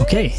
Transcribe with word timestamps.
Okej, 0.00 0.34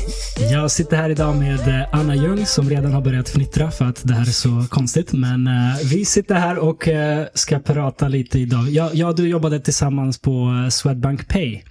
jag 0.52 0.72
sitter 0.72 0.98
här 0.98 1.10
idag 1.10 1.36
med 1.36 1.68
eh, 1.68 1.88
Anna 1.92 2.16
Ljung 2.16 2.46
som 2.46 2.70
redan 2.70 2.94
har 2.94 3.02
börjat 3.02 3.30
fnittra 3.30 3.72
för 3.72 3.86
att 3.86 4.02
det 4.04 4.14
här 4.14 4.22
är 4.22 4.26
så 4.26 4.66
konstigt. 4.70 5.14
Men 5.14 5.48
uh, 5.48 5.78
vi 5.92 6.06
sitter 6.06 6.36
här 6.36 6.58
och 6.58 6.88
uh, 6.88 6.96
ska 7.34 7.60
prata 7.60 8.08
lite 8.08 8.40
idag. 8.40 8.70
Jag, 8.70 8.96
jag 8.96 9.10
och 9.10 9.16
du 9.16 9.30
jobbade 9.30 9.60
tillsammans 9.60 10.22
på 10.22 10.68
Swedbank 10.72 11.28
Pay. 11.28 11.64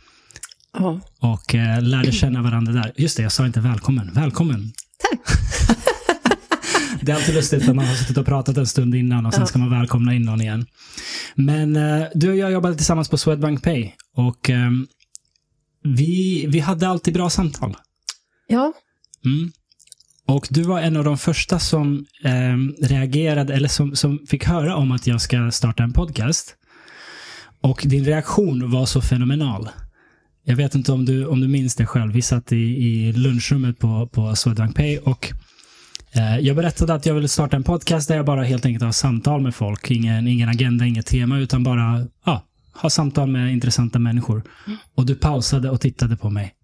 Ja. 0.75 1.00
Och 1.20 1.54
uh, 1.54 1.82
lärde 1.82 2.12
känna 2.12 2.43
varandra 2.43 2.72
där. 2.72 2.93
Just 2.96 3.16
det, 3.16 3.22
jag 3.22 3.32
sa 3.32 3.46
inte 3.46 3.61
välkommen. 3.61 4.11
Välkommen. 4.14 4.72
Tack. 4.98 5.39
det 7.00 7.12
är 7.12 7.17
alltid 7.17 7.35
lustigt 7.35 7.67
när 7.67 7.75
man 7.75 7.85
har 7.85 7.94
suttit 7.94 8.17
och 8.17 8.26
pratat 8.26 8.57
en 8.57 8.67
stund 8.67 8.95
innan 8.95 9.26
och 9.26 9.34
sen 9.34 9.46
ska 9.46 9.58
man 9.58 9.71
välkomna 9.71 10.14
in 10.14 10.22
någon 10.22 10.40
igen. 10.40 10.67
Men 11.34 11.79
du 12.14 12.31
och 12.31 12.36
jag 12.36 12.53
jobbade 12.53 12.76
tillsammans 12.76 13.08
på 13.08 13.18
Swedbank 13.18 13.62
Pay. 13.62 13.90
Och 14.17 14.50
um, 14.50 14.86
vi, 15.84 16.46
vi 16.48 16.61
hade 16.61 16.89
alltid 16.89 17.14
bra 17.14 17.31
samtal. 17.31 17.76
Ja. 18.46 18.72
Mm. 19.25 19.53
Och 20.26 20.48
du 20.50 20.62
var 20.62 20.81
en 20.81 20.96
av 20.96 21.04
de 21.04 21.18
första 21.18 21.59
som 21.59 22.06
eh, 22.25 22.86
reagerade, 22.86 23.54
eller 23.54 23.68
som, 23.68 23.96
som 23.96 24.26
fick 24.26 24.45
höra 24.45 24.76
om 24.76 24.93
att 24.93 25.06
jag 25.06 25.20
ska 25.20 25.50
starta 25.50 25.82
en 25.82 25.93
podcast. 25.93 26.56
Och 27.61 27.82
din 27.84 28.04
reaktion 28.04 28.70
var 28.70 28.86
så 28.86 29.00
fenomenal. 29.00 29.68
Jag 30.44 30.57
vet 30.57 30.75
inte 30.75 30.93
om 30.93 31.04
du, 31.04 31.26
om 31.26 31.40
du 31.40 31.48
minns 31.48 31.75
det 31.75 31.86
själv. 31.86 32.12
Vi 32.12 32.22
satt 32.22 32.53
i, 32.53 32.56
i 32.56 33.12
lunchrummet 33.12 33.78
på, 33.78 34.08
på 34.08 34.36
Swedbank 34.36 34.77
Pay 34.77 34.98
och 34.98 35.33
eh, 36.12 36.39
jag 36.39 36.56
berättade 36.56 36.95
att 36.95 37.06
jag 37.06 37.14
ville 37.14 37.28
starta 37.28 37.56
en 37.56 37.62
podcast 37.62 38.09
där 38.09 38.17
jag 38.17 38.27
bara 38.27 38.45
helt 38.45 38.67
enkelt 38.67 38.84
har 38.84 38.92
samtal 38.92 39.41
med 39.41 39.55
folk. 39.55 39.91
Ingen, 39.91 40.28
ingen 40.28 40.48
agenda, 40.48 40.87
inget 40.87 41.06
tema, 41.06 41.39
utan 41.39 41.62
bara 41.62 42.06
ja, 42.25 42.45
ha 42.75 42.91
samtal 42.91 43.28
med 43.28 43.53
intressanta 43.53 43.98
människor. 43.98 44.45
Mm. 44.67 44.78
Och 44.95 45.06
du 45.06 45.15
pausade 45.15 45.70
och 45.70 45.81
tittade 45.81 46.17
på 46.17 46.31
mig. 46.31 46.55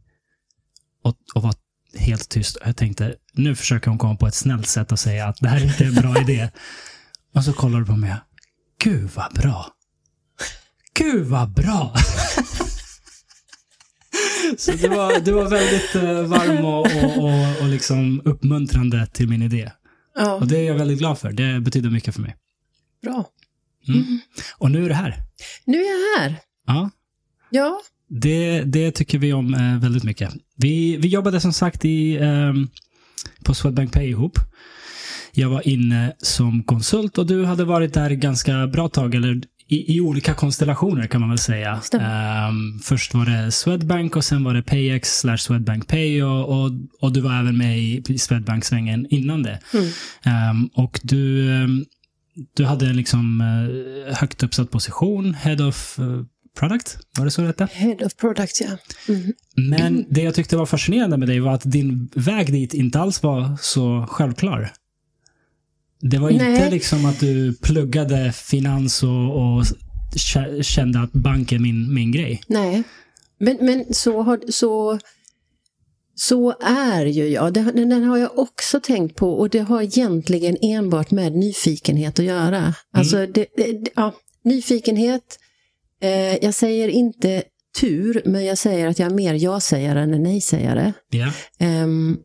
Och, 1.04 1.16
och 1.34 1.42
var 1.42 1.54
helt 1.98 2.28
tyst. 2.28 2.58
Jag 2.64 2.76
tänkte, 2.76 3.14
nu 3.32 3.54
försöker 3.54 3.88
hon 3.88 3.98
komma 3.98 4.16
på 4.16 4.26
ett 4.26 4.34
snällt 4.34 4.66
sätt 4.66 4.92
att 4.92 5.00
säga 5.00 5.26
att 5.26 5.36
det 5.40 5.48
här 5.48 5.64
inte 5.64 5.84
är 5.84 5.88
en 5.88 5.94
bra 5.94 6.20
idé. 6.20 6.50
Och 7.34 7.44
så 7.44 7.52
kollar 7.52 7.80
du 7.80 7.86
på 7.86 7.96
mig. 7.96 8.14
Gud 8.82 9.10
vad 9.14 9.34
bra. 9.34 9.66
Gud 10.94 11.26
vad 11.26 11.50
bra. 11.50 11.94
så 14.58 14.72
du 14.72 14.88
var, 14.88 15.20
du 15.20 15.32
var 15.32 15.48
väldigt 15.48 15.96
uh, 15.96 16.22
varm 16.22 16.64
och, 16.64 16.80
och, 16.80 17.24
och, 17.24 17.62
och 17.62 17.68
liksom 17.68 18.22
uppmuntrande 18.24 19.06
till 19.06 19.28
min 19.28 19.42
idé. 19.42 19.70
Ja. 20.14 20.34
Och 20.34 20.46
det 20.46 20.58
är 20.58 20.62
jag 20.62 20.74
väldigt 20.74 20.98
glad 20.98 21.18
för. 21.18 21.32
Det 21.32 21.60
betyder 21.60 21.90
mycket 21.90 22.14
för 22.14 22.22
mig. 22.22 22.36
Bra. 23.02 23.28
Mm. 23.88 24.00
Mm. 24.00 24.18
Och 24.58 24.70
nu 24.70 24.84
är 24.84 24.88
du 24.88 24.94
här. 24.94 25.16
Nu 25.64 25.78
är 25.78 25.86
jag 25.90 26.20
här. 26.20 26.36
Ja. 26.66 26.90
Ja. 27.50 27.80
Det, 28.08 28.62
det 28.62 28.90
tycker 28.90 29.18
vi 29.18 29.32
om 29.32 29.54
eh, 29.54 29.78
väldigt 29.78 30.04
mycket. 30.04 30.34
Vi, 30.56 30.96
vi 30.96 31.08
jobbade 31.08 31.40
som 31.40 31.52
sagt 31.52 31.84
i, 31.84 32.16
eh, 32.16 32.52
på 33.44 33.54
Swedbank 33.54 33.92
Pay 33.92 34.08
ihop. 34.08 34.38
Jag 35.32 35.48
var 35.48 35.68
inne 35.68 36.12
som 36.18 36.62
konsult 36.62 37.18
och 37.18 37.26
du 37.26 37.44
hade 37.44 37.64
varit 37.64 37.94
där 37.94 38.10
ganska 38.10 38.66
bra 38.66 38.88
tag, 38.88 39.14
eller 39.14 39.42
i, 39.70 39.96
i 39.96 40.00
olika 40.00 40.34
konstellationer 40.34 41.06
kan 41.06 41.20
man 41.20 41.30
väl 41.30 41.38
säga. 41.38 41.80
Um, 41.92 42.80
först 42.82 43.14
var 43.14 43.26
det 43.26 43.52
Swedbank 43.52 44.16
och 44.16 44.24
sen 44.24 44.44
var 44.44 44.54
det 44.54 44.62
Payex 44.62 45.18
slash 45.18 45.36
Swedbank 45.36 45.88
Pay 45.88 46.22
och, 46.22 46.48
och, 46.48 46.70
och, 47.00 47.12
du 47.12 47.20
var 47.20 47.40
även 47.40 47.58
med 47.58 47.78
i 47.78 48.18
Swedbank-svängen 48.18 49.06
innan 49.10 49.42
det. 49.42 49.60
Mm. 49.74 50.50
Um, 50.50 50.70
och 50.74 51.00
du, 51.02 51.50
um, 51.50 51.84
du 52.56 52.64
hade 52.64 52.86
en 52.86 52.96
liksom 52.96 53.40
uh, 53.40 54.14
högt 54.14 54.42
uppsatt 54.42 54.70
position, 54.70 55.34
Head 55.34 55.68
of 55.68 55.98
uh, 55.98 56.22
Product, 56.58 56.98
var 57.18 57.24
det 57.24 57.30
så 57.30 57.40
det 57.40 57.46
hette? 57.46 57.68
Head 57.72 57.96
of 58.06 58.16
Product, 58.16 58.60
ja. 58.60 58.68
Mm. 59.14 59.32
Men 59.54 60.04
det 60.08 60.22
jag 60.22 60.34
tyckte 60.34 60.56
var 60.56 60.66
fascinerande 60.66 61.16
med 61.16 61.28
dig 61.28 61.40
var 61.40 61.54
att 61.54 61.72
din 61.72 62.10
väg 62.14 62.52
dit 62.52 62.74
inte 62.74 63.00
alls 63.00 63.22
var 63.22 63.56
så 63.60 64.06
självklar. 64.08 64.72
Det 66.00 66.18
var 66.18 66.30
Nej. 66.30 66.50
inte 66.50 66.70
liksom 66.70 67.06
att 67.06 67.20
du 67.20 67.54
pluggade 67.54 68.32
finans 68.32 69.02
och, 69.02 69.56
och 69.56 69.64
kände 70.62 71.00
att 71.00 71.12
bank 71.12 71.52
är 71.52 71.58
min, 71.58 71.94
min 71.94 72.12
grej. 72.12 72.42
Nej, 72.46 72.82
men, 73.40 73.56
men 73.60 73.94
så, 73.94 74.22
har, 74.22 74.40
så, 74.48 74.98
så 76.14 76.54
är 76.62 77.06
ju 77.06 77.28
jag. 77.28 77.52
Det, 77.52 77.72
den 77.72 78.04
har 78.04 78.18
jag 78.18 78.38
också 78.38 78.80
tänkt 78.80 79.16
på 79.16 79.32
och 79.32 79.50
det 79.50 79.60
har 79.60 79.82
egentligen 79.82 80.56
enbart 80.62 81.10
med 81.10 81.32
nyfikenhet 81.32 82.18
att 82.18 82.24
göra. 82.24 82.58
Mm. 82.58 82.72
Alltså, 82.92 83.26
det, 83.26 83.46
det, 83.56 83.90
ja, 83.94 84.14
nyfikenhet, 84.44 85.38
Eh, 86.02 86.44
jag 86.44 86.54
säger 86.54 86.88
inte 86.88 87.42
tur, 87.80 88.22
men 88.24 88.44
jag 88.44 88.58
säger 88.58 88.88
att 88.88 88.98
jag 88.98 89.10
är 89.10 89.14
mer 89.14 89.34
ja-sägare 89.34 90.00
än 90.00 90.22
nej-sägare. 90.22 90.92
Yeah. 91.12 91.32
Um, 91.84 92.18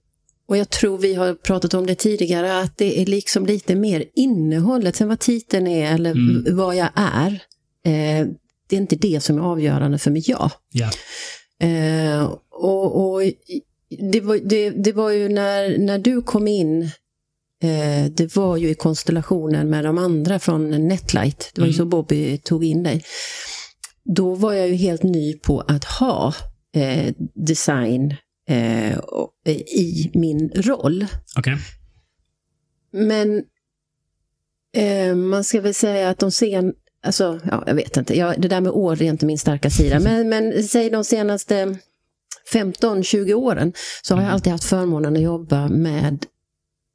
och 0.47 0.57
jag 0.57 0.69
tror 0.69 0.97
vi 0.97 1.13
har 1.13 1.33
pratat 1.33 1.73
om 1.73 1.85
det 1.85 1.95
tidigare, 1.95 2.59
att 2.59 2.77
det 2.77 3.01
är 3.01 3.05
liksom 3.05 3.45
lite 3.45 3.75
mer 3.75 4.05
innehållet, 4.15 4.95
sen 4.95 5.07
vad 5.07 5.19
titeln 5.19 5.67
är 5.67 5.93
eller 5.93 6.11
mm. 6.11 6.57
vad 6.57 6.75
jag 6.75 6.89
är. 6.95 7.31
Eh, 7.85 8.27
det 8.67 8.75
är 8.75 8.79
inte 8.81 8.95
det 8.95 9.23
som 9.23 9.37
är 9.37 9.41
avgörande 9.41 9.97
för 9.97 10.11
mig 10.11 10.23
ja. 10.25 10.51
Yeah. 10.73 10.93
Eh, 11.59 12.33
och, 12.51 13.13
och 13.13 13.21
det, 14.11 14.21
var, 14.21 14.39
det, 14.43 14.69
det 14.69 14.91
var 14.91 15.09
ju 15.09 15.29
när, 15.29 15.77
när 15.77 15.97
du 15.97 16.21
kom 16.21 16.47
in 16.47 16.81
eh, 17.63 18.11
det 18.11 18.35
var 18.35 18.57
ju 18.57 18.69
i 18.69 18.75
konstellationen 18.75 19.69
med 19.69 19.83
de 19.83 19.97
andra 19.97 20.39
från 20.39 20.87
Netlight. 20.87 21.51
Det 21.53 21.61
var 21.61 21.65
mm. 21.65 21.71
ju 21.71 21.77
så 21.77 21.85
Bobby 21.85 22.37
tog 22.37 22.65
in 22.65 22.83
dig 22.83 23.03
då 24.05 24.35
var 24.35 24.53
jag 24.53 24.67
ju 24.67 24.75
helt 24.75 25.03
ny 25.03 25.33
på 25.33 25.59
att 25.61 25.83
ha 25.83 26.33
eh, 26.75 27.13
design 27.33 28.15
eh, 28.49 28.97
i 29.67 30.11
min 30.13 30.51
roll. 30.55 31.05
Okay. 31.37 31.57
Men 32.93 33.43
eh, 34.75 35.15
man 35.15 35.43
ska 35.43 35.61
väl 35.61 35.73
säga 35.73 36.09
att 36.09 36.19
de 36.19 36.31
sen, 36.31 36.73
alltså, 37.03 37.39
ja, 37.51 37.63
jag 37.67 37.75
vet 37.75 37.97
inte, 37.97 38.17
jag, 38.17 38.41
det 38.41 38.47
där 38.47 38.61
med 38.61 38.71
år 38.71 39.01
är 39.01 39.05
inte 39.05 39.25
min 39.25 39.37
starka 39.37 39.69
sida, 39.69 39.99
men, 39.99 40.29
men 40.29 40.63
säg 40.63 40.89
de 40.89 41.03
senaste 41.03 41.77
15-20 42.53 43.33
åren 43.33 43.73
så 44.01 44.13
har 44.13 44.21
jag 44.21 44.25
mm. 44.25 44.33
alltid 44.33 44.51
haft 44.51 44.63
förmånen 44.63 45.15
att 45.15 45.21
jobba 45.21 45.67
med 45.67 46.25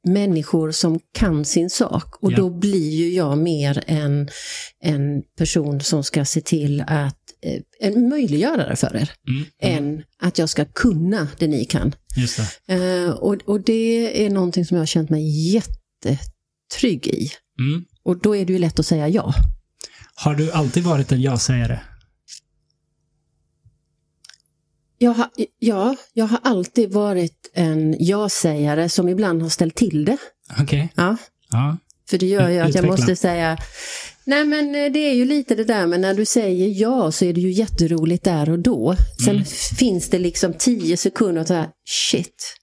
människor 0.03 0.71
som 0.71 0.99
kan 1.11 1.45
sin 1.45 1.69
sak. 1.69 2.15
Och 2.23 2.31
ja. 2.31 2.37
då 2.37 2.49
blir 2.49 2.89
ju 2.89 3.13
jag 3.13 3.37
mer 3.37 3.83
en, 3.87 4.29
en 4.79 5.23
person 5.37 5.81
som 5.81 6.03
ska 6.03 6.25
se 6.25 6.41
till 6.41 6.83
att 6.87 7.20
en 7.79 8.09
möjliggörare 8.09 8.75
för 8.75 8.95
er. 8.95 9.11
Mm. 9.27 9.45
Mm. 9.61 9.77
Än 9.77 10.03
att 10.19 10.37
jag 10.37 10.49
ska 10.49 10.65
kunna 10.65 11.27
det 11.37 11.47
ni 11.47 11.65
kan. 11.65 11.95
Just 12.15 12.39
det. 12.67 12.73
Eh, 12.73 13.09
och, 13.09 13.37
och 13.45 13.61
det 13.61 14.25
är 14.25 14.29
någonting 14.29 14.65
som 14.65 14.75
jag 14.77 14.81
har 14.81 14.87
känt 14.87 15.09
mig 15.09 15.51
jättetrygg 15.53 17.07
i. 17.07 17.31
Mm. 17.59 17.85
Och 18.03 18.17
då 18.17 18.35
är 18.35 18.45
det 18.45 18.53
ju 18.53 18.59
lätt 18.59 18.79
att 18.79 18.85
säga 18.85 19.07
ja. 19.07 19.33
Har 20.15 20.35
du 20.35 20.51
alltid 20.51 20.83
varit 20.83 21.11
en 21.11 21.21
ja-sägare? 21.21 21.79
Jag 24.97 25.11
har, 25.11 25.29
ja, 25.59 25.95
jag 26.13 26.25
har 26.25 26.39
alltid 26.43 26.91
varit 26.91 27.51
en 27.53 27.95
ja-sägare 27.99 28.89
som 28.89 29.09
ibland 29.09 29.41
har 29.41 29.49
ställt 29.49 29.75
till 29.75 30.05
det. 30.05 30.17
Okej. 30.51 30.63
Okay. 30.63 30.87
Ja. 30.95 31.17
ja. 31.51 31.77
För 32.09 32.17
det 32.17 32.25
gör 32.25 32.49
ju 32.49 32.59
att 32.59 32.75
jag 32.75 32.85
måste 32.85 33.15
säga, 33.15 33.57
nej 34.25 34.45
men 34.45 34.75
eh, 34.75 34.91
det 34.91 34.99
är 34.99 35.13
ju 35.13 35.25
lite 35.25 35.55
det 35.55 35.63
där 35.63 35.87
men 35.87 36.01
när 36.01 36.13
du 36.13 36.25
säger 36.25 36.81
ja 36.81 37.11
så 37.11 37.25
är 37.25 37.33
det 37.33 37.41
ju 37.41 37.51
jätteroligt 37.51 38.23
där 38.23 38.49
och 38.49 38.59
då. 38.59 38.95
Sen 39.25 39.35
mm. 39.35 39.45
finns 39.77 40.09
det 40.09 40.19
liksom 40.19 40.53
tio 40.53 40.97
sekunder 40.97 41.41
och 41.41 41.47
så 41.47 41.53
här, 41.53 41.69
shit. 41.85 42.55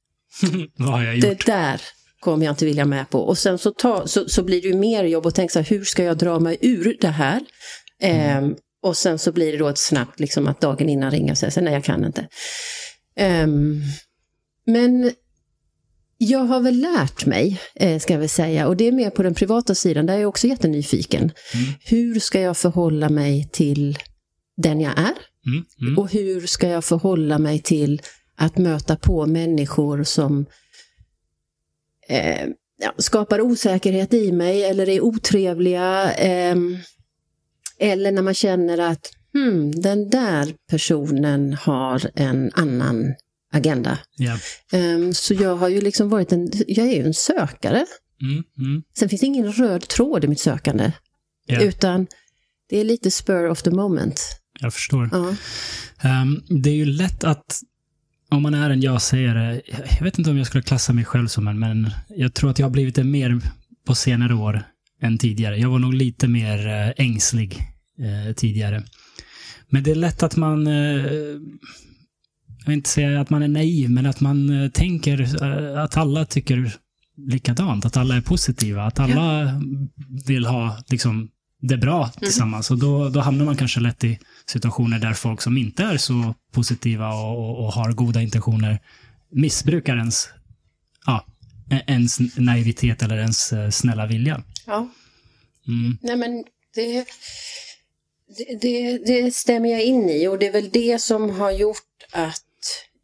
Vad 0.78 0.88
har 0.88 1.04
jag 1.04 1.16
gjort? 1.16 1.24
Det 1.24 1.52
där 1.52 1.80
kommer 2.20 2.44
jag 2.44 2.52
inte 2.52 2.64
vilja 2.64 2.84
med 2.84 3.10
på. 3.10 3.20
Och 3.20 3.38
sen 3.38 3.58
så, 3.58 3.70
ta, 3.70 4.06
så, 4.06 4.28
så 4.28 4.42
blir 4.42 4.62
det 4.62 4.68
ju 4.68 4.74
mer 4.74 5.04
jobb 5.04 5.26
att 5.26 5.34
tänka 5.34 5.52
så 5.52 5.58
här, 5.58 5.66
hur 5.66 5.84
ska 5.84 6.04
jag 6.04 6.18
dra 6.18 6.38
mig 6.38 6.58
ur 6.60 6.96
det 7.00 7.08
här? 7.08 7.40
Mm. 8.02 8.44
Eh, 8.44 8.56
och 8.82 8.96
sen 8.96 9.18
så 9.18 9.32
blir 9.32 9.52
det 9.52 9.58
då 9.58 9.68
ett 9.68 9.78
snabbt, 9.78 10.20
liksom 10.20 10.48
att 10.48 10.60
dagen 10.60 10.88
innan 10.88 11.10
ringa 11.10 11.32
och 11.32 11.38
säga 11.38 11.62
nej 11.62 11.72
jag 11.72 11.84
kan 11.84 12.04
inte. 12.04 12.28
Um, 13.20 13.82
men 14.66 15.12
jag 16.18 16.38
har 16.38 16.60
väl 16.60 16.80
lärt 16.80 17.26
mig, 17.26 17.60
eh, 17.74 17.98
ska 17.98 18.12
jag 18.12 18.20
väl 18.20 18.28
säga, 18.28 18.68
och 18.68 18.76
det 18.76 18.88
är 18.88 18.92
mer 18.92 19.10
på 19.10 19.22
den 19.22 19.34
privata 19.34 19.74
sidan, 19.74 20.06
där 20.06 20.14
är 20.14 20.18
jag 20.18 20.28
också 20.28 20.46
jättenyfiken. 20.46 21.20
Mm. 21.20 21.66
Hur 21.80 22.20
ska 22.20 22.40
jag 22.40 22.56
förhålla 22.56 23.08
mig 23.08 23.48
till 23.52 23.98
den 24.56 24.80
jag 24.80 24.98
är? 24.98 25.14
Mm. 25.46 25.64
Mm. 25.80 25.98
Och 25.98 26.12
hur 26.12 26.46
ska 26.46 26.68
jag 26.68 26.84
förhålla 26.84 27.38
mig 27.38 27.58
till 27.58 28.02
att 28.36 28.58
möta 28.58 28.96
på 28.96 29.26
människor 29.26 30.02
som 30.02 30.46
eh, 32.08 32.48
skapar 32.96 33.40
osäkerhet 33.40 34.14
i 34.14 34.32
mig 34.32 34.64
eller 34.64 34.88
är 34.88 35.00
otrevliga. 35.00 36.12
Eh, 36.12 36.56
eller 37.78 38.12
när 38.12 38.22
man 38.22 38.34
känner 38.34 38.78
att 38.78 39.10
hmm, 39.32 39.80
den 39.80 40.10
där 40.10 40.54
personen 40.70 41.54
har 41.54 42.10
en 42.14 42.50
annan 42.54 43.14
agenda. 43.52 43.98
Ehm, 44.72 45.14
så 45.14 45.34
jag 45.34 45.56
har 45.56 45.68
ju 45.68 45.80
liksom 45.80 46.08
varit 46.08 46.32
en, 46.32 46.50
jag 46.66 46.86
är 46.86 46.96
ju 46.96 47.06
en 47.06 47.14
sökare. 47.14 47.86
Mm, 48.22 48.44
mm, 48.58 48.82
Sen 48.98 49.08
finns 49.08 49.20
det 49.20 49.26
ingen 49.26 49.52
röd 49.52 49.88
tråd 49.88 50.24
i 50.24 50.28
mitt 50.28 50.40
sökande. 50.40 50.92
ja. 51.46 51.60
Utan 51.62 52.06
det 52.68 52.76
är 52.80 52.84
lite 52.84 53.10
spur 53.10 53.48
of 53.50 53.62
the 53.62 53.70
moment. 53.70 54.20
Jag 54.60 54.74
förstår. 54.74 55.08
Ja. 55.12 55.34
Ehm, 56.08 56.42
det 56.62 56.70
är 56.70 56.74
ju 56.74 56.84
lätt 56.84 57.24
att, 57.24 57.60
om 58.30 58.42
man 58.42 58.54
är 58.54 58.70
en 58.70 58.80
ja-sägare, 58.80 59.60
jag 59.98 60.04
vet 60.04 60.18
inte 60.18 60.30
om 60.30 60.38
jag 60.38 60.46
skulle 60.46 60.62
klassa 60.62 60.92
mig 60.92 61.04
själv 61.04 61.26
som 61.28 61.48
en, 61.48 61.58
men 61.58 61.90
jag 62.08 62.34
tror 62.34 62.50
att 62.50 62.58
jag 62.58 62.66
har 62.66 62.70
blivit 62.70 62.94
det 62.94 63.04
mer 63.04 63.40
på 63.86 63.94
senare 63.94 64.34
år 64.34 64.62
än 65.02 65.18
tidigare. 65.18 65.56
Jag 65.58 65.70
var 65.70 65.78
nog 65.78 65.94
lite 65.94 66.28
mer 66.28 66.66
eh, 66.68 67.04
ängslig 67.06 67.58
eh, 67.98 68.34
tidigare. 68.34 68.82
Men 69.68 69.82
det 69.82 69.90
är 69.90 69.94
lätt 69.94 70.22
att 70.22 70.36
man, 70.36 70.66
eh, 70.66 71.04
jag 72.68 72.72
vill 72.72 72.78
inte 72.78 72.90
säga 72.90 73.20
att 73.20 73.30
man 73.30 73.42
är 73.42 73.48
naiv, 73.48 73.90
men 73.90 74.06
att 74.06 74.20
man 74.20 74.62
eh, 74.62 74.70
tänker 74.70 75.42
eh, 75.42 75.82
att 75.82 75.96
alla 75.96 76.24
tycker 76.24 76.72
likadant, 77.16 77.84
att 77.84 77.96
alla 77.96 78.16
är 78.16 78.20
positiva, 78.20 78.84
att 78.84 79.00
alla 79.00 79.60
vill 80.26 80.46
ha 80.46 80.78
liksom, 80.88 81.28
det 81.60 81.76
bra 81.76 82.08
tillsammans. 82.08 82.70
Och 82.70 82.78
då, 82.78 83.08
då 83.08 83.20
hamnar 83.20 83.44
man 83.44 83.56
kanske 83.56 83.80
lätt 83.80 84.04
i 84.04 84.18
situationer 84.46 84.98
där 84.98 85.12
folk 85.12 85.40
som 85.40 85.56
inte 85.58 85.82
är 85.82 85.96
så 85.96 86.34
positiva 86.52 87.08
och, 87.08 87.38
och, 87.38 87.64
och 87.64 87.72
har 87.72 87.92
goda 87.92 88.22
intentioner 88.22 88.80
missbrukar 89.30 89.96
ens, 89.96 90.28
ja, 91.06 91.26
ens 91.86 92.18
naivitet 92.36 93.02
eller 93.02 93.16
ens 93.16 93.52
eh, 93.52 93.70
snälla 93.70 94.06
vilja. 94.06 94.42
ja. 94.66 94.88
Mm. 95.68 95.98
Nej 96.00 96.16
men 96.16 96.44
det, 96.74 97.06
det, 98.36 98.58
det, 98.60 98.98
det 98.98 99.34
stämmer 99.34 99.68
jag 99.68 99.84
in 99.84 100.08
i 100.08 100.28
och 100.28 100.38
det 100.38 100.46
är 100.46 100.52
väl 100.52 100.70
det 100.70 101.02
som 101.02 101.30
har 101.30 101.50
gjort 101.50 101.76
att 102.12 102.42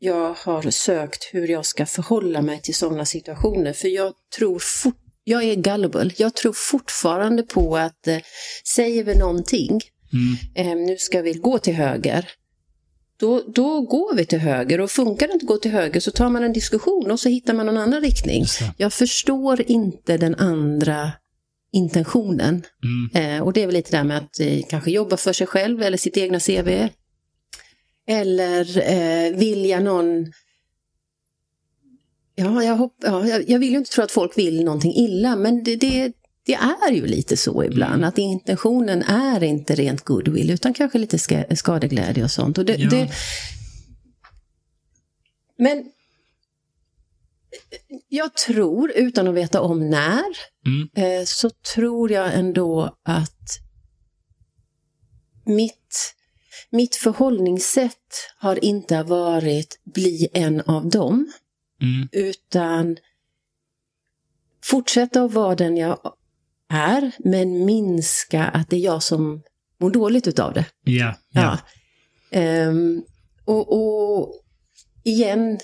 jag 0.04 0.34
har 0.34 0.70
sökt 0.70 1.24
hur 1.32 1.48
jag 1.48 1.66
ska 1.66 1.86
förhålla 1.86 2.42
mig 2.42 2.60
till 2.62 2.74
sådana 2.74 3.04
situationer. 3.04 3.72
För 3.72 3.88
jag 3.88 4.12
tror 4.36 4.58
fort, 4.58 4.96
jag 5.24 5.44
är 5.44 5.54
gullible. 5.54 6.10
Jag 6.16 6.34
tror 6.34 6.52
fortfarande 6.52 7.42
på 7.42 7.76
att 7.76 8.06
eh, 8.06 8.18
säger 8.74 9.04
vi 9.04 9.14
någonting, 9.14 9.80
Mm. 10.12 10.70
eh, 10.70 10.86
nu 10.86 10.96
ska 10.98 11.22
vi 11.22 11.32
gå 11.32 11.58
till 11.58 11.74
höger, 11.74 12.30
då, 13.20 13.42
då 13.54 13.80
går 13.80 14.14
vi 14.16 14.26
till 14.26 14.38
höger 14.38 14.80
och 14.80 14.90
funkar 14.90 15.26
det 15.26 15.32
inte 15.32 15.44
att 15.44 15.48
gå 15.48 15.56
till 15.56 15.70
höger 15.70 16.00
så 16.00 16.10
tar 16.10 16.30
man 16.30 16.44
en 16.44 16.52
diskussion 16.52 17.10
och 17.10 17.20
så 17.20 17.28
hittar 17.28 17.54
man 17.54 17.68
en 17.68 17.76
annan 17.78 18.00
riktning. 18.00 18.42
Det. 18.42 18.74
Jag 18.76 18.92
förstår 18.92 19.70
inte 19.70 20.16
den 20.16 20.34
andra 20.34 21.12
intentionen. 21.72 22.62
Mm. 23.14 23.36
Eh, 23.36 23.42
och 23.42 23.52
det 23.52 23.62
är 23.62 23.66
väl 23.66 23.74
lite 23.74 23.96
där 23.96 24.04
med 24.04 24.16
att 24.16 24.40
eh, 24.40 24.60
kanske 24.68 24.90
jobba 24.90 25.16
för 25.16 25.32
sig 25.32 25.46
själv 25.46 25.82
eller 25.82 25.96
sitt 25.96 26.16
egna 26.16 26.40
CV. 26.40 26.88
Eller 28.06 28.78
eh, 28.92 29.36
vilja 29.36 29.80
någon... 29.80 30.32
Ja, 32.34 32.64
jag, 32.64 32.76
hopp, 32.76 32.96
ja 33.02 33.26
jag, 33.26 33.48
jag 33.50 33.58
vill 33.58 33.70
ju 33.70 33.76
inte 33.78 33.90
tro 33.90 34.04
att 34.04 34.10
folk 34.12 34.38
vill 34.38 34.64
någonting 34.64 34.92
illa, 34.94 35.36
men 35.36 35.64
det, 35.64 35.76
det, 35.76 36.12
det 36.46 36.54
är 36.54 36.92
ju 36.92 37.06
lite 37.06 37.36
så 37.36 37.64
ibland. 37.64 37.94
Mm. 37.94 38.08
Att 38.08 38.18
intentionen 38.18 39.02
är 39.02 39.42
inte 39.42 39.74
rent 39.74 40.04
goodwill, 40.04 40.50
utan 40.50 40.74
kanske 40.74 40.98
lite 40.98 41.18
ska, 41.18 41.44
skadeglädje 41.56 42.24
och 42.24 42.30
sånt. 42.30 42.58
Och 42.58 42.64
det, 42.64 42.74
Ja. 42.76 42.90
det, 42.90 43.10
men 45.58 45.90
jag 48.08 48.34
tror, 48.34 48.92
utan 48.94 49.28
att 49.28 49.34
veta 49.34 49.60
om 49.60 49.90
när, 49.90 50.22
Mm. 50.66 50.88
eh, 51.20 51.24
så 51.24 51.50
tror 51.74 52.12
jag 52.12 52.34
ändå 52.34 52.96
att 53.02 53.58
mitt, 55.46 56.14
mitt 56.74 56.96
förhållningssätt 56.96 58.30
har 58.38 58.64
inte 58.64 59.02
varit 59.02 59.80
bli 59.84 60.28
en 60.32 60.60
av 60.60 60.88
dem, 60.88 61.32
Mm. 61.82 62.08
utan 62.12 62.96
fortsätta 64.64 65.22
att 65.22 65.32
vara 65.32 65.54
den 65.54 65.76
jag 65.76 65.98
är, 66.68 67.12
men 67.18 67.64
minska 67.64 68.44
att 68.44 68.70
det 68.70 68.76
är 68.76 68.80
jag 68.80 69.02
som 69.02 69.42
mår 69.80 69.90
dåligt 69.90 70.26
utav 70.26 70.52
det. 70.52 70.66
Ja, 70.84 71.14
ja. 71.30 71.40
Ja. 71.40 71.58
Ehm, 72.38 73.02
och, 73.44 73.72
och 73.72 74.40
igen, 75.02 75.58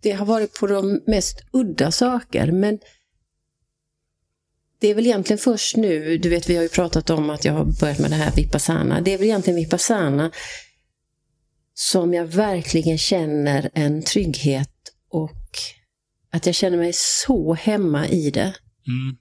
det 0.00 0.12
har 0.12 0.26
varit 0.26 0.60
på 0.60 0.66
de 0.66 1.00
mest 1.06 1.40
udda 1.52 1.92
saker, 1.92 2.52
men 2.52 2.78
det 4.82 4.88
är 4.88 4.94
väl 4.94 5.06
egentligen 5.06 5.38
först 5.38 5.76
nu, 5.76 6.18
du 6.18 6.28
vet 6.28 6.50
vi 6.50 6.56
har 6.56 6.62
ju 6.62 6.68
pratat 6.68 7.10
om 7.10 7.30
att 7.30 7.44
jag 7.44 7.52
har 7.52 7.64
börjat 7.80 7.98
med 7.98 8.10
det 8.10 8.16
här 8.16 8.32
Vipassana, 8.36 9.00
det 9.00 9.14
är 9.14 9.18
väl 9.18 9.26
egentligen 9.26 9.56
Vipassana 9.56 10.30
som 11.74 12.14
jag 12.14 12.26
verkligen 12.26 12.98
känner 12.98 13.70
en 13.74 14.02
trygghet 14.02 14.70
och 15.10 15.58
att 16.32 16.46
jag 16.46 16.54
känner 16.54 16.78
mig 16.78 16.92
så 16.94 17.54
hemma 17.54 18.08
i 18.08 18.30
det. 18.30 18.54
Mm. 18.86 19.16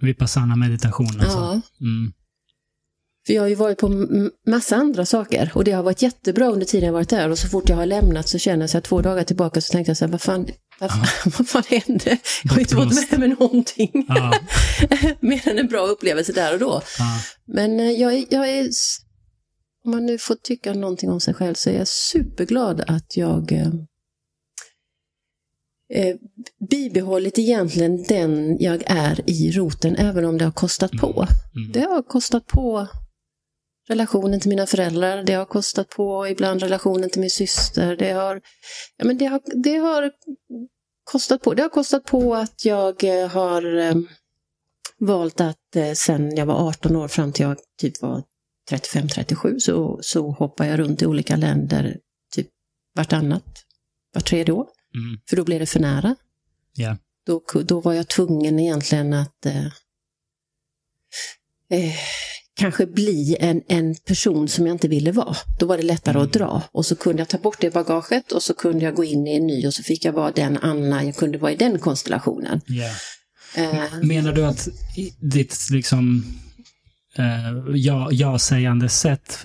Vipassana 0.00 0.56
meditation 0.56 1.20
alltså. 1.20 1.38
Ja. 1.38 1.60
Mm. 1.80 2.12
För 3.26 3.32
jag 3.32 3.42
har 3.42 3.48
ju 3.48 3.54
varit 3.54 3.78
på 3.78 3.88
massa 4.46 4.76
andra 4.76 5.06
saker 5.06 5.50
och 5.54 5.64
det 5.64 5.72
har 5.72 5.82
varit 5.82 6.02
jättebra 6.02 6.46
under 6.50 6.66
tiden 6.66 6.86
jag 6.86 6.92
varit 6.92 7.08
där 7.08 7.30
och 7.30 7.38
så 7.38 7.48
fort 7.48 7.68
jag 7.68 7.76
har 7.76 7.86
lämnat 7.86 8.28
så 8.28 8.38
känner 8.38 8.62
jag 8.62 8.70
så 8.70 8.76
här 8.76 8.82
två 8.82 9.00
dagar 9.00 9.24
tillbaka 9.24 9.60
så 9.60 9.72
tänkte 9.72 9.90
jag 9.90 9.96
så 9.96 10.04
här, 10.04 10.12
vad 10.12 10.20
fan, 10.22 10.46
vad, 10.80 10.90
vad 11.38 11.48
fan 11.48 11.62
hände? 11.68 12.18
Jag 12.44 12.52
har 12.52 12.60
inte 12.60 12.74
Bortblåst. 12.74 13.10
med 13.10 13.20
mig 13.20 13.28
någonting. 13.28 13.90
Mer 15.20 15.48
än 15.48 15.58
en 15.58 15.66
bra 15.66 15.86
upplevelse 15.86 16.32
där 16.32 16.52
och 16.52 16.58
då. 16.58 16.82
Ja. 16.98 17.20
Men 17.46 17.80
eh, 17.80 17.90
jag, 17.90 18.14
är- 18.14 18.24
jag 18.30 18.48
är, 18.50 18.68
om 19.84 19.90
man 19.90 20.06
nu 20.06 20.18
får 20.18 20.34
tycka 20.34 20.74
någonting 20.74 21.10
om 21.10 21.20
sig 21.20 21.34
själv 21.34 21.54
så 21.54 21.70
är 21.70 21.78
jag 21.78 21.88
superglad 21.88 22.80
att 22.86 23.16
jag 23.16 23.52
eh, 23.52 23.68
eh, 25.94 26.16
bibehållit 26.70 27.38
egentligen 27.38 28.02
den 28.02 28.56
jag 28.60 28.82
är 28.86 29.30
i 29.30 29.52
roten, 29.52 29.96
även 29.96 30.24
om 30.24 30.38
det 30.38 30.44
har 30.44 30.52
kostat 30.52 30.90
på. 30.92 31.26
Mm. 31.56 31.72
Det 31.72 31.80
har 31.80 32.02
kostat 32.02 32.46
på 32.46 32.86
relationen 33.90 34.40
till 34.40 34.48
mina 34.48 34.66
föräldrar, 34.66 35.22
det 35.24 35.32
har 35.32 35.44
kostat 35.44 35.88
på 35.88 36.28
ibland 36.28 36.62
relationen 36.62 37.10
till 37.10 37.20
min 37.20 37.30
syster, 37.30 37.96
det 37.96 38.12
har, 38.12 38.40
ja, 38.96 39.04
men 39.04 39.18
det 39.18 39.26
har, 39.26 39.40
det 39.62 39.76
har 39.76 40.12
kostat 41.04 41.42
på. 41.42 41.54
Det 41.54 41.62
har 41.62 41.68
kostat 41.68 42.04
på 42.04 42.34
att 42.34 42.64
jag 42.64 43.04
eh, 43.04 43.28
har 43.28 43.78
eh, 43.78 43.94
valt 44.98 45.40
att 45.40 45.76
eh, 45.76 45.92
sen 45.92 46.36
jag 46.36 46.46
var 46.46 46.68
18 46.68 46.96
år 46.96 47.08
fram 47.08 47.32
till 47.32 47.42
jag 47.42 47.58
typ 47.80 48.02
var 48.02 48.22
35-37 48.70 49.58
så, 49.58 49.98
så 50.02 50.30
hoppar 50.30 50.64
jag 50.64 50.78
runt 50.78 51.02
i 51.02 51.06
olika 51.06 51.36
länder 51.36 51.98
typ 52.32 52.48
vartannat, 52.94 53.64
vart 54.14 54.26
tredje 54.26 54.54
år. 54.54 54.66
Mm. 54.94 55.20
För 55.28 55.36
då 55.36 55.44
blev 55.44 55.60
det 55.60 55.66
för 55.66 55.80
nära. 55.80 56.16
Ja. 56.72 56.96
Då, 57.26 57.42
då 57.62 57.80
var 57.80 57.92
jag 57.92 58.08
tvungen 58.08 58.58
egentligen 58.58 59.12
att 59.12 59.46
eh, 59.46 59.66
eh, 61.70 61.94
kanske 62.60 62.86
bli 62.86 63.36
en, 63.40 63.62
en 63.68 63.94
person 63.94 64.48
som 64.48 64.66
jag 64.66 64.74
inte 64.74 64.88
ville 64.88 65.12
vara. 65.12 65.36
Då 65.58 65.66
var 65.66 65.76
det 65.76 65.82
lättare 65.82 66.18
att 66.18 66.32
dra. 66.32 66.62
Och 66.72 66.86
så 66.86 66.96
kunde 66.96 67.20
jag 67.20 67.28
ta 67.28 67.38
bort 67.38 67.60
det 67.60 67.74
bagaget 67.74 68.32
och 68.32 68.42
så 68.42 68.54
kunde 68.54 68.84
jag 68.84 68.94
gå 68.94 69.04
in 69.04 69.26
i 69.26 69.36
en 69.36 69.46
ny 69.46 69.66
och 69.66 69.74
så 69.74 69.82
fick 69.82 70.04
jag 70.04 70.12
vara 70.12 70.30
den 70.30 70.58
Anna, 70.62 71.04
jag 71.04 71.16
kunde 71.16 71.38
vara 71.38 71.52
i 71.52 71.56
den 71.56 71.78
konstellationen. 71.78 72.60
Ja. 72.66 72.90
Eh, 73.54 74.02
Menar 74.02 74.32
du 74.32 74.44
att 74.44 74.68
ditt 75.20 75.68
liksom 75.70 76.24
ja, 77.74 78.08
ja-sägande 78.12 78.88
sätt 78.88 79.38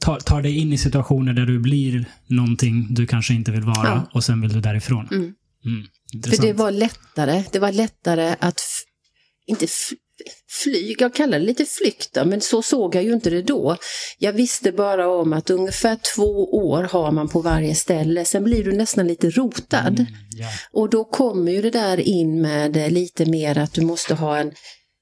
tar, 0.00 0.20
tar 0.20 0.42
dig 0.42 0.58
in 0.58 0.72
i 0.72 0.78
situationer 0.78 1.32
där 1.32 1.46
du 1.46 1.58
blir 1.58 2.04
någonting 2.26 2.94
du 2.94 3.06
kanske 3.06 3.34
inte 3.34 3.50
vill 3.50 3.62
vara 3.62 3.88
Ja. 3.88 4.10
och 4.12 4.24
sen 4.24 4.40
vill 4.40 4.52
du 4.52 4.60
därifrån? 4.60 5.08
Mm. 5.10 5.22
Mm. 5.64 5.86
För 6.24 6.42
det 6.42 6.52
var 6.52 6.70
lättare, 6.70 7.44
det 7.52 7.58
var 7.58 7.72
lättare 7.72 8.36
att, 8.40 8.60
inte 9.46 9.66
flyg, 10.52 10.96
jag 11.00 11.14
kallar 11.14 11.38
det 11.38 11.44
lite 11.44 11.64
flykt 11.64 12.18
men 12.26 12.40
så 12.40 12.62
såg 12.62 12.94
jag 12.94 13.04
ju 13.04 13.12
inte 13.12 13.30
det 13.30 13.42
då. 13.42 13.76
Jag 14.18 14.32
visste 14.32 14.72
bara 14.72 15.08
om 15.08 15.32
att 15.32 15.50
ungefär 15.50 15.98
två 16.14 16.44
år 16.54 16.82
har 16.82 17.12
man 17.12 17.28
på 17.28 17.40
varje 17.40 17.74
ställe, 17.74 18.24
sen 18.24 18.44
blir 18.44 18.64
du 18.64 18.72
nästan 18.72 19.06
lite 19.06 19.30
rotad. 19.30 19.98
Mm, 19.98 20.06
ja. 20.30 20.48
Och 20.72 20.90
då 20.90 21.04
kommer 21.04 21.52
ju 21.52 21.62
det 21.62 21.70
där 21.70 22.00
in 22.00 22.42
med 22.42 22.76
eh, 22.76 22.90
lite 22.90 23.26
mer 23.26 23.58
att 23.58 23.72
du 23.72 23.80
måste 23.80 24.14
ha 24.14 24.38
en, 24.38 24.52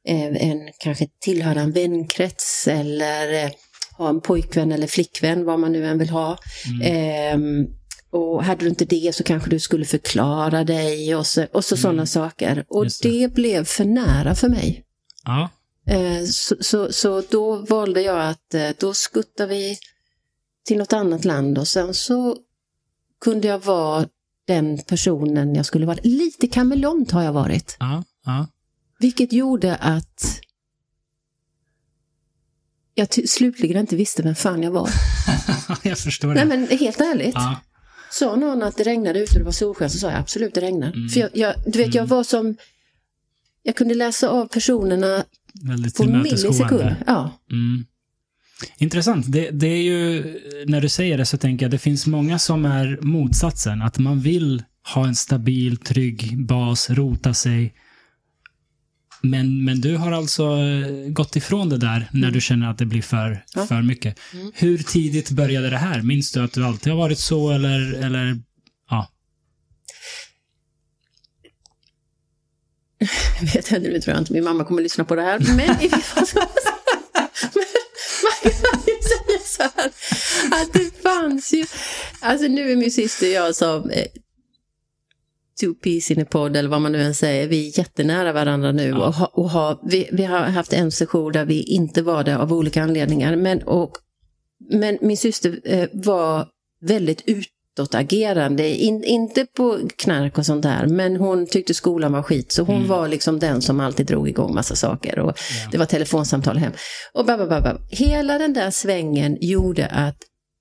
eh, 0.09 0.51
en 0.51 0.69
kanske 0.79 1.07
tillhöra 1.21 1.61
en 1.61 1.73
vänkrets 1.73 2.69
eller 2.69 3.45
eh, 3.45 3.51
ha 3.99 4.09
en 4.09 4.21
pojkvän 4.21 4.73
eller 4.73 4.87
flickvän, 4.87 5.45
vad 5.45 5.59
man 5.59 5.73
nu 5.73 5.87
än 5.87 5.99
vill 5.99 6.11
ha. 6.11 6.39
Ehm, 6.85 7.67
och 8.13 8.45
hade 8.45 8.65
du 8.65 8.69
inte 8.69 8.85
det 8.85 9.15
så 9.15 9.23
kanske 9.23 9.51
du 9.51 9.61
skulle 9.61 9.85
förklara 9.85 10.65
dig 10.65 11.15
och 11.15 11.27
så, 11.27 11.47
och 11.53 11.65
så 11.65 11.77
sådana 11.77 12.07
saker. 12.07 12.65
Och 12.69 12.85
det. 12.85 12.91
det. 13.03 13.35
blev 13.35 13.65
för 13.65 13.85
nära 13.85 14.35
för 14.35 14.49
mig. 14.49 14.85
Ja. 15.25 15.51
Eh, 15.87 16.25
så, 16.25 16.57
så, 16.61 16.93
så 16.93 17.23
då 17.31 17.57
valde 17.57 18.03
jag 18.03 18.29
att 18.29 18.55
eh, 18.55 18.69
då 18.79 18.95
skuttar 18.95 19.47
vi 19.47 19.79
till 20.65 20.79
något 20.79 20.93
annat 20.93 21.25
land 21.25 21.59
och 21.59 21.69
sen 21.69 21.95
så 21.95 22.37
kunde 23.21 23.49
jag 23.49 23.59
vara 23.59 24.07
den 24.47 24.79
personen 24.79 25.55
jag 25.55 25.67
skulle 25.67 25.87
vara. 25.87 25.99
Lite 26.03 26.47
kameleont 26.47 27.11
har 27.11 27.23
jag 27.23 27.33
varit. 27.33 27.77
Ja. 27.79 28.05
Ja. 28.25 28.47
Vilket 28.99 29.33
gjorde 29.33 29.77
att 29.77 30.41
jag 32.95 33.29
slutligen 33.29 33.77
inte 33.81 33.97
visste 33.97 34.23
vem 34.23 34.35
fan 34.35 34.63
jag 34.63 34.71
var. 34.71 34.91
jag 35.83 35.99
förstår 35.99 36.29
det. 36.29 36.45
Nej 36.45 36.59
men 36.59 36.79
helt 36.79 37.01
ärligt. 37.01 37.35
Ja. 37.35 37.61
Sa 38.11 38.37
någon 38.37 38.63
att 38.63 38.77
det 38.77 38.85
regnade 38.85 39.19
ute 39.19 39.33
och 39.33 39.39
det 39.39 39.45
var 39.45 39.53
solsken 39.53 39.91
så 39.91 39.99
sa 39.99 40.11
jag 40.11 40.21
absolut 40.21 40.55
det 40.55 40.61
regnar. 40.61 40.93
Mm. 40.93 41.09
För 41.09 41.21
jag, 41.21 41.31
jag, 41.35 41.55
du 41.67 41.79
vet, 41.79 41.95
jag 41.95 42.07
var 42.07 42.25
som... 42.25 42.57
Jag 43.63 43.77
kunde 43.77 43.95
läsa 43.95 44.29
av 44.29 44.47
personerna 44.47 45.25
Väldigt 45.63 45.97
på 45.97 46.05
millisekund. 46.05 46.95
Ja. 47.07 47.41
Mm. 47.51 47.85
Intressant. 48.79 49.33
Det, 49.33 49.51
det 49.51 49.67
är 49.67 49.83
ju, 49.83 50.39
när 50.67 50.81
du 50.81 50.89
säger 50.89 51.19
det 51.19 51.27
så 51.27 51.37
tänker 51.37 51.65
jag, 51.65 51.71
det 51.71 51.79
finns 51.79 52.07
många 52.07 52.39
som 52.39 52.65
är 52.65 52.99
motsatsen. 53.03 53.83
Att 53.83 53.99
man 53.99 54.21
vill 54.21 54.63
ha 54.95 55.07
en 55.07 55.15
stabil, 55.17 55.77
trygg 55.77 56.47
bas, 56.47 56.91
rota 56.91 57.35
sig. 57.35 57.75
Men, 59.23 59.65
men 59.65 59.81
du 59.81 59.97
har 59.97 60.13
alltså 60.13 60.45
eh, 60.45 61.09
gått 61.09 61.37
ifrån 61.37 61.69
det 61.69 61.79
där 61.79 62.09
när 62.13 62.31
du 62.31 62.41
känner 62.41 62.71
att 62.71 62.79
det 62.79 62.87
blir 62.87 63.03
för, 63.03 63.45
Ja. 63.55 63.67
för 63.67 63.83
mycket. 63.83 64.19
Mm. 64.35 64.53
Hur 64.55 64.79
tidigt 64.79 65.31
började 65.31 65.71
det 65.71 65.79
här? 65.79 66.03
Minns 66.03 66.33
du 66.33 66.45
att 66.45 66.53
du 66.53 66.65
alltid 66.65 66.93
har 66.93 66.99
varit 66.99 67.19
så 67.19 67.51
eller, 67.51 67.93
eller 67.93 68.41
ja? 68.91 69.09
Jag 73.41 73.47
vet 73.47 73.73
inte, 73.73 73.79
nu 73.79 74.01
tror 74.01 74.15
jag 74.15 74.23
inte 74.23 74.33
min 74.33 74.45
mamma 74.45 74.65
kommer 74.65 74.83
lyssna 74.83 75.05
på 75.05 75.15
det 75.15 75.23
här. 75.23 75.39
Men 75.39 75.83
i 75.83 75.89
alla 75.93 76.03
fall 76.03 76.27
så... 76.27 76.39
Men 77.55 78.53
man 78.63 78.83
kan 78.83 78.83
ju 78.87 79.03
säga 79.03 79.39
så 79.45 79.63
här. 79.63 79.91
Att 80.63 80.73
det 80.73 81.03
fanns 81.03 81.53
ju... 81.53 81.65
Alltså 82.21 82.49
nu 82.49 82.73
är 82.73 82.77
min 82.77 82.91
syster 82.91 83.27
och 83.27 83.33
jag 83.33 83.57
som... 83.57 83.91
Eh, 83.91 84.07
two 85.61 85.75
peas 85.75 86.11
in 86.11 86.23
a 86.23 86.25
pod 86.25 86.57
eller 86.57 86.69
vad 86.69 86.81
man 86.81 86.93
nu 86.93 87.03
än 87.03 87.15
säger. 87.15 87.49
Vi 87.49 87.69
är 87.69 87.79
jättenära 87.79 88.33
varandra 88.33 88.73
nu. 88.73 88.93
Och, 88.93 89.15
ha, 89.15 89.27
och 89.27 89.51
ha, 89.51 89.81
vi, 89.85 90.09
vi 90.13 90.25
har 90.25 90.39
haft 90.41 90.73
en 90.73 90.93
session 90.93 91.33
där 91.33 91.45
vi 91.45 91.63
inte 91.63 92.03
var 92.03 92.25
det 92.25 92.39
av 92.39 92.53
olika 92.53 92.83
anledningar. 92.83 93.37
Men, 93.37 93.63
och, 93.63 93.93
men 94.71 94.99
min 95.01 95.17
syster 95.17 95.61
eh, 95.65 95.89
var 95.93 96.49
väldigt 96.81 97.23
utåtagerande. 97.81 98.69
In, 98.77 99.05
inte 99.05 99.47
på 99.47 99.89
knark 99.97 100.39
och 100.39 100.47
sånt 100.47 100.63
där. 100.63 100.87
Men 100.87 101.17
hon 101.17 101.47
tyckte 101.47 101.75
skolan 101.75 102.13
var 102.13 102.23
skit. 102.23 102.53
Så 102.53 102.63
hon 102.63 102.77
Mm. 102.77 102.89
var 102.89 103.09
liksom 103.09 103.39
den 103.39 103.63
som 103.63 103.81
alltid 103.81 104.07
drog 104.07 104.29
igång 104.29 104.55
massa 104.55 104.77
saker. 104.77 105.19
Och 105.19 105.29
Ja. 105.65 105.69
det 105.73 105.79
var 105.79 105.87
telefonsamtal 105.87 106.57
hem. 106.59 106.73
Och 107.13 107.25
babba. 107.27 107.79
Hela 107.91 108.39
den 108.39 108.53
där 108.53 108.71
svängen 108.71 109.39
gjorde 109.41 109.87
att 109.87 110.17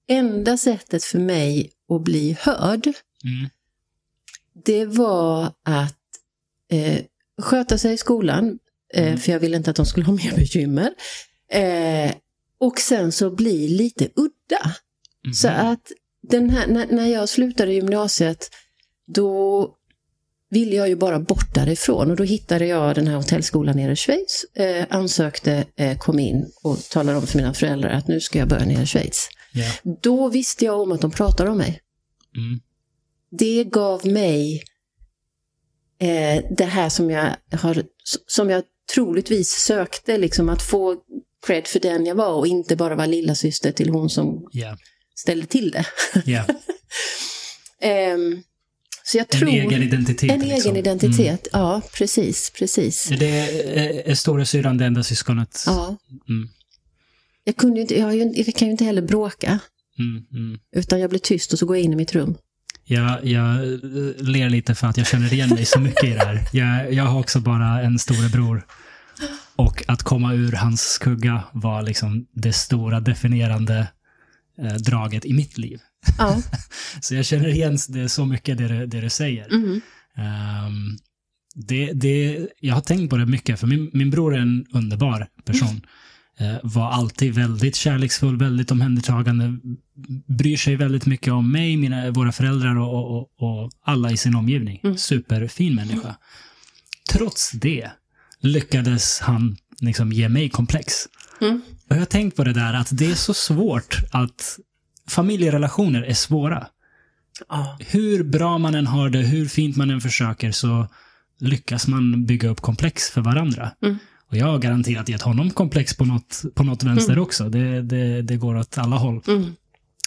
enda 0.07 0.57
sättet 0.57 1.03
för 1.03 1.19
mig 1.19 1.71
att 1.93 2.01
bli 2.03 2.37
hörd, 2.39 2.85
Mm. 3.23 3.49
det 4.65 4.85
var 4.85 5.43
att 5.65 5.95
eh, 6.71 6.99
sköta 7.41 7.77
sig 7.77 7.93
i 7.93 7.97
skolan, 7.97 8.59
eh, 8.93 9.07
Mm. 9.07 9.17
för 9.19 9.31
jag 9.31 9.39
ville 9.39 9.57
inte 9.57 9.69
att 9.69 9.75
de 9.75 9.85
skulle 9.85 10.05
ha 10.05 10.13
mer 10.13 10.35
bekymmer. 10.35 10.89
Eh, 11.51 12.11
och 12.59 12.79
sen 12.79 13.11
så 13.11 13.29
bli 13.29 13.67
lite 13.67 14.05
udda. 14.15 14.75
Mhm. 15.25 15.33
Så 15.33 15.47
att 15.47 15.91
den 16.29 16.49
här, 16.49 16.67
när, 16.67 16.87
när 16.87 17.07
jag 17.07 17.29
slutade 17.29 17.73
gymnasiet, 17.73 18.49
då 19.07 19.75
ville 20.49 20.75
jag 20.75 20.89
ju 20.89 20.95
bara 20.95 21.19
bort 21.19 21.53
därifrån 21.53 22.11
och 22.11 22.17
då 22.17 22.23
hittade 22.23 22.65
jag 22.65 22.95
den 22.95 23.07
här 23.07 23.15
hotellskolan 23.15 23.75
nere 23.75 23.91
i 23.91 23.95
Schweiz, 23.95 24.45
eh, 24.53 24.85
ansökte, 24.89 25.65
eh, 25.75 25.97
kom 25.97 26.19
in 26.19 26.51
och 26.63 26.79
talade 26.83 27.17
om 27.17 27.27
för 27.27 27.37
mina 27.37 27.53
föräldrar 27.53 27.89
att 27.89 28.07
nu 28.07 28.21
ska 28.21 28.39
jag 28.39 28.47
börja 28.47 28.65
nere 28.65 28.83
i 28.83 28.85
Schweiz. 28.85 29.29
Ja. 29.53 29.93
Då 30.01 30.29
visste 30.29 30.65
jag 30.65 30.81
om 30.81 30.91
att 30.91 31.01
de 31.01 31.11
pratade 31.11 31.49
om 31.49 31.57
mig. 31.57 31.81
Mm. 32.37 32.59
Det 33.31 33.63
gav 33.63 34.07
mig 34.07 34.63
eh, 35.99 36.43
det 36.57 36.65
här 36.65 36.89
som 36.89 37.09
jag, 37.09 37.35
har, 37.51 37.83
som 38.27 38.49
jag 38.49 38.63
troligtvis 38.95 39.49
sökte, 39.49 40.17
liksom 40.17 40.49
att 40.49 40.61
få 40.61 40.95
cred 41.47 41.67
för 41.67 41.79
den 41.79 42.05
jag 42.05 42.15
var 42.15 42.33
och 42.33 42.47
inte 42.47 42.75
bara 42.75 42.95
vara 42.95 43.07
lilla 43.07 43.35
syster 43.35 43.71
till 43.71 43.89
hon 43.89 44.09
som 44.09 44.47
Ja. 44.51 44.77
Ställde 45.19 45.45
till 45.45 45.71
det. 45.71 45.85
Ja. 46.25 46.45
Ehm, 47.81 48.43
så 49.03 49.17
jag 49.17 49.25
En 49.33 49.39
tror... 49.39 49.49
egen 49.49 49.83
identitet. 49.83 50.31
En 50.31 50.39
liksom. 50.39 50.71
egen 50.71 50.75
identitet, 50.75 51.47
ja 51.51 51.81
precis, 51.93 52.51
precis. 52.55 53.07
Mm. 53.07 53.15
Är 53.15 53.19
det 53.25 53.39
är, 53.79 54.09
är 54.09 54.15
storasyrran 54.15 54.77
det 54.77 54.85
enda 54.85 55.03
syskonet? 55.03 55.63
Ja. 55.65 55.97
Mm. 56.29 56.49
Jag, 57.43 57.55
kunde 57.55 57.81
inte, 57.81 57.99
jag, 57.99 58.15
jag 58.15 58.55
kan 58.55 58.67
ju 58.67 58.71
inte 58.71 58.83
heller 58.83 59.01
bråka, 59.01 59.59
Mm, 59.99 60.23
mm. 60.33 60.59
utan 60.75 60.99
jag 60.99 61.09
blir 61.09 61.19
tyst 61.19 61.53
och 61.53 61.59
så 61.59 61.65
går 61.65 61.75
jag 61.75 61.85
in 61.85 61.93
i 61.93 61.95
mitt 61.95 62.15
rum. 62.15 62.35
Jag, 62.85 63.25
jag 63.25 63.55
eh, 63.55 63.79
ler 64.17 64.49
lite 64.49 64.75
för 64.75 64.87
att 64.87 64.97
jag 64.97 65.07
känner 65.07 65.33
igen 65.33 65.49
mig 65.49 65.65
så 65.65 65.79
mycket 65.79 66.03
i 66.03 66.13
det 66.13 66.25
här. 66.25 66.43
Jag, 66.53 66.93
jag 66.93 67.03
har 67.03 67.19
också 67.19 67.39
bara 67.39 67.81
en 67.81 67.99
storebror. 67.99 68.65
Och 69.55 69.83
att 69.87 70.03
komma 70.03 70.33
ur 70.33 70.51
hans 70.51 70.81
skugga 70.81 71.43
var 71.51 71.81
liksom 71.81 72.27
det 72.33 72.53
stora 72.53 72.99
definierande 72.99 73.87
eh, 74.63 74.73
draget 74.73 75.25
i 75.25 75.33
mitt 75.33 75.57
liv. 75.57 75.79
Ja. 76.17 76.41
Så 77.01 77.15
jag 77.15 77.25
känner 77.25 77.47
igen 77.47 77.77
det 77.89 78.09
så 78.09 78.25
mycket 78.25 78.57
det, 78.57 78.67
du- 78.67 78.85
det 78.85 79.01
du 79.01 79.09
säger. 79.09 79.47
Mhm. 79.57 79.81
Ehm, 80.17 80.97
det, 81.55 81.91
det, 81.93 82.47
jag 82.59 82.73
har 82.73 82.81
tänkt 82.81 83.09
på 83.09 83.17
det 83.17 83.25
mycket, 83.25 83.59
för 83.59 83.67
min, 83.67 83.89
min 83.93 84.09
bror 84.09 84.35
är 84.35 84.39
en 84.39 84.65
underbar 84.73 85.27
person. 85.45 85.81
Eh, 86.39 86.55
var 86.63 86.91
alltid 86.91 87.33
väldigt 87.33 87.75
kärleksfull, 87.75 88.37
väldigt 88.37 88.71
omhändertagande, 88.71 89.59
bryr 90.27 90.57
sig 90.57 90.75
väldigt 90.75 91.05
mycket 91.05 91.33
om 91.33 91.51
mig, 91.51 91.77
mina, 91.77 92.11
våra 92.11 92.31
föräldrar 92.31 92.75
och, 92.79 92.93
och, 92.93 93.21
och, 93.21 93.63
och 93.63 93.71
alla 93.83 94.11
i 94.11 94.17
sin 94.17 94.35
omgivning. 94.35 94.79
Mm. 94.83 94.97
Superfin 94.97 95.75
människa. 95.75 96.15
Trots 97.11 97.51
det 97.51 97.89
lyckades 98.39 99.19
han 99.19 99.57
liksom 99.79 100.11
ge 100.11 100.29
mig 100.29 100.49
komplex. 100.49 100.93
Mm. 101.41 101.61
Och 101.89 101.95
jag 101.95 101.99
har 101.99 102.05
tänkt 102.05 102.37
på 102.37 102.43
det 102.43 102.53
där 102.53 102.73
att 102.73 102.87
det 102.91 103.11
är 103.11 103.15
så 103.15 103.33
svårt 103.33 103.97
att 104.11 104.59
familjerelationer 105.09 106.03
är 106.03 106.13
svåra 106.13 106.67
Ja. 107.49 107.77
hur 107.79 108.23
bra 108.23 108.57
man 108.57 108.75
än 108.75 108.87
har 108.87 109.09
det, 109.09 109.19
hur 109.19 109.47
fint 109.47 109.75
man 109.75 109.89
än 109.89 110.01
försöker, 110.01 110.51
så 110.51 110.87
lyckas 111.39 111.87
man 111.87 112.25
bygga 112.25 112.49
upp 112.49 112.61
komplex 112.61 113.09
för 113.09 113.21
varandra. 113.21 113.71
Mm. 113.81 113.97
Och 114.29 114.37
jag 114.37 114.45
har 114.45 114.59
garanterat 114.59 115.09
gett 115.09 115.21
honom 115.21 115.49
komplex 115.51 115.97
på 115.97 116.05
något, 116.05 116.43
på 116.55 116.63
något 116.63 116.83
vänster 116.83 117.19
också. 117.19 117.49
Det, 117.49 117.81
det, 117.81 118.21
det 118.21 118.35
går 118.35 118.55
åt 118.57 118.77
alla 118.77 118.95
håll. 118.95 119.21
Mm. 119.27 119.43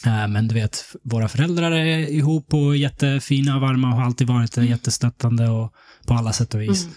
Eh, 0.06 0.28
Men 0.28 0.48
du 0.48 0.54
vet, 0.54 0.84
våra 1.02 1.28
föräldrar 1.28 1.72
är 1.72 1.98
ihop 1.98 2.54
och 2.54 2.76
jättefina 2.76 3.54
och 3.54 3.60
varma 3.60 3.88
och 3.88 3.94
har 3.94 4.04
alltid 4.04 4.26
varit 4.26 4.52
det, 4.52 4.64
jättestöttande 4.64 5.48
och 5.48 5.72
på 6.06 6.14
alla 6.14 6.32
sätt 6.32 6.54
och 6.54 6.62
vis. 6.62 6.88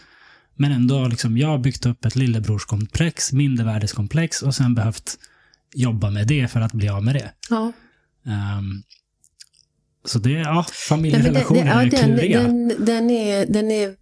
Men 0.56 0.72
ändå, 0.72 1.08
liksom, 1.08 1.38
jag 1.38 1.48
har 1.48 1.58
byggt 1.58 1.86
upp 1.86 2.06
ett 2.06 2.16
lillebrorskomplex, 2.16 3.34
mindervärdeskomplex 3.34 4.42
och 4.42 4.56
sen 4.56 4.76
behövt 4.76 5.20
jobba 5.74 6.10
med 6.10 6.28
det 6.28 6.48
för 6.48 6.62
att 6.62 6.74
bli 6.74 6.90
av 6.90 7.04
med 7.04 7.16
det. 7.16 7.32
Ja. 7.50 7.72
Ehm, 8.26 8.84
så 10.06 10.20
det, 10.20 10.32
ja, 10.32 10.66
familjerelationer 10.88 11.64
den, 11.66 11.68
ja, 11.68 11.82
är 11.82 11.90
den, 11.90 12.18
kluriga. 12.18 12.42
den, 12.42 12.86
den, 12.86 13.10
är, 13.10 13.46
den 13.46 13.72
är 13.72 13.96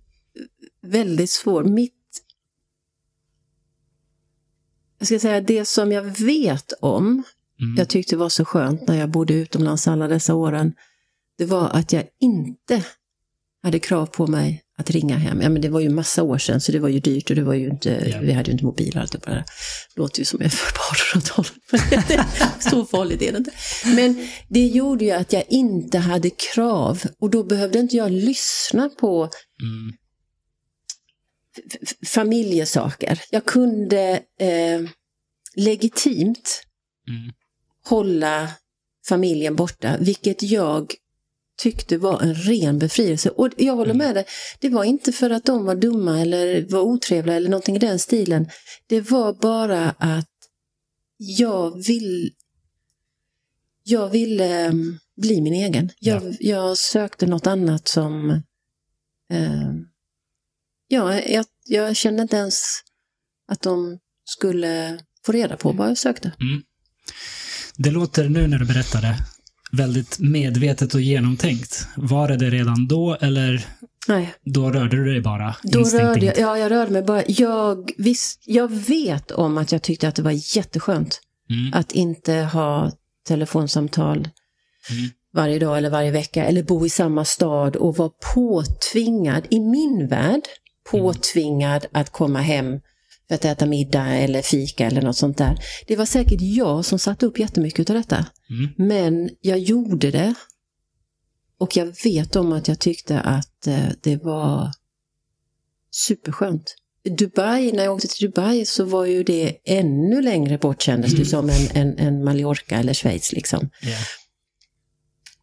väldigt 0.81 1.29
svår. 1.29 1.63
Mitt... 1.63 1.93
Jag 4.99 5.07
ska 5.07 5.19
säga, 5.19 5.41
det 5.41 5.65
som 5.65 5.91
jag 5.91 6.19
vet 6.19 6.73
om, 6.81 7.23
Mm. 7.61 7.75
jag 7.77 7.89
tyckte 7.89 8.17
var 8.17 8.29
så 8.29 8.45
skönt 8.45 8.87
när 8.87 8.99
jag 8.99 9.09
bodde 9.09 9.33
utomlands 9.33 9.87
alla 9.87 10.07
dessa 10.07 10.33
åren, 10.35 10.73
det 11.37 11.45
var 11.45 11.69
att 11.69 11.93
jag 11.93 12.03
inte 12.19 12.83
hade 13.63 13.79
krav 13.79 14.05
på 14.05 14.27
mig 14.27 14.62
att 14.77 14.89
ringa 14.89 15.17
hem. 15.17 15.41
Ja, 15.41 15.49
men 15.49 15.61
det 15.61 15.69
var 15.69 15.79
ju 15.79 15.89
massa 15.89 16.23
år 16.23 16.37
sedan, 16.37 16.61
så 16.61 16.71
det 16.71 16.79
var 16.79 16.89
ju 16.89 16.99
dyrt 16.99 17.29
och 17.29 17.35
det 17.35 17.43
var 17.43 17.53
ju 17.53 17.65
inte, 17.69 17.89
Ja. 18.11 18.19
vi 18.21 18.31
hade 18.33 18.47
ju 18.47 18.51
inte 18.53 18.65
mobiler 18.65 19.01
allt 19.01 19.11
det 19.11 19.19
där. 19.25 19.43
Låter 19.95 20.19
ju 20.19 20.25
som 20.25 20.39
jag 20.41 20.45
är 20.45 20.49
för 20.49 20.71
1800-talet. 21.19 22.63
så 22.71 22.85
farligt 22.85 23.21
är 23.21 23.31
det 23.31 23.37
inte. 23.37 23.51
Men 23.95 24.27
det 24.49 24.65
gjorde 24.67 25.05
ju 25.05 25.11
att 25.11 25.33
jag 25.33 25.43
inte 25.49 25.97
hade 25.99 26.29
krav 26.29 27.03
och 27.19 27.29
då 27.29 27.43
behövde 27.43 27.79
inte 27.79 27.95
jag 27.97 28.11
lyssna 28.11 28.89
på 28.89 29.29
Mm. 29.61 29.93
familjesaker. 32.07 33.21
Jag 33.31 33.45
kunde 33.45 34.21
eh, 34.39 34.81
legitimt 35.55 36.63
Mm. 37.09 37.31
hålla 37.85 38.49
familjen 39.07 39.55
borta, 39.55 39.97
vilket 39.99 40.43
jag 40.43 40.93
tyckte 41.63 41.97
var 41.97 42.21
en 42.21 42.35
ren 42.35 42.79
befrielse. 42.79 43.29
Och 43.29 43.49
jag 43.57 43.75
håller 43.75 43.93
med 43.93 44.15
dig, 44.15 44.25
det 44.59 44.69
var 44.69 44.83
inte 44.83 45.11
för 45.11 45.29
att 45.29 45.45
de 45.45 45.65
var 45.65 45.75
dumma 45.75 46.19
eller 46.21 46.65
var 46.69 46.81
otrevliga 46.81 47.35
eller 47.35 47.49
någonting 47.49 47.75
i 47.75 47.79
den 47.79 47.99
stilen. 47.99 48.49
Det 48.87 49.01
var 49.11 49.33
bara 49.33 49.89
att 49.89 50.29
jag 51.17 51.85
vill 51.87 52.33
jag 53.83 54.09
ville 54.09 54.65
eh, 54.65 54.73
bli 55.21 55.41
min 55.41 55.53
egen. 55.53 55.89
Jag, 55.99 56.37
jag 56.39 56.77
sökte 56.77 57.25
något 57.25 57.47
annat 57.47 57.87
som... 57.87 58.29
Eh, 59.31 59.73
ja, 60.87 61.19
jag, 61.19 61.45
jag 61.65 61.95
kände 61.95 62.21
inte 62.21 62.37
ens 62.37 62.79
att 63.47 63.61
de 63.61 63.99
skulle 64.25 64.99
få 65.25 65.31
reda 65.31 65.57
på 65.57 65.71
vad 65.71 65.89
jag 65.89 65.97
sökte. 65.97 66.31
Det 67.77 67.91
låter 67.91 68.29
nu 68.29 68.47
när 68.47 68.57
du 68.57 68.65
berättar 68.65 69.01
det 69.01 69.15
väldigt 69.77 70.19
medvetet 70.19 70.93
och 70.93 71.01
genomtänkt. 71.01 71.87
Var 71.95 72.27
det 72.27 72.37
det 72.37 72.49
redan 72.49 72.87
då 72.87 73.17
eller 73.21 73.65
Nej, 74.07 74.33
då 74.45 74.71
rörde 74.71 74.97
du 74.97 75.05
dig 75.05 75.21
bara 75.21 75.55
då 75.63 75.83
rörde 75.83 76.25
jag, 76.25 76.37
ja, 76.39 76.57
jag 76.57 76.71
rörde 76.71 76.91
mig 76.91 77.03
bara. 77.03 77.23
Jag, 77.27 77.91
visst, 77.97 78.41
jag 78.45 78.71
vet 78.71 79.31
om 79.31 79.57
att 79.57 79.71
jag 79.71 79.81
tyckte 79.81 80.07
att 80.07 80.15
det 80.15 80.21
var 80.21 80.57
jätteskönt 80.57 81.21
Mm. 81.49 81.73
att 81.73 81.91
inte 81.91 82.33
ha 82.33 82.91
telefonsamtal. 83.27 84.17
Mm. 84.89 85.09
varje 85.33 85.59
dag 85.59 85.77
eller 85.77 85.89
varje 85.89 86.11
vecka 86.11 86.45
eller 86.45 86.63
bo 86.63 86.85
i 86.85 86.89
samma 86.89 87.25
stad 87.25 87.75
och 87.75 87.97
vara 87.97 88.11
påtvingad, 88.33 89.47
i 89.49 89.59
min 89.59 90.07
värld, 90.07 90.41
påtvingad 90.91 91.85
att 91.91 92.09
komma 92.09 92.39
hem 92.41 92.79
för 93.27 93.35
att 93.35 93.45
äta 93.45 93.65
middag 93.65 94.05
eller 94.05 94.41
fika 94.41 94.87
eller 94.87 95.01
något 95.01 95.17
sånt 95.17 95.37
där. 95.37 95.59
Det 95.87 95.95
var 95.95 96.05
säkert 96.05 96.41
jag 96.41 96.85
som 96.85 96.99
satte 96.99 97.25
upp 97.25 97.39
jättemycket 97.39 97.89
av 97.89 97.95
detta. 97.95 98.25
Mm. 98.49 98.89
Men 98.89 99.29
jag 99.41 99.59
gjorde 99.59 100.11
det. 100.11 100.33
Och 101.57 101.77
jag 101.77 102.03
vet 102.03 102.35
om 102.35 102.53
att 102.53 102.67
jag 102.67 102.79
tyckte 102.79 103.19
att 103.19 103.67
eh, 103.67 103.89
det 104.01 104.23
var 104.23 104.71
superskönt. 105.91 106.75
Dubai, 107.17 107.71
när 107.71 107.83
jag 107.83 107.93
åkte 107.93 108.07
till 108.07 108.27
Dubai 108.27 108.65
så 108.65 108.83
var 108.85 109.05
ju 109.05 109.23
det 109.23 109.57
ännu 109.65 110.21
längre 110.21 110.57
bort 110.57 110.81
kändes 110.81 111.13
det 111.13 111.25
som 111.25 111.49
än, 111.49 111.67
än, 111.73 111.97
än 111.97 112.23
Mallorca 112.23 112.75
eller 112.75 112.93
Schweiz 112.93 113.31
liksom. 113.31 113.69
Ja. 113.81 113.97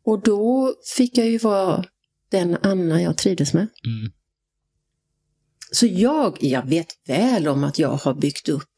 Och 0.04 0.22
då 0.22 0.74
fick 0.96 1.18
jag 1.18 1.26
ju 1.26 1.38
vara 1.38 1.84
den 2.30 2.56
Anna 2.62 3.02
jag 3.02 3.16
trivdes 3.16 3.54
med. 3.54 3.66
Mm. 3.86 4.12
Så 5.72 5.86
jag, 5.86 6.36
jag 6.40 6.66
vet 6.66 6.86
väl 7.06 7.48
om 7.48 7.64
att 7.64 7.78
jag 7.78 7.90
har 7.90 8.14
byggt 8.14 8.48
upp 8.48 8.70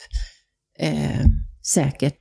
eh, 0.78 1.26
säkert 1.66 2.18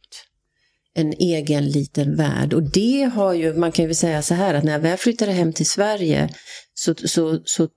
en 0.94 1.14
egen 1.14 1.70
liten 1.70 2.16
värld. 2.16 2.54
Och 2.54 2.64
det 2.64 3.12
har 3.14 3.34
ju, 3.34 3.54
man 3.54 3.72
kan 3.72 3.86
ju 3.86 3.94
säga 3.94 4.22
så 4.22 4.34
här 4.34 4.54
att 4.54 4.64
när 4.64 4.72
jag 4.72 4.80
väl 4.80 4.98
flyttade 4.98 5.32
hem 5.32 5.54
till 5.54 5.66
Sverige 5.66 6.30
så, 6.74 6.96
så, 6.96 7.40
så 7.46 7.68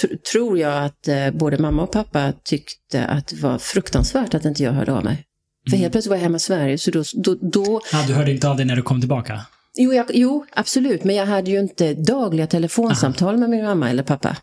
tr 0.00 0.16
tror 0.32 0.58
jag 0.58 0.84
att 0.84 1.08
eh, 1.08 1.30
både 1.30 1.58
mamma 1.58 1.82
och 1.82 1.92
pappa 1.92 2.32
tyckte 2.44 3.06
att 3.06 3.26
det 3.26 3.36
var 3.36 3.58
fruktansvärt 3.58 4.34
att 4.34 4.44
inte 4.44 4.62
jag 4.62 4.72
hörde 4.72 4.92
av 4.92 5.04
mig. 5.04 5.26
För 5.70 5.76
helt 5.76 5.92
plötsligt 5.92 6.10
var 6.10 6.16
jag 6.16 6.22
hemma 6.22 6.36
i 6.36 6.40
Sverige 6.40 6.78
så 6.78 6.90
då, 6.90 7.02
då, 7.14 7.34
då 7.34 7.80
Ah, 7.92 8.06
du 8.06 8.14
hörde 8.14 8.32
inte 8.32 8.48
av 8.48 8.56
dig 8.56 8.66
när 8.66 8.76
du 8.76 8.82
kom 8.82 9.00
tillbaka? 9.00 9.40
Jo, 9.74 9.92
jag, 9.92 10.06
jo, 10.14 10.46
absolut, 10.52 11.04
men 11.04 11.16
jag 11.16 11.26
hade 11.26 11.50
ju 11.50 11.60
inte 11.60 11.94
dagliga 11.94 12.46
telefonsamtal 12.46 13.36
med 13.36 13.50
min 13.50 13.64
mamma 13.64 13.90
eller 13.90 14.02
pappa. 14.02 14.36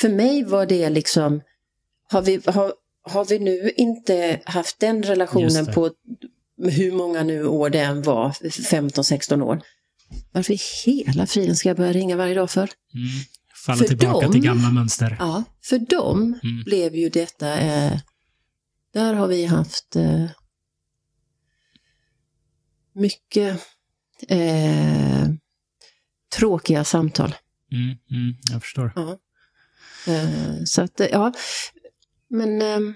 För 0.00 0.08
mig 0.08 0.44
var 0.44 0.66
det 0.66 0.90
liksom, 0.90 1.40
har 2.10 2.22
vi, 2.22 2.40
har, 2.46 2.72
har 3.02 3.24
vi 3.24 3.38
nu 3.38 3.70
inte 3.76 4.40
haft 4.44 4.80
den 4.80 5.02
relationen 5.02 5.66
på 5.74 5.90
hur 6.62 6.92
många 6.92 7.22
nu 7.22 7.46
år 7.46 7.70
det 7.70 7.80
än 7.80 8.02
var, 8.02 8.30
15-16 8.30 9.42
år. 9.42 9.62
Varför 10.32 10.52
i 10.54 10.58
hela 10.86 11.26
friden 11.26 11.56
ska 11.56 11.68
jag 11.68 11.76
börja 11.76 11.92
ringa 11.92 12.16
varje 12.16 12.34
dag 12.34 12.50
för? 12.50 12.60
Mm. 12.94 13.06
Falla 13.66 13.78
För 13.78 13.84
tillbaka 13.84 14.20
dem- 14.26 14.32
till 14.32 14.42
gamla 14.42 14.70
mönster. 14.70 15.16
Ja, 15.18 15.44
för 15.64 15.78
dem 15.78 16.38
Mm. 16.44 16.64
blev 16.64 16.94
ju 16.96 17.08
detta, 17.08 17.58
eh, 17.60 17.98
där 18.92 19.14
har 19.14 19.26
vi 19.26 19.44
haft 19.46 19.96
eh, 19.96 20.24
mycket 22.94 23.60
eh, 24.28 25.28
tråkiga 26.36 26.84
samtal. 26.84 27.34
Mm, 27.72 27.84
mm, 28.10 28.34
jag 28.52 28.62
förstår. 28.62 28.92
Ja. 28.96 29.18
Eh, 30.06 30.64
så 30.64 30.82
att, 30.82 31.00
eh, 31.00 31.06
ja. 31.06 31.32
Men 32.28 32.62
eh, 32.62 32.94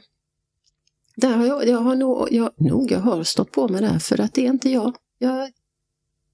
där 1.16 1.36
har 1.36 1.46
jag, 1.46 1.68
jag 1.68 1.78
har 1.78 1.94
nog, 1.94 2.28
jag, 2.30 2.52
nog, 2.56 2.90
jag 2.90 3.00
har 3.00 3.24
stått 3.24 3.52
på 3.52 3.68
mig 3.68 3.80
där 3.80 3.98
för 3.98 4.20
att 4.20 4.34
det 4.34 4.46
är 4.46 4.50
inte 4.50 4.70
jag. 4.70 4.96
Jag, 5.18 5.52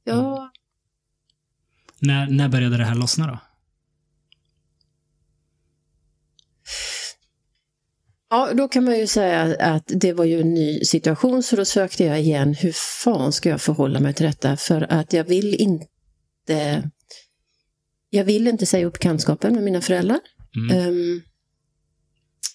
jag 0.05 0.51
När, 1.99 2.27
när 2.31 2.49
började 2.49 2.77
det 2.77 2.85
här 2.85 2.95
lossna 2.95 3.27
då? 3.27 3.39
Ja, 8.31 8.55
då 8.55 8.69
kan 8.69 8.85
man 8.85 8.99
ju 8.99 9.07
säga 9.07 9.57
att 9.61 9.85
det 9.87 10.13
var 10.13 10.25
ju 10.25 10.41
en 10.41 10.55
ny 10.55 10.85
situation 10.85 11.43
så 11.43 11.57
då 11.57 11.65
sökte 11.65 12.05
jag 12.05 12.21
igen. 12.21 12.55
Hur 12.55 12.73
fan 12.73 13.33
ska 13.33 13.49
jag 13.49 13.61
förhålla 13.61 14.01
mig 14.01 14.15
till 14.15 14.27
detta? 14.27 14.57
För 14.57 14.93
att 14.93 15.13
jag 15.13 15.25
vill 15.25 15.55
inte 15.55 16.83
jag 18.11 18.25
vill 18.25 18.47
inte 18.47 18.67
säga 18.67 18.87
upp 18.87 18.93
bekantskapen 18.93 19.55
med 19.55 19.63
mina 19.63 19.81
föräldrar. 19.81 20.21
Mm. 20.57 20.79
Ehm, 20.79 21.23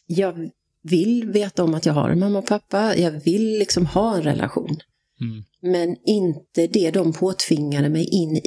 jag 0.05 0.49
vill 0.83 1.29
veta 1.29 1.63
om 1.63 1.73
att 1.73 1.85
jag 1.85 1.93
har 1.93 2.09
en 2.09 2.19
mamma 2.19 2.39
och 2.39 2.47
pappa. 2.47 2.97
Jag 2.97 3.11
vill 3.11 3.59
liksom 3.59 3.85
ha 3.85 4.15
en 4.15 4.23
relation. 4.23 4.79
Mm. 5.21 5.43
Men 5.61 5.97
inte 6.05 6.67
det 6.67 6.91
de 6.91 7.13
påtvingade 7.13 7.89
mig 7.89 8.05
in 8.05 8.41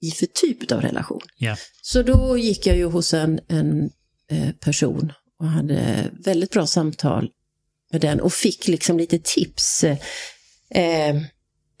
i, 0.00 0.10
för 0.10 0.26
typ 0.26 0.72
av 0.72 0.80
relation. 0.80 1.20
Ja. 1.36 1.56
Så 1.82 2.02
då 2.02 2.38
gick 2.38 2.66
jag 2.66 2.76
ju 2.76 2.84
hos 2.84 3.14
en, 3.14 3.40
en 3.48 3.90
eh, 4.30 4.50
person 4.60 5.12
och 5.38 5.46
hade 5.46 6.10
väldigt 6.24 6.50
bra 6.50 6.66
samtal 6.66 7.30
med 7.92 8.00
den 8.00 8.20
och 8.20 8.32
fick 8.32 8.68
liksom 8.68 8.98
lite 8.98 9.18
tips 9.18 9.84
eh, 10.70 11.16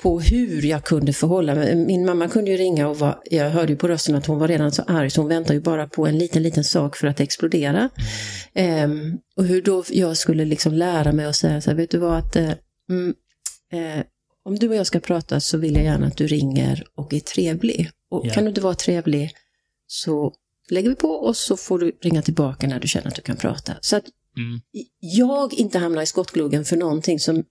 på 0.02 0.20
hur 0.20 0.62
jag 0.66 0.84
kunde 0.84 1.12
förhålla 1.12 1.54
mig. 1.54 1.76
Min 1.76 2.06
mamma 2.06 2.28
kunde 2.28 2.50
ju 2.50 2.56
ringa 2.56 2.88
och 2.88 2.98
var, 2.98 3.22
jag 3.30 3.50
hörde 3.50 3.72
ju 3.72 3.76
på 3.78 3.88
rösten 3.88 4.14
att 4.14 4.26
hon 4.26 4.38
var 4.38 4.48
redan 4.48 4.72
så 4.72 4.82
arg 4.82 5.10
så 5.10 5.20
hon 5.20 5.28
väntade 5.28 5.54
ju 5.54 5.60
bara 5.60 5.86
på 5.88 6.06
en 6.06 6.18
liten, 6.18 6.42
liten 6.42 6.64
sak 6.64 6.96
för 6.96 7.06
att 7.08 7.20
explodera. 7.20 7.88
Ehm, 8.54 9.18
och 9.36 9.44
hur 9.44 9.62
då 9.62 9.84
jag 9.90 10.16
skulle 10.16 10.44
liksom 10.44 10.72
lära 10.72 11.12
mig 11.12 11.26
att 11.26 11.36
säga 11.36 11.60
så 11.60 11.70
här, 11.70 11.76
vet 11.76 11.90
du 11.90 11.98
vad 11.98 12.18
att 12.18 12.36
eh, 12.36 12.52
mm, 12.90 13.14
eh, 13.72 14.04
om 14.44 14.58
du 14.58 14.68
och 14.68 14.74
jag 14.74 14.86
ska 14.86 15.00
prata 15.00 15.40
så 15.40 15.58
vill 15.58 15.74
jag 15.74 15.84
gärna 15.84 16.06
att 16.06 16.16
du 16.16 16.26
ringer 16.26 16.84
och 16.94 17.12
är 17.14 17.20
trevlig. 17.20 17.90
Och 18.10 18.26
Ja. 18.26 18.34
kan 18.34 18.44
du 18.44 18.48
inte 18.48 18.60
vara 18.60 18.74
trevlig 18.74 19.30
så 19.86 20.32
lägger 20.70 20.88
vi 20.88 20.96
på 20.96 21.08
och 21.08 21.36
så 21.36 21.56
får 21.56 21.78
du 21.78 21.92
ringa 22.02 22.22
tillbaka 22.22 22.66
när 22.66 22.80
du 22.80 22.88
känner 22.88 23.06
att 23.08 23.14
du 23.14 23.22
kan 23.22 23.36
prata. 23.36 23.72
Så 23.80 23.96
att 23.96 24.04
Mm. 24.36 24.60
jag 25.00 25.54
inte 25.54 25.78
hamnar 25.78 26.02
i 26.02 26.06
skottgluggen 26.06 26.64
för 26.64 26.76
någonting 26.76 27.20
som, 27.20 27.44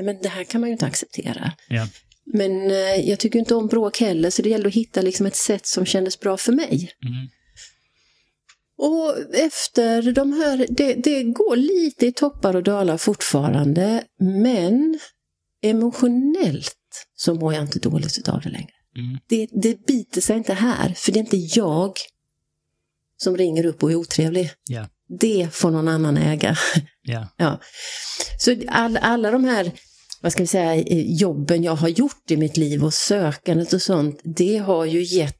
nej 0.00 0.14
men 0.14 0.22
det 0.22 0.28
här 0.28 0.44
kan 0.44 0.60
man 0.60 0.70
ju 0.70 0.72
inte 0.72 0.86
acceptera. 0.86 1.52
Ja. 1.68 1.88
Men 2.24 2.70
eh, 2.70 3.08
jag 3.08 3.18
tycker 3.18 3.38
inte 3.38 3.54
om 3.54 3.66
bråk 3.66 4.00
heller 4.00 4.30
så 4.30 4.42
det 4.42 4.48
gällde 4.48 4.68
att 4.68 4.74
hitta 4.74 5.02
liksom 5.02 5.26
ett 5.26 5.36
sätt 5.36 5.66
som 5.66 5.86
kändes 5.86 6.20
bra 6.20 6.36
för 6.36 6.52
mig. 6.52 6.92
Mm. 7.04 7.28
Och 8.78 9.34
efter 9.34 10.12
de 10.12 10.32
här, 10.32 10.66
det, 10.70 10.94
det 10.94 11.22
går 11.22 11.56
lite 11.56 12.06
i 12.06 12.12
toppar 12.12 12.56
och 12.56 12.62
dalar 12.62 12.96
fortfarande, 12.96 14.04
men 14.18 14.98
emotionellt 15.62 17.06
så 17.16 17.34
mår 17.34 17.54
jag 17.54 17.62
inte 17.62 17.78
dåligt 17.78 18.28
av 18.28 18.40
det 18.40 18.48
längre. 18.48 18.70
Mm. 18.96 19.18
Det, 19.26 19.48
det 19.52 19.86
biter 19.86 20.20
sig 20.20 20.36
inte 20.36 20.54
här, 20.54 20.94
för 20.96 21.12
det 21.12 21.18
är 21.18 21.24
inte 21.24 21.36
jag 21.36 21.92
som 23.16 23.36
ringer 23.36 23.66
upp 23.66 23.82
och 23.82 23.92
är 23.92 23.96
otrevlig. 23.96 24.50
Ja. 24.64 24.88
Det 25.20 25.48
får 25.52 25.70
någon 25.70 25.88
annan 25.88 26.16
äga. 26.16 26.56
Ja. 27.02 27.28
Ja. 27.36 27.60
Så 28.38 28.56
all, 28.68 28.96
alla 28.96 29.30
de 29.30 29.44
här, 29.44 29.72
vad 30.20 30.32
ska 30.32 30.42
vi 30.42 30.46
säga, 30.46 30.76
jobben 31.06 31.62
jag 31.62 31.76
har 31.76 31.88
gjort 31.88 32.30
i 32.30 32.36
mitt 32.36 32.56
liv 32.56 32.84
och 32.84 32.94
sökandet 32.94 33.72
och 33.72 33.82
sånt, 33.82 34.20
det 34.24 34.56
har 34.56 34.84
ju 34.84 35.02
gett 35.02 35.36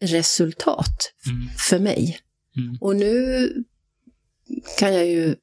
resultat 0.00 1.12
Mm. 1.26 1.48
för 1.68 1.78
mig. 1.78 2.18
Mm. 2.56 2.78
Och 2.80 2.96
nu 2.96 3.52
kan 4.78 4.94
jag 4.94 5.06
ju, 5.06 5.34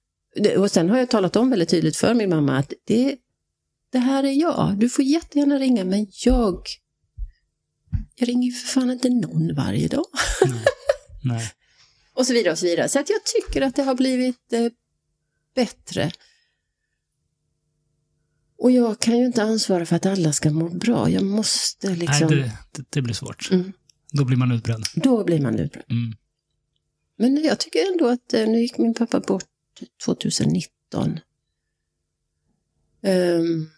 och 0.58 0.72
sen 0.72 0.90
har 0.90 0.98
jag 0.98 1.10
talat 1.10 1.36
om 1.36 1.50
väldigt 1.50 1.70
tydligt 1.70 1.98
för 1.98 2.14
min 2.14 2.30
mamma 2.30 2.58
att 2.58 2.74
det, 2.86 3.16
det 3.92 4.00
här 4.00 4.24
är 4.24 4.32
jag. 4.32 4.76
Du 4.80 4.90
får 4.90 5.06
jättegärna 5.06 5.60
ringa 5.60 5.86
men 5.86 6.08
jag, 6.26 6.62
jag 8.16 8.30
ringer 8.30 8.48
ju 8.48 8.54
för 8.54 8.68
fan 8.68 8.92
inte 8.92 9.10
någon 9.10 9.56
varje 9.56 9.88
dag. 9.88 10.06
Nej. 11.24 11.52
Och 12.14 12.28
så 12.28 12.34
vidare 12.34 12.52
och 12.52 12.60
så 12.60 12.66
vidare. 12.66 12.90
Så 12.90 13.00
att 13.00 13.10
jag 13.10 13.20
tycker 13.26 13.62
att 13.62 13.76
det 13.76 13.84
har 13.84 13.96
blivit 13.96 14.54
eh, 14.54 14.68
bättre. 15.56 16.12
Och 18.58 18.72
jag 18.72 19.00
kan 19.00 19.18
ju 19.18 19.26
inte 19.26 19.44
ansvara 19.44 19.86
för 19.86 19.96
att 19.96 20.06
alla 20.06 20.34
ska 20.34 20.52
må 20.52 20.70
bra. 20.70 21.10
Jag 21.10 21.24
måste 21.24 21.96
liksom... 21.96 22.28
Nej, 22.28 22.52
det, 22.72 22.84
det, 22.90 23.02
blir 23.02 23.14
svårt. 23.14 23.52
Mm. 23.52 23.72
Då 24.12 24.26
blir 24.26 24.38
man 24.38 24.52
utbränd. 24.52 24.84
Då 24.96 25.24
blir 25.24 25.42
man 25.42 25.60
utbränd. 25.60 25.86
Mm. 25.90 26.14
Men 27.18 27.44
jag 27.44 27.60
tycker 27.60 27.92
ändå 27.92 28.08
att 28.08 28.34
eh, 28.34 28.48
nu 28.48 28.60
gick 28.60 28.78
min 28.78 28.94
pappa 28.94 29.20
bort 29.20 29.44
2019. 30.06 31.20
Ehm, 33.02 33.70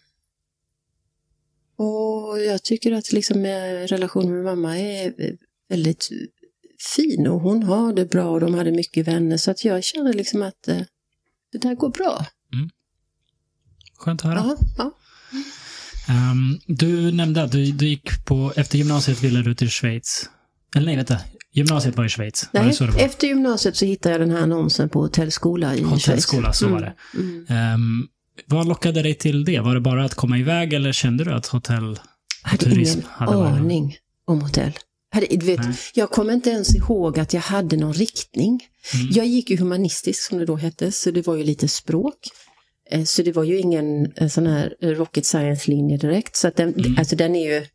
och 1.75 2.39
jag 2.39 2.63
tycker 2.63 2.91
att 2.91 3.11
liksom 3.11 3.45
eh, 3.45 3.87
relationen 3.87 4.33
med 4.33 4.43
mamma 4.43 4.79
är 4.79 5.13
väldigt 5.69 6.09
fin 6.95 7.27
och 7.27 7.39
hon 7.39 7.63
har 7.63 7.93
det 7.93 8.05
bra 8.05 8.29
och 8.29 8.39
de 8.39 8.53
hade 8.53 8.71
mycket 8.71 9.07
vänner 9.07 9.37
så 9.37 9.51
att 9.51 9.65
jag 9.65 9.83
känner 9.83 10.13
liksom 10.13 10.41
att 10.41 10.67
eh, 10.67 10.81
det 11.51 11.57
där 11.57 11.75
går 11.75 11.89
bra. 11.89 12.25
Skönt 13.97 14.25
att 14.25 14.27
höra. 14.31 14.39
Ja, 14.47 14.57
ja. 14.77 14.91
Ehm, 16.10 16.60
du 16.67 17.12
nämnde 17.12 17.43
att 17.43 17.51
du, 17.51 17.71
du 17.71 17.88
gick 17.88 18.25
på, 18.25 18.53
efter 18.55 18.77
gymnasiet 18.77 19.23
ville 19.23 19.41
du 19.41 19.55
till 19.55 19.69
Schweiz. 19.69 20.29
Eller 20.75 20.86
nej, 20.86 20.95
vänta. 20.95 21.17
Gymnasiet 21.53 21.97
var 21.97 22.05
i 22.05 22.10
Schweiz. 22.10 22.49
var 22.53 22.62
Nej, 22.63 22.75
det 22.79 22.86
var? 22.86 22.99
efter 22.99 23.27
gymnasiet 23.27 23.75
så 23.75 23.86
hittade 23.86 24.13
jag 24.13 24.21
den 24.21 24.31
här 24.31 24.41
annonsen 24.41 24.89
på 24.89 25.01
hotellskola 25.01 25.75
i 25.75 25.77
Schweiz. 25.77 25.91
Hotellskola, 25.91 26.53
så 26.53 26.67
var 26.67 26.79
det. 26.81 26.93
Mm. 27.13 27.45
Ehm, 27.49 28.07
vad 28.45 28.67
lockade 28.67 29.01
dig 29.01 29.13
till 29.15 29.45
det? 29.45 29.60
Var 29.60 29.73
det 29.75 29.81
bara 29.81 30.05
att 30.05 30.13
komma 30.15 30.38
iväg 30.38 30.73
eller 30.73 30.91
kände 30.91 31.23
du 31.23 31.33
att 31.33 31.45
hotell... 31.47 31.99
Jag 32.43 32.49
hade 32.49 32.63
Turism 32.63 32.99
ingen 32.99 33.10
hade 33.12 33.36
varit- 33.38 33.51
aning 33.60 33.95
om 34.25 34.41
hotell. 34.41 34.73
Hade, 35.12 35.27
vet, 35.45 35.60
jag 35.93 36.10
kommer 36.12 36.33
inte 36.33 36.49
ens 36.49 36.75
ihåg 36.75 37.19
att 37.19 37.33
jag 37.33 37.41
hade 37.41 37.77
någon 37.77 37.93
riktning. 37.93 38.60
Mm. 38.93 39.07
Jag 39.12 39.25
gick 39.27 39.49
ju 39.49 39.57
humanistisk 39.57 40.23
som 40.23 40.38
det 40.38 40.45
då 40.45 40.55
hette, 40.55 40.91
så 40.91 41.12
det 41.12 41.27
var 41.27 41.36
ju 41.36 41.43
lite 41.43 41.67
språk. 41.67 42.15
Eh, 42.91 43.04
Så 43.04 43.21
det 43.21 43.32
var 43.32 43.43
ju 43.43 43.58
ingen 43.60 44.12
eh, 44.15 44.28
sån 44.28 44.47
här 44.47 44.76
rocket 44.82 45.26
science-linje 45.26 45.97
direkt. 45.97 46.36
Så 46.36 46.47
att 46.47 46.56
den, 46.56 46.73
Mm. 46.73 46.95
alltså 47.00 47.15
den 47.15 47.36
är 47.36 47.54
ju 47.56 47.65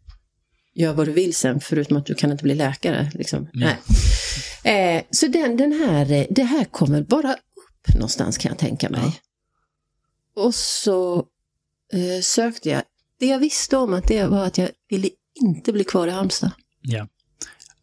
gör 0.74 0.92
vad 0.92 1.06
du 1.08 1.12
vill 1.12 1.34
sen, 1.34 1.60
förutom 1.60 1.96
att 1.96 2.06
du 2.06 2.14
kan 2.14 2.30
inte 2.32 2.44
bli 2.44 2.54
läkare. 2.54 3.10
Liksom. 3.14 3.48
Ja. 3.52 3.68
Nej. 4.64 4.96
Eh, 4.96 5.02
så 5.10 5.26
den, 5.26 5.56
den 5.56 5.72
här, 5.72 6.12
eh, 6.12 6.26
det 6.30 6.42
här 6.42 6.64
kommer 6.64 7.02
bara 7.02 7.32
upp 7.32 7.94
någonstans 7.94 8.38
kan 8.38 8.48
jag 8.48 8.58
tänka 8.58 8.90
mig. 8.90 9.20
Och 10.36 10.54
så 10.54 11.16
eh, 11.92 12.20
sökte 12.22 12.68
jag. 12.70 12.82
Det 13.18 13.26
jag 13.26 13.38
visste 13.38 13.76
om 13.76 13.94
att 13.94 14.08
det 14.08 14.26
var 14.26 14.44
att 14.46 14.58
jag 14.58 14.68
ville 14.88 15.08
inte 15.40 15.72
bli 15.72 15.84
kvar 15.84 16.08
i 16.08 16.10
Halmstad. 16.10 16.50
Ja. 16.82 17.08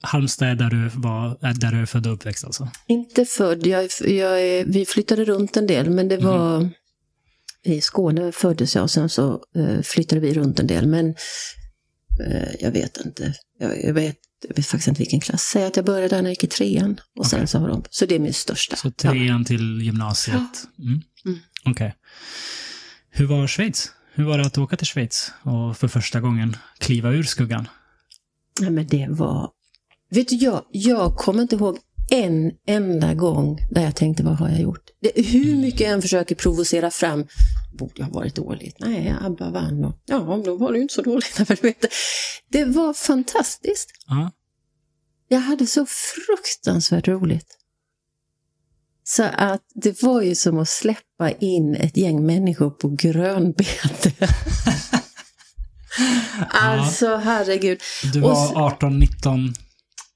Halmstad 0.02 0.48
är 0.50 0.56
där 0.56 0.70
du, 0.70 0.90
var, 1.00 1.38
är 1.42 1.54
där 1.54 1.72
du 1.72 1.82
är 1.82 1.86
född 1.86 2.08
och 2.08 2.14
uppväxt 2.14 2.46
alltså? 2.46 2.70
Inte 2.88 3.26
född. 3.26 3.68
Jag, 3.68 3.90
jag 4.08 4.64
vi 4.66 4.86
flyttade 4.86 5.26
runt 5.26 5.58
en 5.58 5.68
del, 5.68 5.90
men 5.90 6.08
det 6.08 6.18
var 6.18 6.70
i 7.66 7.82
Skåne 7.82 8.32
föddes 8.32 8.76
jag 8.76 8.84
och 8.84 8.92
sen 8.92 9.10
så 9.10 9.44
eh, 9.56 9.82
flyttade 9.82 10.22
vi 10.22 10.34
runt 10.34 10.60
en 10.60 10.68
del. 10.68 10.88
Men 10.88 11.10
eh, 12.28 12.56
jag 12.60 12.72
vet 12.72 12.98
inte. 13.06 13.34
Jag, 13.60 13.84
jag, 13.84 13.94
vet, 13.94 14.18
jag 14.48 14.56
vet 14.56 14.66
faktiskt 14.66 14.88
inte 14.88 15.00
vilken 15.00 15.20
klass. 15.20 15.42
Säg 15.42 15.64
att 15.64 15.76
jag 15.76 15.86
började 15.86 16.08
där 16.08 16.18
när 16.22 16.30
jag 16.30 16.32
gick 16.32 16.44
i 16.44 16.48
trean. 16.48 17.00
Och 17.20 17.26
sen 17.28 17.40
Okej. 17.40 17.48
så 17.48 17.60
har 17.60 17.68
de. 17.68 17.84
Så 17.90 18.06
det 18.06 18.16
är 18.16 18.20
min 18.20 18.34
största. 18.34 18.76
Så 18.76 18.88
Ja. 18.88 19.12
trean 19.12 19.46
till 19.46 19.82
gymnasiet? 19.82 20.68
Mm. 20.80 21.02
Mm. 21.26 21.40
Okej. 21.66 21.96
Hur 23.10 23.26
var 23.26 23.48
Schweiz? 23.48 23.92
Hur 24.14 24.24
var 24.24 24.38
det 24.38 24.46
att 24.46 24.58
åka 24.58 24.78
till 24.78 24.88
Schweiz 24.88 25.32
och 25.42 25.78
för 25.78 25.88
första 25.88 26.20
gången 26.22 26.58
kliva 26.78 27.12
ur 27.12 27.24
skuggan? 27.24 27.68
Ja, 28.62 28.70
men 28.70 28.88
det 28.88 29.08
var... 29.10 29.52
Vet 30.12 30.28
du, 30.30 30.36
jag, 30.36 30.66
jag 30.72 31.16
kommer 31.16 31.42
inte 31.42 31.56
ihåg 31.56 31.78
en 32.12 32.52
enda 32.68 33.14
gång 33.14 33.60
där 33.72 33.82
jag 33.84 33.96
tänkte, 33.96 34.24
vad 34.24 34.36
har 34.36 34.50
jag 34.50 34.62
gjort? 34.62 34.84
Det, 35.02 35.22
hur 35.26 35.56
mycket 35.56 35.80
jag 35.82 35.90
än 35.92 36.02
försöker 36.02 36.36
provocera 36.36 36.92
fram, 36.92 37.28
borde 37.80 38.04
ha 38.04 38.12
varit 38.12 38.36
dåligt. 38.36 38.76
Nej, 38.80 39.16
Abba 39.22 39.50
vann 39.52 39.86
och 39.86 39.96
ja, 40.06 40.42
då 40.46 40.56
var 40.58 40.72
det 40.72 40.78
ju 40.78 40.82
inte 40.82 40.94
så 40.94 41.02
dåligt. 41.02 41.38
Det 42.50 42.66
var 42.66 42.94
fantastiskt. 42.94 43.90
Ja. 44.08 44.32
Jag 45.28 45.40
hade 45.40 45.68
så 45.68 45.86
fruktansvärt 45.86 47.08
roligt. 47.08 47.56
Så 49.04 49.24
att 49.24 49.62
det 49.76 50.04
var 50.04 50.22
ju 50.22 50.36
som 50.36 50.60
att 50.60 50.70
släppa 50.70 51.32
in 51.32 51.76
ett 51.76 51.98
gäng 51.98 52.26
människor 52.26 52.70
på 52.70 52.90
grönbete. 52.90 54.12
alltså, 56.50 57.16
herregud. 57.18 57.82
Du 58.14 58.20
var 58.20 58.46
s- 58.46 58.52
18, 58.56 59.00
19? 59.00 59.54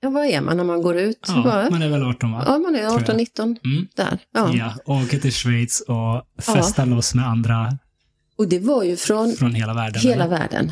Ja, 0.04 0.10
vad 0.10 0.26
är 0.26 0.42
man 0.42 0.58
när 0.58 0.64
man 0.64 0.82
går 0.82 0.98
ut? 0.98 1.26
Ja, 1.28 1.44
Bara- 1.44 1.70
man 1.70 1.82
är 1.82 1.90
väl 1.90 2.04
18 2.04 2.32
va? 2.32 2.44
Ja, 2.48 2.58
man 2.58 2.76
är 2.76 2.80
jag. 2.82 2.92
18-19 3.02 3.56
Mm. 3.66 3.88
där. 3.96 4.18
Ja. 4.34 4.54
Ja, 4.56 4.76
åker 4.86 5.20
till 5.20 5.32
Schweiz 5.34 5.82
och 5.82 6.44
festar 6.44 6.86
loss 6.86 7.14
med 7.16 7.28
andra 7.28 7.78
Och 8.38 8.48
det 8.48 8.60
var 8.60 8.84
ju 8.84 8.96
från 8.98 9.34
från 9.34 9.54
hela 9.56 9.74
världen. 9.74 10.02
hela 10.02 10.24
eller? 10.26 10.38
världen. 10.38 10.72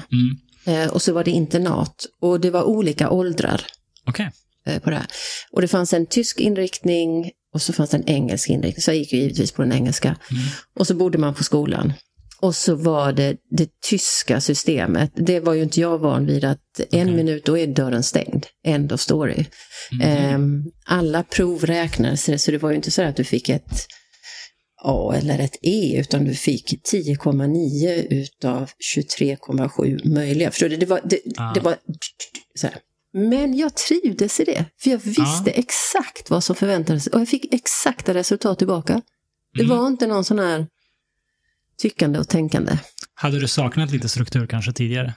Mm. 0.65 0.81
Eh, 0.83 0.89
och 0.93 1.01
så 1.01 1.13
var 1.13 1.23
det 1.23 1.31
internat. 1.31 2.05
Och 2.21 2.39
det 2.39 2.49
var 2.49 2.63
olika 2.63 3.09
åldrar 3.09 3.61
Okej. 4.07 4.31
eh, 4.65 4.79
på 4.79 4.89
det 4.89 4.95
här. 4.95 5.05
Och 5.51 5.61
det 5.61 5.67
fanns 5.67 5.93
en 5.93 6.05
tysk 6.05 6.39
inriktning 6.39 7.31
och 7.53 7.61
så 7.61 7.73
fanns 7.73 7.89
det 7.89 7.97
en 7.97 8.09
engelsk 8.09 8.49
inriktning. 8.49 8.81
Så 8.81 8.91
jag 8.91 8.97
gick 8.97 9.13
ju 9.13 9.19
givetvis 9.19 9.51
på 9.51 9.61
den 9.61 9.71
engelska. 9.73 10.07
Mm. 10.31 10.43
Och 10.79 10.87
så 10.87 10.95
bodde 10.95 11.17
man 11.17 11.33
på 11.33 11.43
skolan. 11.43 11.93
Och 12.41 12.55
så 12.55 12.75
var 12.75 13.11
det 13.13 13.37
det 13.57 13.69
tyska 13.89 14.41
systemet. 14.41 15.11
Det 15.15 15.39
var 15.39 15.53
ju 15.53 15.63
inte 15.63 15.81
jag 15.81 15.97
van 15.99 16.25
vid 16.25 16.43
att 16.45 16.79
en 16.91 17.01
Okej. 17.07 17.15
minut 17.15 17.45
då 17.45 17.57
är 17.57 17.67
dörren 17.67 18.03
stängd. 18.03 18.45
End 18.65 18.91
of 18.91 19.01
story. 19.01 19.45
Mm. 19.91 20.07
Ehm, 20.07 20.63
alla 20.85 21.23
prov 21.23 21.65
räknades, 21.65 22.43
så 22.43 22.51
det 22.51 22.57
var 22.57 22.69
ju 22.69 22.75
inte 22.75 22.91
så 22.91 23.01
att 23.01 23.15
du 23.15 23.23
fick 23.23 23.49
ett 23.49 23.85
A 24.83 25.13
eller 25.17 25.39
ett 25.39 25.55
E, 25.61 25.99
utan 25.99 26.25
du 26.25 26.33
fick 26.35 26.81
10,9 26.91 28.07
utav 28.09 28.69
23,7 28.95 30.13
möjliga. 30.13 30.51
Förstår 30.51 30.69
du? 30.69 30.75
Det 30.77 30.85
var, 30.85 31.01
det, 31.03 31.19
Ah. 31.37 31.53
det 31.53 31.59
var 31.59 31.75
så 32.55 32.67
här. 32.67 32.75
Men 33.13 33.57
jag 33.57 33.75
trivdes 33.75 34.39
i 34.39 34.43
det, 34.43 34.65
för 34.81 34.89
jag 34.89 34.97
visste 34.97 35.23
Ja. 35.45 35.51
exakt 35.51 36.29
vad 36.29 36.43
som 36.43 36.55
förväntades 36.55 37.07
och 37.07 37.21
jag 37.21 37.29
fick 37.29 37.53
exakta 37.53 38.13
resultat 38.13 38.57
tillbaka. 38.57 39.01
Det 39.53 39.63
Mm. 39.63 39.77
var 39.77 39.87
inte 39.87 40.07
någon 40.07 40.23
sån 40.23 40.39
här 40.39 40.67
tyckande 41.81 42.19
och 42.19 42.27
tänkande. 42.27 42.77
Hade 43.13 43.39
du 43.39 43.47
saknat 43.47 43.91
lite 43.91 44.09
struktur 44.09 44.47
kanske 44.47 44.73
tidigare? 44.73 45.13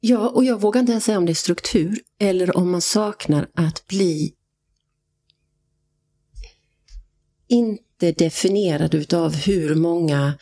Ja, 0.00 0.28
och 0.28 0.44
jag 0.44 0.60
vågar 0.60 0.80
inte 0.80 0.92
ens 0.92 1.04
säga 1.04 1.18
om 1.18 1.26
det 1.26 1.32
är 1.32 1.34
struktur 1.34 2.00
eller 2.20 2.56
om 2.56 2.70
man 2.70 2.80
saknar 2.80 3.48
att 3.54 3.86
bli 3.86 4.34
inte 7.48 8.12
definierad 8.12 8.94
utav 8.94 9.34
hur 9.34 9.74
många 9.74 10.34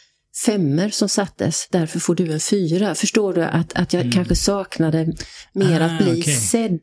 femmer 0.46 0.88
som 0.90 1.09
sattes, 1.09 1.68
därför 1.70 2.00
får 2.00 2.14
du 2.14 2.33
en 2.33 2.40
fyra. 2.40 2.94
Förstår 2.94 3.35
du 3.35 3.42
att, 3.42 3.72
att 3.72 3.92
jag 3.92 4.00
Mm. 4.00 4.12
kanske 4.12 4.37
saknade 4.37 5.12
mer 5.53 5.81
Ah, 5.81 5.85
att 5.85 5.98
bli 5.98 6.22
okej. 6.22 6.35
sedd 6.37 6.79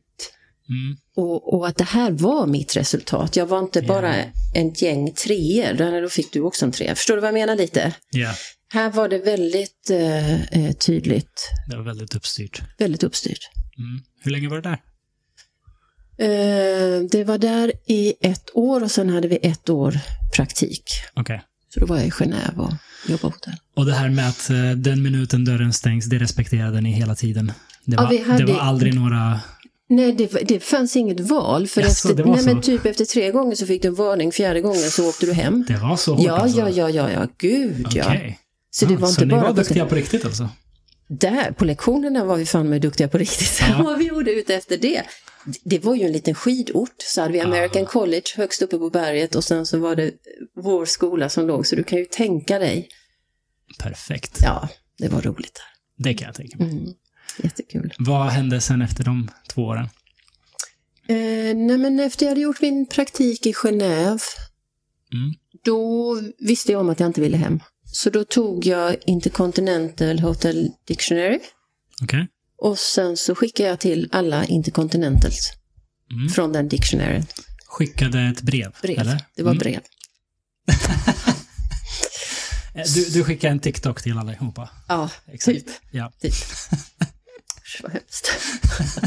Mm. 0.69 0.97
och, 1.15 1.53
och 1.53 1.67
att 1.67 1.77
det 1.77 1.83
här 1.83 2.11
var 2.11 2.47
mitt 2.47 2.77
resultat. 2.77 3.35
Jag 3.35 3.45
var 3.45 3.59
inte 3.59 3.79
Ja. 3.79 3.87
bara 3.87 4.15
en 4.55 4.73
gäng 4.73 5.13
treor, 5.13 6.01
då 6.01 6.09
fick 6.09 6.33
du 6.33 6.41
också 6.41 6.65
en 6.65 6.71
trea. 6.71 6.95
Förstår 6.95 7.15
du 7.15 7.21
vad 7.21 7.27
jag 7.27 7.33
menar 7.33 7.55
lite? 7.55 7.93
Ja, 8.11 8.33
Här 8.73 8.89
var 8.91 9.09
det 9.09 9.17
väldigt 9.17 9.89
eh, 9.89 10.41
eh, 10.65 10.71
tydligt, 10.73 11.49
det 11.69 11.75
var 11.77 11.83
väldigt 11.83 12.15
uppstyrt. 12.15 12.61
väldigt 12.77 13.03
uppstyrt. 13.03 13.49
Mm. 13.77 14.01
Hur 14.23 14.31
länge 14.31 14.47
var 14.49 14.61
det 14.61 14.69
där? 14.69 14.79
Eh, 16.19 17.01
det 17.11 17.23
var 17.23 17.37
där 17.37 17.71
i 17.87 18.13
ett 18.21 18.49
år 18.53 18.83
och 18.83 18.91
sen 18.91 19.09
hade 19.09 19.27
vi 19.27 19.39
ett 19.41 19.69
år 19.69 19.99
praktik. 20.35 20.83
Okej. 21.13 21.41
Så 21.73 21.79
då 21.79 21.85
var 21.85 21.97
jag 21.97 22.07
i 22.07 22.09
Genève 22.09 22.57
och 22.57 22.73
jobbade 23.07 23.33
hotell. 23.33 23.53
Och 23.75 23.85
det 23.85 23.93
här 23.93 24.09
med 24.09 24.29
att 24.29 24.49
eh, 24.49 24.71
den 24.71 25.03
minuten 25.03 25.45
dörren 25.45 25.73
stängs, 25.73 26.05
det 26.05 26.17
respekterade 26.19 26.81
ni 26.81 26.91
hela 26.91 27.15
tiden? 27.15 27.51
Det 27.85 27.95
Ja, 27.95 28.01
var, 28.03 28.09
vi 28.09 28.23
hade- 28.23 28.45
det 28.45 28.53
var 28.53 28.59
aldrig 28.59 28.95
några... 28.95 29.39
Nej, 29.89 30.11
det, 30.11 30.27
det 30.27 30.59
fanns 30.59 30.95
inget 30.95 31.19
val. 31.19 31.67
För 31.67 31.81
Jaså, 31.81 32.09
efter, 32.09 32.23
var 32.23 32.31
nej, 32.35 32.43
så? 32.43 32.45
men 32.49 32.61
typ 32.61 32.85
efter 32.85 33.05
tre 33.05 33.31
gånger 33.31 33.55
så 33.55 33.65
fick 33.65 33.81
du 33.81 33.87
en 33.87 33.95
varning, 33.95 34.31
fjärde 34.31 34.61
gången 34.61 34.79
så 34.91 35.09
åkte 35.09 35.25
du 35.25 35.33
hem. 35.33 35.65
Det 35.67 35.77
var 35.77 35.97
så 35.97 36.13
hårt 36.15 36.25
Ja, 36.25 36.37
alltså? 36.37 36.59
ja, 36.59 36.69
ja, 36.69 36.89
ja, 36.89 37.11
ja, 37.11 37.27
gud 37.37 37.87
ja. 37.95 38.03
Okej. 38.05 38.39
Så 38.71 38.85
det 38.85 38.93
Ja, 38.93 38.99
var 38.99 39.07
så 39.07 39.11
inte 39.21 39.25
ni 39.25 39.31
bara 39.31 39.41
var 39.41 39.47
på- 39.49 39.53
duktiga 39.55 39.85
på 39.85 39.95
riktigt 39.95 40.25
alltså? 40.25 40.49
Där, 41.09 41.51
på 41.51 41.65
lektionerna 41.65 42.25
var 42.25 42.37
vi 42.37 42.45
fan 42.45 42.69
med 42.69 42.81
duktiga 42.81 43.07
på 43.07 43.17
riktigt. 43.17 43.59
Ja. 43.59 43.81
Vad 43.85 43.97
vi 43.97 44.05
gjorde 44.07 44.31
ute 44.31 44.55
efter 44.55 44.77
det. 44.77 45.03
Det 45.63 45.79
var 45.79 45.95
ju 45.95 46.03
en 46.05 46.11
liten 46.11 46.35
skidort. 46.35 46.95
Så 46.97 47.21
hade 47.21 47.33
vi 47.33 47.39
American 47.41 47.83
Ah. 47.83 47.85
College 47.85 48.23
högst 48.35 48.61
uppe 48.61 48.77
på 48.77 48.89
berget 48.89 49.35
och 49.35 49.43
sen 49.43 49.65
så 49.65 49.77
var 49.79 49.95
det 49.95 50.11
vår 50.55 50.85
skola 50.85 51.29
som 51.29 51.47
låg. 51.47 51.67
Så 51.67 51.75
du 51.75 51.83
kan 51.83 51.99
ju 51.99 52.05
tänka 52.05 52.59
dig. 52.59 52.89
Perfekt. 53.79 54.39
Ja, 54.41 54.69
det 54.97 55.07
var 55.07 55.21
roligt 55.21 55.53
där. 55.55 56.03
Det 56.03 56.13
kan 56.13 56.25
jag 56.25 56.35
tänka 56.35 56.57
mig. 56.57 56.67
Mm. 56.71 56.93
Jättekul. 57.43 57.93
Vad 57.99 58.27
hände 58.29 58.61
sen 58.61 58.81
efter 58.81 59.03
de 59.03 59.29
två 59.49 59.61
åren? 59.63 59.89
Eh, 61.09 61.55
nej 61.55 61.77
men 61.77 61.99
efter 61.99 62.25
jag 62.25 62.31
hade 62.31 62.41
gjort 62.41 62.61
min 62.61 62.85
praktik 62.85 63.45
i 63.45 63.51
Genève, 63.53 64.19
Mm. 65.13 65.33
då 65.63 66.21
visste 66.39 66.71
jag 66.71 66.81
om 66.81 66.89
att 66.89 66.99
jag 66.99 67.09
inte 67.09 67.21
ville 67.21 67.37
hem. 67.37 67.59
Så 67.85 68.09
då 68.09 68.23
tog 68.23 68.65
jag 68.65 68.95
Intercontinental 69.05 70.19
Hotel 70.19 70.69
Dictionary 70.87 71.39
Okej. 72.03 72.27
och 72.57 72.79
sen 72.79 73.17
så 73.17 73.35
skickade 73.35 73.69
jag 73.69 73.79
till 73.79 74.09
alla 74.11 74.45
Intercontinentals 74.45 75.53
Mm. 76.11 76.29
från 76.29 76.53
den 76.53 76.67
dictionaryn. 76.67 77.25
Skickade 77.67 78.21
ett 78.21 78.41
brev? 78.41 78.75
Brev. 78.81 78.99
Eller? 78.99 79.25
Det 79.35 79.43
var 79.43 79.51
Mm. 79.51 79.59
brev. 79.59 79.79
Eh, 82.75 82.83
Du, 82.95 83.09
du 83.09 83.23
skickade 83.23 83.51
en 83.51 83.59
TikTok 83.59 84.01
till 84.01 84.17
allihopa? 84.17 84.69
Ja, 84.87 85.09
Exakt. 85.27 85.57
typ. 85.57 85.67
Ja. 85.91 86.11
typ. 86.21 86.33
Usch, 87.77 87.83
vad 87.83 87.91
hemskt. 87.91 88.31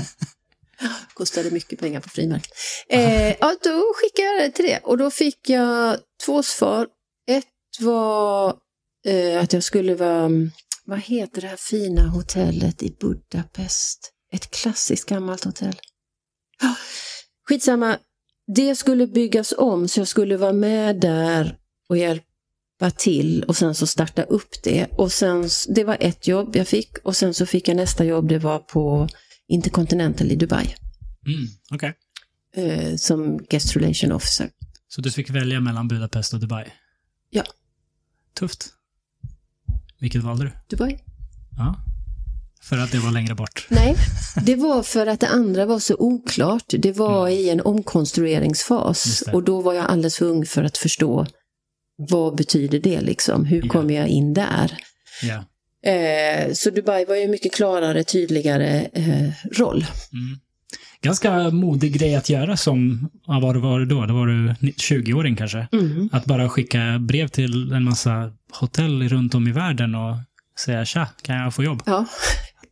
Kostade 1.15 1.51
mycket 1.51 1.79
pengar 1.79 2.01
på 2.01 2.09
frimärken. 2.09 2.53
Eh, 2.89 3.37
ja, 3.41 3.57
då 3.63 3.93
skickade 3.95 4.29
jag 4.29 4.41
det 4.43 4.51
till 4.51 4.65
det 4.65 4.79
och 4.79 4.99
då 4.99 5.11
fick 5.11 5.49
jag 5.49 5.99
två 6.25 6.43
svar. 6.43 6.89
Ett 7.31 7.47
var 7.81 8.57
eh, 9.07 9.43
att 9.43 9.53
jag 9.53 9.65
skulle 9.65 9.95
vara, 9.95 10.31
vad 10.85 11.01
heter 11.01 11.41
det 11.41 11.47
här 11.47 11.57
fina 11.57 12.09
hotellet 12.09 12.83
i 12.83 12.97
Budapest? 13.01 14.13
Ett 14.33 14.51
klassiskt 14.51 15.09
gammalt 15.09 15.45
hotell. 15.45 15.81
Ah, 16.63 16.75
Skitsamma, 17.49 17.99
det 18.55 18.77
skulle 18.77 19.07
byggas 19.07 19.55
om 19.59 19.89
så 19.89 20.01
jag 20.01 20.09
skulle 20.09 20.37
vara 20.37 20.53
med 20.53 21.01
där 21.01 21.59
och 21.89 21.99
hjälpa 21.99 22.30
till 22.91 23.43
och 23.43 23.57
sen 23.57 23.75
så 23.75 23.87
starta 23.87 24.23
upp 24.23 24.63
det. 24.63 24.87
Och 24.93 25.13
sen, 25.13 25.49
det 25.75 25.85
var 25.85 25.97
ett 26.01 26.27
jobb 26.27 26.57
jag 26.57 26.69
fick 26.69 26.99
och 27.05 27.17
sen 27.17 27.35
så 27.35 27.47
fick 27.47 27.69
jag 27.69 27.77
nästa 27.77 28.05
jobb, 28.05 28.29
det 28.29 28.39
var 28.39 28.59
på 28.59 29.09
Intercontinental 29.49 30.31
i 30.31 30.37
Dubai 30.37 30.75
Mm. 31.27 31.49
Okej. 31.73 31.95
eh, 32.57 32.97
som 32.97 33.39
Guest 33.51 33.77
Relation 33.77 34.13
Officer. 34.13 34.51
Så 34.89 35.01
du 35.01 35.11
fick 35.11 35.31
välja 35.31 35.61
mellan 35.61 35.89
Budapest 35.89 36.33
och 36.35 36.41
Dubai? 36.41 36.65
Ja. 37.31 37.43
Tufft. 38.39 38.67
Vilket 40.01 40.23
valde 40.23 40.45
du? 40.45 40.77
Dubai? 40.77 40.99
Ja. 41.57 41.77
För 42.63 42.79
att 42.79 42.93
det 42.93 42.99
var 42.99 43.11
längre 43.11 43.35
bort? 43.35 43.67
Nej, 43.71 43.97
det 44.47 44.57
var 44.57 44.83
för 44.83 45.07
att 45.07 45.21
det 45.21 45.29
andra 45.29 45.67
var 45.67 45.79
så 45.79 45.97
oklart. 45.99 46.65
Det 46.79 46.93
var 46.93 47.27
Mm. 47.29 47.39
i 47.41 47.49
en 47.51 47.61
omkonstrueringsfas 47.61 49.23
och 49.33 49.43
då 49.45 49.61
var 49.61 49.75
jag 49.75 49.87
alldeles 49.87 50.17
för 50.17 50.27
ung 50.27 50.47
för 50.47 50.65
att 50.65 50.79
förstå 50.79 51.27
vad 52.09 52.37
betyder 52.37 52.79
det 52.79 53.01
liksom? 53.01 53.45
Hur 53.45 53.69
kommer 53.69 53.95
jag 53.95 54.09
in 54.09 54.35
där? 54.35 54.73
Ja. 55.23 55.45
Eh, 55.91 56.53
så 56.53 56.71
Dubai 56.71 57.05
var 57.05 57.17
ju 57.17 57.23
en 57.23 57.31
mycket 57.31 57.55
klarare, 57.55 58.05
tydligare 58.05 58.81
eh, 58.93 59.31
roll. 59.53 59.87
Mm. 60.13 60.39
Ganska 61.03 61.51
modig 61.51 61.93
grej 61.99 62.15
att 62.17 62.29
göra 62.29 62.57
som, 62.57 63.09
ja, 63.27 63.41
vad 63.41 63.57
var 63.57 63.81
det 63.81 63.87
då? 63.87 64.07
Då 64.07 64.15
var 64.15 64.27
du 64.27 64.49
20-åring 64.71 65.37
kanske? 65.37 65.69
Mm. 65.73 66.09
Att 66.13 66.25
bara 66.25 66.49
skicka 66.49 66.99
brev 67.01 67.29
till 67.29 67.73
en 67.73 67.85
massa 67.85 68.33
hotell 68.53 69.09
runt 69.09 69.35
om 69.35 69.49
i 69.49 69.53
världen 69.53 69.95
och 69.95 70.17
säga 70.59 70.85
tja, 70.85 71.09
kan 71.23 71.37
jag 71.37 71.55
få 71.55 71.65
jobb? 71.65 71.83
Ja, 71.87 72.07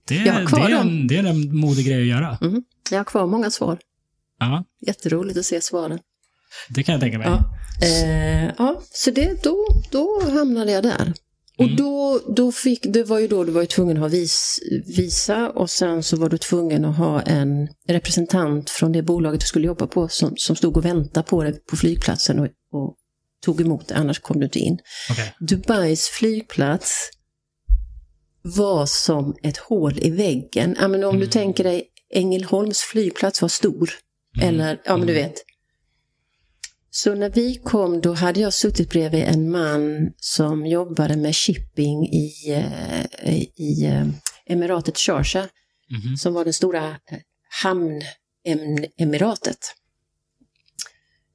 Det, 0.09 0.19
det, 0.19 0.29
är, 0.31 0.81
en, 0.81 1.07
det 1.07 1.17
är 1.17 1.25
en 1.25 1.57
modig 1.57 1.87
grej 1.87 2.01
att 2.01 2.07
göra. 2.07 2.39
mm. 2.41 2.63
jag 2.91 2.99
har 2.99 3.05
kvar 3.05 3.27
många 3.27 3.51
svar. 3.51 3.79
Ja, 4.39 4.65
Jätteroligt 4.87 5.39
att 5.39 5.45
se 5.45 5.61
svaren. 5.61 5.99
Det 6.69 6.83
kan 6.83 6.93
jag 6.93 7.01
tänka 7.01 7.19
mig. 7.19 7.27
Ja, 7.29 7.45
eh, 7.87 8.45
ja 8.59 8.83
så 8.91 9.11
det, 9.11 9.43
då, 9.43 9.67
då 9.91 10.23
hamnade 10.31 10.73
jag 10.73 10.83
där. 10.83 11.13
Och 11.59 11.65
Mm. 11.65 11.77
då, 11.77 12.21
då 12.37 12.53
fick, 12.53 12.83
det 12.83 13.03
var 13.05 13.19
ju 13.19 13.29
då 13.29 13.45
du 13.45 13.53
var 13.53 13.65
tvungen 13.65 13.97
att 13.97 14.01
ha 14.01 14.09
vis, 14.09 14.61
visa 14.97 15.51
och 15.51 15.71
sen 15.71 16.03
så 16.03 16.17
var 16.17 16.29
du 16.29 16.39
tvungen 16.39 16.85
att 16.85 16.97
ha 16.97 17.21
en 17.23 17.69
representant 17.89 18.71
från 18.71 18.93
det 18.93 19.03
bolaget 19.03 19.41
du 19.41 19.47
skulle 19.47 19.67
jobba 19.67 19.87
på 19.87 20.09
som, 20.09 20.35
som 20.37 20.57
stod 20.57 20.77
och 20.77 20.85
väntade 20.85 21.27
på 21.27 21.43
dig 21.43 21.53
på 21.71 21.77
flygplatsen 21.77 22.39
och, 22.39 22.49
och 22.73 22.97
tog 23.45 23.61
emot 23.61 23.89
dig, 23.89 23.97
annars 23.97 24.19
kom 24.21 24.39
du 24.41 24.45
inte 24.45 24.59
in. 24.59 24.79
Okej. 25.11 25.35
Dubais 25.41 26.09
flygplats 26.09 27.11
var 28.43 28.87
som 28.87 29.37
ett 29.43 29.57
hål 29.57 29.99
i 29.99 30.11
väggen. 30.11 30.77
Ja, 30.81 30.89
men 30.89 31.05
om 31.05 31.15
du 31.15 31.23
Mm. 31.23 31.31
tänker 31.31 31.65
dig 31.65 31.85
Ängelholms 32.15 32.79
flygplats 32.81 33.43
var 33.43 33.49
stor. 33.49 33.91
Eller, 34.43 34.81
ja 34.85 34.97
men 34.97 35.07
du 35.07 35.13
vet. 35.13 35.35
Så 37.03 37.15
när 37.15 37.31
vi 37.31 37.55
kom 37.55 38.01
då 38.01 38.13
hade 38.13 38.41
jag 38.41 38.55
suttit 38.55 38.91
bredvid 38.91 39.25
en 39.25 39.51
man 39.51 40.13
som 40.17 40.67
jobbade 40.67 41.17
med 41.17 41.37
shipping 41.37 42.07
i, 42.07 42.33
eh, 42.51 43.35
i 43.57 43.85
eh, 43.85 44.07
emiratet 44.47 44.99
Sharjah 44.99 45.47
Mhm. 45.91 46.17
som 46.17 46.35
var 46.35 46.45
det 46.45 46.53
stora 46.53 46.89
eh, 46.89 47.19
hamnemiratet. 47.63 49.59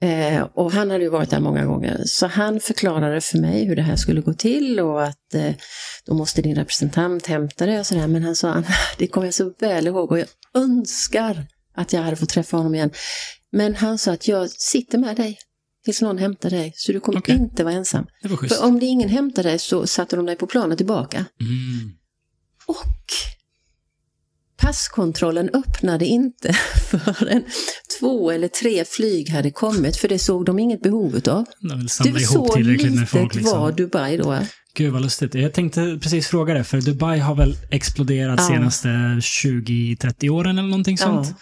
Eh, 0.01 0.41
och 0.53 0.71
han 0.71 0.91
hade 0.91 1.03
ju 1.03 1.09
varit 1.09 1.29
där 1.29 1.39
många 1.39 1.65
gånger, 1.65 2.01
så 2.05 2.27
han 2.27 2.59
förklarade 2.59 3.21
för 3.21 3.37
mig 3.37 3.65
hur 3.65 3.75
det 3.75 3.81
här 3.81 3.95
skulle 3.95 4.21
gå 4.21 4.33
till 4.33 4.79
och 4.79 5.03
att 5.03 5.33
eh, 5.33 5.53
då 6.05 6.13
måste 6.13 6.41
din 6.41 6.55
representant 6.55 7.27
hämta 7.27 7.65
det 7.65 7.79
och 7.79 7.85
sådär. 7.85 8.07
Men 8.07 8.23
han 8.23 8.35
sa, 8.35 8.63
det 8.97 9.07
kommer 9.07 9.27
jag 9.27 9.33
så 9.33 9.53
väl 9.59 9.87
ihåg 9.87 10.11
och 10.11 10.19
jag 10.19 10.27
önskar 10.53 11.45
att 11.75 11.93
jag 11.93 12.01
hade 12.01 12.15
fått 12.15 12.29
träffa 12.29 12.57
honom 12.57 12.75
igen. 12.75 12.91
Men 13.51 13.75
han 13.75 13.97
sa 13.97 14.11
att 14.11 14.27
jag 14.27 14.49
sitter 14.49 14.97
med 14.97 15.15
dig 15.15 15.39
tills 15.85 16.01
någon 16.01 16.17
hämtar 16.17 16.49
dig, 16.49 16.73
så 16.75 16.91
du 16.91 16.99
kommer 16.99 17.19
Okej. 17.19 17.35
inte 17.35 17.63
vara 17.63 17.73
ensam. 17.73 18.05
För 18.49 18.63
om 18.63 18.79
det 18.79 18.85
ingen 18.85 19.09
hämtar 19.09 19.43
dig 19.43 19.59
så 19.59 19.87
satte 19.87 20.15
de 20.15 20.25
dig 20.25 20.35
på 20.35 20.47
planet 20.47 20.77
tillbaka. 20.77 21.25
Mm. 21.41 21.91
Och 22.65 22.93
passkontrollen 24.57 25.49
öppnade 25.49 26.05
inte 26.05 26.53
förrän 26.89 27.43
två 27.99 28.31
eller 28.31 28.47
tre 28.47 28.85
flyg 28.85 29.29
hade 29.29 29.51
kommit, 29.51 29.97
för 29.97 30.07
det 30.07 30.19
såg 30.19 30.45
de 30.45 30.59
inget 30.59 30.81
behov 30.81 31.15
utav. 31.15 31.45
De 31.59 31.69
vill 31.77 31.83
Det 31.83 31.89
samla 31.89 32.13
var 32.13 32.19
ihop 32.19 32.47
så 32.47 32.53
tillräckligt 32.53 32.81
litet 32.91 32.99
med 32.99 33.09
folk. 33.09 33.35
Liksom. 33.35 33.59
var 33.59 33.71
Dubai 33.71 34.17
då. 34.17 34.39
Gud 34.75 34.93
vad 34.93 35.01
lustigt. 35.01 35.35
Jag 35.35 35.53
tänkte 35.53 35.99
precis 36.01 36.27
fråga 36.27 36.53
det, 36.53 36.63
för 36.63 36.81
Dubai 36.81 37.19
har 37.19 37.35
väl 37.35 37.55
exploderat 37.71 38.39
Ja. 38.39 38.47
senaste 38.47 38.87
20-30 38.87 40.29
åren 40.29 40.57
eller 40.57 40.69
någonting 40.69 40.97
sånt. 40.97 41.27
Ja. 41.29 41.35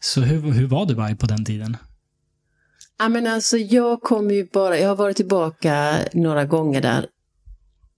Så 0.00 0.20
hur, 0.20 0.52
hur 0.52 0.66
var 0.66 0.86
Dubai 0.86 1.16
på 1.16 1.26
den 1.26 1.44
tiden? 1.44 1.76
Ja, 2.98 3.08
men 3.08 3.26
alltså 3.26 3.56
jag 3.58 4.02
kommer 4.02 4.34
ju 4.34 4.44
bara, 4.52 4.78
jag 4.78 4.88
har 4.88 4.96
varit 4.96 5.16
tillbaka 5.16 5.98
några 6.12 6.44
gånger 6.44 6.80
där. 6.80 7.06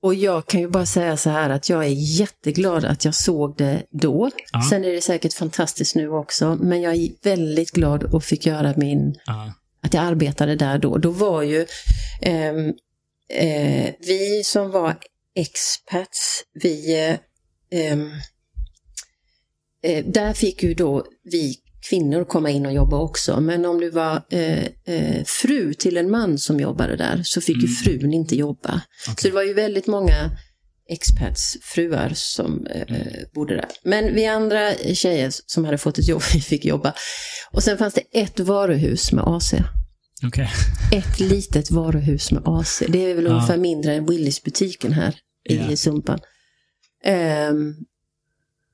Och 0.03 0.15
jag 0.15 0.47
kan 0.47 0.61
ju 0.61 0.69
bara 0.69 0.87
säga 0.87 1.17
så 1.17 1.31
här 1.31 1.51
att 1.51 1.69
jag 1.69 1.85
är 1.85 2.19
jätteglad 2.21 2.85
att 2.85 3.05
jag 3.05 3.15
såg 3.15 3.57
det 3.57 3.83
då. 3.91 4.31
Ja. 4.53 4.63
Sen 4.71 4.85
är 4.85 4.93
det 4.93 5.01
säkert 5.01 5.33
fantastiskt 5.35 5.97
nu 5.97 6.09
också, 6.11 6.59
men 6.61 6.81
jag 6.83 6.95
är 6.95 7.09
väldigt 7.23 7.71
glad 7.71 8.03
och 8.05 8.25
fick 8.25 8.47
göra 8.47 8.75
min 8.77 9.15
Ja. 9.27 9.53
att 9.83 9.95
jag 9.95 10.05
arbetade 10.05 10.57
där 10.57 10.79
då. 10.79 10.99
Då 10.99 11.11
var 11.11 11.43
ju 11.43 11.67
ehm, 12.23 12.73
eh, 13.29 13.95
vi 13.99 14.43
som 14.45 14.71
var 14.71 14.97
expats, 15.35 16.43
vi, 16.63 17.07
eh, 17.09 17.17
ehm, 17.81 18.11
eh, 19.83 20.05
där 20.05 20.33
fick 20.33 20.63
ju 20.63 20.75
då 20.75 21.05
vi 21.23 21.55
kvinnor 21.89 22.25
komma 22.25 22.51
in 22.51 22.67
och 22.67 22.73
jobba 22.73 22.97
också. 22.99 23.41
Men 23.41 23.65
om 23.65 23.81
du 23.81 23.91
var 23.91 24.23
eh, 24.31 24.65
eh, 24.85 25.25
fru 25.25 25.75
till 25.75 25.97
en 25.97 26.11
man 26.11 26.39
som 26.39 26.61
jobbade 26.61 26.97
där 26.97 27.21
så 27.25 27.41
fick 27.41 27.57
ju 27.57 27.63
Mm. 27.69 27.77
frun 28.01 28.13
inte 28.15 28.37
jobba. 28.37 28.81
Så 29.05 29.13
Okej. 29.13 29.31
det 29.31 29.35
var 29.35 29.43
ju 29.43 29.55
väldigt 29.55 29.87
många 29.87 30.31
expats 30.89 31.57
fruar 31.63 32.13
som 32.15 32.67
eh, 32.67 32.97
bodde 33.35 33.55
där. 33.57 33.67
Men 33.85 34.15
vi 34.15 34.27
andra 34.27 34.75
tjejer 34.75 35.31
som 35.47 35.65
hade 35.65 35.79
fått 35.79 35.99
ett 35.99 36.09
jobb, 36.09 36.23
vi 36.35 36.41
fick 36.41 36.65
jobba. 36.65 36.95
Och 37.53 37.63
sen 37.63 37.79
fanns 37.79 37.95
det 37.95 38.21
ett 38.21 38.41
varuhus 38.41 39.13
med 39.13 39.25
AC. 39.27 39.55
Okej. 40.27 40.49
Ett 40.93 41.21
litet 41.21 41.71
varuhus 41.71 42.31
med 42.33 42.43
AC. 42.45 42.83
Det 42.89 43.11
är 43.11 43.15
väl 43.15 43.25
Ja. 43.25 43.31
ungefär 43.31 43.57
mindre 43.57 43.95
än 43.95 44.07
Willys-butiken 44.07 44.93
här 44.93 45.15
i 45.49 45.57
Ja. 45.57 45.77
Sumpan. 45.77 46.21
Ehm, 47.05 47.75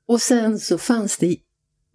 och 0.07 0.21
sen 0.21 0.59
så 0.59 0.77
fanns 0.77 1.17
det, 1.17 1.35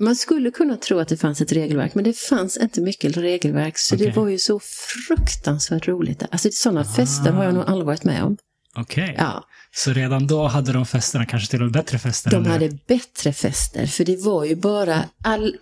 man 0.03 0.17
skulle 0.17 0.51
kunna 0.51 0.77
tro 0.77 0.99
att 0.99 1.09
det 1.09 1.17
fanns 1.17 1.41
ett 1.41 1.53
regelverk, 1.53 1.95
men 1.95 2.05
det 2.05 2.13
fanns 2.19 2.57
inte 2.57 2.81
mycket 2.81 3.17
regelverk. 3.17 3.79
Så 3.79 3.95
Okej. 3.95 4.07
det 4.07 4.17
var 4.17 4.29
ju 4.29 4.39
så 4.39 4.61
fruktansvärt 5.09 5.89
roligt. 5.89 6.23
Alltså 6.31 6.49
sådana 6.53 6.85
fester 6.85 7.31
har 7.33 7.45
jag 7.45 7.55
nog 7.55 7.65
aldrig 7.67 7.87
varit 7.87 8.05
med 8.05 8.23
om. 8.23 8.37
Okej. 8.77 9.15
Ja, 9.19 9.45
Så 9.75 9.93
redan 9.93 10.27
då 10.27 10.47
hade 10.47 10.73
de 10.73 10.87
festerna 10.87 11.27
kanske 11.27 11.51
till 11.51 11.61
och 11.61 11.65
med 11.65 11.73
bättre 11.73 11.99
fester? 11.99 12.31
de 12.31 12.43
nu? 12.43 12.49
hade 12.49 12.69
bättre 12.87 13.33
fester, 13.33 13.87
för 13.87 14.05
det 14.05 14.17
var 14.17 14.45
ju 14.45 14.57
bara 14.57 15.05
all... 15.25 15.57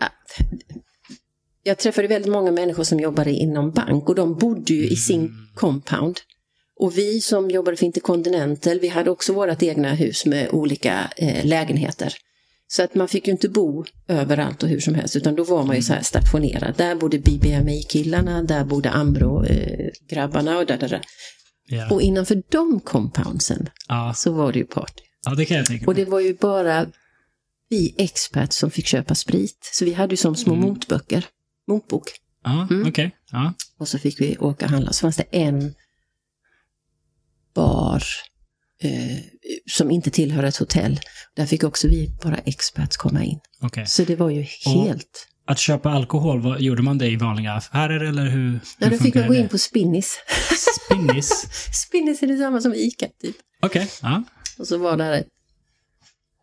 Jag 1.62 1.78
träffade 1.78 2.08
väldigt 2.08 2.32
många 2.32 2.50
människor 2.50 2.84
som 2.84 3.00
jobbade 3.00 3.30
inom 3.30 3.70
bank 3.70 4.08
och 4.08 4.14
de 4.14 4.34
bodde 4.34 4.74
ju 4.74 4.88
i 4.88 4.96
sin 4.96 5.48
compound. 5.54 6.20
Och 6.76 6.98
vi 6.98 7.20
som 7.20 7.50
jobbade 7.50 7.76
för 7.76 7.86
Intercontinental, 7.86 8.78
vi 8.80 8.88
hade 8.88 9.10
också 9.10 9.32
vårt 9.32 9.62
egna 9.62 9.94
hus 9.94 10.26
med 10.26 10.48
olika 10.50 11.10
eh, 11.16 11.44
lägenheter. 11.44 12.14
Så 12.72 12.82
att 12.82 12.94
man 12.94 13.08
fick 13.08 13.26
ju 13.26 13.32
inte 13.32 13.48
bo 13.48 13.84
överallt 14.08 14.62
och 14.62 14.68
hur 14.68 14.80
som 14.80 14.94
helst, 14.94 15.16
utan 15.16 15.34
då 15.36 15.44
var 15.44 15.64
man 15.64 15.76
ju 15.76 15.82
så 15.82 15.92
här 15.92 16.02
stationerad. 16.02 16.74
Där 16.76 16.94
bodde 16.94 17.18
BBMI-killarna, 17.18 18.42
där 18.42 18.64
bodde 18.64 18.90
Ambro-grabbarna 18.90 20.58
och 20.58 20.66
där, 20.66 20.78
där, 20.78 20.88
där. 20.88 21.00
Ja. 21.66 21.90
Och 21.90 22.02
innanför 22.02 22.42
de 22.48 22.80
compoundsen 22.80 23.68
Ja. 23.88 24.12
så 24.16 24.32
var 24.32 24.52
det 24.52 24.58
ju 24.58 24.64
party. 24.64 25.02
ja, 25.24 25.34
det 25.34 25.44
kan 25.44 25.56
jag 25.56 25.66
tänka 25.66 25.86
Och 25.86 25.94
mig. 25.96 26.04
det 26.04 26.10
var 26.10 26.20
ju 26.20 26.34
bara 26.34 26.86
vi 27.68 27.94
experts 27.98 28.56
som 28.56 28.70
fick 28.70 28.86
köpa 28.86 29.14
sprit. 29.14 29.70
Så 29.72 29.84
vi 29.84 29.92
hade 29.92 30.12
ju 30.12 30.16
som 30.16 30.36
små 30.36 30.54
Mm. 30.54 30.68
motböcker, 30.68 31.24
motbok. 31.68 32.10
Ja, 32.44 32.66
Mm. 32.70 32.88
okej. 32.88 33.10
Ja. 33.30 33.52
Och 33.78 33.88
så 33.88 33.98
fick 33.98 34.20
vi 34.20 34.38
åka 34.38 34.64
och 34.64 34.70
handla. 34.70 34.92
Så 34.92 35.00
fanns 35.00 35.16
det 35.16 35.24
en 35.30 35.74
bar 37.54 38.02
eh, 38.80 39.18
som 39.70 39.90
inte 39.90 40.10
tillhör 40.10 40.42
ett 40.42 40.56
hotell. 40.56 41.00
Där 41.36 41.46
fick 41.46 41.64
också 41.64 41.88
vi 41.88 42.10
bara 42.22 42.36
experts 42.38 42.96
komma 42.96 43.24
in. 43.24 43.40
okej. 43.60 43.86
Så 43.86 44.04
det 44.04 44.16
var 44.16 44.30
ju 44.30 44.42
helt... 44.42 45.26
Att 45.46 45.58
köpa 45.58 45.90
alkohol, 45.90 46.40
vad, 46.40 46.60
gjorde 46.60 46.82
man 46.82 46.98
det 46.98 47.06
i 47.06 47.16
vanliga 47.16 47.52
affärer 47.52 48.00
eller 48.04 48.26
hur? 48.26 48.60
Ja, 48.78 48.86
hur 48.86 48.90
då 48.98 49.04
fick 49.04 49.14
man 49.14 49.26
gå 49.28 49.34
in 49.34 49.48
på 49.48 49.58
Spinnis. 49.58 50.18
Spinnis? 50.86 51.46
Spinnis 51.86 52.22
är 52.22 52.26
detsamma 52.26 52.60
som 52.60 52.74
Ica, 52.74 53.06
typ. 53.22 53.36
Okej, 53.62 53.90
ja. 54.02 54.22
Och 54.58 54.66
så 54.66 54.78
var 54.78 54.96
där 54.96 55.12
ett 55.12 55.26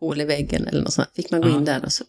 hål 0.00 0.20
i 0.20 0.24
väggen 0.24 0.66
eller 0.66 0.82
något 0.82 0.92
sånt. 0.92 1.08
Fick 1.16 1.30
man 1.30 1.40
gå 1.40 1.48
Ja. 1.48 1.56
in 1.56 1.64
där 1.64 1.84
och 1.84 1.92
så 1.92 2.04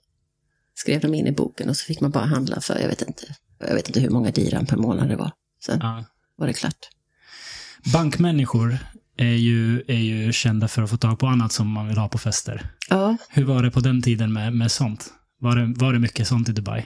skrev 0.75 0.99
de 1.01 1.13
in 1.13 1.27
i 1.27 1.31
boken 1.31 1.69
och 1.69 1.77
så 1.77 1.85
fick 1.85 2.01
man 2.01 2.11
bara 2.11 2.25
handla 2.25 2.61
för, 2.61 2.79
jag 2.79 2.87
vet 2.87 3.01
inte, 3.01 3.35
jag 3.59 3.75
vet 3.75 3.87
inte 3.87 3.99
hur 3.99 4.09
många 4.09 4.31
dirham 4.31 4.65
per 4.65 4.77
månad 4.77 5.09
det 5.09 5.15
var. 5.15 5.31
Sen 5.65 5.79
ja. 5.81 6.05
var 6.35 6.47
det 6.47 6.53
klart. 6.53 6.89
Bankmänniskor 7.93 8.77
är 9.21 9.35
ju, 9.35 9.83
är 9.87 9.97
ju 9.99 10.33
kända 10.33 10.67
för 10.67 10.81
att 10.81 10.89
få 10.89 10.97
tag 10.97 11.19
på 11.19 11.27
annat 11.27 11.51
som 11.51 11.67
man 11.67 11.87
vill 11.87 11.97
ha 11.97 12.07
på 12.09 12.17
fester. 12.17 12.69
Ja, 12.89 13.17
Hur 13.29 13.43
var 13.45 13.63
det 13.63 13.71
på 13.71 13.79
den 13.79 14.01
tiden 14.01 14.33
med, 14.33 14.53
med 14.53 14.71
sånt? 14.71 15.13
Var 15.39 15.55
det, 15.55 15.73
var 15.79 15.93
det 15.93 15.99
mycket 15.99 16.27
sånt 16.27 16.49
i 16.49 16.51
Dubai? 16.51 16.85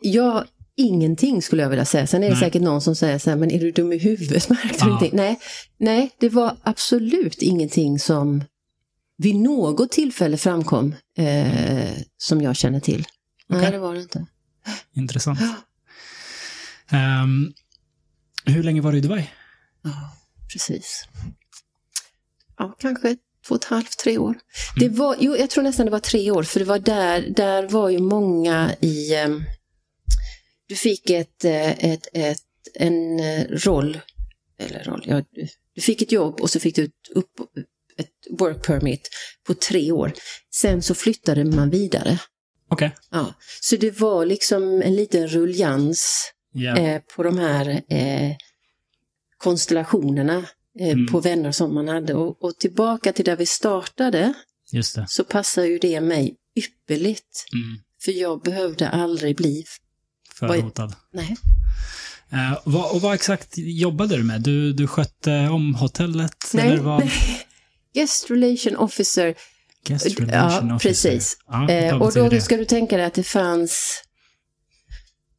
Jag, 0.00 0.44
ingenting 0.76 1.42
skulle 1.42 1.62
jag 1.62 1.70
vilja 1.70 1.84
säga. 1.84 2.06
Sen 2.06 2.22
är 2.22 2.26
det 2.26 2.32
Nej. 2.34 2.40
säkert 2.42 2.62
någon 2.62 2.80
som 2.80 2.96
säger 2.96 3.18
så 3.18 3.30
här, 3.30 3.36
men 3.36 3.50
är 3.50 3.60
du 3.60 3.70
dum 3.72 3.92
i 3.92 3.98
huvudet? 3.98 4.48
Märkte 4.50 4.68
du 4.68 4.76
Ja. 4.78 4.86
ingenting? 4.86 5.10
Nej, 5.16 5.38
nej, 5.78 6.10
det 6.20 6.28
var 6.28 6.56
absolut 6.62 7.42
ingenting 7.42 7.98
som 7.98 8.44
vid 9.18 9.36
något 9.36 9.92
tillfälle 9.92 10.36
framkom 10.36 10.94
eh, 11.18 11.90
som 12.18 12.40
jag 12.42 12.56
känner 12.56 12.80
till. 12.80 13.06
Nej, 13.48 13.58
Okej. 13.60 13.72
det 13.72 13.78
var 13.78 13.94
det 13.94 14.00
inte. 14.00 14.26
Intressant. 14.94 15.40
Ehm, 16.90 17.52
hur 18.44 18.62
länge 18.62 18.80
var 18.80 18.92
du 18.92 18.98
i 18.98 19.00
Dubai? 19.00 19.30
Ja, 19.82 19.90
precis. 20.52 21.04
Ja, 22.58 22.76
kanske 22.78 23.16
två 23.46 23.54
och 23.54 23.60
ett 23.60 23.64
halvt, 23.64 23.98
tre 23.98 24.18
år. 24.18 24.34
Det 24.80 24.88
var, 24.88 25.16
jo, 25.20 25.36
jag 25.36 25.50
tror 25.50 25.64
nästan 25.64 25.86
det 25.86 25.92
var 25.92 25.98
tre 26.00 26.30
år, 26.30 26.42
för 26.42 26.60
det 26.60 26.66
var 26.66 26.78
där, 26.78 27.20
där 27.36 27.68
var 27.68 27.88
ju 27.88 27.98
många 27.98 28.74
i... 28.80 29.14
ehm, 29.14 29.44
du 30.68 30.76
fick 30.76 31.10
ett, 31.10 31.44
eh, 31.44 31.84
ett, 31.84 32.06
ett, 32.12 32.38
en 32.74 33.20
eh, 33.20 33.44
roll, 33.50 34.00
eller 34.58 34.84
roll, 34.84 35.04
ja, 35.06 35.22
du- 35.30 35.48
fick 35.82 36.02
ett 36.02 36.12
jobb 36.12 36.40
och 36.40 36.50
så 36.50 36.60
fick 36.60 36.76
du 36.76 36.84
ett 36.84 37.08
upp, 37.14 37.30
ett 37.98 38.38
work 38.38 38.66
permit 38.66 39.08
på 39.46 39.54
tre 39.54 39.92
år. 39.92 40.12
Sen 40.54 40.82
så 40.82 40.94
flyttade 40.94 41.44
man 41.44 41.70
vidare. 41.70 42.18
Okej. 42.70 42.94
Ja. 43.10 43.34
Så 43.60 43.76
det 43.76 44.00
var 44.00 44.26
liksom 44.26 44.82
en 44.82 44.96
liten 44.96 45.28
rullians 45.28 46.32
Ja. 46.52 46.76
eh, 46.78 47.00
på 47.16 47.22
de 47.22 47.38
här 47.38 47.68
eh, 47.88 48.36
konstellationerna 49.38 50.36
eh, 50.80 50.88
Mm. 50.88 51.06
på 51.06 51.20
vänner 51.20 51.52
som 51.52 51.74
man 51.74 51.88
hade. 51.88 52.14
Och, 52.14 52.44
och 52.44 52.58
tillbaka 52.58 53.12
till 53.12 53.24
där 53.24 53.36
vi 53.36 53.46
startade 53.46 54.34
så 55.08 55.24
passar 55.24 55.64
ju 55.64 55.78
det 55.78 56.00
mig 56.00 56.36
ypperligt. 56.56 57.44
Mm. 57.52 57.78
För 58.04 58.12
jag 58.12 58.42
behövde 58.42 58.88
aldrig 58.88 59.36
bli... 59.36 59.64
För 60.34 60.48
Vad- 60.48 60.60
hotad. 60.60 60.94
Nej. 61.12 61.36
Eh, 62.32 62.58
vad, 62.64 62.94
och 62.94 63.00
vad 63.00 63.14
exakt 63.14 63.52
jobbade 63.56 64.16
du 64.16 64.22
med? 64.24 64.40
Du, 64.40 64.72
du 64.72 64.86
skötte 64.86 65.48
om 65.48 65.74
hotellet? 65.74 66.36
Nej, 66.54 66.66
eller 66.68 66.82
vad? 66.82 67.00
nej. 67.00 67.12
Guest 67.94 68.30
relation 68.30 68.76
officer. 68.76 69.34
Guest 69.84 70.20
relation 70.20 70.68
Ja, 70.68 70.76
officer. 70.76 70.88
precis. 71.10 71.36
Ja, 71.46 71.70
Eh, 71.70 72.02
och 72.02 72.12
då 72.12 72.28
det? 72.28 72.40
ska 72.40 72.56
du 72.56 72.64
tänka 72.64 72.96
dig 72.96 73.06
att 73.06 73.14
det 73.14 73.22
fanns 73.22 74.02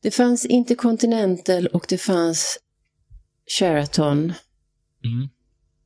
det 0.02 0.12
fanns 0.12 0.46
Intercontinental 0.46 1.68
och 1.68 1.86
det 1.90 1.98
fanns 1.98 2.58
Sheraton. 3.48 4.34
Mm. 5.04 5.30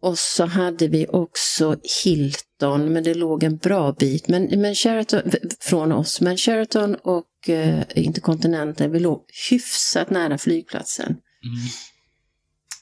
Och 0.01 0.19
så 0.19 0.45
hade 0.45 0.87
vi 0.87 1.07
också 1.07 1.77
Hilton, 2.03 2.93
men 2.93 3.03
det 3.03 3.13
låg 3.13 3.43
en 3.43 3.57
bra 3.57 3.91
bit 3.91 4.27
men, 4.27 4.61
men 4.61 4.75
Sheraton, 4.75 5.21
från 5.59 5.91
oss. 5.91 6.21
Men 6.21 6.37
Sheraton 6.37 6.95
och 6.95 7.49
eh, 7.49 7.83
Intercontinental, 7.95 8.89
vi 8.89 8.99
låg 8.99 9.25
hyfsat 9.49 10.09
nära 10.09 10.37
flygplatsen. 10.37 11.17
Mm. 11.45 11.67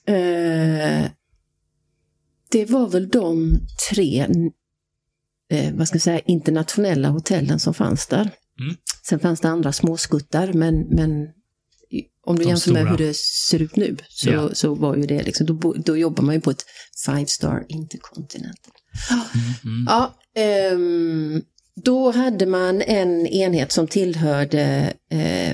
Eh, 0.05 1.11
det 2.51 2.65
var 2.65 2.87
väl 2.87 3.09
de 3.09 3.59
tre 3.91 4.27
eh, 5.49 5.73
vad 5.73 5.87
ska 5.87 5.95
jag 5.95 6.01
säga, 6.01 6.19
internationella 6.19 7.09
hotellen 7.09 7.59
som 7.59 7.73
fanns 7.73 8.07
där. 8.07 8.31
Mm. 8.59 8.75
Sen 9.03 9.19
fanns 9.19 9.39
det 9.39 9.49
andra 9.49 9.71
småskuttar, 9.71 10.53
men, 10.53 10.79
men 10.79 11.27
om 12.29 12.35
du 12.35 12.43
De 12.43 12.49
jämför 12.49 12.71
med 12.71 12.81
stora. 12.81 12.91
hur 12.91 12.97
det 12.97 13.15
ser 13.17 13.61
ut 13.61 13.75
nu 13.75 13.97
så, 14.09 14.29
Ja. 14.29 14.49
så 14.53 14.75
var 14.75 14.95
ju 14.95 15.05
det 15.05 15.23
liksom, 15.23 15.45
då, 15.45 15.73
då 15.85 15.97
jobbar 15.97 16.23
man 16.23 16.35
ju 16.35 16.41
på 16.41 16.51
ett 16.51 16.65
five 17.05 17.25
star 17.25 17.65
intercontinental. 17.69 18.73
Mm. 19.63 19.85
Ja, 19.87 20.15
ehm, 20.35 21.41
då 21.75 22.11
hade 22.11 22.45
man 22.45 22.81
en 22.81 23.27
enhet 23.27 23.71
som 23.71 23.87
tillhörde 23.87 24.93
eh, 25.11 25.51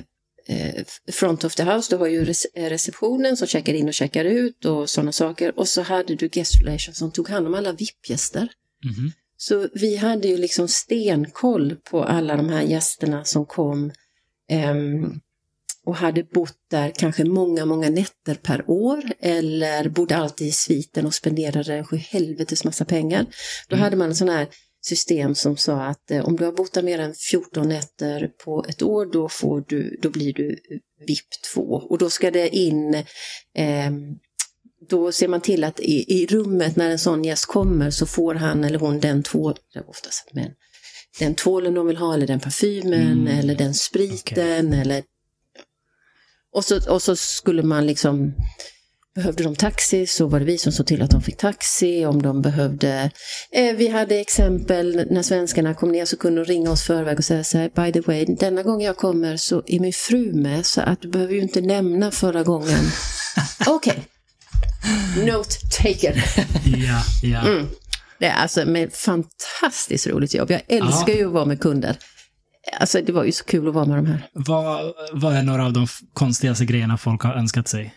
eh, 0.48 0.84
front 1.12 1.44
of 1.44 1.56
the 1.56 1.64
house. 1.64 1.96
Du 1.96 2.00
har 2.00 2.08
ju 2.08 2.34
eh, 2.56 2.70
receptionen 2.70 3.38
som 3.38 3.48
checkar 3.48 3.74
in 3.74 3.88
och 3.88 3.94
checkar 3.94 4.26
ut 4.26 4.66
och 4.66 4.90
sådana 4.90 5.12
saker. 5.12 5.60
Och 5.60 5.68
så 5.68 5.82
hade 5.82 6.16
du 6.16 6.28
guest 6.28 6.62
relations 6.62 6.98
som 6.98 7.12
tog 7.12 7.30
hand 7.30 7.48
om 7.48 7.54
alla 7.54 7.72
VIP-gäster. 7.72 8.50
Mhm. 8.86 9.12
Så 9.38 9.68
vi 9.74 9.96
hade 9.96 10.28
ju 10.28 10.38
liksom 10.38 10.68
stenkoll 10.68 11.76
på 11.76 12.04
alla 12.04 12.36
de 12.36 12.50
här 12.50 12.62
gästerna 12.62 13.24
som 13.26 13.46
kom 13.46 13.92
ehm, 14.50 15.20
och 15.86 15.96
hade 15.96 16.24
bott 16.24 16.58
där 16.72 16.92
kanske 16.98 17.24
många, 17.24 17.66
många 17.66 17.90
nätter 17.90 18.36
per 18.36 18.70
år 18.70 19.04
eller 19.20 19.90
bodde 19.90 20.18
alltid 20.18 20.48
i 20.48 20.52
sviten 20.52 21.06
och 21.06 21.14
spenderade 21.14 21.74
en 21.76 21.86
sjuhelvetes 21.86 22.64
massa 22.64 22.86
pengar. 22.86 23.26
Då 23.70 23.76
Mm. 23.76 23.84
hade 23.84 23.96
man 23.96 24.10
en 24.10 24.16
sån 24.16 24.30
här 24.30 24.48
system 24.86 25.36
som 25.36 25.58
sa 25.58 25.82
att 25.84 26.12
eh, 26.12 26.26
om 26.26 26.36
du 26.36 26.46
har 26.46 26.52
bott 26.52 26.74
där 26.74 26.84
mer 26.84 27.00
än 27.00 27.14
14 27.32 27.70
nätter 27.70 28.28
på 28.46 28.66
ett 28.70 28.82
år 28.82 29.06
då, 29.14 29.30
får 29.30 29.64
du, 29.68 30.00
då 30.02 30.10
blir 30.10 30.34
du 30.34 30.60
VIP 31.08 31.20
2 31.54 31.62
och 31.62 31.98
då 31.98 32.10
ska 32.10 32.32
det 32.32 32.56
in 32.56 33.04
ehm, 33.58 34.16
då 34.90 35.12
ser 35.12 35.28
man 35.28 35.42
till 35.42 35.64
att 35.64 35.80
i, 35.80 36.22
i 36.22 36.28
rummet 36.28 36.76
när 36.76 36.90
en 36.90 37.00
sån 37.00 37.24
gäst 37.24 37.46
kommer 37.46 37.90
så 37.92 38.06
får 38.06 38.36
han 38.36 38.64
eller 38.64 38.80
hon 38.80 39.00
den 39.00 39.24
tvål, 39.24 39.56
oftast 39.88 40.34
män, 40.34 40.52
den 41.20 41.36
tvålen 41.36 41.74
de 41.74 41.88
vill 41.88 41.98
ha 41.98 42.14
eller 42.14 42.28
den 42.28 42.40
parfymen 42.40 42.94
Mm. 43.12 43.28
eller 43.40 43.56
den 43.56 43.74
spriten 43.74 44.74
eller 44.74 45.04
och 46.56 46.66
så, 46.66 46.92
och 46.92 47.02
så 47.02 47.16
skulle 47.16 47.64
man 47.64 47.88
liksom 47.88 48.34
Behövde 49.16 49.44
de 49.44 49.56
taxi 49.56 50.08
så 50.08 50.28
var 50.28 50.40
det 50.40 50.46
vi 50.46 50.58
som 50.58 50.72
såg 50.72 50.88
till 50.88 51.02
att 51.02 51.12
de 51.12 51.22
fick 51.22 51.38
taxi. 51.38 52.06
Om 52.06 52.22
de 52.22 52.42
behövde... 52.42 53.12
Eh, 53.52 53.76
vi 53.76 53.88
hade 53.88 54.16
exempel 54.20 55.06
när 55.12 55.24
svenskarna 55.24 55.74
kom 55.74 55.92
ner 55.92 56.06
så 56.06 56.18
kunde 56.18 56.44
de 56.44 56.48
ringa 56.52 56.72
oss 56.72 56.84
förväg 56.84 57.18
och 57.18 57.26
säga 57.26 57.44
så 57.44 57.58
här, 57.58 57.70
by 57.76 57.92
the 57.94 58.02
way, 58.02 58.26
denna 58.26 58.64
gång 58.64 58.82
jag 58.82 58.98
kommer 58.98 59.38
så 59.38 59.64
är 59.66 59.80
min 59.80 59.94
fru 59.94 60.34
med 60.34 60.66
så 60.66 60.82
att 60.82 61.02
du 61.02 61.08
behöver 61.08 61.34
ju 61.34 61.42
inte 61.42 61.62
nämna 61.62 62.12
förra 62.12 62.44
gången. 62.44 62.80
Okej. 63.68 64.06
Note 65.26 65.56
taken. 65.84 66.16
Ja, 66.66 67.02
ja. 67.24 67.48
Mm. 67.48 67.68
Det 68.20 68.26
är 68.26 68.36
alltså 68.36 68.66
med 68.66 68.94
fantastiskt 68.94 70.08
roligt 70.08 70.34
jobb. 70.34 70.52
Jag 70.52 70.62
älskar 70.68 71.14
Ja. 71.14 71.18
ju 71.18 71.26
att 71.28 71.34
vara 71.34 71.46
med 71.46 71.60
kunder. 71.60 71.98
Alltså 72.80 73.02
det 73.02 73.12
var 73.12 73.24
ju 73.24 73.32
så 73.32 73.46
kul 73.46 73.68
att 73.68 73.74
vara 73.74 73.86
med 73.86 73.98
de 73.98 74.06
här. 74.06 74.30
Vad, 74.34 74.94
vad 75.12 75.36
är 75.36 75.44
några 75.44 75.66
av 75.66 75.74
de 75.74 75.88
konstigaste 76.14 76.66
grejerna 76.66 76.98
folk 76.98 77.22
har 77.22 77.34
önskat 77.34 77.68
sig? 77.68 77.94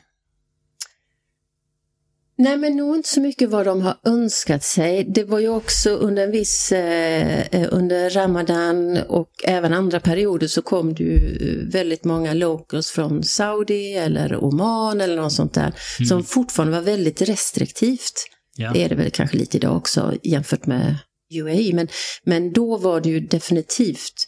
Nej, 2.41 2.57
men 2.57 2.77
nog 2.77 2.97
inte 2.97 3.09
så 3.09 3.21
mycket 3.21 3.51
vad 3.51 3.67
de 3.67 3.83
har 3.83 3.97
önskat 4.05 4.65
sig. 4.65 5.05
Det 5.05 5.25
var 5.25 5.39
ju 5.39 5.49
också 5.49 5.91
under 5.91 6.25
en 6.25 6.31
viss, 6.31 6.73
eh, 6.73 7.41
eh, 7.41 7.69
under 7.71 8.11
Ramadan 8.11 8.99
och 9.09 9.31
även 9.45 9.73
andra 9.73 10.01
perioder 10.01 10.47
så 10.47 10.63
kom 10.63 10.95
det 10.95 11.03
ju 11.03 11.69
väldigt 11.71 12.05
många 12.05 12.35
locals 12.35 12.91
från 12.91 13.23
Saudi 13.25 13.95
eller 13.95 14.45
Oman 14.45 15.01
eller 15.01 15.17
något 15.17 15.33
sånt 15.33 15.55
där. 15.55 15.75
Som 16.09 16.25
fortfarande 16.25 16.77
var 16.77 16.85
väldigt 16.85 17.23
restriktivt. 17.23 18.27
Ja. 18.57 18.73
Det 18.73 18.85
är 18.85 18.89
det 18.89 18.95
väl 18.95 19.11
kanske 19.11 19.37
lite 19.37 19.57
idag 19.57 19.77
också 19.77 20.15
jämfört 20.23 20.67
med 20.67 20.97
UAE. 21.35 21.75
Men, 21.75 21.89
men 22.25 22.53
då 22.53 22.77
var 22.77 23.01
det 23.01 23.09
ju 23.09 23.21
definitivt 23.21 24.28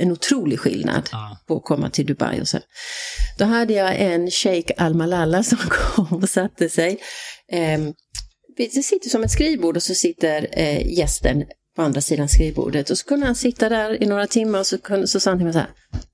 en 0.00 0.12
otrolig 0.12 0.58
skillnad 0.60 1.08
Ja. 1.12 1.38
på 1.46 1.56
att 1.56 1.64
komma 1.64 1.90
till 1.90 2.06
Dubai 2.06 2.40
och 2.40 2.48
så. 2.48 2.58
Då 3.38 3.44
hade 3.44 3.72
jag 3.72 3.96
en 4.00 4.30
Sheikh 4.30 4.72
Al-Malala 4.84 5.42
som 5.50 5.58
kom 5.58 6.22
och 6.22 6.28
satte 6.28 6.68
sig. 6.68 6.98
Ehm, 7.52 7.94
det 8.56 8.70
sitter 8.84 9.10
som 9.10 9.24
ett 9.24 9.30
skrivbord 9.30 9.76
och 9.76 9.82
så 9.82 9.94
sitter 9.94 10.48
eh, 10.52 10.98
gästen 10.98 11.44
på 11.76 11.82
andra 11.82 12.00
sidan 12.00 12.28
skrivbordet. 12.28 12.90
Och 12.90 12.98
så 12.98 13.06
kunde 13.06 13.26
han 13.26 13.34
sitta 13.34 13.68
där 13.68 14.02
i 14.02 14.06
några 14.06 14.26
timmar 14.26 14.58
och 14.58 14.66
så, 14.66 14.78
kunde, 14.78 15.06
så 15.06 15.20
sa 15.20 15.30
han 15.30 15.38
till 15.38 15.44
mig 15.44 15.52
så 15.52 15.58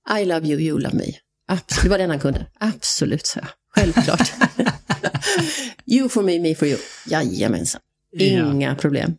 här. 0.07 0.21
I 0.21 0.25
love 0.25 0.47
you, 0.49 0.61
you 0.61 0.79
love 0.79 0.97
me. 0.97 1.05
Absolut. 1.49 1.83
Det 1.83 1.89
var 1.89 1.99
den 1.99 2.11
han 2.11 2.21
kunde. 2.21 2.47
Absolut, 2.61 3.27
sa 3.27 3.41
jag. 3.41 3.49
Självklart. 3.75 4.33
you 5.87 6.09
for 6.09 6.23
me, 6.23 6.39
me 6.39 6.55
for 6.55 6.69
you. 6.69 6.79
Jajamensan. 7.07 7.81
Ja. 8.13 8.27
Inga 8.53 8.75
problem. 8.75 9.17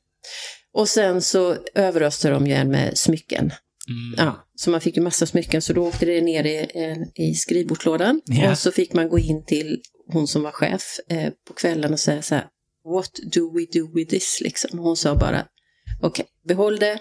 Och 0.74 0.90
sen 0.90 1.22
så 1.22 1.56
överröstade 1.76 2.34
de 2.34 2.48
ju 2.48 2.54
en 2.54 2.70
med 2.72 2.98
smycken. 2.98 3.52
Mm. 3.90 4.16
Ja, 4.18 4.47
så 4.60 4.70
man 4.70 4.82
fick 4.82 4.98
ju 4.98 5.04
massa 5.04 5.26
smycken 5.26 5.62
så 5.62 5.74
då 5.74 5.88
åkte 5.88 6.06
det 6.06 6.22
ner 6.22 6.44
i, 6.44 6.58
eh, 6.74 7.26
i 7.28 7.34
skrivbordslådan. 7.36 8.22
Ja. 8.26 8.52
Och 8.52 8.58
så 8.58 8.72
fick 8.72 8.94
man 8.94 9.10
gå 9.10 9.20
in 9.20 9.46
till 9.46 9.82
hon 10.08 10.28
som 10.28 10.44
var 10.44 10.52
chef 10.52 11.00
eh, 11.10 11.34
på 11.48 11.54
kvällen 11.54 11.94
och 11.94 12.00
säga 12.00 12.22
så 12.22 12.36
här, 12.36 12.48
What 12.86 13.12
do 13.34 13.54
we 13.54 13.80
do 13.80 13.94
with 13.96 14.10
this? 14.10 14.42
Liksom. 14.42 14.80
Hon 14.80 14.98
sa 14.98 15.16
bara, 15.16 15.46
okej, 16.02 16.26
behåll 16.48 16.80
det. 16.80 17.00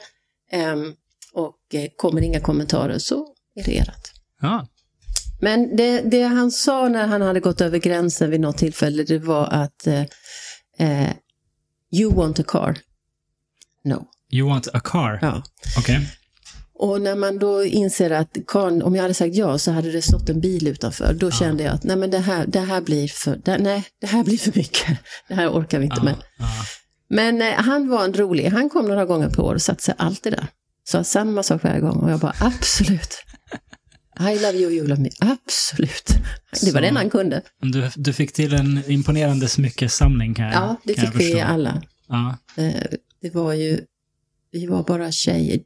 ehm, 0.53 0.95
och 1.33 1.75
eh, 1.75 1.89
kommer 1.97 2.23
inga 2.23 2.41
kommentarer 2.41 2.99
så 2.99 3.35
är 3.55 3.65
det 3.65 3.79
ert. 3.79 4.13
Ja. 4.41 4.67
Men 5.41 5.77
det, 5.77 6.01
det 6.01 6.23
han 6.23 6.51
sa 6.51 6.89
när 6.89 7.07
han 7.07 7.23
hade 7.23 7.41
gått 7.41 7.61
över 7.61 7.79
gränsen 7.79 8.31
vid 8.31 8.41
något 8.41 8.59
tillfälle, 8.59 9.03
det 9.03 9.19
var 9.19 9.47
att 9.47 9.87
eh, 9.87 10.05
eh, 10.79 11.13
You 11.93 12.15
want 12.15 12.41
a 12.41 12.45
car? 12.49 12.79
No. 13.85 14.09
You 14.33 14.49
want 14.49 14.69
a 14.73 14.81
car? 14.85 15.19
Ja. 15.23 15.43
Okej. 15.79 16.09
Och 16.79 17.01
när 17.01 17.15
man 17.15 17.39
då 17.39 17.65
inser 17.65 18.11
att 18.11 18.37
karln, 18.47 18.83
om 18.83 18.95
jag 18.95 19.03
hade 19.03 19.15
sagt 19.15 19.35
ja 19.35 19.59
så 19.59 19.71
hade 19.73 19.93
det 19.93 20.03
stått 20.03 20.29
en 20.29 20.41
bil 20.41 20.69
utanför. 20.69 21.15
Då 21.15 21.31
kände 21.31 21.63
jag 21.65 21.75
att 21.75 21.85
nej 21.85 21.97
men 21.97 22.11
det 22.11 22.19
här, 22.19 22.47
det 22.47 22.61
här 22.61 22.81
blir 22.81 23.09
för, 23.09 23.37
det, 23.45 23.59
nej 23.59 23.85
det 24.01 24.07
här 24.07 24.25
blir 24.25 24.39
för 24.39 24.53
mycket. 24.57 24.99
Det 25.29 25.35
här 25.35 25.49
orkar 25.51 25.79
vi 25.79 25.85
inte 25.85 26.03
med. 26.03 26.15
Ja. 26.19 26.25
Ja. 26.39 26.65
Men 27.09 27.43
eh, 27.43 27.53
han 27.55 27.89
var 27.89 28.05
en 28.05 28.15
rolig, 28.15 28.49
han 28.49 28.71
kom 28.71 28.89
några 28.89 29.05
gånger 29.05 29.29
per 29.29 29.41
år 29.43 29.55
och 29.55 29.63
satte 29.63 29.83
sig 29.83 29.95
alltid 29.99 30.33
där. 30.33 30.47
Sa 30.89 31.05
samma 31.05 31.43
sak 31.43 31.63
varje 31.65 31.81
gång 31.81 31.97
och 31.97 32.11
jag 32.11 32.21
bara 32.21 32.35
absolut. 32.41 33.23
I 34.21 34.39
love 34.39 34.53
you, 34.59 34.71
you 34.73 34.87
love 34.87 35.03
me. 35.03 35.11
Absolut. 35.21 36.09
Det 36.65 36.73
var 36.73 36.81
den 36.81 36.97
han 36.97 37.11
kunde. 37.11 37.43
Du, 37.61 37.91
du 37.97 38.13
fick 38.13 38.33
till 38.33 38.55
en 38.55 38.83
imponerande 38.91 39.49
smyckesamling 39.49 40.35
kan 40.35 40.45
jag 40.45 40.55
Ja, 40.55 40.77
det 40.85 40.95
kan 40.95 41.13
fick 41.13 41.21
vi 41.21 41.41
alla. 41.41 41.83
Ja. 42.09 42.37
Eh, 42.57 42.83
Det 43.23 43.35
var 43.35 43.53
ju, 43.53 43.81
vi 44.57 44.67
var 44.67 44.83
bara 44.83 45.13
tjejer. 45.13 45.61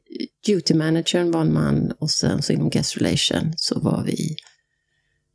Duty 0.45 0.73
managern 0.73 1.31
var 1.31 1.41
en 1.41 1.53
man 1.53 1.91
och 1.99 2.11
sen 2.11 2.41
så 2.41 2.53
inom 2.53 2.69
guest 2.69 2.97
relation 2.97 3.53
så 3.57 3.79
var 3.79 4.03
vi 4.03 4.35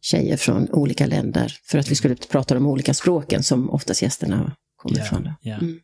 tjejer 0.01 0.37
från 0.37 0.71
olika 0.71 1.07
länder. 1.07 1.59
För 1.65 1.79
att 1.79 1.89
vi 1.89 1.95
skulle 1.95 2.15
prata 2.17 2.55
de 2.55 2.67
olika 2.67 2.95
språken 2.95 3.43
som 3.43 3.71
oftast 3.71 4.03
gästerna 4.03 4.57
kommer 4.77 4.99
Ja, 4.99 5.05
ifrån. 5.05 5.31
ja. 5.41 5.55
Mm. 5.55 5.81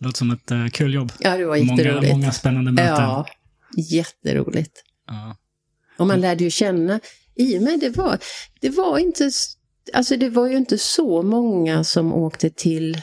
Låter 0.00 0.18
som 0.18 0.30
ett 0.30 0.50
uh, 0.50 0.68
kul 0.68 0.94
jobb. 0.94 1.12
Ja, 1.20 1.36
det 1.36 1.44
var 1.44 1.56
Många, 1.58 1.82
jätteroligt. 1.82 2.12
många 2.12 2.32
spännande 2.32 2.72
möten. 2.72 3.04
Ja, 3.04 3.26
jätteroligt. 3.76 4.82
Ja. 5.06 5.36
Och 5.98 6.06
man 6.06 6.20
lärde 6.20 6.44
ju 6.44 6.50
känna, 6.50 7.00
i 7.34 7.58
och 7.58 7.62
med 7.62 7.80
det 7.80 7.90
var, 7.96 8.18
det 8.60 8.70
var 8.70 8.98
inte, 8.98 9.30
alltså 9.92 10.16
det 10.16 10.30
var 10.30 10.46
ju 10.48 10.56
inte 10.56 10.78
så 10.78 11.22
många 11.22 11.84
som 11.84 12.12
åkte 12.14 12.50
till 12.50 13.02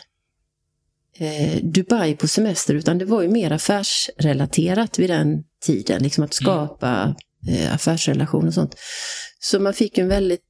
eh, 1.20 1.64
Dubai 1.64 2.16
på 2.16 2.28
semester, 2.28 2.74
utan 2.76 2.98
det 2.98 3.06
var 3.06 3.22
ju 3.22 3.30
mer 3.30 3.52
affärsrelaterat 3.52 5.00
vid 5.00 5.10
den 5.10 5.44
tiden. 5.66 6.04
Liksom 6.04 6.24
att 6.24 6.34
skapa 6.34 7.16
eh, 7.50 7.74
affärsrelationer 7.76 8.48
och 8.48 8.54
sånt. 8.54 8.76
Så 9.40 9.60
man 9.60 9.74
fick 9.74 9.98
en 9.98 10.08
väldigt 10.08 10.42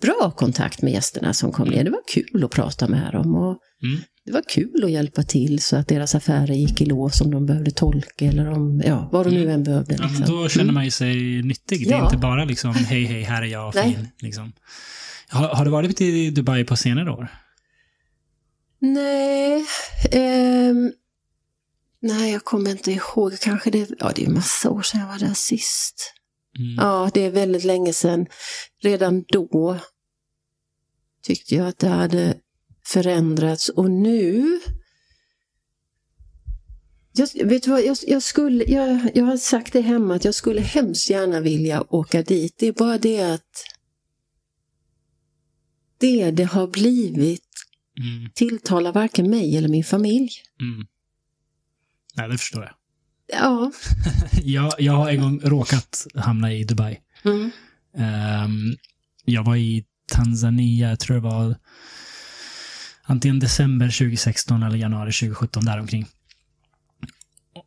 bra 0.00 0.30
kontakt 0.36 0.82
med 0.82 0.92
gästerna 0.92 1.32
som 1.34 1.52
kom 1.52 1.68
ner. 1.68 1.84
Det 1.84 1.90
var 1.90 2.00
kul 2.14 2.44
att 2.44 2.50
prata 2.50 2.88
med 2.88 3.12
dem. 3.12 3.34
Och 3.34 3.58
Mm. 3.82 4.00
Det 4.26 4.32
var 4.32 4.42
kul 4.48 4.84
att 4.84 4.90
hjälpa 4.90 5.22
till 5.22 5.58
så 5.62 5.76
att 5.76 5.88
deras 5.88 6.14
affärer 6.14 6.54
gick 6.54 6.80
i 6.80 6.84
lås 6.84 7.20
om 7.20 7.30
de 7.30 7.46
behövde 7.46 7.70
tolka 7.70 8.24
eller 8.24 8.50
om, 8.50 8.82
ja, 8.84 9.08
vad 9.12 9.26
de 9.26 9.30
nu 9.30 9.50
än 9.50 9.62
behövde. 9.62 9.94
Ja, 10.00 10.06
Liksom. 10.08 10.26
då 10.36 10.48
känner 10.48 10.72
man 10.72 10.84
ju 10.84 10.90
sig 10.90 11.42
nyttig. 11.42 11.88
Det 11.88 11.94
är 11.94 11.98
Ja. 11.98 12.04
inte 12.04 12.16
bara 12.16 12.44
liksom, 12.44 12.74
hej, 12.74 13.04
hej, 13.04 13.22
här 13.22 13.42
är 13.42 13.46
jag, 13.46 13.74
fin. 13.74 14.08
Liksom. 14.20 14.52
Har, 15.28 15.48
har 15.48 15.64
du 15.64 15.70
varit 15.70 16.00
i 16.00 16.30
Dubai 16.30 16.64
på 16.64 16.76
senare 16.76 17.10
år? 17.10 17.28
Nej, 18.92 19.64
ehm, 20.10 20.92
nej, 22.00 22.32
jag 22.32 22.44
kommer 22.44 22.70
inte 22.70 22.92
ihåg. 22.92 23.38
Kanske 23.40 23.70
det, 23.70 23.90
ja 23.98 24.12
det 24.14 24.24
är 24.24 24.30
massa 24.30 24.70
år 24.70 24.82
sedan 24.82 25.00
jag 25.00 25.08
var 25.08 25.18
där 25.18 25.34
sist. 25.34 26.12
Mm. 26.58 26.74
Ja, 26.76 27.10
det 27.14 27.20
är 27.20 27.30
väldigt 27.30 27.64
länge 27.64 27.92
sedan. 27.92 28.26
Redan 28.82 29.24
då 29.28 29.78
tyckte 31.22 31.54
jag 31.54 31.66
att 31.68 31.78
det 31.78 31.88
hade 31.88 32.36
förändrats 32.86 33.68
och 33.68 33.90
nu 33.90 34.60
jag, 37.12 37.28
vet 37.44 37.62
du 37.62 37.70
vad, 37.70 37.84
jag, 37.84 37.96
jag, 38.06 38.22
skulle, 38.22 38.64
jag, 38.64 39.10
jag 39.14 39.24
har 39.24 39.36
sagt 39.36 39.72
det 39.72 39.80
hemma 39.80 40.14
att 40.14 40.24
jag 40.24 40.34
skulle 40.34 40.60
hemskt 40.60 41.10
gärna 41.10 41.40
vilja 41.40 41.84
åka 41.88 42.22
dit. 42.22 42.54
Det 42.58 42.66
är 42.66 42.72
bara 42.72 42.98
det 42.98 43.22
att 43.22 43.64
det 45.98 46.30
det 46.30 46.44
har 46.44 46.66
blivit 46.66 47.43
Mm. 48.00 48.30
tilltalar 48.34 48.92
varken 48.92 49.30
mig 49.30 49.56
eller 49.56 49.68
min 49.68 49.84
familj. 49.84 50.30
Mm. 50.60 50.86
Nej, 52.14 52.28
det 52.28 52.38
förstår 52.38 52.62
jag. 52.62 52.74
Ja. 53.40 53.72
jag. 54.42 54.72
Jag 54.78 54.92
har 54.92 55.10
en 55.10 55.20
gång 55.20 55.40
råkat 55.44 56.06
hamna 56.14 56.52
i 56.52 56.64
Dubai. 56.64 57.00
Mm. 57.24 57.50
Ehm, 57.96 58.76
jag 59.24 59.44
var 59.44 59.56
i 59.56 59.84
Tanzania, 60.12 60.88
jag 60.88 61.00
tror 61.00 61.14
det 61.14 61.22
var 61.22 61.56
antingen 63.02 63.38
december 63.38 63.86
2016 63.86 64.62
eller 64.62 64.76
januari 64.76 65.12
2017, 65.12 65.64
däromkring. 65.64 66.06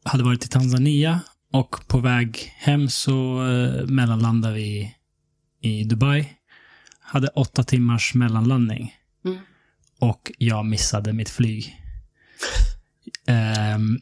Hade 0.04 0.24
varit 0.24 0.46
i 0.46 0.48
Tanzania 0.48 1.20
och 1.54 1.88
på 1.88 2.00
väg 2.00 2.54
hem 2.58 2.90
så 2.90 3.48
eh, 3.48 3.86
mellanlandade 3.86 4.54
vi 4.54 4.96
i 5.62 5.84
Dubai. 5.84 6.34
Hade 7.00 7.28
åtta 7.28 7.64
timmars 7.64 8.14
mellanlandning. 8.14 8.96
Mm. 9.26 9.38
Och 10.00 10.32
jag 10.38 10.66
missade 10.66 11.14
mitt 11.14 11.30
flyg. 11.30 11.76
Ehm, 13.28 14.00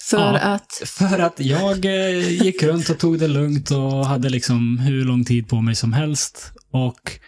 För 0.00 0.18
Ja. 0.32 0.38
att, 0.38 0.82
för 0.86 1.18
att 1.18 1.40
jag 1.40 1.84
eh, 1.84 2.28
gick 2.44 2.62
runt 2.62 2.88
och 2.88 2.98
tog 2.98 3.18
det 3.18 3.28
lugnt 3.28 3.70
och 3.70 4.06
hade 4.06 4.28
liksom 4.30 4.78
hur 4.78 5.04
lång 5.04 5.24
tid 5.24 5.48
på 5.48 5.60
mig 5.60 5.74
som 5.74 5.92
helst. 5.92 6.52
Och 6.70 7.18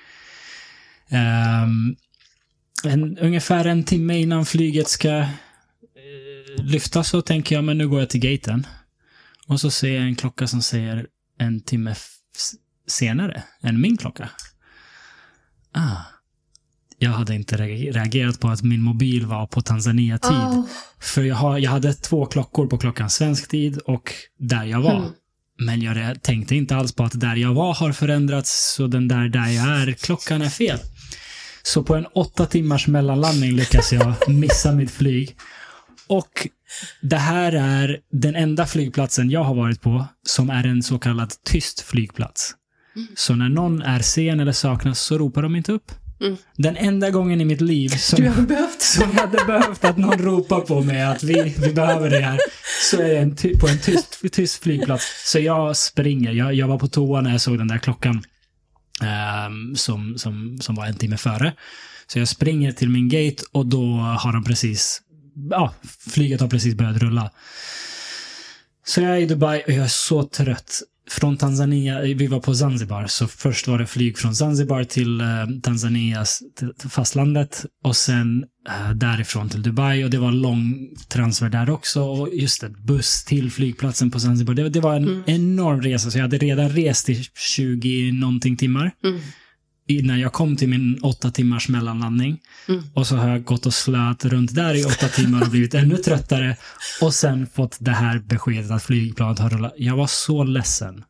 ehm, 1.08 1.96
en, 2.84 3.18
ungefär 3.18 3.64
en 3.64 3.84
timme 3.84 4.18
innan 4.18 4.46
flyget 4.46 4.88
ska 4.88 5.08
eh, 5.18 5.26
lyfta 6.64 7.04
så 7.04 7.22
tänker 7.22 7.54
jag, 7.54 7.64
men 7.64 7.78
nu 7.78 7.88
går 7.88 8.00
jag 8.00 8.10
till 8.10 8.20
gaten. 8.20 8.66
Och 9.46 9.60
så 9.60 9.70
ser 9.70 9.94
jag 9.94 10.04
en 10.04 10.16
klocka 10.16 10.46
som 10.46 10.62
säger 10.62 11.06
en 11.38 11.60
timme 11.60 11.94
senare 12.86 13.42
än 13.62 13.80
min 13.80 13.96
klocka. 13.96 14.30
Ah. 15.72 15.96
Jag 17.02 17.10
hade 17.10 17.34
inte 17.34 17.56
re- 17.56 17.92
reagerat 17.92 18.40
på 18.40 18.48
att 18.48 18.62
min 18.62 18.82
mobil 18.82 19.26
var 19.26 19.46
på 19.46 19.60
Tanzania-tid. 19.60 20.32
Åh. 20.32 20.64
För 21.00 21.22
jag, 21.22 21.36
har, 21.36 21.58
jag 21.58 21.70
hade 21.70 21.94
två 21.94 22.26
klockor 22.26 22.66
på 22.66 22.78
klockan 22.78 23.10
svensk 23.10 23.48
tid 23.48 23.78
och 23.78 24.12
där 24.38 24.64
jag 24.64 24.80
var. 24.80 24.96
Mm. 24.96 25.10
Men 25.58 25.82
jag 25.82 26.22
tänkte 26.22 26.56
inte 26.56 26.76
alls 26.76 26.92
på 26.92 27.04
att 27.04 27.20
där 27.20 27.36
jag 27.36 27.54
var 27.54 27.74
har 27.74 27.92
förändrats, 27.92 28.74
så 28.74 28.86
den 28.86 29.08
där 29.08 29.28
där 29.28 29.48
jag 29.48 29.66
är, 29.68 29.92
klockan 29.92 30.42
är 30.42 30.48
fel. 30.48 30.78
Så 31.62 31.82
på 31.82 31.94
en 31.94 32.06
åtta 32.06 32.46
timmars 32.46 32.86
mellanlandning 32.86 33.52
lyckas 33.52 33.92
jag 33.92 34.14
missa 34.28 34.72
mitt 34.72 34.90
flyg. 34.90 35.36
Och 36.08 36.48
det 37.02 37.16
här 37.16 37.52
är 37.52 38.00
den 38.12 38.34
enda 38.34 38.66
flygplatsen 38.66 39.30
jag 39.30 39.44
har 39.44 39.54
varit 39.54 39.80
på 39.80 40.06
som 40.26 40.50
är 40.50 40.66
en 40.66 40.82
så 40.82 40.98
kallad 40.98 41.32
tyst 41.44 41.80
flygplats. 41.80 42.54
Så 43.16 43.34
när 43.34 43.48
någon 43.48 43.82
är 43.82 44.00
sen 44.00 44.40
eller 44.40 44.52
saknas 44.52 45.00
så 45.00 45.18
ropar 45.18 45.42
de 45.42 45.56
inte 45.56 45.72
upp. 45.72 45.92
Mm. 46.20 46.36
Den 46.56 46.76
enda 46.76 47.10
gången 47.10 47.40
i 47.40 47.44
mitt 47.44 47.60
liv 47.60 47.88
som, 47.88 48.20
du 48.20 48.28
har 48.28 48.42
behövt. 48.42 48.82
som 48.82 49.10
jag 49.12 49.20
hade 49.20 49.44
behövt 49.44 49.84
att 49.84 49.98
någon 49.98 50.18
ropar 50.18 50.60
på 50.60 50.80
mig 50.80 51.02
att 51.02 51.22
vi, 51.22 51.54
vi 51.58 51.72
behöver 51.72 52.10
det 52.10 52.20
här, 52.20 52.38
så 52.90 53.00
är 53.00 53.08
det 53.08 53.18
en 53.18 53.36
ty, 53.36 53.58
på 53.58 53.68
en 53.68 53.78
tyst, 53.78 54.32
tyst 54.32 54.62
flygplats. 54.62 55.30
Så 55.30 55.38
jag 55.38 55.76
springer. 55.76 56.32
Jag, 56.32 56.54
jag 56.54 56.68
var 56.68 56.78
på 56.78 56.88
toa 56.88 57.20
när 57.20 57.30
jag 57.30 57.40
såg 57.40 57.58
den 57.58 57.68
där 57.68 57.78
klockan 57.78 58.22
ehm, 59.02 59.76
som, 59.76 60.18
som, 60.18 60.58
som 60.60 60.74
var 60.74 60.86
en 60.86 60.96
timme 60.96 61.16
före. 61.16 61.52
Så 62.06 62.18
jag 62.18 62.28
springer 62.28 62.72
till 62.72 62.88
min 62.88 63.08
gate 63.08 63.42
och 63.52 63.66
då 63.66 63.84
har 63.96 64.32
de 64.32 64.44
precis, 64.44 65.02
ja, 65.50 65.74
flyget 66.10 66.40
har 66.40 66.48
precis 66.48 66.74
börjat 66.74 66.96
rulla. 66.96 67.30
Så 68.86 69.00
jag 69.00 69.16
är 69.16 69.20
i 69.20 69.26
Dubai 69.26 69.62
och 69.66 69.72
jag 69.72 69.84
är 69.84 69.88
så 69.88 70.22
trött. 70.22 70.82
Från 71.08 71.36
Tanzania, 71.36 72.00
vi 72.00 72.26
var 72.26 72.40
på 72.40 72.54
Zanzibar, 72.54 73.06
så 73.06 73.26
först 73.28 73.68
var 73.68 73.78
det 73.78 73.86
flyg 73.86 74.18
från 74.18 74.34
Zanzibar 74.34 74.84
till 74.84 75.20
eh, 75.20 75.26
Tanzanias 75.62 76.42
till, 76.56 76.90
fastlandet 76.90 77.64
och 77.84 77.96
sen 77.96 78.44
eh, 78.68 78.90
därifrån 78.90 79.48
till 79.48 79.62
Dubai. 79.62 80.04
Och 80.04 80.10
det 80.10 80.18
var 80.18 80.32
lång 80.32 80.88
transfer 81.08 81.48
där 81.48 81.70
också. 81.70 82.02
Och 82.02 82.28
just 82.32 82.60
det, 82.60 82.70
buss 82.70 83.24
till 83.24 83.50
flygplatsen 83.50 84.10
på 84.10 84.20
Zanzibar. 84.20 84.54
Det, 84.54 84.68
det 84.68 84.80
var 84.80 84.94
en 84.94 85.22
enorm 85.26 85.82
resa. 85.82 86.10
Så 86.10 86.18
jag 86.18 86.22
hade 86.22 86.38
redan 86.38 86.68
rest 86.68 87.08
i 87.08 87.24
20 87.56 88.12
någonting 88.12 88.56
timmar. 88.56 88.90
Mm. 89.04 89.20
Innan 89.98 90.20
jag 90.20 90.32
kom 90.32 90.56
till 90.56 90.68
min 90.68 90.98
åtta 91.02 91.30
timmars 91.30 91.68
mellanlandning. 91.68 92.38
Mm. 92.68 92.82
Och 92.94 93.06
så 93.06 93.16
har 93.16 93.28
jag 93.28 93.44
gått 93.44 93.66
och 93.66 93.74
slöt 93.74 94.24
runt 94.24 94.54
där 94.54 94.74
i 94.74 94.84
åtta 94.84 95.08
timmar 95.08 95.42
och 95.42 95.50
blivit 95.50 95.74
ännu 95.74 95.96
tröttare. 95.96 96.56
Och 97.00 97.14
sen 97.14 97.46
fått 97.46 97.76
det 97.80 97.90
här 97.92 98.18
beskedet 98.18 98.70
att 98.70 98.82
flygplanet 98.82 99.38
har 99.38 99.50
rullat. 99.50 99.74
Jag 99.76 99.96
var 99.96 100.06
så 100.06 100.44
ledsen. 100.44 101.04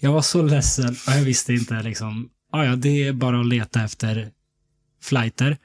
Jag 0.00 0.12
var 0.12 0.22
så 0.22 0.42
ledsen 0.42 0.88
och 1.06 1.12
jag 1.12 1.22
visste 1.22 1.52
inte 1.52 1.82
liksom, 1.82 2.28
ah, 2.52 2.64
ja, 2.64 2.76
det 2.76 3.06
är 3.06 3.12
bara 3.12 3.40
att 3.40 3.46
leta 3.46 3.82
efter 3.84 4.30
flighter. 5.02 5.58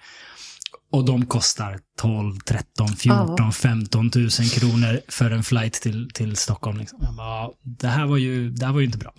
Och 0.91 1.05
de 1.05 1.26
kostar 1.26 1.80
12, 1.99 2.39
13, 2.39 2.88
14, 2.88 3.36
Ja. 3.38 3.51
15 3.51 4.10
tusen 4.10 4.49
kronor 4.49 4.99
för 5.08 5.32
en 5.32 5.43
flight 5.43 5.74
till, 5.74 6.10
till 6.14 6.36
Stockholm. 6.36 6.78
Liksom. 6.78 6.99
Jag 7.01 7.16
bara, 7.16 7.28
"Ja, 7.28 7.53
det, 7.64 7.88
här 7.88 8.05
var 8.05 8.18
ju, 8.18 8.49
det 8.49 8.66
här 8.66 8.74
var 8.74 8.80
ju 8.80 8.86
inte 8.86 8.97
bra. 8.97 9.14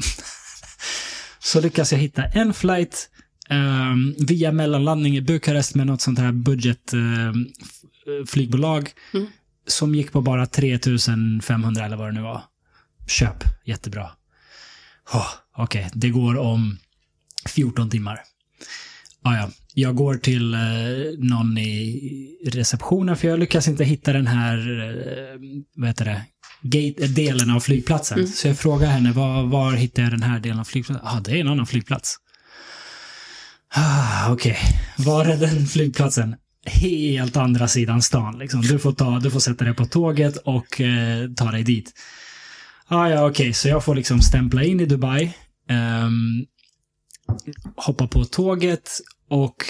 så 1.39 1.61
lyckas 1.61 1.93
jag 1.93 1.99
hitta 1.99 2.25
en 2.25 2.55
flight 2.55 3.11
ehm, 3.49 4.15
via 4.19 4.53
mellanlandning 4.53 5.17
i 5.17 5.21
Bukarest 5.21 5.75
med 5.75 5.87
något 5.87 6.01
sånt 6.01 6.19
här 6.19 6.33
budgetflygbolag 6.33 8.91
Mm. 9.15 9.27
som 9.67 9.95
gick 9.95 10.13
på 10.13 10.21
bara 10.21 10.47
3500 10.47 11.85
eller 11.87 11.97
vad 11.97 12.09
det 12.09 12.13
nu 12.13 12.21
var. 12.23 12.43
Köp, 13.07 13.45
jättebra. 13.65 14.11
Oh, 15.13 15.29
Okej, 15.57 15.91
det 15.95 16.11
går 16.11 16.39
om 16.39 16.79
14 17.49 17.91
timmar. 17.91 18.21
Ah, 19.23 19.37
ja. 19.37 19.51
Jag 19.75 19.97
går 19.97 20.15
till 20.15 20.55
eh, 20.55 20.61
någon 21.19 21.59
i 21.59 22.39
receptionen 22.47 23.17
för 23.17 23.29
jag 23.29 23.39
lyckas 23.39 23.69
inte 23.69 23.85
hitta 23.85 24.13
den 24.13 24.27
här, 24.27 24.81
eh, 24.81 25.39
vad 25.75 25.89
heter 25.89 26.05
det, 26.05 26.25
gate, 26.63 27.05
eh, 27.05 27.11
delen 27.11 27.51
av 27.51 27.61
flygplatsen. 27.61 28.19
Mm. 28.19 28.31
Så 28.31 28.49
jag 28.49 28.59
frågar 28.59 28.87
henne, 28.89 29.13
var, 29.13 29.43
var 29.47 29.73
hittar 29.73 30.03
jag 30.03 30.13
den 30.13 30.23
här 30.23 30.41
delen 30.41 30.59
av 30.61 30.65
flygplatsen? 30.65 31.05
Ja, 31.07 31.17
ah, 31.17 31.21
det 31.21 31.33
är 31.33 31.37
en 31.41 31.49
annan 31.49 31.67
flygplats. 31.67 32.17
Ah, 33.71 34.33
Okej, 34.33 34.59
var 34.99 35.25
är 35.25 35.37
den 35.37 35.67
flygplatsen? 35.67 36.37
Helt 36.67 37.37
andra 37.37 37.69
sidan 37.69 38.03
stan. 38.03 38.39
Liksom. 38.39 38.61
Du, 38.61 38.79
får 38.79 38.93
ta, 38.93 39.19
du 39.19 39.31
får 39.31 39.41
sätta 39.41 39.65
dig 39.65 39.75
på 39.75 39.85
tåget 39.87 40.37
och 40.37 40.81
eh, 40.81 41.29
ta 41.37 41.51
dig 41.51 41.63
dit. 41.63 41.93
Ah, 42.87 43.09
ja, 43.09 43.29
okej, 43.29 43.53
så 43.53 43.69
jag 43.69 43.85
får 43.85 43.95
liksom 43.95 44.21
stämpla 44.23 44.63
in 44.63 44.81
i 44.81 44.87
Dubai. 44.87 45.33
ehm, 45.69 46.47
hoppa 47.77 48.07
på 48.07 48.25
tåget 48.25 48.91
och 49.29 49.65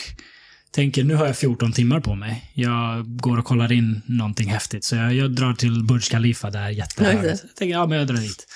tänker 0.70 1.04
nu 1.04 1.14
har 1.14 1.26
jag 1.26 1.36
14 1.36 1.72
timmar 1.72 2.00
på 2.00 2.14
mig. 2.14 2.50
Jag 2.54 3.16
går 3.16 3.38
och 3.38 3.44
kollar 3.44 3.72
in 3.72 4.02
någonting 4.06 4.48
häftigt. 4.48 4.84
Så 4.84 4.96
jag, 4.96 5.14
jag 5.14 5.30
drar 5.34 5.54
till 5.54 5.84
Burj 5.84 6.02
Khalifa 6.02 6.50
där 6.50 6.68
jättehögt. 6.68 7.24
Jag 7.24 7.56
tänker, 7.56 7.72
ja 7.74 7.86
men 7.86 7.98
jag 7.98 8.06
drar 8.06 8.16
dit. 8.16 8.46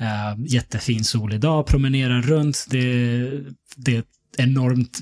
Uh, 0.00 0.46
jättefin 0.46 1.04
solig 1.04 1.40
dag, 1.40 1.66
promenerar 1.66 2.22
runt. 2.22 2.66
Det, 2.70 3.30
det 3.76 3.96
är 3.96 4.04
enormt 4.38 4.98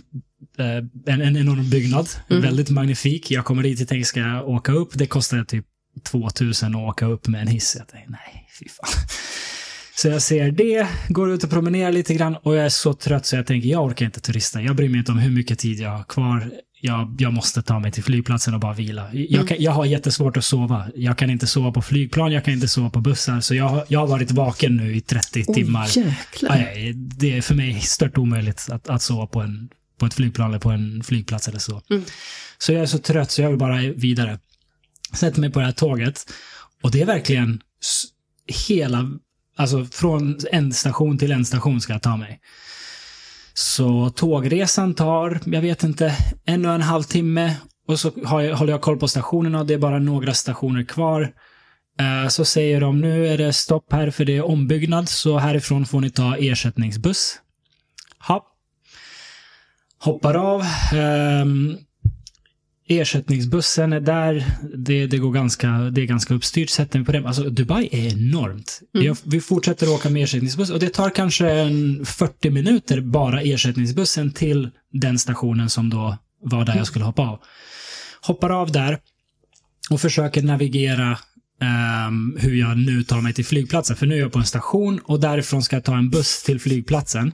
eh, 0.58 1.12
en, 1.14 1.20
en 1.20 1.36
enorm 1.36 1.70
byggnad. 1.70 2.08
Mm. 2.30 2.42
Väldigt 2.42 2.70
magnifik. 2.70 3.30
Jag 3.30 3.44
kommer 3.44 3.62
dit 3.62 3.80
och 3.80 3.88
tänker, 3.88 4.04
ska 4.04 4.20
jag 4.20 4.48
åka 4.48 4.72
upp? 4.72 4.90
Det 4.94 5.06
kostar 5.06 5.44
typ 5.44 5.66
2000 6.02 6.74
att 6.74 6.82
åka 6.82 7.06
upp 7.06 7.26
med 7.26 7.40
en 7.40 7.48
hiss. 7.48 7.76
Jag 7.78 7.88
tänker, 7.88 8.10
nej, 8.10 8.48
fy 8.58 8.68
fan. 8.68 9.06
Så 9.96 10.08
jag 10.08 10.22
ser 10.22 10.50
det, 10.50 10.88
går 11.08 11.30
ut 11.30 11.44
och 11.44 11.50
promenerar 11.50 11.92
lite 11.92 12.14
grann 12.14 12.36
och 12.36 12.56
jag 12.56 12.64
är 12.64 12.68
så 12.68 12.94
trött 12.94 13.26
så 13.26 13.36
jag 13.36 13.46
tänker, 13.46 13.68
jag 13.68 13.84
orkar 13.84 14.06
inte 14.06 14.20
turista. 14.20 14.62
Jag 14.62 14.76
bryr 14.76 14.88
mig 14.88 14.98
inte 14.98 15.12
om 15.12 15.18
hur 15.18 15.30
mycket 15.30 15.58
tid 15.58 15.80
jag 15.80 15.90
har 15.90 16.04
kvar. 16.04 16.50
Jag, 16.84 17.16
jag 17.18 17.32
måste 17.32 17.62
ta 17.62 17.78
mig 17.78 17.92
till 17.92 18.04
flygplatsen 18.04 18.54
och 18.54 18.60
bara 18.60 18.72
vila. 18.72 19.08
Jag, 19.12 19.32
Mm. 19.34 19.46
kan, 19.46 19.56
jag 19.60 19.72
har 19.72 19.84
jättesvårt 19.84 20.36
att 20.36 20.44
sova. 20.44 20.86
Jag 20.94 21.18
kan 21.18 21.30
inte 21.30 21.46
sova 21.46 21.72
på 21.72 21.82
flygplan, 21.82 22.32
jag 22.32 22.44
kan 22.44 22.54
inte 22.54 22.68
sova 22.68 22.90
på 22.90 23.00
bussar. 23.00 23.40
Så 23.40 23.54
jag, 23.54 23.84
jag 23.88 24.00
har 24.00 24.06
varit 24.06 24.30
vaken 24.30 24.76
nu 24.76 24.96
i 24.96 25.00
30 25.00 25.44
timmar. 25.44 25.88
Oj, 25.96 26.02
jäklar. 26.06 26.50
Aj, 26.56 26.92
det 26.94 27.36
är 27.36 27.42
för 27.42 27.54
mig 27.54 27.80
stört 27.80 28.18
omöjligt 28.18 28.68
att, 28.70 28.88
att 28.88 29.02
sova 29.02 29.26
på, 29.26 29.40
en, 29.40 29.68
på 29.98 30.06
ett 30.06 30.14
flygplan 30.14 30.48
eller 30.48 30.58
på 30.58 30.70
en 30.70 31.02
flygplats 31.04 31.48
eller 31.48 31.58
så. 31.58 31.82
Mm. 31.90 32.04
Så 32.58 32.72
jag 32.72 32.82
är 32.82 32.86
så 32.86 32.98
trött 32.98 33.30
så 33.30 33.42
jag 33.42 33.48
vill 33.48 33.58
bara 33.58 33.76
vidare. 33.80 34.38
Sätter 35.12 35.40
mig 35.40 35.50
på 35.50 35.58
det 35.58 35.64
här 35.64 35.72
tåget 35.72 36.24
och 36.82 36.90
det 36.90 37.02
är 37.02 37.06
verkligen 37.06 37.60
hela, 38.68 39.10
alltså 39.56 39.84
från 39.84 40.38
en 40.52 40.72
station 40.72 41.18
till 41.18 41.32
en 41.32 41.44
station 41.44 41.80
ska 41.80 41.92
jag 41.92 42.02
ta 42.02 42.16
mig. 42.16 42.40
Så 43.54 44.10
tågresan 44.10 44.94
tar, 44.94 45.40
jag 45.44 45.60
vet 45.60 45.82
inte, 45.82 46.16
en 46.44 46.66
och 46.66 46.72
en 46.72 46.82
halv 46.82 47.02
timme 47.02 47.56
och 47.88 48.00
så 48.00 48.10
har 48.24 48.40
jag, 48.40 48.56
håller 48.56 48.72
jag 48.72 48.80
koll 48.80 48.98
på 48.98 49.08
stationerna. 49.08 49.64
Det 49.64 49.74
är 49.74 49.78
bara 49.78 49.98
några 49.98 50.34
stationer 50.34 50.84
kvar. 50.84 51.32
Eh, 52.00 52.28
så 52.28 52.44
säger 52.44 52.80
de 52.80 53.00
nu 53.00 53.26
är 53.28 53.38
det 53.38 53.52
stopp 53.52 53.92
här 53.92 54.10
för 54.10 54.24
det 54.24 54.36
är 54.36 54.44
ombyggnad 54.44 55.08
så 55.08 55.38
härifrån 55.38 55.86
får 55.86 56.00
ni 56.00 56.10
ta 56.10 56.36
ersättningsbuss. 56.36 57.40
Ha. 58.28 58.46
Hoppar 59.98 60.34
av. 60.34 60.62
Ehm, 60.92 61.76
Ersättningsbussen 62.88 63.92
är 63.92 64.00
där. 64.00 64.44
Det, 64.76 65.06
det, 65.06 65.18
går 65.18 65.32
ganska, 65.32 65.68
det 65.68 66.00
är 66.00 66.06
ganska 66.06 66.34
uppstyrt. 66.34 66.70
Sätter 66.70 67.04
på 67.04 67.12
den. 67.12 67.26
Alltså 67.26 67.42
Dubai 67.42 67.88
är 67.92 68.12
enormt. 68.12 68.80
Mm. 68.94 69.06
Jag, 69.06 69.16
vi 69.24 69.40
fortsätter 69.40 69.94
åka 69.94 70.10
med 70.10 70.24
ersättningsbuss 70.24 70.70
och 70.70 70.78
det 70.78 70.88
tar 70.88 71.10
kanske 71.10 71.50
en 71.50 72.06
40 72.06 72.50
minuter 72.50 73.00
bara 73.00 73.42
ersättningsbussen 73.42 74.32
till 74.32 74.70
den 74.92 75.18
stationen 75.18 75.70
som 75.70 75.90
då 75.90 76.18
var 76.42 76.64
där 76.64 76.76
jag 76.76 76.86
skulle 76.86 77.04
hoppa 77.04 77.22
av. 77.22 77.38
Hoppar 78.20 78.50
av 78.50 78.72
där 78.72 78.98
och 79.90 80.00
försöker 80.00 80.42
navigera 80.42 81.18
ehm, 81.60 82.36
hur 82.40 82.54
jag 82.54 82.78
nu 82.78 83.02
tar 83.02 83.20
mig 83.20 83.32
till 83.32 83.44
flygplatsen. 83.44 83.96
För 83.96 84.06
nu 84.06 84.14
är 84.14 84.20
jag 84.20 84.32
på 84.32 84.38
en 84.38 84.46
station 84.46 85.00
och 85.04 85.20
därifrån 85.20 85.62
ska 85.62 85.76
jag 85.76 85.84
ta 85.84 85.96
en 85.96 86.10
buss 86.10 86.42
till 86.42 86.60
flygplatsen. 86.60 87.32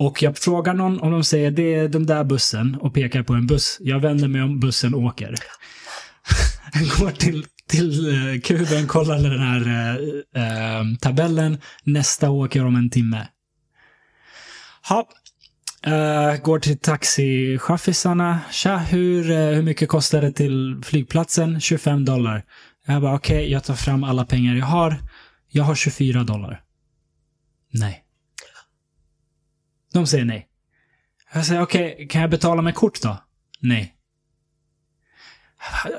Och 0.00 0.22
jag 0.22 0.38
frågar 0.38 0.74
någon 0.74 1.00
om 1.00 1.12
de 1.12 1.24
säger 1.24 1.50
det 1.50 1.74
är 1.74 1.88
den 1.88 2.06
där 2.06 2.24
bussen 2.24 2.76
och 2.80 2.94
pekar 2.94 3.22
på 3.22 3.32
en 3.32 3.46
buss. 3.46 3.78
Jag 3.80 4.00
vänder 4.00 4.28
mig 4.28 4.42
om 4.42 4.60
bussen 4.60 4.94
åker. 4.94 5.34
Går 6.98 7.10
till, 7.10 7.46
till 7.68 8.08
eh, 8.08 8.40
kuben, 8.40 8.86
kollar 8.86 9.18
den 9.18 9.38
här 9.38 9.60
eh, 9.68 10.78
eh, 10.78 10.84
tabellen. 11.00 11.58
Nästa 11.84 12.30
åker 12.30 12.64
om 12.64 12.76
en 12.76 12.90
timme. 12.90 13.26
Ha. 14.88 15.08
Eh, 15.82 16.42
går 16.42 16.58
till 16.58 16.78
taxichaffisarna. 16.78 18.40
Tja, 18.50 18.76
hur, 18.76 19.30
eh, 19.30 19.36
hur 19.36 19.62
mycket 19.62 19.88
kostar 19.88 20.20
det 20.20 20.32
till 20.32 20.80
flygplatsen? 20.84 21.60
25 21.60 22.04
dollar. 22.04 22.44
Jag 22.86 23.02
bara 23.02 23.14
okej, 23.14 23.50
jag 23.52 23.64
tar 23.64 23.74
fram 23.74 24.04
alla 24.04 24.24
pengar 24.24 24.54
jag 24.54 24.66
har. 24.66 24.96
Jag 25.48 25.64
har 25.64 25.74
24 25.74 26.24
dollar. 26.24 26.62
Nej. 27.72 27.99
De 29.92 30.06
säger 30.06 30.24
nej. 30.24 30.46
Jag 31.34 31.46
säger 31.46 31.62
okej, 31.62 32.06
kan 32.10 32.20
jag 32.20 32.30
betala 32.30 32.62
med 32.62 32.74
kort 32.74 33.02
då? 33.02 33.18
Nej. 33.60 33.94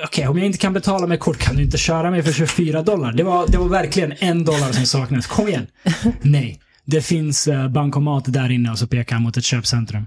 Okej, 0.03 0.27
om 0.27 0.37
jag 0.37 0.45
inte 0.45 0.57
kan 0.57 0.73
betala 0.73 1.07
med 1.07 1.19
kort 1.19 1.37
kan 1.37 1.55
du 1.55 1.63
inte 1.63 1.77
köra 1.77 2.11
mig 2.11 2.23
för 2.23 2.31
24 2.31 2.81
dollar. 2.81 3.13
Det 3.13 3.23
var, 3.23 3.47
det 3.47 3.57
var 3.57 3.69
verkligen 3.69 4.13
en 4.19 4.45
dollar 4.45 4.71
som 4.71 4.85
saknades. 4.85 5.27
Kom 5.27 5.47
igen. 5.47 5.67
Nej. 6.21 6.61
Det 6.85 7.01
finns 7.01 7.47
eh, 7.47 7.67
bankomat 7.67 8.23
där 8.33 8.51
inne 8.51 8.71
och 8.71 8.79
så 8.79 8.87
pekar 8.87 9.15
han 9.15 9.23
mot 9.23 9.37
ett 9.37 9.43
köpcentrum. 9.43 10.05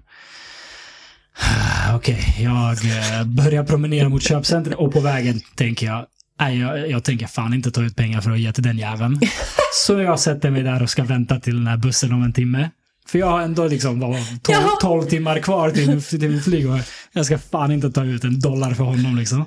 Okej, 1.94 2.36
jag 2.38 2.70
eh, 2.70 3.24
börjar 3.24 3.64
promenera 3.64 4.08
mot 4.08 4.22
köpcentrum 4.22 4.78
och 4.78 4.92
på 4.92 5.00
vägen 5.00 5.40
tänker 5.56 5.86
jag, 5.86 6.06
nej, 6.40 6.58
jag, 6.58 6.90
jag 6.90 7.04
tänker 7.04 7.26
fan 7.26 7.54
inte 7.54 7.70
ta 7.70 7.82
ut 7.82 7.96
pengar 7.96 8.20
för 8.20 8.30
att 8.30 8.40
ge 8.40 8.52
till 8.52 8.62
den 8.62 8.78
jäveln. 8.78 9.20
Så 9.86 10.00
jag 10.00 10.20
sätter 10.20 10.50
mig 10.50 10.62
där 10.62 10.82
och 10.82 10.90
ska 10.90 11.04
vänta 11.04 11.40
till 11.40 11.56
den 11.56 11.66
här 11.66 11.76
bussen 11.76 12.12
om 12.12 12.22
en 12.22 12.32
timme. 12.32 12.70
För 13.08 13.18
jag 13.18 13.26
har 13.26 13.40
ändå 13.40 13.68
liksom 13.68 14.00
vad, 14.00 14.16
12, 14.42 14.58
Ja. 14.62 14.78
12 14.80 15.02
timmar 15.06 15.38
kvar 15.38 15.70
till, 15.70 16.02
till 16.02 16.28
min 16.30 16.42
flyg 16.42 16.70
och 16.70 16.78
jag 17.12 17.26
ska 17.26 17.38
fan 17.38 17.72
inte 17.72 17.90
ta 17.90 18.04
ut 18.04 18.24
en 18.24 18.40
dollar 18.40 18.74
för 18.74 18.84
honom 18.84 19.16
liksom. 19.16 19.44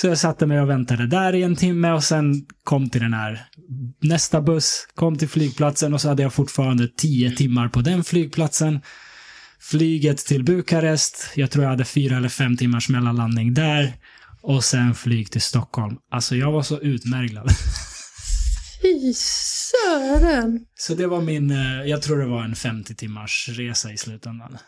Så 0.00 0.06
jag 0.06 0.18
satte 0.18 0.46
mig 0.46 0.60
och 0.60 0.70
väntade 0.70 1.06
där 1.06 1.34
i 1.34 1.42
en 1.42 1.56
timme 1.56 1.90
och 1.92 2.04
sen 2.04 2.46
kom 2.64 2.90
till 2.90 3.00
den 3.00 3.14
här 3.14 3.46
nästa 4.02 4.40
buss, 4.40 4.88
kom 4.94 5.18
till 5.18 5.28
flygplatsen 5.28 5.94
och 5.94 6.00
så 6.00 6.08
hade 6.08 6.22
jag 6.22 6.32
fortfarande 6.32 6.88
10 6.96 7.30
timmar 7.36 7.68
på 7.68 7.80
den 7.80 8.04
flygplatsen. 8.04 8.80
Flyget 9.60 10.18
till 10.18 10.44
Bukarest, 10.44 11.30
jag 11.34 11.50
tror 11.50 11.64
jag 11.64 11.70
hade 11.70 11.84
fyra 11.84 12.16
eller 12.16 12.28
fem 12.28 12.56
timmars 12.56 12.88
mellanlandning 12.88 13.54
där. 13.54 13.92
Och 14.42 14.64
sen 14.64 14.94
flyg 14.94 15.30
till 15.30 15.40
Stockholm. 15.40 15.96
Alltså 16.10 16.36
jag 16.36 16.52
var 16.52 16.62
så 16.62 16.80
utmärglad. 16.80 17.50
Fy 18.82 19.14
sören. 19.14 20.66
Så 20.74 20.94
det 20.94 21.06
var 21.06 21.20
min, 21.20 21.50
eh, 21.50 21.82
jag 21.84 22.02
tror 22.02 22.18
det 22.18 22.26
var 22.26 22.44
en 22.44 22.56
50 22.56 22.94
timmars 22.94 23.48
resa 23.52 23.92
i 23.92 23.96
slutändan. 23.96 24.58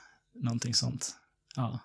Någonting 0.42 0.74
sånt. 0.74 1.10
Ja. 1.56 1.80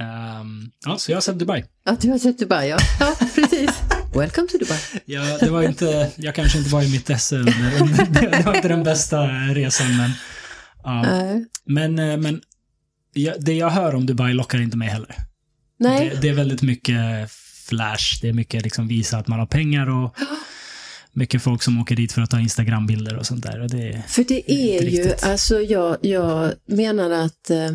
Ehm, 0.00 0.70
ja, 0.86 0.98
så 0.98 1.12
jag 1.12 1.16
har 1.16 1.22
sett 1.22 1.38
Dubai. 1.38 1.64
Ja, 1.84 1.96
du 2.00 2.10
har 2.10 2.18
sett 2.18 2.38
Dubai, 2.38 2.68
ja. 2.68 2.78
Ja, 3.00 3.16
precis. 3.34 3.70
Welcome 4.14 4.48
to 4.48 4.58
Dubai. 4.58 4.78
Ja, 5.04 5.38
det 5.38 5.50
var 5.50 5.62
inte, 5.62 6.10
jag 6.16 6.34
kanske 6.34 6.58
inte 6.58 6.70
var 6.70 6.82
i 6.82 6.90
mitt 6.90 7.10
esse 7.10 7.36
under, 7.36 8.20
det 8.20 8.42
var 8.46 8.56
inte 8.56 8.68
den 8.68 8.82
bästa 8.84 9.26
resan 9.26 9.96
men. 9.96 10.10
Ja. 10.84 11.02
Nej. 11.02 11.46
Men, 11.64 11.98
eh, 11.98 12.16
men 12.16 12.40
det 13.38 13.54
jag 13.54 13.70
hör 13.70 13.94
om 13.94 14.06
Dubai 14.06 14.32
lockar 14.32 14.60
inte 14.60 14.76
mig 14.76 14.88
heller. 14.88 15.16
Nej. 15.78 16.10
Det, 16.10 16.20
det 16.20 16.28
är 16.28 16.34
väldigt 16.34 16.62
mycket 16.62 17.30
flash, 17.68 18.20
det 18.22 18.28
är 18.28 18.32
mycket 18.32 18.62
liksom 18.62 18.88
visa 18.88 19.18
att 19.18 19.28
man 19.28 19.38
har 19.38 19.46
pengar 19.46 19.88
och 19.90 20.16
mycket 21.12 21.42
folk 21.42 21.62
som 21.62 21.80
åker 21.80 21.96
dit 21.96 22.12
för 22.12 22.22
att 22.22 22.30
ta 22.30 22.40
Instagram-bilder 22.40 23.16
och 23.18 23.26
sånt 23.26 23.42
där. 23.42 23.60
Och 23.60 23.70
det, 23.70 24.02
För 24.08 24.24
det 24.24 24.52
är 24.52 24.72
Inte 24.74 24.84
ju, 24.86 25.02
riktigt. 25.02 25.24
alltså 25.24 25.60
jag, 25.60 25.96
jag 26.00 26.52
menar 26.66 27.10
att 27.10 27.50
eh, 27.50 27.70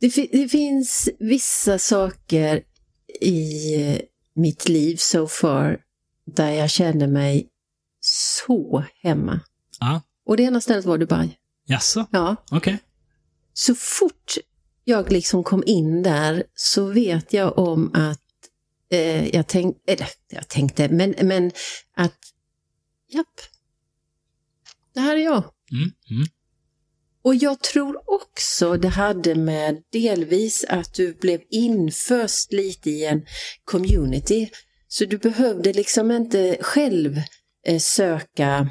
det, 0.00 0.10
fi- 0.10 0.28
det 0.32 0.48
finns 0.48 1.08
vissa 1.18 1.78
saker 1.78 2.62
i 3.20 3.76
mitt 4.34 4.68
liv 4.68 4.96
so 4.96 5.26
far 5.26 5.78
där 6.24 6.50
jag 6.50 6.70
känner 6.70 7.06
mig 7.06 7.48
så 8.00 8.84
hemma. 9.02 9.40
ja, 9.80 10.00
Och 10.26 10.36
det 10.36 10.42
ena 10.42 10.60
stället 10.60 10.84
var 10.84 10.98
Dubai. 10.98 11.30
jaså, 11.66 12.06
Ja, 12.10 12.36
okej. 12.50 12.78
så 13.52 13.74
fort 13.74 14.32
jag 14.84 15.12
liksom 15.12 15.44
kom 15.44 15.62
in 15.66 16.02
där 16.02 16.44
så 16.54 16.86
vet 16.86 17.32
jag 17.32 17.58
om 17.58 17.90
att 17.94 18.21
eh, 18.92 19.28
jag, 19.34 19.46
tänk, 19.46 19.76
eller, 19.86 20.08
jag 20.28 20.48
tänkte, 20.48 20.88
men, 20.88 21.14
men 21.22 21.52
att 21.96 22.18
japp, 23.08 23.40
det 24.94 25.00
här 25.00 25.16
är 25.16 25.20
jag. 25.24 25.44
Mm, 25.72 25.90
mm, 26.10 26.26
Och 27.22 27.34
jag 27.34 27.60
tror 27.60 28.10
också 28.10 28.76
det 28.76 28.88
hade 28.88 29.34
med 29.34 29.82
delvis 29.92 30.64
att 30.68 30.94
du 30.94 31.14
blev 31.14 31.40
inföst 31.50 32.52
lite 32.52 32.90
i 32.90 33.04
en 33.04 33.26
community. 33.64 34.50
Så 34.88 35.04
du 35.04 35.18
behövde 35.18 35.72
liksom 35.72 36.10
inte 36.10 36.56
själv 36.60 37.20
eh, 37.66 37.78
söka 37.78 38.68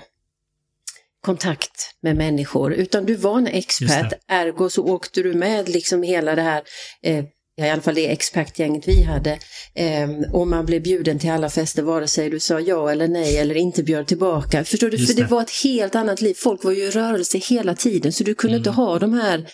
kontakt 1.22 1.96
med 2.02 2.16
människor, 2.16 2.74
utan 2.74 3.06
du 3.06 3.16
var 3.16 3.38
en 3.38 3.48
expert, 3.48 4.14
ergo 4.28 4.70
så 4.70 4.86
åkte 4.86 5.24
du 5.24 5.34
med 5.34 5.70
liksom 5.70 6.04
hela 6.04 6.36
det 6.36 6.42
här, 6.42 6.64
eh, 7.02 7.26
ja, 7.62 7.68
i 7.68 7.70
alla 7.70 7.82
fall 7.82 7.96
det 7.96 8.12
expertgänget 8.12 8.88
vi 8.88 9.04
hade, 9.04 9.40
eh, 9.74 10.10
och 10.34 10.48
man 10.48 10.66
blev 10.66 10.82
bjuden 10.82 11.20
till 11.20 11.32
alla 11.32 11.50
fester 11.50 11.84
vare 11.84 12.08
sig 12.08 12.30
du 12.30 12.40
sa 12.40 12.60
ja 12.60 12.92
eller 12.92 13.08
nej 13.08 13.38
eller 13.38 13.56
inte 13.56 13.84
bjöd 13.84 14.08
tillbaka. 14.08 14.64
Förstår 14.64 14.90
du? 14.90 14.98
Just 14.98 15.14
För 15.14 15.22
det 15.22 15.28
var 15.28 15.42
ett 15.42 15.64
helt 15.64 15.96
annat 15.96 16.22
liv, 16.22 16.34
folk 16.34 16.64
var 16.64 16.72
ju 16.72 16.84
i 16.84 16.90
rörelse 16.90 17.38
hela 17.38 17.76
tiden, 17.76 18.14
så 18.14 18.24
du 18.24 18.34
kunde 18.36 18.58
inte 18.58 18.70
ha 18.70 19.00
de 19.00 19.14
här 19.14 19.48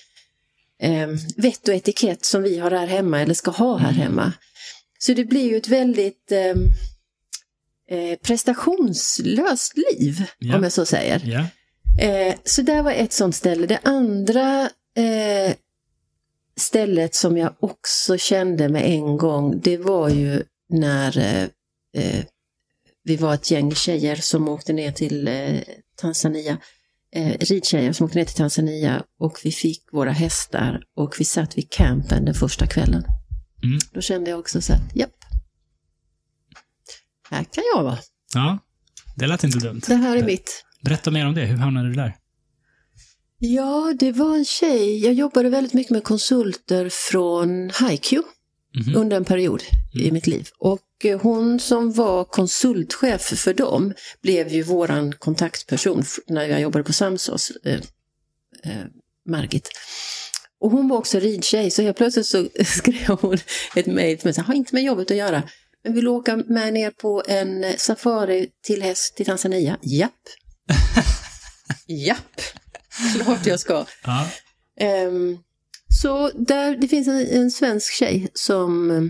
eh, 0.81 1.07
vett 1.37 1.67
och 1.67 1.73
etikett 1.73 2.25
som 2.25 2.43
vi 2.43 2.57
har 2.57 2.71
här 2.71 2.87
hemma 2.87 3.21
eller 3.21 3.33
ska 3.33 3.51
ha 3.51 3.77
här 3.77 3.91
hemma. 3.91 4.33
Så 4.99 5.13
det 5.13 5.25
blir 5.25 5.49
ju 5.49 5.57
ett 5.57 5.67
väldigt 5.67 6.31
eh, 6.31 6.49
eh, 7.97 8.17
prestationslöst 8.21 9.73
liv, 9.77 10.23
Ja. 10.39 10.55
om 10.55 10.63
jag 10.63 10.71
så 10.71 10.85
säger. 10.85 11.21
ja. 11.25 11.45
Eh, 12.05 12.35
så 12.43 12.61
där 12.61 12.81
var 12.83 12.91
ett 12.91 13.13
sånt 13.13 13.35
ställe. 13.35 13.67
Det 13.67 13.79
andra 13.83 14.61
eh, 14.97 15.53
stället 16.57 17.15
som 17.15 17.37
jag 17.37 17.55
också 17.59 18.17
kände 18.17 18.69
med 18.69 18.85
en 18.85 19.17
gång, 19.17 19.59
det 19.59 19.77
var 19.77 20.09
ju 20.09 20.43
när 20.69 21.17
eh, 21.17 21.43
eh, 21.93 22.25
vi 23.03 23.15
var 23.15 23.33
ett 23.33 23.51
gäng 23.51 23.75
tjejer 23.75 24.15
som 24.15 24.49
åkte 24.49 24.73
ner 24.73 24.91
till 24.91 25.27
eh, 25.27 25.59
Tanzania. 25.95 26.57
Eh, 27.15 27.37
ridtjejer 27.39 27.93
som 27.93 28.05
åkte 28.05 28.17
ner 28.17 28.25
till 28.25 28.35
Tanzania 28.35 29.03
och 29.19 29.39
vi 29.43 29.51
fick 29.51 29.83
våra 29.91 30.11
hästar 30.11 30.83
och 30.95 31.15
vi 31.19 31.25
satt 31.25 31.57
vid 31.57 31.69
campen 31.69 32.25
den 32.25 32.33
första 32.33 32.67
kvällen. 32.67 33.03
Mm. 33.63 33.79
Då 33.93 34.01
kände 34.01 34.29
jag 34.29 34.39
också 34.39 34.61
så 34.61 34.73
att, 34.73 34.95
japp. 34.95 35.09
Här 37.29 37.43
kan 37.43 37.63
jag 37.75 37.83
vara. 37.83 37.97
ja, 38.33 38.59
det 39.15 39.27
lät 39.27 39.43
inte 39.43 39.59
dumt. 39.59 39.81
Det 39.87 39.95
här 39.95 40.17
är 40.17 40.23
mitt. 40.23 40.65
Berätta 40.81 41.11
mer 41.11 41.25
om 41.25 41.33
det, 41.33 41.45
hur 41.45 41.57
hamnade 41.57 41.87
du 41.87 41.93
där? 41.93 42.15
Ja, 43.39 43.93
det 43.99 44.11
var 44.11 44.35
en 44.35 44.45
tjej. 44.45 44.97
Jag 45.05 45.13
jobbade 45.13 45.49
väldigt 45.49 45.73
mycket 45.73 45.91
med 45.91 46.03
konsulter 46.03 46.89
från 46.89 47.69
HiQ 47.89 48.13
Mhm. 48.75 48.95
under 48.95 49.17
en 49.17 49.25
period 49.25 49.63
i 49.93 50.01
Mm. 50.01 50.13
mitt 50.13 50.27
liv. 50.27 50.47
Och 50.59 50.81
eh, 51.05 51.19
hon 51.21 51.59
som 51.59 51.91
var 51.93 52.23
konsultchef 52.23 53.21
för 53.21 53.53
dem 53.53 53.93
blev 54.21 54.47
ju 54.53 54.63
våran 54.63 55.13
kontaktperson 55.13 56.03
när 56.27 56.45
jag 56.45 56.61
jobbade 56.61 56.83
på 56.83 56.93
Samsås, 56.93 57.51
eh, 57.65 57.79
eh, 58.63 58.85
Margit. 59.29 59.69
Och 60.59 60.71
hon 60.71 60.87
var 60.89 60.97
också 60.97 61.19
ridtjej, 61.19 61.71
så 61.71 61.81
helt 61.81 61.97
plötsligt 61.97 62.25
så 62.25 62.47
skrev 62.65 63.07
hon 63.21 63.37
ett 63.75 63.85
mejl 63.85 64.17
till 64.17 64.27
mig, 64.27 64.43
har 64.45 64.53
inte 64.53 64.75
med 64.75 64.83
jobbet 64.83 65.11
att 65.11 65.17
göra, 65.17 65.43
men 65.83 65.93
vill 65.95 66.07
åka 66.07 66.35
med 66.35 66.73
ner 66.73 66.91
på 66.91 67.23
en 67.27 67.63
eh, 67.63 67.75
safari 67.75 68.47
till 68.63 68.81
häst 68.81 69.15
till 69.15 69.25
Tanzania? 69.25 69.77
Japp. 69.81 70.13
Japp, 71.87 72.41
klart 73.23 73.45
jag 73.45 73.59
ska. 73.59 73.85
Ja. 74.03 74.27
Ehm, 74.79 75.37
så 76.01 76.29
där, 76.29 76.75
det 76.77 76.87
finns 76.87 77.07
en, 77.07 77.27
en 77.27 77.51
svensk 77.51 77.93
tjej 77.93 78.27
som, 78.33 78.91
eh, 78.91 79.01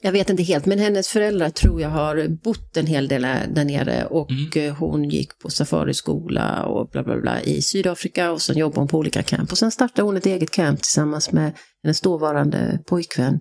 jag 0.00 0.12
vet 0.12 0.30
inte 0.30 0.42
helt, 0.42 0.66
men 0.66 0.78
hennes 0.78 1.08
föräldrar 1.08 1.50
tror 1.50 1.80
jag 1.80 1.88
har 1.88 2.28
bott 2.28 2.76
en 2.76 2.86
hel 2.86 3.08
del 3.08 3.22
där 3.22 3.64
nere 3.64 4.04
och 4.06 4.30
Mm. 4.30 4.50
eh, 4.54 4.74
hon 4.76 5.04
gick 5.04 5.38
på 5.38 5.50
safariskola 5.50 6.64
och 6.64 6.88
bla 6.90 7.02
bla 7.02 7.20
bla 7.20 7.40
i 7.40 7.62
Sydafrika 7.62 8.30
och 8.32 8.42
sen 8.42 8.56
jobbade 8.58 8.80
hon 8.80 8.88
på 8.88 8.98
olika 8.98 9.22
camp 9.22 9.52
och 9.52 9.58
sen 9.58 9.70
startade 9.70 10.02
hon 10.02 10.16
ett 10.16 10.26
eget 10.26 10.50
camp 10.50 10.82
tillsammans 10.82 11.32
med 11.32 11.52
hennes 11.82 12.00
dåvarande 12.00 12.78
pojkvän 12.86 13.34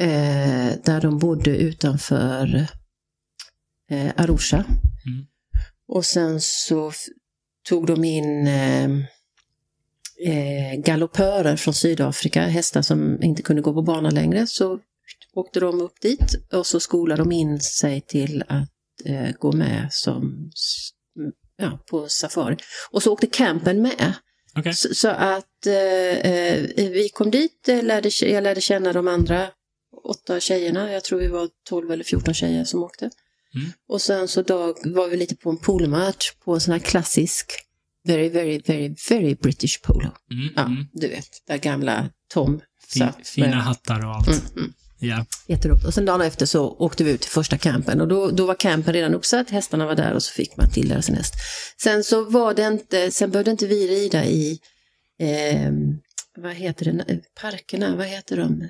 eh, 0.00 0.72
där 0.84 1.00
de 1.00 1.18
bodde 1.18 1.56
utanför 1.56 2.66
eh, 3.90 4.12
Arusha. 4.16 4.56
Mm. 4.56 5.26
Och 5.88 6.04
sen 6.04 6.40
så 6.40 6.92
tog 7.64 7.86
de 7.86 8.04
in 8.04 8.46
eh, 8.46 8.84
eh, 10.18 10.78
galoppörer 10.78 11.56
från 11.56 11.74
Sydafrika, 11.74 12.42
hästar 12.42 12.82
som 12.82 13.22
inte 13.22 13.42
kunde 13.42 13.62
gå 13.62 13.74
på 13.74 13.82
bana 13.82 14.10
längre. 14.10 14.46
Så 14.46 14.78
åkte 15.34 15.60
de 15.60 15.80
upp 15.80 16.00
dit 16.00 16.52
och 16.52 16.66
så 16.66 16.80
skolade 16.80 17.22
de 17.22 17.32
in 17.32 17.60
sig 17.60 18.00
till 18.00 18.44
att 18.48 18.70
eh, 19.04 19.30
gå 19.38 19.52
med 19.52 19.88
som 19.90 20.50
ja, 21.56 21.78
på 21.90 22.08
safari. 22.08 22.56
Och 22.90 23.02
så 23.02 23.12
åkte 23.12 23.26
campen 23.26 23.82
med. 23.82 24.14
Okej. 24.58 24.74
Så, 24.74 24.94
så 24.94 25.08
att 25.08 25.66
eh, 25.66 26.32
eh, 26.32 26.62
vi 26.76 27.08
kom 27.08 27.30
dit, 27.30 27.68
eh, 27.68 27.82
lärde, 27.82 28.10
jag 28.20 28.42
lärde 28.42 28.60
känna 28.60 28.92
de 28.92 29.08
andra 29.08 29.48
åtta 30.04 30.40
tjejerna. 30.40 30.92
Jag 30.92 31.04
tror 31.04 31.18
vi 31.18 31.28
var 31.28 31.48
12 31.68 31.92
eller 31.92 32.04
14 32.04 32.34
tjejer 32.34 32.64
som 32.64 32.82
åkte. 32.82 33.10
Mm. 33.54 33.72
Och 33.88 34.00
sen 34.02 34.28
så 34.28 34.42
dag 34.42 34.74
var 34.84 35.08
vi 35.08 35.16
lite 35.16 35.36
på 35.36 35.50
en 35.50 35.56
polomatch 35.58 36.32
på 36.44 36.54
en 36.54 36.60
sån 36.60 36.72
här 36.72 36.78
klassisk, 36.78 37.52
very, 38.06 38.28
very, 38.28 38.62
very, 38.66 38.94
very 39.08 39.34
British 39.34 39.82
polo. 39.82 40.10
Mm, 40.32 40.52
Ja, 40.56 40.62
mm. 40.62 40.86
du 40.92 41.08
vet, 41.08 41.28
där 41.46 41.58
gamla 41.58 42.10
Tom 42.32 42.60
Fi- 42.88 42.98
satt. 42.98 43.28
Fina 43.28 43.46
med- 43.46 43.56
hattar 43.56 44.04
och 44.04 44.14
allt. 44.14 44.28
Mm, 44.28 44.40
mm. 44.56 44.72
Ja. 44.98 45.26
Jätteroligt. 45.48 45.84
Och 45.86 45.94
sen 45.94 46.04
dagen 46.04 46.20
efter 46.20 46.46
så 46.46 46.68
åkte 46.78 47.04
vi 47.04 47.10
ut 47.10 47.20
till 47.20 47.30
första 47.30 47.58
campen 47.58 48.00
och 48.00 48.08
då, 48.08 48.30
då 48.30 48.46
var 48.46 48.54
campen 48.54 48.94
redan 48.94 49.14
uppsatt, 49.14 49.50
hästarna 49.50 49.86
var 49.86 49.94
där 49.94 50.12
och 50.12 50.22
så 50.22 50.32
fick 50.32 50.56
man 50.56 50.70
tilldela 50.70 51.02
sin 51.02 51.14
häst. 51.14 51.34
Sen 51.82 52.04
så 52.04 52.24
var 52.24 52.54
det 52.54 52.66
inte, 52.66 53.10
sen 53.10 53.30
behövde 53.30 53.50
inte 53.50 53.66
vi 53.66 53.88
rida 53.88 54.24
i, 54.24 54.58
eh, 55.18 55.72
vad 56.36 56.52
heter 56.54 56.84
det, 56.92 57.20
parkerna, 57.40 57.96
vad 57.96 58.06
heter 58.06 58.36
de? 58.36 58.68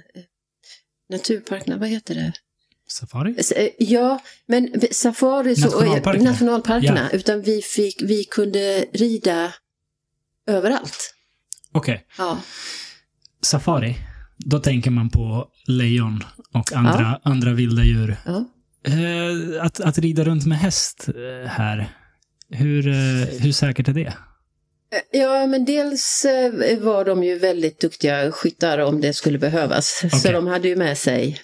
Naturparkerna, 1.11 1.76
vad 1.76 1.89
heter 1.89 2.14
det? 2.14 2.32
Safari? 2.95 3.34
Eh, 3.57 3.68
Ja, 3.78 4.20
men 4.47 4.70
safari 4.90 5.57
så, 5.57 5.64
Nationalparkerna. 5.64 6.30
nationalparkerna, 6.30 7.11
utan 7.11 7.42
vi, 7.42 7.62
fick, 7.62 8.03
vi 8.03 8.24
kunde 8.24 8.84
rida 8.92 9.53
överallt. 10.47 11.14
Okej. 11.72 12.07
Ja. 12.18 12.38
Safari. 13.42 13.97
Då 14.36 14.59
tänker 14.59 14.90
man 14.90 15.11
på 15.11 15.49
lejon 15.66 16.24
och 16.53 16.72
andra, 16.72 17.20
andra 17.22 17.53
vilda 17.53 17.82
djur. 17.84 18.16
Ja. 18.26 18.45
Eh, 18.86 19.64
att, 19.64 19.80
att 19.80 19.99
rida 19.99 20.24
runt 20.24 20.47
med 20.47 20.59
häst 20.59 21.09
eh, 21.09 21.49
här, 21.51 21.88
hur, 22.51 22.82
hur 23.40 23.53
säkert 23.53 23.88
är 23.88 23.92
det? 23.92 24.14
Ja, 25.12 25.47
men 25.47 25.64
dels 25.64 26.26
var 26.80 27.05
de 27.05 27.24
ju 27.24 27.38
väldigt 27.38 27.80
duktiga 27.80 28.32
skyttar 28.32 28.78
om 28.78 29.01
det 29.01 29.12
skulle 29.12 29.38
behövas. 29.38 29.99
Så 30.11 30.16
Okej. 30.16 30.32
de 30.32 30.47
hade 30.47 30.68
ju 30.68 30.76
med 30.76 30.99
sig, 30.99 31.38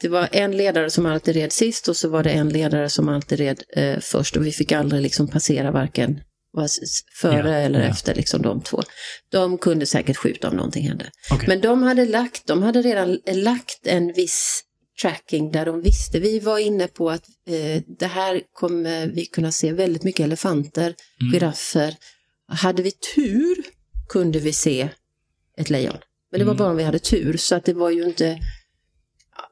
det 0.00 0.08
var 0.08 0.28
en 0.32 0.56
ledare 0.56 0.90
som 0.90 1.06
alltid 1.06 1.34
red 1.34 1.52
sist 1.52 1.88
och 1.88 1.96
så 1.96 2.08
var 2.08 2.22
det 2.22 2.30
en 2.30 2.48
ledare 2.48 2.88
som 2.90 3.08
alltid 3.08 3.38
red 3.38 3.62
eh, 3.76 3.98
först 4.00 4.36
och 4.36 4.46
vi 4.46 4.52
fick 4.52 4.72
aldrig 4.72 5.02
liksom 5.02 5.28
passera 5.28 5.70
varken 5.70 6.20
före 7.20 7.48
Ja, 7.50 7.54
eller 7.56 7.80
ja. 7.80 7.86
efter 7.86 8.14
liksom 8.14 8.42
de 8.42 8.60
två. 8.62 8.82
De 9.30 9.58
kunde 9.58 9.86
säkert 9.86 10.16
skjuta 10.16 10.48
om 10.48 10.56
någonting 10.56 10.88
hände. 10.88 11.10
Okej. 11.32 11.48
Men 11.48 11.60
de 11.60 11.82
hade, 11.82 12.04
lagt, 12.06 12.46
de 12.46 12.62
hade 12.62 12.82
redan 12.82 13.18
lagt 13.32 13.86
en 13.86 14.12
viss 14.12 14.62
tracking 15.02 15.52
där 15.52 15.66
de 15.66 15.82
visste. 15.82 16.20
Vi 16.20 16.38
var 16.38 16.58
inne 16.58 16.86
på 16.88 17.10
att 17.10 17.24
eh, 17.48 17.82
det 17.98 18.06
här 18.06 18.40
kommer 18.52 19.06
vi 19.06 19.26
kunna 19.26 19.52
se 19.52 19.72
väldigt 19.72 20.02
mycket 20.02 20.24
elefanter, 20.24 20.94
Mm. 21.20 21.32
giraffer. 21.32 21.94
Hade 22.48 22.82
vi 22.82 22.90
tur 23.14 23.56
kunde 24.08 24.38
vi 24.38 24.52
se 24.52 24.88
ett 25.58 25.70
lejon. 25.70 25.96
Men 26.30 26.38
det 26.40 26.44
var 26.44 26.52
Mm. 26.52 26.58
bara 26.58 26.70
om 26.70 26.76
vi 26.76 26.82
hade 26.82 26.98
tur, 26.98 27.36
så 27.36 27.54
att 27.54 27.64
det 27.64 27.72
var 27.74 27.90
ju 27.90 28.04
inte... 28.04 28.38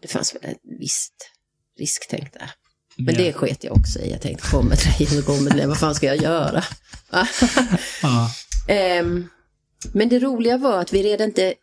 Det 0.03 0.09
fanns 0.09 0.35
väl 0.35 0.45
ett 0.45 0.59
visst 0.81 1.31
risktänk 1.79 2.33
där. 2.33 2.51
Men 2.97 3.15
Ja. 3.15 3.21
det 3.21 3.33
sket 3.33 3.65
jag 3.65 3.77
också 3.77 3.99
i. 3.99 4.11
Jag 4.11 4.21
tänkte, 4.23 4.49
kommer 4.51 4.77
så 4.77 5.23
kommer 5.23 5.51
det, 5.51 5.67
vad 5.67 5.79
fan 5.79 5.95
ska 5.95 6.07
jag 6.07 6.17
göra? 6.23 6.65
Ja. 8.03 8.31
Ehm, 8.69 9.29
men 9.93 10.09
det 10.09 10.19
roliga 10.19 10.57
var 10.59 10.81
att 10.81 10.93
vi 10.93 11.03
red 11.03 11.21
inte, 11.21 11.55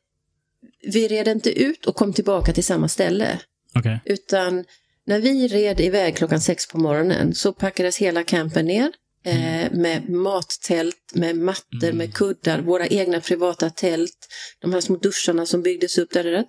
vi 0.93 1.07
red 1.07 1.28
inte 1.28 1.49
ut 1.59 1.86
och 1.86 1.95
kom 1.95 2.13
tillbaka 2.13 2.53
till 2.53 2.63
samma 2.63 2.88
ställe. 2.88 3.39
Okej. 3.76 3.99
Utan 4.05 4.65
när 5.05 5.19
vi 5.19 5.47
red 5.47 5.80
iväg 5.80 6.15
klockan 6.17 6.41
sex 6.41 6.67
på 6.67 6.78
morgonen 6.78 7.36
så 7.36 7.53
packades 7.53 7.97
hela 7.97 8.23
campen 8.23 8.65
ner. 8.65 8.91
Eh, 9.26 9.71
med 9.71 10.09
mattält, 10.09 11.11
med 11.13 11.36
mattor, 11.36 11.84
Mm. 11.84 11.97
med 11.97 12.13
kuddar, 12.13 12.59
våra 12.61 12.88
egna 12.88 13.21
privata 13.21 13.69
tält, 13.69 14.28
de 14.59 14.73
här 14.73 14.82
små 14.82 14.95
duscharna 14.97 15.45
som 15.45 15.61
byggdes 15.61 15.97
upp 15.97 16.11
där. 16.13 16.45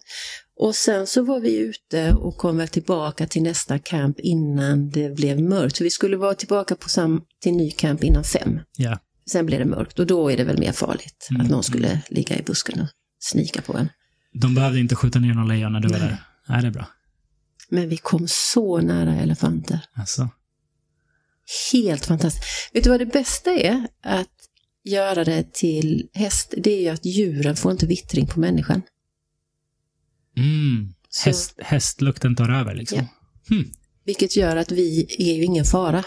Och 0.58 0.74
sen 0.74 1.06
så 1.06 1.22
var 1.22 1.40
vi 1.40 1.56
ute 1.56 2.12
och 2.12 2.36
kom 2.36 2.56
väl 2.56 2.68
tillbaka 2.68 3.26
till 3.26 3.42
nästa 3.42 3.78
camp 3.78 4.20
innan 4.20 4.90
det 4.90 5.16
blev 5.16 5.40
mörkt. 5.40 5.76
Så 5.76 5.84
vi 5.84 5.90
skulle 5.90 6.16
vara 6.16 6.34
tillbaka 6.34 6.76
på 6.76 6.88
sam- 6.88 7.24
till 7.42 7.52
ny 7.52 7.70
camp 7.70 8.04
innan 8.04 8.24
fem. 8.24 8.60
Ja. 8.76 8.98
Sen 9.30 9.46
blir 9.46 9.58
det 9.58 9.64
mörkt 9.64 9.98
och 9.98 10.06
då 10.06 10.28
är 10.32 10.36
det 10.36 10.44
väl 10.44 10.58
mer 10.58 10.72
farligt 10.72 11.26
Mm, 11.30 11.42
att 11.42 11.50
någon 11.50 11.62
skulle 11.62 12.00
ligga 12.10 12.38
i 12.38 12.42
busken 12.42 12.80
och 12.80 12.86
snika 13.18 13.62
på 13.62 13.76
en. 13.78 13.88
De 14.32 14.54
behövde 14.54 14.80
inte 14.80 14.94
skjuta 14.94 15.18
ner 15.18 15.34
någon 15.34 15.48
lejon 15.48 15.72
när 15.72 15.80
du 15.80 15.88
var 15.88 15.98
Nej. 15.98 16.08
där? 16.08 16.18
Nej, 16.48 16.62
det 16.62 16.68
är 16.68 16.72
bra. 16.72 16.86
Men 17.68 17.88
vi 17.88 17.96
kom 17.96 18.24
så 18.28 18.78
nära 18.80 19.14
elefanter. 19.14 19.80
Alltså. 19.94 20.28
Helt 21.72 22.06
fantastiskt. 22.06 22.44
Vet 22.72 22.84
du 22.84 22.90
vad 22.90 23.00
det 23.00 23.06
bästa 23.06 23.50
är? 23.50 23.86
Att 24.02 24.28
göra 24.84 25.24
det 25.24 25.52
till 25.54 26.08
häst, 26.14 26.54
det 26.56 26.70
är 26.70 26.80
ju 26.82 26.88
att 26.88 27.04
djuren 27.06 27.56
får 27.56 27.72
inte 27.72 27.86
vittring 27.86 28.26
på 28.26 28.40
människan. 28.40 28.82
Mm. 30.36 30.92
Häst, 31.24 31.54
hästlukten 31.58 32.36
tar 32.36 32.48
över 32.48 32.74
liksom. 32.74 32.98
Ja. 32.98 33.54
Hmm. 33.54 33.70
Vilket 34.04 34.36
gör 34.36 34.56
att 34.56 34.72
vi 34.72 35.06
är 35.18 35.34
ju 35.34 35.44
ingen 35.44 35.64
fara. 35.64 36.04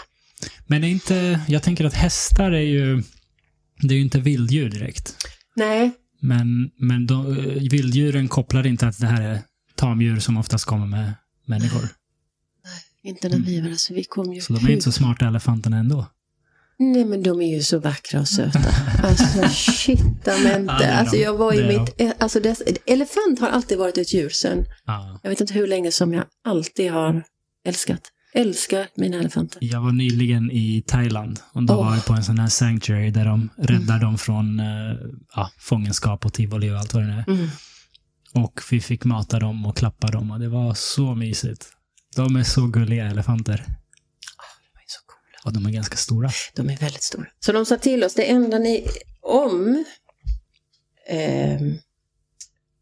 Men 0.66 0.84
är 0.84 0.88
inte, 0.88 1.40
jag 1.48 1.62
tänker 1.62 1.84
att 1.84 1.94
hästar 1.94 2.52
är 2.52 2.60
ju, 2.60 3.02
det 3.80 3.94
är 3.94 3.96
ju 3.96 4.02
inte 4.02 4.20
vilddjur 4.20 4.70
direkt. 4.70 5.16
Nej. 5.56 5.90
Men, 6.20 6.70
men 6.76 7.06
de, 7.06 7.34
vilddjuren 7.70 8.28
kopplar 8.28 8.66
inte 8.66 8.88
att 8.88 8.98
det 8.98 9.06
här 9.06 9.22
är 9.22 9.40
tamdjur 9.74 10.18
som 10.20 10.36
oftast 10.36 10.64
kommer 10.64 10.86
med 10.86 11.12
människor. 11.44 11.88
Inte 13.02 13.28
när 13.28 13.38
vi 13.38 13.60
var 13.60 13.68
där, 13.68 13.76
så 13.76 13.94
vi 13.94 14.04
kom 14.04 14.32
ju 14.34 14.40
Så 14.40 14.52
de 14.52 14.66
är 14.66 14.70
inte 14.70 14.84
så 14.84 14.92
smarta 14.92 15.26
elefanterna 15.26 15.78
ändå. 15.78 16.06
Nej 16.80 17.04
men 17.04 17.22
de 17.22 17.40
är 17.42 17.56
ju 17.56 17.62
så 17.62 17.78
vackra 17.78 18.20
och 18.20 18.28
söta. 18.28 18.58
Alltså 19.02 19.42
shitamente. 19.48 20.94
Alltså 20.94 21.16
jag 21.16 21.36
var 21.36 21.52
i 21.52 21.58
är 21.58 21.78
mitt, 21.78 22.22
alltså 22.22 22.40
dess, 22.40 22.62
elefant 22.86 23.40
har 23.40 23.48
alltid 23.48 23.78
varit 23.78 23.98
ett 23.98 24.14
djur 24.14 24.28
sen, 24.28 24.64
Ja. 24.84 25.20
jag 25.22 25.30
vet 25.30 25.40
inte 25.40 25.54
hur 25.54 25.66
länge 25.66 25.92
som 25.92 26.12
jag 26.14 26.24
alltid 26.44 26.90
har 26.92 27.22
älskat. 27.66 28.00
Älskar 28.34 28.86
mina 28.94 29.16
elefanter. 29.16 29.58
Jag 29.62 29.80
var 29.80 29.92
nyligen 29.92 30.50
i 30.50 30.82
Thailand 30.86 31.40
och 31.52 31.62
då 31.62 31.74
Åh. 31.74 31.86
var 31.86 31.94
jag 31.94 32.04
på 32.04 32.12
en 32.12 32.24
sån 32.24 32.38
här 32.38 32.48
sanctuary 32.48 33.10
där 33.10 33.24
de 33.24 33.48
räddar 33.58 33.98
dem 34.00 34.18
från 34.18 34.60
eh, 34.60 34.66
ja, 35.36 35.50
fångenskap 35.58 36.26
och 36.26 36.32
tivoli 36.32 36.70
och 36.70 36.76
allt 36.78 36.94
vad 36.94 37.02
det 37.02 37.12
är. 37.12 37.24
Mm. 37.28 37.48
Och 38.34 38.60
vi 38.70 38.80
fick 38.80 39.04
mata 39.04 39.38
dem 39.38 39.66
och 39.66 39.76
klappa 39.76 40.06
dem 40.06 40.30
och 40.30 40.40
det 40.40 40.48
var 40.48 40.74
så 40.74 41.14
mysigt. 41.14 41.66
De 42.16 42.36
är 42.36 42.42
så 42.42 42.66
gulliga 42.66 43.06
elefanter. 43.06 43.66
Och 45.44 45.52
de 45.52 45.66
är 45.66 45.70
ganska 45.70 45.96
stora. 45.96 46.30
De 46.54 46.70
är 46.70 46.76
väldigt 46.76 47.02
stora. 47.02 47.26
Så 47.40 47.52
de 47.52 47.66
sa 47.66 47.76
till 47.76 48.04
oss, 48.04 48.14
det 48.14 48.30
enda 48.30 48.58
ni, 48.58 48.86
om 49.20 49.84
ehm, 51.08 51.78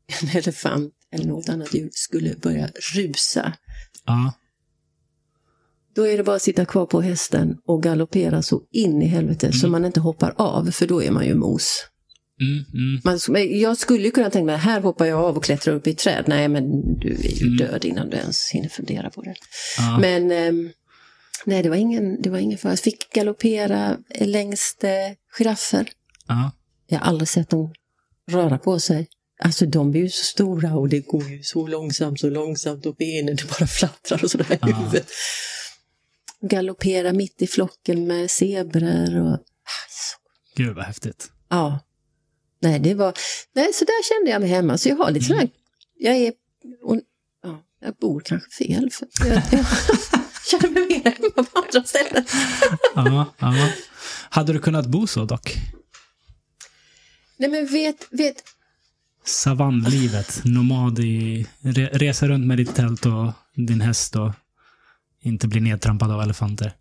en 0.22 0.28
elefant 0.34 0.94
eller 1.12 1.24
något 1.24 1.48
annat 1.48 1.74
djur 1.74 1.90
skulle 1.92 2.34
börja 2.34 2.68
rusa, 2.94 3.52
Ja. 4.06 4.32
Då 5.94 6.06
är 6.06 6.16
det 6.16 6.24
bara 6.24 6.36
att 6.36 6.42
sitta 6.42 6.64
kvar 6.64 6.86
på 6.86 7.00
hästen 7.00 7.58
och 7.66 7.82
galoppera 7.82 8.42
så 8.42 8.62
in 8.70 9.02
i 9.02 9.06
helvete 9.06 9.52
så 9.52 9.68
man 9.68 9.84
inte 9.84 10.00
hoppar 10.00 10.34
av, 10.36 10.70
för 10.70 10.86
då 10.86 11.02
är 11.02 11.10
man 11.10 11.26
ju 11.26 11.34
mos. 11.34 11.86
Mm, 12.40 12.64
mm. 12.74 13.00
Man, 13.04 13.58
jag 13.60 13.76
skulle 13.78 14.04
ju 14.04 14.10
kunna 14.10 14.30
tänka 14.30 14.44
mig, 14.44 14.56
här 14.56 14.80
hoppar 14.80 15.06
jag 15.06 15.20
av 15.20 15.36
och 15.36 15.44
klättrar 15.44 15.74
upp 15.74 15.86
i 15.86 15.90
ett 15.90 15.98
träd. 15.98 16.24
Nej, 16.26 16.48
men 16.48 16.64
du 16.98 17.08
är 17.14 17.34
ju 17.34 17.46
Mm. 17.46 17.56
död 17.56 17.84
innan 17.84 18.10
du 18.10 18.16
ens 18.16 18.50
hinner 18.50 18.68
fundera 18.68 19.10
på 19.10 19.22
det. 19.22 19.34
Ja. 19.78 19.98
Men 19.98 20.30
ehm, 20.30 20.70
nej, 21.48 21.62
det 21.62 21.68
var 21.68 21.76
ingen, 21.76 22.22
det 22.22 22.30
var 22.30 22.38
ingen 22.38 22.58
fara. 22.58 22.72
Jag 22.72 22.80
fick 22.80 23.12
galoppera 23.12 23.98
längs 24.20 24.76
eh, 24.80 25.12
giraffer. 25.38 25.90
Ja. 26.26 26.50
Jag 26.86 26.98
har 26.98 27.06
aldrig 27.06 27.28
sett 27.28 27.50
dem 27.50 27.74
röra 28.30 28.58
på 28.58 28.80
sig. 28.80 29.08
Alltså 29.42 29.66
de 29.66 29.94
är 29.94 29.98
ju 29.98 30.08
så 30.08 30.24
stora 30.24 30.76
och 30.76 30.88
det 30.88 31.00
går 31.00 31.30
ju 31.30 31.42
så 31.42 31.66
långsamt, 31.66 32.20
så 32.20 32.30
långsamt 32.30 32.86
och 32.86 32.96
benen 32.96 33.36
det 33.36 33.58
bara 33.58 33.66
flattrar 33.66 34.24
och 34.24 34.30
sådär 34.30 34.68
i 34.68 34.72
huvudet. 34.72 35.10
Galoppera 36.40 37.12
mitt 37.12 37.42
i 37.42 37.46
flocken 37.46 38.06
med 38.06 38.30
zebror 38.30 39.20
och... 39.20 39.38
Gud 40.56 40.76
vad 40.76 40.84
häftigt. 40.84 41.30
Ja. 41.48 41.80
Nej, 42.60 42.80
det 42.80 42.94
var... 42.94 43.14
Nej, 43.54 43.72
så 43.72 43.84
där 43.84 44.08
kände 44.08 44.30
jag 44.30 44.40
mig 44.40 44.50
hemma. 44.50 44.78
Så 44.78 44.88
jag 44.88 44.96
har 44.96 45.10
lite 45.10 45.26
sån 45.26 45.36
här... 45.36 45.50
Jag 45.98 46.16
är... 46.16 46.32
Och, 46.82 47.00
ja, 47.42 47.62
jag 47.80 47.94
bor 47.94 48.20
kanske 48.20 48.64
fel. 48.64 48.90
För 48.90 49.08
jag 49.26 49.64
känner 50.50 50.70
mig 50.70 50.88
mer 50.88 51.10
hemma 51.10 51.48
på 51.52 51.58
andra 51.58 51.82
ställen. 51.84 52.24
Ja, 52.94 53.34
ja. 53.38 53.68
Hade 54.30 54.52
du 54.52 54.58
kunnat 54.58 54.86
bo 54.86 55.06
så 55.06 55.24
dock? 55.24 55.56
Nej, 57.36 57.50
men 57.50 57.66
vet... 57.66 58.06
vet 58.10 58.44
Savannlivet, 59.24 60.42
nomad 60.44 60.98
i... 60.98 61.46
Re, 61.60 61.90
resa 61.92 62.28
runt 62.28 62.46
med 62.46 62.56
ditt 62.56 62.74
tält 62.74 63.06
och 63.06 63.32
din 63.54 63.80
häst 63.80 64.16
och 64.16 64.32
inte 65.20 65.48
bli 65.48 65.60
nedtrampad 65.60 66.10
av 66.10 66.22
elefanter. 66.22 66.72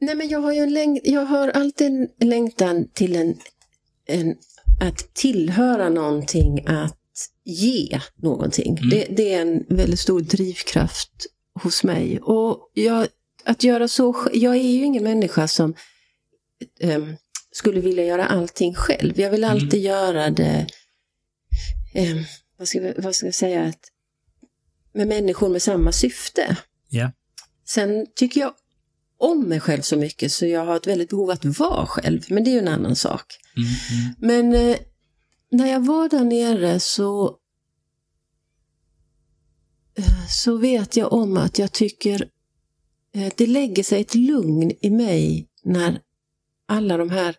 nej, 0.00 0.14
men 0.14 0.28
jag 0.28 0.40
har 0.40 0.52
ju 0.52 0.60
en 0.60 0.74
läng... 0.74 1.00
Jag 1.04 1.24
har 1.24 1.48
alltid 1.48 1.86
en 1.86 2.28
längtan 2.28 2.88
till 2.92 3.16
en, 3.16 3.36
en... 4.06 4.36
Att 4.80 5.14
tillhöra 5.14 5.88
någonting, 5.88 6.66
att 6.66 6.98
ge 7.44 8.00
någonting. 8.16 8.88
Det, 8.90 9.06
det 9.16 9.34
är 9.34 9.42
en 9.42 9.64
väldigt 9.68 10.00
stor 10.00 10.20
drivkraft 10.20 11.26
hos 11.62 11.84
mig. 11.84 12.20
Och 12.20 12.70
jag, 12.74 13.08
att 13.44 13.64
göra 13.64 13.88
så... 13.88 14.28
Jag 14.32 14.56
är 14.56 14.70
ju 14.70 14.84
ingen 14.84 15.04
människa 15.04 15.48
som 15.48 15.74
ehm, 16.80 17.16
skulle 17.52 17.80
vilja 17.80 18.04
göra 18.04 18.26
allting 18.26 18.74
själv. 18.74 19.20
Jag 19.20 19.30
vill 19.30 19.44
alltid 19.44 19.80
göra 19.82 20.30
det... 20.30 20.66
ehm, 21.94 22.24
vad, 22.58 22.68
ska, 22.68 22.92
vad 22.96 23.14
ska 23.14 23.26
jag 23.26 23.34
säga? 23.34 23.64
Att, 23.64 23.90
med 24.92 25.08
människor 25.08 25.48
med 25.48 25.62
samma 25.62 25.92
syfte. 25.92 26.56
Ja. 26.88 27.12
Sen 27.64 28.06
tycker 28.14 28.40
jag 28.40 28.54
om 29.18 29.48
mig 29.48 29.60
själv 29.60 29.82
så 29.82 29.96
mycket 29.96 30.32
så 30.32 30.46
jag 30.46 30.64
har 30.64 30.76
ett 30.76 30.86
väldigt 30.86 31.10
behov 31.10 31.30
att 31.30 31.44
vara 31.44 31.86
själv. 31.86 32.22
Men 32.28 32.44
det 32.44 32.50
är 32.50 32.52
ju 32.52 32.58
en 32.58 32.68
annan 32.68 32.96
sak. 32.96 33.24
Mm, 33.56 33.68
mm. 33.68 34.14
Men 34.52 34.70
eh, 34.70 34.76
när 35.50 35.72
jag 35.72 35.80
var 35.80 36.08
där 36.08 36.24
nere 36.24 36.80
så 36.80 37.36
så 40.30 40.56
vet 40.56 40.96
jag 40.96 41.12
om 41.12 41.36
att 41.36 41.58
jag 41.58 41.72
tycker 41.72 42.28
eh, 43.14 43.32
det 43.36 43.46
lägger 43.46 43.82
sig 43.82 44.00
ett 44.00 44.14
lugn 44.14 44.72
i 44.80 44.90
mig 44.90 45.48
när 45.62 46.00
alla 46.68 46.96
de 46.96 47.10
här 47.10 47.36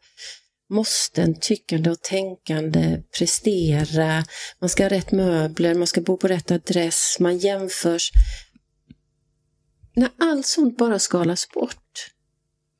måsten, 0.69 1.39
tyckande 1.39 1.89
och 1.89 2.01
tänkande, 2.01 3.01
prestera, 3.17 4.23
man 4.59 4.69
ska 4.69 4.83
ha 4.83 4.89
rätt 4.89 5.11
möbler, 5.11 5.73
man 5.73 5.87
ska 5.87 6.01
bo 6.01 6.17
på 6.17 6.27
rätt 6.27 6.51
adress, 6.51 7.17
man 7.19 7.37
jämförs. 7.37 8.11
När 9.95 10.09
allt 10.19 10.45
sånt 10.45 10.77
bara 10.77 10.99
skalas 10.99 11.49
bort, 11.49 12.11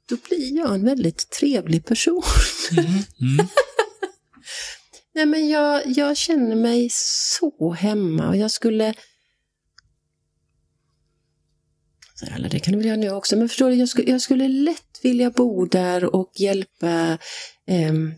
då 0.10 0.18
blir 0.28 0.58
jag 0.58 0.76
en 0.76 0.86
väldigt 0.86 1.30
trevlig 1.30 1.86
person. 1.86 2.24
Mm, 2.72 2.88
mm. 3.22 3.48
Nej, 5.16 5.26
men 5.26 5.50
jag, 5.50 5.84
jag 5.86 6.18
känner 6.18 6.56
mig 6.56 6.90
så 6.92 7.72
hemma 7.80 8.28
och 8.28 8.38
jag 8.38 8.52
skulle... 8.52 8.94
Så 12.16 12.26
det 12.52 12.60
kan 12.60 12.72
du 12.72 12.78
väl 12.78 12.88
göra 12.88 12.98
nu 12.98 13.12
också, 13.12 13.38
men 13.38 13.50
förstår 13.50 13.70
du, 13.70 13.76
jag 13.76 13.90
skulle, 13.90 14.12
jag 14.12 14.22
skulle 14.22 14.48
lätt 14.48 15.00
vilja 15.02 15.30
bo 15.32 15.66
där 15.66 16.16
och 16.16 16.32
hjälpa 16.36 17.18
ehm, 17.68 18.14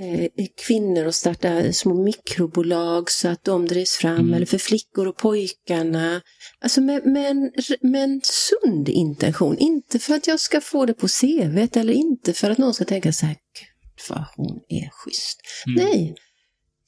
eh, 0.00 0.46
kvinnor 0.66 1.06
att 1.06 1.14
starta 1.14 1.72
små 1.72 2.02
mikrobolag 2.02 3.10
så 3.10 3.28
att 3.28 3.44
de 3.44 3.66
drivs 3.66 3.96
fram, 3.96 4.18
Mm. 4.18 4.34
eller 4.34 4.46
för 4.46 4.58
flickor 4.58 5.06
och 5.08 5.16
pojkarna. 5.16 6.22
Alltså 6.58 6.80
med, 6.80 7.06
med, 7.06 7.30
en, 7.30 7.52
med 7.80 8.04
en 8.04 8.20
sund 8.24 8.88
intention, 8.88 9.58
inte 9.58 9.98
för 9.98 10.14
att 10.14 10.26
jag 10.26 10.40
ska 10.40 10.60
få 10.60 10.86
det 10.86 10.94
på 10.94 11.08
CV 11.08 11.68
eller 11.72 11.92
inte 11.92 12.32
för 12.32 12.50
att 12.50 12.58
någon 12.58 12.74
ska 12.74 12.84
tänka 12.84 13.12
så 13.12 13.26
här, 13.26 13.34
gud 13.34 14.08
vad 14.08 14.24
hon 14.36 14.60
är 14.68 14.90
schysst. 14.92 15.40
Mm. 15.66 15.84
Nej, 15.84 16.14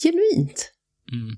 genuint. 0.02 0.72
Mm. 1.12 1.36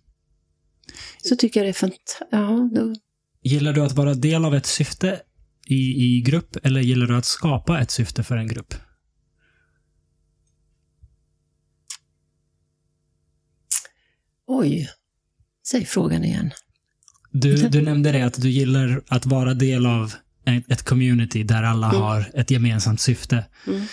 Så 1.23 1.37
tycker 1.37 1.61
jag 1.61 1.66
det 1.66 1.71
är 1.71 1.73
fantastiskt. 1.73 2.23
Ja, 2.31 2.71
då... 2.75 2.95
Gillar 3.43 3.72
du 3.72 3.80
att 3.80 3.93
vara 3.93 4.14
del 4.14 4.45
av 4.45 4.55
ett 4.55 4.66
syfte 4.66 5.20
i, 5.66 6.05
i 6.05 6.20
grupp 6.20 6.57
eller 6.62 6.80
gillar 6.80 7.07
du 7.07 7.16
att 7.16 7.24
skapa 7.24 7.80
ett 7.80 7.91
syfte 7.91 8.22
för 8.22 8.36
en 8.36 8.49
grupp? 8.49 8.74
Oj, 14.47 14.88
säg 15.66 15.84
frågan 15.84 16.24
igen. 16.24 16.51
Du, 17.32 17.68
du 17.68 17.82
nämnde 17.82 18.12
det 18.12 18.22
att 18.22 18.43
du 18.43 18.51
gillar 18.51 19.03
att 19.09 19.26
vara 19.26 19.55
del 19.55 19.86
av 19.86 20.14
ett, 20.68 20.82
community 20.82 21.43
där 21.43 21.62
alla 21.62 21.86
har 21.86 22.30
ett 22.34 22.51
gemensamt 22.51 23.01
syfte. 23.01 23.45
Mm. 23.66 23.86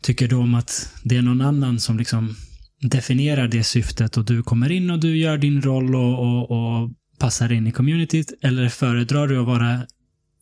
Tycker 0.00 0.28
du 0.28 0.36
om 0.36 0.54
att 0.54 0.92
det 1.04 1.16
är 1.16 1.22
någon 1.22 1.40
annan 1.40 1.80
som 1.80 1.98
liksom 1.98 2.36
definierar 2.80 3.48
det 3.48 3.64
syftet 3.64 4.16
och 4.16 4.24
du 4.24 4.42
kommer 4.42 4.72
in 4.72 4.90
och 4.90 5.00
du 5.00 5.16
gör 5.16 5.38
din 5.38 5.62
roll 5.62 5.94
och, 5.94 6.18
och, 6.18 6.50
och 6.50 6.90
passar 7.18 7.52
in 7.52 7.66
i 7.66 7.72
communityt? 7.72 8.32
Eller 8.40 8.68
föredrar 8.68 9.26
du 9.28 9.40
att 9.40 9.46
vara 9.46 9.86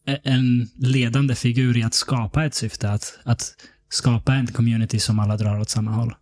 e- 0.06 0.18
en 0.24 0.68
ledande 0.76 1.34
figur 1.34 1.76
i 1.76 1.82
att 1.82 1.94
skapa 1.94 2.44
ett 2.44 2.54
syfte? 2.54 2.90
Att, 2.90 3.18
att 3.24 3.54
skapa 3.88 4.34
en 4.34 4.46
community 4.46 4.98
som 5.00 5.18
alla 5.18 5.36
drar 5.36 5.60
åt 5.60 5.70
samma 5.70 5.90
håll? 5.90 6.14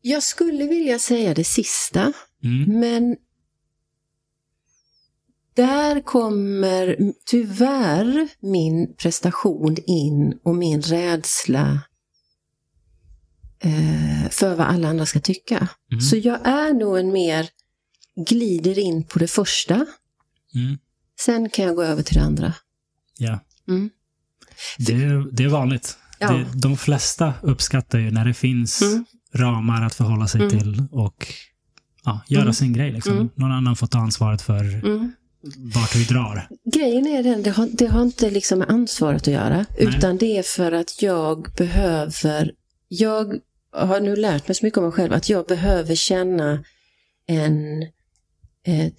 Jag 0.00 0.22
skulle 0.22 0.66
vilja 0.66 0.98
säga 0.98 1.34
det 1.34 1.44
sista, 1.44 2.12
Mm. 2.44 2.80
men 2.80 3.16
där 5.54 6.00
kommer 6.00 7.12
tyvärr 7.26 8.28
min 8.40 8.94
prestation 8.96 9.76
in 9.86 10.38
och 10.42 10.54
min 10.54 10.82
rädsla 10.82 11.80
eh, 13.62 14.30
för 14.30 14.54
vad 14.54 14.66
alla 14.66 14.88
andra 14.88 15.06
ska 15.06 15.20
tycka. 15.20 15.68
Mm. 15.92 16.00
Så 16.00 16.16
jag 16.16 16.46
är 16.46 16.72
nog 16.74 16.98
en 16.98 17.12
mer 17.12 17.48
glider 18.28 18.78
in 18.78 19.04
på 19.04 19.18
det 19.18 19.28
första, 19.28 19.74
Mm. 20.54 20.78
sen 21.20 21.50
kan 21.50 21.64
jag 21.64 21.76
gå 21.76 21.82
över 21.82 22.02
till 22.02 22.14
det 22.14 22.22
andra. 22.22 22.54
Ja. 23.18 23.38
Mm. 23.68 23.90
Det, 24.78 24.92
är- 24.92 25.32
det 25.36 25.44
är 25.44 25.48
vanligt. 25.48 25.96
Ja. 26.18 26.32
Det, 26.32 26.46
de 26.54 26.76
flesta 26.76 27.34
uppskattar 27.42 27.98
ju 27.98 28.10
när 28.10 28.24
det 28.24 28.34
finns 28.34 28.82
Mm. 28.82 29.04
ramar 29.34 29.82
att 29.86 29.94
förhålla 29.94 30.28
sig 30.28 30.40
Mm. 30.40 30.50
till 30.58 30.82
och 30.90 31.26
ja, 32.04 32.20
göra 32.28 32.42
Mm. 32.42 32.54
sin 32.54 32.72
grej. 32.72 32.92
Liksom. 32.92 33.30
Någon 33.34 33.52
annan 33.52 33.76
får 33.76 33.86
ta 33.86 33.98
ansvaret 33.98 34.42
för 34.42 34.82
vart 35.74 35.94
vi 35.96 36.04
drar. 36.04 36.48
Grejen 36.74 37.06
är 37.06 37.22
den, 37.22 37.42
det 37.42 37.50
har, 37.50 37.68
det 37.72 37.86
har 37.86 38.02
inte 38.02 38.30
liksom 38.30 38.58
med 38.58 38.68
ansvaret 38.70 39.22
att 39.22 39.26
göra, 39.34 39.66
utan 39.78 40.16
det 40.18 40.38
är 40.38 40.42
för 40.42 40.72
att 40.72 41.02
jag 41.02 41.48
behöver, 41.56 42.52
jag 42.88 43.34
har 43.72 44.00
nu 44.00 44.16
lärt 44.16 44.48
mig 44.48 44.54
så 44.54 44.66
mycket 44.66 44.78
om 44.78 44.84
mig 44.84 44.92
själv, 44.92 45.12
att 45.12 45.28
jag 45.28 45.46
behöver 45.46 45.94
känna 45.94 46.64
en 47.26 47.82
eh, 48.66 48.92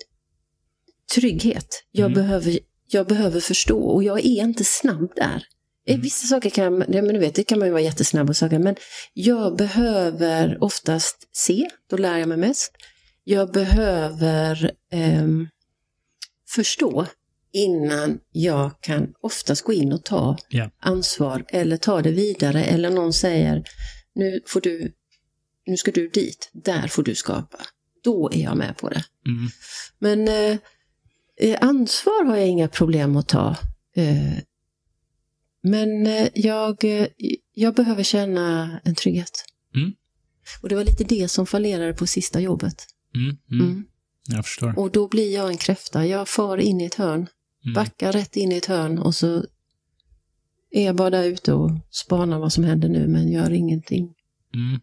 trygghet. 1.16 1.84
Jag, 1.92 2.06
Mm. 2.12 2.14
behöver, 2.14 2.60
jag 2.88 3.08
behöver 3.08 3.40
förstå 3.40 3.80
och 3.80 4.04
jag 4.04 4.20
är 4.20 4.44
inte 4.44 4.64
snabb 4.64 5.12
där. 5.16 5.44
Mm. 5.88 6.02
Vissa 6.02 6.28
saker 6.28 6.50
kan, 6.50 6.74
ja, 6.88 7.02
men 7.02 7.14
du 7.14 7.20
vet, 7.20 7.36
det 7.36 7.44
kan 7.44 7.60
man 7.60 7.68
ju 7.68 7.72
vara 7.72 7.82
jättesnabb 7.82 8.28
på 8.28 8.34
saker, 8.34 8.60
men 8.60 8.76
jag 9.14 9.58
behöver 9.58 10.64
oftast 10.64 11.18
se, 11.32 11.70
då 11.90 11.98
lär 11.98 12.18
jag 12.18 12.30
mig 12.30 12.38
mest. 12.38 12.72
Jag 13.24 13.52
behöver 13.52 14.72
ehm, 14.92 15.48
förstå 16.50 17.06
innan 17.52 18.20
jag 18.32 18.72
kan 18.82 19.14
oftast 19.22 19.62
gå 19.64 19.74
in 19.74 19.94
och 19.94 20.06
ta 20.06 20.38
Ja. 20.50 20.70
ansvar 20.80 21.46
eller 21.50 21.78
ta 21.78 22.02
det 22.02 22.12
vidare 22.12 22.64
eller 22.64 22.90
någon 22.90 23.14
säger 23.14 23.64
nu 24.16 24.42
får 24.46 24.62
du, 24.62 24.94
nu 25.66 25.78
ska 25.78 25.92
du 25.92 26.08
dit, 26.08 26.50
där 26.54 26.88
får 26.88 27.04
du 27.04 27.16
skapa. 27.16 27.58
Då 28.04 28.30
är 28.34 28.44
jag 28.44 28.58
med 28.58 28.78
på 28.78 28.90
det. 28.90 29.04
Mm. 29.28 29.50
Men 30.00 30.28
eh, 30.28 30.58
eh, 31.38 31.58
ansvar 31.62 32.26
har 32.26 32.38
jag 32.38 32.48
inga 32.48 32.68
problem 32.68 33.16
att 33.16 33.28
ta. 33.28 33.56
Eh, 33.96 34.38
men 35.64 36.08
eh, 36.08 36.28
jag, 36.34 36.84
eh, 36.84 37.08
jag 37.54 37.76
behöver 37.76 38.04
känna 38.04 38.80
en 38.84 38.96
trygghet. 38.96 39.46
Mm. 39.76 39.94
Och 40.62 40.70
det 40.70 40.76
var 40.76 40.84
lite 40.84 41.04
det 41.04 41.28
som 41.28 41.46
fallerade 41.46 41.94
på 41.94 42.08
sista 42.08 42.40
jobbet. 42.40 42.86
Mm. 43.16 43.38
Mm. 43.52 43.70
Mm. 43.70 43.86
Jag 44.30 44.46
förstår. 44.46 44.80
Och 44.80 44.92
då 44.92 45.08
blir 45.08 45.34
jag 45.34 45.50
en 45.50 45.58
kräfta. 45.58 46.06
Jag 46.06 46.30
far 46.30 46.58
in 46.58 46.82
i 46.82 46.86
ett 46.86 46.96
hörn, 46.96 47.28
Mm. 47.66 47.74
backar 47.74 48.12
rätt 48.12 48.36
in 48.36 48.52
i 48.52 48.58
ett 48.58 48.66
hörn 48.66 49.00
och 49.00 49.16
så 49.16 49.46
är 50.74 50.86
jag 50.86 50.96
bara 50.96 51.10
där 51.10 51.24
ute 51.24 51.54
och 51.54 51.72
spanar 51.92 52.40
vad 52.40 52.54
som 52.54 52.64
händer 52.64 52.90
nu 52.90 53.08
men 53.08 53.32
gör 53.32 53.52
ingenting. 53.52 54.14
Mm. 54.56 54.82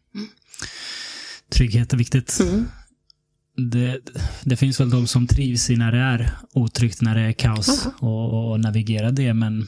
Trygghet 1.53 1.93
är 1.93 1.97
viktigt. 1.97 2.41
Mm. 2.41 2.65
Det, 3.71 4.01
det 4.45 4.57
finns 4.57 4.81
väl 4.81 4.91
de 4.91 5.07
som 5.07 5.27
trivs 5.27 5.71
i 5.71 5.77
när 5.77 5.93
det 5.93 5.99
är 5.99 6.31
otryggt, 6.53 7.01
när 7.03 7.15
det 7.15 7.21
är 7.21 7.33
kaos 7.33 7.87
och, 7.99 8.51
och 8.51 8.61
navigera 8.61 9.11
det, 9.11 9.35
men 9.35 9.67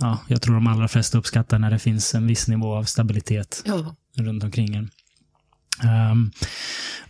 ja, 0.00 0.18
jag 0.28 0.42
tror 0.42 0.54
de 0.54 0.66
allra 0.66 0.88
flesta 0.88 1.18
uppskattar 1.18 1.58
när 1.58 1.70
det 1.70 1.78
finns 1.78 2.14
en 2.14 2.26
viss 2.26 2.48
nivå 2.48 2.74
av 2.74 2.84
stabilitet 2.84 3.62
Ja. 3.66 3.96
runt 4.16 4.44
omkring 4.44 4.74
en. 4.74 4.90
Um, 6.10 6.30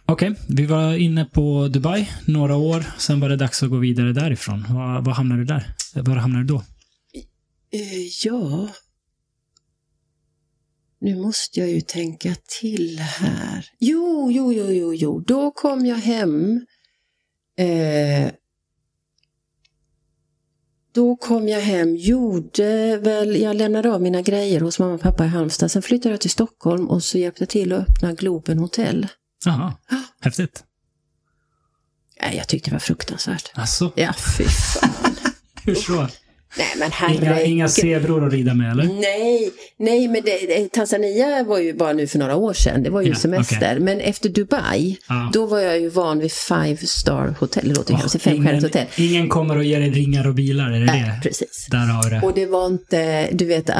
Okej, 0.06 0.34
vi 0.48 0.66
var 0.66 0.94
inne 0.94 1.24
på 1.24 1.68
Dubai 1.68 2.08
några 2.24 2.56
år, 2.56 2.84
sen 2.98 3.20
var 3.20 3.28
det 3.28 3.36
dags 3.36 3.62
att 3.62 3.70
gå 3.70 3.76
vidare 3.76 4.12
därifrån. 4.12 4.66
Var, 4.68 5.00
var 5.00 5.12
hamnade 5.12 5.40
du 5.40 5.44
där? 5.44 5.74
Var 5.94 6.16
hamnade 6.16 6.44
du 6.44 6.48
då? 6.48 6.62
Eh, 7.74 8.06
ja. 8.24 8.68
Nu 11.00 11.16
måste 11.16 11.60
jag 11.60 11.70
ju 11.70 11.80
tänka 11.80 12.34
till 12.60 12.98
här. 12.98 13.70
Jo, 13.78 14.30
jo, 14.30 14.52
jo, 14.52 14.72
jo, 14.72 14.94
jo. 14.94 15.20
Då 15.20 15.50
kom 15.50 15.86
jag 15.86 15.96
hem. 15.96 16.66
Eh, 17.58 18.32
då 20.92 21.16
kom 21.16 21.48
jag 21.48 21.60
hem, 21.60 21.96
gjorde 21.96 22.96
väl, 22.96 23.36
jag 23.36 23.56
lämnade 23.56 23.92
av 23.92 24.02
mina 24.02 24.22
grejer 24.22 24.60
hos 24.60 24.78
mamma 24.78 24.94
och 24.94 25.00
pappa 25.00 25.24
i 25.24 25.28
Halmstad. 25.28 25.70
Sen 25.70 25.82
flyttade 25.82 26.12
jag 26.12 26.20
till 26.20 26.30
Stockholm 26.30 26.88
och 26.90 27.04
så 27.04 27.18
hjälpte 27.18 27.42
jag 27.42 27.48
till 27.48 27.72
att 27.72 27.88
öppna 27.88 28.12
Globen 28.12 28.58
hotell. 28.58 29.06
Jaha, 29.44 29.74
häftigt. 30.20 30.64
Nej, 32.22 32.36
jag 32.36 32.48
tyckte 32.48 32.70
det 32.70 32.74
var 32.74 32.80
fruktansvärt. 32.80 33.50
Alltså, 33.54 33.92
Ja, 33.96 34.12
fy 34.38 34.44
fan. 34.44 35.16
hur 35.64 35.74
så? 35.74 36.08
Nej, 36.58 36.66
men 36.78 36.86
Inga, 36.86 36.94
herregud. 37.24 37.46
inga 37.52 37.68
zebror 37.68 38.26
att 38.26 38.32
rida 38.32 38.54
med, 38.54 38.70
eller? 38.70 38.84
Nej, 38.84 39.50
nej 39.78 40.08
men 40.08 40.22
det, 40.24 40.68
Tanzania 40.72 41.42
var 41.44 41.58
ju 41.58 41.72
bara 41.74 41.92
nu 41.92 42.06
för 42.06 42.18
några 42.18 42.36
år 42.36 42.52
sedan. 42.52 42.82
Det 42.82 42.90
var 42.90 43.02
ju 43.02 43.08
Ja, 43.08 43.14
semester. 43.14 43.56
okej. 43.56 43.80
Men 43.80 44.00
efter 44.00 44.28
Dubai, 44.28 44.96
Ja. 45.08 45.30
då 45.32 45.46
var 45.46 45.58
jag 45.60 45.80
ju 45.80 45.88
van 45.88 46.18
vid 46.18 46.32
five 46.32 46.76
star 46.76 47.34
hotell. 47.40 47.68
Det 47.68 47.74
låter 47.74 47.92
Ja, 47.92 47.98
hemskt, 47.98 48.22
femstjärnigt 48.22 48.62
hotell. 48.64 48.86
ingen 48.96 49.28
kommer 49.28 49.56
att 49.58 49.66
ge 49.66 49.78
dig 49.78 49.90
ringar 49.90 50.26
och 50.28 50.34
bilar, 50.34 50.70
är 50.70 50.80
det 50.80 50.86
Nej, 50.86 51.00
det? 51.22 51.28
precis. 51.28 51.66
Där 51.70 51.78
har 51.78 52.10
det. 52.10 52.20
Och 52.26 52.34
det 52.34 52.46
var 52.46 52.66
inte, 52.66 53.28
du 53.32 53.44
vet, 53.44 53.68
äh, 53.68 53.76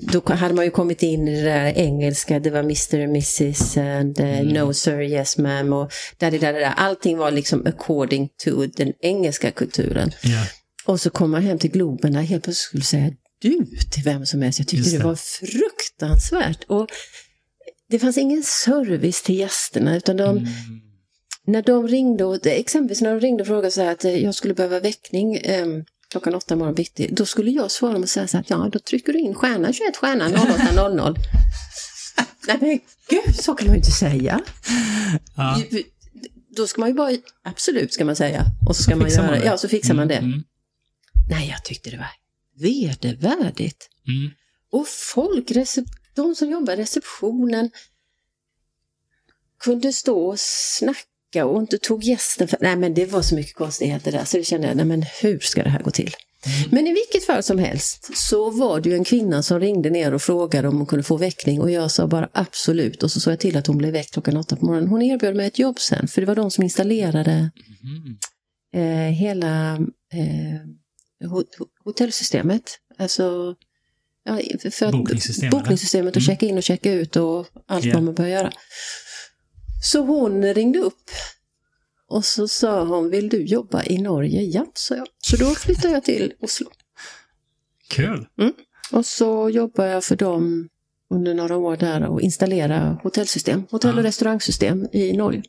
då 0.00 0.34
hade 0.34 0.54
man 0.54 0.64
ju 0.64 0.70
kommit 0.70 1.02
in 1.02 1.28
i 1.28 1.36
det 1.42 1.48
där 1.50 1.72
engelska, 1.78 2.38
det 2.38 2.50
var 2.50 2.60
Mr. 2.60 2.94
and 3.02 3.10
Mrs. 3.10 3.76
and 3.76 4.20
uh, 4.20 4.42
No 4.42 4.72
sir, 4.72 5.00
yes 5.00 5.38
ma'am 5.38 5.82
och 5.82 5.90
där, 6.18 6.30
där, 6.30 6.38
där, 6.38 6.52
där. 6.52 6.72
Allting 6.76 7.18
var 7.18 7.30
liksom 7.30 7.66
according 7.66 8.28
to 8.44 8.66
den 8.76 8.92
engelska 9.02 9.50
kulturen. 9.50 10.10
Ja. 10.22 10.44
Och 10.90 11.00
så 11.00 11.10
kom 11.10 11.30
man 11.30 11.42
hem 11.42 11.58
till 11.58 11.70
Globen 11.70 12.12
där 12.12 12.20
helt 12.20 12.44
plötsligt 12.44 12.68
skulle 12.68 12.84
säga 12.84 13.10
du 13.40 13.66
till 13.90 14.02
vem 14.04 14.26
som 14.26 14.42
helst. 14.42 14.58
Jag 14.58 14.68
tyckte 14.68 14.90
det. 14.90 14.98
det. 14.98 15.04
var 15.04 15.16
fruktansvärt. 15.16 16.64
Och 16.64 16.86
det 17.88 17.98
fanns 17.98 18.18
ingen 18.18 18.42
service 18.42 19.22
till 19.22 19.38
gästerna 19.38 19.96
utan 19.96 20.16
de, 20.16 20.38
Mm. 20.38 20.48
när 21.46 21.62
de 21.62 21.88
ringde, 21.88 22.24
och, 22.24 22.46
exempelvis 22.46 23.00
när 23.00 23.10
de 23.10 23.20
ringde 23.20 23.42
och 23.42 23.46
frågade 23.46 23.70
så 23.70 23.80
här 23.80 23.92
att 23.92 24.04
eh, 24.04 24.24
jag 24.24 24.34
skulle 24.34 24.54
behöva 24.54 24.80
väckning 24.80 25.36
eh, 25.36 25.66
klockan 26.10 26.34
åtta 26.34 26.56
morgon 26.56 26.74
bitti, 26.74 27.08
då 27.12 27.26
skulle 27.26 27.50
jag 27.50 27.70
svara 27.70 27.92
dem 27.92 28.02
och 28.02 28.08
säga 28.08 28.28
så 28.28 28.38
att 28.38 28.50
ja, 28.50 28.68
då 28.72 28.78
trycker 28.78 29.12
du 29.12 29.18
in 29.18 29.34
stjärna 29.34 29.72
21 29.72 29.96
stjärna 29.96 30.28
0800. 30.28 31.14
Nej 32.46 32.56
men 32.60 32.80
gud, 33.08 33.36
så 33.36 33.54
kan 33.54 33.66
man 33.66 33.74
ju 33.74 33.78
inte 33.78 33.90
säga. 33.90 34.40
Ja. 35.36 35.62
Då 36.56 36.66
ska 36.66 36.80
man 36.80 36.88
ju 36.88 36.94
bara, 36.94 37.10
absolut 37.44 37.92
ska 37.94 38.04
man 38.04 38.16
säga. 38.16 38.44
Och 38.68 38.76
så 38.76 38.82
ska 38.82 38.96
man 38.96 39.06
fixar 39.06 39.22
göra, 39.22 39.30
man 39.30 39.40
det. 39.40 39.46
ja 39.46 39.58
så 39.58 39.68
fixar 39.68 39.94
man 39.94 40.08
det. 40.08 40.42
Mm, 41.30 41.38
mm, 41.38 41.40
Nej, 41.40 41.48
jag 41.50 41.64
tyckte 41.64 41.90
det 41.90 41.96
var 41.96 42.10
vedervärdigt. 42.60 43.88
mm. 44.08 44.30
Och 44.72 44.88
folk, 44.88 45.52
de 46.14 46.34
som 46.34 46.50
jobbar 46.50 46.72
i 46.72 46.76
receptionen, 46.76 47.70
kunde 49.64 49.92
stå 49.92 50.26
och 50.28 50.40
snacka 50.40 51.46
och 51.46 51.60
inte 51.60 51.78
tog 51.78 52.04
gästen 52.04 52.48
för... 52.48 52.58
Nej, 52.60 52.76
men 52.76 52.94
det 52.94 53.06
var 53.06 53.22
så 53.22 53.34
mycket 53.34 53.54
konstigheter 53.54 54.12
där 54.12 54.24
så 54.24 54.36
det 54.36 54.44
kände 54.44 54.66
jag, 54.66 54.76
nej 54.76 54.86
men 54.86 55.02
hur 55.22 55.38
ska 55.38 55.62
det 55.62 55.70
här 55.70 55.82
gå 55.82 55.90
till? 55.90 56.14
Men 56.70 56.86
i 56.86 56.92
vilket 56.92 57.26
fall 57.26 57.42
som 57.42 57.58
helst 57.58 58.10
så 58.16 58.50
var 58.50 58.80
det 58.80 58.88
ju 58.88 58.94
en 58.94 59.04
kvinna 59.04 59.42
som 59.42 59.60
ringde 59.60 59.90
ner 59.90 60.14
och 60.14 60.22
frågade 60.22 60.68
om 60.68 60.76
hon 60.76 60.86
kunde 60.86 61.02
få 61.02 61.16
väckning 61.16 61.60
och 61.60 61.70
jag 61.70 61.90
sa 61.90 62.06
bara 62.06 62.28
absolut 62.32 63.02
och 63.02 63.10
så 63.12 63.20
såg 63.20 63.32
jag 63.32 63.40
till 63.40 63.56
att 63.56 63.66
hon 63.66 63.78
blev 63.78 63.92
väckt 63.92 64.12
klockan 64.12 64.36
åtta 64.36 64.56
på 64.56 64.64
morgonen. 64.66 64.88
Hon 64.88 65.02
erbjöd 65.02 65.36
mig 65.36 65.46
ett 65.46 65.58
jobb 65.58 65.80
sen 65.80 66.08
för 66.08 66.20
det 66.20 66.26
var 66.26 66.34
de 66.36 66.50
som 66.50 66.64
installerade 66.64 67.50
Mm. 67.82 68.16
eh, 69.08 69.12
hela 69.12 69.72
eh, 70.12 70.60
hotellsystemet. 71.84 72.78
Alltså 72.98 73.54
ja, 74.24 74.38
för- 74.70 74.92
Bokningssystemet, 74.92 75.50
bokningssystemet 75.50 76.16
och 76.16 76.22
Mm. 76.22 76.26
checka 76.26 76.46
in 76.46 76.56
och 76.56 76.62
checka 76.62 76.92
ut 76.92 77.16
och 77.16 77.46
allt 77.66 77.84
Ja. 77.84 77.94
vad 77.94 78.02
man 78.02 78.14
bör 78.14 78.26
göra. 78.26 78.52
Så 79.82 80.00
hon 80.00 80.54
ringde 80.54 80.78
upp 80.78 81.10
och 82.08 82.24
så 82.24 82.48
sa 82.48 82.84
hon, 82.84 83.10
vill 83.10 83.28
du 83.28 83.42
jobba 83.44 83.84
i 83.84 83.98
Norge? 83.98 84.42
Ja, 84.42 84.66
sa 84.74 84.96
jag. 84.96 85.06
Så 85.18 85.36
då 85.36 85.54
flyttade 85.54 85.94
jag 85.94 86.04
till 86.04 86.32
Oslo. 86.40 86.70
Kul. 87.88 88.26
Och 88.92 89.06
så 89.06 89.50
jobbade 89.50 89.90
jag 89.90 90.04
för 90.04 90.16
dem 90.16 90.68
under 91.10 91.34
några 91.34 91.56
år 91.56 91.76
där 91.76 92.04
och 92.06 92.20
installera 92.20 93.00
hotellsystem, 93.02 93.62
hotell 93.70 93.94
och 93.94 93.98
Ja. 94.04 94.08
restaurangsystem 94.08 94.88
i 94.92 95.12
Norge. 95.12 95.42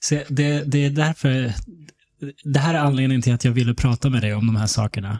Så 0.00 0.14
det, 0.28 0.62
det 0.66 0.84
är 0.86 0.90
därför... 0.90 1.52
Det 2.44 2.58
här 2.58 2.74
är 2.74 2.78
anledningen 2.78 3.22
till 3.22 3.34
att 3.34 3.44
jag 3.44 3.52
ville 3.52 3.74
prata 3.74 4.10
med 4.10 4.22
dig 4.22 4.34
om 4.34 4.46
de 4.46 4.56
här 4.56 4.66
sakerna. 4.66 5.18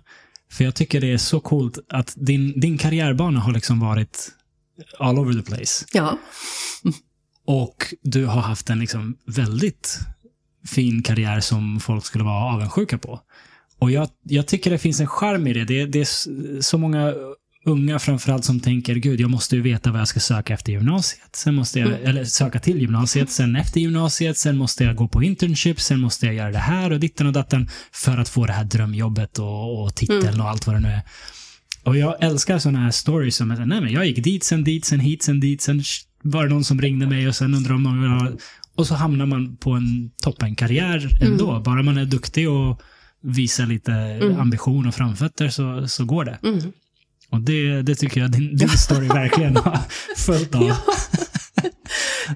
För 0.50 0.64
jag 0.64 0.74
tycker 0.74 1.00
det 1.00 1.12
är 1.12 1.18
så 1.18 1.40
coolt 1.40 1.78
att 1.88 2.14
din, 2.16 2.60
din 2.60 2.78
karriärbana 2.78 3.40
har 3.40 3.52
liksom 3.52 3.80
varit 3.80 4.28
all 4.98 5.18
over 5.18 5.32
the 5.32 5.42
place. 5.42 5.84
Ja, 5.92 6.18
Och 7.44 7.94
du 8.02 8.26
har 8.26 8.40
haft 8.40 8.70
en 8.70 8.78
liksom 8.78 9.16
väldigt 9.26 9.98
fin 10.66 11.02
karriär 11.02 11.40
som 11.40 11.80
folk 11.80 12.04
skulle 12.04 12.24
vara 12.24 12.54
avundsjuka 12.54 12.98
på. 12.98 13.20
Och 13.78 13.90
jag, 13.90 14.08
jag 14.22 14.46
tycker 14.46 14.70
det 14.70 14.78
finns 14.78 15.00
en 15.00 15.06
charm 15.06 15.46
i 15.46 15.52
det. 15.52 15.64
det. 15.64 15.86
Det 15.86 16.00
är 16.00 16.60
så 16.60 16.78
många 16.78 17.14
unga 17.64 17.98
framförallt 17.98 18.44
som 18.44 18.60
tänker, 18.60 18.94
gud, 18.94 19.20
jag 19.20 19.30
måste 19.30 19.56
ju 19.56 19.62
veta 19.62 19.92
vad 19.92 20.00
jag 20.00 20.08
ska 20.08 20.20
söka 20.20 20.54
efter 20.54 20.72
gymnasiet. 20.72 21.36
Sen 21.36 21.54
måste 21.54 21.80
jag, 21.80 22.02
eller 22.02 22.24
söka 22.24 22.58
till 22.58 22.80
gymnasiet, 22.80 23.30
sen 23.30 23.56
efter 23.56 23.80
gymnasiet, 23.80 24.38
sen 24.38 24.56
måste 24.56 24.84
jag 24.84 24.96
gå 24.96 25.08
på 25.08 25.22
internship, 25.22 25.80
sen 25.80 26.00
måste 26.00 26.26
jag 26.26 26.34
göra 26.34 26.50
det 26.50 26.58
här 26.58 26.92
och 26.92 27.00
ditten 27.00 27.26
och 27.26 27.32
datten 27.32 27.68
för 27.92 28.18
att 28.18 28.28
få 28.28 28.46
det 28.46 28.52
här 28.52 28.64
drömjobbet 28.64 29.38
och, 29.38 29.82
och 29.82 29.94
titeln 29.94 30.40
och 30.40 30.48
allt 30.48 30.66
vad 30.66 30.76
det 30.76 30.80
nu 30.80 30.88
är. 30.88 31.02
Och 31.84 31.96
jag 31.96 32.22
älskar 32.24 32.58
sådana 32.58 32.78
här 32.78 32.90
stories 32.90 33.36
som 33.36 33.48
nej 33.48 33.80
men 33.80 33.92
jag 33.92 34.06
gick 34.06 34.24
dit, 34.24 34.44
sen 34.44 34.64
dit, 34.64 34.84
sen 34.84 35.00
hit, 35.00 35.22
sen 35.22 35.40
dit, 35.40 35.62
sen 35.62 35.82
var 36.22 36.42
det 36.44 36.50
någon 36.50 36.64
som 36.64 36.80
ringde 36.80 37.06
mig 37.06 37.28
och 37.28 37.36
sen 37.36 37.54
undrade 37.54 37.74
om 37.74 37.82
någon 37.82 38.02
vill 38.02 38.10
ha... 38.10 38.30
Och 38.74 38.86
så 38.86 38.94
hamnar 38.94 39.26
man 39.26 39.56
på 39.56 39.70
en 39.70 40.10
toppenkarriär 40.22 41.22
ändå. 41.22 41.60
Bara 41.60 41.82
man 41.82 41.98
är 41.98 42.04
duktig 42.04 42.50
och 42.50 42.82
visar 43.22 43.66
lite 43.66 43.92
ambition 44.38 44.86
och 44.86 44.94
framfötter 44.94 45.48
så, 45.48 45.88
så 45.88 46.04
går 46.04 46.24
det. 46.24 46.38
Mm. 46.42 46.72
Och 47.32 47.40
det, 47.40 47.82
det 47.82 47.94
tycker 47.94 48.20
jag 48.20 48.30
din, 48.30 48.56
din 48.56 48.68
story 48.68 49.06
verkligen 49.08 49.56
har 49.56 49.78
följt 50.16 50.54
av. 50.54 50.62
Ja. 50.62 50.76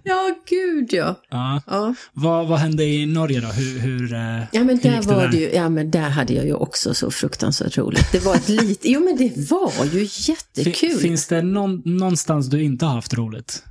ja, 0.04 0.34
gud 0.48 0.92
ja. 0.92 1.20
Ja. 1.30 1.62
ja. 1.66 1.94
Vad, 2.12 2.46
vad 2.48 2.58
hände 2.58 2.84
i 2.84 3.06
Norge 3.06 3.40
då? 3.40 3.46
Hur, 3.46 3.78
hur, 3.78 4.12
eh, 4.14 4.20
Ja 4.52 4.64
men 4.64 4.68
hur 4.68 4.76
där 4.90 4.96
gick 4.96 5.06
var 5.06 5.20
där? 5.22 5.28
det 5.28 5.36
ju, 5.36 5.50
ja 5.52 5.68
men 5.68 5.90
där 5.90 6.08
hade 6.10 6.32
jag 6.34 6.46
ju 6.46 6.54
också 6.54 6.94
så 6.94 7.10
fruktansvärt 7.10 7.78
roligt. 7.78 8.12
Det 8.12 8.18
var 8.24 8.34
ett 8.34 8.48
litet, 8.48 8.84
jo 8.84 9.00
men 9.00 9.16
det 9.16 9.50
var 9.50 9.84
ju 9.84 10.06
Fin- 10.08 10.34
jättekul. 10.56 10.98
Finns 11.00 11.26
det 11.26 11.42
någon, 11.42 11.82
någonstans 11.84 12.46
du 12.46 12.62
inte 12.62 12.86
har 12.86 12.92
haft 12.94 13.14
roligt? 13.14 13.62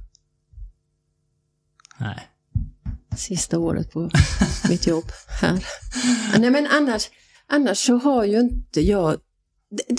Nej. 1.97 2.27
Sista 3.17 3.59
året 3.59 3.91
på 3.91 4.09
mitt 4.69 4.87
jobb 4.87 5.05
här. 5.41 5.65
Nej 6.39 6.49
men 6.49 6.67
annars, 6.67 7.09
annars 7.47 7.77
så 7.77 7.97
har 7.97 8.23
ju 8.25 8.39
inte 8.39 8.81
jag, 8.81 9.17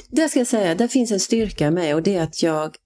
där 0.09 0.29
ska 0.29 0.41
jag 0.41 0.47
säga, 0.47 0.75
där 0.75 0.89
finns 0.89 1.11
en 1.13 1.21
styrka 1.21 1.71
med 1.71 1.95
och 1.95 2.03
det 2.03 2.15
är 2.15 2.23
att 2.23 2.43
jag 2.43 2.77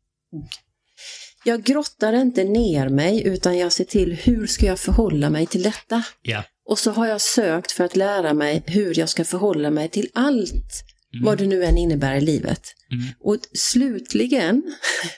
jag 1.45 1.63
grottar 1.63 2.13
inte 2.13 2.45
ner 2.45 2.89
mig 2.89 3.23
utan 3.27 3.59
jag 3.59 3.73
ser 3.73 3.85
till 3.85 4.13
hur 4.15 4.47
ska 4.47 4.67
jag 4.67 4.79
förhålla 4.79 5.31
mig 5.31 5.47
till 5.47 5.63
detta. 5.63 6.03
Ja. 6.23 6.45
Och 6.65 6.79
så 6.79 6.91
har 6.91 7.07
jag 7.07 7.21
sökt 7.21 7.73
för 7.73 7.85
att 7.85 7.97
lära 7.97 8.35
mig 8.35 8.63
hur 8.67 8.99
jag 8.99 9.09
ska 9.09 9.25
förhålla 9.25 9.71
mig 9.71 9.89
till 9.89 10.09
allt 10.15 10.85
Mm. 11.15 11.25
vad 11.25 11.39
det 11.39 11.47
nu 11.47 11.65
än 11.65 11.79
innebär 11.79 12.17
i 12.17 12.21
livet. 12.21 12.63
Mm. 12.93 13.05
Och 13.21 13.37
slutligen, 13.55 14.63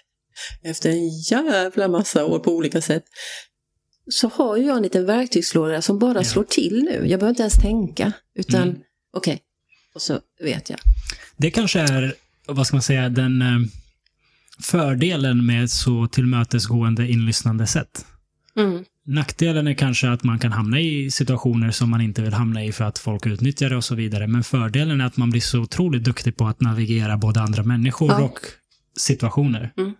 efter 0.62 0.90
en 0.90 1.08
jävla 1.30 1.88
massa 1.88 2.24
år 2.24 2.38
på 2.38 2.52
olika 2.52 2.80
sätt, 2.80 3.04
så 4.10 4.28
har 4.28 4.56
jag 4.56 4.76
en 4.76 4.82
liten 4.82 5.06
verktygslåda 5.06 5.82
som 5.82 5.98
bara 5.98 6.18
Ja. 6.18 6.24
slår 6.24 6.44
till 6.44 6.82
nu. 6.82 6.92
Jag 6.92 7.20
behöver 7.20 7.28
inte 7.28 7.42
ens 7.42 7.60
tänka, 7.62 8.12
utan 8.34 8.62
Mm. 8.62 8.78
okej, 9.16 9.42
och 9.94 10.02
så 10.02 10.20
vet 10.40 10.70
jag. 10.70 10.78
Det 11.42 11.50
kanske 11.50 11.80
är, 11.80 12.14
vad 12.46 12.66
ska 12.66 12.76
man 12.76 12.82
säga, 12.82 13.08
den 13.08 13.42
eh, 13.42 13.58
fördelen 14.60 15.46
med 15.46 15.70
så 15.70 16.06
tillmötesgående 16.06 17.08
inlyssnande 17.10 17.66
sätt. 17.66 18.06
Mm. 18.56 18.84
Nackdelen 19.06 19.66
är 19.66 19.74
kanske 19.74 20.10
att 20.10 20.22
man 20.24 20.38
kan 20.38 20.52
hamna 20.52 20.80
i 20.80 21.10
situationer 21.10 21.70
som 21.70 21.90
man 21.90 22.00
inte 22.00 22.22
vill 22.22 22.32
hamna 22.32 22.64
i 22.64 22.72
för 22.72 22.84
att 22.84 22.98
folk 22.98 23.26
utnyttjar 23.26 23.70
det 23.70 23.76
och 23.76 23.84
så 23.84 23.94
vidare. 23.94 24.26
Men 24.26 24.44
fördelen 24.44 25.00
är 25.00 25.04
att 25.06 25.16
man 25.16 25.30
blir 25.30 25.40
så 25.40 25.60
otroligt 25.60 26.04
duktig 26.04 26.36
på 26.36 26.46
att 26.46 26.60
navigera 26.60 27.16
både 27.16 27.40
andra 27.40 27.62
människor 27.62 28.10
Ja. 28.10 28.20
och 28.22 28.38
situationer. 28.98 29.72
Mm. 29.76 29.94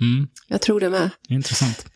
Mm, 0.00 0.28
Jag 0.48 0.60
tror 0.62 0.80
det 0.80 0.90
med. 0.90 1.10
intressant. 1.28 1.86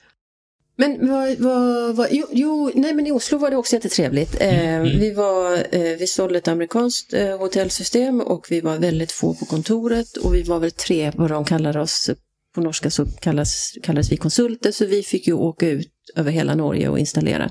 Men 0.80 1.08
vad, 1.10 1.38
vad, 1.38 1.96
vad, 1.96 2.08
jo, 2.10 2.26
jo, 2.30 2.70
nej 2.74 2.94
men 2.94 3.06
i 3.06 3.12
Oslo 3.12 3.38
var 3.38 3.50
det 3.50 3.56
också 3.56 3.76
jättetrevligt. 3.76 4.40
Eh, 4.40 4.60
Mm. 4.60 4.98
vi, 4.98 5.10
var, 5.14 5.54
eh, 5.70 5.96
vi 5.98 6.06
sålde 6.06 6.38
ett 6.38 6.48
amerikanskt 6.48 7.12
eh, 7.12 7.38
hotellsystem 7.38 8.20
och 8.20 8.46
vi 8.50 8.60
var 8.60 8.78
väldigt 8.78 9.12
få 9.12 9.34
på 9.34 9.44
kontoret 9.44 10.16
och 10.16 10.34
vi 10.34 10.42
var 10.42 10.58
väl 10.58 10.70
tre, 10.70 11.12
vad 11.14 11.30
de 11.30 11.44
kallar 11.44 11.76
oss, 11.76 12.10
på 12.54 12.60
norska 12.60 12.90
så 12.90 13.06
kallas, 13.06 13.72
kallas 13.82 14.12
vi 14.12 14.16
konsulter, 14.16 14.72
så 14.72 14.86
vi 14.86 15.02
fick 15.02 15.26
ju 15.26 15.32
åka 15.32 15.68
ut 15.68 15.92
över 16.16 16.30
hela 16.32 16.54
Norge 16.54 16.88
och 16.88 16.98
installera. 16.98 17.50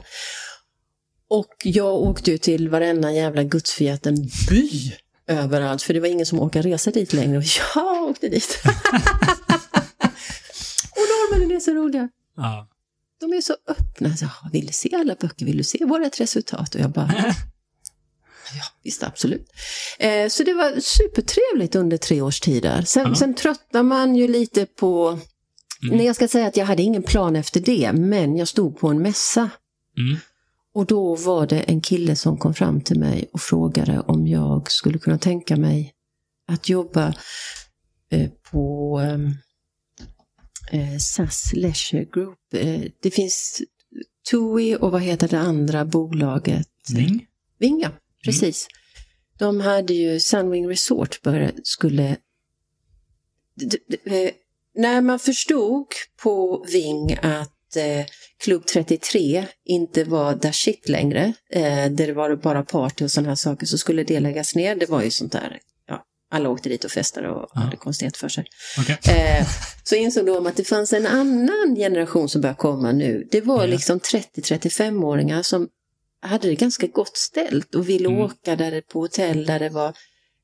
Och 1.30 1.54
jag 1.64 1.94
åkte 1.94 2.32
ju 2.32 2.38
till 2.38 2.70
varenda 2.70 3.12
jävla 3.12 3.44
gudsförgäten 3.44 4.16
by 4.50 4.70
överallt, 5.28 5.82
för 5.82 5.94
det 5.94 6.00
var 6.00 6.08
ingen 6.08 6.26
som 6.26 6.40
orkade 6.40 6.70
resa 6.70 6.92
dit 6.92 7.14
längre 7.14 7.38
och 7.38 7.44
jag 7.76 8.04
åkte 8.04 8.30
dit. 8.30 8.60
och 10.92 11.06
norrmännen 11.12 11.56
är 11.56 11.60
så 11.60 11.72
roliga. 11.74 12.10
Ja. 12.36 12.68
De 13.20 13.34
är 13.34 13.42
så 13.42 13.56
öppna. 13.68 14.18
Så, 14.18 14.26
"Ja, 14.26 14.50
vill 14.52 14.68
du 14.68 14.74
se 14.74 14.96
alla 14.96 15.16
böcker? 15.16 15.46
Vill 15.46 15.58
du 15.58 15.64
se 15.64 15.86
vårt 15.86 16.20
resultat? 16.20 16.76
Och 16.76 16.82
jag 16.82 16.92
bara, 16.92 17.14
ja 18.56 18.64
visst 18.84 19.04
absolut. 19.04 19.48
Eh, 20.00 20.28
så 20.30 20.44
det 20.44 20.54
var 20.54 20.80
supertrevligt 20.80 21.76
under 21.76 21.98
tre 21.98 22.22
års 22.22 22.40
tid 22.40 22.64
där. 22.64 22.82
Sen, 22.82 23.08
Ja. 23.08 23.16
sen 23.16 23.34
tröttnar 23.36 23.84
man 23.84 24.16
ju 24.16 24.28
lite 24.28 24.66
på, 24.66 25.08
Mm. 25.84 25.98
nej 25.98 26.06
jag 26.06 26.16
ska 26.16 26.28
säga 26.28 26.48
att 26.48 26.58
jag 26.58 26.66
hade 26.66 26.84
ingen 26.84 27.04
plan 27.04 27.36
efter 27.36 27.60
det, 27.60 27.94
men 27.94 28.38
jag 28.38 28.48
stod 28.48 28.80
på 28.80 28.88
en 28.88 29.02
mässa. 29.02 29.50
Mm. 29.98 30.18
Och 30.74 30.86
då 30.86 31.16
var 31.16 31.48
det 31.48 31.60
en 31.60 31.82
kille 31.82 32.16
som 32.16 32.38
kom 32.38 32.54
fram 32.54 32.82
till 32.82 33.00
mig 33.00 33.30
och 33.34 33.42
frågade 33.42 34.00
om 34.00 34.28
jag 34.28 34.72
skulle 34.72 35.00
kunna 35.00 35.18
tänka 35.18 35.56
mig 35.58 35.94
att 36.48 36.70
jobba 36.70 37.14
eh, 38.12 38.30
på 38.52 38.98
ehm, 39.00 39.34
eh, 40.72 40.98
SAS 41.00 41.54
Leisure 41.54 42.06
Group. 42.06 42.38
Eh, 42.54 42.82
det 43.02 43.12
finns 43.12 43.62
TUI 44.32 44.76
och 44.76 44.92
vad 44.92 45.02
heter 45.02 45.28
det 45.28 45.40
andra 45.40 45.86
bolaget? 45.86 46.68
Ving? 46.94 47.26
Vinga, 47.60 47.92
precis. 48.26 48.68
De 49.38 49.60
hade 49.60 49.94
ju 49.94 50.20
Sunwing 50.20 50.68
Resort 50.70 51.22
började, 51.22 51.54
skulle... 51.64 52.18
d- 53.56 53.78
eh, 54.06 54.32
när 54.76 55.02
man 55.02 55.20
förstod 55.20 55.86
på 56.24 56.66
Ving 56.72 57.14
att 57.22 57.76
eh, 57.76 58.06
Klubb 58.38 58.66
33 58.66 59.46
inte 59.66 60.04
var 60.04 60.36
där 60.36 60.52
shit 60.52 60.90
längre, 60.90 61.34
eh, 61.52 61.86
där 61.92 62.08
det 62.08 62.14
var 62.14 62.36
bara 62.36 62.64
party 62.64 63.06
och 63.06 63.12
sådana 63.12 63.30
här 63.30 63.36
saker, 63.36 63.66
så 63.66 63.78
skulle 63.78 64.04
det 64.04 64.20
läggas 64.20 64.56
ner. 64.56 64.76
Det 64.76 64.90
var 64.90 65.04
ju 65.04 65.12
sånt 65.12 65.32
där, 65.32 65.60
ja, 65.68 65.69
alla 66.32 66.50
åkte 66.50 66.70
dit 66.70 66.84
och 66.86 66.92
festade 66.92 67.30
och 67.30 67.50
Ja. 67.54 67.62
hade 67.62 67.78
konstighet 67.78 68.18
för 68.18 68.30
sig. 68.30 68.46
Okej. 68.80 68.98
Eh, 69.16 69.48
så 69.84 69.96
insåg 69.96 70.26
de 70.26 70.48
att 70.48 70.56
det 70.56 70.64
fanns 70.64 70.94
en 70.94 71.06
annan 71.08 71.76
generation 71.76 72.30
som 72.30 72.42
börjar 72.42 72.56
komma 72.56 72.92
nu. 72.92 73.28
Det 73.32 73.42
var 73.42 73.60
Ja. 73.62 73.66
liksom 73.68 74.00
30-35-åringar 74.00 75.42
som 75.42 75.68
hade 76.22 76.48
det 76.48 76.56
ganska 76.56 76.88
gott 76.88 77.18
ställt 77.18 77.76
och 77.76 77.90
ville 77.90 78.08
Mm. 78.10 78.22
åka 78.22 78.56
där 78.56 78.82
på 78.82 79.00
hotell 79.00 79.46
där 79.46 79.60
det 79.60 79.70
var 79.70 79.94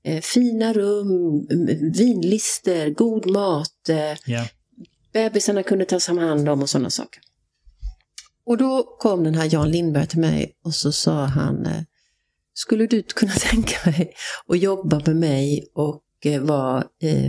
eh, 0.08 0.22
fina 0.22 0.74
rum, 0.74 1.48
vinlister, 1.94 2.90
god 2.90 3.26
mat, 3.32 3.90
eh, 3.90 4.18
Ja. 4.26 4.48
bebisarna 5.14 5.64
kunde 5.64 5.86
tas 5.86 6.10
om 6.10 6.18
hand 6.18 6.50
om 6.50 6.62
och 6.62 6.70
sådana 6.70 6.90
saker. 6.90 7.22
Och 8.46 8.58
då 8.58 8.84
kom 9.00 9.24
den 9.24 9.36
här 9.36 9.50
Jan 9.54 9.72
Lindberg 9.72 10.08
till 10.08 10.20
mig 10.20 10.56
och 10.64 10.76
så 10.76 10.92
sa 10.92 11.26
han, 11.26 11.66
eh, 11.66 11.82
skulle 12.56 12.88
du 12.88 13.04
kunna 13.04 13.32
tänka 13.52 13.92
dig 13.92 14.14
att 14.48 14.60
jobba 14.60 15.02
med 15.06 15.16
mig 15.16 15.68
och 15.74 16.04
eh, 16.26 16.42
vara 16.42 16.84
eh, 17.02 17.28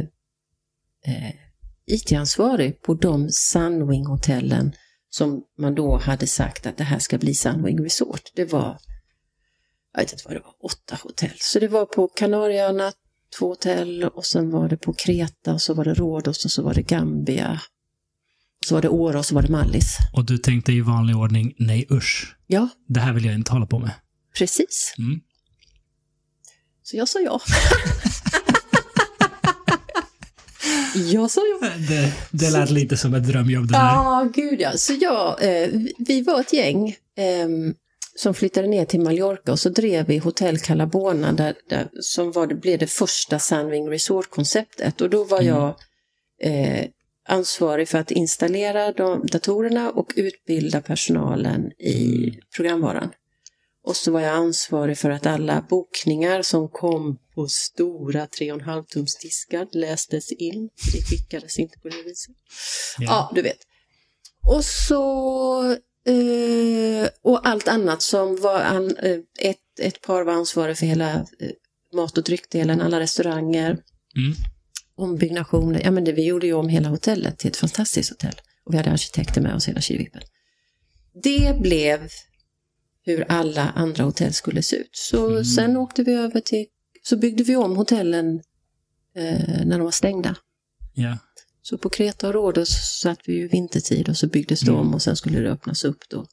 eh, 1.07 1.35
IT-ansvarig 1.87 2.83
på 2.83 2.95
de 2.95 3.29
Sunwing-hotellen 3.31 4.73
som 5.11 5.43
man 5.59 5.75
då 5.75 5.97
hade 5.97 6.27
sagt 6.27 6.67
att 6.67 6.77
det 6.77 6.85
här 6.85 6.99
ska 6.99 7.19
bli 7.19 7.35
Sunwing 7.35 7.85
Resort. 7.85 8.23
Det 8.35 8.53
var, 8.53 8.79
jag 9.93 10.01
vet 10.01 10.13
inte 10.13 10.25
vad 10.27 10.37
det 10.37 10.41
var, 10.41 10.55
åtta 10.61 10.99
hotell. 11.03 11.37
Så 11.39 11.59
det 11.59 11.69
var 11.69 11.87
på 11.87 12.09
Kanarieöarna, 12.09 12.93
två 13.39 13.49
hotell 13.49 14.05
och 14.05 14.25
sen 14.25 14.51
var 14.51 14.69
det 14.69 14.77
på 14.77 14.93
Kreta 14.93 15.53
och 15.53 15.63
så 15.63 15.75
var 15.75 15.85
det 15.85 15.95
Rhodos 15.95 16.45
och 16.45 16.51
så 16.51 16.63
var 16.63 16.75
det 16.75 16.83
Gambia. 16.83 17.61
Så 18.67 18.75
var 18.75 18.83
det 18.83 18.89
Åre 18.89 19.19
och 19.19 19.27
så 19.27 19.35
var 19.35 19.43
det 19.43 19.53
Mallis. 19.53 19.97
Och 20.13 20.25
du 20.25 20.39
tänkte 20.39 20.73
i 20.73 20.81
vanlig 20.81 21.17
ordning, 21.17 21.55
nej 21.59 21.87
usch. 21.91 22.37
Ja, 22.47 22.69
Det 22.89 23.01
här 23.01 23.13
vill 23.13 23.25
jag 23.25 23.35
inte 23.35 23.53
hålla 23.53 23.67
på 23.67 23.79
med. 23.79 23.91
Precis. 24.39 24.95
Mm. 24.99 25.21
Så 26.83 26.97
jag 26.97 27.09
sa 27.09 27.21
ja. 27.21 27.41
jag 30.95 31.31
sa 31.31 31.41
ja. 31.61 31.69
Det, 31.89 32.13
det 32.31 32.51
lät 32.51 32.71
lite 32.71 32.97
som 32.97 33.15
ett 33.15 33.27
drömjobb 33.27 33.67
det 33.67 33.73
där. 33.73 33.79
Ja, 33.79 34.29
gud 34.35 34.61
ja. 34.61 34.73
Så 34.77 34.93
jag, 35.01 35.43
eh, 35.63 35.69
vi 35.99 36.23
var 36.23 36.41
ett 36.41 36.53
gäng 36.53 36.89
eh, 37.17 37.49
som 38.17 38.35
flyttade 38.35 38.69
ner 38.69 38.85
till 38.85 39.01
Mallorca 39.01 39.53
och 39.53 39.61
så 39.61 39.69
drev 39.69 40.07
vi 40.07 40.19
Hotell 40.19 40.59
Calabona 40.59 41.33
där, 41.33 41.55
där, 41.69 41.89
som 42.01 42.33
var, 42.33 42.47
det 42.47 42.55
blev 42.55 42.79
det 42.79 42.87
första 42.87 43.39
Sunwing 43.39 43.89
Resort-konceptet. 43.91 45.01
Och 45.01 45.11
då 45.11 45.25
var 45.25 45.41
Mm. 45.41 45.55
jag 45.55 45.75
eh, 46.43 46.85
ansvarig 47.29 47.89
för 47.89 47.99
att 47.99 48.11
installera 48.11 48.93
de 48.93 49.27
datorerna 49.27 49.91
och 49.91 50.13
utbilda 50.17 50.81
personalen 50.81 51.71
i 51.79 52.15
Mm. 52.29 52.35
programvaran. 52.57 53.11
Och 53.87 53.97
så 53.97 54.11
var 54.13 54.21
jag 54.21 54.35
ansvarig 54.35 54.99
för 54.99 55.11
att 55.11 55.27
alla 55.27 55.67
bokningar 55.71 56.43
som 56.43 56.69
kom 56.69 57.19
på 57.35 57.49
stora 57.49 58.27
3,5 58.27 58.85
tums 58.87 59.17
diskar 59.19 59.67
lästes 59.73 60.33
in. 60.33 60.69
Det 60.93 61.03
skickades 61.03 61.59
inte 61.59 61.79
på 61.79 61.89
det 61.89 62.03
viset. 62.03 62.35
Ja, 62.99 63.33
du 63.35 63.43
vet. 63.43 63.59
Och 64.47 64.65
så... 64.65 65.63
Eh, 66.07 67.09
och 67.23 67.49
allt 67.49 67.69
annat 67.69 68.03
som 68.03 68.41
var... 68.41 68.61
An, 68.61 68.97
eh, 68.97 69.19
ett, 69.39 69.81
ett 69.81 70.01
par 70.01 70.23
var 70.25 70.33
ansvarig 70.33 70.79
för 70.79 70.87
hela 70.87 71.15
eh, 71.15 71.51
mat 71.95 72.19
och 72.19 72.25
dryckdelen, 72.25 72.81
alla 72.81 73.01
restauranger, 73.01 73.79
Mm. 74.17 74.35
ombyggnationer. 74.95 75.81
Ja, 75.85 75.91
men 75.91 76.05
det, 76.05 76.13
vi 76.13 76.25
gjorde 76.25 76.47
ju 76.47 76.53
om 76.53 76.69
hela 76.69 76.89
hotellet 76.89 77.39
till 77.39 77.51
ett 77.51 77.57
fantastiskt 77.57 78.11
hotell. 78.11 78.35
Och 78.65 78.73
vi 78.73 78.77
hade 78.77 78.91
arkitekter 78.91 79.41
med 79.41 79.55
oss 79.55 79.69
hela 79.69 79.81
tjuvvippen. 79.81 80.23
Det 81.23 81.57
blev 81.61 82.09
hur 83.07 83.25
alla 83.29 83.71
andra 83.71 84.05
hotell 84.05 84.33
skulle 84.33 84.63
se 84.63 84.77
ut. 84.77 84.91
Så 84.93 85.31
Mm. 85.31 85.45
sen 85.45 85.77
åkte 85.77 86.03
vi 86.03 86.13
över 86.15 86.41
till... 86.41 86.67
Så 87.03 87.17
byggde 87.17 87.43
vi 87.45 87.57
om 87.57 87.77
hotellen 87.77 88.43
eh, 89.17 89.65
när 89.67 89.79
de 89.79 89.81
var 89.81 89.91
stängda. 89.91 90.37
Ja. 90.95 91.19
Så 91.63 91.79
på 91.79 91.89
Kreta 91.89 92.29
och 92.29 92.35
Rhodos 92.35 92.69
satt 93.03 93.19
vi 93.27 93.33
ju 93.33 93.49
vintertid 93.49 94.09
och 94.09 94.17
så 94.17 94.27
byggdes 94.27 94.61
det 94.61 94.71
Mm. 94.71 94.81
om 94.81 94.95
och 94.95 95.03
sen 95.03 95.17
skulle 95.17 95.39
det 95.41 95.51
öppnas 95.51 95.85
upp 95.85 96.09
då. 96.11 96.27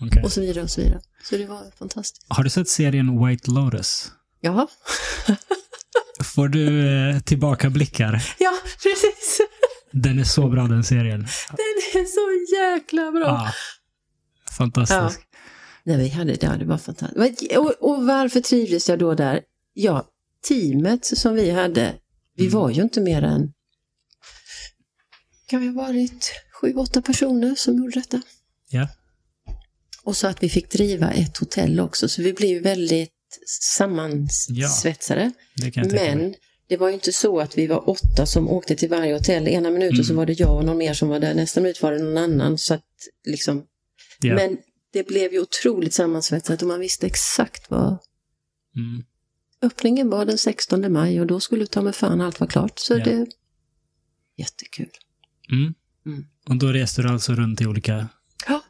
Okej. 0.00 0.22
Och 0.22 0.32
så 0.32 0.40
vidare 0.40 0.62
och 0.64 0.70
så 0.70 0.80
vidare. 0.80 1.00
Så 1.24 1.36
det 1.36 1.46
var 1.46 1.62
fantastiskt. 1.78 2.26
Har 2.28 2.44
du 2.44 2.50
sett 2.50 2.68
serien 2.68 3.26
White 3.26 3.50
Lotus? 3.50 4.12
Jaha. 4.40 4.66
Får 6.34 6.48
du 6.48 6.88
eh, 7.10 7.20
tillbakablickar? 7.20 8.34
Ja, 8.38 8.52
precis. 8.82 9.40
Den 9.92 10.18
är 10.18 10.24
så 10.24 10.48
bra 10.48 10.62
den 10.66 10.84
serien. 10.84 11.20
Den 11.50 12.02
är 12.02 12.04
så 12.04 12.54
jäkla 12.56 13.12
bra. 13.12 13.20
Ja. 13.20 13.52
Fantastisk. 14.58 15.20
Nej, 15.86 15.96
vi 15.96 16.08
hade, 16.08 16.36
ja, 16.40 16.56
det 16.56 16.64
var 16.64 16.78
fantastiskt. 16.78 17.56
Och, 17.56 17.72
och 17.80 18.06
varför 18.06 18.40
trivdes 18.40 18.88
jag 18.88 18.98
då 18.98 19.14
där? 19.14 19.42
Ja, 19.72 20.08
teamet 20.48 21.04
som 21.04 21.34
vi 21.34 21.50
hade, 21.50 21.94
vi 22.36 22.48
var 22.48 22.70
ju 22.70 22.82
inte 22.82 23.00
mer 23.00 23.22
än, 23.22 23.52
kan 25.46 25.60
vi 25.60 25.66
ha 25.66 25.74
varit 25.74 26.32
sju, 26.60 26.74
åtta 26.74 27.02
personer 27.02 27.54
som 27.54 27.76
gjorde 27.78 28.00
detta. 28.00 28.22
Ja. 28.68 28.88
Och 30.02 30.16
så 30.16 30.26
att 30.26 30.42
vi 30.42 30.48
fick 30.48 30.70
driva 30.70 31.10
ett 31.10 31.36
hotell 31.36 31.80
också, 31.80 32.08
så 32.08 32.22
vi 32.22 32.32
blev 32.32 32.62
väldigt 32.62 33.10
sammansvetsade. 33.62 35.32
Mig. 35.60 35.72
Men 35.92 36.34
det 36.68 36.76
var 36.76 36.88
ju 36.88 36.94
inte 36.94 37.12
så 37.12 37.40
att 37.40 37.58
vi 37.58 37.66
var 37.66 37.88
åtta 37.90 38.26
som 38.26 38.48
åkte 38.50 38.76
till 38.76 38.88
varje 38.88 39.14
hotell. 39.14 39.48
Ena 39.48 39.70
minuten 39.70 39.94
Mm. 39.94 40.04
så 40.04 40.14
var 40.14 40.26
det 40.26 40.40
jag 40.40 40.56
och 40.56 40.64
någon 40.64 40.78
mer 40.78 40.94
som 40.94 41.08
var 41.08 41.20
där, 41.20 41.34
nästa 41.34 41.60
minut 41.60 41.82
var 41.82 41.92
det 41.92 41.98
någon 42.02 42.18
annan. 42.18 42.58
Så 42.58 42.74
att, 42.74 42.84
liksom, 43.24 43.64
Ja. 44.20 44.34
Men 44.34 44.56
det 44.94 45.06
blev 45.08 45.32
ju 45.32 45.40
otroligt 45.40 45.94
sammansvetsat 45.94 46.62
och 46.62 46.68
man 46.68 46.80
visste 46.80 47.06
exakt 47.06 47.70
vad 47.70 47.98
Mm. 48.76 49.02
öppningen 49.62 50.10
var 50.10 50.24
den 50.24 50.38
16 50.38 50.92
maj 50.92 51.20
och 51.20 51.26
då 51.26 51.40
skulle 51.40 51.66
ta 51.66 51.82
med 51.82 51.94
fan 51.94 52.20
allt 52.20 52.40
var 52.40 52.46
klart. 52.46 52.78
Så 52.78 52.94
Ja. 52.98 53.04
det 53.04 53.26
jättekul. 54.36 54.90
Mm. 55.52 55.74
Mm. 56.06 56.26
Och 56.48 56.56
då 56.56 56.66
reste 56.66 57.02
du 57.02 57.08
alltså 57.08 57.32
runt 57.34 57.60
i 57.60 57.66
olika 57.66 58.08
Ja. 58.48 58.62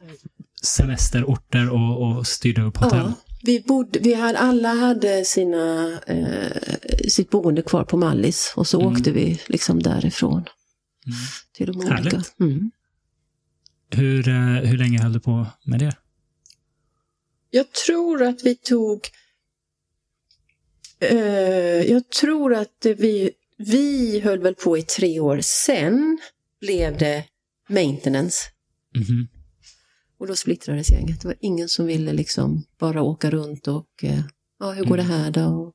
semesterorter 0.61 1.69
och, 1.69 2.01
och 2.17 2.27
styrde 2.27 2.61
upp 2.61 2.77
hotell? 2.77 2.99
Ja, 2.99 3.13
vi 3.43 3.59
bodde, 3.67 3.99
vi 3.99 4.13
hade, 4.13 4.37
alla 4.39 4.73
hade 4.73 5.25
sina, 5.25 5.99
eh, 6.07 6.51
sitt 7.09 7.29
boende 7.29 7.61
kvar 7.61 7.83
på 7.83 7.97
Mallis 7.97 8.53
och 8.55 8.67
så 8.67 8.81
Mm. 8.81 8.93
åkte 8.93 9.11
vi 9.11 9.41
liksom 9.47 9.83
därifrån 9.83 10.31
Mm. 10.33 11.17
till 11.53 11.67
de 11.73 11.87
Härligt. 11.87 12.13
olika. 12.13 12.29
Mm. 12.39 12.71
Hur, 13.89 14.27
eh, 14.29 14.35
hur 14.69 14.77
länge 14.77 15.01
höll 15.01 15.13
du 15.13 15.19
på 15.19 15.47
med 15.65 15.79
det? 15.79 15.95
Jag 17.55 17.71
tror 17.71 18.23
att 18.23 18.43
vi 18.43 18.55
tog... 18.55 19.09
Eh, 20.99 21.17
jag 21.91 22.09
tror 22.09 22.53
att 22.53 22.85
vi, 22.97 23.31
vi 23.57 24.19
höll 24.19 24.39
väl 24.39 24.55
på 24.55 24.77
i 24.77 24.81
tre 24.81 25.19
år. 25.19 25.39
Sen 25.41 26.19
blev 26.61 26.97
det 26.97 27.23
maintenance. 27.69 28.37
Mhm. 28.95 29.27
Och 30.17 30.27
då 30.27 30.35
splittrades 30.35 30.91
gänget. 30.91 31.21
Det 31.21 31.27
var 31.27 31.35
ingen 31.39 31.69
som 31.69 31.85
ville 31.85 32.13
liksom 32.13 32.63
bara 32.79 33.01
åka 33.01 33.31
runt 33.31 33.67
och 33.67 34.03
eh, 34.03 34.21
ja, 34.59 34.71
hur 34.71 34.85
går 34.85 34.97
det 34.97 35.03
här 35.03 35.31
då? 35.31 35.45
Och, 35.45 35.73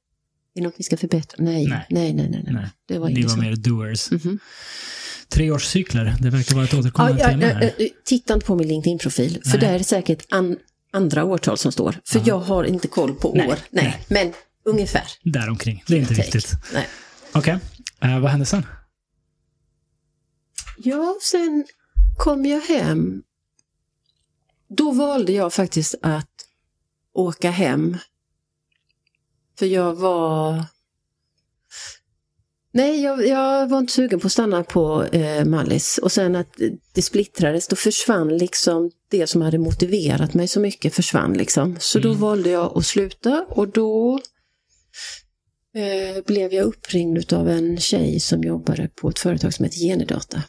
är 0.55 0.61
det 0.61 0.63
något 0.63 0.75
vi 0.79 0.85
ska 0.85 0.97
förbättra? 0.97 1.45
Nej, 1.45 1.67
Nej. 1.67 1.87
nej, 1.91 2.13
nej, 2.13 2.29
nej. 2.31 2.45
nej. 2.47 2.71
Det 2.87 2.99
var 2.99 3.09
inte 3.09 3.29
var 3.29 3.43
mer 3.43 3.57
doers. 3.57 4.11
Mhm. 4.11 4.39
Treårscykler, 5.29 6.17
det 6.21 6.31
verkar 6.31 6.55
vara 6.55 6.65
ett 6.65 6.75
återkommande 6.75 7.21
ja, 7.21 7.29
tema 7.29 7.43
ja, 7.43 7.49
här. 7.49 7.75
ja, 7.79 7.87
titta 8.05 8.35
inte 8.35 8.47
på 8.47 8.55
min 8.55 8.69
LinkedIn-profil, 8.69 9.43
för 9.45 9.59
där 9.59 9.75
är 9.75 9.79
det 9.79 9.85
säkert 9.85 10.27
an, 10.29 10.57
andra 10.91 11.25
årtal 11.25 11.59
som 11.59 11.73
står. 11.73 12.01
För 12.05 12.19
Ja. 12.19 12.25
jag 12.27 12.39
har 12.39 12.65
inte 12.65 12.89
koll 12.89 13.15
på 13.15 13.33
Nej, 13.35 13.49
år. 13.49 13.59
Nej, 13.71 14.05
nej. 14.09 14.25
men 14.25 14.33
ungefär. 14.65 15.05
Däromkring. 15.25 15.85
Det 15.87 15.95
är 15.95 15.99
inte 15.99 16.15
Take. 16.15 16.23
riktigt. 16.23 16.53
Nej. 16.73 16.89
Okej. 17.33 17.59
Eh, 18.03 18.21
vad 18.21 18.31
hände 18.31 18.47
sen? 18.47 18.67
Ja, 20.79 21.17
sen 21.23 21.65
kom 22.19 22.47
jag 22.47 22.61
hem. 22.61 23.23
Då 24.69 24.91
valde 24.93 25.33
jag 25.33 25.53
faktiskt 25.53 25.95
att 26.03 26.31
åka 27.13 27.51
hem. 27.51 27.97
För 29.59 29.67
jag 29.67 29.95
var... 29.95 30.65
Nej, 32.73 33.03
jag, 33.03 33.27
jag 33.27 33.69
var 33.69 33.79
inte 33.79 33.93
sugen 33.93 34.21
på 34.21 34.27
att 34.27 34.33
stanna 34.33 34.65
på 34.65 35.05
eh, 35.05 35.45
Mallis. 35.45 35.99
Och 35.99 36.13
sen 36.13 36.37
att 36.37 36.57
det 36.93 37.03
splittrades, 37.03 37.69
då 37.69 37.77
försvann 37.77 38.29
liksom 38.39 38.91
det 39.11 39.27
som 39.27 39.43
hade 39.43 39.59
motiverat 39.59 40.35
mig 40.35 40.49
så 40.49 40.61
mycket 40.61 40.95
försvann 40.95 41.33
liksom. 41.35 41.77
Så 41.81 41.99
då 41.99 42.09
Mm. 42.09 42.21
valde 42.21 42.51
jag 42.51 42.79
att 42.79 42.87
sluta 42.87 43.47
och 43.49 43.69
då 43.69 44.21
eh, 45.75 46.25
blev 46.27 46.53
jag 46.53 46.65
uppringd 46.67 47.33
av 47.33 47.49
en 47.49 47.81
tjej 47.81 48.21
som 48.21 48.43
jobbade 48.43 48.89
på 48.89 49.09
ett 49.09 49.19
företag 49.19 49.55
som 49.55 49.65
heter 49.65 49.79
Genedata. 49.79 50.43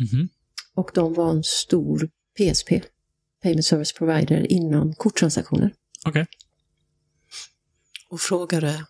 Mhm. 0.00 0.28
Och 0.74 0.90
de 0.94 1.14
var 1.14 1.30
en 1.30 1.42
stor 1.44 2.08
PSP, 2.38 2.70
Payment 3.42 3.66
Service 3.66 3.92
Provider, 3.92 4.52
inom 4.52 4.94
korttransaktioner. 4.94 5.74
Okej. 6.06 6.26
Och 8.10 8.20
frågade 8.20 8.84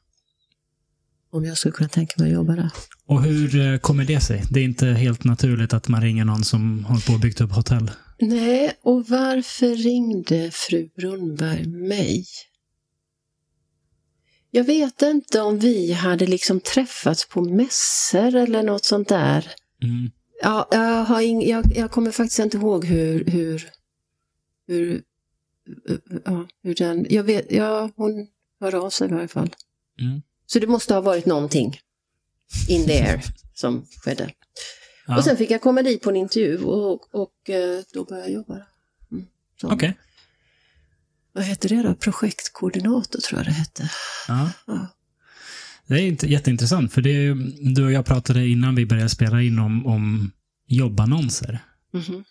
om 1.30 1.44
jag 1.44 1.58
skulle 1.58 1.72
kunna 1.72 1.88
tänka 1.88 2.14
mig 2.22 2.28
att 2.30 2.34
jobba 2.34 2.52
där. 2.56 2.70
Och 3.06 3.22
hur 3.22 3.60
eh, 3.60 3.78
kommer 3.78 4.04
det 4.04 4.20
sig? 4.20 4.42
Det 4.50 4.60
är 4.60 4.64
inte 4.64 4.86
helt 4.86 5.24
naturligt 5.24 5.72
att 5.72 5.88
man 5.88 6.02
ringer 6.02 6.24
någon 6.24 6.44
som 6.44 6.84
håller 6.84 7.06
på 7.06 7.12
att 7.14 7.20
byggt 7.20 7.40
upp 7.40 7.52
hotell. 7.52 7.90
Nej, 8.18 8.78
och 8.82 9.08
varför 9.08 9.76
ringde 9.76 10.50
fru 10.50 10.88
Brunnberg 10.96 11.66
mig? 11.66 12.24
Jag 14.50 14.64
vet 14.64 15.02
inte 15.02 15.40
om 15.40 15.58
vi 15.58 15.92
hade 15.92 16.26
liksom 16.26 16.60
träffats 16.60 17.28
på 17.28 17.40
mässor 17.42 18.34
eller 18.34 18.62
något 18.62 18.84
sånt 18.84 19.08
där. 19.08 19.50
Mm. 19.82 20.10
Ja, 20.42 20.68
jag, 20.70 21.04
har 21.04 21.20
ing, 21.20 21.48
jag, 21.48 21.76
jag 21.76 21.90
kommer 21.90 22.10
faktiskt 22.10 22.38
inte 22.38 22.56
ihåg 22.56 22.84
hur, 22.84 23.24
hur, 23.24 23.70
hur, 24.66 25.02
ja, 26.24 26.46
hur 26.62 26.74
den, 26.74 27.06
jag 27.10 27.24
vet, 27.24 27.52
ja, 27.52 27.90
hon 27.96 28.26
hörde 28.60 28.78
av 28.78 28.90
sig 28.90 29.08
i 29.08 29.12
varje 29.12 29.28
fall. 29.28 29.54
Mm. 30.00 30.22
Så 30.46 30.58
det 30.58 30.66
måste 30.66 30.94
ha 30.94 31.00
varit 31.00 31.26
någonting 31.26 31.80
in 32.68 32.86
the 32.86 32.92
air 32.92 33.22
som 33.54 33.86
skedde. 34.04 34.30
Ja. 35.06 35.16
Och 35.16 35.24
sen 35.24 35.36
fick 35.36 35.50
jag 35.50 35.60
komma 35.60 35.82
dit 35.82 36.02
på 36.02 36.10
en 36.10 36.16
intervju 36.16 36.64
och, 36.64 37.14
och 37.14 37.50
eh, 37.50 37.82
då 37.92 38.04
började 38.04 38.28
jag 38.28 38.34
jobba. 38.34 38.60
Mm. 39.12 39.26
Okej. 39.62 39.98
Vad 41.32 41.44
hette 41.44 41.68
det 41.68 41.82
då? 41.82 41.94
Projektkoordinator 41.94 43.20
tror 43.20 43.40
jag 43.40 43.46
det 43.46 43.52
hette. 43.52 43.90
Ja. 44.28 44.50
Ja. 44.66 44.86
Det 45.86 45.94
är 45.94 46.24
jätteintressant, 46.24 46.92
för 46.92 47.02
det 47.02 47.34
du 47.74 47.84
och 47.84 47.92
jag 47.92 48.06
pratade 48.06 48.46
innan 48.46 48.74
vi 48.74 48.86
började 48.86 49.08
spela 49.08 49.42
in 49.42 49.58
om, 49.58 49.86
om 49.86 50.32
jobbannonser. 50.66 51.58
Mhm. 51.92 52.24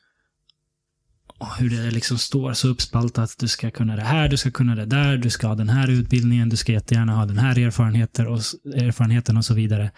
Och 1.38 1.56
hur 1.56 1.70
det 1.70 1.92
liksom 1.92 2.18
står 2.18 2.54
så 2.54 2.68
uppspaltat. 2.68 3.36
Du 3.40 3.48
ska 3.48 3.72
kunna 3.72 3.96
det 3.96 4.02
här, 4.02 4.30
du 4.30 4.38
ska 4.38 4.52
kunna 4.52 4.76
det 4.76 4.86
där, 4.86 5.18
du 5.18 5.30
ska 5.30 5.48
ha 5.48 5.56
den 5.56 5.70
här 5.70 5.90
utbildningen, 5.90 6.50
du 6.50 6.58
ska 6.58 6.72
jättegärna 6.72 7.16
ha 7.16 7.26
den 7.26 7.38
här 7.38 7.60
erfarenheten 7.60 8.28
och, 8.28 8.40
erfarenheten 8.76 9.38
och 9.38 9.46
så 9.46 9.54
vidare. 9.54 9.92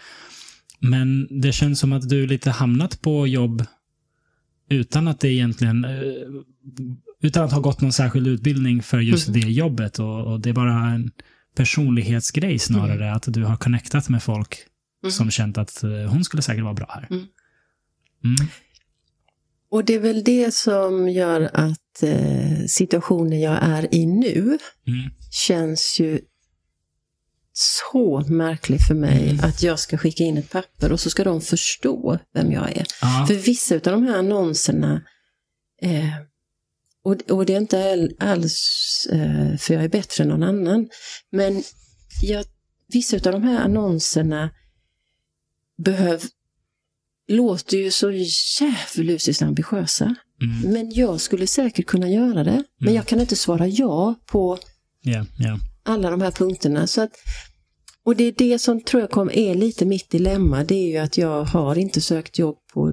Men 0.78 1.28
det 1.42 1.52
känns 1.52 1.80
som 1.80 1.92
att 1.92 2.08
du 2.08 2.26
lite 2.26 2.50
hamnat 2.50 3.00
på 3.02 3.26
jobb 3.26 3.64
utan 4.70 5.08
att 5.08 5.20
det 5.20 5.28
egentligen 5.28 5.84
eh, 5.84 5.90
utan 7.22 7.44
att 7.44 7.52
ha 7.52 7.60
gått 7.60 7.80
någon 7.80 7.92
särskild 7.92 8.26
utbildning 8.26 8.82
för 8.82 9.00
just 9.00 9.28
Mhm. 9.28 9.40
det 9.40 9.48
jobbet. 9.50 9.98
Och, 9.98 10.32
och 10.32 10.40
det 10.40 10.48
är 10.48 10.54
bara 10.54 10.72
en 10.90 11.10
personlighetsgrej 11.56 12.58
snarare, 12.58 13.12
att 13.12 13.24
du 13.26 13.44
har 13.44 13.56
connectat 13.56 14.08
med 14.08 14.22
folk 14.22 14.56
Mhm. 15.02 15.10
som 15.12 15.30
känt 15.30 15.58
att 15.58 15.82
eh, 15.82 15.90
hon 15.90 16.24
skulle 16.24 16.42
säkert 16.42 16.64
vara 16.64 16.74
bra 16.74 16.86
här. 16.88 17.06
Mm. 17.10 17.26
Mm. 18.24 18.36
Och 19.70 19.84
det 19.84 19.94
är 19.94 20.00
väl 20.00 20.24
det 20.24 20.54
som 20.54 21.08
gör 21.08 21.50
att 21.52 22.02
eh, 22.02 22.64
situationen 22.68 23.40
jag 23.40 23.58
är 23.62 23.94
i 23.94 24.06
nu 24.06 24.58
Mm. 24.86 25.10
känns 25.30 26.00
ju 26.00 26.20
så 27.58 28.24
märklig 28.28 28.80
för 28.86 28.94
mig 28.94 29.30
Mm. 29.30 29.44
att 29.44 29.62
jag 29.62 29.78
ska 29.78 29.98
skicka 29.98 30.24
in 30.24 30.36
ett 30.38 30.50
papper 30.50 30.92
och 30.92 31.00
så 31.00 31.10
ska 31.10 31.24
de 31.24 31.40
förstå 31.40 32.18
vem 32.34 32.52
jag 32.52 32.76
är. 32.76 32.86
Ja. 33.00 33.24
För 33.28 33.34
vissa 33.34 33.74
av 33.74 33.80
de 33.80 34.02
här 34.02 34.18
annonserna, 34.18 35.02
eh, 35.82 36.08
och, 37.04 37.30
och 37.30 37.46
det 37.46 37.52
är 37.54 37.56
inte 37.60 37.92
all- 37.92 38.16
alls 38.18 39.06
eh, 39.12 39.56
för 39.56 39.74
jag 39.74 39.84
är 39.84 39.88
bättre 39.88 40.24
än 40.24 40.28
någon 40.30 40.42
annan, 40.42 40.88
men 41.30 41.62
jag, 42.22 42.44
vissa 42.88 43.16
av 43.16 43.22
de 43.32 43.42
här 43.42 43.60
annonserna 43.60 44.50
behöv, 45.78 46.22
låter 47.28 47.76
ju 47.76 47.90
så 47.90 48.10
djävulusiskt 48.10 49.42
ambitiösa. 49.42 50.14
Mm. 50.42 50.72
Men 50.72 50.90
jag 50.94 51.20
skulle 51.20 51.46
säkert 51.46 51.86
kunna 51.86 52.08
göra 52.08 52.44
det. 52.44 52.64
Men 52.78 52.88
Mm. 52.88 52.94
jag 52.94 53.06
kan 53.06 53.20
inte 53.20 53.36
svara 53.36 53.66
ja 53.66 54.14
på 54.26 54.58
Ja, 55.02 55.24
ja. 55.38 55.58
Alla 55.86 56.10
de 56.10 56.20
här 56.20 56.30
punkterna. 56.30 56.86
Så 56.86 57.00
att, 57.02 57.10
och 58.04 58.16
det 58.16 58.24
är 58.24 58.32
det 58.38 58.58
som 58.58 58.80
tror 58.80 59.00
jag 59.00 59.10
kom, 59.10 59.30
är 59.32 59.54
lite 59.54 59.84
mitt 59.84 60.10
dilemma. 60.10 60.64
Det 60.64 60.74
är 60.74 60.88
ju 60.88 60.96
att 60.96 61.18
jag 61.18 61.44
har 61.44 61.78
inte 61.78 62.00
sökt 62.00 62.38
jobb 62.38 62.56
på 62.74 62.92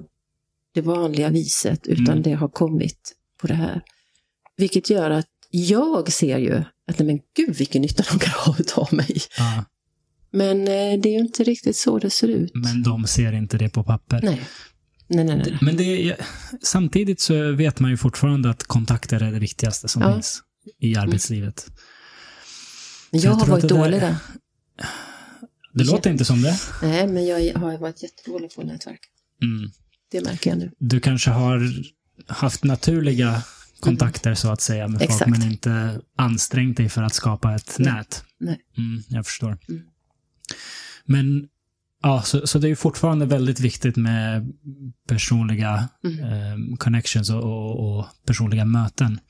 det 0.74 0.80
vanliga 0.80 1.30
viset 1.30 1.86
utan 1.86 2.08
Mm. 2.08 2.22
det 2.22 2.32
har 2.32 2.48
kommit 2.48 3.12
på 3.40 3.46
det 3.46 3.54
här. 3.54 3.80
Vilket 4.56 4.90
gör 4.90 5.10
att 5.10 5.26
jag 5.50 6.12
ser 6.12 6.38
ju 6.38 6.54
att 6.90 6.98
nej 6.98 7.06
men 7.06 7.18
gud 7.36 7.56
vilken 7.56 7.82
nytta 7.82 8.04
de 8.12 8.18
kan 8.18 8.32
ha 8.32 8.56
utav 8.58 8.88
mig. 8.94 9.16
ja. 9.38 9.64
Men 10.30 10.60
eh, 10.60 11.00
det 11.00 11.08
är 11.08 11.12
ju 11.12 11.18
inte 11.18 11.44
riktigt 11.44 11.76
så 11.76 11.98
det 11.98 12.10
ser 12.10 12.28
ut. 12.28 12.50
Men 12.54 12.82
de 12.82 13.06
ser 13.06 13.32
inte 13.32 13.58
det 13.58 13.68
på 13.68 13.84
papper. 13.84 14.20
Nej. 14.22 14.40
Nej, 15.08 15.24
nej, 15.24 15.36
nej. 15.36 15.58
Men 15.60 15.76
det 15.76 16.16
samtidigt 16.62 17.20
så 17.20 17.52
vet 17.52 17.80
man 17.80 17.90
ju 17.90 17.96
fortfarande 17.96 18.50
att 18.50 18.62
kontakter 18.64 19.22
är 19.22 19.32
det 19.32 19.38
viktigaste 19.38 19.88
som 19.88 20.02
Ja. 20.02 20.12
finns 20.12 20.42
i 20.80 20.96
arbetslivet. 20.96 21.66
Men 23.14 23.22
jag 23.22 23.32
jag 23.32 23.36
har 23.38 23.46
varit 23.46 23.62
det 23.62 23.68
dålig 23.68 24.00
där. 24.00 24.16
Det 25.72 25.84
Ja. 25.84 25.92
låter 25.92 26.10
inte 26.10 26.24
som 26.24 26.42
det. 26.42 26.58
Nej, 26.82 27.06
men 27.08 27.26
jag 27.26 27.54
har 27.54 27.78
varit 27.78 28.02
jättedålig 28.02 28.54
på 28.54 28.62
nätverk. 28.62 29.00
Mm. 29.42 29.70
Det 30.10 30.24
märker 30.24 30.50
jag 30.50 30.58
nu. 30.58 30.70
Du 30.78 31.00
kanske 31.00 31.30
har 31.30 31.72
haft 32.26 32.64
naturliga 32.64 33.42
kontakter 33.80 34.34
så 34.34 34.50
att 34.50 34.60
säga 34.60 34.88
med 34.88 35.00
folk, 35.00 35.10
Exakt. 35.10 35.30
men 35.30 35.42
inte 35.42 36.00
ansträngt 36.16 36.76
dig 36.76 36.88
för 36.88 37.02
att 37.02 37.14
skapa 37.14 37.54
ett 37.54 37.76
Nej. 37.78 37.92
nät. 37.92 38.24
Nej. 38.38 38.60
Mm, 38.78 39.02
jag 39.08 39.26
förstår. 39.26 39.58
Mm. 39.68 39.82
Men 41.04 41.48
ja, 42.02 42.22
så, 42.22 42.46
så 42.46 42.58
det 42.58 42.66
är 42.66 42.68
ju 42.68 42.76
fortfarande 42.76 43.26
väldigt 43.26 43.60
viktigt 43.60 43.96
med 43.96 44.52
personliga 45.08 45.88
Mm. 46.04 46.20
eh, 46.24 46.76
connections 46.76 47.30
och, 47.30 47.42
och, 47.44 47.98
och 47.98 48.06
personliga 48.26 48.64
möten. 48.64 49.20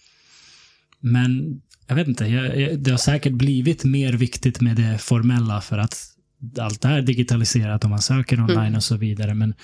Men 1.00 1.60
jag 1.86 1.94
vet 1.94 2.08
inte, 2.08 2.26
jag, 2.26 2.60
jag, 2.60 2.78
det 2.78 2.90
har 2.90 2.98
säkert 2.98 3.32
blivit 3.32 3.84
mer 3.84 4.12
viktigt 4.12 4.60
med 4.60 4.76
det 4.76 4.98
formella 4.98 5.60
för 5.60 5.78
att 5.78 6.10
allt 6.58 6.84
är 6.84 7.02
digitaliserat 7.02 7.84
och 7.84 7.90
man 7.90 8.02
söker 8.02 8.40
online 8.40 8.58
Mm. 8.58 8.74
och 8.74 8.84
så 8.84 8.96
vidare. 8.96 9.34
Men 9.34 9.54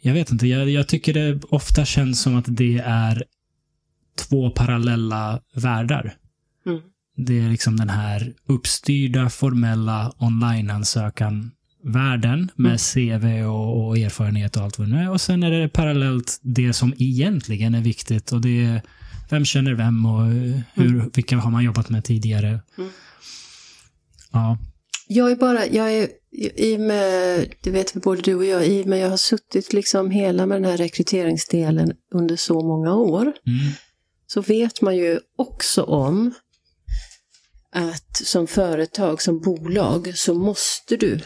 jag 0.00 0.14
vet 0.14 0.30
inte, 0.30 0.46
jag, 0.46 0.70
jag 0.70 0.88
tycker 0.88 1.14
det 1.14 1.44
ofta 1.44 1.84
känns 1.84 2.20
som 2.20 2.36
att 2.36 2.44
det 2.48 2.78
är 2.86 3.24
två 4.18 4.50
parallella 4.50 5.40
världar. 5.54 6.14
Mm. 6.66 6.80
Det 7.16 7.40
är 7.40 7.50
liksom 7.50 7.76
den 7.76 7.88
här 7.88 8.32
uppstyrda, 8.46 9.30
formella 9.30 10.12
online-ansökan-världen 10.18 12.50
med 12.56 12.78
Mm. 12.96 13.20
CV 13.20 13.44
och, 13.46 13.86
och 13.86 13.98
erfarenhet 13.98 14.56
och 14.56 14.62
allt 14.62 14.78
vad 14.78 14.88
det 14.88 14.94
nu 14.94 15.00
är. 15.02 15.10
Och 15.10 15.20
sen 15.20 15.42
är 15.42 15.50
det 15.50 15.68
parallellt 15.68 16.40
det 16.42 16.72
som 16.72 16.94
egentligen 16.98 17.74
är 17.74 17.80
viktigt 17.80 18.32
och 18.32 18.40
det 18.40 18.64
är 18.64 18.82
vem 19.30 19.44
känner 19.44 19.74
vem 19.74 20.06
och 20.06 20.24
hur, 20.74 21.10
vilka 21.14 21.36
har 21.36 21.50
man 21.50 21.64
jobbat 21.64 21.90
med 21.90 22.04
tidigare. 22.04 22.60
Mm. 22.78 22.90
Ja. 24.32 24.58
Jag 25.08 25.30
är 25.30 25.36
bara, 25.36 25.66
jag 25.66 25.92
är, 25.92 26.08
i 26.56 26.76
och 26.76 26.80
med, 26.80 27.48
det 27.60 27.70
vet 27.70 27.96
vi 27.96 28.00
både 28.00 28.22
du 28.22 28.34
och 28.34 28.44
jag, 28.44 28.66
i 28.66 28.82
och 28.82 28.86
med 28.86 28.98
jag 28.98 29.10
har 29.10 29.16
suttit 29.16 29.72
liksom 29.72 30.10
hela 30.10 30.46
med 30.46 30.62
den 30.62 30.70
här 30.70 30.76
rekryteringsdelen 30.76 31.92
under 32.14 32.36
så 32.36 32.60
många 32.66 32.94
år, 32.94 33.22
Mm. 33.22 33.72
så 34.26 34.40
vet 34.40 34.80
man 34.82 34.96
ju 34.96 35.20
också 35.36 35.82
om 35.82 36.34
att 37.72 38.16
som 38.16 38.46
företag, 38.46 39.22
som 39.22 39.40
bolag, 39.40 40.12
så 40.18 40.34
måste 40.34 40.96
du 40.96 41.20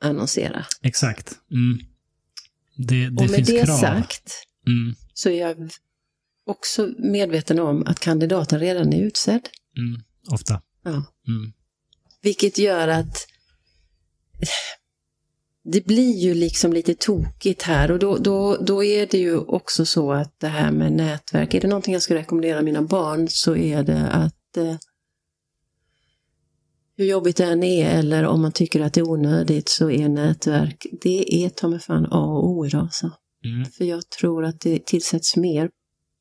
annonsera. 0.00 0.64
Exakt. 0.82 1.32
Mm. 1.50 1.78
Det, 2.76 3.08
det 3.08 3.08
och 3.08 3.30
med 3.30 3.30
finns 3.30 3.48
det 3.48 3.64
krav. 3.64 3.76
sagt 3.76 4.32
Mm. 4.66 4.94
så 5.14 5.28
är 5.28 5.40
jag 5.40 5.70
också 6.46 6.88
medveten 6.98 7.58
om 7.58 7.86
att 7.86 8.00
kandidaten 8.00 8.60
redan 8.60 8.92
är 8.92 9.02
utsedd. 9.02 9.48
Mm. 9.78 10.02
Ofta. 10.30 10.62
Ja. 10.84 10.90
Mm. 10.90 11.52
Vilket 12.22 12.58
gör 12.58 12.88
att 12.88 13.26
det 15.64 15.86
blir 15.86 16.18
ju 16.18 16.34
liksom 16.34 16.72
lite 16.72 16.94
tokigt 16.94 17.62
här 17.62 17.90
och 17.90 17.98
då, 17.98 18.16
då, 18.16 18.56
då 18.56 18.84
är 18.84 19.06
det 19.06 19.18
ju 19.18 19.38
också 19.38 19.86
så 19.86 20.12
att 20.12 20.40
det 20.40 20.48
här 20.48 20.72
med 20.72 20.92
nätverk, 20.92 21.54
är 21.54 21.60
det 21.60 21.68
någonting 21.68 21.92
jag 21.92 22.02
skulle 22.02 22.20
rekommendera 22.20 22.62
mina 22.62 22.82
barn 22.82 23.28
så 23.30 23.56
är 23.56 23.82
det 23.82 24.08
att 24.10 24.56
eh, 24.56 24.76
hur 26.96 27.04
jobbigt 27.04 27.36
det 27.36 27.44
än 27.44 27.62
är 27.62 27.98
eller 27.98 28.26
om 28.26 28.42
man 28.42 28.52
tycker 28.52 28.80
att 28.80 28.92
det 28.92 29.00
är 29.00 29.10
onödigt 29.10 29.68
så 29.68 29.90
är 29.90 30.08
nätverk, 30.08 30.86
det 31.02 31.44
är 31.44 31.48
ta 31.48 31.68
mig 31.68 31.80
fan 31.80 32.06
A 32.10 32.24
och 32.24 32.50
O 32.50 32.66
idag 32.66 32.80
alltså. 32.80 33.10
Mm. 33.44 33.64
För 33.64 33.84
jag 33.84 34.08
tror 34.08 34.44
att 34.44 34.60
det 34.60 34.86
tillsätts 34.86 35.36
mer 35.36 35.70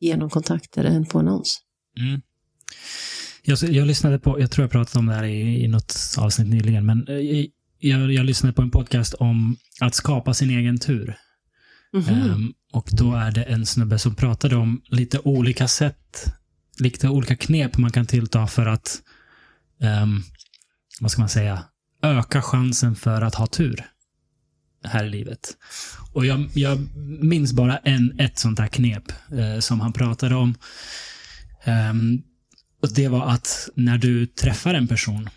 genom 0.06 0.30
kontakter 0.30 0.84
än 0.84 1.06
på 1.06 1.20
annons. 1.20 1.62
Mm. 2.00 2.22
Jag, 3.42 3.58
jag 3.58 3.88
lyssnade 3.88 4.20
på, 4.20 4.40
jag 4.40 4.52
tror 4.52 4.64
jag 4.64 4.72
pratade 4.72 5.00
om 5.00 5.06
det 5.06 5.14
här 5.14 5.24
i, 5.24 5.64
i 5.64 5.68
något 5.68 5.96
avsnitt 6.18 6.48
nyligen, 6.48 6.86
men 6.86 7.08
eh, 7.08 7.46
jag, 7.80 8.14
jag 8.14 8.26
lyssnade 8.26 8.54
på 8.54 8.62
en 8.62 8.72
podcast 8.72 9.14
om 9.14 9.58
att 9.82 9.96
skapa 9.96 10.34
sin 10.34 10.50
egen 10.50 10.80
tur. 10.80 11.18
Mhm. 11.94 12.10
Ehm, 12.10 12.54
och 12.74 12.90
då 12.92 13.14
är 13.14 13.32
det 13.32 13.44
en 13.44 13.66
snubbe 13.66 14.00
som 14.00 14.16
pratade 14.16 14.56
om 14.56 14.82
lite 14.86 15.20
olika 15.20 15.68
sätt, 15.68 16.26
lite 16.80 17.10
olika 17.10 17.36
knep 17.36 17.78
man 17.78 17.92
kan 17.92 18.06
tillta 18.06 18.48
för 18.48 18.66
att, 18.66 19.02
ehm, 19.82 20.22
vad 21.00 21.12
ska 21.12 21.22
man 21.22 21.30
säga, 21.30 21.64
öka 22.02 22.42
chansen 22.42 22.96
för 22.96 23.22
att 23.22 23.36
ha 23.36 23.48
tur 23.48 23.86
här 24.88 25.06
i 25.06 25.10
livet. 25.10 25.58
Och 26.14 26.26
jag, 26.26 26.50
jag 26.54 26.88
minns 27.22 27.54
bara 27.54 27.78
en, 27.78 28.20
ett 28.20 28.40
sånt 28.40 28.58
där 28.58 28.68
knep 28.68 29.04
eh, 29.32 29.60
som 29.60 29.80
han 29.80 29.94
pratade 29.94 30.36
om. 30.36 30.56
Um, 31.66 32.24
och 32.82 32.94
det 32.94 33.08
var 33.08 33.28
att 33.28 33.70
när 33.76 33.98
du 33.98 34.26
träffar 34.26 34.74
en 34.74 34.88
person 34.88 35.30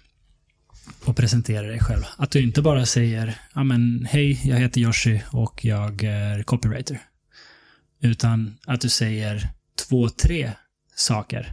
och 1.05 1.17
presenterar 1.17 1.69
dig 1.69 1.81
själv, 1.81 2.03
att 2.17 2.31
du 2.31 2.43
inte 2.43 2.63
bara 2.63 2.87
säger 2.87 3.35
ja 3.55 3.65
men 3.65 4.07
hej, 4.11 4.41
jag 4.45 4.57
heter 4.57 4.81
Yoshi 4.81 5.23
och 5.33 5.65
jag 5.65 6.03
är 6.03 6.43
copywriter. 6.43 7.01
Utan 8.01 8.59
att 8.67 8.81
du 8.81 8.89
säger 8.89 9.49
två, 9.89 10.09
tre 10.09 10.53
saker. 10.95 11.53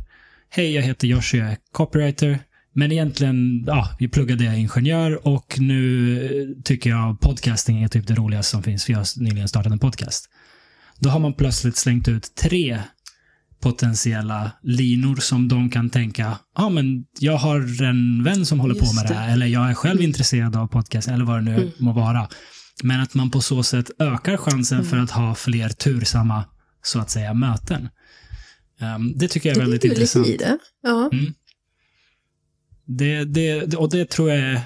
Hej, 0.50 0.72
jag 0.72 0.82
heter 0.82 1.08
Yoshi, 1.08 1.38
jag 1.38 1.52
är 1.52 1.58
copywriter. 1.72 2.40
Men 2.78 2.92
egentligen, 2.92 3.64
ja, 3.68 3.90
vi 4.00 4.08
pluggade 4.08 4.44
jag 4.44 4.60
ingenjör 4.60 5.28
och 5.28 5.56
nu 5.60 6.56
tycker 6.64 6.90
jag 6.90 7.20
podcasting 7.20 7.84
är 7.84 7.88
typ 7.88 8.08
det 8.08 8.16
roligaste 8.16 8.52
som 8.52 8.64
finns, 8.64 8.86
för 8.86 8.92
jag 8.94 9.00
har 9.00 9.24
nyligen 9.24 9.48
startat 9.48 9.72
en 9.72 9.80
podcast. 9.80 10.30
Då 11.00 11.10
har 11.10 11.20
man 11.20 11.34
plötsligt 11.34 11.78
slängt 11.78 12.08
ut 12.08 12.36
tre 12.36 12.80
potentiella 13.62 14.52
linor 14.64 15.16
som 15.16 15.48
de 15.48 15.70
kan 15.70 15.90
tänka, 15.90 16.38
ja 16.58 16.70
men 16.70 17.06
jag 17.20 17.38
har 17.38 17.84
en 17.84 18.24
vän 18.24 18.46
som 18.46 18.60
håller 18.60 18.74
på 18.76 18.80
Just 18.86 18.96
med 18.96 19.04
det 19.06 19.08
det. 19.14 19.20
här, 19.20 19.34
eller 19.34 19.46
jag 19.46 19.70
är 19.70 19.74
själv 19.74 20.02
intresserad 20.02 20.56
av 20.56 20.68
podcast, 20.68 21.08
eller 21.08 21.26
vad 21.26 21.38
det 21.38 21.42
nu 21.42 21.56
Mm. 21.56 21.70
må 21.80 21.94
vara. 21.94 22.28
Men 22.84 23.02
att 23.02 23.14
man 23.14 23.32
på 23.32 23.42
så 23.42 23.64
sätt 23.64 23.92
ökar 24.00 24.38
chansen 24.38 24.78
Mm. 24.80 24.90
för 24.90 24.98
att 24.98 25.12
ha 25.12 25.36
fler 25.36 25.70
tursamma, 25.70 26.46
så 26.84 27.00
att 27.00 27.10
säga, 27.10 27.34
möten. 27.34 27.90
Ehm, 28.80 29.18
det 29.18 29.28
tycker 29.28 29.50
jag 29.50 29.56
är 29.58 29.60
Det 29.60 29.66
väldigt 29.66 29.84
ligger 29.84 29.96
lite 29.96 30.20
intressant. 30.20 30.28
i 30.28 30.38
det. 30.38 30.58
Ja. 30.84 31.10
Det, 32.86 33.24
det, 33.24 33.76
och 33.76 33.90
det 33.90 34.10
tror 34.10 34.30
jag 34.30 34.40
är, 34.40 34.62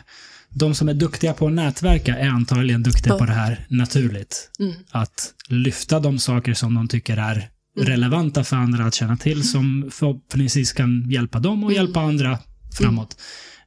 de 0.50 0.76
som 0.76 0.90
är 0.90 0.94
duktiga 0.94 1.34
på 1.34 1.48
att 1.48 1.54
nätverka 1.54 2.18
är 2.18 2.28
antagligen 2.30 2.84
duktiga 2.84 3.14
Ja. 3.14 3.20
på 3.20 3.26
det 3.26 3.34
här 3.34 3.66
naturligt. 3.70 4.52
Mm. 4.60 4.74
Att 4.92 5.34
lyfta 5.50 6.00
de 6.00 6.20
saker 6.20 6.54
som 6.54 6.76
de 6.76 6.88
tycker 6.88 7.18
är 7.18 7.50
relevanta 7.80 8.44
för 8.44 8.56
andra 8.56 8.86
att 8.86 8.94
känna 8.94 9.18
till, 9.18 9.50
som 9.50 9.90
förhoppningsvis 9.92 10.74
kan 10.74 11.10
hjälpa 11.12 11.40
dem 11.40 11.64
och 11.64 11.72
Mm. 11.72 11.84
hjälpa 11.84 12.00
andra 12.00 12.40
framåt. 12.78 13.18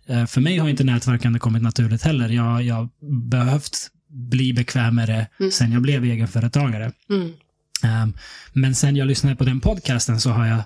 Eh, 0.07 0.27
För 0.27 0.41
mig 0.41 0.59
har 0.59 0.69
inte 0.69 0.85
nätverkande 0.85 1.39
kommit 1.39 1.63
naturligt 1.63 2.03
heller. 2.03 2.29
Jag 2.29 2.63
jag 2.63 2.75
har 2.75 2.89
behövt 3.31 3.91
bli 4.31 4.53
bekväm 4.53 4.95
med 4.95 5.09
det 5.09 5.27
Mm. 5.41 5.53
sen 5.53 5.73
jag 5.73 5.83
blev 5.83 6.05
egenföretagare. 6.05 6.93
Mm. 7.11 7.33
Um, 8.03 8.15
men 8.53 8.75
sen 8.75 8.97
jag 8.97 9.09
lyssnade 9.09 9.37
på 9.37 9.45
den 9.45 9.61
podcasten 9.61 10.21
så 10.21 10.31
har 10.31 10.47
jag 10.47 10.63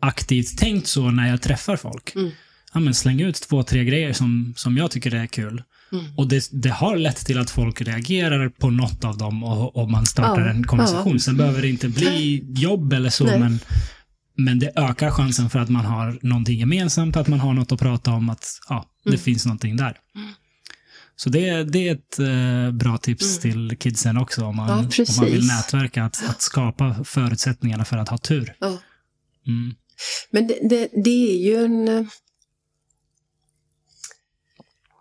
aktivt 0.00 0.58
tänkt 0.58 0.86
så 0.86 1.10
när 1.10 1.28
jag 1.28 1.42
träffar 1.42 1.76
folk. 1.76 2.14
Mm. 2.14 2.30
Ja, 2.76 2.80
men 2.80 2.94
släng 2.94 3.20
ut 3.20 3.34
två, 3.34 3.62
tre 3.62 3.84
grejer 3.84 4.12
som, 4.12 4.54
som 4.56 4.76
jag 4.76 4.90
tycker 4.90 5.14
är 5.14 5.26
kul. 5.26 5.62
Mm. 5.92 6.04
Och 6.16 6.28
det, 6.28 6.48
det 6.52 6.68
har 6.70 6.96
lett 6.96 7.16
till 7.16 7.38
att 7.38 7.50
folk 7.50 7.80
reagerar 7.82 8.48
på 8.48 8.70
något 8.70 9.04
av 9.04 9.18
dem 9.18 9.44
och, 9.44 9.76
och 9.76 9.90
man 9.90 10.06
startar 10.06 10.40
Ja, 10.40 10.50
en 10.50 10.64
konversation. 10.66 11.12
ja. 11.12 11.18
Sen 11.18 11.36
behöver 11.36 11.62
det 11.62 11.68
inte 11.68 11.88
bli 11.88 12.44
jobb 12.48 12.92
eller 12.92 13.10
så, 13.10 13.24
Nej. 13.24 13.38
men, 13.40 13.58
men 14.36 14.58
det 14.58 14.72
ökar 14.76 15.10
chansen 15.10 15.50
för 15.50 15.58
att 15.58 15.68
man 15.68 15.84
har 15.84 16.18
någonting 16.22 16.58
gemensamt, 16.58 17.16
att 17.16 17.28
man 17.28 17.40
har 17.40 17.54
något 17.54 17.72
att 17.72 17.78
prata 17.80 18.10
om, 18.10 18.30
att 18.30 18.46
ja, 18.68 18.86
det 19.04 19.10
Mm. 19.10 19.20
finns 19.20 19.46
någonting 19.46 19.76
där. 19.76 19.96
Så 21.16 21.30
det, 21.30 21.64
det 21.64 21.88
är 21.88 21.92
ett 21.94 22.18
eh, 22.18 22.72
bra 22.72 22.98
tips 22.98 23.38
till 23.38 23.76
kidsen 23.80 24.16
också 24.16 24.44
om 24.44 24.56
man, 24.56 24.68
Ja, 24.68 24.76
om 24.78 25.14
man 25.16 25.26
vill 25.26 25.46
nätverka, 25.46 26.04
att, 26.04 26.30
att 26.30 26.42
skapa 26.42 26.96
förutsättningarna 27.04 27.84
för 27.84 27.96
att 27.98 28.08
ha 28.08 28.18
tur. 28.18 28.54
Ja. 28.60 28.78
Mm. 29.46 29.74
Men 30.30 30.46
det, 30.46 30.58
det, 30.70 30.88
det 31.04 31.30
är 31.32 31.38
ju 31.48 31.64
en... 31.64 32.08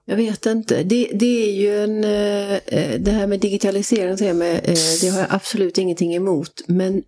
Jag 0.05 0.15
vet 0.15 0.45
inte. 0.45 0.83
Det, 0.83 1.09
det 1.13 1.49
är 1.49 1.53
ju 1.53 1.83
en... 1.83 2.03
Eh, 2.03 2.53
eh, 2.55 2.99
det 2.99 3.11
här 3.11 3.27
med 3.27 3.39
digitalisering, 3.39 4.41
eh, 4.41 4.61
det 5.01 5.09
har 5.09 5.19
jag 5.19 5.27
absolut 5.29 5.77
ingenting 5.77 6.15
emot. 6.15 6.61
Men 6.67 7.03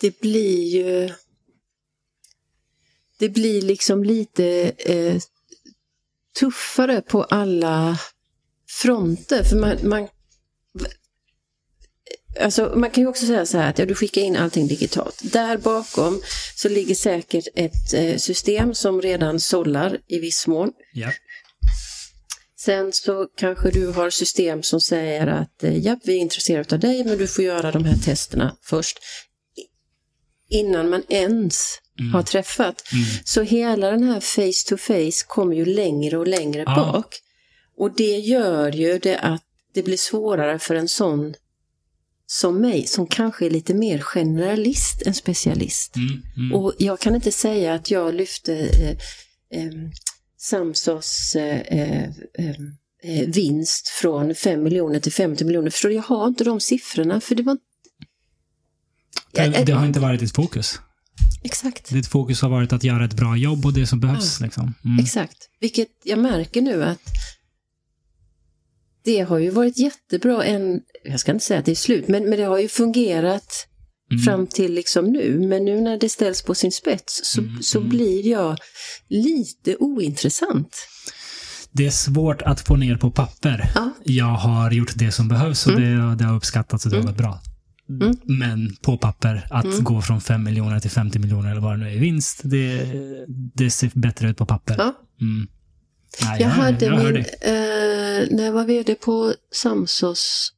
det 0.00 0.20
blir 0.20 0.68
ju... 0.68 1.10
Det 3.18 3.28
blir 3.28 3.62
liksom 3.62 4.04
lite 4.04 4.72
tuffare 6.38 7.02
på 7.02 7.22
alla 7.22 7.98
fronter. 8.68 9.44
För 9.44 9.56
man, 9.56 9.76
man, 9.82 10.08
alltså 12.40 12.72
man 12.76 12.90
kan 12.90 13.02
ju 13.02 13.08
också 13.08 13.26
säga 13.26 13.46
så 13.46 13.58
här 13.58 13.70
att 13.70 13.78
ja, 13.78 13.86
du 13.86 13.94
skickar 13.94 14.22
in 14.22 14.36
allting 14.36 14.66
digitalt. 14.66 15.32
Där 15.32 15.56
bakom 15.56 16.22
så 16.56 16.68
ligger 16.68 16.94
säkert 16.94 17.48
ett 17.54 18.20
system 18.22 18.74
som 18.74 19.02
redan 19.02 19.40
sållar 19.40 19.98
i 20.06 20.18
viss 20.18 20.46
mån. 20.46 20.72
Ja. 20.92 21.12
Sen 22.64 22.92
så 22.92 23.26
kanske 23.36 23.70
du 23.70 23.86
har 23.86 24.10
system 24.10 24.62
som 24.62 24.80
säger 24.80 25.26
att 25.26 25.64
eh, 25.64 25.76
ja, 25.76 25.96
vi 26.04 26.12
är 26.16 26.18
intresserade 26.20 26.74
av 26.74 26.80
dig 26.80 27.04
men 27.04 27.18
du 27.18 27.26
får 27.26 27.44
göra 27.44 27.72
de 27.72 27.84
här 27.84 27.96
testerna 27.96 28.56
först. 28.62 28.98
Innan 30.50 30.90
man 30.90 31.02
ens 31.08 31.80
Mm. 32.00 32.14
har 32.14 32.22
träffat. 32.22 32.82
Mm. 32.92 33.04
Så 33.24 33.42
hela 33.42 33.90
den 33.90 34.02
här 34.02 34.20
face 34.20 34.68
to 34.68 34.76
face 34.76 35.26
kommer 35.26 35.56
ju 35.56 35.64
längre 35.64 36.18
och 36.18 36.26
längre 36.28 36.62
Ja. 36.66 36.74
bak. 36.74 37.14
Och 37.76 37.96
det 37.96 38.18
gör 38.18 38.72
ju 38.72 38.98
det 38.98 39.18
att 39.18 39.42
det 39.74 39.82
blir 39.82 39.96
svårare 39.96 40.58
för 40.58 40.74
en 40.74 40.88
sån 40.88 41.34
som 42.26 42.60
mig, 42.60 42.86
som 42.86 43.06
kanske 43.06 43.46
är 43.46 43.50
lite 43.50 43.74
mer 43.74 43.98
generalist 43.98 45.02
än 45.06 45.14
specialist. 45.14 45.96
Mm. 45.96 46.22
Mm. 46.36 46.54
Och 46.54 46.72
jag 46.78 47.00
kan 47.00 47.14
inte 47.14 47.32
säga 47.32 47.74
att 47.74 47.90
jag 47.90 48.14
lyfte 48.14 48.54
eh, 48.54 48.90
eh, 49.60 49.72
Samsos 50.44 51.36
eh, 51.36 51.60
eh, 51.60 52.04
eh, 53.02 53.28
vinst 53.28 53.88
från 53.88 54.34
5 54.34 54.62
miljoner 54.62 55.00
till 55.00 55.12
50 55.12 55.44
miljoner. 55.44 55.70
Förstår 55.70 55.88
du? 55.88 55.94
Jag 55.94 56.02
har 56.02 56.26
inte 56.26 56.44
de 56.44 56.60
siffrorna, 56.60 57.20
för 57.20 57.34
det 57.34 57.42
var 57.42 57.58
det, 59.32 59.64
det 59.66 59.72
har 59.72 59.86
inte 59.86 60.00
varit 60.00 60.20
ditt 60.20 60.34
fokus. 60.34 60.80
Exakt. 61.42 61.90
Ditt 61.90 62.06
fokus 62.06 62.42
har 62.42 62.48
varit 62.48 62.72
att 62.72 62.84
göra 62.84 63.04
ett 63.04 63.14
bra 63.14 63.36
jobb 63.36 63.66
och 63.66 63.72
det 63.72 63.86
som 63.86 64.00
behövs. 64.00 64.40
Liksom. 64.40 64.74
Mm. 64.84 65.04
Exakt. 65.04 65.50
Vilket 65.60 65.88
jag 66.04 66.18
märker 66.18 66.62
nu 66.62 66.84
att 66.84 67.00
det 69.04 69.20
har 69.20 69.38
ju 69.38 69.50
varit 69.50 69.78
jättebra 69.78 70.44
en, 70.44 70.80
jag 71.04 71.20
ska 71.20 71.32
inte 71.32 71.44
säga 71.44 71.60
att 71.60 71.66
det 71.66 71.72
är 71.72 71.76
slut, 71.76 72.08
men, 72.08 72.28
men 72.28 72.38
det 72.38 72.44
har 72.44 72.58
ju 72.58 72.68
fungerat 72.68 73.68
Mm. 74.14 74.24
fram 74.24 74.46
till 74.46 74.74
liksom 74.74 75.04
nu. 75.12 75.38
Men 75.48 75.64
nu 75.64 75.80
när 75.80 75.96
det 75.98 76.08
ställs 76.08 76.42
på 76.42 76.54
sin 76.54 76.72
spets 76.72 77.20
så, 77.24 77.40
Mm, 77.40 77.62
så 77.62 77.78
mm. 77.78 77.90
blir 77.90 78.26
jag 78.28 78.58
lite 79.08 79.76
ointressant. 79.76 80.86
Det 81.72 81.86
är 81.86 81.90
svårt 81.90 82.42
att 82.42 82.60
få 82.60 82.76
ner 82.76 82.96
på 82.96 83.10
papper. 83.10 83.70
Ja. 83.74 83.90
Jag 84.04 84.24
har 84.34 84.70
gjort 84.70 84.92
det 84.94 85.12
som 85.12 85.28
behövs 85.28 85.66
och 85.66 85.80
det, 85.80 86.14
det 86.16 86.24
har 86.24 86.36
uppskattats 86.36 86.84
och 86.86 86.90
det 86.90 86.96
har 86.96 87.02
Mm. 87.02 87.12
varit 87.14 87.18
bra. 87.22 87.40
Mm. 87.90 88.16
Men 88.24 88.76
på 88.82 88.98
papper, 88.98 89.46
att 89.50 89.64
Mm. 89.64 89.84
gå 89.84 90.02
från 90.02 90.20
5 90.20 90.42
miljoner 90.44 90.80
till 90.80 90.90
50 90.90 91.18
miljoner 91.18 91.50
eller 91.50 91.60
vad 91.60 91.72
det 91.72 91.76
nu 91.76 91.88
är 91.90 91.94
i 91.94 91.98
vinst, 91.98 92.40
det, 92.44 92.86
det 93.54 93.70
ser 93.70 93.90
bättre 93.94 94.28
ut 94.30 94.36
på 94.36 94.46
papper. 94.46 94.74
Ja. 94.78 94.94
Mm. 95.20 95.46
Nej, 96.22 96.40
Jag 96.42 96.48
hade 96.48 96.84
jag 96.86 97.04
min, 97.04 97.16
eh, 97.16 97.24
när 98.30 98.44
jag 98.44 98.52
var 98.52 98.64
vd 98.64 98.94
på 98.94 99.34
Samsos 99.52 100.52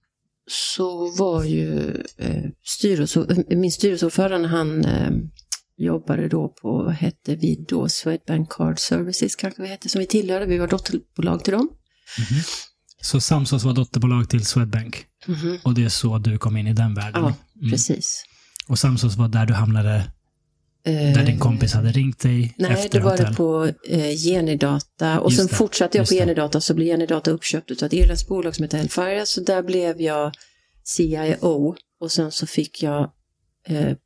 så 0.51 1.11
var 1.19 1.45
ju 1.45 1.91
eh, 2.19 2.45
styrelse, 2.65 3.27
eh, 3.31 3.59
min 3.59 3.73
styrelseordförande 3.73 4.49
han 4.49 4.85
eh, 4.85 5.11
jobbade 5.79 6.29
då 6.29 6.49
på, 6.63 6.83
vad 6.85 6.95
hette 6.95 7.37
vi 7.37 7.65
då, 7.69 7.89
Swedbank 7.89 8.49
Card 8.53 8.79
Services 8.79 9.37
kanske 9.37 9.63
vi 9.63 9.69
hette, 9.69 9.89
som 9.89 9.99
vi 9.99 10.07
tillhörde, 10.07 10.47
vi 10.47 10.59
var 10.59 10.69
dotterbolag 10.69 11.45
till 11.45 11.53
dem. 11.53 11.69
Så 13.03 13.21
Samsos 13.21 13.65
var 13.65 13.73
dotterbolag 13.73 14.29
till 14.31 14.47
Swedbank. 14.47 15.05
Mhm. 15.27 15.59
Och 15.65 15.75
det 15.75 15.85
är 15.85 15.89
så 15.89 16.19
du 16.19 16.39
kom 16.39 16.57
in 16.57 16.67
i 16.67 16.73
den 16.73 16.95
världen. 16.95 17.23
Ja, 17.23 17.35
Mm. 17.61 17.71
precis. 17.71 18.25
Och 18.69 18.79
Samsos 18.79 19.17
var 19.17 19.29
där 19.29 19.47
du 19.47 19.55
hamnade, 19.55 20.13
där 20.93 21.27
din 21.27 21.39
kompis 21.39 21.73
hade 21.75 21.91
ringt 21.93 22.19
dig 22.21 22.55
Nej, 22.59 22.73
efter 22.73 22.99
det 22.99 23.05
var 23.05 23.11
hotell. 23.11 23.27
det 23.31 23.37
på 23.37 23.73
eh, 23.89 24.17
Genidata 24.17 25.21
och 25.21 25.31
Just 25.31 25.39
sen 25.41 25.47
det, 25.47 25.55
fortsatte 25.55 25.99
jag 25.99 26.09
på. 26.09 26.15
Genidata 26.15 26.61
så 26.61 26.75
blev 26.75 26.87
Genidata 26.87 27.31
uppköpt 27.31 27.71
av 27.71 27.87
ett 27.87 27.93
irländskt 27.93 28.29
bolag 28.29 28.55
som 28.55 28.63
heter 28.63 28.79
Hellfire 28.79 29.27
så 29.27 29.41
där 29.41 29.63
blev 29.63 30.01
jag 30.01 30.33
CIO 30.85 31.77
och 32.01 32.13
sen 32.13 32.33
så 32.33 32.47
fick 32.47 32.83
jag 32.83 33.11
eh, 33.69 33.97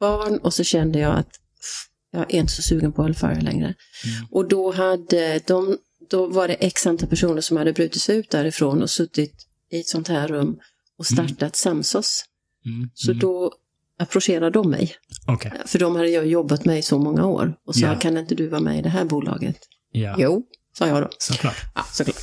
barn 0.00 0.38
och 0.38 0.54
så 0.54 0.64
kände 0.64 0.98
jag 0.98 1.16
att 1.18 1.30
pff, 1.30 1.86
jag 2.12 2.34
är 2.34 2.38
inte 2.38 2.52
så 2.52 2.62
sugen 2.62 2.92
på 2.92 3.02
Hellfire 3.02 3.40
längre. 3.40 3.66
Mm. 3.66 4.26
Och 4.30 4.48
då 4.48 4.72
hade 4.72 5.40
de, 5.46 5.78
då 6.10 6.26
var 6.26 6.48
det 6.48 6.54
x 6.54 6.86
antal 6.86 7.08
personer 7.08 7.40
som 7.40 7.56
hade 7.56 7.72
brutit 7.72 8.02
sig 8.02 8.16
ut 8.16 8.30
därifrån 8.30 8.82
och 8.82 8.90
suttit 8.90 9.46
i 9.70 9.80
ett 9.80 9.86
sånt 9.88 10.08
här 10.08 10.28
rum 10.28 10.58
och 10.98 11.06
startat 11.06 11.56
Samsos. 11.56 12.24
Mm. 12.66 12.90
Så 12.94 13.10
Mm. 13.10 13.20
då 13.20 13.52
approcherade 13.98 14.50
de 14.50 14.70
mig. 14.70 14.94
Okej. 15.28 15.52
För 15.66 15.78
de 15.78 15.96
hade 15.96 16.08
jag 16.08 16.26
jobbat 16.26 16.64
med 16.64 16.78
i 16.78 16.82
så 16.82 16.98
många 16.98 17.26
år 17.26 17.54
och 17.66 17.74
sa, 17.74 17.86
Ja. 17.86 17.98
kan 17.98 18.16
inte 18.18 18.34
du 18.34 18.48
vara 18.48 18.60
med 18.60 18.78
i 18.78 18.82
det 18.82 18.88
här 18.88 19.04
bolaget? 19.04 19.56
Ja, 19.92 20.14
Jo, 20.18 20.42
sa 20.78 20.86
jag 20.88 21.02
då. 21.02 21.08
såklart. 21.18 21.56
Ja, 21.74 21.84
såklart. 21.92 22.16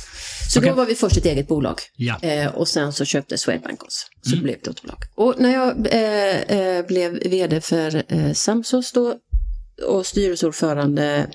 Så 0.50 0.58
Okej. 0.60 0.70
då 0.70 0.76
var 0.76 0.86
vi 0.86 0.94
först 0.94 1.16
ett 1.16 1.24
eget 1.26 1.48
bolag. 1.48 1.78
Ja. 1.96 2.18
Eh, 2.22 2.54
och 2.54 2.68
sen 2.68 2.92
så 2.92 3.04
köpte 3.04 3.38
Swedbank 3.38 3.82
oss. 3.82 4.06
Så 4.22 4.28
Mm. 4.28 4.38
det 4.38 4.42
blev 4.44 4.56
ett 4.56 4.64
dotterbolag. 4.64 4.98
Och 5.14 5.34
när 5.38 5.52
jag 5.52 5.86
eh, 5.92 6.58
eh, 6.58 6.86
blev 6.86 7.12
vd 7.12 7.60
för 7.60 8.02
eh, 8.08 8.32
Samsos 8.32 8.92
då 8.92 9.14
och 9.88 10.06
styrelseordförande, 10.06 11.30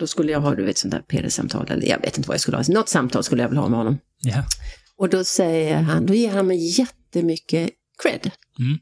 då 0.00 0.06
skulle 0.06 0.32
jag 0.32 0.40
ha 0.40 0.54
du 0.54 0.64
vet, 0.64 0.78
sånt 0.78 0.92
där 0.94 1.00
PD-samtal, 1.00 1.70
eller 1.70 1.86
jag 1.86 2.00
vet 2.00 2.16
inte 2.18 2.28
vad 2.28 2.34
jag 2.34 2.40
skulle 2.40 2.56
ha, 2.56 2.64
något 2.68 2.88
samtal 2.88 3.24
skulle 3.24 3.42
jag 3.42 3.48
väl 3.48 3.58
ha 3.58 3.68
med 3.68 3.78
honom. 3.78 3.98
Och 4.96 5.08
då 5.08 5.24
säger 5.24 5.76
han, 5.76 6.06
då 6.06 6.14
ger 6.14 6.30
han 6.30 6.46
mig 6.46 6.78
jättemycket 6.80 7.70
cred. 8.02 8.30
Mm. 8.58 8.78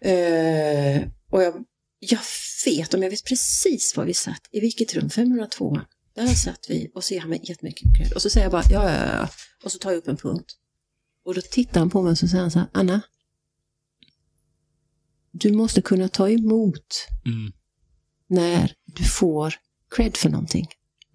Eh, 0.00 1.08
och 1.30 1.42
jag, 1.42 1.64
jag 1.98 2.20
vet, 2.66 2.94
om 2.94 3.02
jag 3.02 3.10
vet 3.10 3.24
precis 3.24 3.96
var 3.96 4.04
vi 4.04 4.14
satt, 4.14 4.48
i 4.52 4.60
vilket 4.60 4.94
rum, 4.94 5.10
502. 5.10 5.80
Där 6.14 6.26
satt 6.26 6.66
vi 6.68 6.90
och 6.94 7.04
så 7.04 7.14
ger 7.14 7.20
han 7.20 7.30
mig 7.30 7.40
jättemycket 7.44 7.96
cred. 7.96 8.12
Och 8.12 8.22
så 8.22 8.30
säger 8.30 8.44
jag 8.44 8.52
bara 8.52 8.62
ja, 8.70 8.90
ja, 8.90 9.06
ja. 9.06 9.28
Och 9.64 9.72
så 9.72 9.78
tar 9.78 9.90
jag 9.90 9.98
upp 9.98 10.08
en 10.08 10.16
punkt. 10.16 10.52
Och 11.24 11.34
då 11.34 11.40
tittar 11.40 11.80
han 11.80 11.90
på 11.90 12.02
mig 12.02 12.10
och 12.10 12.18
så 12.18 12.28
säger 12.28 12.42
han 12.42 12.50
så 12.50 12.58
här, 12.58 12.68
Anna. 12.72 13.00
Du 15.30 15.52
måste 15.52 15.82
kunna 15.82 16.08
ta 16.08 16.30
emot 16.30 17.08
Mm. 17.26 17.52
när 18.26 18.74
du 18.84 19.04
får 19.04 19.54
cred 19.90 20.16
för 20.16 20.28
någonting. 20.30 20.66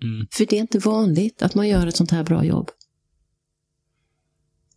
Mm. 0.04 0.28
För 0.32 0.46
det 0.46 0.56
är 0.56 0.62
inte 0.62 0.80
vanligt 0.80 1.42
att 1.42 1.56
man 1.56 1.68
gör 1.68 1.88
ett 1.88 1.96
sånt 1.96 2.12
här 2.12 2.24
bra 2.24 2.46
jobb. 2.46 2.72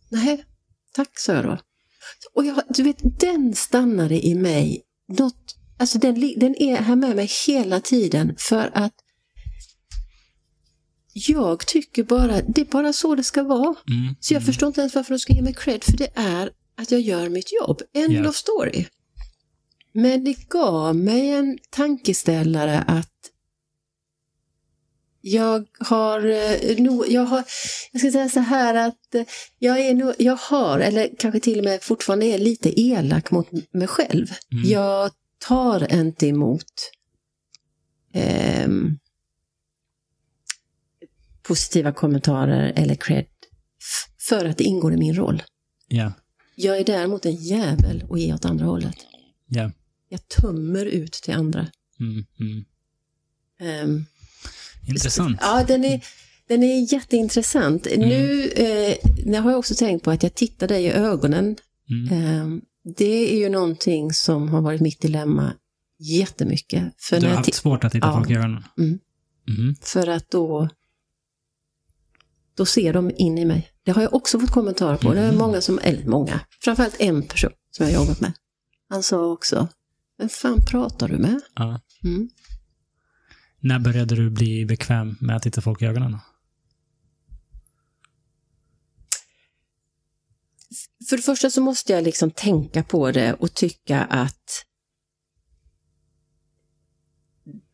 Nej, 0.09 0.45
tack 0.93 1.19
sa 1.19 1.33
jag 1.33 1.45
då. 1.45 1.57
Och 2.33 2.45
jag, 2.45 2.61
du 2.69 2.83
vet, 2.83 3.19
den 3.19 3.55
stannade 3.55 4.25
i 4.25 4.35
mig. 4.35 4.81
Något, 5.17 5.55
alltså 5.79 5.97
den, 5.97 6.33
den 6.37 6.55
är 6.61 6.75
här 6.75 6.95
med 6.95 7.15
mig 7.15 7.29
hela 7.47 7.79
tiden 7.79 8.35
för 8.37 8.71
att 8.73 8.93
jag 11.13 11.67
tycker 11.67 12.03
bara, 12.03 12.41
det 12.41 12.61
är 12.61 12.65
bara 12.65 12.93
så 12.93 13.15
det 13.15 13.23
ska 13.23 13.43
vara. 13.43 13.75
Mm. 13.89 14.15
Så 14.19 14.33
jag 14.33 14.45
förstår 14.45 14.67
inte 14.67 14.81
ens 14.81 14.95
varför 14.95 15.13
de 15.13 15.19
ska 15.19 15.33
ge 15.33 15.41
mig 15.41 15.53
cred, 15.53 15.83
för 15.83 15.97
det 15.97 16.09
är 16.15 16.49
att 16.77 16.91
jag 16.91 17.01
gör 17.01 17.29
mitt 17.29 17.53
jobb. 17.53 17.81
End 17.93 18.13
Ja. 18.13 18.29
of 18.29 18.35
story. 18.35 18.85
Men 19.93 20.23
det 20.23 20.49
gav 20.49 20.95
mig 20.95 21.29
en 21.29 21.57
tankeställare 21.69 22.79
att 22.87 23.11
jag 25.27 25.65
har, 25.79 26.25
eh, 26.25 26.77
nog, 26.77 27.05
jag 27.07 27.25
har, 27.25 27.43
jag 27.91 28.01
ska 28.01 28.11
säga 28.11 28.29
så 28.29 28.39
här 28.39 28.87
att 28.87 29.15
eh, 29.15 29.23
jag 29.59 29.79
är 29.79 29.93
nog, 29.93 30.13
jag 30.19 30.35
har, 30.35 30.79
eller 30.79 31.09
kanske 31.19 31.39
till 31.39 31.59
och 31.59 31.65
med 31.65 31.83
fortfarande 31.83 32.25
är 32.25 32.37
lite 32.37 32.81
elak 32.81 33.31
mot 33.31 33.73
mig 33.73 33.87
själv. 33.87 34.27
Mm. 34.51 34.69
Jag 34.69 35.11
tar 35.37 35.93
inte 35.93 36.27
emot 36.27 36.91
ehm, 38.13 38.99
positiva 41.43 41.91
kommentarer 41.91 42.73
eller 42.75 42.95
cred 42.95 43.25
för 44.21 44.45
att 44.45 44.57
det 44.57 44.63
ingår 44.63 44.93
i 44.93 44.97
min 44.97 45.15
roll. 45.15 45.43
Ja. 45.87 46.13
Jag 46.55 46.77
är 46.77 46.83
däremot 46.85 47.25
en 47.25 47.35
jävel 47.35 48.05
och 48.09 48.19
ge 48.19 48.33
åt 48.33 48.45
andra 48.45 48.65
hållet. 48.65 48.97
Ja. 49.47 49.71
Jag 50.09 50.27
tömmer 50.27 50.85
ut 50.85 51.13
till 51.13 51.33
andra. 51.33 51.67
Mm. 51.99 52.25
Mm. 52.39 52.65
Ehm, 53.59 54.05
Intressant. 54.87 55.37
Ja, 55.41 55.63
den 55.67 55.85
är, 55.85 56.01
den 56.47 56.63
är 56.63 56.93
jätteintressant. 56.93 57.87
Nu 57.97 58.43
eh, 58.49 58.95
nu 59.25 59.39
har 59.39 59.51
jag 59.51 59.59
också 59.59 59.75
tänkt 59.75 60.03
på 60.03 60.11
att 60.11 60.23
jag 60.23 60.35
tittar 60.35 60.67
dig 60.67 60.83
i 60.85 60.91
ögonen. 60.91 61.55
Mm. 61.89 62.23
Ehm, 62.23 62.61
det 62.97 63.33
är 63.33 63.37
ju 63.37 63.49
någonting 63.49 64.13
som 64.13 64.49
har 64.49 64.61
varit 64.61 64.81
mitt 64.81 65.01
dilemma 65.01 65.53
jättemycket. 65.99 66.83
För, 66.97 67.19
Du 67.19 67.27
har 67.27 67.35
haft 67.35 67.53
svårt 67.53 67.83
att 67.83 67.91
titta 67.91 68.07
Ja. 68.07 68.13
folk 68.13 68.29
i 68.29 68.33
ögonen? 68.33 68.63
Mm. 68.77 68.99
Mm. 69.47 69.75
för 69.81 70.07
att 70.07 70.31
då, 70.31 70.69
då 72.57 72.65
ser 72.65 72.93
de 72.93 73.11
in 73.17 73.37
i 73.37 73.45
mig. 73.45 73.69
Det 73.83 73.91
har 73.91 74.01
jag 74.01 74.13
också 74.13 74.39
fått 74.39 74.51
kommentarer 74.51 74.97
på. 74.97 75.13
Det 75.13 75.19
är 75.19 75.33
många 75.33 75.61
som, 75.61 75.79
eller 75.83 76.05
många, 76.05 76.39
framförallt 76.63 76.95
en 77.01 77.23
person 77.23 77.51
som 77.71 77.85
jag 77.85 77.93
har 77.93 78.01
jobbat 78.03 78.21
med. 78.21 78.33
Han 78.89 79.03
sa 79.03 79.25
också, 79.25 79.67
vem 80.17 80.29
fan 80.29 80.61
pratar 80.65 81.07
du 81.07 81.17
med? 81.17 81.41
Ja. 81.55 81.79
Mm. 82.03 82.29
När 83.65 83.79
började 83.79 84.15
du 84.15 84.29
bli 84.29 84.65
bekväm 84.65 85.15
med 85.19 85.35
att 85.35 85.43
titta 85.43 85.61
folk 85.61 85.81
i 85.81 85.85
ögonen? 85.85 86.17
För 91.09 91.17
det 91.17 91.23
första 91.23 91.49
så 91.49 91.61
måste 91.61 91.93
jag 91.93 92.03
liksom 92.03 92.31
tänka 92.31 92.83
på 92.83 93.11
det 93.11 93.33
och 93.33 93.53
tycka 93.53 94.01
att 94.01 94.65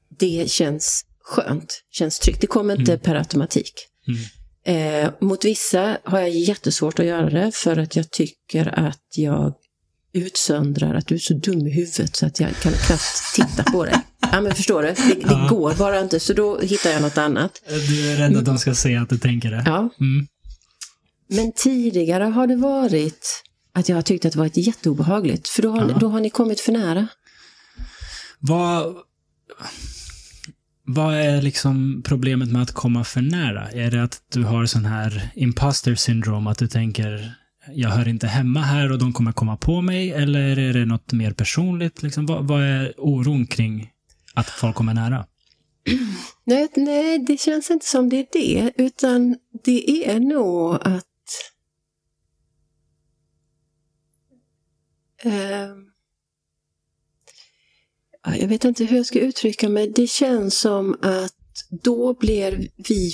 det 0.10 0.52
känns 0.52 1.06
skönt, 1.20 1.84
känns 1.90 2.20
tryggt. 2.20 2.42
Det 2.42 2.48
kommer 2.48 2.80
inte 2.80 2.98
per 2.98 3.16
automatik. 3.16 3.74
Mm. 4.08 5.06
Eh, 5.06 5.14
mot 5.22 5.46
vissa 5.46 5.98
har 6.04 6.20
jag 6.20 6.30
jättesvårt 6.30 7.00
att 7.00 7.06
göra 7.06 7.30
det 7.30 7.52
för 7.56 7.78
att 7.78 7.96
jag 7.96 8.12
tycker 8.12 8.80
att 8.80 9.06
jag 9.16 9.54
utsöndrar 10.14 10.96
att 10.96 11.08
du 11.08 11.16
är 11.16 11.20
så 11.20 11.34
dum 11.34 11.68
i 11.68 11.72
huvudet 11.72 12.16
så 12.16 12.26
att 12.26 12.40
jag 12.40 12.50
kan 12.62 12.72
knappt 12.72 13.34
titta 13.36 13.64
på 13.72 13.86
dig. 13.86 13.96
Ja 14.32 14.42
men 14.42 14.56
förstår 14.56 14.82
du, 14.84 14.88
det, 14.88 14.96
det 15.14 15.22
Ja. 15.30 15.48
går 15.50 15.74
bara 15.74 16.00
inte 16.00 16.20
så 16.20 16.34
då 16.34 16.60
hittar 16.60 16.90
jag 16.90 17.02
något 17.02 17.18
annat. 17.18 17.62
Du 17.88 18.12
är 18.12 18.18
rädd 18.18 18.38
att 18.38 18.46
de 18.46 18.58
ska 18.58 18.76
se 18.76 18.96
att 18.98 19.10
du 19.10 19.18
tänker 19.18 19.52
det? 19.52 19.64
Ja, 19.66 19.90
Mm. 20.00 20.28
Men 21.34 21.52
tidigare 21.56 22.24
har 22.24 22.48
det 22.48 22.56
varit 22.56 23.44
att 23.74 23.90
jag 23.90 23.96
har 23.98 24.02
tyckt 24.02 24.26
att 24.26 24.32
det 24.34 24.40
varit 24.40 24.58
jätteobehagligt. 24.58 25.48
För 25.48 25.62
då 25.62 25.70
har, 25.72 25.90
Ja. 25.90 25.98
då 26.00 26.10
har 26.10 26.20
ni 26.20 26.30
kommit 26.30 26.60
för 26.60 26.72
nära. 26.72 27.08
Vad, 28.40 28.96
vad 30.86 31.16
är 31.16 31.42
liksom 31.42 32.02
problemet 32.06 32.52
med 32.52 32.62
att 32.62 32.72
komma 32.72 33.04
för 33.04 33.22
nära? 33.22 33.72
Är 33.72 33.92
det 33.92 34.04
att 34.04 34.22
du 34.34 34.44
har 34.44 34.66
sån 34.66 34.86
här 34.86 35.30
imposter 35.36 35.96
syndrom, 35.96 36.48
att 36.48 36.58
du 36.58 36.68
tänker 36.68 37.34
jag 37.76 37.90
hör 37.90 38.08
inte 38.08 38.28
hemma 38.28 38.62
här 38.62 38.92
och 38.92 38.98
de 39.00 39.14
kommer 39.14 39.32
komma 39.32 39.58
på 39.58 39.82
mig? 39.82 40.12
Eller 40.12 40.60
är 40.60 40.74
det 40.74 40.86
något 40.86 41.14
mer 41.14 41.32
personligt? 41.32 42.04
Liksom, 42.04 42.26
vad, 42.26 42.48
vad 42.48 42.64
är 42.64 42.94
oron 42.98 43.48
kring 43.48 43.92
att 44.34 44.50
folk 44.50 44.76
kommer 44.76 44.94
nära? 44.94 45.26
Nej, 46.44 46.68
nej, 46.76 47.20
det 47.20 47.40
känns 47.40 47.72
inte 47.72 47.86
som 47.86 48.10
det 48.10 48.18
är 48.18 48.28
det. 48.32 48.72
Utan 48.76 49.38
det 49.64 50.10
är 50.10 50.20
nog 50.20 50.76
att... 50.76 51.06
eh, 55.24 55.70
jag 58.40 58.48
vet 58.48 58.66
inte 58.66 58.86
hur 58.86 58.98
jag 58.98 59.06
ska 59.06 59.20
uttrycka 59.20 59.70
mig. 59.70 59.92
Det 59.96 60.08
känns 60.08 60.60
som 60.60 60.98
att 61.02 61.34
då 61.70 62.14
blir 62.14 62.68
vi 62.76 63.12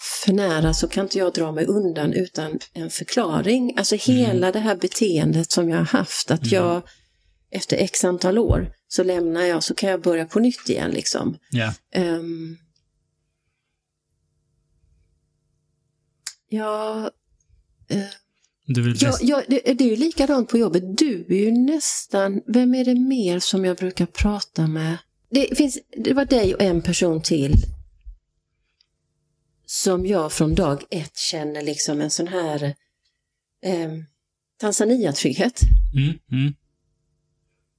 för 0.00 0.32
nära 0.32 0.74
så 0.74 0.88
kan 0.88 1.04
inte 1.04 1.18
jag 1.18 1.32
dra 1.34 1.52
mig 1.52 1.66
undan 1.66 2.12
utan 2.12 2.58
en 2.72 2.90
förklaring. 2.90 3.74
Alltså 3.76 3.96
hela 3.96 4.52
det 4.52 4.58
här 4.58 4.76
beteendet 4.76 5.50
som 5.50 5.68
jag 5.70 5.78
har 5.78 5.84
haft. 5.84 6.30
Att 6.30 6.52
jag 6.52 6.82
efter 7.50 7.76
x 7.76 8.04
antal 8.04 8.38
år 8.38 8.72
så 8.88 9.02
lämnar 9.02 9.42
jag 9.42 9.62
så 9.62 9.74
kan 9.74 9.90
jag 9.90 10.02
börja 10.02 10.26
på 10.26 10.40
nytt 10.40 10.68
igen 10.68 10.90
liksom. 10.90 11.38
Ja. 11.50 11.74
Ehm, 11.92 12.56
ja, 16.48 17.10
eh, 17.88 18.02
Du 18.66 18.82
vill 18.82 18.96
ja, 19.02 19.08
rest- 19.08 19.22
ja 19.22 19.42
det, 19.48 19.60
det 19.72 19.84
är 19.84 19.88
ju 19.90 19.96
likadant 19.96 20.48
på 20.48 20.58
jobbet. 20.58 20.98
Du 20.98 21.26
är 21.28 21.34
ju 21.44 21.50
nästan, 21.50 22.40
vem 22.46 22.74
är 22.74 22.84
det 22.84 22.94
mer 22.94 23.38
som 23.38 23.64
jag 23.64 23.76
brukar 23.76 24.06
prata 24.06 24.66
med? 24.66 24.96
Det, 25.30 25.56
finns, 25.58 25.78
det 26.04 26.12
var 26.14 26.24
dig 26.24 26.54
och 26.54 26.62
en 26.62 26.82
person 26.82 27.22
till 27.22 27.54
som 29.70 30.06
jag 30.06 30.32
från 30.32 30.54
dag 30.54 30.82
ett 30.90 31.16
känner 31.16 31.62
liksom 31.62 32.00
en 32.00 32.10
sån 32.10 32.28
här 32.28 32.62
eh, 33.64 33.90
Tanzania-trygghet. 34.60 35.60
Mm, 35.96 36.18
mm. 36.32 36.54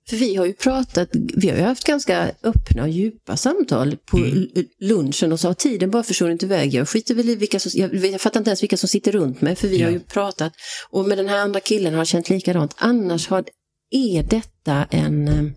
För 0.09 0.17
vi 0.17 0.35
har 0.35 0.45
ju 0.45 0.53
pratat, 0.53 1.09
vi 1.13 1.49
har 1.49 1.57
ju 1.57 1.63
haft 1.63 1.83
ganska 1.83 2.31
öppna 2.43 2.83
och 2.83 2.89
djupa 2.89 3.37
samtal 3.37 3.97
på 4.05 4.17
Mm. 4.17 4.47
lunchen 4.79 5.31
och 5.31 5.39
så 5.39 5.47
har 5.47 5.53
tiden 5.53 5.91
bara 5.91 6.03
försvunnit 6.03 6.43
iväg. 6.43 6.73
Jag 6.73 6.89
skiter 6.89 7.15
väl 7.15 7.29
i 7.29 7.35
vilka 7.35 7.59
som, 7.59 7.71
jag, 7.75 7.95
jag 7.95 8.21
fattar 8.21 8.39
inte 8.39 8.49
ens 8.49 8.63
vilka 8.63 8.77
som 8.77 8.89
sitter 8.89 9.11
runt 9.11 9.41
mig 9.41 9.55
för 9.55 9.67
vi 9.67 9.77
Ja. 9.79 9.85
har 9.87 9.91
ju 9.91 9.99
pratat. 9.99 10.53
Och 10.89 11.05
med 11.05 11.17
den 11.17 11.29
här 11.29 11.37
andra 11.37 11.59
killen 11.59 11.93
har 11.93 11.99
jag 11.99 12.07
känt 12.07 12.29
likadant. 12.29 12.75
Annars 12.77 13.27
har, 13.27 13.45
är 13.89 14.23
detta 14.23 14.85
en 14.85 15.27
eh, 15.27 15.51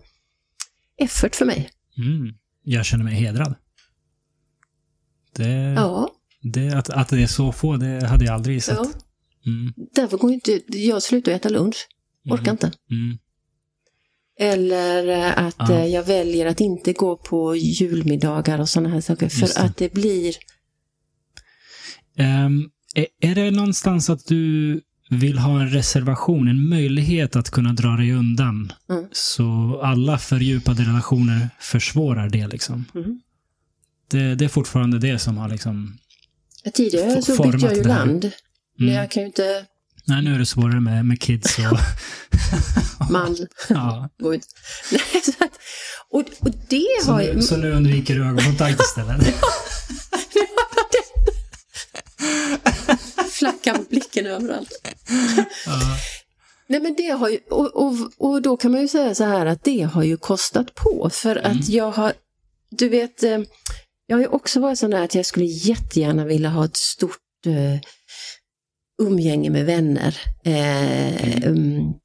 effort 0.97 1.35
för 1.35 1.45
mig. 1.45 1.69
Mm. 1.97 2.33
Jag 2.63 2.85
känner 2.85 3.03
mig 3.03 3.13
hedrad. 3.13 3.55
Det, 5.35 5.73
Ja, 5.75 6.11
det, 6.43 6.69
att, 6.73 6.89
att 6.89 7.09
det 7.09 7.23
är 7.23 7.27
så 7.27 7.51
få, 7.51 7.77
det 7.77 8.07
hade 8.07 8.25
jag 8.25 8.33
aldrig 8.33 8.55
gissat. 8.55 8.79
ja. 8.83 8.91
Mm, 9.51 9.73
därför 9.95 10.17
går 10.17 10.31
inte, 10.33 10.61
jag 10.67 11.03
slutar 11.03 11.31
äta 11.31 11.49
lunch. 11.49 11.87
Orkar 12.29 12.51
inte. 12.51 12.71
mm, 12.91 13.17
Eller 14.39 15.07
eh, 15.07 15.45
att 15.45 15.55
Ja. 15.59 15.71
eh, 15.73 15.85
jag 15.85 16.03
väljer 16.03 16.45
att 16.45 16.61
inte 16.61 16.93
gå 16.93 17.17
på 17.17 17.55
julmiddagar 17.55 18.59
och 18.59 18.69
sådana 18.69 18.89
här 18.89 19.01
saker. 19.01 19.29
För 19.29 19.47
det. 19.47 19.57
att 19.57 19.77
det 19.77 19.93
blir, 19.93 20.33
Ehm, 22.17 22.69
är, 22.95 23.07
är 23.21 23.35
det 23.35 23.51
någonstans 23.51 24.09
att 24.09 24.25
du 24.27 24.81
vill 25.09 25.37
ha 25.37 25.61
en 25.61 25.69
reservation, 25.69 26.47
en 26.47 26.69
möjlighet 26.69 27.35
att 27.35 27.49
kunna 27.49 27.73
dra 27.73 27.89
dig 27.89 28.11
undan? 28.11 28.71
Mm. 28.89 29.05
Så 29.11 29.79
alla 29.83 30.17
fördjupade 30.17 30.83
relationer 30.83 31.49
försvårar 31.59 32.29
det 32.29 32.47
liksom. 32.47 32.85
Mhm. 32.93 33.21
Det, 34.11 34.35
det 34.35 34.45
är 34.45 34.49
fortfarande 34.49 34.99
det 34.99 35.19
som 35.19 35.37
har 35.37 35.49
liksom... 35.49 35.97
tidigare 36.71 37.21
så 37.21 37.43
bytte 37.43 37.65
jag 37.65 37.75
ju 37.75 37.83
land. 37.83 38.31
Men 38.77 38.87
Mm. 38.87 38.93
jag 39.01 39.11
kan 39.11 39.23
ju 39.23 39.27
inte, 39.27 39.65
Nej, 40.05 40.21
nu 40.23 40.35
är 40.35 40.39
det 40.39 40.45
svårare 40.45 40.79
med, 40.79 41.05
med 41.05 41.21
kids 41.21 41.57
och... 41.57 41.79
man, 43.11 43.37
ja. 43.69 44.09
och, 46.09 46.19
och 46.39 46.51
det 46.69 46.87
har 47.05 47.21
ju... 47.21 47.41
så 47.41 47.57
nu 47.57 47.71
undviker 47.71 48.15
du 48.15 48.25
ögonkontakt 48.25 48.81
istället? 48.81 49.35
Flackar 53.31 53.73
med 53.73 53.85
blicken 53.89 54.25
överallt. 54.25 54.71
ja. 55.65 55.97
Nej 56.67 56.79
men 56.79 56.93
det 56.97 57.09
har 57.09 57.29
ju, 57.29 57.37
och, 57.49 57.75
och, 57.75 57.95
och 58.17 58.41
då 58.41 58.57
kan 58.57 58.71
man 58.71 58.81
ju 58.81 58.87
säga 58.87 59.15
så 59.15 59.23
här 59.23 59.45
att 59.45 59.63
det 59.63 59.81
har 59.81 60.03
ju 60.03 60.17
kostat 60.17 60.75
på 60.75 61.09
för 61.13 61.35
Mm. 61.35 61.51
att 61.59 61.69
jag 61.69 61.91
har, 61.91 62.13
du 62.69 62.89
vet, 62.89 63.23
eh, 63.23 63.39
jag 64.05 64.17
har 64.17 64.21
ju 64.21 64.27
också 64.27 64.59
varit 64.59 64.79
sån 64.79 64.91
där 64.91 65.03
att 65.03 65.15
jag 65.15 65.25
skulle 65.25 65.45
jättegärna 65.45 66.25
vilja 66.25 66.49
ha 66.49 66.65
ett 66.65 66.77
stort 66.77 67.45
eh, 67.45 67.79
umgänge 69.01 69.49
med 69.49 69.65
vänner. 69.65 70.17
Eh, 70.43 71.49
um, 71.49 71.99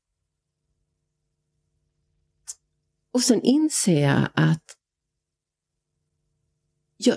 och 3.12 3.20
sen 3.22 3.42
inser 3.42 4.00
jag 4.02 4.28
att 4.34 4.64
jag, 6.96 7.16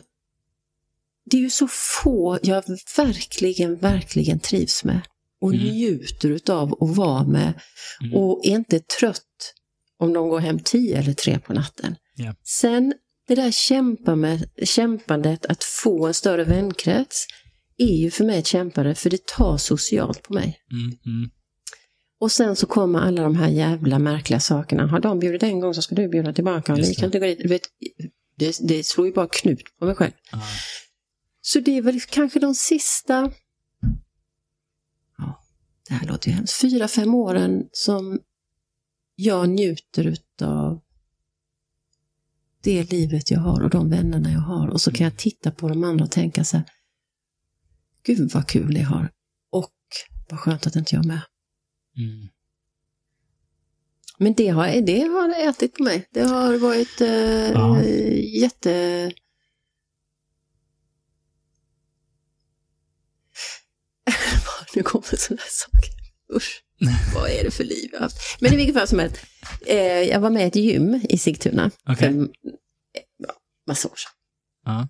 det 1.26 1.38
är 1.38 1.42
ju 1.42 1.50
så 1.50 1.68
få 1.68 2.40
jag 2.44 2.64
verkligen, 2.98 3.76
verkligen 3.78 4.40
trivs 4.40 4.84
med 4.84 5.02
och 5.42 5.54
Mm. 5.54 5.66
njuter 5.66 6.30
utav 6.30 6.84
att 6.84 6.96
vara 6.96 7.24
med 7.24 7.54
Mm. 8.02 8.14
och 8.16 8.46
är 8.46 8.50
inte 8.56 8.80
trött 8.80 9.54
om 9.98 10.14
de 10.14 10.30
går 10.30 10.40
hem 10.40 10.60
tio 10.60 10.98
eller 10.98 11.14
tre 11.14 11.40
på 11.40 11.54
natten. 11.54 11.96
Ja. 12.16 12.36
Sen 12.44 12.94
det 13.36 13.42
där 13.42 13.52
kämpa 13.52 14.16
med, 14.16 14.50
kämpandet 14.64 15.46
att 15.46 15.64
få 15.64 16.08
en 16.08 16.14
större 16.14 16.44
vänkrets 16.44 17.28
är 17.78 17.96
ju 17.96 18.12
för 18.12 18.26
mig 18.26 18.40
ett 18.40 18.48
kämpande 18.48 18.96
för 18.96 19.10
det 19.10 19.26
tar 19.26 19.58
socialt 19.58 20.24
på 20.24 20.34
mig. 20.34 20.60
Mm, 20.72 20.98
mm. 21.06 21.30
Och 22.20 22.32
sen 22.32 22.56
så 22.56 22.66
kommer 22.68 23.00
alla 23.00 23.24
de 23.24 23.36
här 23.36 23.50
jävla 23.50 24.00
märkliga 24.00 24.40
sakerna. 24.40 24.88
Har 24.88 25.00
de 25.00 25.20
bjudit 25.20 25.44
en 25.44 25.60
gång 25.60 25.74
så 25.74 25.82
ska 25.82 25.96
du 25.96 26.08
bjuda 26.08 26.34
tillbaka. 26.34 26.78
Just 26.78 26.90
ni 26.90 26.96
kan 26.96 27.02
det. 27.02 27.06
inte 27.06 27.20
gå 27.20 27.26
dit. 27.26 27.40
Du 27.40 27.48
vet, 27.48 27.62
det, 28.36 28.58
det 28.68 28.86
slår 28.86 29.08
ju 29.08 29.14
bara 29.14 29.28
knut 29.28 29.78
på 29.80 29.86
mig 29.86 29.96
själv. 29.96 30.12
Ja. 30.32 30.42
Så 31.42 31.60
det 31.60 31.78
är 31.78 31.82
väl 31.82 32.02
kanske 32.02 32.40
de 32.40 32.56
sista, 32.56 33.32
ja, 35.18 35.44
det 35.90 35.94
här 35.94 36.08
låter 36.08 36.30
ju 36.30 36.36
hemskt, 36.36 36.62
fyra, 36.62 36.88
fem 36.88 37.16
åren 37.16 37.64
som 37.72 38.20
jag 39.16 39.50
njuter 39.50 40.08
utav 40.08 40.82
det 42.62 42.92
livet 42.92 43.32
jag 43.32 43.40
har 43.40 43.64
och 43.64 43.70
de 43.70 43.90
vännerna 43.90 44.32
jag 44.32 44.40
har. 44.40 44.68
Och 44.68 44.82
så 44.82 44.92
kan 44.92 45.04
jag 45.04 45.18
titta 45.18 45.52
på 45.52 45.70
de 45.70 45.84
andra 45.84 46.06
och 46.06 46.12
tänka 46.12 46.44
så 46.44 46.58
här, 46.58 46.66
gud 48.04 48.32
vad 48.34 48.48
kul 48.48 48.74
ni 48.74 48.82
har. 48.82 49.12
Och 49.50 49.74
vad 50.30 50.40
skönt 50.40 50.68
att 50.68 50.76
inte 50.76 50.96
jag 50.96 51.04
är 51.04 51.08
med. 51.08 51.22
Mm. 51.98 52.28
Men 54.18 54.34
det 54.34 54.48
har, 54.48 54.82
det 54.82 55.02
har 55.02 55.50
ätit 55.50 55.74
på 55.74 55.84
mig. 55.84 56.08
Det 56.12 56.22
har 56.22 56.58
varit 56.58 57.02
eh, 57.02 57.52
Ja. 57.52 57.84
jätte... 58.42 59.12
nu 64.76 64.84
kommer 64.84 65.18
sådana 65.18 65.42
här 65.42 65.50
saker. 65.50 65.92
Usch, 66.36 66.64
vad 67.16 67.30
är 67.30 67.44
det 67.44 67.52
för 67.52 67.64
liv 67.64 67.90
jag 67.92 68.00
har 68.00 68.04
haft? 68.04 68.18
Men 68.42 68.54
i 68.54 68.56
vilket 68.56 68.76
fall 68.76 68.88
som 68.88 69.00
helst. 69.00 69.18
Eh, 69.66 69.78
jag 69.78 70.20
var 70.20 70.30
med 70.30 70.44
i 70.44 70.48
ett 70.48 70.56
gym 70.56 71.02
i 71.10 71.18
Sigtuna. 71.18 71.72
Okej. 71.84 71.96
För 71.96 72.06
eh, 72.08 72.24
ja, 73.18 73.34
massa 73.68 73.88
år 73.88 73.96
sedan. 73.96 74.12
Ja. 74.66 74.88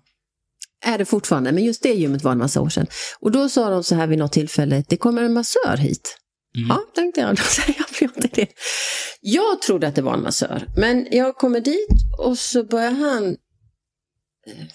Är 0.84 0.98
det 0.98 1.04
fortfarande, 1.04 1.52
men 1.52 1.64
just 1.64 1.82
det 1.82 1.92
gymmet 1.92 2.22
var 2.22 2.32
en 2.32 2.38
massa 2.38 2.60
år 2.60 2.68
sedan. 2.68 2.86
Och 3.20 3.32
då 3.32 3.48
sa 3.48 3.70
de 3.70 3.84
så 3.84 3.94
här 3.94 4.06
vid 4.06 4.18
något 4.18 4.32
tillfälle, 4.32 4.84
det 4.88 4.96
kommer 4.96 5.22
en 5.22 5.32
massör 5.32 5.76
hit. 5.76 6.18
Mm. 6.56 6.68
Ja, 6.68 6.82
tänkte 6.94 7.20
jag. 7.20 7.30
Då 7.36 7.42
säger 7.42 7.74
jag 8.00 8.10
inte 8.16 8.28
det. 8.32 8.48
Jag 9.20 9.62
trodde 9.62 9.88
att 9.88 9.94
det 9.94 10.02
var 10.02 10.14
en 10.14 10.22
massör, 10.22 10.66
men 10.76 11.06
jag 11.10 11.36
kommer 11.36 11.60
dit 11.60 11.88
och 12.18 12.38
så 12.38 12.64
börjar 12.64 12.90
han 12.90 13.24
eh, 14.46 14.66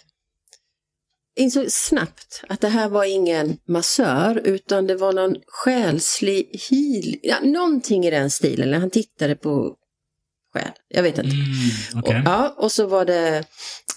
insåg 1.38 1.72
snabbt 1.72 2.44
att 2.50 2.62
det 2.62 2.70
här 2.70 2.90
var 2.90 3.04
ingen 3.04 3.58
massör 3.68 4.42
utan 4.44 4.88
det 4.88 4.96
var 4.96 5.14
någon 5.14 5.36
själslig 5.48 6.66
heal, 6.70 7.16
ja, 7.24 7.36
någonting 7.44 8.06
i 8.06 8.12
den 8.12 8.32
stilen. 8.32 8.82
Han 8.82 8.90
tittade 8.90 9.36
på 9.36 9.76
själ, 10.54 10.72
jag 10.88 11.04
vet 11.04 11.18
inte. 11.18 11.30
Mm, 11.30 11.46
okej. 12.04 12.16
Och, 12.20 12.22
ja, 12.26 12.54
och 12.58 12.72
så 12.72 12.88
var 12.88 13.06
det... 13.06 13.44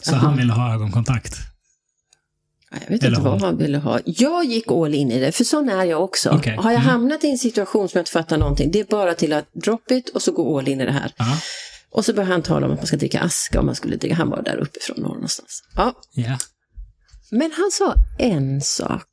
Så 0.02 0.14
han 0.14 0.36
ville 0.36 0.52
ha 0.52 0.74
ögonkontakt? 0.74 1.34
Ja, 2.70 2.76
Jag 2.86 2.90
vet 2.90 3.02
Eller 3.04 3.16
inte 3.18 3.28
vad 3.30 3.40
han 3.42 3.56
ville 3.56 3.78
ha. 3.78 4.00
Jag 4.04 4.44
gick 4.44 4.70
all 4.70 4.94
in 4.94 5.10
i 5.12 5.20
det, 5.20 5.32
för 5.32 5.44
sån 5.44 5.68
är 5.68 5.84
jag 5.84 6.04
också. 6.04 6.30
Okej. 6.30 6.56
Har 6.56 6.70
jag 6.70 6.80
Mm. 6.80 6.90
hamnat 6.92 7.24
i 7.24 7.30
en 7.30 7.38
situation 7.38 7.88
som 7.88 7.98
jag 7.98 8.02
inte 8.02 8.10
fattar 8.12 8.38
någonting, 8.38 8.70
det 8.70 8.80
är 8.80 8.84
bara 8.84 9.14
till 9.14 9.32
att 9.32 9.52
drop 9.52 9.90
it 9.90 10.08
och 10.08 10.22
så 10.22 10.32
gå 10.32 10.58
all 10.58 10.68
in 10.68 10.80
i 10.80 10.84
det 10.86 10.92
här. 10.92 11.12
Ja. 11.16 11.38
Och 11.92 12.04
så 12.04 12.12
började 12.12 12.32
han 12.32 12.42
tala 12.42 12.66
om 12.66 12.72
att 12.72 12.78
man 12.78 12.86
ska 12.86 12.96
dricka 12.96 13.20
aska 13.20 13.60
om 13.60 13.66
man 13.66 13.74
skulle 13.74 13.96
dricka, 13.96 14.14
han 14.14 14.30
var 14.30 14.42
där 14.42 14.56
uppifrån 14.56 14.96
norr 15.00 15.14
någonstans. 15.14 15.62
Ja, 15.76 15.92
Ja. 16.14 16.38
Men 17.31 17.52
han 17.52 17.70
sa 17.70 17.94
en 18.19 18.61
sak. 18.61 19.07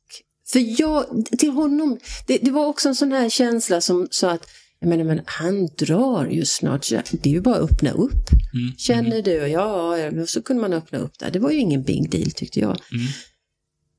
För 0.48 0.80
jag, 0.80 1.26
till 1.38 1.50
honom, 1.50 1.98
det, 2.26 2.38
det 2.38 2.50
var 2.50 2.66
också 2.66 2.88
en 2.88 2.94
sån 2.94 3.12
här 3.12 3.28
känsla 3.28 3.80
som 3.80 4.08
sa 4.10 4.30
att, 4.30 4.46
jag 4.80 4.88
menar, 4.88 5.04
men 5.04 5.20
han 5.24 5.66
drar 5.66 6.26
ju 6.26 6.44
snart, 6.44 6.88
det 7.10 7.26
är 7.26 7.34
ju 7.34 7.40
bara 7.40 7.56
att 7.56 7.72
öppna 7.72 7.90
upp. 7.90 8.30
Mm. 8.54 8.76
Känner 8.78 9.22
du? 9.22 9.32
Ja, 9.32 9.96
så 10.26 10.42
kunde 10.42 10.62
man 10.62 10.72
öppna 10.72 10.98
upp 10.98 11.18
där. 11.18 11.30
Det 11.30 11.38
var 11.38 11.50
ju 11.50 11.58
ingen 11.58 11.82
big 11.82 12.10
deal 12.10 12.30
tyckte 12.30 12.60
jag. 12.60 12.78
Mm. 12.92 13.06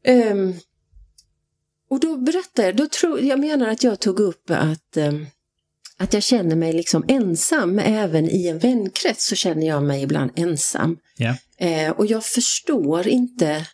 Ehm, 0.03 0.53
och 1.89 1.99
då 1.99 2.17
berättade 2.17 2.67
jag, 2.67 2.75
då 2.75 2.87
tror, 2.87 3.19
jag 3.19 3.39
menar 3.39 3.67
att 3.67 3.83
jag 3.83 3.99
tog 3.99 4.19
upp 4.19 4.49
att, 4.49 4.97
ehm, 4.97 5.25
att 5.97 6.13
jag 6.13 6.23
känner 6.23 6.55
mig 6.55 6.73
liksom 6.73 7.05
ensam, 7.07 7.79
även 7.79 8.29
i 8.29 8.47
en 8.47 8.59
vänkrets 8.59 9.27
så 9.27 9.35
känner 9.35 9.67
jag 9.67 9.83
mig 9.83 10.03
ibland 10.03 10.31
ensam. 10.35 10.97
Ja. 11.17 11.35
Eh, 11.57 11.91
och 11.91 12.05
jag 12.05 12.25
förstår 12.25 13.07
inte 13.07 13.65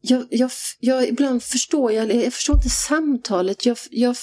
jag, 0.00 0.26
jag, 0.30 0.50
jag, 0.80 1.08
ibland 1.08 1.42
förstår 1.42 1.92
jag, 1.92 2.14
jag 2.14 2.32
förstår 2.32 2.56
inte 2.56 2.70
samtalet, 2.70 3.66
jag, 3.66 3.78
jag 3.90 4.16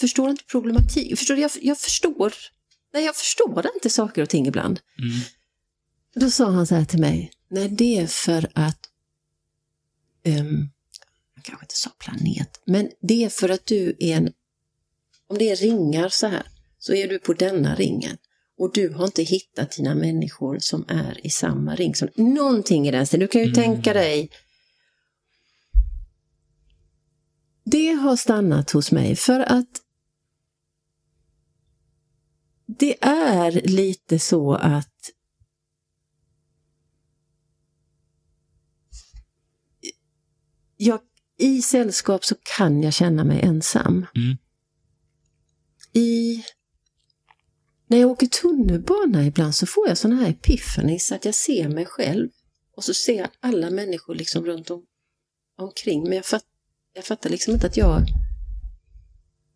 förstår 0.00 0.30
inte 0.30 0.44
problematik. 0.44 1.18
Förstår, 1.18 1.38
jag, 1.38 1.50
jag 1.60 1.78
förstår, 1.78 2.34
nej 2.92 3.04
jag 3.04 3.16
förstår 3.16 3.66
inte 3.74 3.90
saker 3.90 4.22
och 4.22 4.28
ting 4.28 4.46
ibland. 4.46 4.80
Mm. 4.98 5.20
Då 6.14 6.30
sa 6.30 6.50
han 6.50 6.66
så 6.66 6.74
här 6.74 6.84
till 6.84 7.00
mig, 7.00 7.32
nej 7.50 7.68
det 7.68 7.98
är 7.98 8.06
för 8.06 8.50
att, 8.54 8.78
um, 10.26 10.70
jag 11.34 11.44
kanske 11.44 11.64
inte 11.64 11.76
sa 11.76 11.90
planet, 11.98 12.60
men 12.64 12.90
det 13.00 13.24
är 13.24 13.28
för 13.28 13.48
att 13.48 13.66
du 13.66 13.96
är 13.98 14.16
en, 14.16 14.32
om 15.26 15.38
det 15.38 15.50
är 15.50 15.56
ringar 15.56 16.08
så 16.08 16.26
här, 16.26 16.42
så 16.78 16.94
är 16.94 17.08
du 17.08 17.18
på 17.18 17.32
denna 17.32 17.74
ringen. 17.74 18.16
Och 18.58 18.72
du 18.72 18.88
har 18.88 19.04
inte 19.04 19.22
hittat 19.22 19.70
dina 19.70 19.94
människor 19.94 20.58
som 20.60 20.84
är 20.88 21.26
i 21.26 21.30
samma 21.30 21.74
ring. 21.74 21.94
Som, 21.94 22.08
någonting 22.14 22.88
i 22.88 22.90
den 22.90 23.06
stilen. 23.06 23.26
Du 23.26 23.28
kan 23.28 23.40
ju 23.40 23.46
Mm. 23.46 23.54
tänka 23.54 23.92
dig. 23.92 24.30
Det 27.70 27.92
har 27.92 28.16
stannat 28.16 28.70
hos 28.70 28.92
mig 28.92 29.16
för 29.16 29.40
att 29.40 29.82
det 32.66 33.04
är 33.04 33.52
lite 33.68 34.18
så 34.18 34.54
att 34.54 35.10
jag, 40.76 41.00
I 41.38 41.62
sällskap 41.62 42.24
så 42.24 42.34
kan 42.56 42.82
jag 42.82 42.92
känna 42.92 43.24
mig 43.24 43.40
ensam. 43.40 44.06
Mm. 44.16 44.36
I, 45.92 46.44
när 47.86 47.98
jag 47.98 48.10
åker 48.10 48.26
tunnelbana 48.26 49.26
ibland 49.26 49.54
så 49.54 49.66
får 49.66 49.88
jag 49.88 49.98
sådana 49.98 50.20
här 50.20 50.30
epiphanies 50.30 51.12
att 51.12 51.24
jag 51.24 51.34
ser 51.34 51.68
mig 51.68 51.86
själv 51.86 52.30
och 52.76 52.84
så 52.84 52.94
ser 52.94 53.18
jag 53.18 53.28
alla 53.40 53.70
människor 53.70 54.14
liksom 54.14 54.44
runt 54.44 54.70
om, 54.70 54.86
omkring. 55.56 56.02
Men 56.02 56.12
jag, 56.12 56.24
fatt, 56.26 56.44
jag 56.94 57.04
fattar 57.04 57.30
liksom 57.30 57.54
inte 57.54 57.66
att 57.66 57.76
jag... 57.76 58.06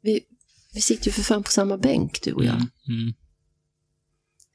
Vi, 0.03 0.21
vi 0.75 0.81
sitter 0.81 1.07
ju 1.07 1.13
för 1.13 1.23
fan 1.23 1.43
på 1.43 1.51
samma 1.51 1.79
bänk 1.79 2.23
du 2.23 2.33
och 2.33 2.45
jag. 2.45 2.55
Mm. 2.55 2.69
Mm. 2.89 3.15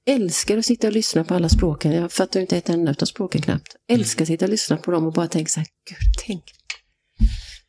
Älskar 0.06 0.58
att 0.58 0.66
sitta 0.66 0.88
och 0.88 0.94
lyssna 0.94 1.24
på 1.24 1.34
alla 1.36 1.50
språken. 1.50 1.92
Jag 1.92 2.12
fattar 2.12 2.40
ju 2.40 2.42
inte 2.42 2.58
ett 2.58 2.70
enda 2.70 2.96
av 3.02 3.06
språken 3.06 3.42
knappt. 3.42 3.76
Älskar 3.88 4.24
att 4.24 4.28
sitta 4.28 4.46
och 4.46 4.52
lyssna 4.52 4.78
på 4.78 4.92
dem 4.92 5.06
och 5.06 5.14
bara 5.14 5.28
tänka 5.28 5.50
så 5.50 5.60
här, 5.60 5.68
gud, 5.90 6.26
tänk. 6.26 6.44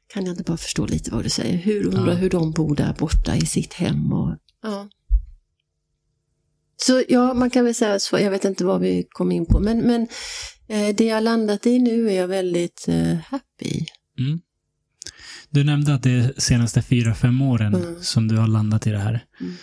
Kan 0.07 0.25
jag 0.27 0.33
inte 0.33 0.43
bara 0.43 0.57
förstå 0.57 0.87
lite 0.87 1.11
vad 1.11 1.25
du 1.25 1.31
säger? 1.31 1.57
Hur 1.59 1.87
undrar 1.87 2.13
Ja. 2.13 2.15
hur 2.15 2.31
de 2.31 2.53
bor 2.53 2.77
där 2.77 2.95
borta 2.99 3.37
i 3.37 3.47
sitt 3.47 3.73
hem 3.73 4.13
och... 4.13 4.37
Ja. 4.63 4.89
Så 6.77 7.03
ja, 7.09 7.35
man 7.35 7.51
kan 7.51 7.65
väl 7.65 7.75
säga 7.75 7.99
så. 7.99 8.19
Jag 8.19 8.31
vet 8.31 8.45
inte 8.45 8.65
vad 8.65 8.81
vi 8.81 9.07
kom 9.11 9.33
in 9.33 9.47
på, 9.47 9.61
men, 9.61 9.79
men 9.79 10.09
eh, 10.69 10.95
det 10.97 11.05
jag 11.05 11.23
landat 11.23 11.67
i 11.67 11.79
nu 11.79 12.11
är 12.11 12.15
jag 12.15 12.29
väldigt 12.29 12.89
eh, 12.89 13.15
happy. 13.15 13.85
Mm. 14.19 14.41
Du 15.51 15.65
nämnde 15.65 15.95
att 15.95 16.03
det 16.03 16.11
är 16.11 16.35
senaste 16.41 16.83
fyra, 16.83 17.15
fem 17.15 17.43
åren 17.43 17.75
Mm. 17.75 18.03
som 18.03 18.29
du 18.29 18.37
har 18.37 18.47
landat 18.49 18.87
i 18.87 18.91
det 18.91 18.99
här. 18.99 19.25
Mm. 19.41 19.55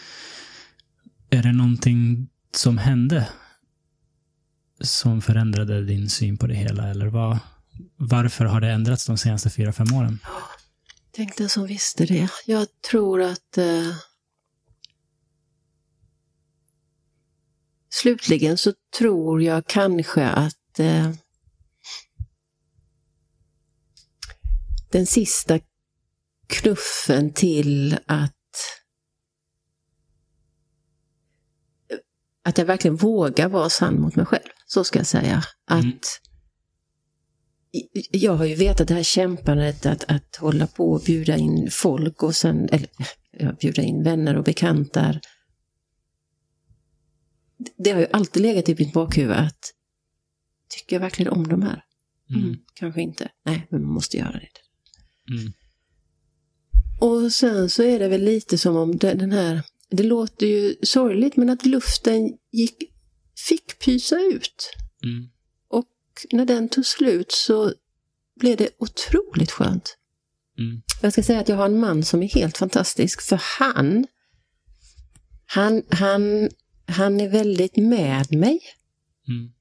Är 1.29 1.43
det 1.43 1.51
någonting 1.53 2.29
som 2.55 2.77
hände 2.77 3.29
som 4.81 5.21
förändrade 5.21 5.85
din 5.85 6.09
syn 6.09 6.37
på 6.37 6.47
det 6.47 6.55
hela? 6.55 6.87
Eller 6.89 7.07
vad, 7.07 7.39
varför 7.95 8.45
har 8.45 8.61
det 8.61 8.71
ändrats 8.71 9.05
de 9.05 9.17
senaste 9.17 9.49
fyra, 9.49 9.73
fem 9.73 9.93
åren? 9.93 10.19
Tänk 11.11 11.37
den 11.37 11.49
som 11.49 11.67
visste 11.67 12.05
det. 12.05 12.29
Jag 12.45 12.67
tror 12.91 13.21
att 13.21 13.57
eh, 13.57 13.95
slutligen 17.89 18.57
så 18.57 18.73
tror 18.97 19.43
jag 19.43 19.67
kanske 19.67 20.25
att 20.29 20.79
eh, 20.79 21.11
den 24.91 25.05
sista 25.05 25.59
knuffen 26.47 27.33
till 27.33 27.97
att 28.05 28.33
att 32.43 32.57
jag 32.57 32.65
verkligen 32.65 32.95
vågar 32.95 33.49
vara 33.49 33.69
sann 33.69 34.01
mot 34.01 34.15
mig 34.15 34.25
själv. 34.25 34.49
Så 34.65 34.83
ska 34.83 34.99
jag 34.99 35.07
säga. 35.07 35.43
Att 35.65 35.83
Mm. 35.83 35.99
jag 38.11 38.33
har 38.33 38.45
ju 38.45 38.55
vetat 38.55 38.87
det 38.87 38.93
här 38.93 39.03
kämpandet 39.03 39.85
att, 39.85 40.03
att 40.11 40.35
hålla 40.35 40.67
på 40.67 40.91
och 40.91 41.01
bjuda 41.05 41.37
in 41.37 41.67
folk 41.71 42.23
och 42.23 42.35
sen, 42.35 42.69
eller 42.69 42.89
ja, 43.31 43.53
bjuda 43.53 43.81
in 43.81 44.03
vänner 44.03 44.37
och 44.37 44.43
bekantar. 44.43 45.19
Det 47.77 47.91
har 47.91 47.99
ju 47.99 48.07
alltid 48.13 48.41
legat 48.41 48.69
i 48.69 48.75
mitt 48.79 48.93
bakhuvud 48.93 49.35
att 49.37 49.73
tycker 50.69 50.95
jag 50.95 51.01
verkligen 51.01 51.31
om 51.31 51.47
de 51.47 51.61
här? 51.61 51.83
Mm, 52.29 52.43
Mm. 52.43 52.57
kanske 52.73 53.01
inte. 53.01 53.31
Nej, 53.45 53.67
men 53.69 53.81
man 53.81 53.91
måste 53.93 54.17
göra 54.17 54.31
det. 54.39 54.49
Mm. 55.33 55.53
Och 56.99 57.31
sen 57.31 57.69
så 57.69 57.83
är 57.83 57.99
det 57.99 58.07
väl 58.07 58.21
lite 58.23 58.57
som 58.57 58.75
om 58.75 58.97
den 58.97 59.31
här, 59.31 59.63
det 59.89 60.03
låter 60.03 60.45
ju 60.45 60.75
sorgligt, 60.83 61.37
men 61.37 61.49
att 61.49 61.65
luften 61.65 62.37
gick, 62.51 62.77
fick 63.47 63.79
pysa 63.79 64.19
ut. 64.19 64.73
Mm. 65.03 65.29
Och 65.67 65.87
när 66.31 66.45
den 66.45 66.69
tog 66.69 66.85
slut 66.85 67.31
så 67.31 67.73
blev 68.39 68.57
det 68.57 68.69
otroligt 68.79 69.51
skönt. 69.51 69.97
Mm. 70.59 70.81
Jag 71.01 71.13
ska 71.13 71.23
säga 71.23 71.39
att 71.39 71.49
jag 71.49 71.55
har 71.55 71.65
en 71.65 71.79
man 71.79 72.03
som 72.03 72.23
är 72.23 72.27
helt 72.27 72.57
fantastisk, 72.57 73.21
för 73.21 73.41
han, 73.59 74.07
han, 75.45 75.83
han, 75.89 76.49
han 76.85 77.19
är 77.19 77.29
väldigt 77.29 77.75
med 77.75 78.31
mig, 78.31 78.59
Mm. 79.29 79.51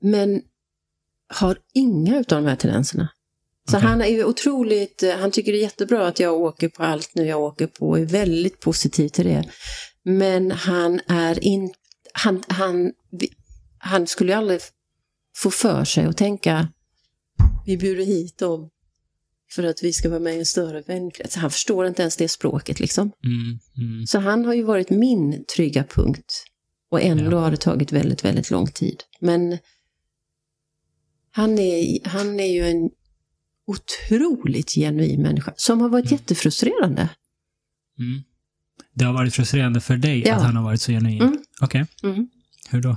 men 0.00 0.42
har 1.28 1.58
inga 1.74 2.18
av 2.18 2.24
de 2.24 2.44
här 2.44 2.56
tendenserna. 2.56 3.08
Så 3.70 3.76
Okej. 3.76 3.88
han 3.88 4.02
är 4.02 4.06
ju 4.06 4.24
otroligt, 4.24 5.02
eh, 5.02 5.16
han 5.16 5.30
tycker 5.30 5.52
det 5.52 5.58
är 5.58 5.62
jättebra 5.62 6.06
att 6.06 6.20
jag 6.20 6.34
åker 6.40 6.68
på 6.68 6.82
allt 6.82 7.14
nu 7.14 7.26
jag 7.26 7.40
åker 7.40 7.66
på 7.66 7.88
och 7.88 7.98
är 7.98 8.04
väldigt 8.04 8.60
positiv 8.60 9.08
till 9.08 9.24
det. 9.26 9.44
Men 10.02 10.50
han 10.50 11.00
är 11.06 11.44
inte, 11.44 11.74
han, 12.12 12.42
han, 12.48 12.92
han 13.78 14.06
skulle 14.06 14.32
ju 14.32 14.38
aldrig 14.38 14.60
få 15.36 15.50
för 15.50 15.84
sig 15.84 16.04
att 16.04 16.16
tänka, 16.16 16.68
vi 17.66 17.76
bjuder 17.76 18.04
hit 18.04 18.38
dem 18.38 18.70
för 19.54 19.62
att 19.62 19.82
vi 19.82 19.92
ska 19.92 20.08
vara 20.08 20.20
med 20.20 20.34
i 20.34 20.38
en 20.38 20.46
större 20.46 20.80
vänkrets. 20.80 21.36
Han 21.36 21.50
förstår 21.50 21.86
inte 21.86 22.02
ens 22.02 22.16
det 22.16 22.28
språket 22.28 22.80
liksom. 22.80 23.12
Mm. 23.24 23.58
Mm. 23.92 24.06
Så 24.06 24.18
han 24.18 24.44
har 24.44 24.54
ju 24.54 24.62
varit 24.62 24.90
min 24.90 25.44
trygga 25.56 25.84
punkt. 25.84 26.44
Och 26.90 27.02
ändå 27.02 27.30
Ja. 27.36 27.38
har 27.40 27.50
det 27.50 27.56
tagit 27.56 27.92
väldigt, 27.92 28.24
väldigt 28.24 28.50
lång 28.50 28.66
tid. 28.66 29.02
Men 29.20 29.58
han 31.30 31.58
är, 31.58 32.08
han 32.08 32.40
är 32.40 32.52
ju 32.52 32.68
en 32.68 32.90
otroligt 33.68 34.70
genuin 34.74 35.22
människa 35.22 35.52
som 35.56 35.80
har 35.80 35.88
varit 35.88 36.04
Mm. 36.04 36.16
jättefrustrerande. 36.16 37.08
Mm. 37.98 38.22
Det 38.94 39.04
har 39.04 39.12
varit 39.12 39.34
frustrerande 39.34 39.80
för 39.80 39.96
dig 39.96 40.22
Ja. 40.26 40.34
att 40.34 40.42
han 40.42 40.56
har 40.56 40.64
varit 40.64 40.80
så 40.80 40.92
genuin? 40.92 41.22
Mm. 41.22 41.38
Okej, 41.60 41.86
Mm. 42.02 42.28
hur 42.70 42.80
då? 42.82 42.96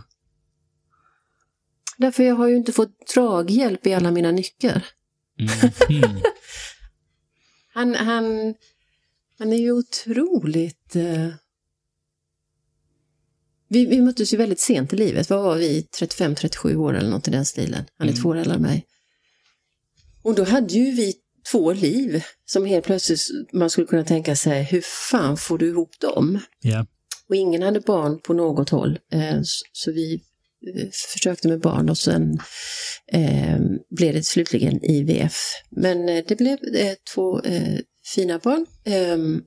Därför 1.97 2.23
jag 2.23 2.35
har 2.35 2.47
ju 2.47 2.55
inte 2.57 2.71
fått 2.71 3.13
draghjälp 3.13 3.87
i 3.87 3.93
alla 3.93 4.11
mina 4.11 4.31
nycker. 4.31 4.85
Mm. 5.39 5.51
Han, 7.73 7.95
han, 7.95 8.55
han 9.39 9.53
är 9.53 9.57
ju 9.57 9.71
otroligt... 9.71 10.95
Eh... 10.95 11.27
Vi, 13.67 13.85
vi 13.85 14.01
möttes 14.01 14.33
ju 14.33 14.37
väldigt 14.37 14.59
sent 14.59 14.93
i 14.93 14.95
livet. 14.97 15.29
Vad 15.29 15.43
var 15.43 15.55
vi? 15.57 15.87
35-37 16.01 16.75
år 16.75 16.93
eller 16.97 17.09
något 17.09 17.27
i 17.27 17.31
den 17.31 17.45
stilen. 17.45 17.85
Han 17.97 18.07
är 18.07 18.11
Mm. 18.11 18.21
två 18.23 18.29
år 18.29 18.35
äldre 18.37 18.55
än 18.55 18.61
mig. 18.61 18.85
Och 20.23 20.35
då 20.35 20.43
hade 20.43 20.73
ju 20.73 20.91
vi 20.91 21.13
två 21.51 21.73
liv 21.73 22.23
som 22.45 22.65
helt 22.65 22.85
plötsligt 22.85 23.21
man 23.53 23.69
skulle 23.69 23.87
kunna 23.87 24.03
tänka 24.03 24.35
sig, 24.35 24.63
hur 24.63 24.81
fan 25.11 25.37
får 25.37 25.57
du 25.57 25.67
ihop 25.67 25.99
dem? 25.99 26.39
Ja. 26.61 26.85
Och 27.29 27.35
ingen 27.35 27.61
hade 27.61 27.79
barn 27.79 28.19
på 28.19 28.33
något 28.33 28.69
håll. 28.69 28.99
Eh, 29.11 29.39
så 29.71 29.91
vi 29.91 30.13
eh, 30.75 30.87
försökte 31.13 31.47
med 31.47 31.59
barn 31.59 31.89
och 31.89 31.97
sen 31.97 32.39
eh, 33.11 33.59
blev 33.89 34.13
det 34.13 34.23
slutligen 34.23 34.85
IVF. 34.85 35.37
Men 35.69 36.05
det 36.05 36.37
blev 36.37 36.57
två 37.13 37.41
fina 38.15 38.39
barn. 38.39 38.65
Ehm, 38.85 39.43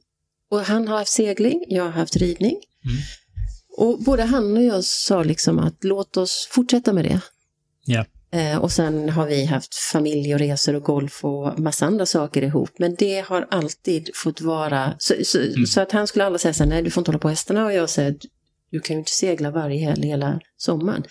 och 0.51 0.61
han 0.61 0.89
har 0.89 0.99
haft 0.99 1.13
segling, 1.13 1.65
jag 1.69 1.85
har 1.85 1.91
haft 1.91 2.17
ridning. 2.17 2.57
Mm. 2.85 2.97
Och 3.77 4.03
både 4.03 4.23
han 4.23 4.57
och 4.57 4.63
jag 4.63 4.85
sa 4.85 5.23
liksom 5.23 5.59
att 5.59 5.85
låt 5.85 6.17
oss 6.17 6.49
fortsätta 6.51 6.93
med 6.93 7.05
det. 7.05 7.21
Ja. 7.85 8.05
Eh, 8.35 8.59
och 8.59 8.73
sen 8.73 9.09
har 9.09 9.27
vi 9.27 9.45
haft 9.45 9.75
familj 9.75 10.35
och 10.35 10.41
resor 10.41 10.75
och 10.75 10.83
golf 10.83 11.25
och 11.25 11.59
massa 11.61 11.87
andra 11.87 12.07
saker 12.07 12.43
ihop. 12.43 12.71
Men 12.79 12.95
det 12.95 13.21
har 13.21 13.47
alltid 13.51 14.11
fått 14.15 14.41
vara, 14.41 14.95
så, 14.99 15.15
så, 15.25 15.39
Mm. 15.41 15.67
så 15.67 15.81
att 15.81 15.93
han 15.93 16.07
skulle 16.07 16.25
aldrig 16.25 16.41
säga 16.41 16.55
så 16.55 16.63
här, 16.63 16.71
nej 16.71 16.83
du 16.83 16.91
får 16.91 17.01
inte 17.01 17.11
hålla 17.11 17.19
på 17.19 17.29
hästarna 17.29 17.65
och 17.65 17.73
jag 17.73 17.91
säger, 17.91 18.17
du 18.71 18.81
kan 18.81 18.97
ju 18.97 18.99
inte 18.99 19.11
segla 19.13 19.51
varje 19.51 19.85
helg 19.85 20.07
hela 20.07 20.41
sommaren. 20.57 21.05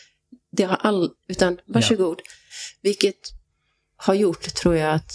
Det 0.52 0.64
har 0.64 0.76
all, 0.76 1.10
utan 1.28 1.58
varsågod. 1.66 2.22
Vilket 2.82 3.20
har 3.96 4.14
gjort, 4.14 4.54
tror 4.54 4.76
jag, 4.76 4.94
att 4.94 5.14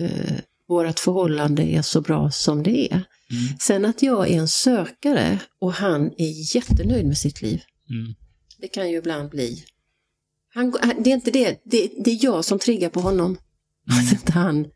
eh, 0.00 0.36
vårt 0.68 0.98
förhållande 0.98 1.62
är 1.62 1.82
så 1.82 2.00
bra 2.00 2.30
som 2.30 2.62
det 2.62 2.92
är. 2.92 2.94
Mm. 3.30 3.58
Sen 3.60 3.84
att 3.84 4.02
jag 4.02 4.28
är 4.30 4.38
en 4.38 4.48
sökare 4.48 5.38
och 5.60 5.72
han 5.72 6.06
är 6.18 6.56
jättenöjd 6.56 7.06
med 7.06 7.18
sitt 7.18 7.42
liv. 7.42 7.62
Mm. 7.90 8.14
Det 8.58 8.68
kan 8.68 8.90
ju 8.90 8.96
ibland 8.98 9.30
bli. 9.30 9.64
Han, 10.58 10.74
han- 10.82 11.02
det 11.02 11.10
är 11.10 11.14
inte 11.14 11.30
det, 11.30 11.60
det, 11.64 11.90
det 12.04 12.10
är 12.10 12.24
jag 12.24 12.44
som 12.44 12.58
triggar 12.58 12.88
på 12.88 13.00
honom. 13.00 13.38
Mm. 13.92 14.08
Inte 14.12 14.32
han. 14.32 14.66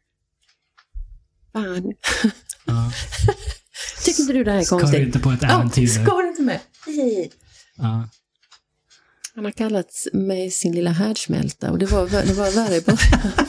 Fan. 1.52 1.92
Ja. 2.64 2.92
Tycker 4.04 4.20
inte 4.20 4.32
du 4.32 4.44
det 4.44 4.52
här 4.52 4.60
är 4.60 4.64
konstigt? 4.64 5.00
du 5.00 5.06
inte 5.06 5.18
på 5.18 5.30
ett 5.30 5.42
Ja, 5.42 5.48
äventyr 5.48 5.82
nu? 5.82 5.88
ska 5.88 6.16
du 6.16 6.28
inte 6.28 6.42
med? 6.42 6.60
Ja. 7.76 8.08
Han 9.34 9.44
har 9.44 9.52
kallat 9.52 10.06
mig 10.12 10.50
sin 10.50 10.74
lilla 10.74 10.90
härdsmälta 10.90 11.70
och 11.70 11.78
det 11.78 11.86
var, 11.86 12.08
det 12.26 12.34
var 12.34 12.50
värre 12.50 12.76
i 12.76 12.80
början. 12.80 13.46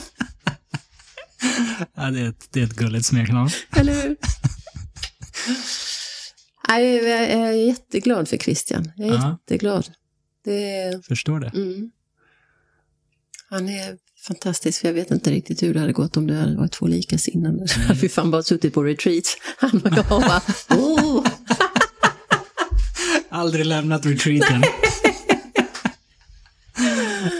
ja, 1.94 2.10
det 2.10 2.20
är 2.20 2.28
ett, 2.28 2.48
det 2.50 2.60
är 2.60 2.64
ett 2.64 2.76
gulligt 2.76 3.06
smeknamn. 3.06 3.50
Eller 3.76 4.02
hur? 4.02 4.16
Jag 6.68 6.80
är- 6.82 7.38
jag 7.38 7.48
är 7.48 7.52
jätteglad 7.52 8.28
för 8.28 8.36
Christian. 8.36 8.92
Jag 8.96 9.08
är 9.08 9.12
Ja. 9.14 9.30
jätteglad. 9.40 9.90
Det 10.44 11.06
Förstår 11.06 11.40
det. 11.40 11.48
mm. 11.48 11.90
Han 13.54 13.68
är 13.68 13.96
fantastisk, 14.26 14.80
för 14.80 14.88
jag 14.88 14.94
vet 14.94 15.10
inte 15.10 15.30
riktigt 15.30 15.62
hur 15.62 15.74
det 15.74 15.80
hade 15.80 15.92
gått 15.92 16.16
om 16.16 16.26
det 16.26 16.34
hade 16.34 16.56
varit 16.56 16.72
två 16.72 16.86
likasinnade. 16.86 17.66
Mm. 17.74 17.86
hade 17.86 18.00
vi 18.00 18.08
fan 18.08 18.30
bara 18.30 18.42
suttit 18.42 18.74
på 18.74 18.82
retreat. 18.82 19.24
Han 19.58 19.80
och 19.80 19.96
jag 19.96 20.06
bara, 20.06 20.40
oh. 20.78 21.26
Aldrig 23.28 23.66
lämnat 23.66 24.06
retreaten. 24.06 24.62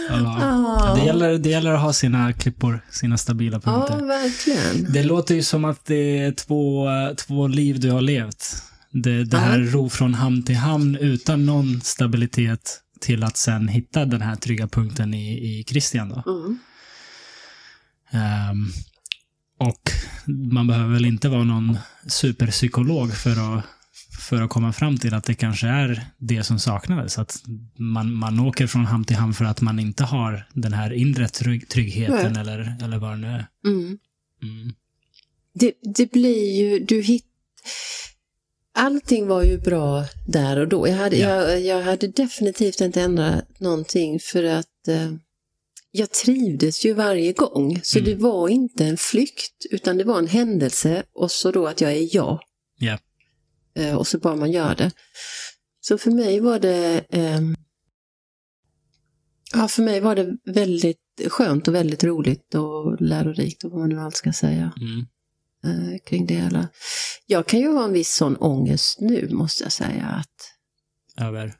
Ja. 0.09 0.95
Det, 0.99 1.05
gäller, 1.05 1.37
det 1.37 1.49
gäller 1.49 1.71
att 1.71 1.81
ha 1.81 1.93
sina 1.93 2.33
klippor, 2.33 2.79
sina 2.91 3.17
stabila 3.17 3.59
punkter. 3.59 3.97
Ja, 3.99 4.05
verkligen. 4.05 4.93
Det 4.93 5.03
låter 5.03 5.35
ju 5.35 5.43
som 5.43 5.65
att 5.65 5.85
det 5.85 6.19
är 6.19 6.31
två, 6.31 6.87
två 7.17 7.47
liv 7.47 7.79
du 7.79 7.91
har 7.91 8.01
levt. 8.01 8.55
Det, 8.91 9.23
det 9.23 9.37
här 9.37 9.59
ro 9.59 9.89
från 9.89 10.13
hamn 10.13 10.43
till 10.43 10.55
hamn 10.55 10.95
utan 10.95 11.45
någon 11.45 11.81
stabilitet 11.81 12.81
till 12.99 13.23
att 13.23 13.37
sen 13.37 13.67
hitta 13.67 14.05
den 14.05 14.21
här 14.21 14.35
trygga 14.35 14.67
punkten 14.67 15.13
i, 15.13 15.59
i 15.59 15.63
Christian. 15.63 16.09
Då. 16.09 16.31
Mm. 16.31 16.59
Ehm, 18.11 18.67
och 19.57 19.91
man 20.27 20.67
behöver 20.67 20.93
väl 20.93 21.05
inte 21.05 21.29
vara 21.29 21.43
någon 21.43 21.77
superpsykolog 22.07 23.13
för 23.13 23.57
att, 23.57 23.65
för 24.19 24.41
att 24.41 24.49
komma 24.49 24.73
fram 24.73 24.97
till 24.97 25.13
att 25.13 25.23
det 25.23 25.33
kanske 25.33 25.67
är 25.67 26.05
det 26.17 26.43
som 26.43 26.59
saknades. 26.59 27.19
Att 27.19 27.43
man, 27.77 28.13
man 28.13 28.39
åker 28.39 28.67
från 28.67 28.85
hamn 28.85 29.05
till 29.05 29.15
hamn 29.15 29.33
för 29.33 29.45
att 29.45 29.61
man 29.61 29.79
inte 29.79 30.03
har 30.03 30.47
den 30.53 30.73
här 30.73 30.93
inre 30.93 31.27
trygg, 31.27 31.69
tryggheten 31.69 32.33
Nej. 32.33 32.41
eller, 32.41 32.77
eller 32.83 32.97
vad 32.97 33.11
det 33.11 33.17
nu 33.17 33.27
är. 33.27 33.47
Mm. 33.65 33.97
Mm. 34.43 34.73
Det, 35.53 35.73
det 35.95 36.11
blir 36.11 36.57
ju, 36.57 36.79
du 36.79 37.01
hitt... 37.01 37.25
Allting 38.77 39.27
var 39.27 39.43
ju 39.43 39.57
bra 39.57 40.05
där 40.27 40.57
och 40.59 40.67
då. 40.67 40.87
Jag 40.87 40.95
hade, 40.95 41.17
Ja. 41.17 41.29
jag, 41.51 41.61
jag 41.61 41.81
hade 41.81 42.07
definitivt 42.07 42.81
inte 42.81 43.01
ändrat 43.01 43.59
någonting 43.59 44.19
för 44.19 44.43
att 44.43 44.87
eh, 44.87 45.11
jag 45.91 46.11
trivdes 46.11 46.85
ju 46.85 46.93
varje 46.93 47.33
gång. 47.33 47.79
Så 47.83 47.99
Mm. 47.99 48.09
det 48.11 48.15
var 48.23 48.49
inte 48.49 48.85
en 48.85 48.97
flykt 48.97 49.65
utan 49.71 49.97
det 49.97 50.03
var 50.03 50.19
en 50.19 50.27
händelse 50.27 51.03
och 51.13 51.31
så 51.31 51.51
då 51.51 51.67
att 51.67 51.81
jag 51.81 51.91
är 51.91 52.15
jag. 52.15 52.39
Ja. 52.79 52.97
Eh, 53.75 53.95
och 53.95 54.07
så 54.07 54.17
bara 54.17 54.35
man 54.35 54.51
gör 54.51 54.75
det. 54.75 54.91
Så 55.81 55.97
för 55.97 56.11
mig 56.11 56.39
var 56.39 56.59
det 56.59 57.05
ehm, 57.09 57.55
Ja, 59.53 59.67
för 59.67 59.83
mig 59.83 59.99
var 59.99 60.15
det 60.15 60.37
väldigt 60.45 60.99
skönt 61.27 61.67
och 61.67 61.75
väldigt 61.75 62.03
roligt 62.03 62.55
och 62.55 63.01
lärorikt 63.01 63.63
och 63.63 63.71
vad 63.71 63.79
man 63.79 63.89
nu 63.89 63.99
allt 63.99 64.15
ska 64.15 64.33
säga 64.33 64.71
Mm. 64.81 65.05
Eh, 65.65 65.99
kring 66.05 66.25
det 66.25 66.33
hela. 66.33 66.67
Jag 67.25 67.47
kan 67.47 67.59
ju 67.59 67.67
ha 67.67 67.83
en 67.83 67.93
viss 67.93 68.15
sån 68.15 68.37
ångest 68.37 68.99
nu 68.99 69.29
måste 69.29 69.63
jag 69.63 69.71
säga 69.71 70.05
att 70.05 70.51
Över. 71.17 71.57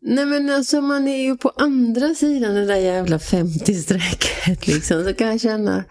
Nej 0.00 0.26
men 0.26 0.50
alltså 0.50 0.80
man 0.80 1.08
är 1.08 1.22
ju 1.22 1.36
på 1.36 1.48
andra 1.48 2.14
sidan 2.14 2.54
det 2.54 2.66
där 2.66 2.76
jävla 2.76 3.18
50-strecket 3.18 4.66
liksom. 4.66 5.04
Så 5.04 5.14
kan 5.14 5.26
jag 5.26 5.40
känna. 5.40 5.84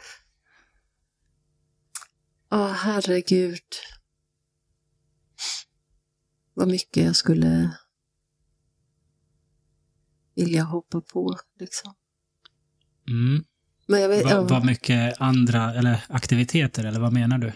Ja 2.50 2.68
herregud. 2.68 3.62
Vad 6.54 6.68
mycket 6.68 7.04
jag 7.04 7.16
skulle 7.16 7.78
vilja 10.36 10.64
hoppa 10.64 11.02
på 11.02 11.38
liksom. 11.60 11.94
Mm. 13.08 13.44
Men 13.88 14.10
vet, 14.10 14.24
Va, 14.24 14.30
ja. 14.32 14.42
vad 14.42 14.66
mycket 14.66 15.22
andra, 15.22 15.74
eller 15.74 16.00
aktiviteter, 16.10 16.84
eller 16.84 17.00
vad 17.00 17.14
menar 17.14 17.38
du? 17.38 17.52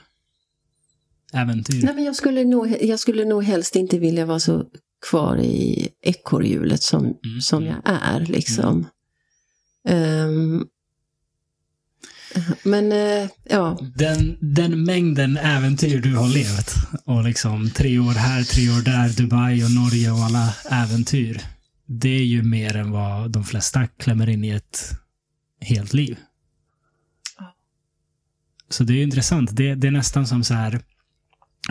Äventyr? 1.33 1.83
Nej 1.83 1.95
men 1.95 2.03
jag 2.03 2.15
skulle, 2.15 2.43
nog, 2.43 2.77
jag 2.81 2.99
skulle 2.99 3.25
nog 3.25 3.43
helst 3.43 3.75
inte 3.75 3.99
vilja 3.99 4.25
vara 4.25 4.39
så 4.39 4.65
kvar 5.09 5.37
i 5.37 5.89
ekorrhjulet 6.01 6.83
som, 6.83 7.03
Mm, 7.05 7.41
som 7.41 7.63
mm. 7.63 7.75
jag 7.85 7.99
är 8.01 8.19
liksom. 8.19 8.87
Ehm, 9.87 10.65
men 12.63 12.91
eh, 12.91 13.29
ja, 13.43 13.79
Den, 13.95 14.37
den 14.39 14.83
mängden 14.83 15.37
äventyr 15.37 16.01
du 16.01 16.15
har 16.15 16.27
levt 16.27 16.75
och 17.05 17.23
liksom 17.23 17.69
tre 17.69 17.99
år 17.99 18.13
här, 18.13 18.43
tre 18.43 18.69
år 18.69 18.81
där, 18.81 19.09
Dubai 19.09 19.63
och 19.63 19.71
Norge 19.71 20.11
och 20.11 20.17
alla 20.17 20.53
äventyr. 20.69 21.41
Det 21.85 22.09
är 22.09 22.23
ju 22.23 22.43
mer 22.43 22.75
än 22.75 22.91
vad 22.91 23.31
de 23.31 23.43
flesta 23.43 23.87
klämmer 23.87 24.29
in 24.29 24.43
i 24.43 24.49
ett 24.49 24.91
helt 25.61 25.93
liv. 25.93 26.17
Så 28.69 28.83
det 28.83 28.93
är 28.93 28.97
ju 28.97 29.03
intressant. 29.03 29.49
Det, 29.55 29.75
det 29.75 29.87
är 29.87 29.91
nästan 29.91 30.27
som 30.27 30.43
så 30.43 30.53
här 30.53 30.81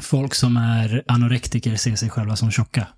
folk 0.02 0.34
som 0.34 0.56
är 0.56 1.04
anorektiker 1.06 1.76
ser 1.76 1.96
sig 1.96 2.10
själva 2.10 2.36
som 2.36 2.50
tjocka 2.50 2.88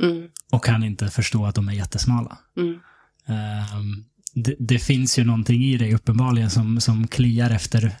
mm, 0.00 0.28
och 0.52 0.64
kan 0.64 0.84
inte 0.84 1.08
förstå 1.10 1.46
att 1.46 1.54
de 1.54 1.68
är 1.68 1.72
jättesmala. 1.72 2.38
mm, 2.56 2.78
Ehm, 3.28 4.04
det, 4.34 4.54
det 4.58 4.78
finns 4.78 5.18
ju 5.18 5.24
någonting 5.24 5.64
i 5.64 5.76
dig 5.76 5.94
uppenbarligen 5.94 6.50
som, 6.50 6.80
som 6.80 7.08
kliar 7.08 7.50
efter 7.50 7.96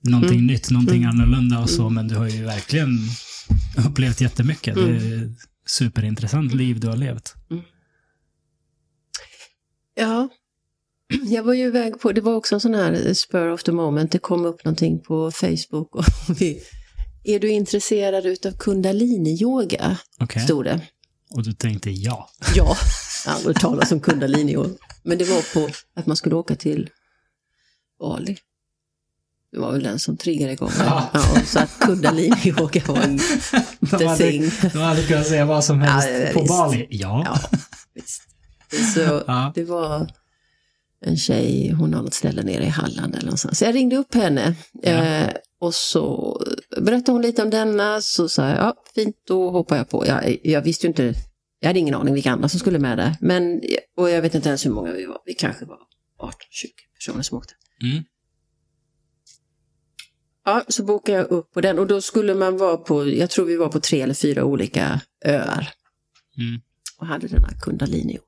någonting 0.00 0.38
Mm. 0.38 0.46
nytt, 0.46 0.70
någonting 0.70 1.02
Mm. 1.02 1.10
annorlunda 1.10 1.58
och 1.58 1.70
så, 1.70 1.82
Mm. 1.82 1.94
men 1.94 2.08
du 2.08 2.14
har 2.16 2.28
ju 2.28 2.44
verkligen 2.44 2.98
upplevt 3.86 4.20
jättemycket. 4.20 4.74
Det 4.74 4.96
är 4.96 5.24
ett 5.24 5.38
superintressant 5.66 6.54
liv 6.54 6.80
du 6.80 6.88
har 6.88 6.96
levt. 6.96 7.34
ja. 9.94 10.28
Jag 11.24 11.42
var 11.42 11.54
ju 11.54 11.64
iväg 11.64 12.00
på, 12.00 12.12
det 12.12 12.20
var 12.20 12.34
också 12.34 12.54
en 12.54 12.60
sån 12.60 12.74
här 12.74 13.14
spur 13.14 13.52
of 13.52 13.62
the 13.62 13.72
moment, 13.72 14.12
det 14.12 14.18
kom 14.18 14.44
upp 14.44 14.64
någonting 14.64 15.00
på 15.00 15.30
Facebook. 15.30 15.94
Och 15.94 16.04
vi, 16.38 16.62
är 17.24 17.38
du 17.38 17.50
intresserad 17.50 18.26
utav 18.26 18.52
kundalini-yoga? 18.52 19.96
Okej. 20.20 20.42
Stod 20.42 20.64
det. 20.64 20.80
Och 21.30 21.42
du 21.42 21.52
tänkte 21.52 21.90
ja. 21.90 22.30
Ja, 22.54 22.76
jag 23.24 23.32
har 23.32 23.38
aldrig 23.38 23.60
talat 23.60 23.92
om 23.92 24.00
kundalini 24.00 24.56
Men 25.02 25.18
det 25.18 25.24
var 25.24 25.54
på 25.54 25.72
att 25.94 26.06
man 26.06 26.16
skulle 26.16 26.34
åka 26.34 26.56
till 26.56 26.90
Bali. 28.00 28.36
Det 29.52 29.60
var 29.60 29.72
väl 29.72 29.82
den 29.82 29.98
som 29.98 30.16
triggade 30.16 30.52
igång 30.52 30.70
det. 30.78 30.84
Ja. 30.84 31.10
Ja, 31.12 31.40
så 31.46 31.58
att 31.58 31.70
kundalini-yoga 31.80 32.82
var 32.86 32.96
en 33.02 33.16
De 33.98 34.06
hade, 34.06 34.50
de 34.72 34.78
hade 34.78 35.02
kunnat 35.02 35.26
säga 35.26 35.44
vad 35.44 35.64
som 35.64 35.80
helst 35.80 36.08
Ja, 36.10 36.32
på 36.32 36.40
visst. 36.40 36.48
Bali. 36.48 36.86
Ja. 36.90 37.22
Ja, 37.26 37.58
visst. 37.94 38.22
Så 38.94 39.22
det 39.54 39.64
var 39.64 40.10
en 41.06 41.16
tjej, 41.16 41.70
hon 41.70 41.94
har 41.94 42.02
något 42.02 42.14
ställe 42.14 42.42
nere 42.42 42.64
i 42.64 42.68
Halland 42.68 43.14
eller 43.14 43.24
någonstans. 43.24 43.58
Så 43.58 43.64
jag 43.64 43.74
ringde 43.74 43.96
upp 43.96 44.14
henne 44.14 44.54
Ja. 44.72 44.90
eh, 44.90 45.30
och 45.60 45.74
så 45.74 46.36
berättade 46.80 47.12
hon 47.12 47.22
lite 47.22 47.42
om 47.42 47.50
denna. 47.50 48.00
Så 48.00 48.28
sa 48.28 48.48
jag, 48.48 48.58
ja 48.58 48.74
fint, 48.94 49.16
då 49.26 49.50
hoppar 49.50 49.76
jag 49.76 49.88
på. 49.88 50.06
Jag, 50.06 50.38
jag 50.42 50.62
visste 50.62 50.86
ju 50.86 50.88
inte, 50.88 51.14
jag 51.60 51.68
hade 51.68 51.78
ingen 51.78 51.94
aning 51.94 52.14
vilka 52.14 52.30
andra 52.30 52.48
som 52.48 52.60
skulle 52.60 52.78
med 52.78 52.98
där. 52.98 53.16
Men, 53.20 53.60
och 53.96 54.10
jag 54.10 54.22
vet 54.22 54.34
inte 54.34 54.48
ens 54.48 54.66
hur 54.66 54.70
många 54.70 54.92
vi 54.92 55.06
var. 55.06 55.18
Vi 55.26 55.34
kanske 55.34 55.64
var 55.64 55.76
18-20 55.76 56.30
personer 56.94 57.22
som 57.22 57.38
åkte. 57.38 57.54
Mm. 57.82 58.04
Ja, 60.44 60.62
så 60.68 60.84
bokade 60.84 61.18
jag 61.18 61.30
upp 61.30 61.52
på 61.52 61.60
den 61.60 61.78
och 61.78 61.86
då 61.86 62.00
skulle 62.00 62.34
man 62.34 62.56
vara 62.56 62.76
på, 62.76 63.08
jag 63.08 63.30
tror 63.30 63.46
vi 63.46 63.56
var 63.56 63.68
på 63.68 63.80
tre 63.80 64.00
eller 64.00 64.14
fyra 64.14 64.44
olika 64.44 65.00
öar. 65.24 65.68
Mm. 66.38 66.60
och 66.98 67.06
hade 67.06 67.26
den 67.26 67.44
här 67.44 67.58
kundalini. 67.60 68.18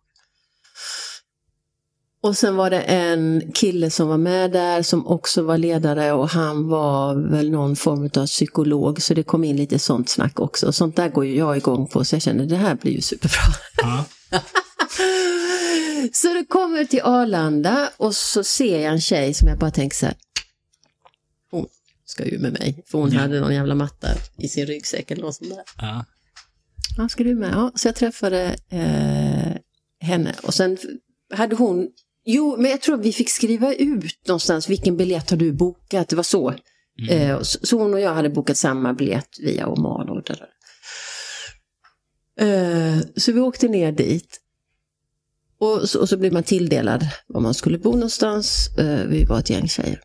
Och 2.27 2.36
sen 2.36 2.57
var 2.57 2.70
det 2.70 2.81
en 2.81 3.53
kille 3.55 3.90
som 3.90 4.09
var 4.09 4.19
med 4.19 4.53
där 4.53 4.82
som 4.82 5.07
också 5.07 5.43
var 5.43 5.59
ledare 5.59 6.12
och 6.12 6.28
han 6.28 6.69
var 6.69 7.31
väl 7.31 7.51
någon 7.51 7.77
form 7.77 8.11
av 8.16 8.27
psykolog 8.27 9.03
så 9.03 9.15
det 9.15 9.23
kom 9.23 9.44
in 9.44 9.57
lite 9.57 9.78
sånt 9.78 10.09
snack 10.09 10.40
också. 10.40 10.73
Sånt 10.73 10.97
där 10.97 11.09
går 11.09 11.27
ju 11.27 11.36
jag 11.36 11.57
igång 11.57 11.86
på 11.86 12.05
så 12.05 12.15
jag 12.15 12.23
känner 12.23 12.47
det 12.47 12.57
här 12.57 12.74
blir 12.74 12.93
ju 12.93 13.01
superbra. 13.01 13.39
Ja. 13.82 14.05
Så 16.12 16.35
det 16.35 16.44
kommer 16.44 16.85
till 16.85 17.01
Arlanda 17.03 17.90
och 17.97 18.15
så 18.15 18.44
ser 18.44 18.81
jag 18.82 18.93
en 18.93 19.01
tjej 19.01 19.35
som 19.35 19.48
jag 19.48 19.59
bara 19.59 19.70
tänker 19.70 19.97
så 19.97 20.07
här. 20.07 20.15
Hon 21.51 21.66
ska 22.05 22.24
ju 22.24 22.39
med 22.39 22.53
mig. 22.53 22.85
För 22.86 22.98
hon 22.98 23.12
Ja. 23.12 23.20
hade 23.20 23.40
någon 23.40 23.55
jävla 23.55 23.74
matta 23.74 24.09
i 24.39 24.48
sin 24.48 24.66
ryggsäck 24.66 25.11
eller 25.11 25.23
något 25.23 25.35
sånt 25.35 25.51
där. 25.51 25.62
Ja. 25.78 26.05
Ja, 26.97 27.09
ska 27.09 27.24
du 27.24 27.35
med? 27.35 27.51
Ja, 27.55 27.73
så 27.74 27.89
jag 27.89 27.94
träffade 27.94 28.57
eh, 28.69 29.57
henne 30.09 30.35
och 30.43 30.55
sen 30.55 30.78
hade 31.35 31.57
hon, 31.57 31.89
jo, 32.27 32.57
men 32.57 32.70
jag 32.70 32.81
tror 32.81 32.97
vi 32.97 33.12
fick 33.12 33.31
skriva 33.31 33.74
ut 33.74 34.27
någonstans 34.27 34.69
vilken 34.69 34.97
biljett 34.97 35.31
har 35.31 35.36
du 35.36 35.53
bokat, 35.53 36.09
det 36.09 36.16
var 36.16 36.23
så. 36.23 36.55
Mm. 36.98 37.31
Eh, 37.31 37.40
så, 37.43 37.66
så 37.66 37.78
hon 37.78 37.94
och 37.94 38.01
jag 38.01 38.15
hade 38.15 38.31
bokat 38.31 38.57
samma 38.57 38.94
biljett 38.94 39.28
via 39.40 39.66
Oman 39.66 40.09
och 40.09 40.23
där. 40.23 40.48
Eh, 42.40 42.98
så 43.16 43.32
vi 43.32 43.40
åkte 43.40 43.69
ner 43.69 43.93
dit. 43.93 44.40
Och 45.59 45.89
så, 45.89 46.01
och 46.01 46.09
så 46.09 46.16
blev 46.16 46.32
man 46.32 46.43
tilldelad 46.43 47.07
var 47.27 47.40
man 47.40 47.55
skulle 47.55 47.78
bo 47.78 47.93
någonstans. 47.93 48.69
Eh, 48.78 49.07
vi 49.07 49.24
var 49.24 49.39
ett 49.39 49.51
gäng 49.51 49.69
tjejer. 49.69 50.01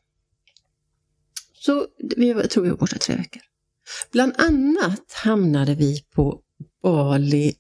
Så 1.54 1.88
vi, 2.18 2.30
jag 2.30 2.50
tror 2.50 2.64
vi 2.64 2.70
var 2.70 2.78
borta 2.78 2.98
tre 2.98 3.16
veckor. 3.16 3.42
Bland 4.12 4.34
annat 4.38 5.14
hamnade 5.24 5.76
vi 5.76 6.04
på 6.16 6.42
Bali 6.84 7.56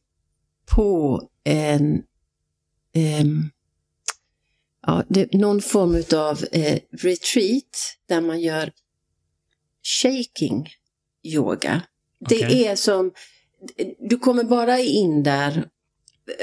på 0.65 1.21
en 1.43 2.01
ehm, 2.93 3.49
ja, 4.91 5.03
det, 5.07 5.33
någon 5.33 5.61
form 5.61 6.03
av 6.19 6.45
eh, 6.51 6.79
retreat 7.01 7.97
där 8.09 8.21
man 8.21 8.41
gör 8.41 8.71
shaking 10.01 10.69
yoga. 11.23 11.81
Det 12.29 12.45
Okej. 12.45 12.65
är 12.65 12.75
som, 12.75 13.11
du 14.09 14.17
kommer 14.17 14.43
bara 14.43 14.79
in 14.79 15.23
där, 15.23 15.67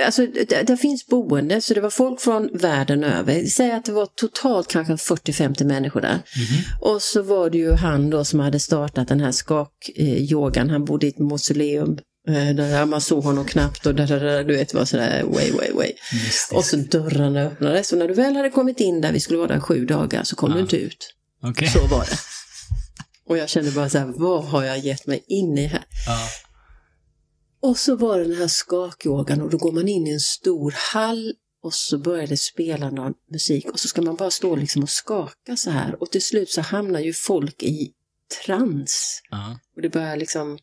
alltså 0.07 0.27
det, 0.27 0.63
det 0.67 0.77
finns 0.77 1.07
boende 1.07 1.61
så 1.61 1.75
det 1.75 1.81
var 1.81 1.91
folk 1.91 2.21
från 2.21 2.49
världen 2.53 3.05
över. 3.05 3.45
Säg 3.45 3.73
att 3.73 3.85
det 3.85 3.93
var 3.93 4.07
totalt 4.07 4.69
kanske 4.69 4.93
40-50 4.93 5.65
människor 5.65 6.01
där. 6.01 6.15
Mhm. 6.15 6.93
Och 6.93 7.03
så 7.03 7.23
var 7.23 7.51
det 7.51 7.59
ju 7.59 7.73
han 7.73 8.11
då 8.11 8.25
som 8.25 8.41
hade 8.41 8.61
startat 8.61 9.09
den 9.09 9.21
här 9.21 9.33
skak-yogan. 9.33 10.71
Han 10.71 10.85
bodde 10.85 11.07
i 11.07 11.09
ett 11.09 11.19
mausoleum 11.19 11.91
Eh, 11.93 12.08
Där 12.33 12.87
man 12.87 13.01
såg 13.01 13.25
honom 13.25 13.45
knappt 13.45 13.87
och 13.87 13.95
där, 13.95 14.07
där, 14.07 14.21
där, 14.21 14.45
du 14.45 14.57
vet, 14.57 14.75
var 14.75 14.85
sådär 14.85 15.23
way, 15.25 15.51
way, 15.53 15.73
way. 15.73 15.93
Och 16.53 16.65
så 16.65 16.77
dörrarna 16.77 17.41
öppnades 17.43 17.93
och 17.93 17.99
när 17.99 18.09
du 18.09 18.15
väl 18.15 18.37
hade 18.37 18.51
kommit 18.51 18.81
in 18.81 19.01
där, 19.01 19.13
vi 19.13 19.21
skulle 19.21 19.39
vara 19.39 19.49
där 19.49 19.61
sju 19.61 19.85
dagar, 19.87 20.25
så 20.25 20.37
kom 20.37 20.51
Ja. 20.51 20.57
du 20.57 20.61
inte 20.63 20.77
ut. 20.77 21.15
Okej. 21.43 21.69
Så 21.69 21.87
var 21.87 22.05
det. 22.05 22.19
Och 23.27 23.39
jag 23.39 23.49
kände 23.49 23.71
bara 23.71 23.89
så 23.91 23.99
här, 23.99 24.07
vad 24.17 24.45
har 24.45 24.65
jag 24.65 24.79
gett 24.79 25.07
mig 25.07 25.25
in 25.29 25.59
i 25.59 25.67
här? 25.67 25.85
Ja. 26.07 26.19
Och 27.61 27.79
så 27.79 27.97
var 27.97 28.19
det 28.19 28.25
den 28.25 28.37
här 28.37 28.49
skakyogan 28.49 29.41
och 29.43 29.51
då 29.51 29.57
går 29.59 29.73
man 29.73 29.89
in 29.89 30.07
i 30.07 30.11
en 30.11 30.21
stor 30.21 30.75
hall 30.93 31.35
och 31.63 31.75
så 31.75 31.99
börjar 31.99 32.27
det 32.27 32.37
spela 32.37 32.91
någon 32.91 33.13
musik 33.33 33.71
och 33.71 33.81
så 33.81 33.89
ska 33.89 34.03
man 34.03 34.17
bara 34.17 34.31
stå 34.31 34.57
liksom 34.57 34.83
och 34.83 34.91
skaka 34.91 35.57
så 35.57 35.71
här 35.71 36.03
och 36.03 36.11
till 36.11 36.23
slut 36.23 36.51
så 36.51 36.61
hamnar 36.61 37.01
ju 37.01 37.13
folk 37.13 37.63
i 37.63 37.93
trans. 38.45 39.23
Ja. 39.31 39.59
Och 39.77 39.83
det 39.83 39.89
börjar 39.89 40.17
liksom 40.17 40.59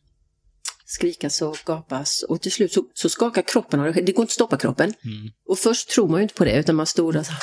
skrikas 0.86 1.42
och 1.42 1.58
gapas 1.64 2.22
och 2.22 2.42
till 2.42 2.52
slut 2.52 2.72
så, 2.72 2.84
så 2.94 3.08
skakar 3.08 3.42
kroppen. 3.42 3.80
och 3.80 3.92
Det 3.94 4.00
det 4.02 4.12
går 4.12 4.22
inte 4.22 4.30
att 4.30 4.30
stoppa 4.30 4.56
kroppen. 4.58 4.94
Mm. 5.04 5.30
Och 5.48 5.58
först 5.58 5.88
tror 5.88 6.08
man 6.08 6.18
ju 6.20 6.22
inte 6.22 6.34
på 6.34 6.44
det 6.44 6.56
utan 6.58 6.74
man 6.76 6.86
stod 6.86 7.14
där 7.14 7.22
så 7.22 7.30
här. 7.30 7.40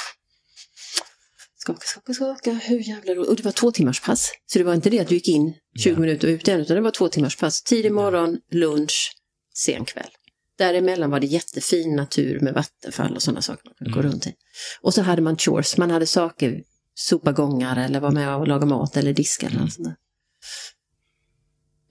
Skaka, 1.57 1.79
skaka, 1.85 2.13
skaka, 2.13 2.51
hur 2.53 2.89
jävla 2.89 3.13
roligt. 3.15 3.29
Och 3.29 3.35
det 3.35 3.43
var 3.43 3.51
två 3.51 3.71
timmars 3.71 4.01
pass. 4.01 4.31
Så 4.45 4.57
det 4.59 4.63
var 4.65 4.73
inte 4.73 4.89
det 4.89 4.99
att 4.99 5.07
du 5.07 5.15
gick 5.15 5.27
in 5.27 5.53
20 5.79 5.89
Ja. 5.93 5.99
minuter 5.99 6.27
och 6.27 6.31
ut 6.31 6.47
igen 6.47 6.59
utan 6.59 6.75
det 6.75 6.81
var 6.81 6.91
två 6.91 7.09
timmars 7.09 7.37
pass. 7.37 7.63
Tidig 7.63 7.91
morgon, 7.91 8.37
lunch, 8.51 9.11
sen 9.55 9.85
kväll. 9.85 10.09
Däremellan 10.57 11.09
var 11.11 11.19
det 11.19 11.27
jättefin 11.27 11.95
natur 11.95 12.39
med 12.39 12.53
vattenfall 12.53 13.15
och 13.15 13.21
sådana 13.23 13.41
saker 13.41 13.61
man 13.65 13.73
kunde 13.75 13.93
gå 13.93 13.99
Mm. 13.99 14.11
runt 14.11 14.27
i. 14.27 14.33
Och 14.81 14.93
så 14.93 15.01
hade 15.01 15.21
man 15.21 15.37
chores, 15.37 15.77
man 15.77 15.91
hade 15.91 16.07
saker, 16.07 16.63
sopa 16.95 17.31
gångar 17.31 17.85
eller 17.85 17.99
vara 17.99 18.11
med 18.11 18.35
och 18.35 18.47
laga 18.47 18.65
mat 18.65 18.97
eller 18.97 19.13
diska 19.13 19.47
eller 19.47 19.59
något 19.59 19.73
sånt 19.73 19.87
där. 19.87 19.95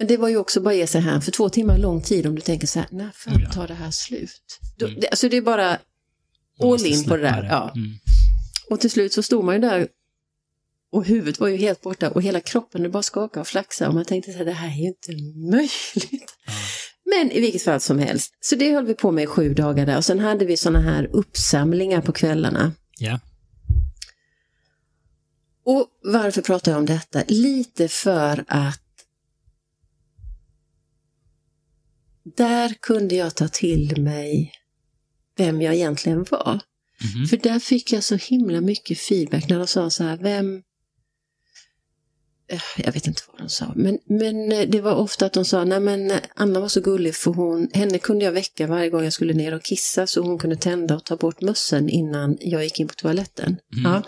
Men 0.02 0.06
det 0.06 0.16
var 0.16 0.28
ju 0.28 0.36
också 0.36 0.60
bara 0.60 0.70
att 0.70 0.76
ge 0.76 0.86
sig 0.86 1.00
här 1.00 1.20
för 1.20 1.32
två 1.32 1.48
timmar 1.48 1.78
lång 1.78 2.02
tid 2.02 2.26
om 2.26 2.34
du 2.34 2.40
tänker 2.40 2.66
så 2.66 2.78
här, 2.78 2.88
när 2.90 3.10
fan 3.14 3.50
tar 3.50 3.68
det 3.68 3.74
här 3.74 3.90
slut? 3.90 4.58
Då, 4.78 4.86
Mm. 4.86 5.00
det, 5.00 5.08
alltså 5.08 5.28
det 5.28 5.36
är 5.36 5.42
bara 5.42 5.78
all 6.60 6.86
in 6.86 7.04
på 7.04 7.16
det 7.16 7.22
där. 7.22 7.42
Ja. 7.50 7.72
Mm. 7.76 7.90
Och 8.70 8.80
till 8.80 8.90
slut 8.90 9.12
så 9.12 9.22
stod 9.22 9.44
man 9.44 9.54
ju 9.54 9.60
där 9.60 9.88
och 10.92 11.04
huvudet 11.06 11.40
var 11.40 11.48
ju 11.48 11.56
helt 11.56 11.80
borta 11.82 12.10
och 12.10 12.22
hela 12.22 12.40
kroppen 12.40 12.82
det 12.82 12.88
bara 12.88 13.02
skakade 13.02 13.40
och 13.40 13.46
flaxade 13.46 13.88
och 13.88 13.94
man 13.94 14.04
tänkte 14.04 14.32
så 14.32 14.38
här, 14.38 14.44
det 14.44 14.52
här 14.52 14.68
är 14.68 14.80
ju 14.80 14.86
inte 14.86 15.12
möjligt. 15.50 16.34
Ja. 16.46 16.52
Men 17.04 17.30
i 17.30 17.40
vilket 17.40 17.62
fall 17.62 17.80
som 17.80 17.98
helst, 17.98 18.34
så 18.40 18.56
det 18.56 18.74
höll 18.74 18.86
vi 18.86 18.94
på 18.94 19.10
med 19.10 19.24
i 19.24 19.26
sju 19.26 19.54
dagar 19.54 19.86
där 19.86 19.96
och 19.96 20.04
sen 20.04 20.18
hade 20.18 20.44
vi 20.44 20.56
sådana 20.56 20.80
här 20.80 21.10
uppsamlingar 21.12 22.00
på 22.00 22.12
kvällarna. 22.12 22.72
Ja. 22.98 23.20
Och 25.64 25.86
varför 26.02 26.42
pratar 26.42 26.72
jag 26.72 26.78
om 26.78 26.86
detta? 26.86 27.22
Lite 27.28 27.88
för 27.88 28.44
att 28.48 28.81
där 32.24 32.74
kunde 32.80 33.14
jag 33.14 33.34
ta 33.34 33.48
till 33.48 34.02
mig 34.02 34.52
vem 35.36 35.62
jag 35.62 35.74
egentligen 35.74 36.26
var. 36.30 36.60
Mhm. 37.14 37.26
För 37.26 37.36
där 37.36 37.58
fick 37.58 37.92
jag 37.92 38.04
så 38.04 38.16
himla 38.16 38.60
mycket 38.60 38.98
feedback 38.98 39.48
när 39.48 39.58
de 39.58 39.66
sa 39.66 39.90
så 39.90 40.04
här, 40.04 40.16
vem... 40.16 40.62
Eh, 42.52 42.60
Jag 42.76 42.92
vet 42.92 43.06
inte 43.06 43.22
vad 43.28 43.40
de 43.40 43.48
sa, 43.48 43.72
men, 43.76 43.98
men 44.06 44.52
eh, 44.52 44.68
det 44.68 44.80
var 44.80 44.94
ofta 44.94 45.26
att 45.26 45.32
de 45.32 45.44
sa, 45.44 45.64
nej 45.64 45.80
men 45.80 46.10
eh, 46.10 46.18
Anna 46.34 46.60
var 46.60 46.68
så 46.68 46.80
gullig 46.80 47.14
för 47.14 47.30
hon, 47.30 47.68
henne 47.72 47.98
kunde 47.98 48.24
jag 48.24 48.32
väcka 48.32 48.66
varje 48.66 48.90
gång 48.90 49.04
jag 49.04 49.12
skulle 49.12 49.34
ner 49.34 49.54
och 49.54 49.62
kissa 49.62 50.06
så 50.06 50.22
hon 50.22 50.38
kunde 50.38 50.56
tända 50.56 50.94
och 50.94 51.04
ta 51.04 51.16
bort 51.16 51.40
mössen 51.40 51.88
innan 51.88 52.36
jag 52.40 52.64
gick 52.64 52.80
in 52.80 52.88
på 52.88 52.94
toaletten. 52.94 53.56
Mm. 53.76 53.92
Ja. 53.92 54.02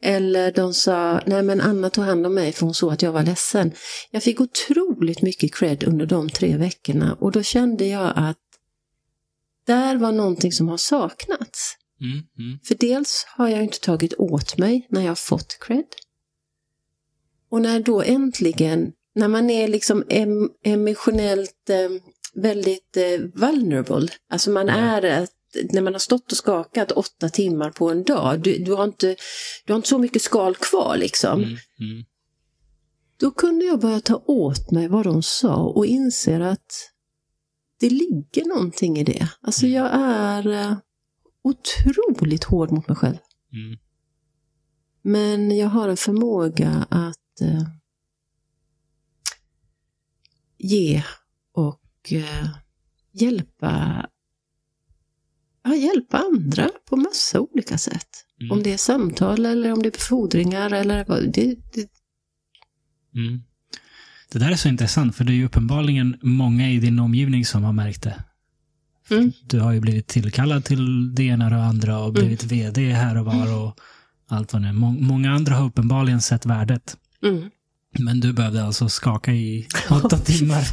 Eller 0.00 0.52
de 0.52 0.74
sa, 0.74 1.20
nej 1.26 1.42
men 1.42 1.60
Anna 1.60 1.90
tog 1.90 2.04
hand 2.04 2.26
om 2.26 2.34
mig 2.34 2.52
för 2.52 2.66
hon 2.66 2.74
såg 2.74 2.92
att 2.92 3.02
jag 3.02 3.12
var 3.12 3.22
ledsen. 3.22 3.72
Jag 4.10 4.22
fick 4.22 4.40
otroligt 4.40 5.22
mycket 5.22 5.54
cred 5.54 5.84
under 5.84 6.06
de 6.06 6.30
tre 6.30 6.56
veckorna 6.56 7.16
och 7.20 7.32
då 7.32 7.42
kände 7.42 7.86
jag 7.86 8.12
att 8.16 8.38
där 9.66 9.96
var 9.96 10.12
någonting 10.12 10.52
som 10.52 10.68
har 10.68 10.76
saknats. 10.76 11.76
Mm. 12.00 12.12
Mm. 12.38 12.58
För 12.64 12.74
dels 12.74 13.26
har 13.36 13.48
jag 13.48 13.62
inte 13.62 13.80
tagit 13.80 14.14
åt 14.18 14.58
mig 14.58 14.86
när 14.90 15.06
jag 15.06 15.18
fått 15.18 15.58
cred. 15.60 15.84
Och 17.50 17.62
när 17.62 17.80
då 17.80 18.02
äntligen, 18.02 18.92
när 19.14 19.28
man 19.28 19.50
är 19.50 19.68
liksom 19.68 20.04
em, 20.08 20.50
emotionellt 20.64 21.70
eh, 21.70 21.90
väldigt 22.34 22.96
eh, 22.96 23.20
vulnerable, 23.34 24.08
alltså 24.32 24.50
man 24.50 24.66
Ja. 24.66 24.74
är 24.74 25.28
när 25.72 25.80
man 25.82 25.92
har 25.94 25.98
stått 25.98 26.32
och 26.32 26.38
skakat 26.38 26.92
åtta 26.92 27.28
timmar 27.28 27.70
på 27.70 27.90
en 27.90 28.04
dag, 28.04 28.40
du, 28.40 28.58
du, 28.58 28.72
har, 28.72 28.84
inte, 28.84 29.16
du 29.66 29.72
har 29.72 29.76
inte 29.76 29.88
så 29.88 29.98
mycket 29.98 30.22
skal 30.22 30.54
kvar 30.54 30.96
liksom. 30.96 31.38
Mm. 31.42 31.50
Mm. 31.80 32.04
Då 33.20 33.30
kunde 33.30 33.64
jag 33.64 33.80
börja 33.80 34.00
ta 34.00 34.22
åt 34.26 34.70
mig 34.70 34.88
vad 34.88 35.04
de 35.04 35.22
sa 35.22 35.54
och 35.56 35.86
inser 35.86 36.40
att 36.40 36.90
det 37.80 37.90
ligger 37.90 38.44
någonting 38.44 38.98
i 38.98 39.04
det. 39.04 39.28
Alltså 39.40 39.66
Mm. 39.66 39.76
jag 39.76 39.90
är 39.94 40.46
eh, 40.52 40.76
otroligt 41.44 42.44
hård 42.44 42.70
mot 42.72 42.88
mig 42.88 42.96
själv. 42.96 43.16
Mm. 43.52 43.78
Men 45.02 45.56
jag 45.56 45.68
har 45.68 45.88
en 45.88 45.96
förmåga 45.96 46.86
att 46.90 47.16
eh, 47.40 47.62
ge 50.58 51.02
och 51.54 52.12
eh, 52.12 52.48
hjälpa, 53.12 54.06
ja, 55.64 55.74
hjälpa 55.74 56.18
andra 56.18 56.70
på 56.88 56.96
massa 56.96 57.40
olika 57.40 57.78
sätt. 57.78 58.08
Mm. 58.40 58.52
Om 58.52 58.62
det 58.62 58.72
är 58.72 58.76
samtal 58.78 59.46
eller 59.46 59.72
om 59.72 59.82
det 59.82 59.88
är 59.88 59.92
befordringar 59.92 60.70
eller 60.72 61.04
vad. 61.04 61.32
Det, 61.32 61.54
det, 61.74 61.88
Mm. 63.14 63.42
Det 64.32 64.38
där 64.38 64.50
är 64.50 64.56
så 64.56 64.68
intressant, 64.68 65.16
för 65.16 65.24
det 65.24 65.32
är 65.32 65.34
ju 65.34 65.44
uppenbarligen 65.44 66.18
många 66.22 66.70
i 66.70 66.78
din 66.78 66.98
omgivning 66.98 67.44
som 67.44 67.64
har 67.64 67.72
märkt 67.72 68.02
det. 68.02 68.24
Mm. 69.10 69.32
Du 69.44 69.60
har 69.60 69.72
ju 69.72 69.80
blivit 69.80 70.06
tillkallad 70.06 70.64
till 70.64 71.14
det 71.14 71.22
ena 71.22 71.44
och 71.44 71.50
det 71.50 71.62
andra 71.64 71.98
och 71.98 72.12
blivit 72.12 72.44
vd 72.44 72.92
här 72.92 73.16
och 73.18 73.24
var 73.24 73.62
och 73.62 73.80
allt 74.28 74.52
vad 74.52 74.62
det 74.62 74.68
är. 74.68 74.72
Må- 74.72 74.92
Många 74.92 75.32
andra 75.32 75.54
har 75.54 75.66
uppenbarligen 75.66 76.20
sett 76.20 76.46
värdet. 76.46 76.96
Mm. 77.24 77.50
Men 77.98 78.20
du 78.20 78.32
behövde 78.32 78.64
alltså 78.64 78.88
skaka 78.88 79.32
i 79.32 79.68
åtta 79.90 80.18
timmar 80.18 80.68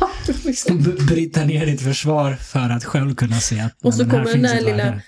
och 0.69 0.76
b- 0.78 0.91
bryta 1.07 1.45
ner 1.45 1.65
ditt 1.65 1.82
försvar 1.82 2.34
för 2.36 2.69
att 2.69 2.86
själv 2.86 3.15
kunna 3.15 3.40
se 3.40 3.60
att 3.60 3.74
Och 3.84 3.94
så 3.94 4.03
"Nej, 4.03 4.07
men 4.07 4.18
här 4.18 4.24
kommer 4.26 4.34
den 4.49 4.56
där 4.56 4.61
lilla- 4.72 4.84
här." 4.84 5.02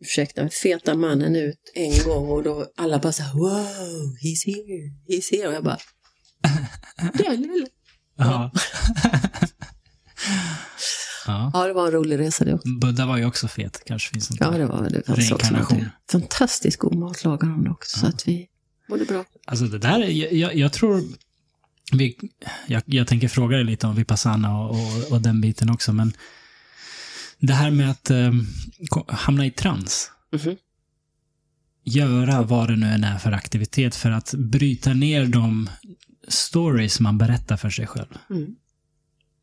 ursäkta, 0.00 0.48
feta 0.48 0.94
mannen 0.94 1.36
ut 1.36 1.58
en 1.74 2.04
gång 2.04 2.28
och 2.28 2.42
då 2.42 2.66
alla 2.76 2.98
bara 2.98 3.12
så 3.12 3.22
här, 3.22 3.32
wow, 3.34 4.16
he's 4.22 4.46
here, 4.46 4.92
he's 5.08 5.30
here. 5.36 5.48
Och 5.48 5.54
jag 5.54 5.64
bara, 5.64 5.78
den 7.14 7.40
lilla. 7.42 7.66
Ja. 8.18 8.50
ja. 11.26 11.50
Ja, 11.54 11.66
det 11.66 11.72
var 11.72 11.86
en 11.86 11.92
rolig 11.92 12.18
resa 12.18 12.44
det 12.44 12.54
också. 12.54 12.68
Buddha 12.80 13.06
var 13.06 13.16
ju 13.18 13.24
också 13.24 13.48
fet. 13.48 13.82
Kanske 13.86 14.10
finns 14.12 14.30
något 14.30 14.38
Ja, 14.40 14.50
det 14.50 14.66
var 14.66 14.88
det. 14.90 15.02
fanns 15.06 15.32
också 15.32 15.44
Reinkarnation. 15.44 15.88
Fantastiskt 16.10 16.78
god 16.78 16.94
mat 16.94 17.24
lagade 17.24 17.52
de 17.52 17.68
också, 17.72 17.98
så 17.98 18.06
att 18.06 18.28
vi 18.28 18.46
mådde 18.88 19.04
bra. 19.04 19.24
Alltså 19.44 19.64
det 19.64 19.78
där, 19.78 20.00
är- 20.00 20.34
jag, 20.34 20.54
jag, 20.56 20.72
tror... 20.72 21.02
Vi, 21.92 22.16
jag, 22.66 22.82
jag 22.86 23.06
tänker 23.06 23.28
fråga 23.28 23.56
dig 23.56 23.64
lite 23.64 23.86
om 23.86 23.94
Vipassana 23.94 24.58
och, 24.58 24.70
och, 24.70 25.12
och 25.12 25.20
den 25.20 25.40
biten 25.40 25.70
också, 25.70 25.92
men 25.92 26.12
det 27.38 27.52
här 27.52 27.70
med 27.70 27.90
att 27.90 28.10
eh, 28.10 28.32
hamna 29.08 29.46
i 29.46 29.50
trans. 29.50 30.10
Mhm. 30.32 30.56
Göra 31.84 32.42
vad 32.42 32.68
det 32.68 32.76
nu 32.76 32.86
än 32.86 33.04
är 33.04 33.18
för 33.18 33.32
aktivitet 33.32 33.94
för 33.94 34.10
att 34.10 34.34
bryta 34.34 34.94
ner 34.94 35.26
de 35.26 35.70
stories 36.28 37.00
man 37.00 37.18
berättar 37.18 37.56
för 37.56 37.70
sig 37.70 37.86
själv. 37.86 38.18
Mm. 38.30 38.56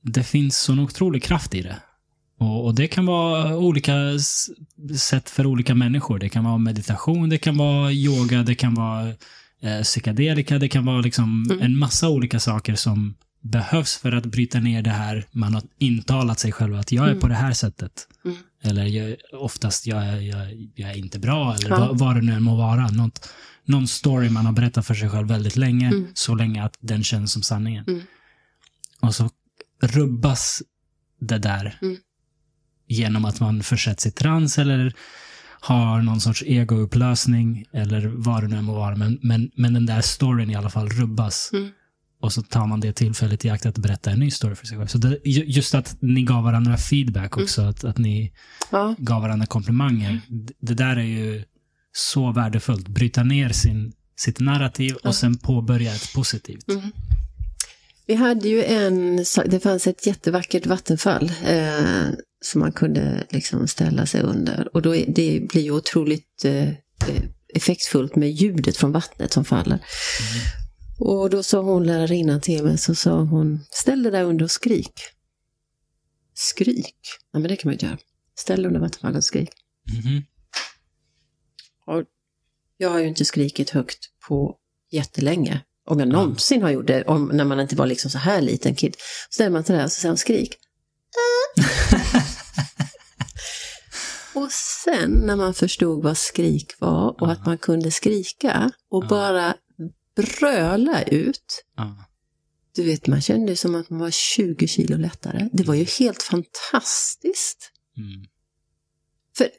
Det 0.01 0.23
finns 0.23 0.57
sån 0.61 0.79
otrolig 0.79 1.23
kraft 1.23 1.55
i 1.55 1.61
det. 1.61 1.75
Och, 2.41 2.65
och 2.65 2.75
det 2.75 2.87
kan 2.87 3.05
vara 3.05 3.57
olika 3.57 3.93
sätt 4.99 5.29
för 5.29 5.45
olika 5.45 5.75
människor. 5.75 6.19
Det 6.19 6.29
kan 6.29 6.43
vara 6.43 6.57
meditation, 6.57 7.29
det 7.29 7.37
kan 7.37 7.57
vara 7.57 7.91
yoga, 7.91 8.43
det 8.43 8.55
kan 8.55 8.73
vara 8.73 9.09
eh, 9.61 9.81
psykedelika, 9.83 10.59
det 10.59 10.67
kan 10.69 10.85
vara 10.85 11.01
liksom 11.01 11.45
Mm. 11.51 11.61
en 11.65 11.77
massa 11.77 12.09
olika 12.09 12.39
saker 12.39 12.75
som 12.75 13.15
behövs 13.41 13.97
för 13.97 14.11
att 14.11 14.25
bryta 14.25 14.59
ner 14.59 14.81
det 14.81 14.89
här 14.89 15.25
man 15.31 15.53
har 15.53 15.63
intalat 15.77 16.39
sig 16.39 16.51
själv 16.51 16.75
att 16.75 16.91
jag 16.91 17.05
är 17.05 17.09
Mm. 17.09 17.19
på 17.21 17.27
det 17.27 17.35
här 17.35 17.53
sättet. 17.53 18.07
Mm. 18.25 18.37
Eller 18.63 18.85
jag, 18.85 19.15
oftast 19.33 19.87
jag, 19.87 20.03
är- 20.03 20.21
jag, 20.21 20.69
jag 20.75 20.89
är 20.91 20.97
inte 20.97 21.19
bra, 21.19 21.55
eller 21.55 21.69
Ja. 21.69 21.79
vad, 21.79 21.99
vad 21.99 22.15
det 22.15 22.21
nu 22.21 22.33
än 22.33 22.43
må 22.43 22.55
vara. 22.55 22.87
Något, 22.87 23.29
någon 23.65 23.87
story 23.87 24.29
man 24.29 24.45
har 24.45 24.53
berättat 24.53 24.85
för 24.85 24.93
sig 24.93 25.09
själv 25.09 25.27
väldigt 25.27 25.55
länge, 25.55 25.87
Mm. 25.87 26.07
så 26.13 26.35
länge 26.35 26.63
att 26.63 26.77
den 26.79 27.03
känns 27.03 27.31
som 27.31 27.41
sanningen. 27.41 27.85
Mm. 27.87 28.01
Och 29.01 29.15
så 29.15 29.29
rubbas 29.81 30.61
det 31.19 31.37
där 31.37 31.77
Mm. 31.81 31.97
Genom 32.91 33.25
att 33.25 33.39
man 33.39 33.63
försätts 33.63 34.05
i 34.05 34.11
trans 34.11 34.57
eller 34.57 34.93
har 35.63 36.01
någon 36.01 36.21
sorts 36.21 36.43
egoupplösning 36.45 37.65
eller 37.73 38.07
vad 38.07 38.43
det 38.43 38.47
nu 38.47 38.55
än 38.55 38.63
må 38.65 38.73
vara. 38.75 38.95
Men, 38.95 39.19
men, 39.21 39.51
men 39.55 39.73
den 39.73 39.85
där 39.85 40.01
storyn 40.01 40.49
i 40.49 40.55
alla 40.55 40.69
fall 40.69 40.89
rubbas. 40.89 41.49
Mm. 41.53 41.69
Och 42.21 42.33
så 42.33 42.41
tar 42.41 42.67
man 42.67 42.79
det 42.79 42.93
tillfället 42.93 43.45
i 43.45 43.49
akt 43.49 43.65
att 43.65 43.77
berätta 43.77 44.11
en 44.11 44.19
ny 44.19 44.31
story 44.31 44.55
för 44.55 44.65
sig 44.67 44.77
själv. 44.77 44.87
Så 44.87 44.97
det, 44.97 45.17
ju- 45.25 45.45
just 45.45 45.75
att 45.75 45.95
ni 46.01 46.21
gav 46.23 46.43
varandra 46.43 46.77
feedback 46.77 47.33
Mm. 47.35 47.43
också, 47.43 47.61
att, 47.61 47.83
att 47.83 47.97
ni 47.97 48.31
Ja, 48.71 48.95
gav 48.97 49.21
varandra 49.21 49.45
komplimanger. 49.45 50.21
D- 50.29 50.53
Det 50.59 50.73
där 50.73 50.95
är 50.97 51.03
ju 51.03 51.43
så 51.93 52.31
värdefullt. 52.31 52.87
Bryta 52.87 53.23
ner 53.23 53.49
sin, 53.49 53.93
sitt 54.15 54.39
narrativ 54.39 54.95
och 55.03 55.15
sen 55.15 55.37
påbörja 55.37 55.95
ett 55.95 56.13
positivt. 56.15 56.69
Mm. 56.69 56.91
Vi 58.07 58.15
hade 58.15 58.47
ju 58.49 58.63
en, 58.63 59.17
det 59.45 59.59
fanns 59.63 59.87
ett 59.87 60.07
jättevackert 60.07 60.65
vattenfall 60.65 61.31
eh, 61.45 62.07
som 62.41 62.61
man 62.61 62.71
kunde 62.71 63.27
liksom 63.29 63.67
ställa 63.67 64.05
sig 64.05 64.21
under. 64.21 64.75
Och 64.75 64.81
då 64.81 64.95
är, 64.95 65.05
det 65.07 65.47
blir 65.49 65.61
ju 65.61 65.71
otroligt 65.71 66.45
eh, 66.45 66.69
effektfullt 67.53 68.15
med 68.15 68.31
ljudet 68.31 68.77
från 68.77 68.91
vattnet 68.91 69.33
som 69.33 69.45
faller. 69.45 69.75
Mm. 69.75 70.51
Och 70.99 71.29
då 71.29 71.43
sa 71.43 71.61
hon 71.61 71.83
lärarinnan 71.83 72.41
till 72.41 72.63
mig, 72.63 72.77
så 72.77 72.95
sa 72.95 73.21
hon, 73.21 73.59
ställ 73.71 74.03
dig 74.03 74.11
där 74.11 74.23
under 74.23 74.45
och 74.45 74.51
skrik. 74.51 74.93
Skrik? 76.33 76.95
Nej 77.33 77.41
men 77.41 77.49
det 77.49 77.55
kan 77.55 77.69
man 77.69 77.73
inte 77.73 77.85
göra. 77.85 77.97
Ställ 78.35 78.61
dig 78.61 78.67
under 78.67 78.79
vattenfallet 78.79 79.17
och 79.17 79.23
skrik. 79.23 79.49
Mm. 80.05 80.23
Och 81.85 82.03
jag 82.77 82.89
har 82.89 82.99
ju 82.99 83.07
inte 83.07 83.25
skrikit 83.25 83.69
högt 83.69 83.99
på 84.27 84.57
jättelänge. 84.91 85.61
Om 85.85 85.99
jag 85.99 86.07
någonsin 86.07 86.61
har 86.61 86.69
gjort 86.69 86.87
det, 86.87 87.03
om, 87.03 87.25
när 87.33 87.45
man 87.45 87.59
inte 87.59 87.75
var 87.75 87.85
liksom 87.85 88.11
så 88.11 88.17
här 88.17 88.41
liten 88.41 88.75
kid. 88.75 88.95
Så 89.29 89.33
ställer 89.33 89.51
man 89.51 89.63
sig 89.63 89.75
där 89.75 89.83
och 89.83 89.91
så 89.91 89.99
säger 89.99 90.11
man 90.11 90.17
skrik. 90.17 90.55
och 94.33 94.51
sen 94.51 95.11
när 95.11 95.35
man 95.35 95.53
förstod 95.53 96.03
vad 96.03 96.17
skrik 96.17 96.73
var 96.79 97.21
och 97.21 97.31
att 97.31 97.45
man 97.45 97.57
kunde 97.57 97.91
skrika 97.91 98.71
och 98.89 99.07
bara 99.07 99.55
bröla 100.15 101.03
ut. 101.03 101.65
Du 102.75 102.83
vet, 102.83 103.07
man 103.07 103.21
kände 103.21 103.55
som 103.55 103.75
att 103.75 103.89
man 103.89 103.99
var 103.99 104.11
20 104.11 104.67
kilo 104.67 104.97
lättare. 104.97 105.49
Det 105.53 105.63
var 105.63 105.75
ju 105.75 105.83
helt 105.83 106.23
fantastiskt. 106.23 107.71
Mm. 107.97 108.25
För 109.37 109.49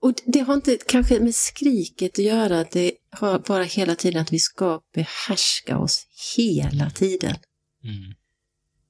och 0.00 0.14
det 0.26 0.40
har 0.40 0.54
inte 0.54 0.78
kanske 0.86 1.20
med 1.20 1.34
skriket 1.34 2.12
att 2.12 2.24
göra, 2.24 2.64
det 2.64 2.92
har 3.10 3.38
bara 3.38 3.62
hela 3.62 3.94
tiden 3.94 4.22
att 4.22 4.32
vi 4.32 4.38
ska 4.38 4.80
behärska 4.94 5.78
oss 5.78 6.06
hela 6.36 6.90
tiden. 6.90 7.36
Mm. 7.84 8.14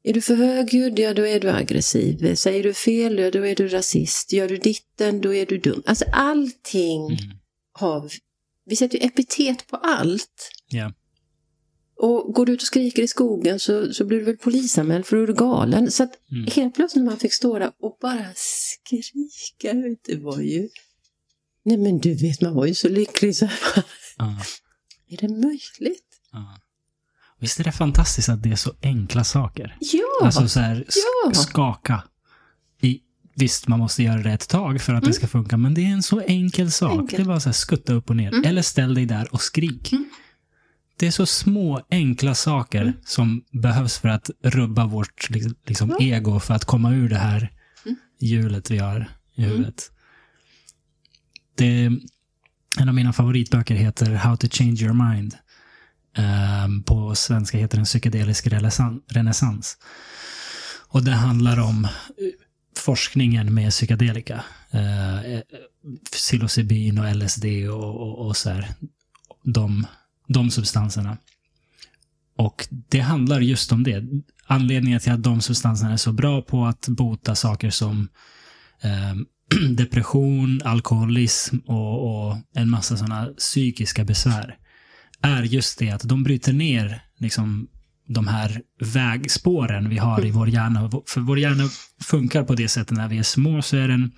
Är 0.02 0.12
du 0.12 0.20
för 0.20 0.34
högljudd, 0.34 0.98
ja 0.98 1.14
då 1.14 1.26
är 1.26 1.40
du 1.40 1.50
aggressiv. 1.50 2.34
Säger 2.34 2.62
du 2.62 2.74
fel, 2.74 3.18
ja 3.18 3.30
då 3.30 3.46
är 3.46 3.54
du 3.54 3.68
rasist. 3.68 4.32
Gör 4.32 4.48
du 4.48 4.56
ditten, 4.56 5.20
då 5.20 5.34
är 5.34 5.46
du 5.46 5.58
dum. 5.58 5.82
Alltså 5.86 6.04
allting 6.12 7.06
mm. 7.06 7.36
har, 7.72 8.10
vi 8.66 8.76
sätter 8.76 8.98
ju 8.98 9.06
epitet 9.06 9.66
på 9.66 9.76
allt. 9.76 10.50
Yeah. 10.74 10.92
Och 11.96 12.34
går 12.34 12.46
du 12.46 12.52
ut 12.52 12.62
och 12.62 12.66
skriker 12.66 13.02
i 13.02 13.08
skogen 13.08 13.60
så, 13.60 13.92
så 13.92 14.04
blir 14.04 14.18
du 14.18 14.24
väl 14.24 14.36
polisanmäld 14.36 15.06
för 15.06 15.16
då 15.16 15.22
är 15.22 15.26
du 15.26 15.34
galen. 15.34 15.90
Så 15.90 16.02
att 16.02 16.30
mm. 16.30 16.46
helt 16.54 16.74
plötsligt 16.74 17.04
när 17.04 17.10
man 17.10 17.18
fick 17.18 17.32
stå 17.32 17.58
där 17.58 17.72
och 17.78 17.98
bara 18.00 18.26
skrika 18.34 19.72
ut, 19.72 20.00
det 20.04 20.16
var 20.16 20.40
ju 20.40 20.68
Nej 21.62 21.76
men 21.76 21.98
du 21.98 22.14
vet, 22.14 22.40
man 22.40 22.54
var 22.54 22.66
ju 22.66 22.74
så 22.74 22.88
lycklig 22.88 23.36
så 23.36 23.46
här. 23.46 23.84
Ja. 24.18 24.42
Är 25.08 25.16
det 25.16 25.28
möjligt? 25.28 26.20
Ja. 26.32 26.60
Visst 27.40 27.60
är 27.60 27.64
det 27.64 27.72
fantastiskt 27.72 28.28
att 28.28 28.42
det 28.42 28.50
är 28.50 28.56
så 28.56 28.74
enkla 28.82 29.24
saker? 29.24 29.76
Ja! 29.80 30.26
Alltså 30.26 30.48
så 30.48 30.60
här, 30.60 30.84
ja. 31.24 31.34
skaka. 31.34 32.02
I, 32.80 33.00
visst, 33.34 33.68
man 33.68 33.78
måste 33.78 34.02
göra 34.02 34.22
det 34.22 34.32
ett 34.32 34.48
tag 34.48 34.80
för 34.80 34.92
att 34.92 35.02
mm. 35.02 35.10
det 35.10 35.14
ska 35.14 35.26
funka, 35.26 35.56
men 35.56 35.74
det 35.74 35.80
är 35.80 35.92
en 35.92 36.02
så 36.02 36.20
enkel 36.20 36.70
sak. 36.70 37.00
Enkel. 37.00 37.16
Det 37.16 37.22
är 37.22 37.26
bara 37.26 37.40
så 37.40 37.48
här, 37.48 37.54
skutta 37.54 37.92
upp 37.92 38.10
och 38.10 38.16
ner. 38.16 38.28
Mm. 38.28 38.44
Eller 38.44 38.62
ställ 38.62 38.94
dig 38.94 39.06
där 39.06 39.34
och 39.34 39.42
skrik. 39.42 39.92
Mm. 39.92 40.10
Det 40.96 41.06
är 41.06 41.10
så 41.10 41.26
små, 41.26 41.80
enkla 41.90 42.34
saker 42.34 42.82
mm. 42.82 42.94
som 43.04 43.44
behövs 43.50 43.98
för 43.98 44.08
att 44.08 44.30
rubba 44.42 44.86
vårt 44.86 45.30
liksom, 45.66 45.90
ja. 45.90 46.04
ego, 46.06 46.40
för 46.40 46.54
att 46.54 46.64
komma 46.64 46.92
ur 46.92 47.08
det 47.08 47.18
här 47.18 47.52
mm. 47.84 47.96
hjulet 48.20 48.70
vi 48.70 48.78
har 48.78 49.08
i 49.34 49.42
mm. 49.42 49.50
huvudet. 49.50 49.90
Det, 51.54 51.90
en 52.78 52.88
av 52.88 52.94
mina 52.94 53.12
favoritböcker 53.12 53.74
heter 53.74 54.14
How 54.14 54.36
to 54.36 54.46
change 54.50 54.82
your 54.82 55.12
mind. 55.12 55.34
Ehm, 56.18 56.82
på 56.82 57.14
svenska 57.14 57.58
heter 57.58 57.76
den 57.76 57.84
Psykedelisk 57.84 58.46
renässans. 59.08 59.76
Och 60.88 61.04
det 61.04 61.12
handlar 61.12 61.60
om 61.60 61.84
eh, 61.84 61.90
forskningen 62.76 63.54
med 63.54 63.70
psykedelika. 63.70 64.44
Eh, 64.70 65.24
eh, 65.24 65.40
psilocybin 66.12 66.98
och 66.98 67.16
LSD 67.16 67.44
och, 67.70 68.00
och, 68.00 68.26
och 68.26 68.36
så 68.36 68.50
här. 68.50 68.68
De, 69.44 69.86
de 70.28 70.50
substanserna. 70.50 71.16
Och 72.36 72.68
det 72.70 73.00
handlar 73.00 73.40
just 73.40 73.72
om 73.72 73.82
det. 73.82 74.04
Anledningen 74.46 75.00
till 75.00 75.12
att 75.12 75.22
de 75.22 75.40
substanserna 75.40 75.92
är 75.92 75.96
så 75.96 76.12
bra 76.12 76.42
på 76.42 76.66
att 76.66 76.88
bota 76.88 77.34
saker 77.34 77.70
som 77.70 78.08
eh, 78.82 79.14
depression, 79.70 80.60
alkoholism 80.64 81.56
och, 81.56 82.28
och 82.28 82.36
en 82.54 82.70
massa 82.70 82.96
sådana 82.96 83.26
psykiska 83.26 84.04
besvär 84.04 84.58
är 85.22 85.42
just 85.42 85.78
det 85.78 85.90
att 85.90 86.08
de 86.08 86.22
bryter 86.22 86.52
ner 86.52 87.02
liksom, 87.18 87.68
de 88.08 88.28
här 88.28 88.62
vägspåren 88.80 89.88
vi 89.88 89.98
har 89.98 90.26
i 90.26 90.30
vår 90.30 90.48
hjärna. 90.48 90.90
För 91.06 91.20
vår 91.20 91.38
hjärna 91.38 91.68
funkar 92.04 92.44
på 92.44 92.54
det 92.54 92.68
sättet 92.68 92.96
när 92.96 93.08
vi 93.08 93.18
är 93.18 93.22
små 93.22 93.62
så 93.62 93.76
är 93.76 93.88
den 93.88 94.12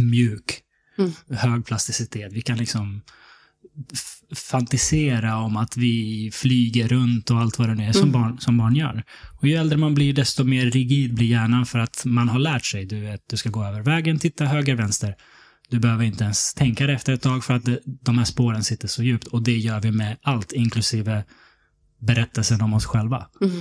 mjuk, 0.00 0.60
mm. 0.98 1.12
hög 1.30 1.66
plasticitet. 1.66 2.32
Vi 2.32 2.42
kan 2.42 2.58
liksom 2.58 3.02
fantisera 4.34 5.36
om 5.36 5.56
att 5.56 5.76
vi 5.76 6.30
flyger 6.32 6.88
runt 6.88 7.30
och 7.30 7.38
allt 7.38 7.58
vad 7.58 7.68
det 7.68 7.74
nu 7.74 7.84
är 7.84 7.92
som, 7.92 8.08
mm. 8.08 8.12
barn, 8.12 8.38
som 8.38 8.58
barn 8.58 8.76
gör. 8.76 9.04
Och 9.40 9.48
ju 9.48 9.54
äldre 9.54 9.78
man 9.78 9.94
blir, 9.94 10.12
desto 10.12 10.44
mer 10.44 10.70
rigid 10.70 11.14
blir 11.14 11.26
hjärnan 11.26 11.66
för 11.66 11.78
att 11.78 12.02
man 12.04 12.28
har 12.28 12.38
lärt 12.38 12.64
sig. 12.64 12.86
Du 12.86 13.00
vet, 13.00 13.28
du 13.28 13.36
ska 13.36 13.50
gå 13.50 13.64
över 13.64 13.82
vägen, 13.82 14.18
titta 14.18 14.44
höger, 14.44 14.74
vänster. 14.74 15.14
Du 15.74 15.80
behöver 15.80 16.04
inte 16.04 16.24
ens 16.24 16.54
tänka 16.54 16.86
det 16.86 16.92
efter 16.92 17.12
ett 17.12 17.22
tag 17.22 17.44
för 17.44 17.54
att 17.54 17.64
det, 17.64 17.80
de 17.84 18.18
här 18.18 18.24
spåren 18.24 18.64
sitter 18.64 18.88
så 18.88 19.02
djupt. 19.02 19.26
Och 19.26 19.42
det 19.42 19.56
gör 19.56 19.80
vi 19.80 19.90
med 19.90 20.16
allt, 20.22 20.52
inklusive 20.52 21.24
berättelsen 21.98 22.62
om 22.62 22.74
oss 22.74 22.84
själva. 22.86 23.28
Mm. 23.40 23.56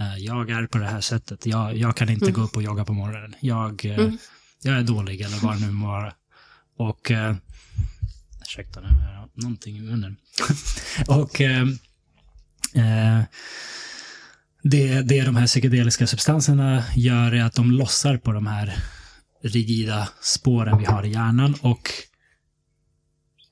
Uh, 0.00 0.18
jag 0.18 0.50
är 0.50 0.66
på 0.66 0.78
det 0.78 0.86
här 0.86 1.00
sättet. 1.00 1.46
Jag, 1.46 1.76
jag 1.76 1.96
kan 1.96 2.08
inte 2.08 2.24
mm. 2.24 2.34
gå 2.34 2.40
upp 2.40 2.56
och 2.56 2.62
jogga 2.62 2.84
på 2.84 2.92
morgonen. 2.92 3.34
Jag, 3.40 3.84
uh, 3.84 4.14
jag 4.62 4.78
är 4.78 4.82
dålig 4.82 5.20
eller 5.20 5.36
vad 5.36 5.56
det 5.56 5.66
nu 5.66 5.72
må 5.72 5.86
vara. 5.86 6.12
Och 6.76 7.10
uh, 7.10 7.34
ursäkta 8.42 8.80
nu, 8.80 8.88
jag 8.88 9.16
har 9.18 9.28
någonting 9.34 9.76
i 9.76 9.80
munnen. 9.80 10.16
och 11.08 11.40
eh, 11.40 11.62
eh, 12.74 13.22
det, 14.62 15.02
det 15.02 15.22
de 15.22 15.36
här 15.36 15.46
psykedeliska 15.46 16.06
substanserna 16.06 16.84
gör 16.96 17.32
är 17.34 17.44
att 17.44 17.54
de 17.54 17.70
lossar 17.72 18.16
på 18.16 18.32
de 18.32 18.46
här 18.46 18.76
rigida 19.42 20.08
spåren 20.20 20.78
vi 20.78 20.84
har 20.84 21.06
i 21.06 21.10
hjärnan 21.10 21.54
och 21.60 21.90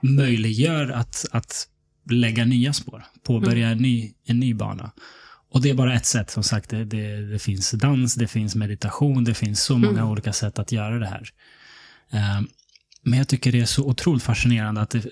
möjliggör 0.02 0.88
att, 0.88 1.26
att 1.30 1.68
lägga 2.10 2.44
nya 2.44 2.72
spår, 2.72 3.04
påbörja 3.22 3.66
mm. 3.66 3.76
en, 3.76 3.82
ny, 3.82 4.12
en 4.24 4.40
ny 4.40 4.54
bana. 4.54 4.90
Och 5.50 5.62
det 5.62 5.70
är 5.70 5.74
bara 5.74 5.94
ett 5.94 6.06
sätt, 6.06 6.30
som 6.30 6.42
sagt. 6.42 6.70
Det, 6.70 6.84
det, 6.84 7.30
det 7.30 7.38
finns 7.38 7.70
dans, 7.70 8.14
det 8.14 8.28
finns 8.28 8.54
meditation, 8.54 9.24
det 9.24 9.34
finns 9.34 9.62
så 9.62 9.78
många 9.78 9.98
mm. 9.98 10.10
olika 10.10 10.32
sätt 10.32 10.58
att 10.58 10.72
göra 10.72 10.98
det 10.98 11.06
här. 11.06 11.30
Um, 12.38 12.48
men 13.02 13.18
jag 13.18 13.28
tycker 13.28 13.52
det 13.52 13.60
är 13.60 13.66
så 13.66 13.84
otroligt 13.84 14.22
fascinerande 14.22 14.80
att 14.80 14.90
det, 14.90 15.04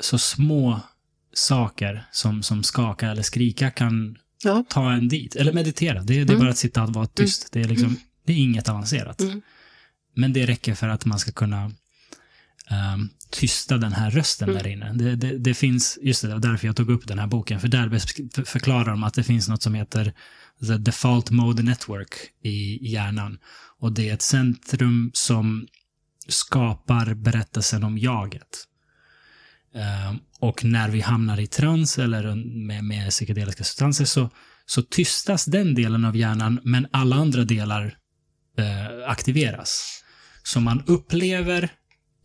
så 0.00 0.18
små 0.18 0.80
saker 1.32 2.06
som, 2.12 2.42
som 2.42 2.62
skaka 2.62 3.10
eller 3.10 3.22
skrika 3.22 3.70
kan 3.70 4.16
ja. 4.44 4.64
ta 4.68 4.92
en 4.92 5.08
dit. 5.08 5.36
Eller 5.36 5.52
meditera. 5.52 6.02
Det, 6.02 6.14
det 6.14 6.20
är 6.20 6.22
mm. 6.22 6.38
bara 6.38 6.50
att 6.50 6.58
sitta 6.58 6.82
och 6.82 6.94
vara 6.94 7.06
tyst. 7.06 7.54
Mm. 7.54 7.62
Det, 7.62 7.68
är 7.68 7.76
liksom, 7.76 7.96
det 8.24 8.32
är 8.32 8.36
inget 8.36 8.68
avancerat. 8.68 9.20
Mm. 9.20 9.42
Men 10.14 10.32
det 10.32 10.46
räcker 10.46 10.74
för 10.74 10.88
att 10.88 11.04
man 11.04 11.18
ska 11.18 11.32
kunna 11.32 11.64
um, 12.70 13.10
tysta 13.30 13.78
den 13.78 13.92
här 13.92 14.10
rösten 14.10 14.48
mm. 14.48 14.62
där 14.62 14.70
inne. 14.70 14.92
Det, 14.92 15.16
det, 15.16 15.38
det, 15.38 15.54
finns, 15.54 15.98
just 16.02 16.22
det, 16.22 16.38
därför 16.38 16.66
jag 16.66 16.76
tog 16.76 16.90
upp 16.90 17.06
den 17.06 17.18
här 17.18 17.26
boken, 17.26 17.60
för 17.60 17.68
där 17.68 17.98
förklarar 18.44 18.90
de 18.90 19.04
att 19.04 19.14
det 19.14 19.24
finns 19.24 19.48
något 19.48 19.62
som 19.62 19.74
heter 19.74 20.12
the 20.66 20.76
default 20.76 21.30
mode 21.30 21.62
network 21.62 22.14
i 22.42 22.88
hjärnan. 22.92 23.38
Och 23.78 23.92
det 23.92 24.08
är 24.08 24.14
ett 24.14 24.22
centrum 24.22 25.10
som 25.14 25.66
skapar 26.28 27.14
berättelsen 27.14 27.84
om 27.84 27.98
jaget. 27.98 28.64
Uh, 29.76 30.16
och 30.40 30.64
när 30.64 30.88
vi 30.88 31.00
hamnar 31.00 31.40
i 31.40 31.46
trans 31.46 31.98
eller 31.98 32.34
med, 32.66 32.84
med 32.84 33.10
psykedeliska 33.10 33.64
substanser 33.64 34.04
så, 34.04 34.30
så 34.66 34.82
tystas 34.82 35.44
den 35.44 35.74
delen 35.74 36.04
av 36.04 36.16
hjärnan, 36.16 36.60
men 36.64 36.86
alla 36.90 37.16
andra 37.16 37.44
delar 37.44 37.84
uh, 38.58 39.10
aktiveras. 39.10 40.03
Så 40.44 40.60
man 40.60 40.82
upplever 40.86 41.68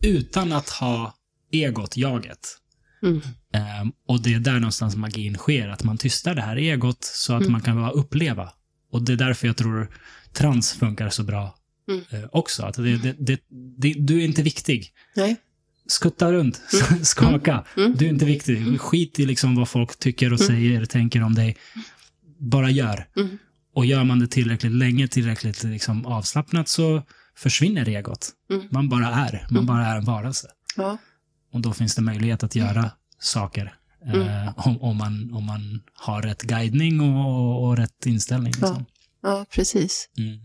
utan 0.02 0.52
att 0.52 0.68
ha 0.68 1.14
egot, 1.52 1.96
jaget. 1.96 2.56
Mm. 3.02 3.16
Uh, 3.16 3.92
och 4.06 4.22
det 4.22 4.34
är 4.34 4.38
där 4.38 4.54
någonstans 4.54 4.96
magin 4.96 5.34
sker, 5.34 5.68
att 5.68 5.84
man 5.84 5.98
tystar 5.98 6.34
det 6.34 6.42
här 6.42 6.56
egot 6.56 7.04
så 7.04 7.34
att 7.34 7.40
mm. 7.40 7.52
man 7.52 7.60
kan 7.60 7.76
bara 7.76 7.90
uppleva. 7.90 8.52
Och 8.92 9.02
det 9.02 9.12
är 9.12 9.16
därför 9.16 9.46
jag 9.46 9.56
tror 9.56 9.90
trans 10.32 10.72
funkar 10.72 11.08
så 11.08 11.22
bra 11.22 11.54
mm. 11.88 12.04
Eh, 12.10 12.28
också. 12.32 12.62
Att 12.62 12.74
det, 12.74 12.96
det, 12.96 13.16
det, 13.18 13.40
det, 13.78 13.92
du 13.92 14.20
är 14.20 14.24
inte 14.24 14.42
viktig. 14.42 14.92
Nej. 15.16 15.36
Skutta 15.86 16.32
runt, 16.32 16.60
mm. 16.90 17.04
skaka. 17.04 17.64
Mm. 17.76 17.86
mm. 17.86 17.98
Du 17.98 18.04
är 18.04 18.08
inte 18.08 18.24
viktig. 18.24 18.80
Skit 18.80 19.20
i 19.20 19.26
liksom 19.26 19.56
vad 19.56 19.68
folk 19.68 19.98
tycker 19.98 20.32
och 20.32 20.40
säger, 20.40 20.84
tänker 20.84 21.22
om 21.22 21.34
dig. 21.34 21.56
Bara 22.38 22.70
gör. 22.70 23.06
Och 23.74 23.86
gör 23.86 24.04
man 24.04 24.18
det 24.18 24.26
tillräckligt 24.26 24.72
länge, 24.72 25.08
tillräckligt 25.08 25.64
liksom 25.64 26.06
avslappnat 26.06 26.68
så 26.68 27.02
försvinner 27.42 27.88
egot. 27.88 28.30
Man 28.70 28.88
bara 28.88 29.06
är. 29.06 29.46
Man 29.50 29.66
bara 29.66 29.86
är 29.86 29.96
en 29.96 30.04
varelse. 30.04 30.48
Ja. 30.76 30.98
Och 31.52 31.60
då 31.60 31.72
finns 31.72 31.94
det 31.94 32.02
möjlighet 32.02 32.42
att 32.42 32.54
göra 32.54 32.90
saker 33.18 33.74
Eh, 34.14 34.66
om, 34.66 34.82
om, 34.82 34.96
man, 34.96 35.30
om 35.34 35.44
man 35.46 35.82
har 35.94 36.22
rätt 36.22 36.42
guidning 36.42 37.00
och, 37.00 37.26
och, 37.26 37.68
och 37.68 37.76
rätt 37.76 38.06
inställning. 38.06 38.52
Liksom. 38.52 38.84
Ja, 39.22 39.46
precis. 39.50 40.08
Mm. 40.18 40.38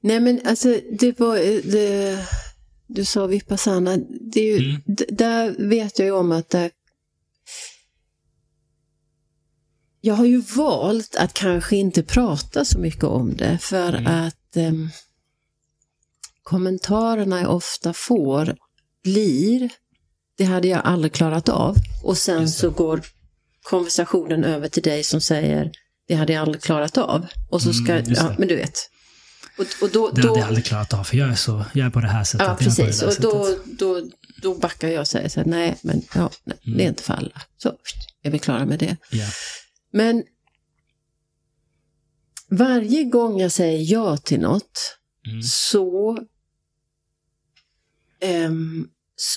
Nej 0.00 0.20
men 0.20 0.40
alltså 0.46 0.80
det 0.98 1.20
var, 1.20 1.36
det, 1.72 2.26
du 2.86 3.04
sa 3.04 3.26
Vipassana, 3.26 3.96
det 4.32 4.40
ju, 4.40 4.56
Mm. 4.58 4.80
där 5.08 5.68
vet 5.68 5.98
jag 5.98 6.06
ju 6.06 6.12
om 6.12 6.32
att 6.32 6.50
där, 6.50 6.70
jag 10.04 10.14
har 10.14 10.24
ju 10.24 10.40
valt 10.40 11.16
att 11.16 11.34
kanske 11.34 11.76
inte 11.76 12.02
prata 12.02 12.64
så 12.64 12.78
mycket 12.78 13.04
om 13.04 13.36
det 13.36 13.58
för 13.58 13.88
Mm. 13.94 14.26
att 14.26 14.56
em, 14.56 14.90
kommentarerna 16.42 17.40
jag 17.40 17.54
ofta 17.54 17.92
får 17.92 18.56
blir, 19.04 19.70
det 20.38 20.44
hade 20.44 20.68
jag 20.68 20.80
aldrig 20.84 21.12
klarat 21.12 21.48
av. 21.48 21.76
Och 22.02 22.18
sen 22.18 22.50
så 22.50 22.70
går 22.70 23.02
konversationen 23.62 24.44
över 24.44 24.68
till 24.68 24.82
dig 24.82 25.04
som 25.04 25.20
säger, 25.20 25.72
det 26.08 26.14
hade 26.14 26.32
jag 26.32 26.42
aldrig 26.42 26.62
klarat 26.62 26.98
av. 26.98 27.26
Och 27.50 27.62
så 27.62 27.72
ska, 27.72 27.92
Mm, 27.92 28.12
ja, 28.16 28.34
men 28.38 28.48
du 28.48 28.56
vet. 28.56 28.78
Och, 29.58 29.66
och 29.82 29.90
då, 29.90 30.10
Det 30.10 30.22
då, 30.22 30.28
hade 30.28 30.40
jag 30.40 30.48
aldrig 30.48 30.64
klarat 30.64 30.94
av, 30.94 31.04
för 31.04 31.16
jag 31.16 31.28
är, 31.28 31.34
så, 31.34 31.64
jag 31.72 31.86
är 31.86 31.90
på 31.90 32.00
det 32.00 32.08
här 32.08 32.24
sättet. 32.24 32.46
Ja, 32.46 32.52
är 32.52 32.56
precis. 32.56 33.02
Och 33.02 33.14
då, 33.20 33.56
då, 33.64 34.02
då 34.42 34.54
backar 34.54 34.88
jag 34.88 35.00
och 35.00 35.08
säger 35.08 35.28
så 35.28 35.40
här, 35.40 35.46
nej, 35.46 35.76
men 35.82 36.02
ja, 36.14 36.30
nej, 36.44 36.58
Mm. 36.66 36.78
det 36.78 36.84
är 36.84 36.88
inte 36.88 37.02
för 37.02 37.14
alla. 37.14 37.42
Så, 37.58 37.72
jag 38.22 38.30
vill 38.30 38.40
klara 38.40 38.64
med 38.66 38.78
det. 38.78 38.96
Ja. 39.10 39.26
Men 39.92 40.24
varje 42.48 43.04
gång 43.04 43.40
jag 43.40 43.52
säger 43.52 43.92
ja 43.92 44.16
till 44.16 44.40
något 44.40 44.98
Mm. 45.26 45.42
så 45.42 46.18
s- 49.16 49.36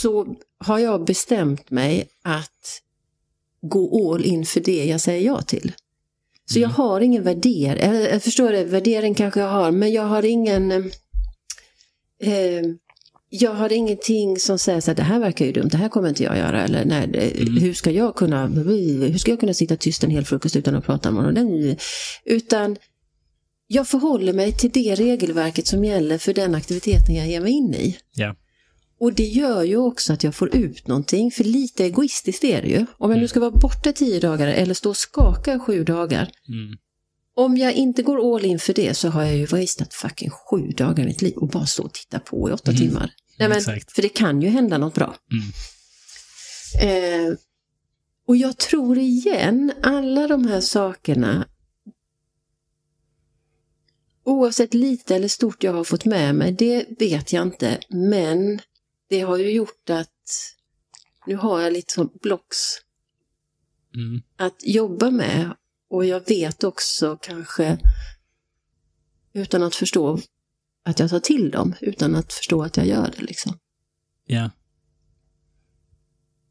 så 0.00 0.36
har 0.58 0.78
jag 0.78 1.04
bestämt 1.04 1.70
mig 1.70 2.08
att 2.22 2.82
gå 3.60 4.12
all 4.14 4.24
in 4.24 4.46
för 4.46 4.60
det 4.60 4.84
jag 4.84 5.00
säger 5.00 5.26
ja 5.26 5.42
till. 5.42 5.72
Så 6.44 6.58
jag 6.58 6.68
Mm. 6.70 6.74
har 6.76 7.00
ingen 7.00 7.22
värdering, 7.22 8.02
jag 8.02 8.22
förstår 8.22 8.52
det, 8.52 8.64
värdering 8.64 9.14
kanske 9.14 9.40
jag 9.40 9.50
har, 9.50 9.70
men 9.70 9.92
jag 9.92 10.02
har 10.02 10.22
ingen 10.24 10.72
eh, 12.20 12.62
jag 13.30 13.54
har 13.54 13.72
ingenting 13.72 14.38
som 14.38 14.58
säger 14.58 14.80
så 14.80 14.90
här, 14.90 14.96
det 14.96 15.02
här 15.02 15.18
verkar 15.18 15.44
ju 15.46 15.52
dumt, 15.52 15.68
det 15.68 15.76
här 15.76 15.88
kommer 15.88 16.08
inte 16.08 16.22
jag 16.22 16.36
göra. 16.38 16.64
Eller 16.64 16.84
nej, 16.84 17.32
Mm. 17.40 17.56
hur, 17.56 17.74
ska 17.74 17.90
jag 17.90 18.14
kunna, 18.16 18.46
hur 18.46 19.18
ska 19.18 19.30
jag 19.30 19.40
kunna 19.40 19.54
sitta 19.54 19.76
tyst 19.76 20.04
en 20.04 20.10
hel 20.10 20.24
frukost 20.24 20.56
utan 20.56 20.74
att 20.74 20.84
prata 20.84 21.10
med 21.10 21.34
någon? 21.34 21.76
Utan 22.24 22.76
jag 23.66 23.88
förhåller 23.88 24.32
mig 24.32 24.52
till 24.52 24.70
det 24.70 24.94
regelverket 24.94 25.66
som 25.66 25.84
gäller 25.84 26.18
för 26.18 26.34
den 26.34 26.54
aktiviteten 26.54 27.14
jag 27.14 27.28
ger 27.28 27.40
mig 27.40 27.52
in 27.52 27.74
i. 27.74 27.96
Ja. 28.14 28.36
Och 29.00 29.12
det 29.12 29.26
gör 29.26 29.62
ju 29.62 29.76
också 29.76 30.12
att 30.12 30.24
jag 30.24 30.34
får 30.34 30.56
ut 30.56 30.86
någonting, 30.86 31.30
för 31.30 31.44
lite 31.44 31.84
egoistiskt 31.84 32.44
är 32.44 32.62
det 32.62 32.68
ju. 32.68 32.86
Om 32.98 33.10
jag 33.10 33.20
nu 33.20 33.28
ska 33.28 33.40
vara 33.40 33.50
borta 33.50 33.92
tio 33.92 34.20
dagar 34.20 34.46
eller 34.46 34.74
stå 34.74 34.90
och 34.90 34.96
skaka 34.96 35.58
sju 35.58 35.84
dagar. 35.84 36.30
Mm. 36.48 36.76
Om 37.38 37.56
jag 37.56 37.72
inte 37.74 38.02
går 38.02 38.34
all 38.36 38.44
in 38.44 38.58
för 38.58 38.74
det 38.74 38.94
så 38.94 39.08
har 39.08 39.22
jag 39.24 39.36
ju 39.36 39.46
wasted 39.46 39.92
fucking 39.92 40.30
sju 40.30 40.70
dagar 40.70 41.02
i 41.04 41.06
mitt 41.06 41.22
liv 41.22 41.34
och 41.36 41.48
bara 41.48 41.66
stå 41.66 41.82
och 41.84 41.92
titta 41.94 42.18
på 42.20 42.50
i 42.50 42.52
åtta 42.52 42.70
Mm. 42.70 42.80
timmar. 42.82 43.14
Nej, 43.38 43.48
men, 43.48 43.58
Exakt. 43.58 43.92
för 43.92 44.02
det 44.02 44.08
kan 44.08 44.42
ju 44.42 44.48
hända 44.48 44.78
något 44.78 44.94
bra. 44.94 45.16
Mm. 46.80 47.28
Eh, 47.28 47.34
och 48.26 48.36
jag 48.36 48.58
tror 48.58 48.98
igen, 48.98 49.72
alla 49.82 50.28
de 50.28 50.46
här 50.46 50.60
sakerna, 50.60 51.46
oavsett 54.24 54.74
lite 54.74 55.16
eller 55.16 55.28
stort 55.28 55.62
jag 55.62 55.72
har 55.72 55.84
fått 55.84 56.04
med 56.04 56.34
mig, 56.34 56.52
det 56.52 56.86
vet 56.98 57.32
jag 57.32 57.42
inte. 57.42 57.78
Men 57.88 58.60
det 59.08 59.20
har 59.20 59.36
ju 59.36 59.50
gjort 59.50 59.90
att 59.90 60.54
nu 61.26 61.36
har 61.36 61.60
jag 61.60 61.72
lite 61.72 61.92
som 61.94 62.10
blocks 62.22 62.56
Mm. 63.94 64.22
att 64.36 64.56
jobba 64.64 65.10
med. 65.10 65.50
Och 65.90 66.04
jag 66.06 66.28
vet 66.28 66.64
också 66.64 67.18
kanske, 67.22 67.78
utan 69.32 69.62
att 69.62 69.74
förstå 69.74 70.18
att 70.84 70.98
jag 70.98 71.10
tar 71.10 71.20
till 71.20 71.50
dem, 71.50 71.74
utan 71.80 72.14
att 72.14 72.32
förstå 72.32 72.62
att 72.62 72.76
jag 72.76 72.86
gör 72.86 73.12
det. 73.16 73.22
Liksom. 73.22 73.58
Ja. 74.26 74.50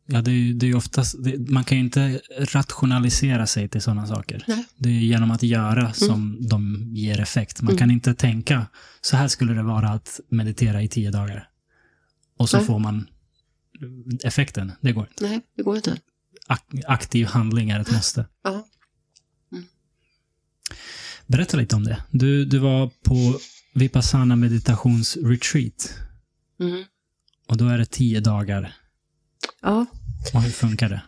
Ja, 0.10 0.22
det 0.22 0.32
är 0.32 0.36
ju 0.36 0.54
det 0.54 0.68
är 0.68 0.76
oftast, 0.76 1.24
det, 1.24 1.50
man 1.50 1.64
kan 1.64 1.78
ju 1.78 1.84
inte 1.84 2.22
rationalisera 2.40 3.48
sig 3.48 3.70
till 3.70 3.82
sådana 3.82 4.08
saker. 4.08 4.44
Nej. 4.48 4.66
Det 4.78 4.90
är 4.90 4.94
ju 4.94 5.06
genom 5.06 5.32
att 5.32 5.44
göra 5.44 5.94
som 5.94 6.38
de 6.50 6.90
ger 6.96 7.20
effekt. 7.20 7.62
Man 7.62 7.70
Mm. 7.72 7.78
kan 7.78 7.92
inte 7.92 8.14
tänka, 8.14 8.68
så 9.02 9.18
här 9.18 9.28
skulle 9.28 9.54
det 9.54 9.64
vara 9.64 9.90
att 9.90 10.20
meditera 10.30 10.82
i 10.82 10.88
tio 10.88 11.12
dagar. 11.12 11.50
Och 12.38 12.50
så 12.50 12.58
Nej. 12.58 12.66
får 12.66 12.80
man 12.80 13.10
effekten. 14.24 14.72
Det 14.82 14.92
går 14.92 15.08
inte. 15.08 15.24
Nej, 15.24 15.42
det 15.56 15.64
går 15.64 15.76
inte. 15.76 15.98
Ak- 16.48 16.84
aktiv 16.88 17.26
handling 17.28 17.70
är 17.70 17.80
ett 17.80 17.92
måste. 17.92 18.28
Ja. 18.44 18.68
Berätta 21.28 21.58
lite 21.58 21.76
om 21.76 21.84
det. 21.84 22.04
Du, 22.12 22.46
du 22.46 22.60
var 22.60 22.90
på 23.04 23.40
Vipassana 23.74 24.36
meditationsretreat. 24.36 25.94
Mm. 26.60 26.84
Och 27.48 27.58
då 27.58 27.66
är 27.66 27.78
det 27.78 27.86
tio 27.86 28.20
dagar. 28.20 28.76
Ja, 29.62 29.86
Och 30.34 30.42
hur 30.42 30.52
funkar 30.52 30.90
det? 30.90 31.02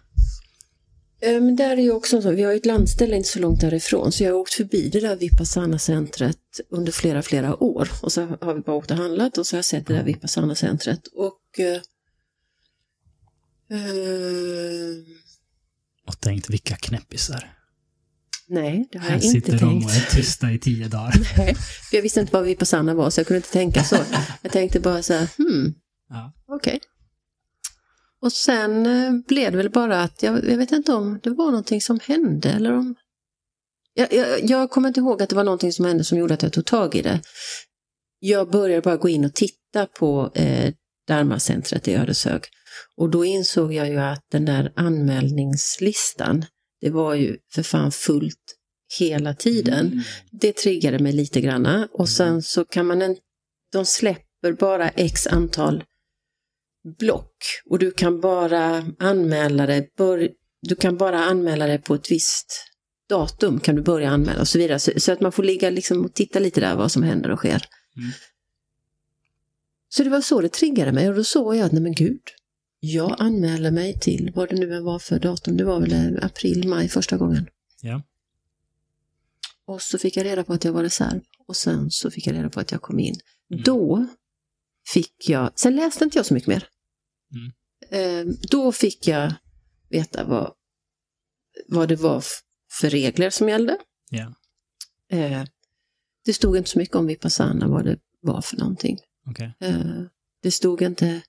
Men 1.22 1.56
där 1.56 1.78
är 1.78 1.82
ju 1.82 1.92
också 1.92 2.22
så, 2.22 2.32
vi 2.32 2.44
har 2.44 2.52
ju 2.52 2.58
ett 2.58 2.66
landställe 2.66 3.16
inte 3.16 3.30
så 3.30 3.40
långt 3.40 3.62
därifrån, 3.62 4.12
så 4.12 4.24
jag 4.24 4.32
har 4.32 4.40
åkt 4.40 4.54
förbi 4.54 4.90
det 4.90 5.00
där 5.00 5.16
Vipassana-centret 5.16 6.38
under 6.70 6.92
flera, 6.92 7.22
flera 7.22 7.64
år. 7.64 7.90
Och 8.02 8.12
så 8.12 8.38
har 8.42 8.54
vi 8.54 8.62
bara 8.62 8.76
åkt 8.76 8.92
och 8.92 8.98
handlat 8.98 9.38
och 9.38 9.48
så 9.48 9.56
har 9.56 9.58
jag 9.58 9.66
sett 9.66 9.88
det 9.88 9.94
där 9.94 10.04
Vipassana-centret. 10.04 11.08
Och... 11.08 11.60
Eh, 11.60 11.82
Och 16.08 16.20
tänkt, 16.20 16.50
vilka 16.50 16.76
knäppisar. 16.76 17.59
Nej, 18.50 18.88
det 18.92 18.98
har 18.98 19.06
Här 19.06 19.12
jag 19.16 19.24
inte 19.24 19.28
sitter 19.28 19.60
de 19.60 19.78
och 19.86 19.92
tänkt. 19.92 20.12
är 20.12 20.16
tysta 20.16 20.52
i 20.52 20.60
tio 20.60 20.88
dagar. 20.88 21.14
Nej, 21.38 21.56
för 21.56 21.98
jag 21.98 22.02
visste 22.02 22.20
inte 22.20 22.34
vad 22.34 22.44
Vipassana 22.44 22.94
var, 22.94 23.10
så 23.10 23.20
jag 23.20 23.28
kunde 23.28 23.38
inte 23.38 23.52
tänka 23.52 23.84
så. 23.84 23.98
Jag 24.42 24.52
tänkte 24.52 24.80
bara 24.80 25.02
så 25.04 25.14
här, 25.14 25.28
hmm, 25.38 25.74
Ja. 26.10 26.34
okej. 26.48 26.80
Och 28.22 28.32
sen 28.34 28.86
eh, 28.86 29.12
blev 29.28 29.52
det 29.52 29.58
väl 29.58 29.70
bara 29.70 30.02
att, 30.04 30.24
jag, 30.24 30.50
jag 30.50 30.58
vet 30.58 30.72
inte 30.72 30.94
om 30.94 31.20
det 31.24 31.30
var 31.30 31.46
någonting 31.46 31.82
som 31.82 32.00
hände 32.04 32.50
eller 32.50 32.74
om... 32.74 32.96
Jag, 33.94 34.14
jag, 34.14 34.46
jag 34.50 34.70
kommer 34.72 34.88
inte 34.88 35.00
ihåg 35.00 35.22
att 35.22 35.30
det 35.30 35.36
var 35.36 35.44
någonting 35.44 35.74
som 35.74 35.86
hände 35.86 36.04
som 36.04 36.18
gjorde 36.18 36.34
att 36.34 36.44
jag 36.44 36.54
tog 36.54 36.66
tag 36.66 36.96
i 36.96 37.02
det. 37.02 37.22
Jag 38.20 38.52
började 38.52 38.82
bara 38.82 38.98
gå 38.98 39.10
in 39.10 39.26
och 39.26 39.34
titta 39.34 39.86
på 40.00 40.32
eh, 40.36 40.74
Dharma-centret 41.08 41.88
i 41.88 41.96
Ödeshög. 41.96 42.42
Och 42.98 43.10
då 43.10 43.26
insåg 43.26 43.74
jag 43.74 43.88
ju 43.90 44.00
att 44.00 44.24
den 44.32 44.46
där 44.46 44.72
anmälningslistan, 44.76 46.46
det 46.82 46.90
var 46.90 47.16
ju 47.16 47.38
för 47.54 47.64
fan 47.64 47.92
fullt 47.92 48.56
hela 49.00 49.34
tiden 49.34 49.88
Mm. 49.88 50.04
det 50.32 50.54
triggade 50.54 51.00
mig 51.00 51.12
lite 51.14 51.42
granna. 51.42 51.88
Och 51.92 52.10
sen 52.10 52.42
så 52.42 52.66
kan 52.66 52.86
man 52.86 53.02
en, 53.02 53.18
de 53.72 53.86
släpper 53.86 54.54
bara 54.54 54.90
x 54.90 55.28
antal 55.28 55.84
block 57.00 57.36
och 57.70 57.80
du 57.80 57.92
kan 57.92 58.22
bara 58.22 58.86
anmäla 59.00 59.66
dig, 59.66 59.90
bör, 59.98 60.30
du 60.62 60.76
kan 60.76 60.98
bara 60.98 61.20
anmäla 61.20 61.68
dig 61.68 61.82
på 61.82 61.96
ett 61.96 62.12
visst 62.12 62.66
datum 63.10 63.60
kan 63.60 63.76
du 63.76 63.82
börja 63.82 64.10
anmäla 64.10 64.40
och 64.42 64.48
så 64.48 64.58
vidare. 64.58 64.80
Så, 64.80 64.92
så 64.98 65.12
att 65.12 65.22
man 65.22 65.32
får 65.32 65.44
ligga 65.44 65.70
liksom 65.70 66.06
och 66.06 66.14
titta 66.14 66.40
lite 66.40 66.62
där 66.62 66.76
vad 66.76 66.92
som 66.92 67.04
händer 67.04 67.32
och 67.32 67.40
sker. 67.40 67.66
Mm. 67.98 68.12
Så 69.90 70.04
det 70.04 70.10
var 70.10 70.22
så 70.22 70.42
det 70.42 70.50
triggade 70.50 70.92
mig 70.92 71.10
och 71.10 71.16
då 71.16 71.24
såg 71.24 71.56
jag 71.56 71.66
att 71.66 71.72
nej 71.72 71.82
men 71.82 71.94
gud, 71.94 72.22
jag 72.80 73.16
anmälde 73.20 73.72
mig 73.72 74.00
till 74.00 74.32
vad 74.36 74.50
det 74.50 74.56
nu 74.56 74.76
än 74.76 74.84
var 74.84 75.00
för 75.00 75.20
datum, 75.20 75.58
det 75.58 75.64
var 75.64 75.80
väl 75.80 75.94
eh, 75.94 76.26
april, 76.26 76.68
maj 76.68 76.90
första 76.90 77.18
gången. 77.18 77.50
Ja. 77.82 78.02
Och 79.66 79.82
så 79.82 79.98
fick 79.98 80.18
jag 80.18 80.26
reda 80.26 80.44
på 80.44 80.54
att 80.54 80.64
jag 80.64 80.74
var 80.74 80.84
reserv. 80.84 81.22
Och 81.48 81.56
sen 81.56 81.92
så 81.92 82.12
fick 82.12 82.28
jag 82.28 82.36
reda 82.36 82.50
på 82.50 82.60
att 82.60 82.72
jag 82.72 82.82
kom 82.82 83.00
in. 83.00 83.16
Mm. 83.52 83.64
Då 83.64 84.08
fick 84.88 85.30
jag, 85.30 85.60
sen 85.60 85.76
läste 85.76 86.04
inte 86.04 86.18
jag 86.18 86.26
så 86.26 86.34
mycket 86.34 86.48
mer. 86.48 86.68
Mm. 87.34 87.52
Eh, 87.92 88.34
då 88.50 88.72
fick 88.72 89.08
jag 89.08 89.34
veta 89.90 90.24
vad, 90.24 90.54
vad 91.68 91.90
det 91.90 91.96
var 91.96 92.24
för 92.72 92.90
regler 92.90 93.30
som 93.30 93.50
gällde. 93.50 93.78
Ja. 94.10 94.34
Eh, 95.12 95.44
det 96.26 96.34
stod 96.34 96.58
inte 96.58 96.70
så 96.70 96.80
mycket 96.80 96.96
om 96.96 97.08
Vipassana, 97.08 97.68
vad 97.68 97.86
det 97.86 98.00
var 98.22 98.42
för 98.42 98.58
någonting. 98.58 98.98
Okej. 99.26 99.54
Eh, 99.60 100.02
det 100.42 100.52
stod 100.52 100.82
inte, 100.82 101.22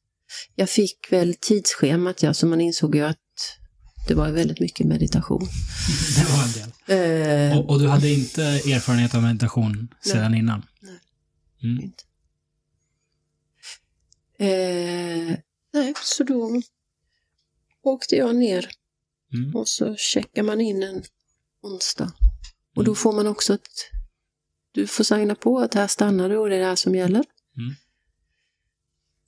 jag 0.54 0.70
fick 0.70 1.12
väl 1.12 1.34
tidsschemat, 1.34 2.22
ja, 2.22 2.34
så 2.34 2.46
man 2.46 2.60
insåg 2.60 2.94
ju 2.94 3.02
att 3.04 3.16
det 4.08 4.14
var 4.14 4.30
väldigt 4.30 4.60
mycket 4.60 4.86
meditation. 4.86 5.48
Det 6.16 6.24
var 6.32 6.44
en 6.44 6.52
del. 6.52 7.50
Eh, 7.52 7.58
Och, 7.58 7.70
och 7.70 7.80
du 7.80 7.88
hade 7.88 8.08
inte 8.08 8.42
erfarenhet 8.44 9.14
av 9.14 9.22
meditation 9.22 9.94
sedan 10.00 10.34
innan? 10.34 10.62
Nej. 10.80 10.98
Mm. 11.62 11.82
inte. 11.84 12.04
Eh, 14.38 15.36
nej, 15.72 15.94
så 16.02 16.24
då 16.24 16.62
åkte 17.82 18.16
jag 18.16 18.36
ner 18.36 18.68
Mm. 19.34 19.56
och 19.56 19.68
så 19.68 19.96
checkar 19.96 20.42
man 20.42 20.60
in 20.60 20.82
en 20.82 21.02
onsdag. 21.62 22.12
Och 22.76 22.84
då 22.84 22.94
får 22.94 23.12
man 23.12 23.26
också 23.26 23.54
ett... 23.54 23.68
Du 24.72 24.86
får 24.86 25.04
signa 25.04 25.34
på 25.34 25.60
att 25.60 25.74
här 25.74 25.86
stannar 25.86 26.28
du 26.28 26.36
och 26.36 26.48
det 26.48 26.56
är 26.56 26.60
det 26.60 26.66
här 26.66 26.76
som 26.76 26.94
gäller. 26.94 27.24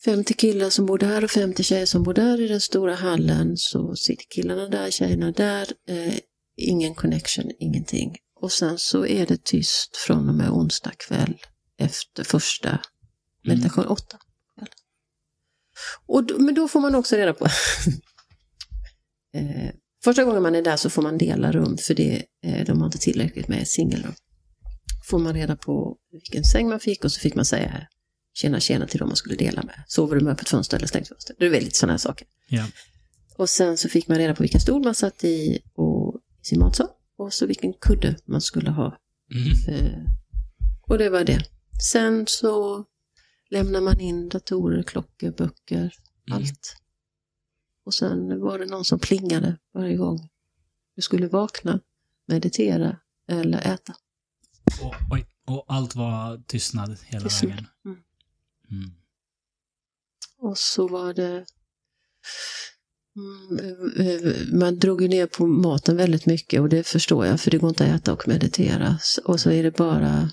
Mm. 0.06 0.16
50 0.16 0.34
killar 0.34 0.70
som 0.70 0.86
bor 0.86 0.98
där 0.98 1.24
och 1.24 1.30
50 1.30 1.62
tjejer 1.62 1.86
som 1.86 2.02
bor 2.02 2.14
där 2.14 2.40
i 2.40 2.48
den 2.48 2.60
stora 2.60 2.94
hallen. 2.94 3.56
Så 3.56 3.96
sitter 3.96 4.24
killarna 4.28 4.68
där, 4.68 4.90
tjejerna 4.90 5.32
där. 5.32 5.68
Eh, 5.88 6.14
ingen 6.56 6.94
connection, 6.94 7.50
ingenting. 7.58 8.16
Och 8.40 8.52
sen 8.52 8.78
så 8.78 9.06
är 9.06 9.26
det 9.26 9.44
tyst 9.44 9.96
från 9.96 10.28
och 10.28 10.34
med 10.34 10.50
onsdag 10.50 10.92
kväll 11.08 11.36
efter 11.78 12.24
första 12.24 12.78
meditation, 13.44 13.84
mm. 13.84 13.92
åtta. 13.92 14.18
Och 16.06 16.24
då, 16.24 16.38
men 16.38 16.54
då 16.54 16.68
får 16.68 16.80
man 16.80 16.94
också 16.94 17.16
reda 17.16 17.34
på 17.34 17.44
eh, 19.34 19.70
Första 20.04 20.24
gången 20.24 20.42
man 20.42 20.54
är 20.54 20.62
där 20.62 20.76
så 20.76 20.90
får 20.90 21.02
man 21.02 21.18
dela 21.18 21.52
rum 21.52 21.78
för 21.78 21.94
det, 21.94 22.24
eh, 22.44 22.64
de 22.66 22.78
har 22.78 22.86
inte 22.86 22.98
tillräckligt 22.98 23.48
med 23.48 23.68
singelrum. 23.68 24.14
Får 25.10 25.18
man 25.18 25.34
reda 25.34 25.56
på 25.56 25.96
vilken 26.12 26.44
säng 26.44 26.68
man 26.68 26.80
fick 26.80 27.04
och 27.04 27.12
så 27.12 27.20
fick 27.20 27.34
man 27.34 27.44
säga 27.44 27.86
tjena 28.32 28.60
tjena 28.60 28.86
till 28.86 28.98
dem 28.98 29.08
man 29.08 29.16
skulle 29.16 29.36
dela 29.36 29.62
med. 29.62 29.84
Sover 29.86 30.16
du 30.16 30.24
med 30.24 30.32
öppet 30.32 30.48
fönster 30.48 30.76
eller 30.76 30.86
stängt 30.86 31.08
fönster? 31.08 31.36
Det 31.38 31.46
är 31.46 31.50
väldigt 31.50 31.76
sådana 31.76 31.92
här 31.92 31.98
saker. 31.98 32.26
Ja. 32.48 32.66
Och 33.36 33.48
sen 33.48 33.76
så 33.76 33.88
fick 33.88 34.08
man 34.08 34.18
reda 34.18 34.34
på 34.34 34.42
vilken 34.42 34.60
stol 34.60 34.84
man 34.84 34.94
satt 34.94 35.24
i 35.24 35.58
och 35.74 36.20
i 36.42 36.44
sin 36.44 36.60
matsal. 36.60 36.88
Och 37.16 37.32
så 37.32 37.46
vilken 37.46 37.72
kudde 37.72 38.16
man 38.24 38.40
skulle 38.40 38.70
ha. 38.70 38.98
Mm. 39.34 39.76
Eh, 39.76 39.98
och 40.82 40.98
det 40.98 41.10
var 41.10 41.24
det. 41.24 41.44
Sen 41.90 42.26
så 42.26 42.84
lämnar 43.50 43.80
man 43.80 44.00
in 44.00 44.28
datorer, 44.28 44.82
klockor, 44.82 45.30
böcker, 45.30 45.94
mm. 46.28 46.38
allt. 46.38 46.76
Och 47.84 47.94
sen 47.94 48.40
var 48.40 48.58
det 48.58 48.66
någon 48.66 48.84
som 48.84 48.98
plingade 48.98 49.58
varje 49.74 49.96
gång 49.96 50.28
du 50.96 51.02
skulle 51.02 51.28
vakna, 51.28 51.80
meditera 52.28 52.96
eller 53.28 53.58
äta. 53.58 53.94
Och, 54.82 54.94
oj, 55.10 55.26
och 55.46 55.64
allt 55.68 55.94
var 55.94 56.42
tystnad 56.46 56.98
hela 57.04 57.24
tystnad. 57.24 57.50
vägen? 57.50 57.66
Mm. 57.84 57.98
Mm. 58.72 58.90
Och 60.38 60.58
så 60.58 60.88
var 60.88 61.14
det... 61.14 61.44
Mm, 63.16 64.58
man 64.58 64.78
drog 64.78 65.02
ju 65.02 65.08
ner 65.08 65.26
på 65.26 65.46
maten 65.46 65.96
väldigt 65.96 66.26
mycket 66.26 66.60
och 66.60 66.68
det 66.68 66.86
förstår 66.86 67.26
jag 67.26 67.40
för 67.40 67.50
det 67.50 67.58
går 67.58 67.68
inte 67.68 67.84
att 67.84 68.00
äta 68.00 68.12
och 68.12 68.28
meditera. 68.28 68.98
Och 69.24 69.40
så 69.40 69.50
är 69.50 69.62
det 69.62 69.76
bara 69.76 70.30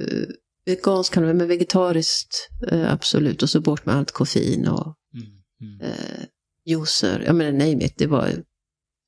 uh, 0.00 0.28
veganskt 0.64 1.14
kan 1.14 1.22
det 1.22 1.34
men 1.34 1.48
vegetariskt 1.48 2.48
uh, 2.72 2.92
absolut 2.92 3.42
och 3.42 3.50
så 3.50 3.60
bort 3.60 3.86
med 3.86 3.94
allt 3.94 4.10
koffein 4.10 4.68
och 4.68 4.96
mm. 5.14 5.26
Mm. 5.60 5.90
Uh, 5.90 6.24
juicer. 6.64 7.20
Jag 7.26 7.36
menar 7.36 7.52
nej 7.52 7.76
mitt, 7.76 7.98
det 7.98 8.06
var 8.06 8.44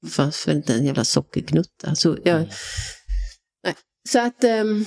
fanns 0.09 0.49
väl 0.49 0.57
inte 0.57 0.75
en 0.75 0.85
jävla 0.85 1.05
sockergnutta. 1.05 1.89
Alltså, 1.89 2.19
jag, 2.25 2.37
mm. 2.37 2.49
nej. 3.65 3.77
Så 4.09 4.19
att 4.19 4.45
um, 4.45 4.87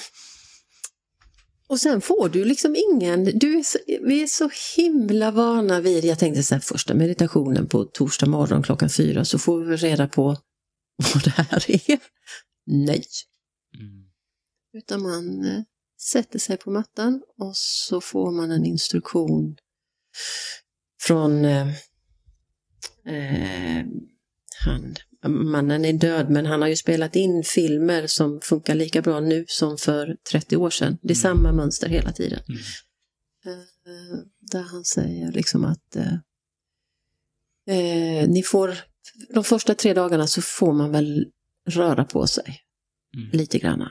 och 1.67 1.79
sen 1.79 2.01
får 2.01 2.29
du 2.29 2.45
liksom 2.45 2.75
ingen, 2.75 3.23
du 3.23 3.59
är 3.59 3.63
så, 3.63 3.77
vi 3.87 4.23
är 4.23 4.27
så 4.27 4.49
himla 4.75 5.31
vana 5.31 5.81
vid, 5.81 6.05
jag 6.05 6.19
tänkte 6.19 6.43
så 6.43 6.55
här, 6.55 6.61
första 6.61 6.93
meditationen 6.93 7.67
på 7.67 7.83
torsdag 7.83 8.25
morgon 8.25 8.63
klockan 8.63 8.89
fyra 8.89 9.25
så 9.25 9.39
får 9.39 9.59
vi 9.63 9.75
reda 9.75 10.07
på 10.07 10.23
vad 11.13 11.23
det 11.23 11.29
här 11.29 11.71
är. 11.91 11.99
Nej. 12.65 13.03
Mm. 13.79 14.03
Utan 14.73 15.01
man 15.01 15.45
eh, 15.45 15.61
sätter 16.01 16.39
sig 16.39 16.57
på 16.57 16.71
mattan 16.71 17.21
och 17.37 17.51
så 17.55 18.01
får 18.01 18.31
man 18.31 18.51
en 18.51 18.65
instruktion 18.65 19.57
från 21.01 21.45
eh, 21.45 21.67
eh, 23.07 23.85
han, 24.65 24.95
mannen 25.29 25.85
är 25.85 25.93
död 25.93 26.29
men 26.29 26.45
han 26.45 26.61
har 26.61 26.69
ju 26.69 26.75
spelat 26.75 27.15
in 27.15 27.43
filmer 27.43 28.07
som 28.07 28.41
funkar 28.41 28.75
lika 28.75 29.01
bra 29.01 29.19
nu 29.19 29.45
som 29.47 29.77
för 29.77 30.17
30 30.31 30.57
år 30.57 30.69
sedan. 30.69 30.97
Det 31.01 31.13
är 31.13 31.25
mm. 31.25 31.37
samma 31.37 31.51
mönster 31.51 31.89
hela 31.89 32.11
tiden. 32.11 32.39
Mm. 32.49 32.61
Uh, 33.47 34.19
där 34.51 34.61
han 34.61 34.83
säger 34.83 35.31
liksom 35.31 35.65
att 35.65 35.95
uh, 35.95 36.13
uh, 37.75 38.29
ni 38.29 38.43
får, 38.45 38.77
de 39.33 39.43
första 39.43 39.75
tre 39.75 39.93
dagarna 39.93 40.27
så 40.27 40.41
får 40.41 40.73
man 40.73 40.91
väl 40.91 41.25
röra 41.69 42.05
på 42.05 42.27
sig 42.27 42.59
mm. 43.17 43.29
lite 43.31 43.59
grann. 43.59 43.89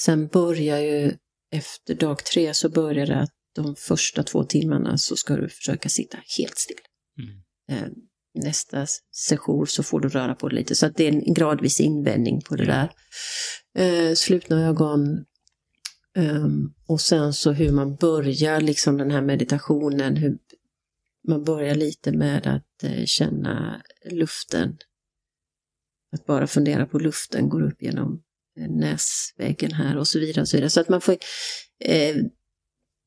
Sen 0.00 0.28
börjar 0.28 0.78
ju 0.78 1.16
efter 1.52 1.94
dag 1.94 2.24
tre 2.24 2.54
så 2.54 2.68
börjar 2.68 3.06
det 3.06 3.20
att 3.20 3.34
de 3.54 3.76
första 3.76 4.22
två 4.22 4.44
timmarna 4.44 4.98
så 4.98 5.16
ska 5.16 5.36
du 5.36 5.48
försöka 5.48 5.88
sitta 5.88 6.18
helt 6.38 6.58
still. 6.58 6.76
Mm 7.18 8.09
nästa 8.34 8.86
session 9.12 9.66
så 9.66 9.82
får 9.82 10.00
du 10.00 10.08
röra 10.08 10.34
på 10.34 10.48
det 10.48 10.54
lite. 10.54 10.74
Så 10.74 10.86
att 10.86 10.96
det 10.96 11.04
är 11.04 11.12
en 11.12 11.34
gradvis 11.34 11.80
invändning 11.80 12.40
på 12.40 12.56
det 12.56 12.64
där. 12.64 12.90
Eh, 13.78 14.14
slutna 14.14 14.66
ögon. 14.66 15.24
Um, 16.18 16.74
och 16.86 17.00
sen 17.00 17.32
så 17.32 17.52
hur 17.52 17.72
man 17.72 17.96
börjar 17.96 18.60
liksom 18.60 18.96
den 18.96 19.10
här 19.10 19.22
meditationen. 19.22 20.16
Hur 20.16 20.38
man 21.28 21.44
börjar 21.44 21.74
lite 21.74 22.12
med 22.12 22.46
att 22.46 22.82
eh, 22.82 23.04
känna 23.04 23.82
luften. 24.10 24.78
Att 26.12 26.26
bara 26.26 26.46
fundera 26.46 26.86
på 26.86 26.98
luften 26.98 27.48
går 27.48 27.62
upp 27.62 27.82
genom 27.82 28.22
eh, 28.58 28.68
näsväggen 28.68 29.72
här 29.72 29.96
och 29.96 30.08
så 30.08 30.18
vidare. 30.18 30.40
Och 30.40 30.48
så, 30.48 30.56
vidare. 30.56 30.70
så 30.70 30.80
att 30.80 30.88
man 30.88 31.00
får 31.00 31.16
eh, 31.84 32.16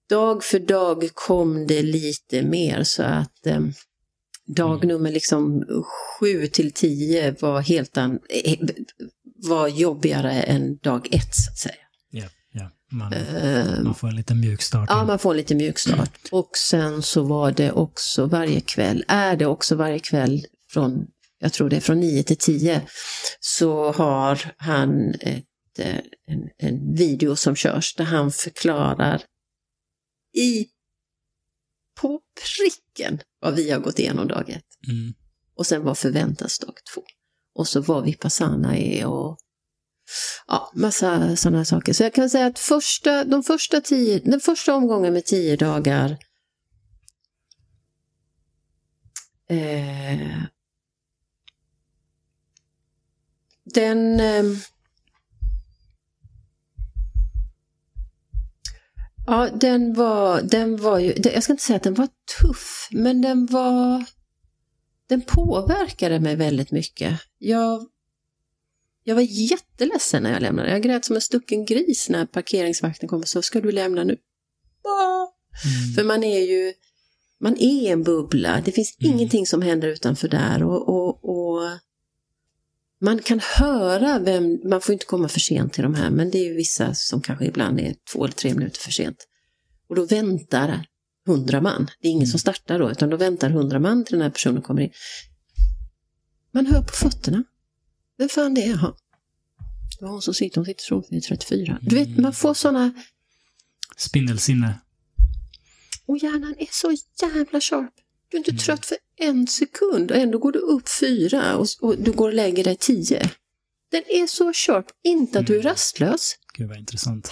dag 0.09 0.43
för 0.43 0.59
dag 0.59 1.09
kom 1.13 1.67
det 1.67 1.81
lite 1.81 2.43
mer 2.43 2.83
så 2.83 3.03
att 3.03 3.47
eh, 3.47 3.61
dag 4.47 4.85
nummer 4.85 5.11
liksom 5.11 5.65
sju 6.19 6.47
till 6.47 6.71
tio 6.71 7.35
var 7.39 7.61
helt 7.61 7.97
an, 7.97 8.19
eh, 8.29 8.59
var 9.49 9.67
jobbigare 9.67 10.31
än 10.31 10.77
dag 10.77 11.07
ett 11.11 11.35
så 11.35 11.51
att 11.51 11.57
säga. 11.57 11.75
Ja, 12.09 12.25
ja. 12.51 12.69
Man, 12.91 13.13
uh, 13.13 13.83
man 13.83 13.95
får 13.95 14.07
en 14.07 14.15
liten 14.15 14.39
mjukstart. 14.39 14.89
Ja, 14.89 15.05
man 15.05 15.19
får 15.19 15.31
en 15.31 15.37
liten 15.37 15.57
mjukstart. 15.57 16.19
Och 16.31 16.49
sen 16.57 17.01
så 17.01 17.23
var 17.23 17.51
det 17.51 17.71
också 17.71 18.25
varje 18.25 18.61
kväll, 18.61 19.05
är 19.07 19.35
det 19.35 19.45
också 19.45 19.75
varje 19.75 19.99
kväll 19.99 20.45
från, 20.71 21.07
jag 21.39 21.53
tror 21.53 21.69
det 21.69 21.75
är 21.75 21.81
från 21.81 21.99
nio 21.99 22.23
till 22.23 22.37
tio, 22.37 22.81
så 23.39 23.91
har 23.91 24.53
han 24.57 25.13
ett, 25.13 25.79
eh, 25.79 25.95
en, 26.27 26.49
en 26.57 26.95
video 26.95 27.35
som 27.35 27.55
körs 27.55 27.95
där 27.95 28.05
han 28.05 28.31
förklarar 28.31 29.21
i 30.37 30.65
på 32.01 32.21
pricken 32.57 33.19
vad 33.39 33.55
vi 33.55 33.71
har 33.71 33.79
gått 33.79 33.99
igenom 33.99 34.27
dag 34.27 34.49
ett. 34.49 34.87
Mm. 34.87 35.13
Och 35.55 35.67
sen 35.67 35.83
vad 35.83 35.97
förväntas 35.97 36.59
dag 36.59 36.73
två. 36.93 37.03
Och 37.55 37.67
så 37.67 37.81
vad 37.81 38.05
Vipassana 38.05 38.77
är 38.77 39.05
och 39.05 39.37
ja, 40.47 40.71
massa 40.75 41.35
sådana 41.35 41.65
saker. 41.65 41.93
Så 41.93 42.03
jag 42.03 42.13
kan 42.13 42.29
säga 42.29 42.45
att 42.45 42.59
första, 42.59 43.23
de 43.23 43.43
första 43.43 43.81
tio, 43.81 44.19
den 44.19 44.39
första 44.39 44.75
omgången 44.75 45.13
med 45.13 45.25
tio 45.25 45.55
dagar 45.55 46.17
eh, 49.49 50.43
den 53.63 54.19
eh, 54.19 54.43
Ja, 59.25 59.49
den 59.53 59.93
var, 59.93 60.41
den 60.41 60.77
var 60.77 60.99
ju, 60.99 61.13
jag 61.33 61.43
ska 61.43 61.53
inte 61.53 61.63
säga 61.63 61.77
att 61.77 61.83
den 61.83 61.93
var 61.93 62.07
tuff, 62.41 62.87
men 62.91 63.21
den 63.21 63.45
var, 63.45 64.05
den 65.09 65.21
påverkade 65.21 66.19
mig 66.19 66.35
väldigt 66.35 66.71
mycket. 66.71 67.19
Jag, 67.37 67.87
jag 69.03 69.15
var 69.15 69.21
jätteledsen 69.21 70.23
när 70.23 70.33
jag 70.33 70.41
lämnade. 70.41 70.71
Jag 70.71 70.81
grät 70.81 71.05
som 71.05 71.15
en 71.15 71.21
stucken 71.21 71.65
gris 71.65 72.09
när 72.09 72.25
parkeringsvakten 72.25 73.09
kom 73.09 73.19
och 73.21 73.27
sa, 73.27 73.41
ska 73.41 73.61
du 73.61 73.71
lämna 73.71 74.03
nu? 74.03 74.17
Mm. 75.65 75.93
För 75.95 76.03
man 76.03 76.23
är 76.23 76.39
ju, 76.39 76.73
man 77.39 77.57
är 77.59 77.91
en 77.91 78.03
bubbla. 78.03 78.61
Det 78.65 78.71
finns 78.71 78.97
mm. 78.99 79.13
ingenting 79.13 79.45
som 79.45 79.61
händer 79.61 79.87
utanför 79.87 80.27
där 80.27 80.63
och, 80.63 80.89
och, 80.89 81.29
och 81.29 81.69
man 83.03 83.19
kan 83.19 83.39
höra 83.39 84.19
vem, 84.19 84.59
man 84.63 84.81
får 84.81 84.93
inte 84.93 85.05
komma 85.05 85.27
för 85.27 85.39
sent 85.39 85.73
till 85.73 85.83
de 85.83 85.95
här, 85.95 86.09
men 86.09 86.31
det 86.31 86.37
är 86.37 86.43
ju 86.43 86.53
vissa 86.53 86.93
som 86.93 87.21
kanske 87.21 87.45
ibland 87.45 87.79
är 87.79 87.95
två 88.13 88.23
eller 88.23 88.33
tre 88.33 88.53
minuter 88.53 88.79
för 88.79 88.91
sent. 88.91 89.27
Och 89.89 89.95
då 89.95 90.05
väntar 90.05 90.87
hundra 91.25 91.61
man. 91.61 91.89
Det 92.01 92.07
är 92.07 92.11
ingen 92.11 92.27
som 92.27 92.35
mm. 92.35 92.39
startar 92.39 92.79
då, 92.79 92.91
utan 92.91 93.09
då 93.09 93.17
väntar 93.17 93.49
hundra 93.49 93.79
man 93.79 94.05
till 94.05 94.13
den 94.13 94.21
här 94.21 94.29
personen 94.29 94.61
kommer 94.61 94.81
in. 94.81 94.91
Man 96.51 96.65
hör 96.65 96.81
på 96.81 96.93
fötterna. 96.93 97.43
Vem 98.17 98.29
fan 98.29 98.53
det 98.53 98.63
är? 98.63 98.69
Jaha. 98.69 98.95
Det 99.99 100.05
var 100.05 100.11
hon 100.11 100.21
som 100.21 100.33
sitter, 100.33 100.57
hon 100.57 100.65
sitter 100.65 101.15
i 101.15 101.21
34. 101.21 101.79
Du 101.81 101.95
vet, 101.95 102.17
man 102.17 102.33
får 102.33 102.53
sådana... 102.53 102.93
Spindelsinne. 103.97 104.81
Och 106.05 106.17
hjärnan 106.17 106.55
är 106.57 106.67
så 106.71 106.95
jävla 107.21 107.61
sharp. 107.61 107.93
Du 108.33 108.37
är 108.37 108.39
inte 108.39 108.51
mm. 108.51 108.59
trött 108.59 108.85
för 108.85 108.97
en 109.19 109.47
sekund 109.47 110.11
och 110.11 110.17
ändå 110.17 110.37
går 110.37 110.51
du 110.51 110.59
upp 110.59 110.89
fyra 110.89 111.57
och, 111.57 111.67
och 111.81 111.97
du 111.97 112.11
går 112.11 112.27
och 112.27 112.33
lägger 112.33 112.63
dig 112.63 112.75
tio. 112.75 113.29
Den 113.91 114.03
är 114.07 114.27
så 114.27 114.53
sharp, 114.53 114.85
inte 115.03 115.39
att 115.39 115.47
du 115.47 115.53
är 115.53 115.59
mm. 115.59 115.69
rastlös. 115.69 116.35
Gud 116.53 116.69
vad 116.69 116.77
intressant. 116.77 117.29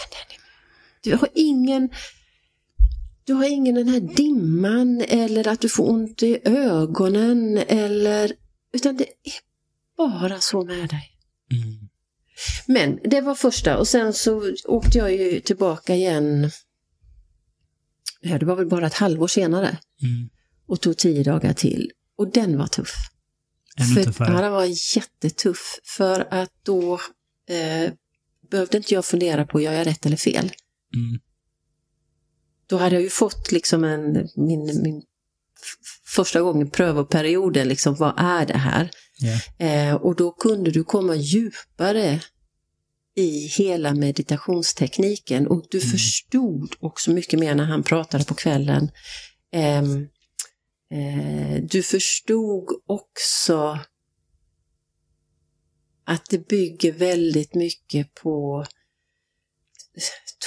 Du 1.01 1.15
har 1.15 1.29
ingen 1.35 1.89
du 3.23 3.33
har 3.33 3.45
ingen 3.45 3.75
den 3.75 3.87
här 3.87 3.99
dimman 3.99 5.01
eller 5.01 5.47
att 5.47 5.61
du 5.61 5.69
får 5.69 5.89
ont 5.89 6.23
i 6.23 6.39
ögonen 6.43 7.57
eller 7.57 8.33
utan 8.73 8.97
det 8.97 9.03
är 9.03 9.33
bara 9.97 10.39
så 10.39 10.63
med 10.63 10.89
dig. 10.89 11.11
Mm. 11.51 11.89
Men 12.67 12.99
det 13.03 13.21
var 13.21 13.35
första 13.35 13.77
och 13.77 13.87
sen 13.87 14.13
så 14.13 14.53
åkte 14.65 14.97
jag 14.97 15.11
ju 15.11 15.39
tillbaka 15.39 15.95
igen 15.95 16.51
det 18.21 18.45
var 18.45 18.55
väl 18.55 18.67
bara 18.67 18.87
ett 18.87 18.93
halvår 18.93 19.27
senare. 19.27 19.77
Mm. 20.01 20.29
Och 20.71 20.81
tog 20.81 20.97
tio 20.97 21.23
dagar 21.23 21.53
till. 21.53 21.91
Och 22.17 22.31
den 22.31 22.57
var 22.57 22.67
tuff. 22.67 22.93
Ännu 23.77 23.95
för, 23.95 24.03
tuffare. 24.03 24.33
Ja, 24.33 24.41
den 24.41 24.51
var 24.51 24.95
jättetuff. 24.95 25.79
För 25.83 26.27
att 26.33 26.51
då 26.63 26.93
eh, 27.49 27.93
behövde 28.51 28.77
inte 28.77 28.93
jag 28.93 29.05
fundera 29.05 29.45
på, 29.45 29.61
gör 29.61 29.73
jag 29.73 29.87
rätt 29.87 30.05
eller 30.05 30.17
fel? 30.17 30.51
Mm. 30.95 31.21
Då 32.67 32.77
hade 32.77 32.95
jag 32.95 33.01
ju 33.01 33.09
fått 33.09 33.51
liksom 33.51 33.83
en, 33.83 34.29
min, 34.35 34.81
min 34.83 35.03
första 36.05 36.41
gången 36.41 36.69
prövoperioden, 36.69 37.67
liksom, 37.67 37.95
vad 37.95 38.13
är 38.17 38.45
det 38.45 38.57
här? 38.57 38.91
Ja. 39.17 39.65
Eh, 39.65 39.95
och 39.95 40.15
då 40.15 40.31
kunde 40.31 40.71
du 40.71 40.83
komma 40.83 41.15
djupare 41.15 42.21
i 43.15 43.47
hela 43.47 43.93
meditationstekniken 43.93 45.47
och 45.47 45.65
du 45.69 45.81
förstod 45.81 46.75
också 46.79 47.11
mycket 47.11 47.39
mer 47.39 47.55
när 47.55 47.65
han 47.65 47.83
pratade 47.83 48.23
på 48.23 48.33
kvällen. 48.33 48.91
Ehm, 49.51 50.07
eh, 50.91 51.63
du 51.63 51.83
förstod 51.83 52.81
också 52.85 53.79
att 56.05 56.25
det 56.29 56.47
bygger 56.47 56.91
väldigt 56.91 57.55
mycket 57.55 58.13
på 58.13 58.65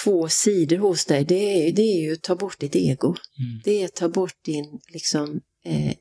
två 0.05 0.29
sidor 0.29 0.77
hos 0.77 1.05
dig. 1.05 1.25
Det 1.25 1.69
är, 1.69 1.73
det 1.73 1.83
är 1.83 2.03
ju 2.03 2.13
att 2.13 2.23
ta 2.23 2.37
bort 2.37 2.59
ditt 2.59 2.77
ego. 2.77 3.07
Mm. 3.09 3.61
Det 3.65 3.83
är 3.83 3.85
att 3.85 3.95
ta 3.95 4.09
bort 4.09 4.45
din 4.45 4.81
liksom 4.89 5.41
eh, 5.65 5.95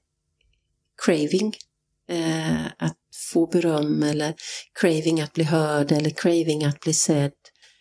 craving. 1.05 1.55
Eh, 2.09 2.65
att 2.65 2.97
få 3.33 3.47
beröm 3.47 4.03
eller 4.03 4.33
craving 4.79 5.21
att 5.21 5.33
bli 5.33 5.43
hörd 5.43 5.91
eller 5.91 6.09
craving 6.09 6.63
att 6.63 6.79
bli 6.79 6.93
sedd. 6.93 7.31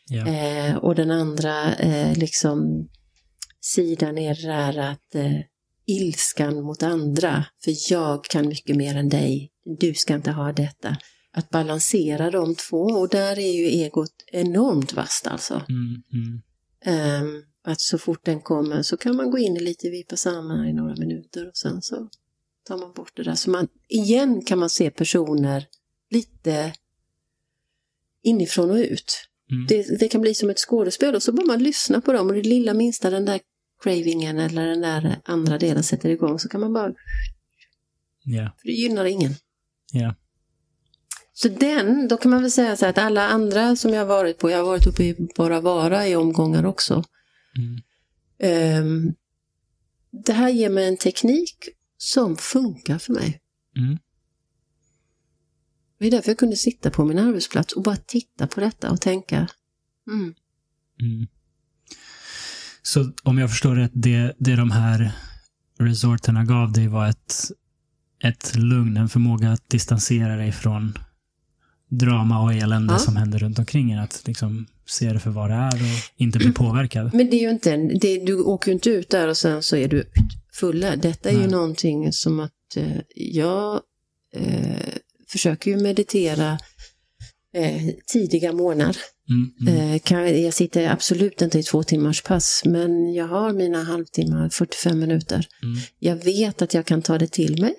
Ja. 0.06 0.26
Eh, 0.26 0.76
och 0.76 0.94
den 0.94 1.10
andra 1.10 1.74
eh, 1.74 2.18
liksom 2.18 2.89
sidan 3.60 4.18
är 4.18 4.34
det 4.34 4.47
där 4.47 4.78
att 4.78 5.14
eh, 5.14 5.40
ilskan 5.86 6.62
mot 6.62 6.82
andra. 6.82 7.44
För 7.64 7.92
jag 7.92 8.24
kan 8.24 8.48
mycket 8.48 8.76
mer 8.76 8.96
än 8.96 9.09
dig. 9.09 9.52
Du 9.78 9.94
ska 9.94 10.14
inte 10.14 10.30
ha 10.30 10.52
detta. 10.52 10.96
Att 11.32 11.50
balansera 11.50 12.30
de 12.30 12.54
två 12.54 12.82
och 12.82 13.09
där 13.09 13.38
är 13.38 13.52
ju 13.52 13.64
egot 13.64 14.24
enormt 14.26 14.92
vasst 14.92 15.26
alltså. 15.26 15.54
Mm. 15.68 16.02
Mm. 16.12 16.42
Ehm, 16.84 17.42
att 17.64 17.80
så 17.80 17.98
fort 17.98 18.24
den 18.24 18.40
kommer 18.40 18.82
så 18.82 18.96
kan 18.96 19.16
man 19.16 19.30
gå 19.30 19.38
in 19.38 19.56
i 19.56 19.60
lite 19.60 19.90
vipassana 19.90 20.68
i 20.68 20.72
några 20.72 20.94
minuter 20.96 21.48
och 21.48 21.56
sen 21.56 21.82
så 21.82 22.09
tar 22.64 22.78
man 22.78 22.92
bort 22.92 23.16
det 23.16 23.22
där. 23.22 23.34
Så 23.34 23.50
man, 23.50 23.68
igen 23.88 24.42
kan 24.42 24.59
man 24.59 24.70
se 24.70 24.90
personer 24.90 25.66
lite 26.10 26.72
inifrån 28.22 28.70
och 28.70 28.76
ut. 28.76 29.28
Mm. 29.50 29.66
Det, 29.68 29.98
det 29.98 30.09
kan 30.09 30.20
bli 30.20 30.34
som 30.34 30.50
ett 30.50 30.59
skådespel 30.59 31.14
och 31.14 31.22
så 31.22 31.32
bara 31.32 31.46
man 31.46 31.62
lyssna 31.62 32.00
på 32.00 32.12
dem 32.12 32.28
och 32.28 32.34
det 32.34 32.42
lilla 32.42 32.74
minsta 32.74 33.10
den 33.10 33.24
där 33.24 33.40
cravingen 33.82 34.38
eller 34.38 34.66
den 34.66 34.80
där 34.80 35.16
andra 35.24 35.59
delen 35.59 35.82
sätter 35.82 36.09
igång 36.09 36.38
så 36.38 36.48
kan 36.48 36.60
man 36.60 36.72
bara, 36.72 36.92
Ja. 38.24 38.56
för 38.60 38.68
det 38.68 38.72
gynnar 38.72 39.04
ingen. 39.04 39.34
Ja. 39.92 40.14
Så 41.32 41.48
den, 41.48 42.09
då 42.09 42.16
kan 42.16 42.30
man 42.30 42.42
väl 42.42 42.50
säga 42.50 42.76
så 42.76 42.84
här 42.84 42.90
att 42.90 42.98
alla 42.98 43.28
andra 43.28 43.76
som 43.76 43.92
jag 43.92 44.00
har 44.00 44.06
varit 44.06 44.38
på, 44.38 44.50
jag 44.50 44.59
har 44.59 44.64
varit 44.64 44.86
uppe 44.86 45.04
i 45.04 45.28
Bara 45.36 45.60
Vara 45.60 46.09
i 46.09 46.16
omgångar 46.16 46.64
också. 46.66 47.04
Mm. 47.59 47.80
Ehm, 48.38 49.14
det 50.26 50.32
här 50.32 50.48
ger 50.48 50.70
mig 50.70 50.88
en 50.88 50.96
teknik 50.96 51.56
som 51.96 52.36
funkar 52.36 52.98
för 52.98 53.12
mig. 53.12 53.40
Mm. 53.76 53.98
Det 55.98 56.06
är 56.06 56.10
därför 56.10 56.30
jag 56.30 56.38
kunde 56.38 56.56
sitta 56.56 56.90
på 56.90 57.04
min 57.04 57.18
arbetsplats 57.18 57.72
och 57.72 57.82
bara 57.82 57.96
titta 57.96 58.46
på 58.46 58.60
detta 58.60 58.90
och 58.90 59.00
tänka, 59.00 59.48
mm, 60.10 60.34
Mm. 61.00 61.26
Så 62.82 63.12
om 63.22 63.38
jag 63.38 63.50
förstår 63.50 63.74
rätt, 63.74 63.90
det, 63.94 64.32
det 64.38 64.56
de 64.56 64.70
här 64.70 65.12
resorterna 65.78 66.44
gav 66.44 66.72
dig 66.72 66.88
var 66.88 67.09
ett, 67.09 67.34
ett 68.24 68.56
lugn, 68.56 68.96
en 68.96 69.09
förmåga 69.09 69.52
att 69.52 69.68
distansera 69.68 70.36
dig 70.36 70.52
från 70.52 70.98
drama 71.88 72.42
och 72.42 72.52
elände 72.52 72.92
Ja. 72.94 72.98
som 72.98 73.16
händer 73.16 73.38
runt 73.38 73.59
omkring 73.59 73.92
en. 73.92 73.98
Att 73.98 74.22
liksom 74.26 74.66
se 74.86 75.12
det 75.12 75.20
för 75.20 75.30
vad 75.30 75.50
det 75.50 75.54
är 75.54 75.74
och 75.74 76.12
inte 76.16 76.38
bli 76.38 76.52
påverkad. 76.52 77.14
Men 77.14 77.30
det 77.30 77.36
är 77.36 77.40
ju 77.40 77.50
inte 77.50 77.72
en, 77.72 77.98
det, 77.98 78.18
du 78.26 78.42
åker 78.42 78.68
ju 78.68 78.72
inte 78.74 78.90
ut 78.90 79.10
där 79.10 79.28
och 79.28 79.36
sen 79.36 79.62
så 79.62 79.76
är 79.76 79.88
du 79.88 80.04
fulla. 80.52 80.96
Detta 80.96 81.28
är 81.28 81.32
ju 81.32 81.38
Nej. 81.38 81.48
någonting 81.50 82.12
som 82.12 82.40
att 82.40 82.76
eh, 82.76 82.98
jag 83.16 83.80
eh, 84.34 84.94
försöker 85.28 85.70
ju 85.70 85.76
meditera 85.76 86.59
eh, 87.54 87.82
tidiga 88.06 88.52
morgnar. 88.52 88.96
Mm, 89.31 89.51
mm, 89.61 89.93
Eh, 89.94 89.99
kan, 90.01 90.43
jag 90.43 90.55
sitter 90.55 90.90
absolut 90.90 91.43
inte 91.43 91.59
i 91.59 91.62
två 91.62 91.82
timmars 91.82 92.23
pass, 92.23 92.62
men 92.65 93.15
jag 93.15 93.28
har 93.28 93.53
mina 93.53 93.82
halvtimmar, 93.85 94.49
45 94.49 94.99
minuter. 94.99 95.47
mm, 95.62 95.78
Jag 95.99 96.16
vet 96.24 96.62
att 96.62 96.74
jag 96.74 96.86
kan 96.86 97.03
ta 97.03 97.19
det 97.19 97.27
till 97.32 97.61
mig. 97.61 97.74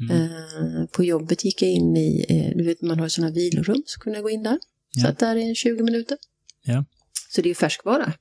mm. 0.00 0.22
Eh, 0.22 0.86
på 0.86 1.04
jobbet 1.04 1.44
gick 1.44 1.62
jag 1.62 1.70
in 1.70 1.96
i, 1.96 2.24
eh, 2.28 2.58
du 2.58 2.64
vet 2.64 2.82
man 2.82 3.00
har 3.00 3.08
sådana 3.08 3.32
vilorum, 3.34 3.82
så 3.86 4.00
kunde 4.00 4.16
jag 4.18 4.22
gå 4.22 4.30
in 4.30 4.42
där. 4.42 4.58
Ja. 4.94 5.02
Så 5.02 5.08
att 5.08 5.18
där 5.18 5.36
är 5.36 5.54
20 5.54 5.82
minuter. 5.82 6.18
Ja. 6.64 6.84
Så 7.30 7.42
det 7.42 7.50
är 7.50 7.54
färskvara. 7.54 8.12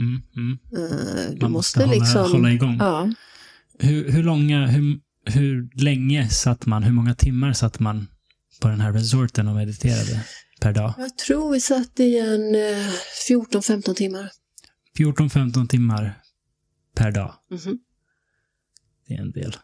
Mm, 0.00 0.22
mm. 0.36 0.58
Eh, 0.76 1.30
du 1.34 1.40
Man 1.40 1.52
måste, 1.52 1.78
måste 1.78 1.80
hålla, 1.80 1.92
liksom... 1.92 2.32
hålla 2.32 2.52
igång. 2.52 2.76
Ja, 2.78 3.12
Hur, 3.78 4.10
hur 4.12 4.22
långa, 4.22 4.66
hur, 4.66 5.00
hur 5.24 5.68
länge 5.84 6.28
satt 6.28 6.66
man, 6.66 6.82
hur 6.82 6.92
många 6.92 7.14
timmar 7.14 7.52
satt 7.52 7.80
man 7.80 8.06
på 8.60 8.68
den 8.68 8.80
här 8.80 8.92
resorten 8.92 9.48
och 9.48 9.54
mediterade 9.54 10.24
per 10.60 10.72
dag? 10.72 10.94
jag 10.98 11.16
tror 11.18 11.52
vi 11.52 11.60
satt 11.60 12.00
i 12.00 12.18
en 12.18 12.54
eh, 12.54 12.92
14-15 13.28 13.94
timmar. 13.94 14.30
14-15 14.98 15.68
timmar 15.68 16.22
per 16.94 17.10
dag. 17.12 17.34
Mhm. 17.50 17.78
Det 19.06 19.14
är 19.14 19.18
en 19.20 19.32
del. 19.32 19.56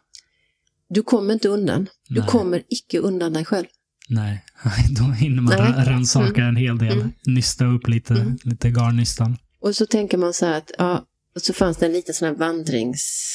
Du 0.88 1.02
kommer 1.02 1.32
inte 1.34 1.48
undan. 1.48 1.88
Du 2.08 2.20
Nej. 2.20 2.28
kommer 2.28 2.62
icke 2.68 2.98
undan 2.98 3.32
dig 3.32 3.44
själv. 3.44 3.66
Nej, 4.08 4.44
då 4.98 5.04
hinner 5.04 5.42
man 5.42 5.54
Nej. 5.58 5.84
rannsaka 5.86 6.44
en 6.44 6.56
hel 6.56 6.78
del. 6.78 6.92
Mm. 6.98 7.12
Nysta 7.26 7.64
upp 7.66 7.88
lite, 7.88 8.14
Mm. 8.14 8.38
lite 8.44 8.70
garnnystan. 8.70 9.36
Och 9.60 9.76
så 9.76 9.86
tänker 9.86 10.18
man 10.18 10.34
så 10.34 10.46
här 10.46 10.58
att, 10.58 10.70
ja, 10.78 11.06
och 11.34 11.42
så 11.42 11.52
fanns 11.52 11.76
det 11.76 11.86
en 11.86 11.92
liten 11.92 12.14
sån 12.14 12.28
här 12.28 12.34
vandrings... 12.34 13.30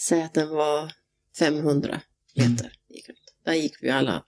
Säg 0.00 0.22
att 0.22 0.34
den 0.34 0.48
var 0.48 0.92
500 1.38 2.00
Mm. 2.36 2.52
meter. 2.52 2.64
Runt. 2.64 3.18
Där 3.44 3.54
gick 3.54 3.76
vi 3.82 3.90
alla. 3.90 4.24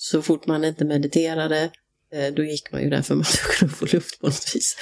Så 0.00 0.22
fort 0.22 0.46
man 0.46 0.64
inte 0.64 0.84
mediterade, 0.84 1.70
eh, 2.12 2.34
då 2.34 2.44
gick 2.44 2.72
man 2.72 2.82
ju 2.82 2.90
där 2.90 3.02
för 3.02 3.14
man 3.14 3.24
skulle 3.54 3.70
få 3.70 3.86
luft 3.86 4.20
på 4.20 4.26
något 4.26 4.54
vis. 4.54 4.76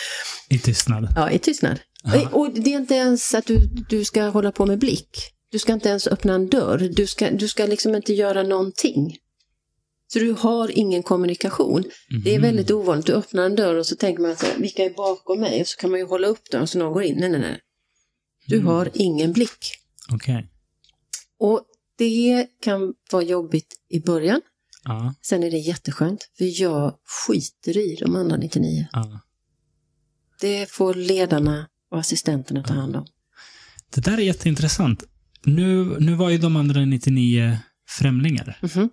I 0.50 0.58
tystnad. 0.58 1.08
Ja, 1.16 1.30
i 1.30 1.38
tystnad. 1.38 1.80
Ja. 2.04 2.28
Och 2.32 2.50
det 2.52 2.72
är 2.74 2.78
inte 2.78 2.94
ens 2.94 3.34
att 3.34 3.46
du, 3.46 3.58
du 3.88 4.04
ska 4.04 4.22
hålla 4.22 4.52
på 4.52 4.66
med 4.66 4.78
blick. 4.78 5.32
Du 5.50 5.58
ska 5.58 5.72
inte 5.72 5.88
ens 5.88 6.06
öppna 6.06 6.34
en 6.34 6.48
dörr. 6.48 6.78
Du 6.78 7.06
ska, 7.06 7.30
du 7.30 7.48
ska 7.48 7.66
liksom 7.66 7.94
inte 7.94 8.12
göra 8.14 8.42
någonting. 8.42 9.16
Så 10.12 10.18
du 10.18 10.32
har 10.32 10.78
ingen 10.78 11.02
kommunikation. 11.02 11.84
Det 12.24 12.30
är 12.30 12.38
Mhm. 12.38 12.42
väldigt 12.42 12.70
ovanligt. 12.70 13.06
Du 13.06 13.12
öppnar 13.12 13.44
en 13.46 13.56
dörr 13.56 13.74
och 13.74 13.86
så 13.86 13.96
tänker 13.96 14.22
man 14.22 14.30
att 14.30 14.44
vilka 14.58 14.84
är 14.84 14.90
bakom 14.90 15.40
mig? 15.40 15.60
Och 15.60 15.66
så 15.68 15.76
kan 15.76 15.90
man 15.90 16.00
ju 16.00 16.06
hålla 16.06 16.26
upp 16.26 16.50
dörren 16.50 16.66
så 16.66 16.78
någon 16.78 16.92
går 16.92 17.02
in. 17.02 17.16
Nej, 17.20 17.28
nej, 17.28 17.40
nej. 17.40 17.60
Du 18.46 18.56
Mm. 18.56 18.66
har 18.66 18.90
ingen 18.94 19.32
blick. 19.32 19.66
Okej. 20.12 20.46
Och 21.38 21.64
det 21.98 22.46
kan 22.62 22.94
vara 23.10 23.22
jobbigt 23.22 23.74
i 23.90 24.00
början. 24.00 24.40
Ja, 24.88 25.14
Sen 25.22 25.42
är 25.42 25.50
det 25.50 25.58
jätteskönt. 25.58 26.30
För 26.38 26.62
jag 26.62 26.94
skiter 27.04 27.76
i 27.78 27.96
de 28.00 28.16
andra 28.16 28.36
99. 28.36 28.86
ja. 28.92 29.20
Det 30.40 30.70
får 30.70 30.94
ledarna 30.94 31.68
och 31.90 31.98
assistenterna 31.98 32.62
ta 32.62 32.74
hand 32.74 32.96
om. 32.96 33.06
Det 33.94 34.00
där 34.00 34.18
är 34.18 34.22
jätteintressant. 34.22 35.04
Nu, 35.44 35.84
nu 36.00 36.14
var 36.14 36.30
ju 36.30 36.38
de 36.38 36.56
andra 36.56 36.80
99 36.84 37.58
främlingar. 37.88 38.58
Mhm. 38.62 38.90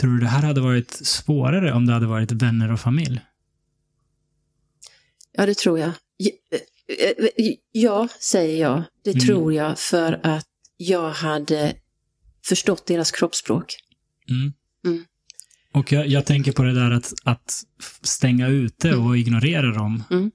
Tror 0.00 0.10
du 0.12 0.20
det 0.20 0.26
här 0.26 0.42
hade 0.42 0.60
varit 0.60 0.90
svårare 1.06 1.72
om 1.72 1.86
det 1.86 1.92
hade 1.92 2.06
varit 2.06 2.32
vänner 2.32 2.72
och 2.72 2.80
familj? 2.80 3.20
Ja, 5.32 5.46
det 5.46 5.54
tror 5.58 5.78
jag. 5.78 5.92
Ja, 6.16 6.30
eh, 6.98 7.24
eh, 7.24 7.54
Ja, 7.72 8.08
säger 8.20 8.60
jag. 8.60 8.82
Det 9.04 9.10
Mm. 9.10 9.26
tror 9.26 9.52
jag 9.52 9.78
för 9.78 10.20
att 10.22 10.46
jag 10.76 11.10
hade 11.10 11.74
förstått 12.44 12.86
deras 12.86 13.10
kroppsspråk. 13.10 13.74
Mm. 14.30 14.52
Mm. 14.84 15.04
Och 15.72 15.92
jag, 15.92 16.06
jag 16.06 16.26
tänker 16.26 16.52
på 16.52 16.62
det 16.62 16.74
där 16.74 16.90
att, 16.90 17.12
att 17.24 17.64
stänga 18.02 18.48
ute 18.48 18.94
och 18.94 19.18
ignorera 19.18 19.72
dem. 19.72 20.04
Mm. 20.10 20.30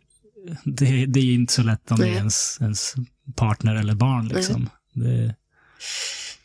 Det, 0.64 1.06
det 1.06 1.20
är 1.20 1.24
ju 1.24 1.34
inte 1.34 1.54
så 1.54 1.64
lätt 1.64 1.92
om 1.92 1.98
det 1.98 2.04
Nej. 2.04 2.14
är 2.14 2.18
ens, 2.18 2.58
ens 2.62 2.96
partner 3.36 3.76
eller 3.76 3.96
barn. 3.96 4.28
Liksom. 4.28 4.70
Det, 4.94 5.36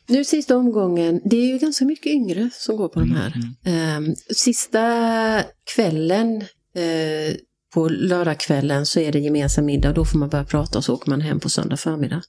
Nu 0.06 0.24
sista 0.24 0.56
omgången, 0.56 1.20
det 1.24 1.36
är 1.36 1.46
ju 1.52 1.58
ganska 1.58 1.84
mycket 1.84 2.06
yngre 2.06 2.50
som 2.52 2.76
går 2.76 2.88
på 2.88 3.00
de 3.00 3.10
här. 3.12 3.34
mm, 3.64 4.08
Eh, 4.08 4.14
sista 4.36 5.42
kvällen, 5.74 6.36
eh, 6.74 7.36
på 7.74 7.88
lördagskvällen 7.88 8.86
så 8.86 9.00
är 9.00 9.12
det 9.12 9.18
gemensam 9.18 9.64
middag 9.64 9.92
då 9.92 10.04
får 10.04 10.18
man 10.18 10.28
börja 10.28 10.44
prata 10.44 10.78
och 10.78 10.84
så 10.84 10.94
åker 10.94 11.10
man 11.10 11.20
hem 11.20 11.40
på 11.40 11.48
söndag 11.48 11.76
förmiddag. 11.76 12.22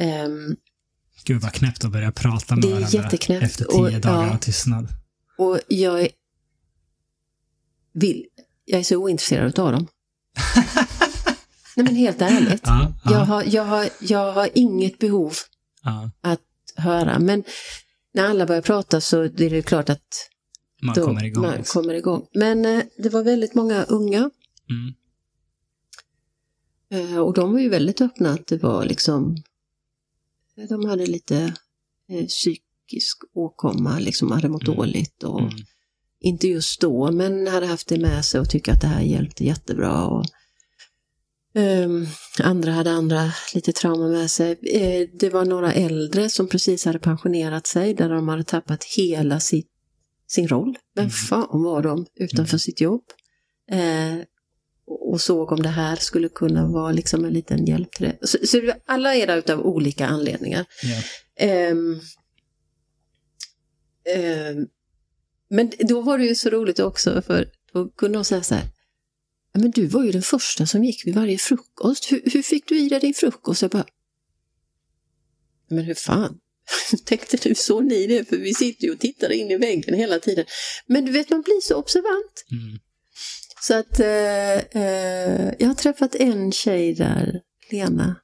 Ehm, 0.00 0.56
Gud 1.24 1.40
vad 1.42 1.52
knäppt 1.52 1.84
att 1.84 1.92
börja 1.92 2.12
prata 2.12 2.54
med 2.56 2.62
Det 2.62 2.68
är 2.68 2.72
varandra 2.72 3.46
efter 3.46 3.64
tio 3.64 3.76
Och, 3.96 4.00
dagar 4.00 4.26
ja. 4.26 4.32
av 4.34 4.38
tystnad. 4.38 4.88
och 5.38 5.60
jag 5.68 6.00
är, 6.00 6.08
vill, 7.92 8.24
jag 8.64 8.80
är 8.80 8.84
så 8.84 8.96
ointresserad 8.96 9.58
av 9.58 9.72
dem. 9.72 9.86
Nej 11.76 11.84
men 11.86 11.94
helt 11.96 12.20
ärligt. 12.22 12.62
Ja, 12.64 12.92
ja, 13.04 13.10
Jag, 13.12 13.18
har, 13.24 13.44
jag, 13.46 13.64
har, 13.64 13.88
jag 14.00 14.32
har 14.32 14.48
inget 14.54 14.98
behov 14.98 15.32
ja. 15.82 16.10
att 16.20 16.40
höra. 16.76 17.18
Men 17.18 17.44
när 18.14 18.24
alla 18.30 18.46
börjar 18.46 18.62
prata 18.62 19.00
så 19.00 19.22
är 19.22 19.50
det 19.50 19.62
klart 19.62 19.88
att 19.90 20.28
Man 20.82 20.94
då 20.94 21.06
kommer 21.06 21.24
igång. 21.24 21.42
man 21.42 21.56
liksom. 21.56 21.82
kommer 21.82 21.94
igång. 21.94 22.26
Men 22.34 22.64
eh, 22.64 22.82
det 22.98 23.08
var 23.08 23.22
väldigt 23.22 23.54
många 23.54 23.82
unga 23.84 24.30
Mm. 24.70 24.94
eh, 27.12 27.18
och 27.18 27.34
de 27.34 27.52
var 27.52 27.60
ju 27.60 27.68
väldigt 27.68 28.00
öppna 28.00 28.30
att 28.30 28.46
det 28.46 28.56
var 28.56 28.84
liksom 28.84 29.36
de 30.68 30.84
hade 30.84 31.06
lite 31.06 31.54
eh, 32.08 32.26
psykisk 32.26 33.18
åkomma, 33.34 33.98
liksom 33.98 34.30
hade 34.30 34.48
mått 34.48 34.62
Mm. 34.68 34.76
dåligt 34.76 35.22
och 35.22 35.40
Mm. 35.40 35.52
inte 36.20 36.48
just 36.48 36.80
då, 36.80 37.10
men 37.12 37.46
hade 37.46 37.66
haft 37.66 37.88
det 37.88 37.98
med 37.98 38.24
sig 38.24 38.40
och 38.40 38.50
tycker 38.50 38.72
att 38.72 38.80
det 38.80 38.86
här 38.86 39.02
hjälpte 39.02 39.44
jättebra. 39.44 40.06
Och, 40.06 40.24
ehm, 41.54 42.06
andra 42.42 42.72
hade 42.72 42.90
andra 42.90 43.32
lite 43.54 43.72
trauma 43.72 44.08
med 44.08 44.30
sig. 44.30 44.50
Eh, 44.62 45.08
det 45.20 45.30
var 45.30 45.44
några 45.44 45.72
äldre 45.72 46.28
som 46.30 46.48
precis 46.48 46.84
hade 46.84 46.98
pensionerat 46.98 47.66
sig 47.66 47.94
där 47.94 48.08
de 48.08 48.28
hade 48.28 48.44
tappat 48.44 48.84
hela 48.84 49.40
sitt, 49.40 49.68
sin 50.26 50.48
roll. 50.48 50.78
Vem 50.94 51.02
Mm. 51.04 51.10
fan 51.10 51.62
var 51.62 51.82
de 51.82 52.06
utanför 52.14 52.52
Mm. 52.54 52.58
sitt 52.58 52.80
jobb? 52.80 53.02
Eh, 53.70 54.14
och 54.90 55.20
såg 55.20 55.52
om 55.52 55.62
det 55.62 55.68
här 55.68 55.96
skulle 55.96 56.28
kunna 56.28 56.66
vara 56.66 56.92
liksom 56.92 57.24
en 57.24 57.32
liten 57.32 57.66
hjälp 57.66 57.92
till 57.92 58.06
det. 58.06 58.28
Så, 58.28 58.38
så 58.46 58.72
alla 58.84 59.14
är 59.14 59.26
där 59.26 59.36
utav 59.36 59.60
olika 59.60 60.06
anledningar. 60.06 60.66
Ja. 60.82 61.02
Ehm, 61.46 62.00
ehm, 64.14 64.66
men 65.50 65.72
då 65.78 66.00
var 66.00 66.18
det 66.18 66.24
ju 66.24 66.34
så 66.34 66.50
roligt 66.50 66.78
också 66.78 67.22
för 67.22 67.50
då 67.72 67.88
kunde 67.88 68.18
de 68.18 68.24
säga 68.24 68.42
så 68.42 68.54
här. 68.54 68.64
"Ja, 69.52 69.60
Men 69.60 69.70
du 69.70 69.86
var 69.86 70.04
ju 70.04 70.10
den 70.10 70.22
första 70.22 70.66
som 70.66 70.84
gick 70.84 71.06
vid 71.06 71.14
varje 71.14 71.38
frukost. 71.38 72.12
Hur, 72.12 72.22
hur 72.24 72.42
fick 72.42 72.68
du 72.68 72.78
i 72.78 72.88
dig 72.88 73.00
din 73.00 73.14
frukost? 73.14 73.62
Jag 73.62 73.70
bara. 73.70 73.86
Men 75.68 75.84
hur 75.84 75.94
fan? 75.94 76.40
Tänkte 77.04 77.36
du 77.36 77.54
så 77.54 77.80
ni 77.80 78.06
det? 78.06 78.28
För 78.28 78.36
vi 78.36 78.54
sitter 78.54 78.84
ju 78.84 78.92
och 78.92 78.98
tittar 79.00 79.32
in 79.32 79.50
i 79.50 79.56
väggen 79.56 79.94
hela 79.94 80.18
tiden. 80.18 80.44
Men 80.86 81.04
du 81.04 81.12
vet, 81.12 81.30
man 81.30 81.42
blir 81.42 81.60
så 81.60 81.76
observant. 81.76 82.44
Mm. 82.50 82.78
Så 83.62 83.78
att 83.78 84.00
eh, 84.00 84.58
eh, 84.82 85.52
jag 85.58 85.66
har 85.68 85.74
träffat 85.74 86.14
en 86.14 86.52
tjej 86.52 86.94
där, 86.94 87.40
Lena. 87.70 88.16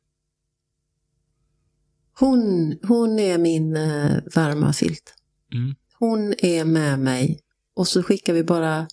Hon, 2.19 2.79
hon 2.83 3.19
är 3.19 3.39
min 3.39 3.77
eh, 3.77 4.17
varma 4.35 4.73
filt. 4.73 5.15
Mm. 5.55 5.75
Hon 5.99 6.35
är 6.39 6.65
med 6.65 6.99
mig 6.99 7.41
och 7.75 7.89
så 7.89 8.03
skickar 8.03 8.33
vi 8.33 8.45
bara 8.45 8.89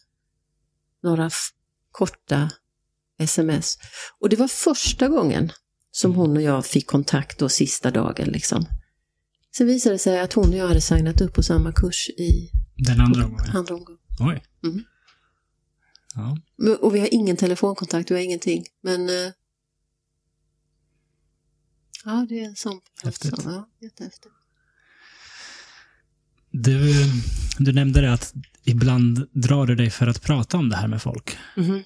några 1.04 1.30
korta 1.92 2.50
sms. 3.20 3.78
Och 4.20 4.30
det 4.30 4.36
var 4.36 4.48
första 4.48 5.08
gången 5.08 5.52
som 5.92 6.16
hon 6.16 6.38
och 6.38 6.44
jag 6.44 6.66
fick 6.66 6.88
kontakt 6.88 7.40
då 7.40 7.50
sista 7.50 7.92
dagen 7.92 8.28
liksom. 8.28 8.66
Sen 9.58 9.68
visade 9.68 9.96
det 9.96 10.00
sig 10.00 10.20
att 10.20 10.34
hon 10.34 10.50
och 10.50 10.56
jag 10.56 10.68
hade 10.68 10.82
signat 10.82 11.22
upp 11.22 11.34
på 11.34 11.44
samma 11.44 11.72
kurs 11.72 12.10
i 12.10 12.52
Den 12.78 13.02
andra 13.02 13.22
gången. 13.24 13.46
andra 13.54 13.76
omgången. 13.76 14.00
Oj. 14.20 14.44
Mm. 14.64 14.84
Ja. 16.16 16.38
Och 16.82 16.96
vi 16.96 17.00
har 17.00 17.14
ingen 17.14 17.38
telefonkontakt, 17.38 18.12
vi 18.12 18.16
har 18.16 18.22
ingenting. 18.22 18.66
Men... 18.82 19.10
eh, 19.10 19.32
Ja, 22.06 22.26
det 22.30 22.40
är 22.40 22.46
en 22.46 22.56
sån. 22.56 22.82
Häftigt. 23.04 23.34
Ja, 23.46 23.70
jättehäftigt. 23.82 24.34
Du, 26.52 26.94
du 27.60 27.74
nämnde 27.74 28.02
det 28.02 28.14
att 28.14 28.34
ibland 28.64 29.28
drar 29.32 29.66
du 29.66 29.76
dig 29.76 29.90
för 29.90 30.08
att 30.08 30.22
prata 30.22 30.58
om 30.58 30.70
det 30.70 30.76
här 30.76 30.88
med 30.88 31.02
folk. 31.02 31.38
Mhm. 31.58 31.84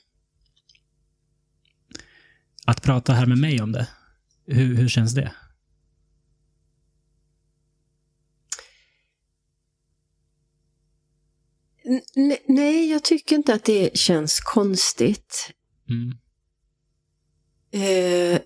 Att 2.66 2.82
prata 2.82 3.14
här 3.14 3.26
med 3.26 3.38
mig 3.38 3.62
om 3.62 3.72
det. 3.72 3.88
Hur, 4.45 4.76
hur 4.76 4.88
känns 4.90 5.14
det? 5.14 5.32
N- 11.88 12.38
nej, 12.45 12.89
jag 12.91 13.03
tycker 13.03 13.35
inte 13.35 13.53
att 13.53 13.64
det 13.64 13.97
känns 13.97 14.39
konstigt. 14.39 15.51
Mm. 15.89 16.11
Eh, 17.72 18.41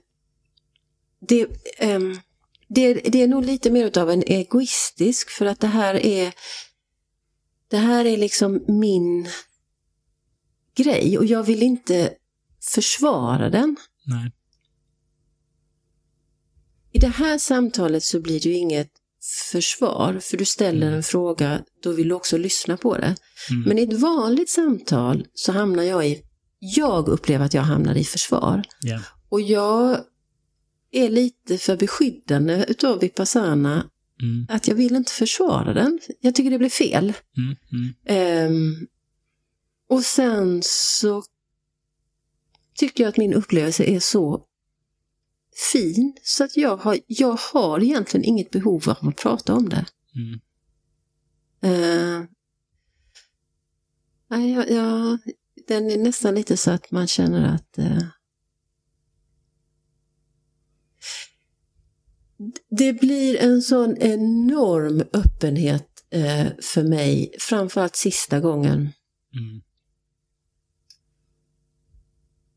det, 1.27 1.47
ehm, 1.77 2.19
det, 2.68 2.93
det 2.93 3.22
är 3.22 3.27
nog 3.27 3.45
lite 3.45 3.72
mer 3.72 3.97
av 3.97 4.09
en 4.09 4.23
egoistisk 4.23 5.30
för 5.30 5.45
att 5.45 5.59
det 5.59 5.68
här 5.68 5.95
är 5.95 6.34
det 7.68 7.77
här 7.77 8.05
är 8.05 8.18
liksom 8.18 8.65
min 8.68 9.30
grej 10.76 11.18
och 11.18 11.26
jag 11.26 11.43
vill 11.43 11.63
inte 11.63 12.13
försvara 12.73 13.49
den. 13.49 13.77
Nej. 14.05 14.31
I 16.91 16.99
det 16.99 17.07
här 17.07 17.38
samtalet 17.38 18.03
så 18.03 18.22
blir 18.22 18.39
det 18.39 18.49
ju 18.49 18.55
inget 18.55 18.91
försvar, 19.52 20.19
för 20.22 20.38
du 20.38 20.45
ställer 20.45 20.88
Mm. 20.88 20.93
en 20.98 21.03
fråga, 21.03 21.61
då 21.84 21.91
vill 21.91 22.07
du 22.07 22.15
också 22.15 22.38
lyssna 22.38 22.77
på 22.77 22.98
det. 22.98 23.15
Mm. 23.49 23.64
Men 23.65 23.77
i 23.80 23.81
ett 23.84 23.93
vanligt 23.99 24.49
samtal 24.49 25.26
så 25.34 25.52
hamnar 25.52 25.84
jag 25.84 26.07
i, 26.07 26.22
jag 26.60 27.07
upplever 27.07 27.45
att 27.45 27.53
jag 27.53 27.61
hamnar 27.61 27.95
i 27.95 28.03
försvar. 28.03 28.64
Ja. 28.81 28.99
Och 29.30 29.41
jag 29.41 29.99
är 30.91 31.10
lite 31.10 31.57
för 31.57 31.77
beskyddande 31.77 32.65
utav 32.68 32.99
Vipassana, 32.99 33.88
Mm. 34.22 34.45
att 34.49 34.68
jag 34.68 34.76
vill 34.76 34.95
inte 34.95 35.11
försvara 35.11 35.73
den. 35.73 35.99
Jag 36.19 36.35
tycker 36.35 36.52
det 36.52 36.57
blir 36.57 36.69
fel. 36.69 37.14
Mm. 37.38 37.93
Ehm, 38.06 38.88
och 39.89 40.03
sen 40.03 40.61
så 40.65 41.23
tycker 42.77 43.03
jag 43.03 43.10
att 43.10 43.18
min 43.18 43.34
upplevelse 43.34 43.84
är 43.84 43.99
så 43.99 44.45
fin 45.72 46.18
så 46.24 46.44
att 46.44 46.58
jag 46.58 46.78
har, 46.78 47.00
jag 47.08 47.40
har 47.54 47.84
egentligen 47.84 48.24
inget 48.24 48.52
behov 48.52 48.90
av 48.90 49.08
att 49.08 49.16
prata 49.16 49.54
om 49.54 49.70
det. 49.70 49.86
Mm. 50.16 50.40
Uh, 51.66 52.26
nej, 54.28 54.54
jag, 54.54 54.72
jag, 54.72 55.20
den 55.68 55.92
är 55.92 55.98
nästan 55.98 56.36
lite 56.36 56.58
så 56.58 56.72
att 56.72 56.92
man 56.92 57.08
känner 57.08 57.56
att 57.56 57.78
eh, 57.78 58.04
det 62.70 62.94
blir 62.94 63.38
en 63.38 63.62
sån 63.62 63.98
enorm 63.98 65.04
öppenhet 65.14 65.88
eh, 66.10 66.48
för 66.62 66.84
mig, 66.84 67.34
framförallt 67.40 67.96
sista 67.96 68.40
gången. 68.40 68.80
Mm. 69.34 69.62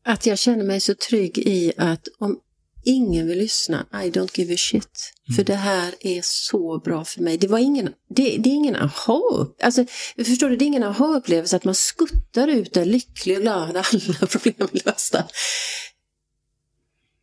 Att 0.03 0.25
jag 0.25 0.39
känner 0.39 0.63
mig 0.63 0.79
så 0.79 0.95
trygg 0.95 1.37
i 1.37 1.73
att 1.77 2.07
om 2.17 2.39
ingen 2.85 3.27
vill 3.27 3.37
lyssna, 3.37 3.85
I 3.93 4.11
don't 4.11 4.39
give 4.39 4.53
a 4.53 4.57
shit. 4.57 5.13
Mm. 5.27 5.35
För 5.35 5.43
det 5.43 5.55
här 5.55 5.95
är 5.99 6.21
så 6.23 6.79
bra 6.79 7.05
för 7.05 7.21
mig. 7.21 7.37
Det, 7.37 7.47
var 7.47 7.59
ingen, 7.59 7.93
det, 8.09 8.37
det 8.37 8.49
är 8.49 8.53
ingen 8.53 8.75
aha 8.75 9.55
alltså, 9.61 9.85
Förstår 10.15 10.49
du, 10.49 10.55
det 10.55 10.65
är 10.65 10.67
ingen 10.67 10.83
aha-upplevelse 10.83 11.55
att 11.55 11.63
man 11.63 11.75
skuttar 11.75 12.47
ut 12.47 12.73
där 12.73 12.85
lycklig 12.85 13.37
och 13.37 13.41
glad, 13.41 13.77
alla 13.77 14.27
problem 14.27 14.69
är 14.73 14.85
lösta. 14.85 15.27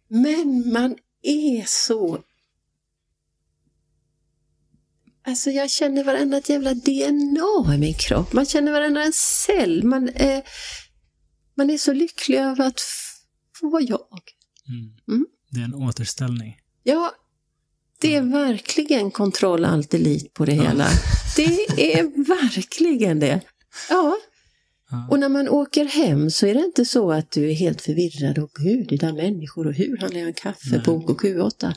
Men 0.09 0.72
man 0.72 0.97
är 1.22 1.64
så... 1.66 2.18
Alltså 5.24 5.51
jag 5.51 5.70
känner 5.70 6.05
varenda 6.05 6.40
jävla 6.44 6.74
DNA 6.74 7.74
i 7.74 7.78
min 7.78 7.94
kropp. 7.94 8.32
Man 8.32 8.47
känner 8.47 8.72
varenda 8.72 9.02
en 9.02 9.12
cell. 9.12 9.82
Man, 9.82 10.09
är 10.14 10.43
man 11.55 11.70
är 11.70 11.78
så 11.78 11.93
lycklig 11.93 12.39
över 12.39 12.64
att 12.64 12.80
få 13.60 13.70
vara 13.70 13.82
jag. 13.82 14.22
Mm. 14.68 14.90
Mm. 15.09 15.26
Det 15.53 15.61
är 15.61 15.65
en 15.65 15.74
återställning. 15.74 16.57
Ja, 16.83 17.12
det 18.01 18.15
är 18.15 18.23
verkligen 18.23 19.11
kontroll 19.11 19.65
allt 19.65 19.95
elit 19.95 20.35
på 20.35 20.45
det 20.45 20.55
Ja. 20.55 20.62
hela. 20.62 20.87
Det 21.37 21.45
är 21.97 22.03
verkligen 22.29 23.19
det. 23.20 23.41
Ja, 23.91 24.16
Ja. 24.91 25.09
och 25.11 25.19
när 25.19 25.29
man 25.29 25.49
åker 25.49 25.85
hem 25.85 26.31
så 26.31 26.47
är 26.47 26.55
det 26.55 26.61
inte 26.65 26.85
så 26.85 27.12
att 27.12 27.31
du 27.31 27.51
är 27.51 27.55
helt 27.55 27.81
förvirrad 27.81 28.39
och 28.39 28.51
gud, 28.55 28.87
det 28.89 28.97
där 28.97 29.12
människor 29.12 29.66
och 29.66 29.74
hur 29.74 29.97
handlar 29.97 30.19
jag 30.20 30.29
en 30.29 30.35
kaffe 30.35 30.70
Nej. 30.70 30.83
på 30.85 31.01
OK8? 31.01 31.74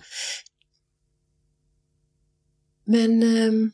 Men 2.85 3.23
ehm, 3.23 3.72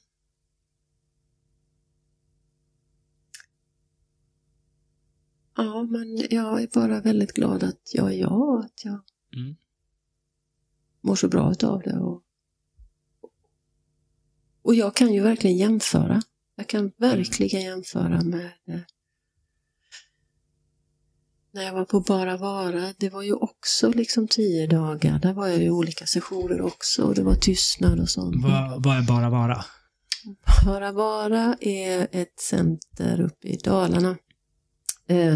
Ja, 5.57 5.83
men 5.83 6.17
jag 6.29 6.61
är 6.63 6.67
bara 6.73 7.01
väldigt 7.01 7.33
glad 7.33 7.63
att 7.63 7.81
jag 7.93 8.13
är 8.13 8.17
jag, 8.17 8.65
att 8.65 8.85
jag 8.85 8.99
Mm. 9.37 9.55
Mår 11.01 11.15
så 11.15 11.27
bra 11.27 11.51
utav 11.51 11.81
det. 11.81 11.99
Och, 11.99 12.21
och 14.61 14.75
jag 14.75 14.95
kan 14.95 15.13
ju 15.13 15.21
verkligen 15.21 15.57
jämföra. 15.57 16.21
Jag 16.55 16.67
kan 16.67 16.91
verkligen 16.97 17.61
jämföra 17.61 18.21
med 18.21 18.51
eh, 18.67 18.79
när 21.53 21.63
jag 21.63 21.73
var 21.73 21.85
på 21.85 21.99
Bara 21.99 22.37
Vara. 22.37 22.93
Det 22.97 23.09
var 23.09 23.21
ju 23.21 23.33
också 23.33 23.89
liksom 23.89 24.27
tio 24.27 24.67
dagar. 24.67 25.19
Där 25.19 25.33
var 25.33 25.47
jag 25.47 25.63
i 25.63 25.69
olika 25.69 26.05
sessioner 26.05 26.61
också 26.61 27.03
och 27.03 27.15
det 27.15 27.23
var 27.23 27.35
tystnad 27.35 27.99
och 27.99 28.09
sånt. 28.09 28.43
Vad, 28.43 28.83
vad 28.83 28.97
är 28.97 29.01
bara 29.01 29.29
vara? 29.29 29.65
Bara 30.65 30.91
Vara 30.91 31.57
är 31.61 32.07
ett 32.11 32.39
center 32.39 33.21
uppe 33.21 33.47
i 33.47 33.57
Dalarna. 33.57 34.17
Eh, 35.07 35.35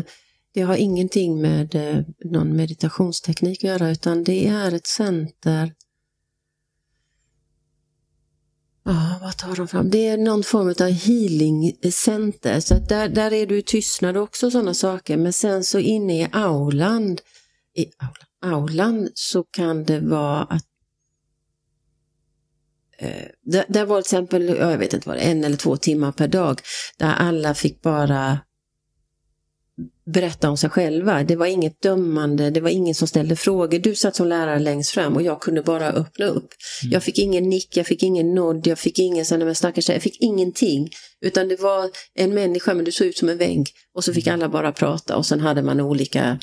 det 0.56 0.62
har 0.62 0.76
ingenting 0.76 1.42
med 1.42 1.76
eh, 1.76 2.04
någon 2.26 2.56
meditationsteknik 2.56 3.64
att 3.64 3.70
göra 3.70 3.90
utan 3.90 4.24
det 4.24 4.48
är 4.48 4.72
ett 4.72 4.88
center 4.88 5.74
Ja, 8.84 9.20
vad 9.22 9.38
tar 9.38 9.56
de 9.56 9.68
fram? 9.68 9.90
Det 9.90 10.08
är 10.08 10.18
någon 10.18 10.44
form 10.44 10.68
av 10.68 10.92
healing 10.92 11.74
center. 11.92 12.60
Så 12.60 12.74
där, 12.74 13.10
där 13.10 13.34
är 13.34 13.46
du 13.46 13.58
i 13.58 13.62
tystnad 13.62 14.18
också 14.18 14.52
sådana 14.52 14.74
saker. 14.74 15.18
Men 15.18 15.34
sen 15.34 15.64
så 15.64 15.80
inne 15.80 16.22
i 16.22 16.28
aulan, 16.32 17.18
i 17.74 17.86
aulan, 17.98 18.54
aulan 18.54 19.10
så 19.14 19.44
kan 19.44 19.84
det 19.84 20.00
vara 20.00 20.44
att 20.44 20.66
eh, 22.98 23.26
där, 23.42 23.66
där 23.68 23.86
var 23.86 24.02
till 24.02 24.08
exempel, 24.08 24.48
jag 24.48 24.78
vet 24.78 24.94
inte 24.94 25.10
vad 25.10 25.18
det 25.18 25.22
en 25.22 25.44
eller 25.44 25.58
två 25.58 25.78
timmar 25.78 26.12
per 26.12 26.28
dag, 26.28 26.62
där 26.98 27.14
alla 27.14 27.54
fick 27.54 27.82
bara 27.82 28.40
berätta 30.06 30.50
om 30.50 30.58
sig 30.58 30.70
själva. 30.70 31.24
Det 31.24 31.36
var 31.36 31.46
inget 31.46 31.82
dömande, 31.82 32.50
det 32.50 32.62
var 32.62 32.70
ingen 32.70 32.96
som 32.96 33.08
ställde 33.08 33.36
frågor. 33.36 33.80
Du 33.80 33.96
satt 33.96 34.16
som 34.16 34.28
lärare 34.28 34.60
längst 34.60 34.92
fram 34.92 35.16
och 35.16 35.22
jag 35.22 35.42
kunde 35.42 35.62
bara 35.62 35.92
öppna 35.92 36.26
upp. 36.26 36.54
Mm. 36.84 36.94
Jag 36.94 37.04
fick 37.04 37.20
ingen 37.20 37.50
nick, 37.50 37.78
jag 37.78 37.86
fick 37.86 38.04
ingen 38.04 38.36
nod, 38.36 38.68
jag 38.68 38.80
fick 38.80 39.00
ingen 39.00 39.26
sån 39.26 39.40
där 39.40 39.54
stackars 39.54 39.90
jag 39.90 40.02
fick 40.02 40.22
ingenting. 40.22 40.90
Utan 41.22 41.48
det 41.48 41.62
var 41.62 41.90
en 42.14 42.34
människa, 42.34 42.74
men 42.74 42.86
du 42.86 42.92
såg 42.92 43.08
ut 43.08 43.18
som 43.18 43.30
en 43.30 43.38
vägg. 43.38 43.70
Och 43.94 44.04
så 44.04 44.14
fick 44.14 44.28
mm. 44.28 44.40
alla 44.40 44.50
bara 44.50 44.72
prata 44.72 45.18
och 45.18 45.26
sen 45.26 45.40
hade 45.40 45.62
man 45.62 45.82
olika, 45.82 46.40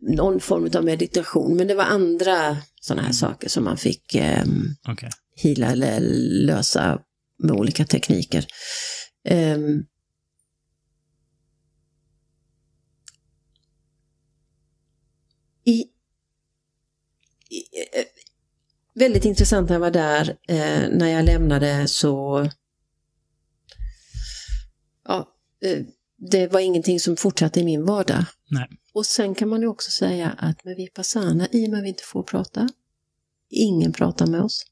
någon 0.00 0.40
form 0.40 0.70
av 0.74 0.84
meditation. 0.84 1.56
Men 1.56 1.66
det 1.66 1.74
var 1.74 1.84
andra 1.84 2.56
sådana 2.80 3.02
här 3.02 3.08
mm. 3.08 3.14
saker 3.14 3.48
som 3.48 3.64
man 3.64 3.76
fick 3.76 4.14
eh, 4.14 4.44
okay. 4.92 5.10
hila 5.36 5.72
eller 5.72 6.00
lösa 6.46 6.98
med 7.38 7.52
olika 7.52 7.84
tekniker. 7.84 8.46
Um, 9.30 9.84
i, 15.66 15.84
i, 17.48 17.58
eh, 17.98 18.04
väldigt 18.94 19.24
intressant 19.24 19.68
när 19.68 19.74
jag 19.74 19.80
var 19.80 19.90
där. 19.90 20.36
Eh, 20.48 20.88
när 20.90 21.06
jag 21.06 21.24
lämnade 21.24 21.88
så... 21.88 22.46
Ja, 25.04 25.34
eh, 25.62 25.84
det 26.18 26.46
var 26.46 26.60
ingenting 26.60 27.00
som 27.00 27.16
fortsatte 27.16 27.60
i 27.60 27.64
min 27.64 27.84
vardag. 27.84 28.24
Nej. 28.50 28.68
Och 28.92 29.06
sen 29.06 29.34
kan 29.34 29.48
man 29.48 29.60
ju 29.60 29.66
också 29.66 29.90
säga 29.90 30.30
att 30.30 30.64
med 30.64 30.76
Vipassana, 30.76 31.48
i 31.52 31.66
och 31.66 31.70
med 31.70 31.78
att 31.78 31.84
vi 31.84 31.88
inte 31.88 32.02
får 32.02 32.22
prata, 32.22 32.68
ingen 33.50 33.92
pratar 33.92 34.26
med 34.26 34.40
oss, 34.40 34.66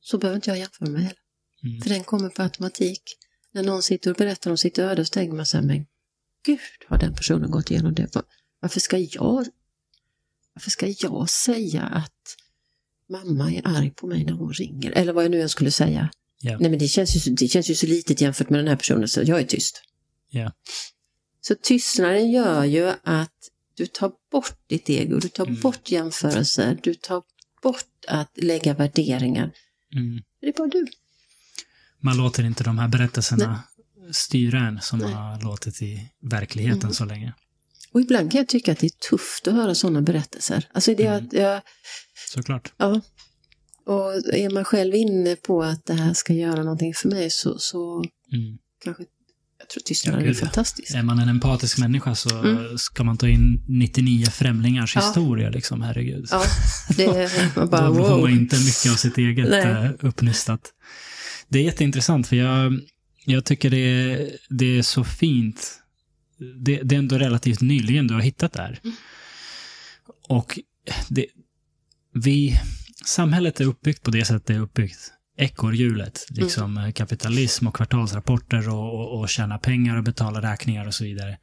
så 0.00 0.18
behöver 0.18 0.36
inte 0.36 0.50
jag 0.50 0.58
jämföra 0.58 0.88
mig 0.88 1.02
heller. 1.02 1.20
Mm. 1.62 1.80
För 1.80 1.88
den 1.88 2.04
kommer 2.04 2.28
på 2.28 2.42
automatik. 2.42 3.02
När 3.52 3.62
någon 3.62 3.82
sitter 3.82 4.10
och 4.10 4.16
berättar 4.16 4.50
om 4.50 4.58
sitt 4.58 4.78
öde 4.78 5.04
så 5.04 5.10
tänker 5.10 5.34
man 5.36 5.46
så 5.46 5.56
här, 5.56 5.64
men 5.64 5.86
gud, 6.44 6.58
har 6.88 6.98
den 6.98 7.14
personen 7.14 7.50
gått 7.50 7.70
igenom 7.70 7.94
det? 7.94 8.16
Varför 8.60 8.80
ska 8.80 8.98
jag, 8.98 9.46
varför 10.54 10.70
ska 10.70 10.94
jag 10.98 11.30
säga 11.30 11.82
att 11.82 12.36
mamma 13.08 13.52
är 13.52 13.62
arg 13.64 13.90
på 13.90 14.06
mig 14.06 14.24
när 14.24 14.32
hon 14.32 14.52
ringer? 14.52 14.90
Eller 14.90 15.12
vad 15.12 15.24
jag 15.24 15.30
nu 15.30 15.42
än 15.42 15.48
skulle 15.48 15.70
säga. 15.70 16.10
Yeah. 16.44 16.60
Nej 16.60 16.70
men 16.70 16.78
det 16.78 16.88
känns, 16.88 17.26
ju, 17.26 17.34
det 17.34 17.48
känns 17.48 17.70
ju 17.70 17.74
så 17.74 17.86
litet 17.86 18.20
jämfört 18.20 18.50
med 18.50 18.58
den 18.58 18.68
här 18.68 18.76
personen 18.76 19.08
så 19.08 19.22
jag 19.22 19.40
är 19.40 19.44
tyst. 19.44 19.82
Yeah. 20.30 20.52
Så 21.40 21.54
tystnaden 21.62 22.30
gör 22.30 22.64
ju 22.64 22.92
att 23.04 23.50
du 23.74 23.86
tar 23.86 24.12
bort 24.32 24.58
ditt 24.66 24.90
ego, 24.90 25.18
du 25.18 25.28
tar 25.28 25.46
mm. 25.46 25.60
bort 25.60 25.90
jämförelser, 25.90 26.78
du 26.82 26.94
tar 26.94 27.22
bort 27.62 28.04
att 28.08 28.30
lägga 28.34 28.74
värderingar. 28.74 29.52
Mm. 29.94 30.22
Det 30.40 30.46
är 30.46 30.52
bara 30.52 30.68
du. 30.68 30.86
Man 32.00 32.16
låter 32.16 32.44
inte 32.44 32.64
de 32.64 32.78
här 32.78 32.88
berättelserna 32.88 33.62
Nej. 33.96 34.14
styra 34.14 34.58
en 34.58 34.80
som 34.80 34.98
Nej. 34.98 35.12
har 35.12 35.42
låtit 35.42 35.82
i 35.82 36.10
verkligheten 36.20 36.80
mm. 36.80 36.94
så 36.94 37.04
länge. 37.04 37.34
Och 37.92 38.00
ibland 38.00 38.32
kan 38.32 38.38
jag 38.38 38.48
tycka 38.48 38.72
att 38.72 38.78
det 38.78 38.86
är 38.86 39.10
tufft 39.10 39.48
att 39.48 39.54
höra 39.54 39.74
sådana 39.74 40.02
berättelser. 40.02 40.68
Alltså 40.72 40.94
det 40.94 41.06
mm. 41.06 41.24
att 41.24 41.32
jag... 41.32 41.60
Såklart. 42.34 42.72
Ja. 42.76 43.00
Och 43.86 44.34
är 44.34 44.50
man 44.50 44.64
själv 44.64 44.94
inne 44.94 45.36
på 45.36 45.62
att 45.62 45.86
det 45.86 45.94
här 45.94 46.14
ska 46.14 46.32
göra 46.32 46.62
någonting 46.62 46.94
för 46.94 47.08
mig 47.08 47.30
så, 47.30 47.58
så 47.58 48.04
mm. 48.32 48.58
kanske 48.84 49.04
jag 49.58 49.68
tror 49.68 49.80
tystnaden 49.80 50.24
ja, 50.24 50.30
är 50.30 50.34
fantastisk. 50.34 50.94
Är 50.94 51.02
man 51.02 51.18
en 51.18 51.28
empatisk 51.28 51.78
människa 51.78 52.14
så 52.14 52.38
mm. 52.38 52.78
ska 52.78 53.04
man 53.04 53.18
ta 53.18 53.28
in 53.28 53.64
99 53.68 54.26
främlingars 54.26 54.96
ja. 54.96 55.02
historia, 55.02 55.50
liksom, 55.50 55.82
herregud. 55.82 56.26
Ja, 56.30 56.42
det 56.96 57.04
är 57.04 57.56
man 57.56 57.70
bara, 57.70 57.88
Då 57.88 57.94
får 57.94 58.20
man 58.20 58.30
inte 58.30 58.56
mycket 58.56 58.92
av 58.92 58.96
sitt 58.96 59.18
eget 59.18 59.48
Nej. 59.50 59.62
Eh, 59.62 59.90
uppnystat. 60.00 60.60
Det 61.48 61.58
är 61.58 61.62
jätteintressant, 61.62 62.26
för 62.26 62.36
jag, 62.36 62.80
jag 63.24 63.44
tycker 63.44 63.70
det 63.70 63.76
är, 63.76 64.30
det 64.48 64.78
är 64.78 64.82
så 64.82 65.04
fint 65.04 65.79
det, 66.40 66.82
det, 66.82 66.94
är 66.94 66.98
ändå 66.98 67.18
relativt 67.18 67.60
nyligen 67.60 68.06
du 68.06 68.14
har 68.14 68.20
hittat 68.20 68.52
det 68.52 68.62
här. 68.62 68.80
Mm. 68.84 68.96
Och 70.28 70.58
det, 71.08 71.26
vi, 72.14 72.60
samhället 73.04 73.60
är 73.60 73.64
uppbyggt 73.64 74.02
på 74.02 74.10
det 74.10 74.24
sättet 74.24 74.46
det 74.46 74.54
är 74.54 74.60
uppbyggt. 74.60 75.12
Ekorrhjulet, 75.36 76.26
liksom 76.30 76.78
mm. 76.78 76.92
kapitalism 76.92 77.66
och 77.66 77.76
kvartalsrapporter 77.76 78.68
och, 78.68 78.94
och, 78.94 79.20
och 79.20 79.28
tjäna 79.28 79.58
pengar 79.58 79.96
och 79.96 80.04
betala 80.04 80.52
räkningar 80.52 80.86
och 80.86 80.94
så 80.94 81.04
vidare. 81.04 81.38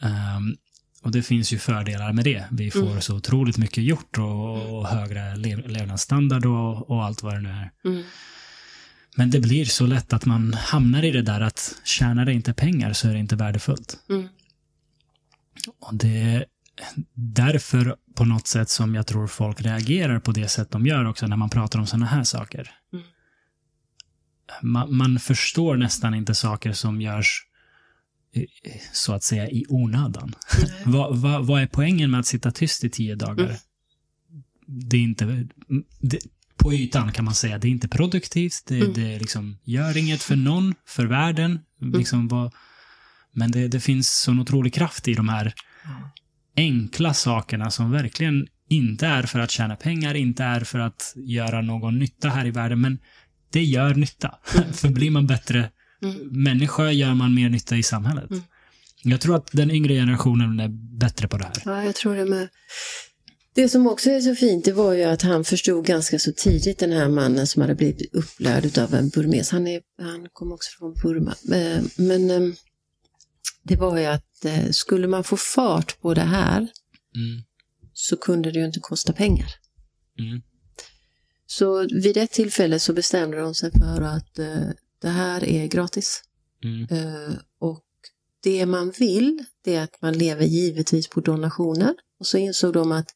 Um, 0.00 0.56
och 1.02 1.10
det 1.10 1.22
finns 1.22 1.52
ju 1.52 1.58
fördelar 1.58 2.12
med 2.12 2.24
det. 2.24 2.44
Vi 2.50 2.70
får 2.70 2.90
mm. 2.90 3.00
så 3.00 3.16
otroligt 3.16 3.58
mycket 3.58 3.84
gjort 3.84 4.18
och, 4.18 4.78
och 4.78 4.86
högre 4.86 5.36
lev, 5.36 5.68
levnadsstandard 5.68 6.46
och, 6.46 6.90
och, 6.90 7.04
allt 7.04 7.22
vad 7.22 7.34
det 7.34 7.40
nu 7.40 7.48
är. 7.48 7.70
Mm. 7.84 8.02
Men 9.16 9.30
det 9.30 9.40
blir 9.40 9.64
så 9.64 9.86
lätt 9.86 10.12
att 10.12 10.24
man 10.24 10.54
hamnar 10.54 11.02
i 11.02 11.10
det 11.10 11.22
där 11.22 11.40
att 11.40 11.74
tjänar 11.84 12.24
det 12.24 12.32
inte 12.32 12.52
pengar 12.52 12.92
så 12.92 13.08
är 13.08 13.12
det 13.12 13.18
inte 13.18 13.36
värdefullt. 13.36 13.98
Mm. 14.08 14.28
Och 15.80 15.94
det 15.94 16.22
är 16.22 16.44
därför 17.14 17.96
på 18.14 18.24
något 18.24 18.46
sätt 18.46 18.68
som 18.68 18.94
jag 18.94 19.06
tror 19.06 19.26
folk 19.26 19.60
reagerar 19.60 20.20
på 20.20 20.32
det 20.32 20.48
sätt 20.48 20.70
de 20.70 20.86
gör 20.86 21.04
också 21.04 21.26
när 21.26 21.36
man 21.36 21.50
pratar 21.50 21.78
om 21.78 21.86
sådana 21.86 22.06
här 22.06 22.24
saker. 22.24 22.70
Mm. 22.92 23.04
Man, 24.62 24.96
man, 24.96 25.18
förstår 25.18 25.76
nästan 25.76 26.14
inte 26.14 26.34
saker 26.34 26.72
som 26.72 27.00
görs 27.00 27.46
så 28.92 29.12
att 29.12 29.22
säga 29.22 29.48
i 29.50 29.64
onödan. 29.68 30.34
vad, 30.84 31.16
vad, 31.16 31.46
vad 31.46 31.62
är 31.62 31.66
poängen 31.66 32.10
med 32.10 32.20
att 32.20 32.26
sitta 32.26 32.50
tyst 32.50 32.84
i 32.84 32.90
tio 32.90 33.14
dagar? 33.14 33.44
Mm. 33.44 33.56
Det 34.66 34.96
är 34.96 35.00
inte... 35.00 35.48
Det, 35.98 36.18
på 36.60 36.72
ytan 36.72 37.12
kan 37.12 37.24
man 37.24 37.34
säga. 37.34 37.58
Det 37.58 37.68
är 37.68 37.70
inte 37.70 37.88
produktivt, 37.88 38.62
det, 38.66 38.80
mm. 38.80 38.92
det 38.92 39.18
liksom 39.18 39.58
gör 39.64 39.96
inget 39.96 40.22
för 40.22 40.36
någon, 40.36 40.74
för 40.86 41.06
världen. 41.06 41.60
Mm. 41.82 41.98
Liksom 41.98 42.28
vad, 42.28 42.54
men 43.32 43.50
det, 43.50 43.68
det 43.68 43.80
finns 43.80 44.10
sån 44.10 44.40
otrolig 44.40 44.74
kraft 44.74 45.08
i 45.08 45.14
de 45.14 45.28
här 45.28 45.54
enkla 46.56 47.14
sakerna 47.14 47.70
som 47.70 47.90
verkligen 47.90 48.46
inte 48.68 49.06
är 49.06 49.22
för 49.22 49.38
att 49.38 49.50
tjäna 49.50 49.76
pengar, 49.76 50.14
inte 50.14 50.44
är 50.44 50.60
för 50.60 50.78
att 50.78 51.14
göra 51.16 51.60
någon 51.60 51.98
nytta 51.98 52.28
här 52.28 52.46
i 52.46 52.50
världen, 52.50 52.80
men 52.80 52.98
det 53.52 53.64
gör 53.64 53.94
nytta. 53.94 54.38
Mm. 54.54 54.72
för 54.72 54.88
blir 54.88 55.10
man 55.10 55.26
bättre 55.26 55.70
mm. 56.02 56.16
människa 56.30 56.90
gör 56.90 57.14
man 57.14 57.34
mer 57.34 57.48
nytta 57.48 57.76
i 57.76 57.82
samhället. 57.82 58.30
Mm. 58.30 58.42
Jag 59.02 59.20
tror 59.20 59.36
att 59.36 59.52
den 59.52 59.70
yngre 59.70 59.94
generationen 59.94 60.60
är 60.60 60.68
bättre 60.98 61.28
på 61.28 61.38
det 61.38 61.44
här. 61.44 61.62
Ja, 61.64 61.84
jag 61.84 61.94
tror 61.94 62.16
det 62.16 62.24
med. 62.24 62.48
Det 63.54 63.68
som 63.68 63.86
också 63.86 64.10
är 64.10 64.20
så 64.20 64.34
fint 64.34 64.64
det 64.64 64.72
var 64.72 64.92
ju 64.92 65.02
att 65.02 65.22
han 65.22 65.44
förstod 65.44 65.86
ganska 65.86 66.18
så 66.18 66.32
tidigt 66.32 66.78
den 66.78 66.92
här 66.92 67.08
mannen 67.08 67.46
som 67.46 67.62
hade 67.62 67.74
blivit 67.74 68.14
upplärd 68.14 68.78
av 68.78 68.94
en 68.94 69.08
burmes. 69.08 69.50
Han, 69.50 69.66
är, 69.66 69.82
han 69.98 70.28
kom 70.32 70.52
också 70.52 70.70
från 70.78 70.94
Burma. 70.94 71.34
Eh, 71.52 71.82
men 71.96 72.30
ehm, 72.30 72.54
det 73.62 73.76
var 73.76 73.98
ju 73.98 74.04
att 74.04 74.44
eh, 74.44 74.70
skulle 74.70 75.06
man 75.06 75.24
få 75.24 75.36
fart 75.36 76.00
på 76.00 76.14
det 76.14 76.20
här 76.20 76.58
mm. 76.58 77.42
så 77.92 78.16
kunde 78.16 78.50
det 78.50 78.58
ju 78.58 78.66
inte 78.66 78.80
kosta 78.80 79.12
pengar. 79.12 79.48
Mm. 80.18 80.42
Så 81.46 81.88
vid 82.02 82.16
ett 82.16 82.30
tillfälle 82.30 82.78
så 82.78 82.92
bestämde 82.92 83.40
de 83.40 83.54
sig 83.54 83.70
för 83.70 84.02
att 84.02 84.38
eh, 84.38 84.68
det 85.00 85.08
här 85.08 85.44
är 85.44 85.66
gratis. 85.66 86.22
Mm. 86.64 86.86
Och 87.58 87.84
det 88.42 88.66
man 88.66 88.90
vill, 88.90 89.44
det 89.64 89.74
är 89.74 89.82
att 89.82 90.02
man 90.02 90.18
lever 90.18 90.44
givetvis 90.44 91.08
på 91.08 91.20
donationer. 91.20 91.94
Och 92.18 92.26
så 92.26 92.38
insåg 92.38 92.72
de 92.72 92.92
att 92.92 93.14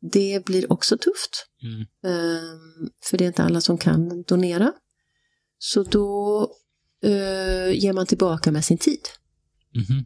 det 0.00 0.44
blir 0.44 0.72
också 0.72 0.98
tufft. 0.98 1.46
Mm. 1.62 1.80
Ehm, 1.80 2.90
för 3.04 3.18
det 3.18 3.24
är 3.24 3.26
inte 3.26 3.42
alla 3.42 3.60
som 3.60 3.78
kan 3.78 4.22
donera. 4.22 4.72
Så 5.58 5.82
då 5.82 6.40
uh, 7.04 7.74
ger 7.74 7.92
man 7.92 8.06
tillbaka 8.06 8.52
med 8.52 8.64
sin 8.64 8.78
tid. 8.78 9.00
Mm. 9.74 10.04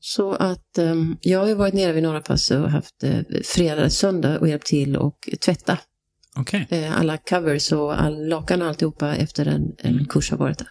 Så 0.00 0.32
att 0.32 0.78
um, 0.78 1.18
jag 1.20 1.40
har 1.40 1.46
ju 1.46 1.54
varit 1.54 1.74
nere 1.74 1.92
vid 1.92 2.02
Norra 2.02 2.20
Pass 2.20 2.50
och 2.50 2.70
haft 2.70 3.04
uh, 3.04 3.20
fredag, 3.44 3.90
söndag 3.90 4.38
och 4.38 4.48
hjälpt 4.48 4.66
till 4.66 4.96
och 4.96 5.28
tvätta. 5.40 5.78
Okay. 6.40 6.60
Uh, 6.72 6.84
eh, 6.84 7.00
alla 7.00 7.16
covers 7.16 7.72
och 7.72 8.00
all 8.00 8.26
lakan 8.28 8.62
och 8.62 8.68
alltihopa 8.68 9.14
efter 9.14 9.46
en, 9.46 9.74
en 9.78 9.92
mm. 9.92 10.06
kurs 10.06 10.30
har 10.30 10.38
varit 10.38 10.58
där. 10.58 10.68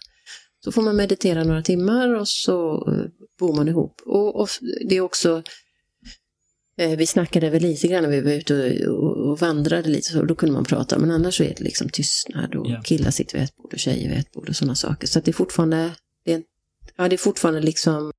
Så 0.64 0.72
får 0.72 0.82
man 0.82 0.96
meditera 0.96 1.44
några 1.44 1.62
timmar 1.62 2.14
och 2.14 2.28
så 2.28 2.84
bor 3.38 3.56
man 3.56 3.68
ihop. 3.68 4.00
Och, 4.06 4.40
och 4.40 4.48
det 4.88 4.96
är 4.96 5.00
också 5.00 5.42
vi 6.88 7.06
snackade 7.06 7.50
väl 7.50 7.62
lite 7.62 7.88
grann 7.88 8.02
när 8.02 8.10
vi 8.10 8.20
var 8.20 8.32
ute 8.32 8.86
och, 8.88 9.38
vandrade 9.38 9.88
lite, 9.88 10.12
så 10.12 10.22
då 10.22 10.34
kunde 10.34 10.52
man 10.52 10.64
prata. 10.64 10.98
Men 10.98 11.10
annars 11.10 11.36
så 11.36 11.42
är 11.42 11.54
det 11.56 11.64
liksom 11.64 11.88
tystnad 11.88 12.54
och 12.54 12.66
yeah. 12.68 12.82
killar 12.82 13.10
sitter 13.10 13.34
vid 13.38 13.44
ett 13.44 13.56
bord 13.56 13.72
och 13.72 13.78
tjejer 13.78 14.08
vid 14.08 14.18
ett 14.18 14.32
bord 14.32 14.48
och 14.48 14.56
sådana 14.56 14.74
saker. 14.74 15.06
Så 15.06 15.20
det 15.20 15.30
är 15.30 15.32
fortfarande, 15.32 15.94
det 16.24 16.32
är, 16.32 16.42
ja, 16.96 17.08
det 17.08 17.16
är 17.16 17.18
fortfarande 17.18 17.60
liksom 17.60 18.12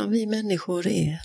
ja, 0.01 0.07
vi 0.07 0.27
människor 0.27 0.87
är, 0.87 1.21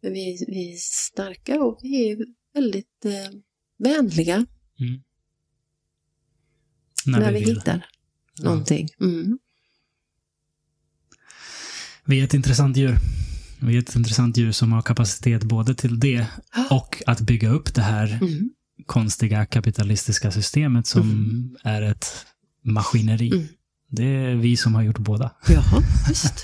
vi, 0.00 0.44
vi 0.48 0.72
är 0.72 0.76
starka 0.78 1.60
och 1.60 1.78
vi 1.82 2.10
är 2.10 2.18
väldigt 2.54 3.04
eh, 3.04 3.38
vänliga 3.78 4.46
Mm. 4.80 5.02
när, 7.06 7.32
vi, 7.32 7.38
vill. 7.40 7.48
hittar 7.56 7.86
någonting. 8.42 8.88
Mm. 9.00 9.38
Vi 12.04 12.20
är 12.20 12.24
ett 12.24 12.34
intressant 12.34 12.76
djur. 12.76 12.96
Vi 13.60 13.74
är 13.76 13.78
ett 13.78 13.96
intressant 13.96 14.36
djur 14.36 14.52
som 14.52 14.72
har 14.72 14.82
kapacitet 14.82 15.42
både 15.42 15.74
till 15.74 16.00
det 16.00 16.26
och 16.70 17.02
att 17.06 17.20
bygga 17.20 17.48
upp 17.50 17.74
det 17.74 17.82
här 17.82 18.18
Mm. 18.22 18.50
konstiga 18.86 19.46
kapitalistiska 19.46 20.30
systemet 20.30 20.86
som 20.86 21.56
är 21.64 21.82
ett 21.82 22.26
maskineri. 22.62 23.30
Mm. 23.32 23.46
Det 23.90 24.04
är 24.04 24.34
vi 24.36 24.56
som 24.56 24.74
har 24.74 24.82
gjort 24.82 24.98
båda. 24.98 25.36
Jaha, 25.48 25.82
visst. 26.08 26.34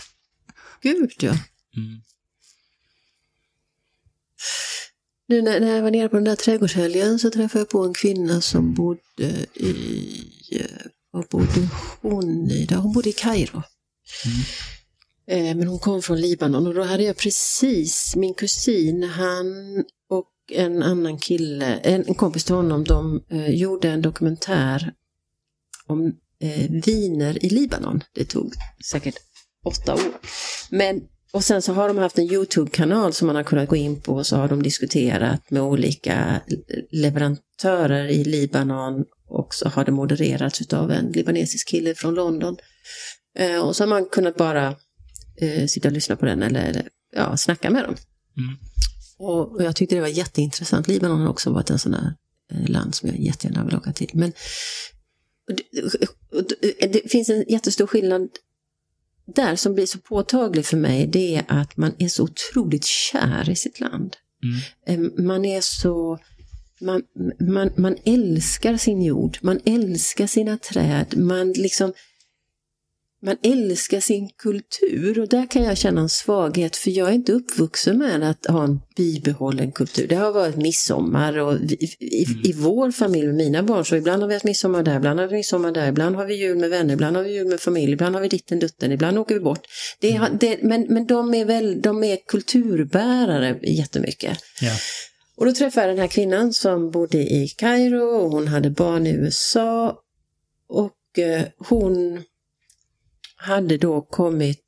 Gud 0.85 1.13
ja. 1.19 1.31
Mm. 1.77 2.01
Nu 5.27 5.43
när, 5.43 5.61
när 5.61 5.75
jag 5.75 5.83
var 5.83 5.91
nere 5.91 6.09
på 6.09 6.17
den 6.17 6.25
där 6.25 6.37
trädgårdshelgen 6.37 7.19
så 7.19 7.31
träffade 7.31 7.61
jag 7.61 7.69
på 7.69 7.85
en 7.85 7.95
kvinna 7.95 8.41
som 8.41 8.75
bodde 8.75 9.47
i... 9.55 10.23
eh, 10.53 10.87
Var 11.11 11.27
bodde 11.31 11.69
hon 12.01 12.51
i? 12.51 12.67
Där 12.67 12.77
hon 12.77 12.93
bodde 12.93 13.09
i 13.09 13.13
Kairo. 13.13 13.63
Eh, 15.27 15.57
Men 15.57 15.67
hon 15.69 15.79
kom 15.79 16.03
från 16.03 16.21
Libanon 16.21 16.67
och 16.67 16.75
då 16.75 16.83
hade 16.83 17.03
jag 17.03 17.17
precis, 17.17 18.17
min 18.17 18.35
kusin, 18.35 19.03
han 19.03 19.47
och 20.09 20.31
en 20.53 20.83
annan 20.83 21.19
kille, 21.19 21.67
en, 21.77 22.07
en 22.09 22.15
kompis 22.15 22.45
till 22.45 22.55
honom, 22.55 22.85
de 22.85 23.25
eh, 23.31 23.51
gjorde 23.51 23.91
en 23.91 24.03
dokumentär 24.03 24.93
om 25.87 26.07
eh, 26.41 26.71
viner 26.71 27.45
i 27.45 27.49
Libanon. 27.49 28.05
Det 28.13 28.25
tog 28.25 28.55
säkert 28.91 29.17
åtta 29.65 29.95
år. 29.95 30.13
Men, 30.71 31.01
och 31.33 31.45
sen 31.45 31.63
så 31.63 31.73
har 31.73 31.89
de 31.89 31.99
haft 31.99 32.19
en 32.19 32.33
YouTube-kanal 32.33 33.13
som 33.13 33.27
man 33.27 33.37
har 33.37 33.43
kunnat 33.43 33.69
gå 33.69 33.77
in 33.77 34.01
på 34.01 34.13
och 34.13 34.27
så 34.27 34.37
har 34.37 34.49
de 34.49 34.63
diskuterat 34.63 35.51
med 35.51 35.63
olika 35.63 36.41
leverantörer 36.91 38.07
i 38.09 38.25
Libanon 38.25 39.05
och 39.29 39.55
så 39.55 39.69
har 39.69 39.85
det 39.85 39.93
modererats 39.93 40.73
av 40.73 40.91
en 40.91 41.13
libanesisk 41.13 41.69
kille 41.69 41.95
från 41.95 42.15
London. 42.15 42.57
Eh, 43.39 43.67
och 43.67 43.77
så 43.77 43.83
har 43.83 43.89
man 43.89 44.07
kunnat 44.07 44.37
bara 44.37 44.77
eh, 45.41 45.67
sitta 45.67 45.89
och 45.89 45.93
lyssna 45.95 46.17
på 46.17 46.27
den 46.27 46.43
eller, 46.43 46.65
eller 46.65 46.89
ja, 47.17 47.37
snacka 47.37 47.71
med 47.71 47.85
dem. 47.85 47.97
Mm. 48.37 48.57
Och, 49.19 49.55
och 49.55 49.63
jag 49.63 49.77
tyckte 49.77 49.95
det 49.95 50.01
var 50.01 50.09
jätteintressant. 50.09 50.89
Libanon 50.89 51.21
har 51.21 51.29
också 51.29 51.51
varit 51.51 51.71
en 51.71 51.79
sån 51.79 51.93
där 51.93 52.15
eh, 52.53 52.71
land 52.71 52.95
som 52.95 53.09
jag 53.09 53.19
jättegärna 53.19 53.65
vill 53.65 53.77
åka 53.77 53.93
till. 53.93 54.11
Men 54.15 54.33
det, 55.47 56.87
det 56.87 57.11
finns 57.11 57.29
en 57.29 57.45
jättestor 57.49 57.87
skillnad 57.87 58.29
där 59.27 59.57
som 59.57 59.75
blir 59.75 59.87
så 59.87 59.99
påtaglig 59.99 60.67
för 60.67 60.77
mig. 60.77 61.07
Det 61.07 61.37
är 61.37 61.45
att 61.49 61.77
man 61.77 61.93
är 61.99 62.09
så 62.09 62.25
otroligt 62.25 62.85
kär 62.85 63.51
i 63.51 63.57
sitt 63.57 63.81
land. 63.81 64.17
Mm. 64.89 65.27
Man 65.27 65.45
är 65.45 65.61
så... 65.61 66.19
Man, 66.81 67.03
man, 67.41 67.71
man 67.77 67.97
älskar 68.05 68.77
sin 68.77 69.03
jord, 69.03 69.39
man 69.41 69.61
älskar 69.65 70.27
sina 70.27 70.59
träd, 70.59 71.17
man 71.17 71.53
liksom... 71.53 71.93
Man 73.25 73.37
älskar 73.43 74.01
sin 74.01 74.29
kultur 74.39 75.21
och 75.21 75.29
där 75.29 75.51
kan 75.51 75.63
jag 75.63 75.77
känna 75.79 76.01
en 76.01 76.09
svaghet 76.09 76.77
för 76.77 76.91
jag 76.91 77.09
är 77.09 77.13
inte 77.13 77.33
uppvuxen 77.33 77.99
med 77.99 78.31
att 78.31 78.47
ha 78.47 78.65
en 78.65 78.81
bibehållen 78.97 79.73
kultur. 79.73 80.07
Det 80.09 80.15
har 80.15 80.33
varit 80.33 80.57
midsommar 80.57 81.39
och 81.39 81.55
i, 81.55 81.89
i, 82.01 82.27
i 82.45 82.53
vår 82.53 82.91
familj 82.91 83.27
med 83.27 83.35
mina 83.35 83.63
barn 83.63 83.85
så 83.85 83.97
ibland 83.97 84.23
har 84.23 84.29
vi 84.29 84.35
haft 84.35 84.45
midsommar 84.45 84.83
där, 84.83 84.97
ibland 84.97 85.21
har 85.21 85.27
vi 85.27 85.37
midsommar 85.37 85.73
där, 85.73 85.89
ibland 85.89 86.17
har 86.17 86.25
vi 86.27 86.35
jul 86.35 86.59
med 86.59 86.71
vänner, 86.71 86.95
ibland 86.95 87.17
har 87.17 87.23
vi 87.25 87.33
jul 87.35 87.47
med 87.47 87.61
familj, 87.61 87.93
ibland 87.93 88.15
har 88.15 88.23
vi 88.23 88.29
ditten 88.29 88.59
dutten, 88.59 88.93
ibland 88.93 89.19
åker 89.19 89.35
vi 89.35 89.41
bort. 89.41 89.61
Det, 90.01 90.11
har- 90.13 90.31
det, 90.41 90.59
men 90.63 90.87
men 90.89 91.07
de, 91.07 91.35
är 91.35 91.45
väl, 91.45 91.83
de 91.83 92.05
är 92.05 92.19
kulturbärare 92.27 93.59
jättemycket. 93.63 94.39
Ja. 94.61 94.73
Och 95.37 95.47
då 95.47 95.53
träffade 95.53 95.87
jag 95.87 95.97
den 95.97 96.01
här 96.01 96.09
kvinnan 96.09 96.53
som 96.53 96.91
bodde 96.91 97.19
i 97.19 97.49
Kairo 97.49 98.03
och 98.03 98.31
hon 98.31 98.49
hade 98.49 98.71
barn 98.71 99.07
i 99.07 99.11
USA. 99.11 99.99
Och 100.69 101.19
eh, 101.19 101.43
hon 101.69 102.23
hade 103.45 103.79
då 103.79 104.01
kommit, 104.03 104.63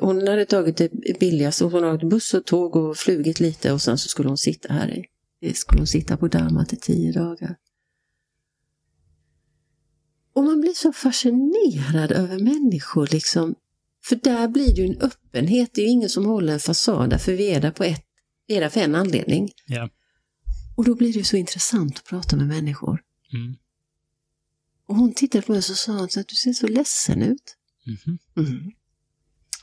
hon 0.00 0.28
hade 0.28 0.46
tagit 0.46 0.76
det 0.76 1.18
billigaste, 1.20 1.64
hon 1.64 1.82
hade 1.82 1.94
åkt 1.94 2.04
buss 2.04 2.34
och 2.34 2.44
tåg 2.44 2.76
och 2.76 2.96
flugit 2.96 3.40
lite 3.40 3.72
och 3.72 3.82
sen 3.82 3.98
så 3.98 4.08
skulle 4.08 4.28
hon 4.28 4.38
sitta 4.38 4.72
här 4.72 5.08
i, 5.40 5.54
skulle 5.54 5.80
hon 5.80 5.86
sitta 5.86 6.16
på 6.16 6.28
Dharma 6.28 6.64
till 6.64 6.80
tio 6.80 7.12
dagar. 7.12 7.56
Och 10.34 10.44
man 10.44 10.60
blir 10.60 10.72
så 10.72 10.92
fascinerad 10.92 12.12
över 12.12 12.38
människor 12.38 13.08
liksom. 13.12 13.54
För 14.04 14.16
där 14.16 14.48
blir 14.48 14.74
det 14.74 14.80
ju 14.80 14.86
en 14.86 15.00
öppenhet, 15.00 15.70
det 15.74 15.80
är 15.80 15.84
ju 15.84 15.90
ingen 15.90 16.08
som 16.08 16.26
håller 16.26 16.52
en 16.52 16.60
fasad 16.60 17.10
där, 17.10 17.18
för 17.18 17.32
vi 17.32 17.50
är 17.50 17.60
där 17.60 17.70
på 17.70 17.84
ett, 17.84 18.04
vi 18.46 18.56
är 18.56 18.60
där 18.60 18.68
för 18.68 18.80
en 18.80 18.94
anledning. 18.94 19.50
Ja. 19.66 19.88
Och 20.76 20.84
då 20.84 20.94
blir 20.94 21.12
det 21.12 21.24
så 21.24 21.36
intressant 21.36 21.98
att 21.98 22.04
prata 22.04 22.36
med 22.36 22.46
människor. 22.46 23.02
Mm. 23.32 23.56
Och 24.86 24.96
hon 24.96 25.14
tittade 25.14 25.42
på 25.42 25.52
mig 25.52 25.58
och 25.58 25.64
så 25.64 25.74
sa 25.74 25.92
hon 25.92 26.04
att 26.04 26.28
du 26.28 26.34
ser 26.36 26.52
så 26.52 26.66
ledsen 26.66 27.22
ut. 27.22 27.56
Mhm. 27.86 28.18
Mm. 28.36 28.70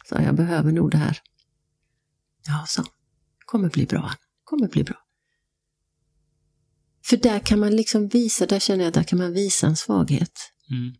Så 0.05 0.15
jag 0.15 0.35
behöver 0.35 0.71
nog 0.71 0.91
det 0.91 0.97
här. 0.97 1.19
Ja, 2.47 2.65
så. 2.67 2.83
Kommer 3.45 3.69
bli 3.69 3.85
bra. 3.85 4.11
Kommer 4.43 4.67
bli 4.67 4.83
bra. 4.83 4.95
För 7.05 7.17
där 7.17 7.39
kan 7.39 7.59
man 7.59 7.75
liksom 7.75 8.07
visa, 8.07 8.45
där 8.45 8.59
känner 8.59 8.83
jag 8.83 8.93
där 8.93 9.03
kan 9.03 9.19
man 9.19 9.33
visa 9.33 9.67
en 9.67 9.75
svaghet. 9.75 10.51
Mm. 10.71 10.95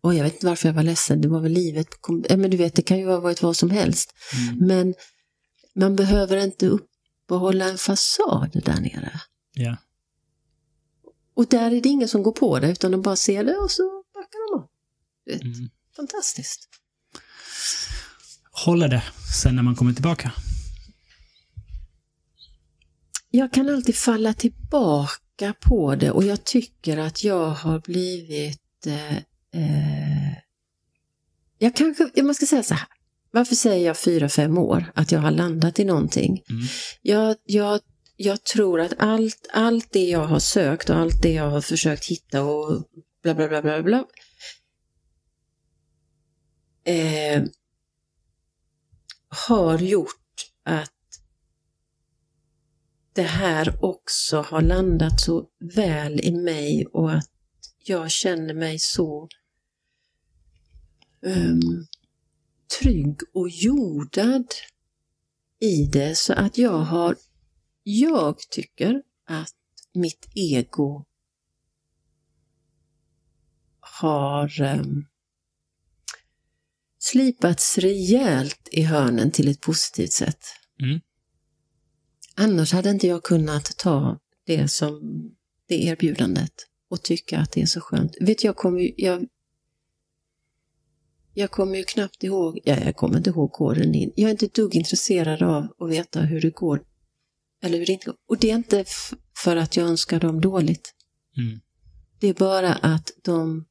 Och 0.00 0.14
jag 0.14 0.24
vet 0.24 0.34
inte 0.34 0.46
varför 0.46 0.68
jag 0.68 0.74
var 0.74 0.82
ledsen, 0.82 1.20
det 1.20 1.28
var 1.28 1.40
väl 1.40 1.52
livet. 1.52 1.88
Men 2.36 2.50
du 2.50 2.56
vet, 2.56 2.74
det 2.74 2.82
kan 2.82 2.98
ju 2.98 3.06
ha 3.06 3.20
varit 3.20 3.42
vad 3.42 3.56
som 3.56 3.70
helst. 3.70 4.14
Mm. 4.34 4.66
Men 4.66 4.94
man 5.74 5.96
behöver 5.96 6.36
inte 6.36 6.66
uppehålla 6.66 7.68
en 7.68 7.78
fasad 7.78 8.62
där 8.64 8.80
nere. 8.80 9.20
Ja. 9.52 9.76
Och 11.34 11.46
där 11.46 11.70
är 11.70 11.80
det 11.80 11.88
ingen 11.88 12.08
som 12.08 12.22
går 12.22 12.32
på 12.32 12.58
det, 12.58 12.70
utan 12.70 12.90
de 12.90 13.02
bara 13.02 13.16
ser 13.16 13.44
det 13.44 13.56
och 13.56 13.70
så 13.70 14.04
backar 14.14 14.52
de 14.52 14.60
av. 14.60 14.68
Mm. 15.46 15.70
Fantastiskt. 15.98 16.68
Håller 18.50 18.88
det 18.88 19.02
sen 19.42 19.56
när 19.56 19.62
man 19.62 19.76
kommer 19.76 19.92
tillbaka? 19.92 20.32
jag 23.30 23.52
kan 23.52 23.68
alltid 23.68 23.96
falla 23.96 24.34
tillbaka 24.34 25.54
på 25.60 25.94
det 25.94 26.10
och 26.10 26.24
jag 26.24 26.44
tycker 26.44 26.98
att 26.98 27.24
jag 27.24 27.50
har 27.50 27.80
blivit 27.80 28.86
eh, 28.86 29.16
eh, 29.16 30.32
jag 31.58 31.76
kanske, 31.76 32.22
man 32.22 32.34
ska 32.34 32.46
säga 32.46 32.62
så 32.62 32.74
här, 32.74 32.86
varför 33.30 33.54
säger 33.54 33.86
jag 33.86 33.98
fyra, 33.98 34.28
fem 34.28 34.58
år 34.58 34.92
att 34.94 35.12
jag 35.12 35.20
har 35.20 35.30
landat 35.30 35.78
i 35.78 35.84
någonting? 35.84 36.42
Mm. 36.50 36.62
Jag, 37.02 37.36
jag, 37.44 37.80
jag 38.16 38.44
tror 38.44 38.80
att 38.80 38.92
allt, 38.98 39.46
allt 39.52 39.92
det 39.92 40.04
jag 40.04 40.26
har 40.26 40.38
sökt 40.38 40.90
och 40.90 40.96
allt 40.96 41.22
det 41.22 41.32
jag 41.32 41.50
har 41.50 41.60
försökt 41.60 42.04
hitta 42.04 42.42
och 42.42 42.82
bla 43.22 43.34
bla 43.34 43.48
bla 43.48 43.62
bla 43.62 43.82
bla 43.82 44.04
eh, 46.88 47.44
har 49.28 49.78
gjort 49.78 50.50
att 50.62 50.92
det 53.12 53.22
här 53.22 53.84
också 53.84 54.40
har 54.40 54.62
landat 54.62 55.20
så 55.20 55.48
väl 55.58 56.20
i 56.20 56.32
mig 56.32 56.86
och 56.86 57.12
att 57.12 57.30
jag 57.84 58.10
känner 58.10 58.54
mig 58.54 58.78
så 58.78 59.28
um, 61.20 61.86
trygg 62.80 63.20
och 63.34 63.48
jordad 63.48 64.46
i 65.60 65.86
det. 65.86 66.18
Så 66.18 66.32
att 66.32 66.58
jag 66.58 66.78
har, 66.78 67.16
jag 67.82 68.38
tycker 68.38 69.02
att 69.24 69.54
mitt 69.94 70.28
ego 70.34 71.04
har 73.80 74.60
um, 74.60 75.06
slipats 77.10 77.78
rejält 77.78 78.68
i 78.72 78.82
hörnen 78.82 79.30
till 79.30 79.48
ett 79.48 79.60
positivt 79.60 80.12
sätt. 80.12 80.40
Mm. 80.82 81.00
Annars 82.34 82.72
hade 82.72 82.90
inte 82.90 83.06
jag 83.06 83.22
kunnat 83.22 83.76
ta 83.78 84.18
det 84.46 84.68
som 84.68 85.00
det 85.68 85.84
erbjudandet 85.84 86.52
och 86.90 87.02
tycka 87.02 87.38
att 87.38 87.52
det 87.52 87.62
är 87.62 87.66
så 87.66 87.80
skönt. 87.80 88.16
Vet 88.20 88.44
jag 88.44 88.56
kommer 88.56 88.80
ju, 88.80 88.92
jag, 88.96 89.26
jag 91.34 91.50
kommer 91.50 91.76
ju 91.76 91.84
knappt 91.84 92.24
ihåg, 92.24 92.60
ja, 92.64 92.76
jag 92.84 92.96
kommer 92.96 93.16
inte 93.16 93.30
ihåg 93.30 93.50
gården 93.50 93.94
in. 93.94 94.12
Jag 94.16 94.26
är 94.26 94.30
inte 94.30 94.46
dugg 94.46 94.74
intresserad 94.74 95.42
av 95.42 95.74
att 95.78 95.90
veta 95.90 96.20
hur 96.20 96.40
det 96.40 96.50
går. 96.50 96.82
Eller 97.62 97.78
hur 97.78 97.86
det 97.86 97.92
inte 97.92 98.06
går. 98.06 98.16
Och 98.28 98.38
det 98.38 98.50
är 98.50 98.54
inte 98.54 98.84
för 99.44 99.56
att 99.56 99.76
jag 99.76 99.88
önskar 99.88 100.20
dem 100.20 100.40
dåligt. 100.40 100.94
Mm. 101.36 101.60
Det 102.20 102.28
är 102.28 102.34
bara 102.34 102.74
att 102.74 103.10
de 103.24 103.64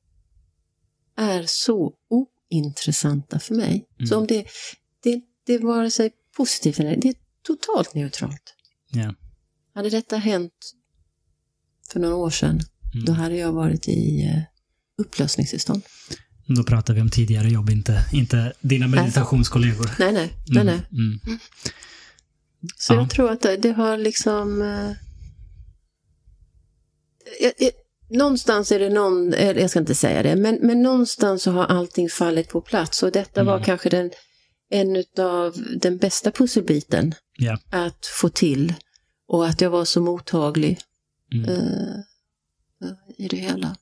är 1.16 1.44
så 1.48 1.94
ointressanta 2.52 3.40
för 3.40 3.56
mig. 3.56 3.86
Mm. 4.00 4.08
Så 4.08 4.18
om 4.18 4.28
det, 4.28 4.46
det, 5.04 5.22
det 5.46 5.54
är 5.54 5.60
vare 5.60 5.92
sig 5.92 6.12
positivt 6.38 6.80
eller 6.80 6.96
det 6.96 7.08
är 7.10 7.16
totalt 7.48 7.94
neutralt. 7.94 8.54
Ja. 8.92 9.14
Hade 9.74 9.90
detta 9.90 10.18
hänt 10.18 10.54
för 11.92 12.00
några 12.00 12.16
år 12.16 12.30
sedan, 12.30 12.60
Mm. 12.94 13.06
då 13.06 13.14
hade 13.14 13.36
jag 13.36 13.52
varit 13.52 13.88
i 13.88 14.24
eh, 14.26 14.42
upplösningstillstånd. 14.98 15.82
Då 16.48 16.64
pratar 16.64 16.94
vi 16.94 17.02
om 17.02 17.10
tidigare 17.10 17.50
jobb, 17.50 17.70
inte, 17.70 18.06
inte 18.14 18.54
dina 18.62 18.88
meditationskollegor. 18.88 19.90
Nej, 20.00 20.14
nej, 20.14 20.34
nej, 20.48 20.64
nej. 20.64 20.82
Mm. 20.92 21.20
Mm. 21.28 21.40
Så 22.78 22.94
Ja. 22.94 22.98
jag 23.00 23.10
tror 23.10 23.32
att 23.32 23.42
det, 23.42 23.58
det 23.58 23.72
har 23.72 23.98
liksom... 23.98 24.62
Eh, 24.62 24.92
jag, 27.42 27.54
jag, 27.58 27.72
någonstans 28.10 28.72
är 28.72 28.80
det 28.80 28.90
någon, 28.90 29.32
jag 29.38 29.70
ska 29.70 29.80
inte 29.80 29.96
säga 29.96 30.24
det, 30.24 30.36
men, 30.36 30.56
men 30.62 30.82
någonstans 30.84 31.44
så 31.44 31.52
har 31.52 31.66
allting 31.66 32.10
fallit 32.10 32.50
på 32.50 32.62
plats 32.62 33.04
och 33.04 33.12
detta 33.12 33.44
var 33.44 33.54
Mm. 33.54 33.66
kanske 33.66 33.90
den, 33.90 34.12
en 34.70 35.04
av 35.26 35.56
den 35.82 35.98
bästa 35.98 36.32
pusselbiten 36.32 37.16
Ja. 37.38 37.58
att 37.72 38.06
få 38.06 38.30
till 38.30 38.74
och 39.28 39.48
att 39.48 39.62
jag 39.62 39.70
var 39.70 39.86
så 39.86 40.02
mottaglig 40.02 40.80
Mm. 41.34 41.50
eh, 41.50 41.96
i 43.18 43.28
det 43.28 43.38
hela. 43.38 43.76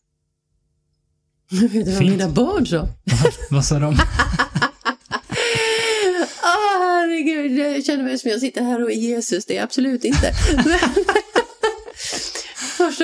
Vet 1.51 1.85
du 1.85 1.91
vad 1.91 2.03
mina 2.05 2.29
barn 2.29 2.67
sa? 2.67 2.87
Vad- 3.51 3.65
sa 3.65 3.79
de? 3.79 3.85
Åh 3.87 3.99
herregud, 6.79 7.57
jag 7.59 7.85
känner 7.85 8.03
mig 8.03 8.19
som 8.19 8.31
jag 8.31 8.39
sitter 8.39 8.61
här 8.61 8.83
och 8.83 8.91
är 8.91 8.95
Jesus, 8.95 9.45
det 9.45 9.53
är 9.53 9.55
jag 9.55 9.63
absolut 9.63 10.03
inte. 10.05 10.33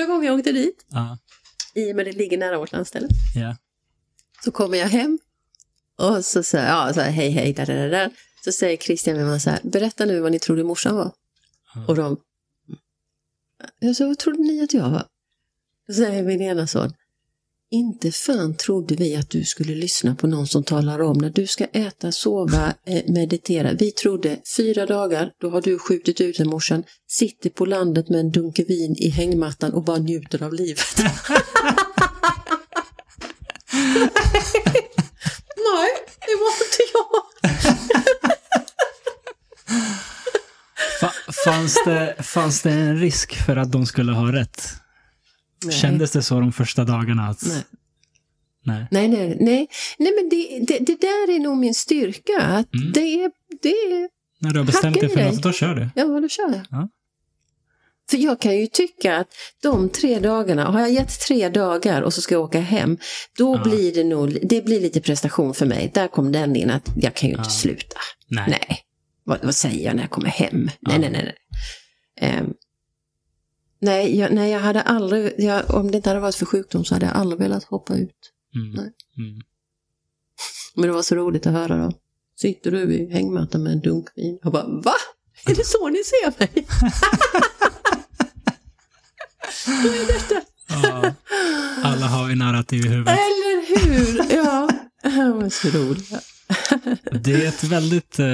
Första 0.02 0.12
gången 0.12 0.26
jag 0.26 0.38
åkte 0.38 0.52
dit, 0.52 0.84
Ja. 0.88 1.18
i 1.74 1.92
och 1.92 1.96
med 1.96 2.06
det 2.06 2.12
ligger 2.12 2.38
nära 2.38 2.58
vårt 2.58 2.72
landställe, 2.72 3.08
Ja. 3.34 3.56
så 4.44 4.50
kommer 4.52 4.78
jag 4.78 4.88
hem 4.88 5.18
och 5.98 6.24
så 6.24 6.42
säger 6.42 6.68
ja, 6.68 6.92
så 6.94 7.00
här, 7.00 7.10
hej 7.10 7.30
hej, 7.30 7.52
där, 7.52 7.66
där, 7.66 7.90
där. 7.90 8.10
Så 8.44 8.52
säger 8.52 8.76
Christian 8.76 9.16
med 9.16 9.26
mig 9.26 9.40
så 9.40 9.50
här, 9.50 9.60
berätta 9.62 10.04
nu 10.04 10.20
vad 10.20 10.32
ni 10.32 10.38
trodde 10.38 10.64
morsan 10.64 10.96
var. 10.96 11.12
Ja. 11.74 11.84
Och 11.88 11.96
de, 11.96 12.16
jag 13.78 13.96
sa, 13.96 14.06
vad 14.06 14.18
trodde 14.18 14.38
ni 14.42 14.62
att 14.62 14.74
jag 14.74 14.90
var? 14.90 15.06
Då 15.88 15.94
säger 15.94 16.22
min 16.22 16.40
ena 16.42 16.66
son, 16.66 16.92
inte 17.72 18.12
fan 18.12 18.56
trodde 18.56 18.94
vi 18.94 19.16
att 19.16 19.30
du 19.30 19.44
skulle 19.44 19.74
lyssna 19.74 20.14
på 20.14 20.26
någon 20.26 20.46
som 20.46 20.64
talar 20.64 21.02
om 21.02 21.18
när 21.18 21.30
du 21.30 21.46
ska 21.46 21.64
äta, 21.64 22.12
sova, 22.12 22.74
eh, 22.86 23.02
meditera. 23.12 23.72
Vi 23.72 23.90
trodde 23.90 24.38
fyra 24.56 24.86
dagar, 24.86 25.30
då 25.40 25.50
har 25.50 25.60
du 25.60 25.78
skjutit 25.78 26.20
ut 26.20 26.40
en 26.40 26.48
morsan, 26.48 26.82
sitter 27.08 27.50
på 27.50 27.64
landet 27.66 28.08
med 28.08 28.20
en 28.20 28.30
dunke 28.30 28.64
vin 28.64 28.96
i 28.98 29.08
hängmattan 29.08 29.72
och 29.72 29.84
bara 29.84 29.98
njuter 29.98 30.42
av 30.42 30.54
livet. 30.54 30.78
Nej, 35.56 35.90
det 36.26 36.36
var 36.40 36.52
inte 36.64 36.82
jag. 36.92 37.22
Fa- 41.00 41.32
fanns, 41.44 41.84
det, 41.84 42.16
fanns 42.22 42.62
det 42.62 42.70
en 42.70 42.98
risk 43.00 43.46
för 43.46 43.56
att 43.56 43.72
de 43.72 43.86
skulle 43.86 44.12
ha 44.12 44.32
rätt? 44.32 44.81
Nej. 45.64 45.74
Kändes 45.74 46.10
det 46.10 46.22
så 46.22 46.40
de 46.40 46.52
första 46.52 46.84
dagarna? 46.84 47.22
Att, 47.28 47.42
Nej. 47.46 47.62
Nej. 48.64 48.86
Nej, 48.90 49.08
nej, 49.08 49.36
nej, 49.40 49.68
nej 49.98 50.12
men 50.20 50.28
det, 50.28 50.58
det, 50.66 50.78
det 50.78 51.00
där 51.00 51.30
är 51.34 51.38
nog 51.40 51.56
min 51.56 51.74
styrka. 51.74 52.40
Att 52.42 52.74
Mm. 52.74 52.92
det, 52.92 53.00
är, 53.24 53.30
det 53.62 53.68
är, 53.68 54.08
När 54.40 54.50
du 54.50 54.58
har 54.58 54.66
bestämt 54.66 55.00
dig 55.00 55.08
för 55.08 55.16
dig. 55.16 55.32
något, 55.32 55.42
då 55.42 55.52
kör 55.52 55.74
du. 55.74 55.88
ja 55.94 56.04
då 56.04 56.28
kör 56.28 56.42
jag. 56.52 56.66
Ja. 56.70 56.88
För 58.10 58.16
jag 58.18 58.40
kan 58.40 58.58
ju 58.58 58.66
tycka 58.66 59.16
att 59.16 59.28
de 59.62 59.88
tre 59.88 60.18
dagarna, 60.18 60.64
har 60.64 60.80
jag 60.80 60.92
gett 60.92 61.20
tre 61.20 61.48
dagar 61.48 62.02
och 62.02 62.14
så 62.14 62.20
ska 62.20 62.34
jag 62.34 62.42
åka 62.42 62.60
hem, 62.60 62.98
då 63.38 63.54
Ja. 63.56 63.62
blir 63.70 63.94
det 63.94 64.04
nog, 64.04 64.38
det 64.42 64.64
blir 64.64 64.80
lite 64.80 65.00
prestation 65.00 65.54
för 65.54 65.66
mig. 65.66 65.90
Där 65.94 66.08
kom 66.08 66.32
den 66.32 66.56
in 66.56 66.70
att 66.70 66.88
jag 66.96 67.14
kan 67.14 67.28
ju 67.28 67.34
inte 67.34 67.46
Ja. 67.48 67.50
sluta. 67.50 67.96
Nej. 68.28 68.44
Nej, 68.48 68.78
vad, 69.24 69.44
vad 69.44 69.54
säger 69.54 69.84
jag 69.86 69.96
när 69.96 70.02
jag 70.02 70.10
kommer 70.10 70.28
hem? 70.28 70.70
Nej, 70.80 70.98
nej, 70.98 71.10
nej. 71.10 71.10
nej. 71.22 71.34
Ehm, 72.30 72.52
nej, 73.82 74.18
jag, 74.18 74.32
nej, 74.32 74.50
jag 74.50 74.60
hade 74.60 74.82
aldrig, 74.82 75.34
jag, 75.38 75.74
om 75.74 75.90
det 75.90 75.96
inte 75.96 76.10
hade 76.10 76.20
varit 76.20 76.34
för 76.34 76.46
sjukdom 76.46 76.84
så 76.84 76.94
hade 76.94 77.06
jag 77.06 77.14
aldrig 77.14 77.40
velat 77.40 77.64
hoppa 77.64 77.94
ut. 77.94 78.32
Mm. 78.54 78.74
Mm. 78.74 78.92
Men 80.74 80.86
det 80.86 80.92
var 80.92 81.02
så 81.02 81.14
roligt 81.14 81.46
att 81.46 81.52
höra 81.52 81.76
då. 81.76 81.92
Sitter 82.36 82.70
du 82.70 82.94
i 82.94 83.12
hängmattan 83.12 83.62
med 83.62 83.72
en 83.72 83.80
dunk 83.80 84.08
vin? 84.16 84.38
Jag 84.42 84.52
bara, 84.52 84.66
va? 84.66 84.94
Är 85.46 85.54
det 85.54 85.66
så 85.66 85.88
ni 85.88 86.02
ser 86.04 86.38
mig? 86.38 86.50
Vad 89.66 89.94
är 89.94 90.06
detta? 90.06 90.42
Ja. 90.68 91.14
Alla 91.82 92.06
har 92.06 92.28
ju 92.28 92.34
narrativ 92.34 92.86
i 92.86 92.88
huvudet. 92.88 93.18
Eller 93.18 93.78
hur? 93.78 94.36
Ja, 94.36 94.68
var 95.32 95.48
så 95.50 95.68
roligt. 95.68 96.10
Det 97.24 97.32
är 97.32 97.48
ett 97.48 97.64
väldigt 97.64 98.18
eh, 98.18 98.26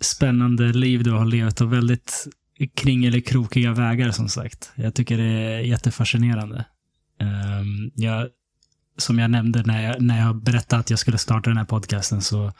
spännande 0.00 0.64
liv 0.64 1.04
du 1.04 1.10
har 1.10 1.26
levt 1.26 1.60
och 1.60 1.72
väldigt 1.72 2.26
kring 2.74 3.04
eller 3.04 3.20
krokiga 3.20 3.72
vägar 3.72 4.10
som 4.10 4.28
sagt. 4.28 4.72
Jag 4.74 4.94
tycker 4.94 5.18
det 5.18 5.24
är 5.24 5.58
jättefascinerande. 5.60 6.64
Ehm, 7.20 7.90
jag, 7.94 8.28
som 8.96 9.18
jag 9.18 9.30
nämnde 9.30 9.62
när 9.62 9.82
jag, 9.82 10.02
när 10.02 10.18
jag 10.18 10.42
berättade 10.42 10.80
att 10.80 10.90
jag 10.90 10.98
skulle 10.98 11.18
starta 11.18 11.50
den 11.50 11.56
här 11.56 11.64
podcasten 11.64 12.22
så 12.22 12.52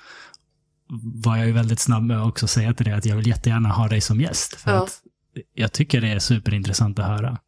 var 1.03 1.37
jag 1.37 1.47
ju 1.47 1.53
väldigt 1.53 1.81
snabb 1.81 2.03
med 2.03 2.21
att 2.21 2.29
också 2.29 2.47
säga 2.47 2.75
till 2.75 2.85
dig 2.87 2.95
att 2.95 3.07
jag 3.07 3.17
vill 3.17 3.27
jättegärna 3.27 3.69
ha 3.69 3.89
dig 3.89 4.01
som 4.01 4.21
gäst. 4.21 4.55
För 4.55 4.71
Ja. 4.71 4.85
att 4.85 5.03
jag 5.55 5.73
tycker 5.73 6.01
det 6.01 6.09
är 6.09 6.19
superintressant 6.19 6.99
att 6.99 7.07
höra. 7.07 7.39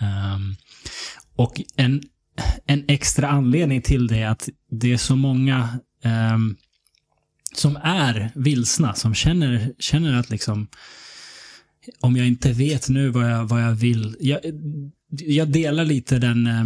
Ehm, 0.00 0.54
och 1.36 1.60
en, 1.76 2.02
en 2.66 2.84
extra 2.88 3.28
anledning 3.28 3.82
till 3.82 4.06
det 4.06 4.18
är 4.18 4.28
att 4.28 4.48
det 4.70 4.92
är 4.92 4.96
så 4.96 5.16
många 5.16 5.68
ehm, 6.04 6.56
som 7.54 7.76
är 7.82 8.30
vilsna, 8.34 8.94
som 8.94 9.14
känner, 9.14 9.72
känner 9.78 10.18
att 10.18 10.30
liksom 10.30 10.68
om 12.00 12.16
jag 12.16 12.26
inte 12.26 12.52
vet 12.52 12.88
nu 12.88 13.08
vad 13.08 13.30
jag, 13.30 13.44
vad 13.44 13.62
jag 13.62 13.72
vill. 13.72 14.16
Jag, 14.20 14.40
jag 15.10 15.48
delar 15.48 15.84
lite 15.84 16.18
den, 16.18 16.46
eh, 16.46 16.64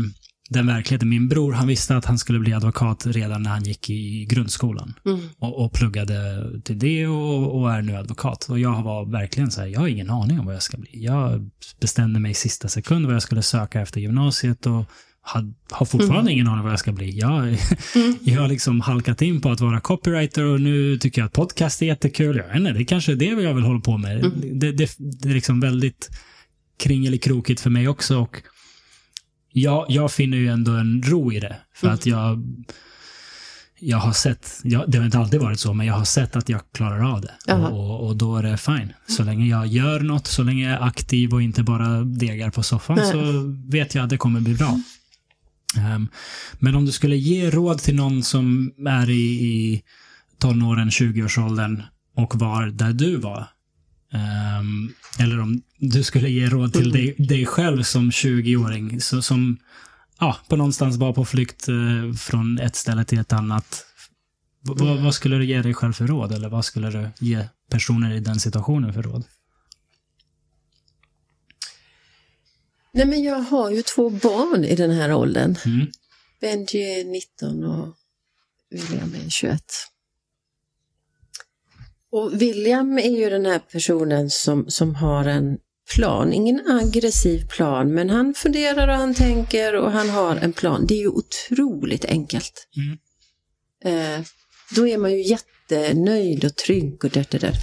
den 0.51 0.67
verkligheten. 0.67 1.09
Min 1.09 1.29
bror, 1.29 1.53
han 1.53 1.69
visste 1.69 1.97
att 1.97 2.05
han 2.05 2.19
skulle 2.19 2.39
bli 2.39 2.53
advokat 2.53 3.07
redan 3.07 3.43
när 3.43 3.51
han 3.51 3.65
gick 3.65 3.91
i 3.91 4.25
grundskolan. 4.25 4.95
Mm. 5.07 5.21
Och, 5.39 5.65
och 5.65 5.73
pluggade 5.73 6.45
till 6.65 6.79
det 6.79 7.07
och, 7.07 7.61
och 7.61 7.73
är 7.73 7.83
nu 7.83 7.97
advokat. 7.97 8.47
Och 8.51 8.59
jag 8.59 8.83
var 8.83 9.07
verkligen 9.13 9.51
så 9.51 9.61
här, 9.61 9.69
jag 9.69 9.81
har 9.81 9.89
ingen 9.89 10.11
aning 10.11 10.41
om 10.41 10.47
vad 10.47 10.55
jag 10.55 10.63
ska 10.63 10.77
bli. 10.77 10.91
Jag 10.93 11.51
bestämde 11.81 12.21
mig 12.21 12.31
i 12.31 12.35
sista 12.35 12.69
sekund 12.69 13.07
vad 13.07 13.15
jag 13.15 13.23
skulle 13.23 13.43
söka 13.43 13.81
efter 13.81 14.01
gymnasiet 14.01 14.67
och 14.67 14.85
har, 15.29 15.53
har 15.71 15.87
fortfarande 15.87 16.21
Mm. 16.21 16.33
ingen 16.33 16.49
aning 16.49 16.63
vad 16.65 16.73
jag 16.73 16.79
ska 16.79 16.93
bli. 16.93 17.19
Jag, 17.19 17.33
Mm. 17.43 17.57
jag 18.23 18.41
har 18.41 18.49
liksom 18.49 18.81
halkat 18.81 19.23
in 19.23 19.41
på 19.41 19.51
att 19.51 19.61
vara 19.61 19.81
copywriter 19.81 20.45
och 20.45 20.61
nu 20.61 20.99
tycker 20.99 21.21
jag 21.21 21.27
att 21.27 21.33
podcast 21.33 21.83
är 21.83 21.87
jättekul. 21.87 22.37
Jag 22.37 22.47
vet 22.49 22.57
inte, 22.57 22.73
det 22.73 22.81
är 22.81 22.85
kanske 22.85 23.13
är 23.13 23.17
det 23.17 23.25
jag 23.25 23.55
vill 23.55 23.65
hålla 23.65 23.81
på 23.81 23.99
med. 23.99 24.19
Mm. 24.25 24.59
Det, 24.59 24.73
det, 24.73 24.95
det 24.99 25.29
är 25.29 25.35
liksom 25.35 25.61
väldigt 25.61 26.11
kringelikrokigt 26.83 27.61
för 27.61 27.71
mig 27.71 27.89
också. 27.89 28.19
Och 28.19 28.43
jag, 29.53 29.87
jag 29.89 30.13
finner 30.13 30.37
ju 30.37 30.49
ändå 30.49 30.73
en 30.73 31.03
ro 31.03 31.33
i 31.33 31.41
det. 31.41 31.57
För 31.75 31.87
Mm. 31.87 31.95
att 31.95 32.07
jag, 32.07 32.43
jag 33.81 33.99
har 33.99 34.13
sett, 34.13 34.61
jag, 34.65 34.91
det 34.91 34.99
har 34.99 35.05
inte 35.05 35.19
alltid 35.19 35.41
varit 35.41 35.61
så, 35.61 35.73
men 35.75 35.87
jag 35.87 35.95
har 35.95 36.05
sett 36.05 36.37
att 36.37 36.49
jag 36.49 36.61
klarar 36.75 37.13
av 37.15 37.21
det. 37.21 37.35
Och, 37.71 38.07
och 38.07 38.17
då 38.17 38.37
är 38.37 38.43
det 38.43 38.57
fine. 38.57 38.93
Så 39.09 39.25
länge 39.25 39.47
jag 39.47 39.67
gör 39.67 40.01
något, 40.01 40.27
så 40.27 40.43
länge 40.43 40.65
jag 40.65 40.73
är 40.73 40.87
aktiv 40.87 41.33
och 41.35 41.43
inte 41.43 41.63
bara 41.63 42.01
degar 42.05 42.51
på 42.51 42.63
soffan, 42.63 42.97
Nej. 42.97 43.13
så 43.13 43.19
vet 43.71 43.95
jag 43.95 44.05
att 44.05 44.11
det 44.11 44.17
kommer 44.17 44.41
bli 44.41 44.55
bra. 44.55 44.81
Ehm, 45.77 46.09
men 46.59 46.75
om 46.75 46.85
du 46.85 46.93
skulle 46.93 47.17
ge 47.17 47.51
råd 47.51 47.79
till 47.79 47.95
någon 47.97 48.23
som 48.23 48.73
är 48.87 49.11
i, 49.11 49.25
i 49.47 49.83
tonåren, 50.39 50.91
20-årsåldern 50.91 51.83
och 52.17 52.35
var 52.39 52.67
där 52.67 52.93
du 52.93 53.17
var. 53.17 53.47
Ehm, 54.13 54.93
eller 55.19 55.41
om 55.41 55.63
du 55.79 56.03
skulle 56.03 56.29
ge 56.31 56.47
råd 56.49 56.73
till 56.73 56.91
dig, 56.93 57.15
dig 57.19 57.47
själv 57.47 57.83
som 57.83 58.11
20-åring, 58.11 59.01
så, 59.01 59.23
som 59.23 59.59
ja, 60.21 60.37
på 60.49 60.57
någonstans 60.57 60.97
var 60.97 61.13
på 61.13 61.25
flykt 61.25 61.69
eh, 61.69 62.13
från 62.19 62.59
ett 62.59 62.77
ställe 62.77 63.05
till 63.05 63.19
ett 63.19 63.33
annat. 63.33 63.83
V- 64.69 64.75
vad 65.03 65.15
skulle 65.15 65.37
du 65.37 65.45
ge 65.45 65.63
dig 65.63 65.75
själv 65.75 65.93
för 65.93 66.07
råd? 66.07 66.33
Eller 66.33 66.49
vad 66.49 66.65
skulle 66.65 66.91
du 66.91 67.09
ge 67.19 67.45
personer 67.71 68.13
i 68.15 68.21
den 68.21 68.41
situationen 68.41 68.93
för 68.93 69.03
råd? 69.03 69.25
Nej, 72.97 73.07
men 73.07 73.23
jag 73.23 73.37
har 73.37 73.71
ju 73.71 73.83
två 73.83 74.11
barn 74.11 74.65
i 74.65 74.75
den 74.75 74.91
här 74.91 75.13
åldern. 75.13 75.59
Mm. 75.67 75.87
Benji 76.41 77.01
är 77.01 77.05
19 77.05 77.65
och 77.65 77.95
William 78.71 79.15
är 79.15 79.31
21. 79.31 79.63
Och 82.13 82.43
William 82.43 82.99
är 82.99 83.17
ju 83.19 83.31
den 83.31 83.47
här 83.47 83.59
personen 83.59 84.31
som, 84.31 84.71
som 84.71 84.95
har 84.95 85.25
en 85.25 85.59
plan, 85.95 86.33
ingen 86.33 86.71
aggressiv 86.71 87.49
plan, 87.49 87.95
men 87.95 88.11
han 88.11 88.35
funderar 88.35 88.89
och 88.89 88.95
han 88.95 89.15
tänker 89.15 89.75
och 89.75 89.91
han 89.91 90.11
har 90.11 90.37
en 90.37 90.53
plan. 90.53 90.87
Det 90.87 90.95
är 90.95 90.99
ju 90.99 91.09
otroligt 91.09 92.05
enkelt. 92.05 92.69
Mm. 92.77 92.99
Eh, 93.85 94.27
då 94.77 94.89
är 94.89 94.99
man 94.99 95.13
ju 95.13 95.23
jättenöjd 95.23 96.45
och 96.45 96.57
trygg 96.57 97.05
och 97.05 97.11
det, 97.11 97.31
det, 97.31 97.39
det. 97.39 97.55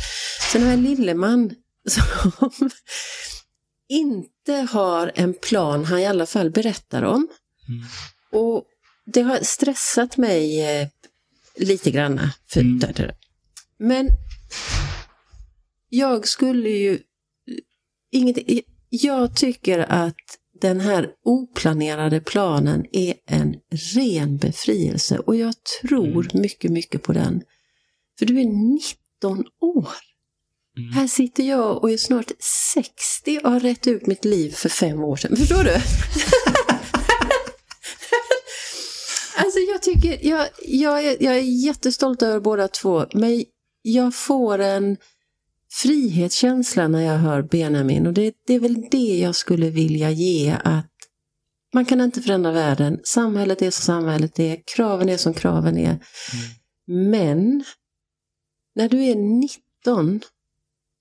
Sen 0.51 0.63
har 0.63 0.69
jag 0.69 0.79
lilleman 0.79 1.55
som 1.89 2.69
inte 3.93 4.53
har 4.53 5.11
en 5.15 5.33
plan 5.33 5.85
han 5.85 5.99
i 5.99 6.05
alla 6.05 6.25
fall 6.25 6.51
berättar 6.51 7.03
om. 7.03 7.27
Mm. 7.67 7.83
Och 8.31 8.65
det 9.05 9.21
har 9.21 9.39
stressat 9.43 10.17
mig 10.17 10.61
eh, 10.61 10.87
lite 11.55 11.91
grann. 11.91 12.19
För 12.47 12.61
Mm. 12.61 12.81
Men 13.77 14.07
jag 15.89 16.27
skulle 16.27 16.69
ju... 16.69 16.99
Inget, 18.11 18.37
jag 18.89 19.35
tycker 19.35 19.79
att 19.79 20.39
den 20.61 20.79
här 20.79 21.09
oplanerade 21.23 22.19
planen 22.19 22.85
är 22.91 23.13
en 23.25 23.55
ren 23.95 24.37
befrielse 24.37 25.17
och 25.17 25.35
jag 25.35 25.53
tror 25.81 26.27
mycket, 26.33 26.71
mycket 26.71 27.03
på 27.03 27.13
den. 27.13 27.43
För 28.19 28.25
du 28.25 28.39
är 28.39 28.45
19 28.45 29.45
år. 29.61 30.12
Mm. 30.77 30.93
Här 30.93 31.07
sitter 31.07 31.43
jag 31.43 31.83
och 31.83 31.91
är 31.91 31.97
snart 31.97 32.31
60 32.73 33.39
och 33.43 33.51
har 33.51 33.59
rätt 33.59 33.87
ut 33.87 34.07
mitt 34.07 34.25
liv 34.25 34.51
för 34.51 34.69
fem 34.69 35.03
år 35.03 35.15
sedan. 35.15 35.35
Förstår 35.35 35.63
du? 35.63 35.73
alltså 39.37 39.59
jag 39.59 39.81
tycker, 39.81 40.27
jag, 40.27 40.47
jag, 40.61 41.05
är, 41.05 41.23
jag 41.23 41.35
är 41.35 41.65
jättestolt 41.65 42.21
över 42.21 42.39
båda 42.39 42.67
två, 42.67 43.05
men 43.13 43.45
jag 43.81 44.15
får 44.15 44.59
en 44.59 44.97
frihetskänsla 45.71 46.87
när 46.87 47.01
jag 47.01 47.17
hör 47.17 47.41
Benjamin 47.41 48.07
och 48.07 48.13
det, 48.13 48.33
det 48.47 48.53
är 48.53 48.59
väl 48.59 48.87
det 48.91 49.17
jag 49.19 49.35
skulle 49.35 49.69
vilja 49.69 50.11
ge 50.11 50.57
att 50.63 50.89
man 51.73 51.85
kan 51.85 52.01
inte 52.01 52.21
förändra 52.21 52.51
världen, 52.51 52.99
samhället 53.03 53.61
är 53.61 53.71
som 53.71 53.83
samhället 53.83 54.39
är, 54.39 54.61
kraven 54.75 55.09
är 55.09 55.17
som 55.17 55.33
kraven 55.33 55.77
är. 55.77 55.99
Men 56.87 57.63
när 58.75 58.89
du 58.89 59.03
är 59.03 59.15
19 59.15 60.21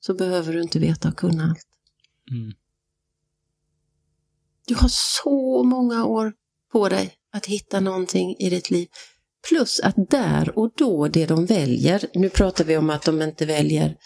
så 0.07 0.15
behöver 0.15 0.53
du 0.53 0.63
inte 0.63 0.79
veta 0.79 1.09
och 1.09 1.17
kunna 1.17 1.45
allt. 1.45 1.67
Mm. 2.31 2.53
Du 4.67 4.75
har 4.75 4.89
så 4.89 5.63
många 5.63 6.05
år 6.05 6.33
på 6.73 6.89
dig 6.89 7.15
att 7.33 7.47
hitta 7.47 7.81
någonting 7.81 8.37
i 8.39 8.51
ditt 8.51 8.71
liv. 8.71 8.89
Plus 9.49 9.81
att 9.81 10.11
där 10.11 10.59
och 10.59 10.73
då 10.77 11.09
det 11.09 11.27
de 11.27 11.47
väljer, 11.47 12.07
nu 12.15 12.29
pratar 12.29 12.65
vi 12.65 12.77
om 12.77 12.91
att 12.91 13.03
de 13.03 13.23
inte 13.23 13.47
väljer 13.47 13.97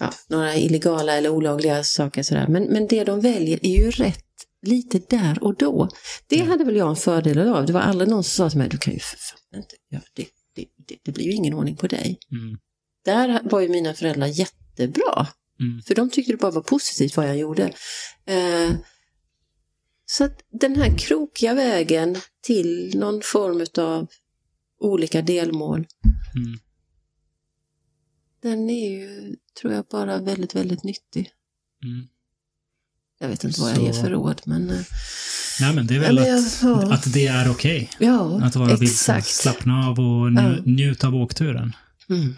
ja, 0.00 0.12
några 0.28 0.56
illegala 0.56 1.12
eller 1.12 1.30
olagliga 1.30 1.84
saker 1.84 2.22
sådär, 2.22 2.46
men, 2.48 2.62
men 2.62 2.86
det 2.86 3.04
de 3.04 3.20
väljer 3.20 3.66
är 3.66 3.84
ju 3.84 3.90
rätt 3.90 4.24
lite 4.66 5.00
där 5.08 5.44
och 5.44 5.56
då. 5.56 5.88
Det 6.26 6.38
hade 6.38 6.64
väl 6.64 6.76
jag 6.76 6.88
en 6.88 6.96
fördel 6.96 7.38
av. 7.38 7.66
Det 7.66 7.72
var 7.72 7.80
aldrig 7.80 8.10
någon 8.10 8.24
som 8.24 8.44
sa 8.44 8.50
till 8.50 8.58
mig, 8.58 8.68
du 8.68 8.78
kan 8.78 8.92
ju 8.92 8.98
för 8.98 9.16
fan 9.16 9.60
inte 9.60 9.76
göra 9.90 10.02
det. 10.14 10.26
Det, 10.54 10.66
det, 10.88 10.96
det 11.04 11.12
blir 11.12 11.24
ju 11.24 11.32
ingen 11.32 11.54
ordning 11.54 11.76
på 11.76 11.86
dig. 11.86 12.18
Mm. 12.32 12.58
Där 13.04 13.40
var 13.44 13.60
ju 13.60 13.68
mina 13.68 13.94
föräldrar 13.94 14.26
jättebra. 14.80 15.26
Mm. 15.60 15.82
För 15.82 15.94
de 15.94 16.10
tyckte 16.10 16.32
det 16.32 16.36
bara 16.36 16.50
var 16.50 16.62
positivt 16.62 17.16
vad 17.16 17.28
jag 17.28 17.36
gjorde. 17.38 17.62
Eh, 18.26 18.74
så 20.06 20.24
att 20.24 20.40
den 20.52 20.76
här 20.76 20.98
krokiga 20.98 21.54
vägen 21.54 22.16
till 22.42 22.92
någon 22.98 23.20
form 23.22 23.66
av 23.84 24.06
olika 24.80 25.22
delmål, 25.22 25.86
Mm. 26.34 26.58
den 28.42 28.70
är 28.70 28.90
ju, 28.90 29.36
tror 29.60 29.72
jag, 29.72 29.84
bara 29.90 30.18
väldigt, 30.18 30.54
väldigt 30.54 30.84
nyttig. 30.84 31.30
Mm. 31.84 32.06
Jag 33.20 33.28
vet 33.28 33.44
inte 33.44 33.60
vad 33.60 33.70
jag 33.70 33.82
ger 33.82 33.92
för 33.92 34.10
råd, 34.10 34.40
men 34.44 34.70
eh, 34.70 34.80
Nej, 35.60 35.74
men 35.74 35.86
det 35.86 35.94
är 35.96 36.00
väl 36.00 36.16
Ja, 36.16 36.22
men 36.24 36.34
att, 36.44 36.62
jag- 36.62 36.82
ja. 36.82 36.94
att 36.94 37.12
det 37.12 37.26
är 37.26 37.50
okej. 37.50 37.90
ja, 37.98 38.40
Att 38.44 38.56
vara 38.56 38.76
vilsen. 38.76 39.22
Slappna 39.22 39.88
av 39.88 39.98
och 40.00 40.32
nju, 40.32 40.40
Ja. 40.56 40.62
njut 40.64 41.04
av 41.04 41.14
åkturen. 41.14 41.72
Mm. 42.08 42.34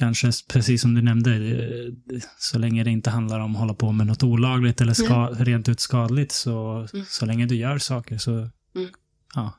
Kanske 0.00 0.30
precis 0.48 0.82
som 0.82 0.94
du 0.94 1.02
nämnde, 1.02 1.30
eh, 1.34 2.20
så 2.38 2.58
länge 2.58 2.84
det 2.84 2.90
inte 2.90 3.10
handlar 3.10 3.40
om 3.40 3.54
att 3.54 3.60
hålla 3.60 3.74
på 3.74 3.92
med 3.92 4.06
något 4.06 4.22
olagligt 4.22 4.80
eller 4.80 4.92
ska, 4.94 5.26
rent 5.26 5.68
ut 5.68 5.80
skadligt, 5.80 6.32
så, 6.32 6.88
Mm. 6.94 7.06
så 7.08 7.26
länge 7.26 7.46
du 7.46 7.56
gör 7.56 7.78
saker 7.78 8.18
så, 8.18 8.30
Mm. 8.30 8.88
ja. 9.34 9.52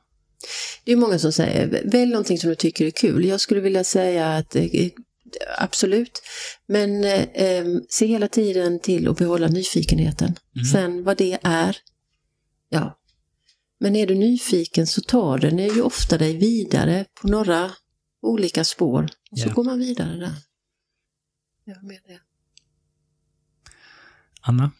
Det 0.84 0.92
är 0.92 0.96
många 0.96 1.18
som 1.18 1.32
säger, 1.32 1.82
välj 1.84 2.10
någonting 2.10 2.38
som 2.38 2.50
du 2.50 2.56
tycker 2.56 2.86
är 2.86 2.90
kul. 2.90 3.24
Jag 3.24 3.40
skulle 3.40 3.60
vilja 3.60 3.84
säga 3.84 4.36
att 4.36 4.56
eh, 4.56 4.64
absolut, 5.58 6.22
men 6.66 7.04
eh, 7.04 7.22
eh, 7.22 7.64
se 7.88 8.06
hela 8.06 8.28
tiden 8.28 8.80
till 8.80 9.08
att 9.08 9.18
behålla 9.18 9.48
nyfikenheten. 9.48 10.34
Mm. 10.56 10.64
Sen 10.64 11.04
vad 11.04 11.18
det 11.18 11.38
är, 11.42 11.76
ja. 12.68 12.98
Men 13.80 13.96
är 13.96 14.06
du 14.06 14.14
nyfiken 14.14 14.86
så 14.86 15.00
tar 15.00 15.38
den 15.38 15.58
ju 15.58 15.82
ofta 15.82 16.18
dig 16.18 16.36
vidare 16.36 17.04
på 17.20 17.28
några 17.28 17.70
olika 18.22 18.64
spår. 18.64 19.08
Och 19.30 19.38
så 19.38 19.48
Ja. 19.48 19.52
går 19.52 19.64
man 19.64 19.78
vidare 19.78 20.16
där. 20.16 20.34
Jag 21.64 21.82
med 21.84 21.98
det. 22.06 22.18
Anna, 24.40 24.70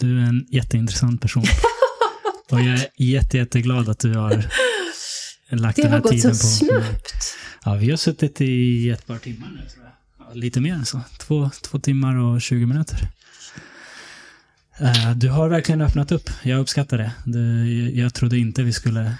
du 0.00 0.20
är 0.20 0.24
en 0.24 0.46
jätteintressant 0.50 1.20
person. 1.20 1.44
och 2.50 2.60
jag 2.60 2.66
är 2.74 2.88
jätte, 2.96 3.36
jätteglad 3.36 3.88
att 3.88 3.98
du 3.98 4.14
har 4.14 4.44
lagt 5.48 5.76
Det 5.76 5.82
den 5.82 5.90
har 5.90 5.98
här 5.98 6.02
gått 6.02 6.12
tiden 6.12 6.34
så 6.34 6.42
på... 6.42 6.48
snabbt. 6.66 7.36
Ja, 7.64 7.74
vi 7.74 7.90
har 7.90 7.96
suttit 7.96 8.40
i 8.40 8.90
ett 8.90 9.06
par 9.06 9.18
timmar 9.18 9.48
nu 9.50 9.68
tror 9.68 9.84
jag. 9.84 9.92
Ja, 10.28 10.34
lite 10.34 10.60
mer 10.60 10.74
än 10.74 10.86
så. 10.86 11.00
Två, 11.18 11.50
två 11.62 11.78
timmar 11.78 12.16
och 12.16 12.42
20 12.42 12.66
minuter. 12.66 12.98
Eh, 14.78 15.10
du 15.16 15.28
har 15.28 15.48
verkligen 15.48 15.80
öppnat 15.80 16.12
upp. 16.12 16.30
Jag 16.42 16.60
uppskattar 16.60 16.98
det. 16.98 17.12
det 17.24 17.40
jag 18.00 18.14
trodde 18.14 18.38
inte 18.38 18.62
vi 18.62 18.72
skulle 18.72 19.18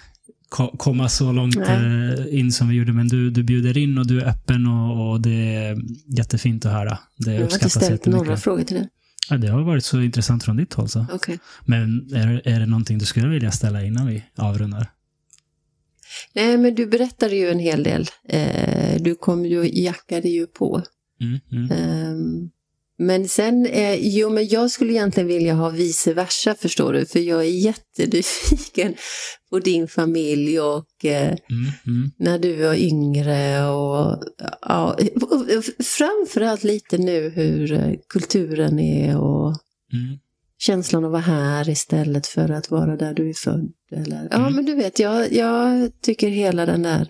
ko- 0.49 0.77
komma 0.77 1.09
så 1.09 1.33
långt 1.33 1.57
eh, 1.57 2.39
in 2.39 2.53
som 2.53 2.69
vi 2.69 2.75
gjorde, 2.75 2.93
men 2.93 3.09
du, 3.09 3.31
du 3.31 3.43
bjuder 3.43 3.79
in 3.79 3.99
och 3.99 4.07
du 4.07 4.21
är 4.21 4.25
öppen 4.29 4.67
och, 4.67 5.11
och 5.11 5.21
det 5.21 5.55
är 5.55 5.77
jättefint 6.19 6.67
att 6.67 6.73
höra. 6.73 6.99
Det 7.17 7.31
Jag 7.31 7.33
har 7.39 7.43
inte 7.43 7.45
uppskattas 7.55 7.73
ställt 7.85 8.07
några 8.07 8.19
jättemycket. 8.19 8.45
frågor 8.45 8.65
till 8.65 8.77
det. 8.77 8.89
Ja, 9.31 9.37
det 9.37 9.49
har 9.49 9.63
varit 9.63 9.85
så 9.85 10.01
intressant 10.01 10.45
från 10.45 10.57
ditt 10.57 10.75
håll. 10.75 10.89
Så. 10.89 11.07
Okej. 11.13 11.39
Men 11.65 12.15
är, 12.15 12.43
är 12.49 12.61
det 12.61 12.67
någonting 12.67 12.99
du 12.99 13.05
skulle 13.05 13.29
vilja 13.29 13.51
ställa 13.51 13.85
innan 13.85 14.07
vi 14.07 14.25
avrundar? 14.37 14.87
Nej, 16.35 16.57
men 16.59 16.75
du 16.75 16.87
berättade 16.87 17.37
ju 17.37 17.49
en 17.51 17.59
hel 17.59 17.83
del. 17.83 18.07
Eh, 18.29 19.03
du 19.03 19.15
kom 19.15 19.45
ju, 19.47 19.71
jackade 19.83 20.29
ju 20.29 20.47
på. 20.47 20.83
Mm, 21.21 21.41
mm. 21.53 21.71
Ehm, 21.71 22.51
men 22.99 23.29
sen, 23.29 23.67
eh, 23.67 23.95
jo 24.01 24.31
men 24.31 24.49
jag 24.49 24.71
skulle 24.71 24.93
egentligen 24.93 25.27
vilja 25.27 25.55
ha 25.55 25.69
vice 25.71 26.15
versa 26.15 26.55
förstår 26.55 26.93
du, 26.93 27.07
för 27.07 27.19
jag 27.21 27.41
är 27.41 27.51
jättenyfiken 27.51 28.95
på 29.51 29.59
din 29.59 29.89
familj 29.89 30.61
och 30.61 31.05
eh, 31.05 31.27
Mm, 31.51 31.71
mm. 31.87 32.11
när 32.19 32.39
du 32.39 32.57
var 32.63 32.75
yngre 32.75 33.67
och 33.69 34.23
ja, 34.63 34.97
och 35.21 35.47
framförallt 35.85 36.65
lite 36.65 36.99
nu 36.99 37.29
hur 37.35 37.73
eh, 37.73 37.93
kulturen 38.09 38.79
är 38.79 39.17
och 39.21 39.57
Mm. 39.93 40.19
känslan 40.59 41.05
att 41.05 41.11
vara 41.11 41.23
här 41.23 41.69
istället 41.69 42.27
för 42.27 42.49
att 42.51 42.71
vara 42.71 42.97
där 42.97 43.15
du 43.15 43.29
är 43.29 43.35
född. 43.35 43.73
Eller, 43.93 44.29
ja 44.31 44.37
Mm. 44.37 44.55
men 44.55 44.65
du 44.65 44.75
vet, 44.75 44.99
jag, 44.99 45.33
jag 45.33 45.91
tycker 46.01 46.29
hela 46.29 46.67
den 46.67 46.83
där, 46.83 47.09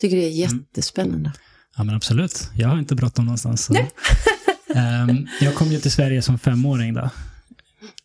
tycker 0.00 0.16
det 0.16 0.22
är 0.22 0.44
Mm. 0.46 0.58
jättespännande. 0.58 1.32
Ja, 1.76 1.84
men 1.84 1.94
absolut. 1.94 2.40
Jag 2.56 2.68
har 2.68 2.78
inte 2.78 2.94
bråttom 2.94 3.24
någonstans. 3.24 3.64
Så. 3.64 3.74
Um, 4.76 5.28
jag 5.40 5.54
kom 5.54 5.68
ju 5.68 5.78
till 5.78 5.90
Sverige 5.90 6.22
som 6.22 6.38
femåring 6.38 6.94
då. 6.94 7.10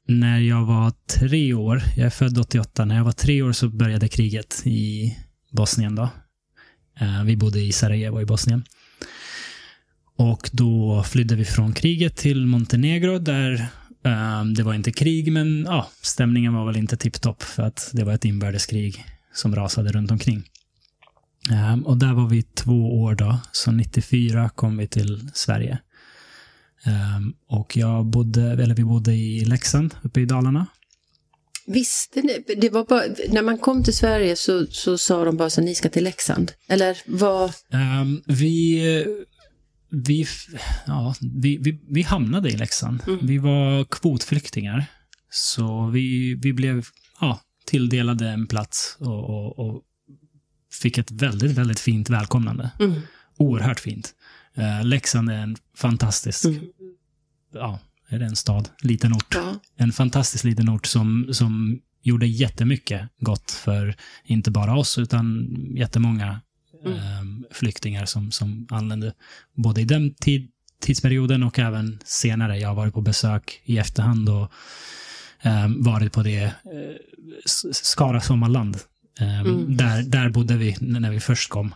När 0.07 0.39
jag 0.39 0.65
var 0.65 0.93
tre 1.19 1.53
år, 1.53 1.83
jag 1.95 2.05
är 2.05 2.09
född 2.09 2.37
88, 2.37 2.85
när 2.85 2.95
jag 2.95 3.03
var 3.03 3.11
tre 3.11 3.41
år 3.41 3.51
så 3.51 3.69
började 3.69 4.07
kriget 4.07 4.61
i 4.65 5.17
Bosnien 5.51 5.95
då. 5.95 6.09
Uh, 7.01 7.23
vi 7.23 7.37
bodde 7.37 7.59
i 7.59 7.71
Sarajevo 7.71 8.21
i 8.21 8.25
Bosnien. 8.25 8.63
Och 10.17 10.49
då 10.51 11.03
flydde 11.03 11.35
vi 11.35 11.45
från 11.45 11.73
kriget 11.73 12.17
till 12.17 12.45
Montenegro 12.45 13.19
där 13.19 13.67
um, 14.03 14.53
det 14.53 14.63
var 14.63 14.73
inte 14.73 14.91
krig 14.91 15.31
men 15.31 15.65
ja, 15.69 15.87
stämningen 16.01 16.53
var 16.53 16.65
väl 16.65 16.77
inte 16.77 16.97
tipptopp 16.97 17.43
för 17.43 17.63
att 17.63 17.89
det 17.93 18.03
var 18.03 18.13
ett 18.13 18.25
inbördeskrig 18.25 19.05
som 19.33 19.55
rasade 19.55 19.91
runt 19.91 20.11
omkring. 20.11 20.43
Um, 21.51 21.85
och 21.85 21.97
där 21.97 22.13
var 22.13 22.27
vi 22.27 22.43
två 22.43 23.01
år 23.01 23.15
då, 23.15 23.39
så 23.51 23.71
94 23.71 24.49
kom 24.49 24.77
vi 24.77 24.87
till 24.87 25.29
Sverige. 25.33 25.79
Um, 26.85 27.33
och 27.47 27.77
jag 27.77 28.05
bodde, 28.05 28.41
eller 28.41 28.75
vi 28.75 28.83
bodde 28.83 29.13
i 29.13 29.45
Leksand 29.45 29.95
uppe 30.01 30.21
i 30.21 30.25
Dalarna. 30.25 30.67
Visste 31.67 32.21
ni, 32.21 32.55
det 32.57 32.69
var 32.69 32.85
bara, 32.85 33.03
när 33.29 33.41
man 33.41 33.57
kom 33.57 33.83
till 33.83 33.97
Sverige 33.97 34.35
så, 34.35 34.65
så 34.65 34.97
sa 34.97 35.25
de 35.25 35.37
bara 35.37 35.49
så 35.49 35.61
ni 35.61 35.75
ska 35.75 35.89
till 35.89 36.03
Leksand? 36.03 36.51
Eller 36.67 36.97
vad? 37.05 37.53
Um, 37.73 38.23
vi, 38.25 39.05
vi, 39.89 40.25
ja, 40.87 41.15
vi, 41.21 41.57
vi, 41.57 41.81
vi 41.89 42.01
hamnade 42.01 42.49
i 42.49 42.57
Leksand. 42.57 43.03
Mm. 43.07 43.27
Vi 43.27 43.37
var 43.37 43.83
kvotflyktingar. 43.83 44.85
Så 45.29 45.87
vi, 45.87 46.35
vi 46.41 46.53
blev 46.53 46.85
ja, 47.19 47.41
tilldelade 47.65 48.29
en 48.29 48.47
plats 48.47 48.97
och, 48.99 49.29
och, 49.29 49.59
och 49.59 49.81
fick 50.81 50.97
ett 50.97 51.11
väldigt, 51.11 51.51
väldigt 51.51 51.79
fint 51.79 52.09
välkomnande. 52.09 52.71
Mm. 52.79 53.01
Oerhört 53.37 53.79
fint. 53.79 54.13
Uh, 54.57 54.85
Leksand 54.85 55.29
är 55.29 55.37
en 55.37 55.55
fantastisk, 55.75 56.45
mm. 56.45 56.61
ja, 57.53 57.79
är 58.09 58.19
det 58.19 58.25
en 58.25 58.35
stad? 58.35 58.69
Liten 58.81 59.13
ort. 59.13 59.35
Ja. 59.35 59.59
En 59.75 59.91
fantastisk 59.91 60.43
liten 60.43 60.69
ort 60.69 60.85
som, 60.85 61.29
som 61.31 61.81
gjorde 62.01 62.27
jättemycket 62.27 63.09
gott 63.19 63.51
för 63.51 63.95
inte 64.23 64.51
bara 64.51 64.75
oss, 64.77 64.97
utan 64.97 65.47
jättemånga 65.75 66.41
mm. 66.85 66.97
eh, 66.97 67.51
flyktingar 67.51 68.05
som, 68.05 68.31
som 68.31 68.67
anlände 68.69 69.13
både 69.53 69.81
i 69.81 69.85
den 69.85 70.13
tid, 70.13 70.51
tidsperioden 70.81 71.43
och 71.43 71.59
även 71.59 71.99
senare. 72.05 72.57
Jag 72.57 72.67
har 72.67 72.75
varit 72.75 72.93
på 72.93 73.01
besök 73.01 73.61
i 73.63 73.77
efterhand 73.77 74.29
och 74.29 74.51
eh, 75.41 75.67
varit 75.77 76.13
på 76.13 76.23
det 76.23 76.43
eh, 76.43 76.51
Skara 77.71 78.21
sommarland. 78.21 78.77
Eh, 79.19 79.39
mm. 79.39 79.77
där, 79.77 80.03
där 80.03 80.29
bodde 80.29 80.57
vi 80.57 80.77
när 80.79 81.11
vi 81.11 81.19
först 81.19 81.49
kom. 81.49 81.73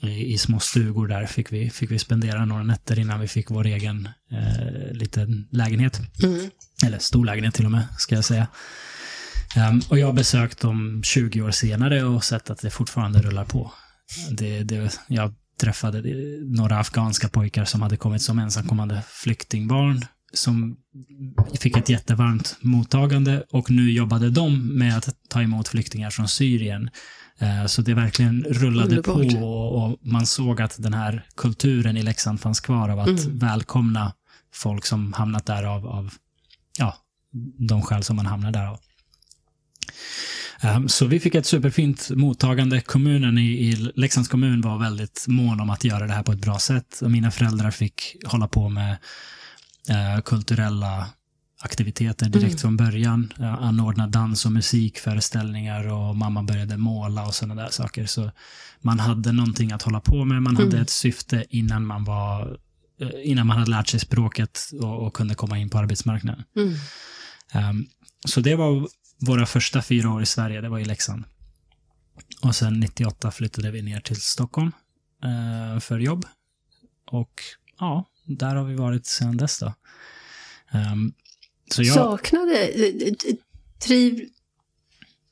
I, 0.00 0.32
i, 0.34 0.38
små 0.38 0.60
stugor 0.60 1.08
där 1.08 1.26
fick 1.26 1.52
vi, 1.52 1.70
fick 1.70 1.90
vi 1.90 1.98
spendera 1.98 2.44
några 2.44 2.62
nätter 2.62 2.98
innan 2.98 3.20
vi 3.20 3.28
fick 3.28 3.50
vår 3.50 3.66
egen 3.66 4.08
eh, 4.32 4.92
liten 4.92 5.48
lägenhet. 5.50 6.00
Mm. 6.22 6.50
Eller 6.86 6.98
stor 6.98 7.24
lägenhet 7.24 7.54
till 7.54 7.64
och 7.64 7.70
med, 7.70 7.86
ska 7.98 8.14
jag 8.14 8.24
säga. 8.24 8.46
Um, 9.56 9.82
och 9.88 9.98
jag 9.98 10.06
har 10.06 10.12
besökt 10.12 10.60
dem 10.60 11.02
20 11.04 11.42
år 11.42 11.50
senare 11.50 12.04
och 12.04 12.24
sett 12.24 12.50
att 12.50 12.60
det 12.60 12.70
fortfarande 12.70 13.22
rullar 13.22 13.44
på. 13.44 13.72
Det, 14.30 14.62
det, 14.62 14.98
jag 15.08 15.34
träffade 15.60 16.02
några 16.44 16.78
afghanska 16.78 17.28
pojkar 17.28 17.64
som 17.64 17.82
hade 17.82 17.96
kommit 17.96 18.22
som 18.22 18.38
ensamkommande 18.38 19.02
flyktingbarn 19.08 20.04
som 20.32 20.76
fick 21.60 21.76
ett 21.76 21.88
jättevarmt 21.88 22.56
mottagande 22.60 23.44
och 23.50 23.70
nu 23.70 23.90
jobbade 23.90 24.30
de 24.30 24.78
med 24.78 24.98
att 24.98 25.16
ta 25.28 25.42
emot 25.42 25.68
flyktingar 25.68 26.10
från 26.10 26.28
Syrien 26.28 26.90
Eh, 27.38 27.66
så 27.66 27.82
det 27.82 27.94
verkligen 27.94 28.44
rullade 28.44 28.96
Underbart. 28.96 29.32
på 29.32 29.48
och, 29.48 29.98
man 30.02 30.26
såg 30.26 30.60
att 30.60 30.82
den 30.82 30.94
här 30.94 31.26
kulturen 31.36 31.96
i 31.96 32.02
Leksand 32.02 32.40
fanns 32.40 32.60
kvar 32.60 32.88
av 32.88 33.00
att 33.00 33.08
mm. 33.08 33.38
välkomna 33.38 34.12
folk 34.52 34.86
som 34.86 35.12
hamnat 35.12 35.46
där 35.46 35.62
av, 35.62 35.86
av 35.86 36.14
ja, 36.78 36.96
de 37.68 37.82
skäl 37.82 38.02
som 38.02 38.16
man 38.16 38.26
hamnar 38.26 38.52
där 38.52 38.66
av. 38.66 38.80
Um, 40.76 40.88
så 40.88 41.06
vi 41.06 41.20
fick 41.20 41.34
ett 41.34 41.46
superfint 41.46 42.10
mottagande. 42.10 42.80
Kommunen 42.80 43.38
i, 43.38 43.68
i 43.68 43.72
Leksands 43.94 44.28
kommun 44.28 44.60
var 44.60 44.78
väldigt 44.78 45.24
mån 45.28 45.60
om 45.60 45.70
att 45.70 45.84
göra 45.84 46.06
det 46.06 46.12
här 46.12 46.22
på 46.22 46.32
ett 46.32 46.40
bra 46.40 46.58
sätt. 46.58 47.00
Och 47.02 47.10
mina 47.10 47.30
föräldrar 47.30 47.70
fick 47.70 48.16
hålla 48.24 48.48
på 48.48 48.68
med 48.68 48.96
uh, 49.90 50.22
kulturella 50.22 51.06
aktiviteter 51.58 52.28
direkt 52.28 52.52
mm. 52.52 52.58
från 52.58 52.76
början. 52.76 53.32
Anordna 53.38 54.06
dans 54.06 54.46
och 54.46 54.52
musikföreställningar 54.52 55.92
och 55.92 56.16
mamma 56.16 56.42
började 56.42 56.76
måla 56.76 57.26
och 57.26 57.34
sådana 57.34 57.62
där 57.62 57.70
saker. 57.70 58.06
Så 58.06 58.30
man 58.80 58.98
hade 58.98 59.32
någonting 59.32 59.72
att 59.72 59.82
hålla 59.82 60.00
på 60.00 60.24
med. 60.24 60.42
Man 60.42 60.56
mm. 60.56 60.68
hade 60.68 60.82
ett 60.82 60.90
syfte 60.90 61.44
innan 61.50 61.86
man 61.86 62.04
var 62.04 62.58
eh, 63.00 63.08
innan 63.22 63.46
man 63.46 63.58
hade 63.58 63.70
lärt 63.70 63.88
sig 63.88 64.00
språket 64.00 64.60
och, 64.80 65.06
och 65.06 65.14
kunde 65.14 65.34
komma 65.34 65.58
in 65.58 65.70
på 65.70 65.78
arbetsmarknaden. 65.78 66.44
Mm. 66.56 66.74
Um, 67.70 67.86
så 68.26 68.40
det 68.40 68.54
var 68.54 68.88
våra 69.20 69.46
första 69.46 69.82
fyra 69.82 70.10
år 70.10 70.22
i 70.22 70.26
Sverige, 70.26 70.60
det 70.60 70.68
var 70.68 70.78
i 70.78 70.84
Leksand. 70.84 71.24
Och 72.42 72.56
sen 72.56 72.80
98 72.80 73.30
flyttade 73.30 73.70
vi 73.70 73.82
ner 73.82 74.00
till 74.00 74.20
Stockholm 74.20 74.72
uh, 75.24 75.80
för 75.80 75.98
jobb. 75.98 76.26
Och 77.10 77.32
ja, 77.78 78.04
där 78.26 78.54
har 78.54 78.64
vi 78.64 78.74
varit 78.74 79.06
sedan 79.06 79.36
dess 79.36 79.58
då. 79.58 79.74
Um, 80.72 81.12
så 81.70 81.82
jag... 81.82 81.94
Saknade, 81.94 82.70
triv... 83.78 84.28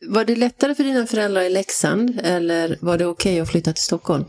Var 0.07 0.25
det 0.25 0.37
lättare 0.37 0.75
för 0.75 0.85
dina 0.85 1.07
föräldrar 1.07 1.43
i 1.43 1.51
Leksand 1.51 2.21
eller 2.23 2.79
var 2.81 2.99
det 2.99 3.07
okej 3.07 3.33
okay 3.33 3.41
att 3.41 3.51
flytta 3.51 3.73
till 3.73 3.83
Stockholm? 3.83 4.25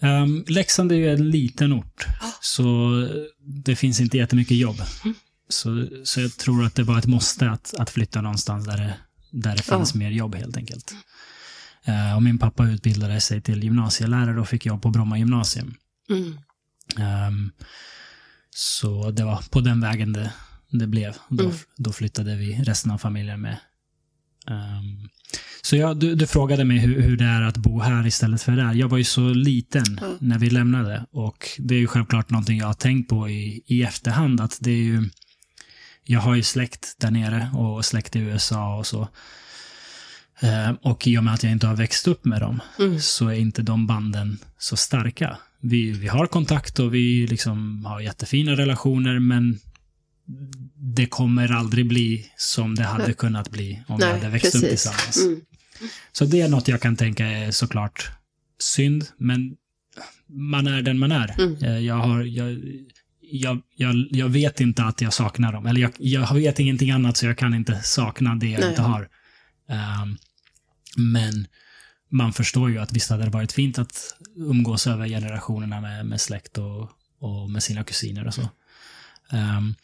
Um, 0.00 0.44
Leksand 0.48 0.92
är 0.92 0.96
ju 0.96 1.12
en 1.12 1.30
liten 1.30 1.72
ort, 1.72 2.06
ah. 2.20 2.32
så 2.40 2.90
det 3.38 3.76
finns 3.76 4.00
inte 4.00 4.16
jättemycket 4.16 4.56
jobb. 4.56 4.82
Mm. 5.04 5.14
Så, 5.48 5.86
så 6.04 6.20
jag 6.20 6.36
tror 6.36 6.64
att 6.64 6.74
det 6.74 6.82
var 6.82 6.98
ett 6.98 7.06
måste 7.06 7.50
att, 7.50 7.74
att 7.78 7.90
flytta 7.90 8.20
någonstans 8.20 8.66
där 8.66 8.76
det, 8.76 8.94
där 9.30 9.56
det 9.56 9.62
finns 9.62 9.94
ah. 9.94 9.98
mer 9.98 10.10
jobb 10.10 10.34
helt 10.34 10.56
enkelt. 10.56 10.94
Uh, 11.88 12.16
och 12.16 12.22
min 12.22 12.38
pappa 12.38 12.66
utbildade 12.66 13.20
sig 13.20 13.40
till 13.40 13.64
gymnasielärare 13.64 14.40
och 14.40 14.48
fick 14.48 14.66
jobb 14.66 14.82
på 14.82 14.90
Bromma 14.90 15.18
gymnasium. 15.18 15.74
Mm. 16.10 16.38
Um, 17.28 17.52
så 18.50 19.10
det 19.10 19.24
var 19.24 19.50
på 19.50 19.60
den 19.60 19.80
vägen 19.80 20.12
det, 20.12 20.32
det 20.70 20.86
blev. 20.86 21.14
Då, 21.28 21.44
mm. 21.44 21.56
då 21.76 21.92
flyttade 21.92 22.36
vi 22.36 22.54
resten 22.54 22.90
av 22.90 22.98
familjen 22.98 23.40
med. 23.40 23.56
Um, 24.46 25.08
så 25.62 25.76
jag, 25.76 25.96
du, 25.96 26.14
du, 26.14 26.26
frågade 26.26 26.64
mig 26.64 26.78
hur, 26.78 27.02
hur, 27.02 27.16
det 27.16 27.24
är 27.24 27.42
att 27.42 27.56
bo 27.56 27.80
här 27.80 28.06
istället 28.06 28.42
för 28.42 28.52
där. 28.52 28.74
Jag 28.74 28.88
var 28.88 28.98
ju 28.98 29.04
så 29.04 29.28
liten 29.28 29.98
mm. 29.98 30.16
när 30.20 30.38
vi 30.38 30.50
lämnade 30.50 31.06
och 31.10 31.48
det 31.58 31.74
är 31.74 31.78
ju 31.78 31.86
självklart 31.86 32.30
någonting 32.30 32.58
jag 32.58 32.66
har 32.66 32.74
tänkt 32.74 33.08
på 33.08 33.28
i, 33.28 33.62
i 33.66 33.82
efterhand. 33.82 34.40
Att 34.40 34.58
det 34.60 34.70
är 34.70 34.84
ju, 34.84 35.10
jag 36.04 36.20
har 36.20 36.34
ju 36.34 36.42
släkt 36.42 36.94
där 36.98 37.10
nere 37.10 37.50
och 37.54 37.84
släkt 37.84 38.16
i 38.16 38.18
USA 38.18 38.76
och 38.76 38.86
så. 38.86 39.08
Uh, 40.44 40.70
och 40.82 41.06
i 41.06 41.18
och 41.18 41.24
med 41.24 41.34
att 41.34 41.42
jag 41.42 41.52
inte 41.52 41.66
har 41.66 41.76
växt 41.76 42.08
upp 42.08 42.24
med 42.24 42.40
dem 42.40 42.60
mm. 42.78 43.00
så 43.00 43.28
är 43.28 43.34
inte 43.34 43.62
de 43.62 43.86
banden 43.86 44.38
så 44.58 44.76
starka. 44.76 45.38
Vi, 45.60 45.90
vi 45.90 46.08
har 46.08 46.26
kontakt 46.26 46.78
och 46.78 46.94
vi 46.94 47.26
liksom 47.26 47.84
har 47.84 48.00
jättefina 48.00 48.52
relationer 48.52 49.18
men 49.18 49.58
det 50.74 51.06
kommer 51.06 51.52
aldrig 51.52 51.88
bli 51.88 52.26
som 52.36 52.74
det 52.74 52.82
hade 52.82 53.12
kunnat 53.12 53.50
bli 53.50 53.82
om 53.88 53.96
Nej, 54.00 54.08
vi 54.08 54.14
hade 54.14 54.28
växt 54.28 54.44
precis. 54.44 54.62
upp 54.62 54.68
tillsammans. 54.68 55.24
Mm. 55.26 55.40
Så 56.12 56.24
det 56.24 56.40
är 56.40 56.48
något 56.48 56.68
jag 56.68 56.80
kan 56.80 56.96
tänka 56.96 57.26
är 57.26 57.50
såklart 57.50 58.10
synd, 58.58 59.06
men 59.18 59.56
man 60.28 60.66
är 60.66 60.82
den 60.82 60.98
man 60.98 61.12
är. 61.12 61.34
Mm. 61.38 61.64
Eh, 61.64 61.78
jag, 61.78 61.94
har, 61.94 62.22
jag, 62.22 62.58
jag, 63.20 63.62
jag, 63.76 64.06
jag, 64.10 64.28
vet 64.28 64.60
inte 64.60 64.84
att 64.84 65.00
jag 65.00 65.12
saknar 65.12 65.52
dem. 65.52 65.66
Eller 65.66 65.80
jag, 65.80 65.92
jag 65.98 66.34
vet 66.34 66.58
ingenting 66.58 66.90
annat 66.90 67.16
så 67.16 67.26
jag 67.26 67.38
kan 67.38 67.54
inte 67.54 67.80
sakna 67.82 68.34
det 68.34 68.46
jag 68.46 68.60
Nej. 68.60 68.68
inte 68.68 68.82
har. 68.82 69.08
Um, 70.02 70.18
men 70.96 71.46
man 72.10 72.32
förstår 72.32 72.70
ju 72.70 72.78
att 72.78 72.92
visst 72.92 73.10
hade 73.10 73.24
det 73.24 73.30
varit 73.30 73.52
fint 73.52 73.78
att 73.78 74.14
umgås 74.36 74.86
över 74.86 75.08
generationerna 75.08 75.80
med, 75.80 76.06
med 76.06 76.20
släkt 76.20 76.58
och, 76.58 76.90
och 77.18 77.50
med 77.50 77.62
sina 77.62 77.84
kusiner 77.84 78.26
och 78.26 78.34
så. 78.34 78.48
Um, 79.32 79.74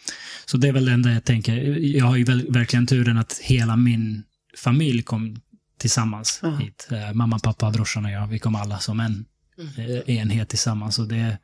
så 0.47 0.57
det 0.57 0.69
är 0.69 0.73
väl 0.73 0.85
det 0.85 0.93
enda 0.93 1.13
jag 1.13 1.25
tänker. 1.25 1.57
Jag 1.97 2.07
har 2.07 2.17
ju 2.17 2.25
väl, 2.25 2.53
verkligen 2.53 2.87
turen 2.87 3.19
att 3.19 3.39
hela 3.39 3.77
min 3.77 4.23
familj 4.57 5.03
kom 5.03 5.41
tillsammans 5.79 6.41
uh 6.45 6.59
hit. 6.59 6.89
Uh, 6.93 7.13
mamma, 7.13 7.39
pappa, 7.39 7.71
brorsan 7.71 8.05
och 8.05 8.11
jag, 8.11 8.27
vi 8.27 8.39
kom 8.39 8.55
alla 8.55 8.79
som 8.79 9.01
en 9.01 9.25
mm. 9.59 9.91
uh, 9.91 10.01
enhet 10.07 10.49
tillsammans. 10.49 10.99
Och 10.99 11.09
det, 11.09 11.39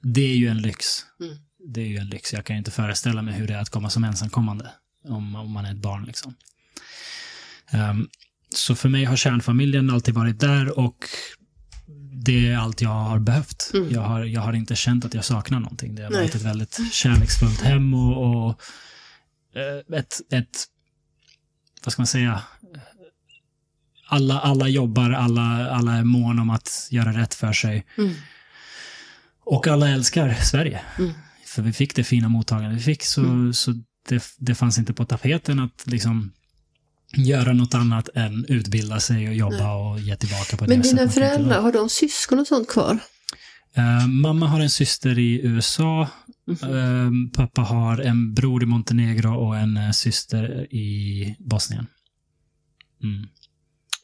det 0.00 0.32
är 0.32 0.36
ju 0.36 0.48
en 0.48 0.62
lyx. 0.62 0.86
Mm. 1.20 1.36
Det 1.58 1.80
är 1.80 1.86
ju 1.86 1.96
en 1.96 2.08
lyx. 2.08 2.32
Jag 2.32 2.44
kan 2.44 2.56
inte 2.56 2.70
föreställa 2.70 3.22
mig 3.22 3.34
hur 3.34 3.46
det 3.46 3.54
är 3.54 3.60
att 3.60 3.70
komma 3.70 3.90
som 3.90 4.04
ensamkommande. 4.04 4.70
Om, 5.04 5.34
om 5.34 5.50
man 5.50 5.64
är 5.64 5.70
ett 5.70 5.76
barn 5.76 6.04
liksom. 6.04 6.34
Um, 7.72 8.08
så 8.54 8.74
för 8.74 8.88
mig 8.88 9.04
har 9.04 9.16
kärnfamiljen 9.16 9.90
alltid 9.90 10.14
varit 10.14 10.40
där 10.40 10.78
och 10.78 11.04
det 12.24 12.48
är 12.48 12.56
allt 12.56 12.80
jag 12.80 12.90
har 12.90 13.18
behövt. 13.18 13.70
Mm. 13.74 13.90
Jag, 13.90 14.00
har, 14.00 14.24
jag 14.24 14.40
har 14.40 14.52
inte 14.52 14.76
känt 14.76 15.04
att 15.04 15.14
jag 15.14 15.24
saknar 15.24 15.60
någonting. 15.60 15.94
Det 15.94 16.02
har 16.02 16.10
varit 16.10 16.34
ett 16.34 16.42
väldigt 16.42 16.92
kärleksfullt 16.92 17.60
hem 17.60 17.94
och, 17.94 18.46
och 18.46 18.60
eh, 19.56 19.98
ett, 19.98 20.20
ett, 20.30 20.64
vad 21.84 21.92
ska 21.92 22.02
man 22.02 22.06
säga, 22.06 22.42
alla, 24.06 24.40
alla 24.40 24.68
jobbar, 24.68 25.10
alla, 25.10 25.70
alla 25.70 25.92
är 25.92 26.04
mån 26.04 26.38
om 26.38 26.50
att 26.50 26.88
göra 26.90 27.12
rätt 27.12 27.34
för 27.34 27.52
sig. 27.52 27.86
Mm. 27.98 28.14
Och 29.44 29.66
alla 29.66 29.88
älskar 29.88 30.34
Sverige. 30.34 30.80
Mm. 30.98 31.12
För 31.46 31.62
vi 31.62 31.72
fick 31.72 31.94
det 31.94 32.04
fina 32.04 32.28
mottagandet 32.28 32.78
vi 32.78 32.82
fick, 32.82 33.02
så, 33.02 33.20
Mm. 33.20 33.54
så 33.54 33.72
det, 34.08 34.24
det 34.38 34.54
fanns 34.54 34.78
inte 34.78 34.94
på 34.94 35.04
tapeten 35.04 35.60
att 35.60 35.84
liksom 35.86 36.32
göra 37.16 37.52
något 37.52 37.74
annat 37.74 38.08
än 38.14 38.44
utbilda 38.48 39.00
sig 39.00 39.28
och 39.28 39.34
jobba 39.34 39.74
och 39.74 40.00
ge 40.00 40.16
tillbaka 40.16 40.56
på 40.56 40.64
Men 40.64 40.82
det 40.82 40.88
dina 40.88 41.02
man 41.02 41.06
kan 41.06 41.12
föräldrar, 41.12 41.60
har 41.60 41.72
de 41.72 41.88
syskon 41.88 42.38
och 42.38 42.46
sånt 42.46 42.68
kvar? 42.68 42.98
Eh, 43.76 44.06
mamma 44.06 44.46
har 44.46 44.60
en 44.60 44.70
syster 44.70 45.18
i 45.18 45.40
USA. 45.42 46.08
Mhm. 46.46 46.76
Eh, 46.76 47.30
pappa 47.36 47.60
har 47.60 47.98
en 47.98 48.34
bror 48.34 48.62
i 48.62 48.66
Montenegro 48.66 49.34
och 49.34 49.56
en 49.56 49.76
eh, 49.76 49.90
syster 49.90 50.74
i 50.74 51.36
Bosnien. 51.38 51.86
Mm. 53.02 53.26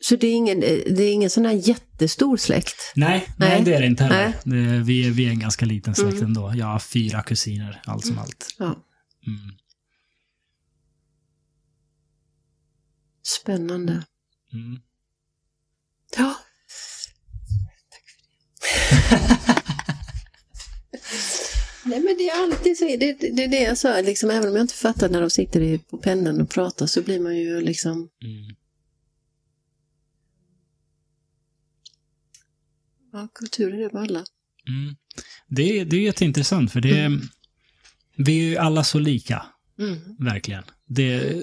Så 0.03 0.17
det 0.17 0.27
är 0.27 0.35
ingen, 0.35 0.61
det 0.61 1.03
är 1.03 1.13
ingen 1.13 1.31
sån 1.31 1.45
här 1.45 1.69
jättestor 1.69 2.37
släkt? 2.37 2.93
Nej, 2.97 3.27
nej, 3.37 3.49
Nej. 3.49 3.63
det 3.65 3.75
är 3.75 3.81
det 3.81 3.87
inte 3.87 4.05
heller. 4.05 4.35
Nej. 4.45 4.65
Det, 4.65 4.79
vi, 4.79 5.07
är, 5.07 5.11
vi 5.11 5.27
är 5.27 5.31
en 5.31 5.39
ganska 5.39 5.67
liten 5.67 5.95
släkt 5.95 6.13
Mm. 6.13 6.25
ändå. 6.25 6.53
Jag 6.57 6.67
har 6.67 6.79
fyra 6.79 7.23
kusiner, 7.23 7.83
allt 7.85 8.07
som 8.07 8.19
allt. 8.19 8.55
Ja. 8.59 8.65
Mm. 9.27 9.55
Spännande. 13.23 14.05
Mm. 14.53 14.81
Ja. 16.17 16.35
Nej 21.85 22.01
men 22.01 22.17
det 22.19 22.29
är 22.29 22.43
alltid 22.43 22.79
så, 22.79 22.85
det, 22.85 22.97
det, 22.97 23.15
det 23.37 23.45
är 23.45 23.49
det 23.49 23.63
jag 23.63 23.79
sa, 23.79 24.01
liksom, 24.01 24.31
även 24.31 24.49
om 24.49 24.55
jag 24.57 24.65
inte 24.65 24.75
fattar 24.75 25.09
när 25.09 25.21
de 25.21 25.31
sitter 25.31 25.79
på 25.79 25.99
pendeln 25.99 26.41
och 26.41 26.51
pratar 26.51 26.87
så 26.87 27.03
blir 27.03 27.21
man 27.21 27.37
ju 27.37 27.61
liksom, 27.61 28.09
Mm. 28.23 28.57
ja 33.13 33.29
kultur 33.35 33.75
är 33.75 33.79
det 33.79 33.93
med 33.93 34.03
alla. 34.03 34.25
Mm. 34.69 34.97
Det, 35.49 35.63
är- 35.81 35.85
det 35.85 35.97
är 35.97 36.01
jätteintressant, 36.01 36.73
för 36.73 36.81
det 36.81 36.99
är, 37.01 37.21
vi 38.17 38.39
är 38.39 38.45
ju 38.51 38.57
alla 38.57 38.85
så 38.85 38.99
lika. 38.99 39.47
Mm. 39.79 40.17
Verkligen. 40.19 40.65
Det, 40.93 41.35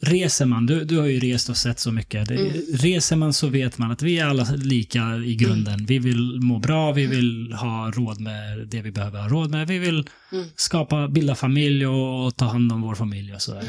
reser 0.00 0.46
man, 0.46 0.66
du, 0.66 0.84
du 0.84 0.98
har 0.98 1.06
ju 1.06 1.20
rest 1.20 1.48
och 1.48 1.56
sett 1.56 1.78
så 1.78 1.92
mycket. 1.92 2.28
Det, 2.28 2.34
Mm. 2.34 2.52
Reser 2.72 3.16
man 3.16 3.32
så 3.32 3.48
vet 3.48 3.78
man 3.78 3.90
att 3.90 4.02
vi 4.02 4.18
är 4.18 4.24
alla 4.26 4.44
lika 4.56 5.16
i 5.16 5.34
grunden. 5.34 5.86
Vi 5.86 5.98
vill 5.98 6.40
må 6.40 6.58
bra, 6.58 6.92
vi 6.92 7.06
vill 7.06 7.52
ha 7.52 7.90
råd 7.90 8.20
med 8.20 8.68
det 8.68 8.82
vi 8.82 8.90
behöver 8.92 9.20
ha 9.20 9.28
råd 9.28 9.50
med. 9.50 9.68
Vi 9.68 9.78
vill 9.78 10.08
Mm. 10.32 10.44
skapa, 10.56 11.08
bilda 11.08 11.34
familj 11.34 11.86
och 11.86 12.36
ta 12.36 12.44
hand 12.44 12.72
om 12.72 12.80
vår 12.82 12.94
familj 12.94 13.34
och 13.34 13.42
sådär. 13.42 13.64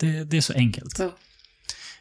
Det, 0.00 0.24
det 0.24 0.36
är 0.36 0.40
så 0.40 0.52
enkelt. 0.52 0.98
Ja. 0.98 1.16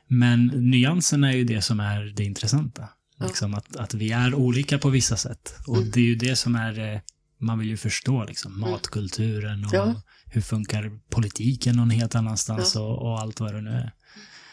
Men 0.07 0.47
nyanserna 0.55 1.31
är 1.33 1.37
ju 1.37 1.43
det 1.43 1.61
som 1.61 1.79
är 1.79 2.13
det 2.15 2.23
intressanta. 2.23 2.87
Ja. 3.19 3.25
Liksom 3.25 3.53
att, 3.53 3.75
att 3.75 3.93
vi 3.93 4.11
är 4.11 4.33
olika 4.35 4.77
på 4.77 4.89
vissa 4.89 5.17
sätt. 5.17 5.53
Och 5.67 5.77
Mm. 5.77 5.91
det 5.91 5.99
är 5.99 6.03
ju 6.05 6.15
det 6.15 6.35
som 6.35 6.55
är, 6.55 6.93
eh, 6.93 6.99
man 7.39 7.59
vill 7.59 7.69
ju 7.69 7.77
förstå 7.77 8.25
liksom, 8.25 8.59
matkulturen 8.59 9.65
och 9.65 9.73
Ja. 9.73 10.01
Hur 10.33 10.41
funkar 10.41 10.99
politiken 11.09 11.75
någon 11.75 11.89
helt 11.89 12.15
annanstans 12.15 12.75
och, 12.75 13.01
och 13.01 13.19
allt 13.19 13.39
vad 13.39 13.53
det 13.53 13.61
nu 13.61 13.69
är. 13.69 13.91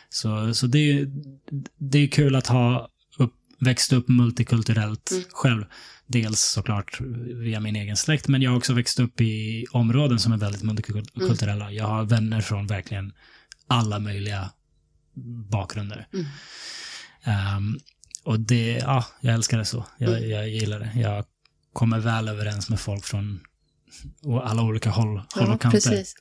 Så, 0.08 0.54
så 0.54 0.66
det 0.66 0.78
är 0.78 1.06
det 1.78 1.98
är 1.98 2.08
kul 2.08 2.34
att 2.36 2.46
ha 2.46 2.88
upp, 3.18 3.34
växt 3.60 3.92
upp 3.92 4.08
multikulturellt 4.08 5.10
Mm. 5.10 5.24
själv. 5.32 5.64
Dels 6.06 6.40
såklart 6.40 7.00
via 7.42 7.60
min 7.60 7.76
egen 7.76 7.96
släkt, 7.96 8.28
men 8.28 8.42
jag 8.42 8.50
har 8.50 8.56
också 8.56 8.72
växt 8.72 9.00
upp 9.00 9.20
i 9.20 9.66
områden 9.72 10.18
som 10.18 10.32
är 10.32 10.36
väldigt 10.36 10.62
multikulturella. 10.62 11.72
Jag 11.72 11.86
har 11.86 12.04
vänner 12.04 12.40
från 12.40 12.66
verkligen 12.66 13.12
alla 13.66 13.98
möjliga 13.98 14.50
bakgrunder. 15.50 16.06
Mm. 16.12 16.26
Ehm, 17.24 17.78
och 18.24 18.40
det, 18.40 18.72
ja, 18.72 19.04
jag 19.20 19.34
älskar 19.34 19.58
det 19.58 19.64
så. 19.64 19.84
Jag, 19.98 20.10
Mm. 20.18 20.30
jag 20.30 20.48
gillar 20.48 20.78
det. 20.80 20.92
Jag 21.00 21.24
kommer 21.72 21.98
väl 21.98 22.28
överens 22.28 22.70
med 22.70 22.80
folk 22.80 23.04
från 23.04 23.40
o- 24.22 24.38
alla 24.40 24.62
olika 24.62 24.90
håll, 24.90 25.22
håll 25.34 25.50
och 25.54 25.60
kanter. 25.60 25.70
precis. 25.70 26.14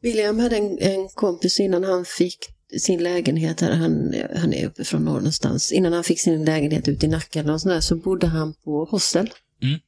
William 0.00 0.38
hade 0.38 0.56
en, 0.56 0.78
en 0.78 1.08
kompis 1.08 1.60
innan 1.60 1.84
han 1.84 2.04
fick 2.04 2.38
sin 2.80 3.02
lägenhet 3.02 3.60
här, 3.60 3.72
han, 3.72 4.14
han 4.36 4.52
är 4.52 4.66
uppe 4.66 4.84
från 4.84 5.04
norr 5.04 5.14
någonstans, 5.14 5.72
innan 5.72 5.92
han 5.92 6.04
fick 6.04 6.20
sin 6.20 6.44
lägenhet 6.44 6.88
ute 6.88 7.06
i 7.06 7.08
Nacka 7.08 7.40
eller 7.40 7.52
något 7.52 7.60
sånt 7.60 7.72
där, 7.74 7.80
så 7.80 7.96
bodde 7.96 8.26
han 8.26 8.54
på 8.64 8.84
hostel. 8.84 9.30
Mm. 9.62 9.78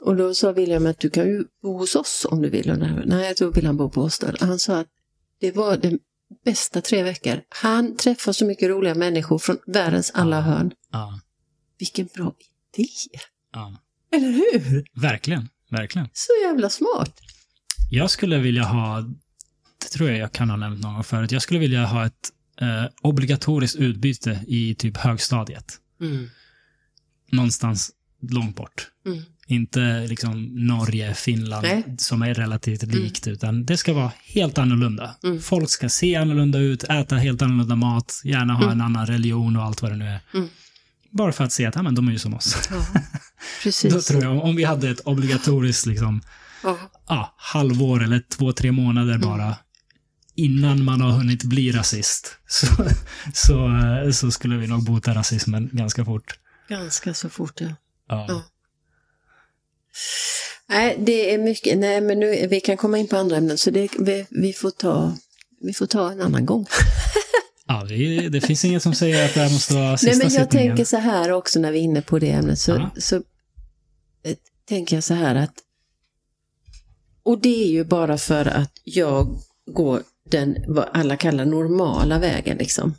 Och 0.00 0.16
då 0.16 0.34
sa 0.34 0.52
William 0.52 0.86
att 0.86 0.98
du 0.98 1.10
kan 1.10 1.26
ju 1.28 1.44
bo 1.62 1.78
hos 1.78 1.94
oss 1.96 2.26
om 2.30 2.42
du 2.42 2.50
vill. 2.50 2.70
Och 2.70 2.78
nej, 3.06 3.34
då 3.38 3.50
vill 3.50 3.66
han 3.66 3.76
bo 3.76 3.90
på 3.90 4.00
hostel. 4.00 4.36
Han 4.40 4.58
sa 4.58 4.78
att 4.80 4.86
det 5.40 5.50
var 5.56 5.76
de 5.76 5.98
bästa 6.44 6.80
tre 6.80 7.02
veckor. 7.02 7.40
Han 7.48 7.96
träffar 7.96 8.32
så 8.32 8.44
mycket 8.44 8.68
roliga 8.68 8.94
människor 8.94 9.38
från 9.38 9.58
världens 9.66 10.10
alla 10.14 10.40
hörn. 10.40 10.72
Ja, 10.92 11.20
Vilken 11.78 12.08
bra 12.14 12.34
idé! 12.76 12.88
ja. 13.52 13.76
Eller 14.12 14.28
hur? 14.30 14.84
Verkligen, 15.00 15.48
verkligen. 15.72 16.08
Så 16.12 16.32
jävla 16.46 16.70
smart! 16.70 17.20
Jag 17.90 18.10
skulle 18.10 18.38
vilja 18.38 18.62
ha, 18.64 19.00
det 19.80 19.86
tror 19.92 20.10
jag 20.10 20.18
jag 20.18 20.32
kan 20.32 20.50
ha 20.50 20.56
nämnt 20.56 20.80
någon 20.82 20.94
gång 20.94 21.04
förut, 21.04 21.32
jag 21.32 21.42
skulle 21.42 21.60
vilja 21.60 21.84
ha 21.86 22.06
ett 22.06 22.30
eh, 22.60 22.84
obligatoriskt 23.02 23.76
utbyte 23.76 24.40
i 24.48 24.74
typ 24.74 24.96
högstadiet. 24.96 25.78
Mm. 26.00 26.28
Någonstans 27.30 27.90
långt 28.30 28.56
bort. 28.56 28.88
Mm. 29.06 29.22
Inte 29.46 30.06
liksom 30.08 30.66
Norge, 30.66 31.14
Finland 31.14 31.62
Nej. 31.66 31.84
som 31.98 32.22
är 32.22 32.34
relativt 32.34 32.82
likt, 32.82 33.26
utan 33.26 33.64
det 33.66 33.76
ska 33.76 33.92
vara 33.92 34.12
helt 34.24 34.58
annorlunda. 34.58 35.16
Mm. 35.24 35.40
Folk 35.40 35.70
ska 35.70 35.88
se 35.88 36.16
annorlunda 36.16 36.58
ut, 36.58 36.84
äta 36.84 37.16
helt 37.16 37.42
annorlunda 37.42 37.76
mat, 37.76 38.20
gärna 38.24 38.54
ha 38.54 38.62
Mm. 38.64 38.72
en 38.72 38.80
annan 38.80 39.06
religion 39.06 39.56
och 39.56 39.62
allt 39.64 39.82
vad 39.82 39.90
det 39.90 39.96
nu 39.96 40.08
är. 40.08 40.20
Mm. 40.34 40.48
Bara 41.10 41.32
för 41.32 41.44
att 41.44 41.52
se 41.52 41.66
att 41.66 41.74
ja, 41.74 41.82
men 41.82 41.94
de 41.94 42.08
är 42.08 42.12
ju 42.12 42.18
som 42.18 42.34
oss. 42.34 42.68
Ja, 42.70 42.86
precis. 43.62 43.94
Då 43.94 44.00
tror 44.00 44.22
jag, 44.24 44.44
om 44.44 44.56
vi 44.56 44.64
hade 44.64 44.90
ett 44.90 45.00
obligatoriskt 45.00 45.86
liksom, 45.86 46.22
Ja. 46.64 46.78
ja, 47.08 47.34
halvår 47.36 48.02
eller 48.04 48.22
två, 48.38 48.52
tre 48.52 48.72
månader 48.72 49.14
Mm. 49.14 49.28
bara 49.28 49.56
innan 50.34 50.84
man 50.84 51.00
har 51.00 51.10
hunnit 51.10 51.44
bli 51.44 51.72
rasist 51.72 52.36
så, 52.48 52.66
så, 53.34 53.70
så 54.12 54.30
skulle 54.30 54.56
vi 54.56 54.66
nog 54.66 54.84
bota 54.84 55.14
rasismen 55.14 55.70
ganska 55.72 56.04
fort. 56.04 56.38
Ganska 56.68 57.14
så 57.14 57.28
fort, 57.28 57.60
ja. 57.60 57.68
Ja. 58.08 58.26
Ja. 58.28 58.42
Nej, 60.68 60.96
det 60.98 61.34
är 61.34 61.38
mycket. 61.38 61.78
Nej, 61.78 62.00
men 62.00 62.20
nu, 62.20 62.46
vi 62.50 62.60
kan 62.60 62.76
komma 62.76 62.98
in 62.98 63.08
på 63.08 63.16
andra 63.16 63.36
ämnen, 63.36 63.58
så 63.58 63.70
det, 63.70 63.88
vi, 63.98 64.26
vi, 64.30 64.52
får 64.52 64.70
ta, 64.70 65.16
vi 65.60 65.72
får 65.72 65.86
ta 65.86 66.12
en 66.12 66.20
annan 66.20 66.46
gång. 66.46 66.66
Ja, 67.66 67.84
vi, 67.88 68.28
det 68.28 68.40
finns 68.40 68.64
inget 68.64 68.82
som 68.82 68.94
säger 68.94 69.24
att 69.24 69.34
det 69.34 69.40
här 69.40 69.50
måste 69.52 69.74
vara 69.74 69.96
sista 69.98 70.10
Nej, 70.10 70.16
men 70.26 70.34
jag 70.34 70.42
sittningen. 70.44 70.68
tänker 70.68 70.84
så 70.84 70.96
här 70.96 71.32
också 71.32 71.60
när 71.60 71.72
vi 71.72 71.78
är 71.78 71.82
inne 71.82 72.02
på 72.02 72.18
det 72.18 72.30
ämnet, 72.30 72.58
så, 72.58 72.70
Ja. 72.72 72.90
så 73.00 73.22
tänker 74.68 74.96
jag 74.96 75.04
så 75.04 75.14
här 75.14 75.34
att, 75.34 75.54
och 77.22 77.40
det 77.40 77.64
är 77.64 77.68
ju 77.70 77.84
bara 77.84 78.18
för 78.18 78.46
att 78.46 78.72
jag 78.84 79.38
går 79.70 80.02
den, 80.30 80.56
vad 80.68 80.88
alla 80.92 81.16
kallar 81.16 81.44
normala 81.44 82.18
vägen 82.18 82.56
liksom. 82.56 82.94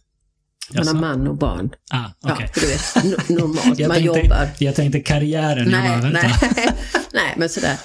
Man 0.75 0.87
har 0.87 0.93
man 0.93 1.27
och 1.27 1.35
barn. 1.37 1.75
Ah, 1.91 2.05
okej. 2.33 2.49
Ja, 2.55 2.61
du 2.61 2.67
vet, 2.67 2.79
no- 2.81 3.31
normalt, 3.39 3.79
jag, 3.79 3.87
man 3.87 3.97
tänkte, 3.97 4.19
jobbar. 4.19 4.49
jag 4.59 4.75
tänkte 4.75 4.99
karriären. 4.99 5.71
bara, 5.71 5.81
Nej, 5.81 6.01
vänta. 6.01 6.09
nej, 6.55 6.73
nej, 7.13 7.33
men 7.37 7.49
sådär. 7.49 7.77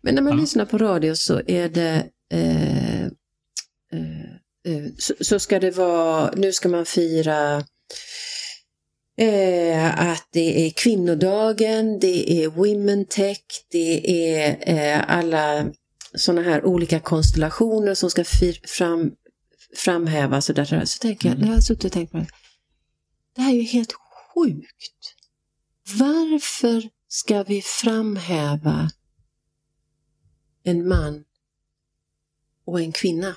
Men 0.00 0.14
när 0.14 0.22
man 0.22 0.32
Ja. 0.32 0.40
lyssnar 0.40 0.64
på 0.64 0.78
radio 0.78 1.14
så 1.14 1.40
är 1.46 1.68
det 1.68 2.06
eh, 2.32 3.02
eh, 3.04 3.04
eh, 4.66 4.84
så, 4.98 5.14
så 5.20 5.38
ska 5.38 5.60
det 5.60 5.70
vara, 5.70 6.30
nu 6.36 6.52
ska 6.52 6.68
man 6.68 6.86
fira 6.86 7.64
eh, 9.20 10.10
att 10.10 10.28
det 10.30 10.66
är 10.66 10.70
kvinnodagen, 10.70 11.98
det 11.98 12.44
är 12.44 12.48
women 12.48 13.04
tech, 13.04 13.42
det 13.70 14.10
är 14.34 14.58
eh, 14.66 15.04
alla 15.18 15.70
sådana 16.14 16.42
här 16.42 16.64
olika 16.64 17.00
konstellationer 17.00 17.94
som 17.94 18.10
ska 18.10 18.24
fir, 18.24 18.60
fram, 18.64 19.12
framhävas 19.76 20.48
och 20.48 20.54
där, 20.54 20.84
så 20.84 20.98
tänker 20.98 21.28
jag, 21.28 21.36
Mm. 21.36 21.48
jag 21.48 21.54
har 21.54 21.60
suttit 21.60 21.84
och 21.84 21.92
tänkt 21.92 22.12
på 22.12 22.18
det, 22.18 22.26
det 23.36 23.42
här 23.42 23.50
är 23.50 23.56
ju 23.56 23.62
helt 23.62 23.92
sjukt. 24.34 25.14
Varför 25.98 26.88
ska 27.08 27.42
vi 27.42 27.62
framhäva 27.62 28.90
en 30.62 30.88
man 30.88 31.24
och 32.64 32.80
en 32.80 32.92
kvinna? 32.92 33.36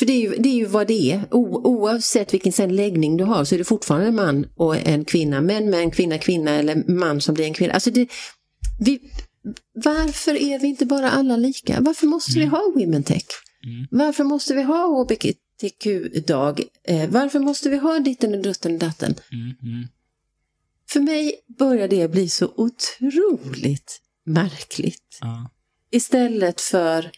För 0.00 0.06
det 0.06 0.12
är 0.12 0.20
ju, 0.20 0.36
det 0.36 0.48
är 0.48 0.54
ju 0.54 0.66
vad 0.66 0.86
det 0.86 1.12
är. 1.12 1.24
O, 1.30 1.60
oavsett 1.64 2.34
vilken 2.34 2.52
sen 2.52 2.76
läggning 2.76 3.16
du 3.16 3.24
har 3.24 3.44
så 3.44 3.54
är 3.54 3.58
det 3.58 3.64
fortfarande 3.64 4.06
en 4.06 4.14
man 4.14 4.46
och 4.56 4.76
en 4.76 5.04
kvinna. 5.04 5.40
Män 5.40 5.70
med 5.70 5.80
en 5.80 5.90
kvinna, 5.90 6.18
kvinna 6.18 6.50
eller 6.50 6.84
man 6.88 7.20
som 7.20 7.34
blir 7.34 7.44
en 7.44 7.54
kvinna. 7.54 7.72
Alltså 7.74 7.90
det, 7.90 8.08
vi, 8.80 9.00
varför 9.74 10.34
är 10.34 10.58
vi 10.58 10.68
inte 10.68 10.86
bara 10.86 11.10
alla 11.10 11.36
lika? 11.36 11.80
Varför 11.80 12.06
måste 12.06 12.32
vi 12.32 12.42
Mm. 12.42 12.50
ha 12.50 12.72
Women 12.74 13.02
Tech? 13.02 13.24
Mm. 13.64 13.86
Varför 13.90 14.24
måste 14.24 14.54
vi 14.54 14.62
ha 14.62 14.86
HBTQ-dag? 14.86 16.62
Eh, 16.88 17.10
varför 17.10 17.38
måste 17.38 17.70
vi 17.70 17.76
ha 17.76 17.98
ditten 17.98 18.34
och 18.34 18.42
dutten 18.42 18.72
och 18.72 18.78
datten? 18.78 19.14
Mm, 19.32 19.54
mm. 19.62 19.88
För 20.90 21.00
mig 21.00 21.34
börjar 21.58 21.88
det 21.88 22.10
bli 22.10 22.28
så 22.28 22.52
otroligt 22.56 24.00
märkligt. 24.26 25.18
Istället 25.90 26.60
för 26.60 27.10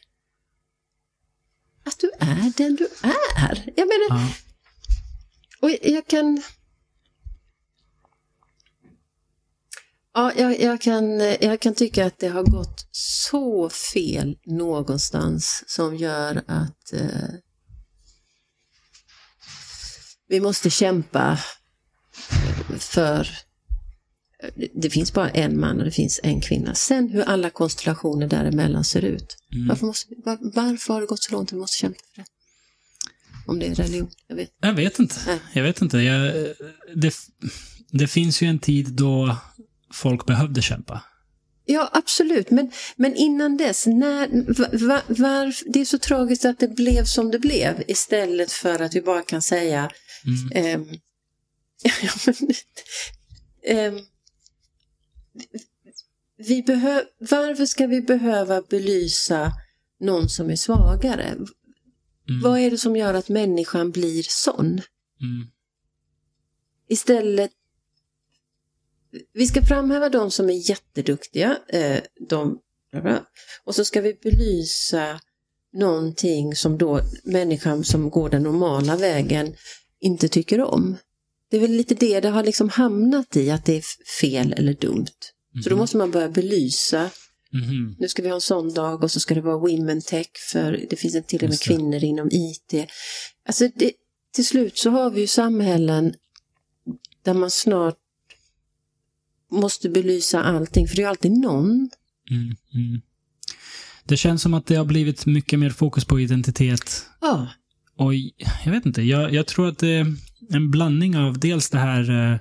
att 1.84 1.98
du 1.98 2.10
är 2.18 2.52
den 2.56 2.76
du 2.76 2.88
är. 3.02 3.72
Jag 3.76 3.88
menar, 3.88 4.08
Ja. 4.08 4.28
och 5.60 5.70
jag 5.82 6.06
kan... 6.06 6.42
Ja, 10.14 10.32
jag, 10.36 10.60
jag, 10.60 10.80
kan, 10.80 11.20
jag 11.20 11.60
kan 11.60 11.74
tycka 11.74 12.06
att 12.06 12.18
det 12.18 12.28
har 12.28 12.42
gått 12.42 12.86
så 12.90 13.70
fel 13.70 14.38
någonstans 14.44 15.64
som 15.66 15.96
gör 15.96 16.42
att 16.46 16.92
eh, 16.92 17.28
vi 20.28 20.40
måste 20.40 20.70
kämpa 20.70 21.38
för 22.78 23.28
det 24.74 24.90
finns 24.90 25.12
bara 25.12 25.30
en 25.30 25.60
man 25.60 25.78
och 25.78 25.84
det 25.84 25.90
finns 25.90 26.20
en 26.22 26.40
kvinna. 26.40 26.74
Sen 26.74 27.08
hur 27.08 27.22
alla 27.22 27.50
konstellationer 27.50 28.26
däremellan 28.26 28.84
ser 28.84 29.04
ut. 29.04 29.36
Mm. 29.52 29.68
Varför, 29.68 29.86
måste, 29.86 30.14
var, 30.24 30.38
varför 30.40 30.94
har 30.94 31.00
det 31.00 31.06
gått 31.06 31.22
så 31.22 31.32
långt 31.32 31.48
att 31.48 31.52
vi 31.52 31.60
måste 31.60 31.76
kämpa 31.76 31.98
för 32.14 32.22
det? 32.22 32.28
Om 33.46 33.58
det 33.58 33.66
är 33.66 33.74
religion, 33.74 34.10
jag 34.28 34.36
vet 34.36 34.50
Jag 34.60 34.72
vet 34.72 34.98
inte. 34.98 35.16
Nej. 35.26 35.38
Jag 35.52 35.62
vet 35.62 35.82
inte. 35.82 35.98
Jag, 35.98 36.46
det, 36.94 37.14
det 37.90 38.08
finns 38.08 38.42
ju 38.42 38.46
en 38.46 38.58
tid 38.58 38.88
då 38.92 39.36
folk 39.92 40.26
behövde 40.26 40.62
kämpa. 40.62 41.02
Ja, 41.64 41.90
absolut. 41.92 42.50
Men, 42.50 42.70
men 42.96 43.16
innan 43.16 43.56
dess, 43.56 43.86
när, 43.86 44.28
var, 44.86 45.02
var, 45.06 45.72
det 45.72 45.80
är 45.80 45.84
så 45.84 45.98
tragiskt 45.98 46.44
att 46.44 46.58
det 46.58 46.68
blev 46.68 47.04
som 47.04 47.30
det 47.30 47.38
blev 47.38 47.82
istället 47.88 48.52
för 48.52 48.82
att 48.82 48.94
vi 48.94 49.00
bara 49.00 49.22
kan 49.22 49.42
säga 49.42 49.90
mm. 50.54 50.88
ja, 52.02 52.10
men, 52.26 53.94
um, 53.94 54.06
vi 56.36 56.62
behö, 56.62 57.02
varför 57.18 57.66
ska 57.66 57.86
vi 57.86 58.00
behöva 58.00 58.62
belysa 58.62 59.52
någon 60.00 60.28
som 60.28 60.50
är 60.50 60.56
svagare? 60.56 61.24
Mm. 61.24 61.46
Vad 62.42 62.58
är 62.58 62.70
det 62.70 62.78
som 62.78 62.96
gör 62.96 63.14
att 63.14 63.28
människan 63.28 63.90
blir 63.90 64.22
sån? 64.22 64.80
Mm. 65.20 65.50
Istället 66.88 67.50
vi 69.32 69.46
ska 69.46 69.62
framhäva 69.62 70.08
de 70.08 70.30
som 70.30 70.50
är 70.50 70.70
jätteduktiga, 70.70 71.58
eh, 71.68 72.00
de, 72.28 72.58
och 73.64 73.74
så 73.74 73.84
ska 73.84 74.00
vi 74.00 74.14
belysa 74.22 75.20
någonting 75.72 76.54
som 76.54 76.78
då 76.78 77.00
människan 77.24 77.84
som 77.84 78.10
går 78.10 78.30
den 78.30 78.42
normala 78.42 78.96
vägen 78.96 79.54
inte 80.00 80.28
tycker 80.28 80.60
om. 80.60 80.96
Det 81.52 81.56
är 81.56 81.60
väl 81.60 81.70
lite 81.70 81.94
det 81.94 82.20
det 82.20 82.28
har 82.28 82.44
liksom 82.44 82.68
hamnat 82.68 83.36
i, 83.36 83.50
att 83.50 83.64
det 83.64 83.76
är 83.76 83.84
fel 84.20 84.52
eller 84.52 84.74
dumt. 84.74 85.06
Mm. 85.54 85.62
Så 85.62 85.68
då 85.70 85.74
mhm. 85.76 85.80
måste 85.80 85.96
man 85.96 86.10
börja 86.10 86.28
belysa. 86.28 87.10
Mm. 87.54 87.96
Nu 87.98 88.08
ska 88.08 88.22
vi 88.22 88.28
ha 88.28 88.34
en 88.34 88.40
sån 88.40 88.74
dag 88.74 89.04
och 89.04 89.10
så 89.10 89.20
ska 89.20 89.34
det 89.34 89.40
vara 89.40 89.58
women 89.58 90.02
tech 90.02 90.26
för 90.52 90.86
det 90.90 90.96
finns 90.96 91.14
en 91.14 91.22
till 91.22 91.44
och 91.44 91.48
med 91.48 91.60
kvinnor 91.60 92.04
inom 92.04 92.28
IT. 92.32 92.90
Alltså 93.46 93.68
det, 93.74 93.92
till 94.34 94.46
slut 94.46 94.78
så 94.78 94.90
har 94.90 95.10
vi 95.10 95.20
ju 95.20 95.26
samhällen 95.26 96.14
där 97.22 97.34
man 97.34 97.50
snart 97.50 97.98
måste 99.50 99.88
belysa 99.88 100.42
allting, 100.42 100.88
för 100.88 100.96
det 100.96 101.02
är 101.02 101.08
alltid 101.08 101.32
någon. 101.32 101.90
Mm. 102.30 103.00
Det 104.04 104.16
känns 104.16 104.42
som 104.42 104.54
att 104.54 104.66
det 104.66 104.74
har 104.74 104.84
blivit 104.84 105.26
mycket 105.26 105.58
mer 105.58 105.70
fokus 105.70 106.04
på 106.04 106.20
identitet. 106.20 107.06
Ja. 107.20 107.48
Och 107.96 108.14
jag 108.64 108.72
vet 108.72 108.86
inte, 108.86 109.02
jag, 109.02 109.34
jag 109.34 109.46
tror 109.46 109.68
att 109.68 109.78
det 109.78 110.06
en 110.50 110.70
blandning 110.70 111.16
av 111.16 111.38
dels 111.38 111.70
det 111.70 111.78
här 111.78 112.32
eh, 112.32 112.38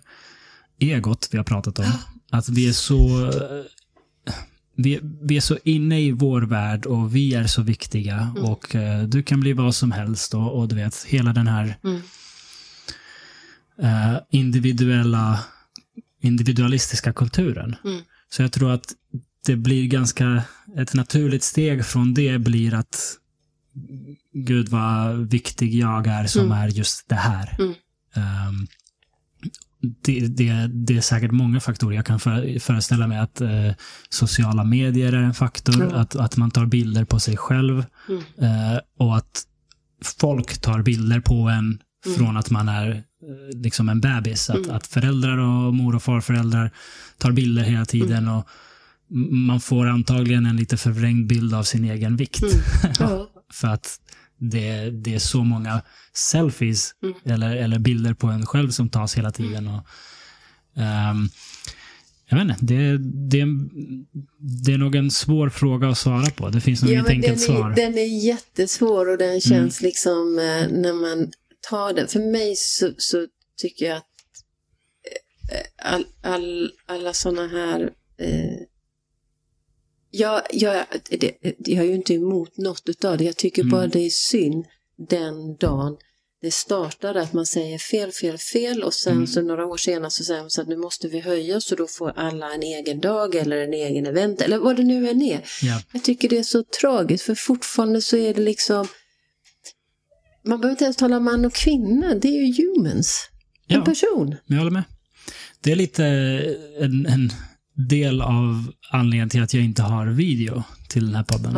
egot 0.80 1.30
vi 1.32 1.38
har 1.38 1.46
pratat 1.46 1.80
om. 1.80 1.92
Att 2.30 2.50
vi 2.50 2.70
är 2.70 2.74
så 2.74 3.26
eh, 3.26 3.66
vi, 4.76 5.00
vi, 5.22 5.38
är 5.38 5.42
så 5.42 5.58
inne 5.64 6.02
i 6.02 6.12
vår 6.12 6.42
värld 6.42 6.86
och 6.86 7.16
vi 7.16 7.34
är 7.34 7.48
så 7.48 7.62
viktiga 7.62 8.16
mm. 8.16 8.46
och 8.46 8.76
eh, 8.76 9.04
du 9.04 9.24
kan 9.24 9.40
bli 9.40 9.54
vad 9.54 9.76
som 9.76 9.92
helst 9.92 10.34
och, 10.34 10.60
och 10.60 10.68
du 10.68 10.76
vet, 10.76 11.04
hela 11.04 11.34
den 11.34 11.48
här 11.48 11.78
mm. 11.84 12.02
eh, 13.82 14.20
individuella 14.30 15.40
individualistiska 16.22 17.14
kulturen. 17.14 17.76
Mm. 17.84 18.02
Så 18.30 18.42
jag 18.42 18.52
tror 18.52 18.72
att 18.72 18.94
det 19.46 19.56
blir 19.56 19.88
ganska, 19.88 20.44
ett 20.78 20.94
naturligt 20.94 21.44
steg 21.44 21.86
från 21.86 22.14
det 22.14 22.38
blir 22.38 22.74
att 22.74 23.18
Gud 24.34 24.70
vad 24.70 25.30
viktig 25.32 25.76
jag 25.76 26.08
är 26.08 26.26
som 26.26 26.46
mm. 26.46 26.58
är 26.58 26.68
just 26.68 27.10
det 27.10 27.16
här. 27.16 27.56
Um, 28.16 28.68
det, 30.02 30.28
det, 30.28 30.68
det, 30.68 30.98
är 30.98 31.02
säkert 31.02 31.32
många 31.32 31.60
faktorer. 31.60 31.96
Jag 31.96 32.06
kan 32.06 32.20
för, 32.20 32.60
föreställa 32.60 33.08
mig 33.08 33.18
att 33.18 33.42
eh, 33.42 33.72
sociala 34.10 34.64
medier 34.64 35.14
är 35.14 35.24
en 35.24 35.34
faktor. 35.34 35.76
Mm. 35.76 35.96
Att, 35.96 36.16
att 36.16 36.38
man 36.38 36.52
tar 36.52 36.66
bilder 36.66 37.06
på 37.06 37.20
sig 37.20 37.38
själv. 37.38 37.86
Mm. 38.10 38.24
Eh, 38.38 38.80
och 38.98 39.18
att 39.18 39.44
folk 40.04 40.58
tar 40.58 40.82
bilder 40.82 41.20
på 41.20 41.50
en 41.50 41.82
mm. 42.06 42.18
från 42.18 42.38
att 42.38 42.50
man 42.50 42.70
är 42.70 43.04
Eh, 43.24 43.60
liksom 43.62 43.90
en 43.90 44.02
bebis. 44.02 44.50
Att, 44.50 44.56
mm. 44.56 44.76
att 44.76 44.88
föräldrar 44.88 45.38
och 45.38 45.74
mor 45.74 45.96
och 45.96 46.04
farföräldrar 46.04 46.72
tar 47.18 47.32
bilder 47.32 47.64
hela 47.64 47.86
tiden. 47.86 48.18
Mm. 48.18 48.36
och 48.36 48.48
Man 49.32 49.62
får 49.62 49.88
antagligen 49.88 50.46
en 50.46 50.56
lite 50.56 50.78
förvrängd 50.78 51.28
bild 51.28 51.54
av 51.54 51.64
sin 51.64 51.86
egen 51.86 52.18
vikt. 52.18 52.44
Mm. 52.44 53.26
För 53.54 53.68
att 53.68 54.00
det, 54.42 54.90
det 54.90 55.16
är 55.16 55.20
så 55.20 55.44
många 55.44 55.82
selfies 56.14 56.96
mm. 57.04 57.16
eller, 57.26 57.56
eller 57.56 57.80
bilder 57.80 58.14
på 58.14 58.28
en 58.28 58.46
själv 58.46 58.70
som 58.70 58.90
tas 58.90 59.18
hela 59.18 59.32
tiden. 59.32 59.68
Och, 59.68 59.88
um, 60.74 61.30
jag 62.30 62.38
vet 62.38 62.44
inte, 62.44 62.66
det, 62.66 62.98
det, 62.98 63.46
det 64.66 64.74
är 64.74 64.78
nog 64.78 64.96
en 64.96 65.12
svår 65.12 65.50
fråga 65.50 65.90
att 65.90 65.98
svara 65.98 66.30
på. 66.30 66.50
Det 66.50 66.62
finns 66.62 66.82
nog 66.82 66.92
ja, 66.92 66.96
inget 66.96 67.10
enkelt 67.10 67.38
är, 67.38 67.46
svar. 67.46 67.74
Den 67.76 67.98
är 67.98 68.26
jättesvår 68.26 69.10
och 69.10 69.18
den 69.18 69.42
känns 69.42 69.82
mm. 69.82 69.88
liksom 69.88 70.40
eh, 70.40 70.80
när 70.82 70.94
man 70.94 71.32
ta 71.70 71.94
den. 71.94 72.08
För 72.08 72.20
mig 72.20 72.56
så, 72.56 72.94
så 72.98 73.28
tycker 73.58 73.86
jag 73.86 73.98
att 73.98 74.06
eh, 75.52 75.94
all, 75.94 76.06
all, 76.22 76.72
alla 76.86 77.14
sådana 77.14 77.48
här 77.48 77.90
eh, 78.18 78.58
jag, 80.12 80.42
jag, 80.52 80.86
det, 81.10 81.38
jag 81.58 81.86
är 81.86 81.90
ju 81.90 81.96
inte 81.96 82.14
emot 82.14 82.58
något 82.58 82.90
utav 82.90 83.18
det. 83.18 83.24
Jag 83.24 83.38
tycker 83.38 83.62
mm. 83.62 83.72
bara 83.72 83.88
det 83.88 84.06
är 84.06 84.10
synd 84.10 84.66
den 85.10 85.56
dagen 85.56 85.98
det 86.42 86.52
startar 86.52 87.16
att 87.16 87.34
man 87.34 87.46
säger 87.46 87.78
fel, 87.78 88.12
fel, 88.12 88.38
fel 88.38 88.84
och 88.84 88.94
sen 88.94 89.14
mm. 89.14 89.28
så 89.28 89.42
några 89.42 89.66
år 89.66 89.78
senare 89.78 90.12
så 90.12 90.24
säger 90.24 90.42
man 90.42 90.50
så 90.50 90.62
att 90.62 90.68
nu 90.68 90.78
måste 90.78 91.08
vi 91.08 91.20
höja 91.20 91.62
så 91.62 91.76
då 91.76 91.88
får 91.88 92.14
alla 92.16 92.54
en 92.54 92.64
egen 92.64 93.00
dag 93.00 93.36
eller 93.36 93.58
en 93.58 93.74
egen 93.74 94.06
event 94.06 94.42
eller 94.42 94.58
vad 94.58 94.76
det 94.76 94.84
nu 94.84 95.10
än 95.10 95.22
är. 95.22 95.42
Ja. 95.62 95.82
Jag 95.94 96.04
tycker 96.04 96.30
det 96.30 96.38
är 96.38 96.44
så 96.44 96.64
tragiskt 96.64 97.26
för 97.26 97.36
fortfarande 97.36 98.02
så 98.02 98.18
är 98.18 98.34
det 98.34 98.42
liksom 98.42 98.88
man 100.44 100.62
behöver 100.62 100.72
inte 100.72 100.84
ens 100.84 100.98
tala 100.98 101.20
man 101.20 101.46
och 101.46 101.54
kvinna, 101.54 102.16
det 102.16 102.28
är 102.28 102.46
ju 102.46 102.54
humans. 102.64 103.30
En 103.68 103.76
ja, 103.76 103.86
person. 103.86 104.36
Jag 104.46 104.58
håller 104.58 104.72
med. 104.72 104.84
Det 105.62 105.72
är 105.72 105.76
lite 105.76 106.06
en, 106.80 107.06
en, 107.06 107.32
del 107.76 108.22
av 108.22 108.72
anledningen 108.90 109.30
till 109.30 109.44
att 109.44 109.54
jag 109.54 109.64
inte 109.64 109.82
har 109.82 110.08
video 110.08 110.64
till 110.90 111.06
den 111.06 111.16
här 111.16 111.24
podden. 111.24 111.56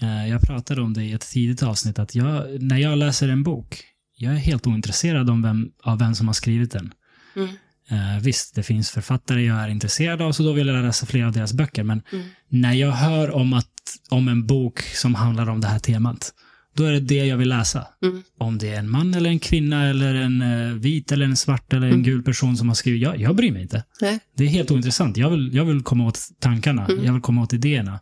Eh, 0.00 0.28
jag 0.28 0.40
pratade 0.40 0.80
om 0.80 0.94
det 0.94 1.04
i 1.04 1.12
ett 1.12 1.30
tidigt 1.30 1.62
avsnitt, 1.62 1.98
att 1.98 2.14
jag, 2.14 2.62
när 2.62 2.76
jag 2.78 2.98
läser 2.98 3.28
en 3.28 3.42
bok, 3.42 3.84
jag 4.16 4.32
är 4.32 4.38
helt 4.38 4.66
ointresserad 4.66 5.30
om 5.30 5.42
vem, 5.42 5.70
av 5.82 5.98
vem 5.98 6.14
som 6.14 6.26
har 6.26 6.34
skrivit 6.34 6.70
den. 6.70 6.94
Mm. 7.36 7.48
Uh, 7.92 8.22
visst, 8.22 8.54
det 8.54 8.62
finns 8.62 8.90
författare 8.90 9.44
jag 9.44 9.56
är 9.56 9.68
intresserad 9.68 10.22
av, 10.22 10.32
så 10.32 10.42
då 10.42 10.52
vill 10.52 10.66
jag 10.66 10.84
läsa 10.84 11.06
fler 11.06 11.24
av 11.24 11.32
deras 11.32 11.52
böcker. 11.52 11.82
Men 11.82 12.02
mm. 12.12 12.26
när 12.48 12.72
jag 12.72 12.90
hör 12.90 13.30
om, 13.30 13.52
att, 13.52 13.72
om 14.10 14.28
en 14.28 14.46
bok 14.46 14.80
som 14.80 15.14
handlar 15.14 15.48
om 15.48 15.60
det 15.60 15.68
här 15.68 15.78
temat, 15.78 16.32
då 16.78 16.84
är 16.84 16.92
det 16.92 17.00
det 17.00 17.26
jag 17.26 17.36
vill 17.36 17.48
läsa. 17.48 17.86
Mm. 18.02 18.22
Om 18.38 18.58
det 18.58 18.68
är 18.68 18.78
en 18.78 18.90
man 18.90 19.14
eller 19.14 19.30
en 19.30 19.38
kvinna 19.38 19.86
eller 19.86 20.14
en 20.14 20.42
uh, 20.42 20.74
vit 20.74 21.12
eller 21.12 21.24
en 21.24 21.36
svart 21.36 21.72
eller 21.72 21.86
en 21.86 21.92
mm. 21.92 22.02
gul 22.02 22.22
person 22.22 22.56
som 22.56 22.68
har 22.68 22.74
skrivit. 22.74 23.02
Jag, 23.02 23.20
jag 23.20 23.36
bryr 23.36 23.52
mig 23.52 23.62
inte. 23.62 23.84
Nej. 24.00 24.18
Det 24.36 24.44
är 24.44 24.48
helt 24.48 24.70
ointressant. 24.70 25.16
Jag 25.16 25.30
vill, 25.30 25.54
jag 25.54 25.64
vill 25.64 25.82
komma 25.82 26.06
åt 26.06 26.20
tankarna. 26.40 26.86
Mm. 26.86 27.04
Jag 27.04 27.12
vill 27.12 27.22
komma 27.22 27.42
åt 27.42 27.52
idéerna. 27.52 28.00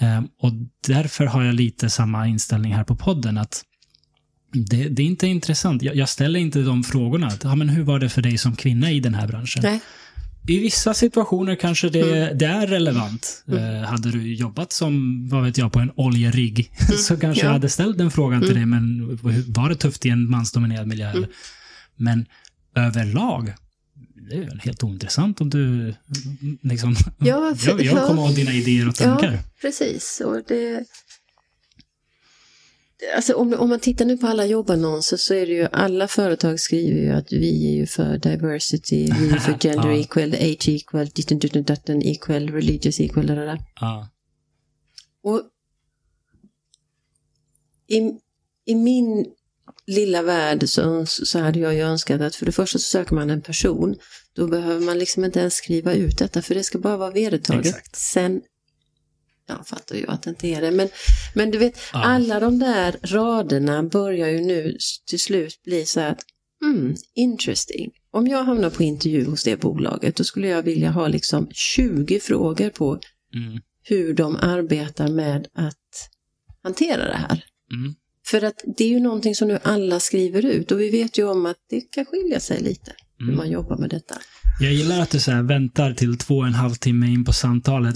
Um, 0.00 0.28
och 0.40 0.52
därför 0.86 1.26
har 1.26 1.42
jag 1.42 1.54
lite 1.54 1.90
samma 1.90 2.26
inställning 2.26 2.74
här 2.74 2.84
på 2.84 2.96
podden. 2.96 3.38
att 3.38 3.64
det, 4.52 4.88
det 4.88 5.02
är 5.02 5.06
inte 5.06 5.26
intressant. 5.26 5.82
Jag, 5.82 5.96
jag, 5.96 6.08
ställer 6.08 6.40
inte 6.40 6.62
de 6.62 6.84
frågorna. 6.84 7.30
Ja, 7.42 7.54
men 7.54 7.68
hur 7.68 7.82
var 7.82 7.98
det 7.98 8.08
för 8.08 8.22
dig 8.22 8.38
som 8.38 8.56
kvinna 8.56 8.90
i 8.90 9.00
den 9.00 9.14
här 9.14 9.28
branschen? 9.28 9.62
Nej. 9.62 9.80
I 10.50 10.58
vissa 10.58 10.94
situationer 10.94 11.54
kanske 11.54 11.88
det, 11.88 12.00
mm. 12.00 12.38
det 12.38 12.46
är 12.46 12.66
relevant. 12.66 13.44
Mm. 13.48 13.62
Uh, 13.62 13.82
hade 13.82 14.10
du 14.10 14.34
jobbat 14.34 14.72
som, 14.72 15.28
vad 15.28 15.44
vet 15.44 15.58
jag, 15.58 15.72
på 15.72 15.78
en 15.78 15.92
oljerigg 15.96 16.72
mm. 16.80 16.98
så 16.98 17.16
kanske 17.16 17.42
ja. 17.42 17.46
jag 17.46 17.52
hade 17.52 17.68
ställt 17.68 17.98
den 17.98 18.10
frågan 18.10 18.40
till 18.40 18.56
mm. 18.56 18.70
dig, 18.70 18.80
men 18.80 19.18
var 19.52 19.68
det 19.68 19.76
tufft 19.76 20.06
i 20.06 20.08
en 20.08 20.30
mansdominerad 20.30 20.86
miljö? 20.86 21.10
Mm. 21.10 21.30
Men 21.96 22.26
överlag, 22.76 23.54
det 24.30 24.36
är 24.36 24.44
väl 24.44 24.60
helt 24.60 24.82
ointressant 24.82 25.40
om 25.40 25.50
du 25.50 25.94
liksom... 26.62 26.96
Ja, 27.18 27.54
för, 27.58 27.70
jag, 27.70 27.82
jag 27.82 28.06
kommer 28.06 28.22
ja. 28.22 28.28
ha 28.28 28.34
dina 28.34 28.52
idéer 28.52 28.88
och 28.88 28.94
tankar. 28.94 29.32
Ja, 29.32 29.38
precis. 29.60 30.22
Och 30.24 30.42
det, 30.48 30.84
Alltså 33.16 33.34
om, 33.34 33.54
om 33.54 33.68
man 33.68 33.80
tittar 33.80 34.04
nu 34.04 34.16
på 34.16 34.26
alla 34.26 34.46
jobbannonser 34.46 35.16
så 35.16 35.34
är 35.34 35.46
det 35.46 35.52
ju 35.52 35.68
alla 35.72 36.08
företag 36.08 36.60
skriver 36.60 37.00
ju 37.00 37.10
att 37.10 37.32
vi 37.32 37.72
är 37.72 37.76
ju 37.76 37.86
för 37.86 38.18
diversity, 38.18 39.12
vi 39.20 39.30
är 39.30 39.38
för 39.38 39.58
gender 39.58 39.88
ja. 39.88 39.96
equal, 39.96 40.34
age 40.34 40.68
equal, 40.68 41.06
ditten, 41.06 41.38
ditten, 41.38 41.62
ditten, 41.62 42.02
equal, 42.02 42.48
religious 42.48 43.00
equal, 43.00 43.26
det 43.26 43.34
där. 43.34 43.58
Ja. 43.80 44.08
Och 45.22 45.42
i, 47.86 47.98
i 48.64 48.74
min 48.74 49.26
lilla 49.86 50.22
värld 50.22 50.68
så, 50.68 51.06
så 51.06 51.38
hade 51.38 51.58
jag 51.58 51.74
ju 51.74 51.80
önskat 51.80 52.20
att 52.20 52.34
för 52.34 52.46
det 52.46 52.52
första 52.52 52.78
så 52.78 52.84
söker 52.84 53.14
man 53.14 53.30
en 53.30 53.42
person. 53.42 53.96
Då 54.32 54.46
behöver 54.46 54.80
man 54.80 54.98
liksom 54.98 55.24
inte 55.24 55.40
ens 55.40 55.54
skriva 55.54 55.94
ut 55.94 56.18
detta 56.18 56.42
för 56.42 56.54
det 56.54 56.64
ska 56.64 56.78
bara 56.78 56.96
vara 56.96 57.10
vedertaget. 57.10 57.66
Exakt. 57.66 57.96
Sen, 57.96 58.42
jag 59.56 59.66
fattar 59.66 59.96
ju 59.96 60.06
att 60.06 60.22
det 60.22 60.30
inte 60.30 60.48
är 60.48 60.60
det, 60.60 60.70
men, 60.70 60.88
men 61.34 61.50
du 61.50 61.58
vet, 61.58 61.78
Ja. 61.92 62.04
alla 62.04 62.40
de 62.40 62.58
där 62.58 62.96
raderna 63.02 63.82
börjar 63.82 64.28
ju 64.28 64.40
nu 64.40 64.76
till 65.06 65.20
slut 65.20 65.62
bli 65.64 65.86
så 65.86 66.00
här 66.00 66.10
att, 66.10 66.24
mm, 66.64 66.94
interesting. 67.14 67.90
Om 68.12 68.26
jag 68.26 68.44
hamnar 68.44 68.70
på 68.70 68.82
intervju 68.82 69.24
hos 69.24 69.44
det 69.44 69.60
bolaget, 69.60 70.16
då 70.16 70.24
skulle 70.24 70.48
jag 70.48 70.62
vilja 70.62 70.90
ha 70.90 71.08
liksom 71.08 71.48
20 71.52 72.20
frågor 72.20 72.70
på 72.70 73.00
Mm. 73.34 73.60
hur 73.82 74.14
de 74.14 74.36
arbetar 74.36 75.08
med 75.08 75.46
att 75.54 75.76
hantera 76.62 77.04
det 77.08 77.16
här. 77.16 77.44
Mm. 77.72 77.94
För 78.26 78.44
att 78.44 78.64
det 78.76 78.84
är 78.84 78.88
ju 78.88 79.00
någonting 79.00 79.34
som 79.34 79.48
nu 79.48 79.58
alla 79.62 80.00
skriver 80.00 80.46
ut 80.46 80.72
och 80.72 80.80
vi 80.80 80.90
vet 80.90 81.18
ju 81.18 81.28
om 81.28 81.46
att 81.46 81.56
det 81.70 81.80
kan 81.80 82.04
skilja 82.04 82.40
sig 82.40 82.60
lite 82.62 82.92
hur 83.18 83.24
Mm. 83.26 83.36
man 83.36 83.50
jobbar 83.50 83.76
med 83.76 83.90
detta. 83.90 84.14
Jag 84.62 84.72
gillar 84.72 85.00
att 85.00 85.10
du 85.10 85.20
så 85.20 85.42
väntar 85.42 85.92
till 85.92 86.18
två 86.18 86.38
och 86.38 86.46
en 86.46 86.54
halv 86.54 86.74
timme 86.74 87.06
in 87.06 87.24
på 87.24 87.32
samtalet 87.32 87.94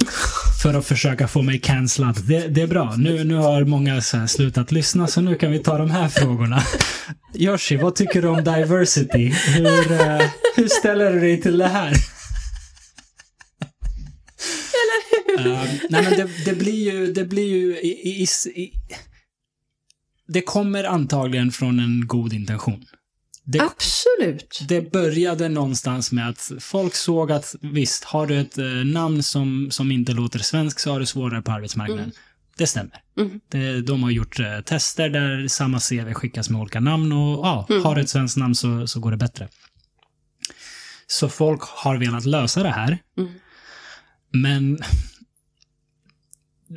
för 0.62 0.74
att 0.74 0.86
försöka 0.86 1.28
få 1.28 1.42
mig 1.42 1.60
cancellad. 1.60 2.26
Det, 2.28 2.48
det 2.48 2.62
är 2.62 2.66
bra. 2.66 2.94
Nu, 2.96 3.24
nu 3.24 3.34
har 3.34 3.64
många 3.64 4.00
så 4.00 4.26
slutat 4.26 4.72
lyssna, 4.72 5.06
så 5.06 5.20
nu 5.20 5.34
kan 5.34 5.50
vi 5.52 5.58
ta 5.58 5.78
de 5.78 5.90
här 5.90 6.08
frågorna. 6.08 6.62
Yoshi, 7.34 7.76
vad 7.76 7.94
tycker 7.94 8.22
du 8.22 8.28
om 8.28 8.44
diversity? 8.44 9.28
Hur, 9.28 9.92
eh, 9.92 10.22
hur 10.56 10.68
ställer 10.68 11.12
du 11.12 11.20
dig 11.20 11.40
till 11.40 11.58
det 11.58 11.68
här? 11.68 11.92
Eh, 15.38 15.64
nej, 15.90 16.02
men 16.02 16.10
det, 16.10 16.44
det 16.44 16.54
blir 16.54 16.92
ju, 16.92 17.12
det 17.12 17.24
blir 17.24 17.48
ju 17.48 17.76
i, 17.76 18.22
i, 18.22 18.26
i, 18.54 18.72
Det 20.28 20.40
kommer 20.40 20.84
antagligen 20.84 21.52
från 21.52 21.80
en 21.80 22.06
god 22.06 22.32
intention. 22.32 22.84
Det, 23.46 23.60
Absolut. 23.60 24.60
det 24.68 24.92
började 24.92 25.48
någonstans 25.48 26.12
med 26.12 26.28
att 26.28 26.52
folk 26.60 26.94
såg 26.94 27.32
att 27.32 27.54
visst, 27.60 28.04
har 28.04 28.26
du 28.26 28.40
ett 28.40 28.58
eh, 28.58 28.64
namn 28.66 29.22
som, 29.22 29.68
som 29.70 29.92
inte 29.92 30.12
låter 30.12 30.38
svensk 30.38 30.78
så 30.78 30.92
har 30.92 31.00
du 31.00 31.06
svårare 31.06 31.42
på 31.42 31.52
arbetsmarknaden. 31.52 32.12
Det 32.56 32.66
stämmer. 32.66 33.02
Mm. 33.18 33.40
Det, 33.48 33.80
de 33.80 34.02
har 34.02 34.10
gjort 34.10 34.40
eh, 34.40 34.60
tester 34.60 35.08
där 35.08 35.48
samma 35.48 35.80
CV 35.80 36.12
skickas 36.12 36.50
med 36.50 36.60
olika 36.60 36.80
namn 36.80 37.12
och 37.12 37.46
ja, 37.46 37.66
har 37.84 37.94
du 37.94 38.00
ett 38.00 38.08
svenskt 38.08 38.36
namn 38.36 38.54
så, 38.54 38.86
så 38.86 39.00
går 39.00 39.10
det 39.10 39.16
bättre. 39.16 39.48
Så 41.06 41.28
folk 41.28 41.60
har 41.62 41.96
velat 41.96 42.24
lösa 42.24 42.62
det 42.62 42.70
här. 42.70 42.98
Mm. 43.18 43.32
Men 44.30 44.78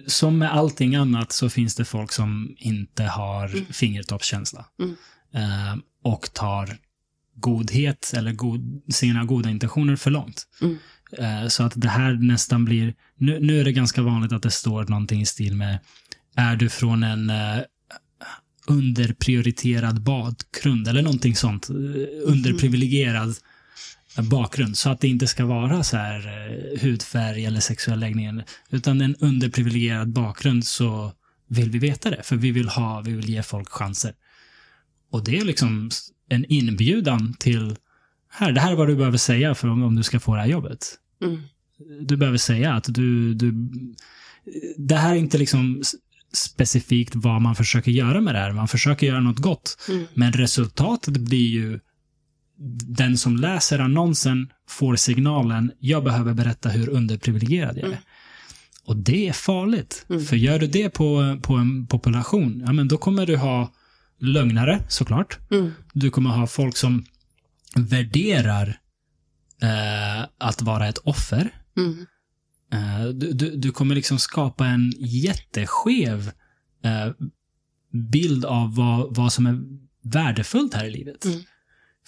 som 0.07 0.37
med 0.37 0.53
allting 0.53 0.95
annat 0.95 1.31
så 1.31 1.49
finns 1.49 1.75
det 1.75 1.85
folk 1.85 2.11
som 2.11 2.55
inte 2.57 3.03
har 3.03 3.73
fingertoppskänsla. 3.73 4.65
Mm. 4.79 4.95
Eh, 5.33 5.77
och 6.07 6.33
tar 6.33 6.77
godhet 7.35 8.13
eller 8.17 8.31
god, 8.31 8.81
sina 8.89 9.25
goda 9.25 9.49
intentioner 9.49 9.95
för 9.95 10.11
långt. 10.11 10.47
Mm. 10.61 10.77
Eh, 11.11 11.47
så 11.47 11.63
att 11.63 11.73
det 11.75 11.89
här 11.89 12.13
nästan 12.13 12.65
blir, 12.65 12.93
nu, 13.17 13.39
nu 13.39 13.59
är 13.59 13.63
det 13.63 13.71
ganska 13.71 14.01
vanligt 14.01 14.31
att 14.31 14.43
det 14.43 14.51
står 14.51 14.83
någonting 14.83 15.21
i 15.21 15.25
stil 15.25 15.55
med, 15.55 15.79
är 16.35 16.55
du 16.55 16.69
från 16.69 17.03
en 17.03 17.29
eh, 17.29 17.59
underprioriterad 18.67 20.01
bakgrund 20.01 20.87
eller 20.87 21.01
någonting 21.01 21.35
sånt, 21.35 21.69
eh, 21.69 21.75
underprivilegierad 22.23 23.35
bakgrund. 24.17 24.77
Så 24.77 24.89
att 24.89 25.01
det 25.01 25.07
inte 25.07 25.27
ska 25.27 25.45
vara 25.45 25.83
så 25.83 25.97
här 25.97 26.21
hudfärg 26.81 27.45
eller 27.45 27.59
sexuell 27.59 27.99
läggning, 27.99 28.41
utan 28.69 29.01
en 29.01 29.15
underprivilegierad 29.15 30.09
bakgrund 30.09 30.65
så 30.65 31.11
vill 31.47 31.71
vi 31.71 31.79
veta 31.79 32.09
det, 32.09 32.23
för 32.23 32.35
vi 32.35 32.51
vill 32.51 32.69
ha, 32.69 33.01
vi 33.01 33.13
vill 33.13 33.29
ge 33.29 33.43
folk 33.43 33.69
chanser. 33.69 34.13
Och 35.11 35.23
det 35.23 35.37
är 35.37 35.45
liksom 35.45 35.89
en 36.29 36.45
inbjudan 36.45 37.33
till, 37.33 37.75
här, 38.29 38.51
det 38.51 38.61
här 38.61 38.71
är 38.71 38.75
vad 38.75 38.87
du 38.87 38.95
behöver 38.95 39.17
säga 39.17 39.55
för 39.55 39.67
om, 39.67 39.83
om 39.83 39.95
du 39.95 40.03
ska 40.03 40.19
få 40.19 40.35
det 40.35 40.41
här 40.41 40.47
jobbet. 40.47 40.95
Mm. 41.23 41.41
Du 42.01 42.17
behöver 42.17 42.37
säga 42.37 42.73
att 42.73 42.93
du, 42.93 43.33
du, 43.33 43.69
det 44.77 44.95
här 44.95 45.11
är 45.11 45.19
inte 45.19 45.37
liksom 45.37 45.81
specifikt 46.33 47.15
vad 47.15 47.41
man 47.41 47.55
försöker 47.55 47.91
göra 47.91 48.21
med 48.21 48.35
det 48.35 48.39
här. 48.39 48.51
Man 48.51 48.67
försöker 48.67 49.07
göra 49.07 49.19
något 49.19 49.39
gott. 49.39 49.77
Mm. 49.89 50.05
Men 50.13 50.33
resultatet 50.33 51.17
blir 51.17 51.47
ju 51.47 51.79
den 52.87 53.17
som 53.17 53.37
läser 53.37 53.79
annonsen 53.79 54.49
får 54.69 54.95
signalen, 54.95 55.71
jag 55.79 56.03
behöver 56.03 56.33
berätta 56.33 56.69
hur 56.69 56.89
underprivilegierad 56.89 57.77
jag 57.77 57.83
är. 57.83 57.87
Mm. 57.87 57.99
Och 58.85 58.97
det 58.97 59.27
är 59.27 59.33
farligt. 59.33 60.05
Mm. 60.09 60.25
För 60.25 60.35
gör 60.35 60.59
du 60.59 60.67
det 60.67 60.89
på, 60.89 61.39
på 61.41 61.53
en 61.53 61.87
population, 61.87 62.63
ja 62.65 62.73
men 62.73 62.87
då 62.87 62.97
kommer 62.97 63.25
du 63.25 63.37
ha 63.37 63.71
lögnare 64.19 64.83
såklart. 64.87 65.51
Mm. 65.51 65.71
Du 65.93 66.09
kommer 66.09 66.29
ha 66.29 66.47
folk 66.47 66.77
som 66.77 67.05
värderar 67.75 68.79
eh, 69.61 70.29
att 70.37 70.61
vara 70.61 70.87
ett 70.87 70.97
offer. 70.97 71.49
Mm. 71.77 72.05
Eh, 72.73 73.07
du, 73.07 73.31
du, 73.33 73.55
du 73.55 73.71
kommer 73.71 73.95
liksom 73.95 74.19
skapa 74.19 74.65
en 74.65 74.93
jätteskev 74.97 76.31
eh, 76.83 77.11
bild 77.91 78.45
av 78.45 78.75
vad, 78.75 79.15
vad 79.15 79.33
som 79.33 79.45
är 79.45 79.59
värdefullt 80.03 80.73
här 80.73 80.85
i 80.85 80.91
livet. 80.91 81.25
Mm. 81.25 81.39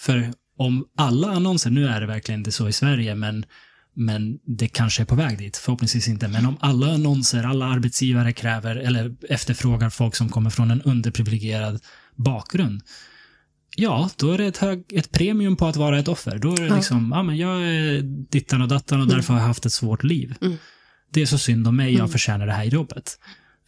För 0.00 0.32
om 0.56 0.88
alla 0.96 1.30
annonser, 1.30 1.70
nu 1.70 1.86
är 1.88 2.00
det 2.00 2.06
verkligen 2.06 2.40
inte 2.40 2.52
så 2.52 2.68
i 2.68 2.72
Sverige, 2.72 3.14
men, 3.14 3.44
men 4.00 4.38
det 4.46 4.68
kanske 4.68 5.02
är 5.02 5.06
på 5.06 5.14
väg 5.14 5.38
dit, 5.38 5.56
förhoppningsvis 5.56 6.08
inte. 6.08 6.28
Men 6.28 6.46
om 6.46 6.56
alla 6.60 6.94
annonser, 6.94 7.44
alla 7.44 7.66
arbetsgivare 7.66 8.32
kräver 8.32 8.76
eller 8.76 9.14
efterfrågar 9.28 9.90
folk 9.90 10.16
som 10.16 10.28
kommer 10.28 10.50
från 10.50 10.70
en 10.70 10.82
underprivilegierad 10.82 11.80
bakgrund, 12.16 12.82
ja, 13.76 14.10
då 14.16 14.32
är 14.32 14.38
det 14.38 14.46
ett, 14.46 14.56
hög, 14.56 14.84
ett 14.92 15.10
premium 15.10 15.56
på 15.56 15.66
att 15.66 15.76
vara 15.76 15.98
ett 15.98 16.08
offer. 16.08 16.38
Då 16.38 16.52
är 16.52 16.62
det 16.68 16.76
liksom, 16.76 17.12
ja 17.14 17.22
men 17.22 17.36
jag 17.36 17.62
är 17.62 18.02
dittan 18.30 18.62
och 18.62 18.68
dattan 18.68 19.00
och 19.00 19.06
därför 19.06 19.34
har 19.34 19.40
jag 19.40 19.46
haft 19.46 19.66
ett 19.66 19.72
svårt 19.72 20.02
liv. 20.02 20.34
Mm. 20.40 20.56
Det 21.12 21.22
är 21.22 21.26
så 21.26 21.38
synd 21.38 21.68
om 21.68 21.76
mig, 21.76 21.90
jag 21.92 21.98
Mm. 21.98 22.10
förtjänar 22.10 22.46
det 22.46 22.52
här 22.52 22.64
jobbet. 22.64 23.18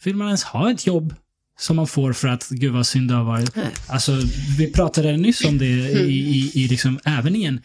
Vill 0.03 0.15
man 0.15 0.27
ens 0.27 0.43
ha 0.43 0.71
ett 0.71 0.87
jobb 0.87 1.15
som 1.59 1.75
man 1.75 1.87
får 1.87 2.13
för 2.13 2.27
att, 2.27 2.49
gud 2.49 2.73
vad 2.73 2.87
synd 2.87 3.09
det 3.09 3.15
har 3.15 3.23
varit. 3.23 3.51
Alltså, 3.87 4.21
vi 4.57 4.71
pratade 4.71 5.17
nyss 5.17 5.45
om 5.45 5.57
det 5.57 5.65
i, 5.65 6.11
i, 6.11 6.51
i 6.63 6.67
liksom, 6.67 6.99
även 7.05 7.35
i 7.35 7.43
en 7.43 7.61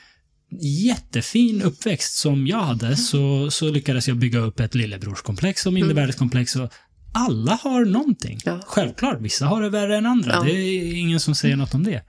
jättefin 0.61 1.63
uppväxt 1.63 2.15
som 2.15 2.47
jag 2.47 2.63
hade, 2.63 2.97
så, 2.97 3.51
så 3.51 3.71
lyckades 3.71 4.09
jag 4.09 4.17
bygga 4.17 4.39
upp 4.39 4.61
ett 4.61 4.75
lillebrorskomplex 4.75 5.67
och 5.67 5.73
mindervärdeskomplex. 5.73 6.57
Och 6.57 6.73
alla 7.13 7.55
har 7.63 7.85
någonting. 7.85 8.39
Ja. 8.45 8.61
Självklart, 8.67 9.21
vissa 9.21 9.47
har 9.47 9.63
det 9.63 9.71
värre 9.71 9.97
än 9.97 10.07
andra. 10.07 10.33
Ja. 10.33 10.43
Det 10.43 10.53
är 10.53 10.95
ingen 10.95 11.21
som 11.21 11.35
säger 11.35 11.57
något 11.57 11.75
om 11.75 11.85
det. 11.85 12.03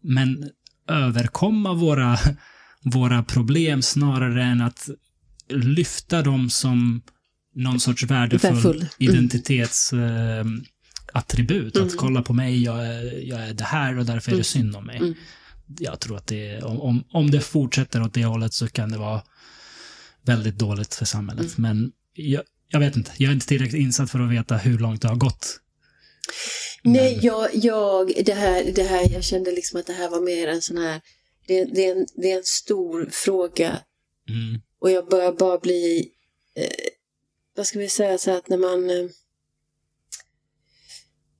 Men 0.00 0.50
överkomma 0.88 1.72
våra, 1.72 2.18
våra 2.82 3.22
problem 3.22 3.82
snarare 3.82 4.44
än 4.44 4.60
att 4.60 4.88
lyfta 5.48 6.22
dem 6.22 6.50
som 6.50 7.02
någon 7.54 7.80
sorts 7.80 8.02
värdefull, 8.02 8.50
Värdefull. 8.50 8.76
Mm. 8.76 8.88
identitetsattribut. 8.98 10.68
attribut. 11.12 11.76
Mm. 11.76 11.88
Att 11.88 11.96
kolla 11.96 12.22
på 12.22 12.32
mig, 12.32 12.62
jag 12.62 12.86
är, 12.86 13.28
jag 13.28 13.48
är 13.48 13.54
det 13.54 13.64
här 13.64 13.98
och 13.98 14.06
därför 14.06 14.32
är 14.32 14.36
det 14.36 14.44
synd 14.44 14.76
om 14.76 14.86
mig. 14.86 14.96
Mm. 14.96 15.14
Jag 15.78 16.00
tror 16.00 16.16
att 16.16 16.26
det, 16.26 16.62
om, 16.62 16.80
om, 16.80 17.04
om 17.12 17.30
det 17.30 17.40
fortsätter 17.40 18.02
åt 18.02 18.14
det 18.14 18.24
hållet 18.24 18.54
så 18.54 18.68
kan 18.68 18.90
det 18.90 18.98
vara 18.98 19.22
väldigt 20.22 20.58
dåligt 20.58 20.94
för 20.94 21.04
samhället. 21.04 21.58
Mm. 21.58 21.78
Men 21.78 21.92
jag, 22.12 22.42
jag 22.68 22.80
vet 22.80 22.96
inte, 22.96 23.12
jag 23.16 23.30
är 23.30 23.34
inte 23.34 23.46
tillräckligt 23.46 23.82
insatt 23.82 24.10
för 24.10 24.20
att 24.20 24.32
veta 24.32 24.56
hur 24.56 24.78
långt 24.78 25.02
det 25.02 25.08
har 25.08 25.16
gått. 25.16 25.60
Nej, 26.82 27.18
jag, 27.22 27.48
jag, 27.52 28.12
det 28.26 28.34
här, 28.34 28.72
det 28.74 28.82
här, 28.82 29.12
jag 29.12 29.24
kände 29.24 29.52
liksom 29.52 29.80
att 29.80 29.86
det 29.86 29.92
här 29.92 30.10
var 30.10 30.20
mer 30.20 30.48
en 30.48 30.62
sån 30.62 30.78
här, 30.78 31.00
det, 31.46 31.64
det, 31.64 31.86
är, 31.86 31.96
en, 31.96 32.06
det 32.14 32.32
är 32.32 32.36
en 32.36 32.44
stor 32.44 33.08
fråga 33.10 33.80
Mm, 34.28 34.60
och 34.80 34.90
jag 34.90 35.08
börjar 35.08 35.32
bara 35.32 35.58
bli, 35.58 36.12
eh, 36.54 36.88
vad 37.56 37.66
ska 37.66 37.78
vi 37.78 37.88
säga 37.88 38.18
så 38.18 38.30
att 38.30 38.48
när 38.48 38.56
man, 38.56 38.90
eh, 38.90 39.06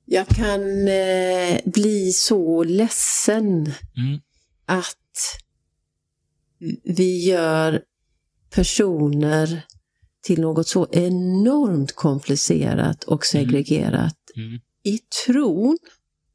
jag 0.09 0.27
kan 0.27 0.87
eh, 0.87 1.59
bli 1.65 2.11
så 2.11 2.63
ledsen 2.63 3.45
mm, 3.97 4.19
att 4.65 4.95
vi 6.83 7.25
gör 7.25 7.81
personer 8.49 9.65
till 10.23 10.41
något 10.41 10.67
så 10.67 10.87
enormt 10.91 11.95
komplicerat 11.95 13.03
och 13.03 13.25
segregerat 13.25 14.17
mm, 14.35 14.59
i 14.83 14.99
tron 15.25 15.77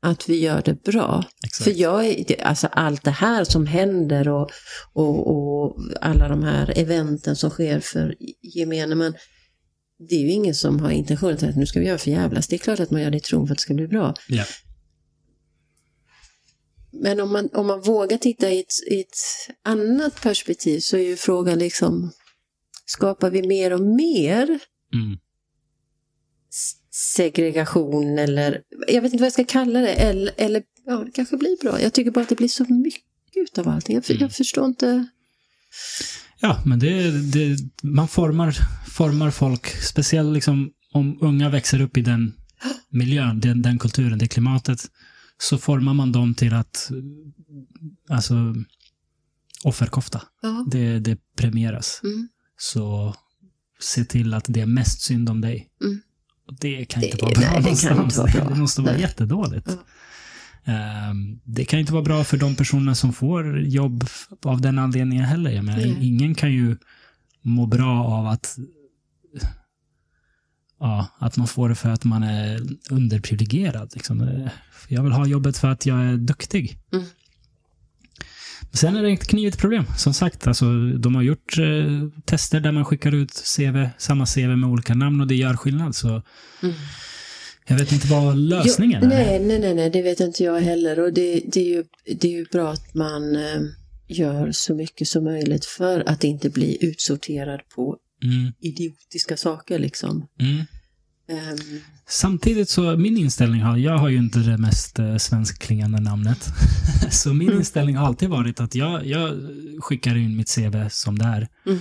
att 0.02 0.28
vi 0.28 0.40
gör 0.40 0.62
det 0.64 0.82
bra. 0.82 1.24
exakt. 1.44 1.64
För 1.64 1.80
jag 1.80 2.24
alltså 2.42 2.66
allt 2.66 3.04
det 3.04 3.10
här 3.10 3.44
som 3.44 3.66
händer 3.66 4.28
och, 4.28 4.50
och, 4.92 5.30
och 5.30 5.76
alla 6.00 6.28
de 6.28 6.42
här 6.42 6.78
eventen 6.78 7.36
som 7.36 7.50
sker 7.50 7.80
för 7.80 8.14
gemene 8.42 8.94
man. 8.94 9.14
Det 10.08 10.14
är 10.14 10.20
ju 10.20 10.30
ingen 10.30 10.54
som 10.54 10.80
har 10.80 10.90
intentionen 10.90 11.50
att 11.50 11.56
nu 11.56 11.66
ska 11.66 11.80
vi 11.80 11.86
göra 11.86 11.98
för 11.98 12.10
jävlas. 12.10 12.48
Det 12.48 12.56
är 12.56 12.58
klart 12.58 12.80
att 12.80 12.90
man 12.90 13.02
gör 13.02 13.10
det 13.10 13.16
i 13.16 13.20
tron 13.20 13.46
för 13.46 13.52
att 13.52 13.58
det 13.58 13.62
ska 13.62 13.74
bli 13.74 13.88
bra. 13.88 14.14
Ja. 14.28 14.44
Men 16.92 17.20
om 17.20 17.32
man, 17.32 17.48
om 17.52 17.66
man 17.66 17.80
vågar 17.80 18.18
titta 18.18 18.50
i 18.50 18.60
ett, 18.60 18.72
i 18.90 19.00
ett 19.00 19.16
annat 19.62 20.20
perspektiv 20.22 20.80
så 20.80 20.96
är 20.96 21.02
ju 21.02 21.16
frågan 21.16 21.58
liksom, 21.58 22.12
skapar 22.86 23.30
vi 23.30 23.42
mer 23.42 23.72
och 23.72 23.80
mer 23.80 24.60
Mm, 24.94 25.18
segregation 26.90 28.18
eller, 28.18 28.62
jag 28.88 29.02
vet 29.02 29.12
inte 29.12 29.22
vad 29.22 29.26
jag 29.26 29.32
ska 29.32 29.44
kalla 29.44 29.80
det, 29.80 29.92
eller, 29.92 30.32
eller 30.36 30.62
ja, 30.86 30.96
det 30.96 31.10
kanske 31.10 31.36
blir 31.36 31.56
bra. 31.62 31.80
Jag 31.80 31.92
tycker 31.92 32.10
bara 32.10 32.20
att 32.20 32.28
det 32.28 32.34
blir 32.34 32.48
så 32.48 32.64
mycket 32.64 33.02
utav 33.34 33.68
allting. 33.68 34.02
Jag, 34.06 34.20
jag 34.20 34.32
förstår 34.32 34.66
inte. 34.66 35.06
Ja, 36.42 36.62
men 36.64 36.78
det, 36.78 37.10
det, 37.32 37.58
man 37.82 38.08
formar, 38.08 38.56
formar 38.88 39.30
folk, 39.30 39.66
speciellt 39.66 40.32
liksom 40.34 40.70
om 40.92 41.18
unga 41.20 41.48
växer 41.48 41.80
upp 41.80 41.96
i 41.96 42.02
den 42.02 42.32
miljön, 42.88 43.40
den, 43.40 43.62
den 43.62 43.78
kulturen, 43.78 44.18
det 44.18 44.28
klimatet, 44.28 44.80
så 45.38 45.58
formar 45.58 45.94
man 45.94 46.12
dem 46.12 46.34
till 46.34 46.54
att, 46.54 46.90
alltså, 48.08 48.54
offerkofta. 49.64 50.22
Ja. 50.42 50.66
Det, 50.70 50.98
det 50.98 51.18
premieras. 51.36 52.00
Mm. 52.04 52.28
Så 52.58 53.14
se 53.80 54.04
till 54.04 54.34
att 54.34 54.44
det 54.48 54.60
är 54.60 54.66
mest 54.66 55.00
synd 55.02 55.28
om 55.28 55.40
dig. 55.40 55.68
Mm. 55.84 56.00
Och 56.48 56.56
det 56.60 56.84
kan 56.84 57.00
Det- 57.00 57.06
inte 57.06 57.24
vara 57.24 57.40
nej, 57.40 57.50
bra 57.50 57.60
det 57.60 57.70
inte 57.70 57.94
någonstans. 57.94 58.32
bra. 58.32 58.48
Det 58.48 58.54
måste 58.54 58.80
vara 58.82 58.92
Nej. 58.92 59.00
jättedåligt. 59.00 59.66
Ja. 59.70 59.84
Ehm, 60.64 61.40
det 61.44 61.64
kan 61.64 61.78
inte 61.80 61.92
vara 61.92 62.02
bra 62.02 62.24
för 62.24 62.36
de 62.36 62.56
personerna 62.56 62.94
som 62.94 63.12
får 63.12 63.60
jobb 63.60 64.04
av 64.42 64.60
den 64.60 64.78
anledningen 64.78 65.24
heller. 65.24 65.50
Jag 65.50 65.64
menar, 65.64 66.02
ingen 66.02 66.34
kan 66.34 66.52
ju 66.52 66.76
må 67.42 67.66
bra 67.66 68.04
av 68.04 68.26
att 68.26 68.58
ja, 70.80 71.06
att 71.18 71.36
man 71.36 71.46
får 71.46 71.68
det 71.68 71.74
för 71.74 71.88
att 71.88 72.04
man 72.04 72.22
är 72.22 72.60
underprivilegierad. 72.90 73.90
Liksom. 73.94 74.48
Jag 74.88 75.02
vill 75.02 75.12
ha 75.12 75.26
jobbet 75.26 75.56
för 75.58 75.68
att 75.68 75.86
jag 75.86 76.04
är 76.04 76.16
duktig. 76.16 76.78
Mm. 76.92 77.04
Sen 78.72 78.96
är 78.96 79.02
det 79.02 79.12
ett 79.12 79.28
knivigt 79.28 79.58
problem. 79.58 79.84
Som 79.96 80.14
sagt, 80.14 80.46
alltså, 80.46 80.88
de 80.90 81.14
har 81.14 81.22
gjort 81.22 81.58
eh, 81.58 82.08
tester 82.24 82.60
där 82.60 82.72
man 82.72 82.84
skickar 82.84 83.14
ut 83.14 83.42
CV, 83.56 83.88
samma 83.98 84.26
CV 84.26 84.56
med 84.56 84.70
olika 84.70 84.94
namn 84.94 85.20
och 85.20 85.26
det 85.26 85.34
gör 85.34 85.56
skillnad. 85.56 85.94
Så 85.94 86.22
Mm. 86.62 86.74
Jag 87.66 87.76
vet 87.78 87.92
inte 87.92 88.06
vad 88.06 88.36
lösningen 88.36 89.00
jo, 89.04 89.10
är. 89.10 89.14
nej, 89.14 89.40
nej, 89.40 89.58
nej, 89.58 89.74
nej, 89.74 89.90
det 89.90 90.02
vet 90.02 90.20
inte 90.20 90.44
jag 90.44 90.60
heller. 90.60 91.00
Och 91.00 91.12
det, 91.12 91.40
det, 91.46 91.60
är, 91.60 91.64
ju, 91.76 91.84
det 92.16 92.28
är 92.28 92.32
ju 92.32 92.44
bra 92.52 92.72
att 92.72 92.94
man 92.94 93.36
eh, 93.36 93.60
gör 94.08 94.52
så 94.52 94.74
mycket 94.74 95.08
som 95.08 95.24
möjligt 95.24 95.64
för 95.64 96.08
att 96.08 96.24
inte 96.24 96.50
bli 96.50 96.78
utsorterad 96.80 97.60
på 97.74 97.96
Mm, 98.24 98.52
idiotiska 98.60 99.36
saker 99.36 99.78
liksom. 99.78 100.26
mm. 100.40 100.56
Ehm, 101.28 101.80
Samtidigt 102.08 102.68
så, 102.68 102.96
min 102.96 103.16
inställning 103.16 103.60
har, 103.60 103.76
jag 103.76 103.98
har 103.98 104.08
ju 104.08 104.16
inte 104.18 104.38
det 104.38 104.58
mest 104.58 104.98
eh, 104.98 105.16
svenskklingande 105.16 106.00
namnet. 106.00 106.48
så 107.10 107.32
min 107.34 107.48
Mm. 107.48 107.58
inställning 107.58 107.96
har 107.96 108.06
alltid 108.06 108.28
varit 108.28 108.60
att 108.60 108.74
jag, 108.74 109.06
jag 109.06 109.38
skickar 109.80 110.16
in 110.16 110.36
mitt 110.36 110.54
CV 110.54 110.88
som 110.90 111.18
det 111.18 111.24
är. 111.24 111.48
Mm. 111.66 111.78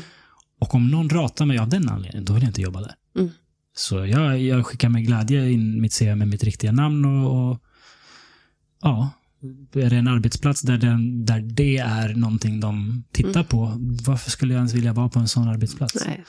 Och 0.59 0.75
om 0.75 0.91
någon 0.91 1.09
ratar 1.09 1.45
mig 1.45 1.57
av 1.57 1.69
den 1.69 1.89
anledningen, 1.89 2.25
då 2.25 2.33
vill 2.33 2.43
jag 2.43 2.49
inte 2.49 2.61
jobba 2.61 2.81
där. 2.81 2.93
Mm. 3.17 3.31
Så 3.75 4.05
jag, 4.05 4.39
jag 4.41 4.65
skickar 4.65 4.89
med 4.89 5.05
glädje 5.05 5.51
in 5.51 5.81
mitt 5.81 5.99
CV 5.99 6.15
med 6.15 6.27
mitt 6.27 6.43
riktiga 6.43 6.71
namn 6.71 7.05
och, 7.05 7.49
och 7.51 7.59
ja, 8.81 9.09
är 9.73 9.89
det 9.89 9.95
en 9.97 10.07
arbetsplats 10.07 10.61
där, 10.61 10.77
den, 10.77 11.25
där 11.25 11.39
det 11.41 11.77
är 11.77 12.13
någonting 12.15 12.59
de 12.59 13.03
tittar 13.11 13.29
Mm. 13.39 13.45
på, 13.45 13.73
varför 14.05 14.31
skulle 14.31 14.53
jag 14.53 14.59
ens 14.59 14.73
vilja 14.73 14.93
vara 14.93 15.09
på 15.09 15.19
en 15.19 15.27
sån 15.27 15.47
arbetsplats? 15.47 15.95
nej. 16.07 16.23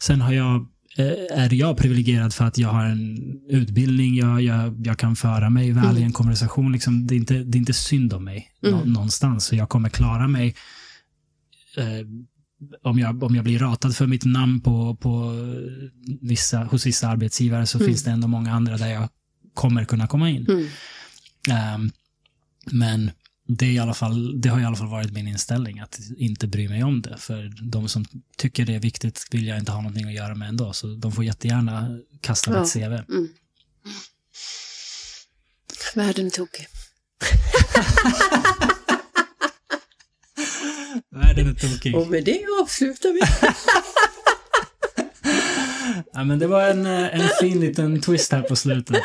Sen 0.00 0.20
har 0.20 0.32
jag, 0.32 0.66
eh, 0.96 1.38
är 1.42 1.54
jag 1.54 1.76
privilegierad 1.76 2.34
för 2.34 2.44
att 2.44 2.58
jag 2.58 2.68
har 2.68 2.84
en 2.84 3.18
utbildning, 3.48 4.14
jag, 4.16 4.42
jag, 4.42 4.86
jag 4.86 4.98
kan 4.98 5.16
föra 5.16 5.50
mig 5.50 5.72
väl 5.72 5.84
Mm. 5.84 5.96
i 5.96 6.02
en 6.02 6.12
konversation. 6.12 6.72
Liksom, 6.72 7.06
det, 7.06 7.14
är 7.14 7.16
inte, 7.16 7.34
det 7.34 7.56
är 7.56 7.60
inte 7.60 7.72
synd 7.74 8.12
om 8.12 8.24
mig 8.24 8.50
Mm. 8.66 8.92
någonstans. 8.92 9.44
Så 9.44 9.56
jag 9.56 9.68
kommer 9.68 9.88
klara 9.88 10.28
mig 10.28 10.54
eh, 11.76 12.06
om, 12.82 12.98
jag, 12.98 13.22
om 13.22 13.34
jag 13.34 13.44
blir 13.44 13.58
ratad 13.58 13.96
för 13.96 14.06
mitt 14.06 14.24
namn 14.24 14.60
på, 14.60 14.96
på 14.96 15.32
vissa, 16.20 16.58
hos 16.58 16.86
vissa 16.86 17.08
arbetsgivare 17.08 17.66
så 17.66 17.78
Mm. 17.78 17.88
finns 17.88 18.04
det 18.04 18.10
ändå 18.10 18.28
många 18.28 18.52
andra 18.52 18.76
där 18.76 18.88
jag 18.88 19.08
kommer 19.54 19.84
kunna 19.84 20.06
komma 20.06 20.30
in. 20.30 20.46
Mm. 20.48 20.66
Ehm, 21.50 21.90
men 22.70 23.10
det, 23.48 23.94
fall, 23.96 24.40
det 24.40 24.48
har 24.48 24.60
i 24.60 24.64
alla 24.64 24.76
fall 24.76 24.88
varit 24.88 25.12
min 25.12 25.28
inställning, 25.28 25.80
att 25.80 25.98
inte 26.16 26.46
bry 26.46 26.68
mig 26.68 26.84
om 26.84 27.02
det. 27.02 27.16
För 27.18 27.52
de 27.70 27.88
som 27.88 28.04
tycker 28.36 28.66
det 28.66 28.74
är 28.74 28.80
viktigt 28.80 29.26
vill 29.30 29.46
jag 29.46 29.58
inte 29.58 29.72
ha 29.72 29.80
någonting 29.80 30.06
att 30.06 30.14
göra 30.14 30.34
med 30.34 30.48
ändå. 30.48 30.72
Så 30.72 30.86
de 30.94 31.12
får 31.12 31.24
jättegärna 31.24 31.98
kasta 32.20 32.52
Ja. 32.52 32.60
mitt 32.60 32.72
CV. 32.72 33.12
Mm. 33.12 33.28
Världen 35.94 36.30
tog. 36.30 36.48
Världen 41.16 41.48
är 41.48 41.54
tokig. 41.54 41.96
Och 41.96 42.06
med 42.10 42.24
det 42.24 42.40
avslutar 42.62 43.12
vi. 43.12 43.20
Ja, 46.12 46.24
men 46.24 46.38
det 46.38 46.46
var 46.46 46.62
en, 46.68 46.86
eh, 46.86 47.20
en 47.20 47.28
fin 47.40 47.60
liten 47.60 48.00
twist 48.00 48.32
här 48.32 48.42
på 48.42 48.56
slutet. 48.56 49.02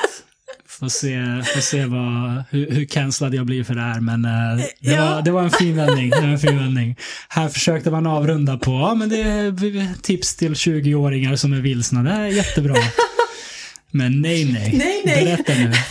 Får 0.67 0.89
se, 0.89 1.17
får 1.53 1.61
se 1.61 1.85
vad, 1.85 2.43
hur, 2.49 2.71
hur 2.71 2.85
cancellad 2.85 3.35
jag 3.35 3.45
blir 3.45 3.63
för 3.63 3.73
det 3.73 3.81
här, 3.81 3.99
men 3.99 4.25
eh, 4.25 4.57
det, 4.57 4.91
Ja. 4.91 5.05
var, 5.15 5.21
det 5.21 5.31
var 5.31 5.43
en 5.43 5.51
fin 5.51 5.75
vändning. 5.75 6.09
Det 6.09 6.21
var 6.21 6.27
en 6.27 6.39
fin 6.39 6.57
vändning. 6.57 6.97
Här 7.29 7.49
försökte 7.49 7.91
man 7.91 8.07
avrunda 8.07 8.57
på, 8.57 8.71
ja 8.71 8.95
men 8.95 9.09
det 9.09 9.21
är 9.21 10.01
tips 10.01 10.35
till 10.35 10.53
20-åringar 10.53 11.35
som 11.35 11.53
är 11.53 11.61
vilsna. 11.61 12.03
Det 12.03 12.11
är 12.11 12.25
jättebra. 12.27 12.75
Men 13.91 14.21
nej, 14.21 14.45
nej. 14.53 14.73
Nej, 14.77 15.01
nej. 15.05 15.25
Berätta 15.25 15.53
nu. 15.53 15.71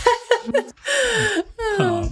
Ja. 1.79 2.09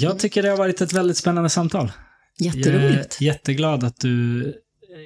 Jag 0.00 0.18
tycker 0.18 0.42
det 0.42 0.48
har 0.48 0.56
varit 0.56 0.80
ett 0.80 0.92
väldigt 0.92 1.16
spännande 1.16 1.50
samtal. 1.50 1.92
Jätteroligt. 2.38 3.16
Jag 3.20 3.28
är 3.28 3.32
jätteglad 3.32 3.84
att 3.84 4.00
du 4.00 4.54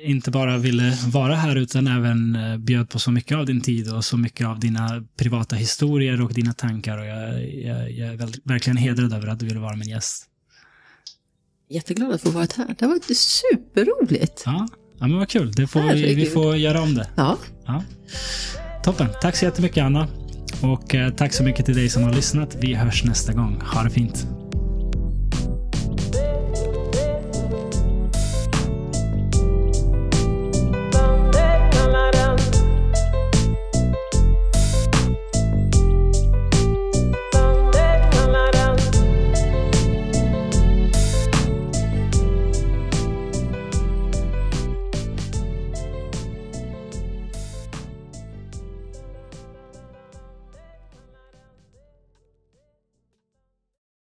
inte 0.05 0.31
bara 0.31 0.59
ville 0.59 0.99
vara 1.07 1.35
här 1.35 1.57
utan 1.57 1.87
även 1.87 2.37
eh, 2.37 2.57
bjöd 2.57 2.91
på 2.91 2.99
så 2.99 3.11
mycket 3.11 3.37
av 3.37 3.47
din 3.47 3.61
tid 3.61 3.93
och 3.93 4.05
så 4.05 4.17
mycket 4.17 4.47
av 4.47 4.61
dina 4.61 5.05
privata 5.17 5.57
historier 5.57 6.23
och 6.23 6.33
dina 6.33 6.53
tankar. 6.53 6.99
Och 6.99 7.07
jag, 7.07 7.55
jag, 7.55 7.91
jag 7.91 8.09
är 8.09 8.49
verkligen 8.49 8.77
hedrad 8.77 9.13
över 9.13 9.29
att 9.29 9.39
du 9.39 9.47
ville 9.47 9.61
vara 9.61 9.77
min 9.77 9.89
gäst. 9.89 10.27
Jätteglad 11.71 12.13
att 12.13 12.21
få 12.21 12.31
vara 12.31 12.47
här. 12.57 12.75
Det 12.79 12.85
har 12.85 12.89
varit 12.89 13.17
superroligt. 13.17 14.43
Ja, 14.47 14.69
ja 15.01 15.07
men 15.07 15.19
vad 15.19 15.29
kul. 15.29 15.53
Det 15.53 15.67
får, 15.67 15.93
vi, 15.95 16.15
vi 16.15 16.27
får 16.27 16.57
göra 16.57 16.83
om 16.83 16.95
det. 16.95 17.09
Ja, 17.17 17.39
Ja. 17.67 17.85
Toppen. 18.85 19.09
Tack 19.21 19.37
så 19.37 19.45
jättemycket 19.45 19.85
Anna. 19.85 20.09
Och 20.63 20.95
eh, 20.95 21.15
tack 21.15 21.33
så 21.33 21.43
mycket 21.43 21.67
till 21.67 21.75
dig 21.75 21.89
som 21.89 22.03
har 22.03 22.13
lyssnat. 22.13 22.57
Vi 22.61 22.75
hörs 22.75 23.05
nästa 23.05 23.33
gång. 23.33 23.61
Ha 23.61 23.83
det 23.83 23.91
fint. 23.91 24.27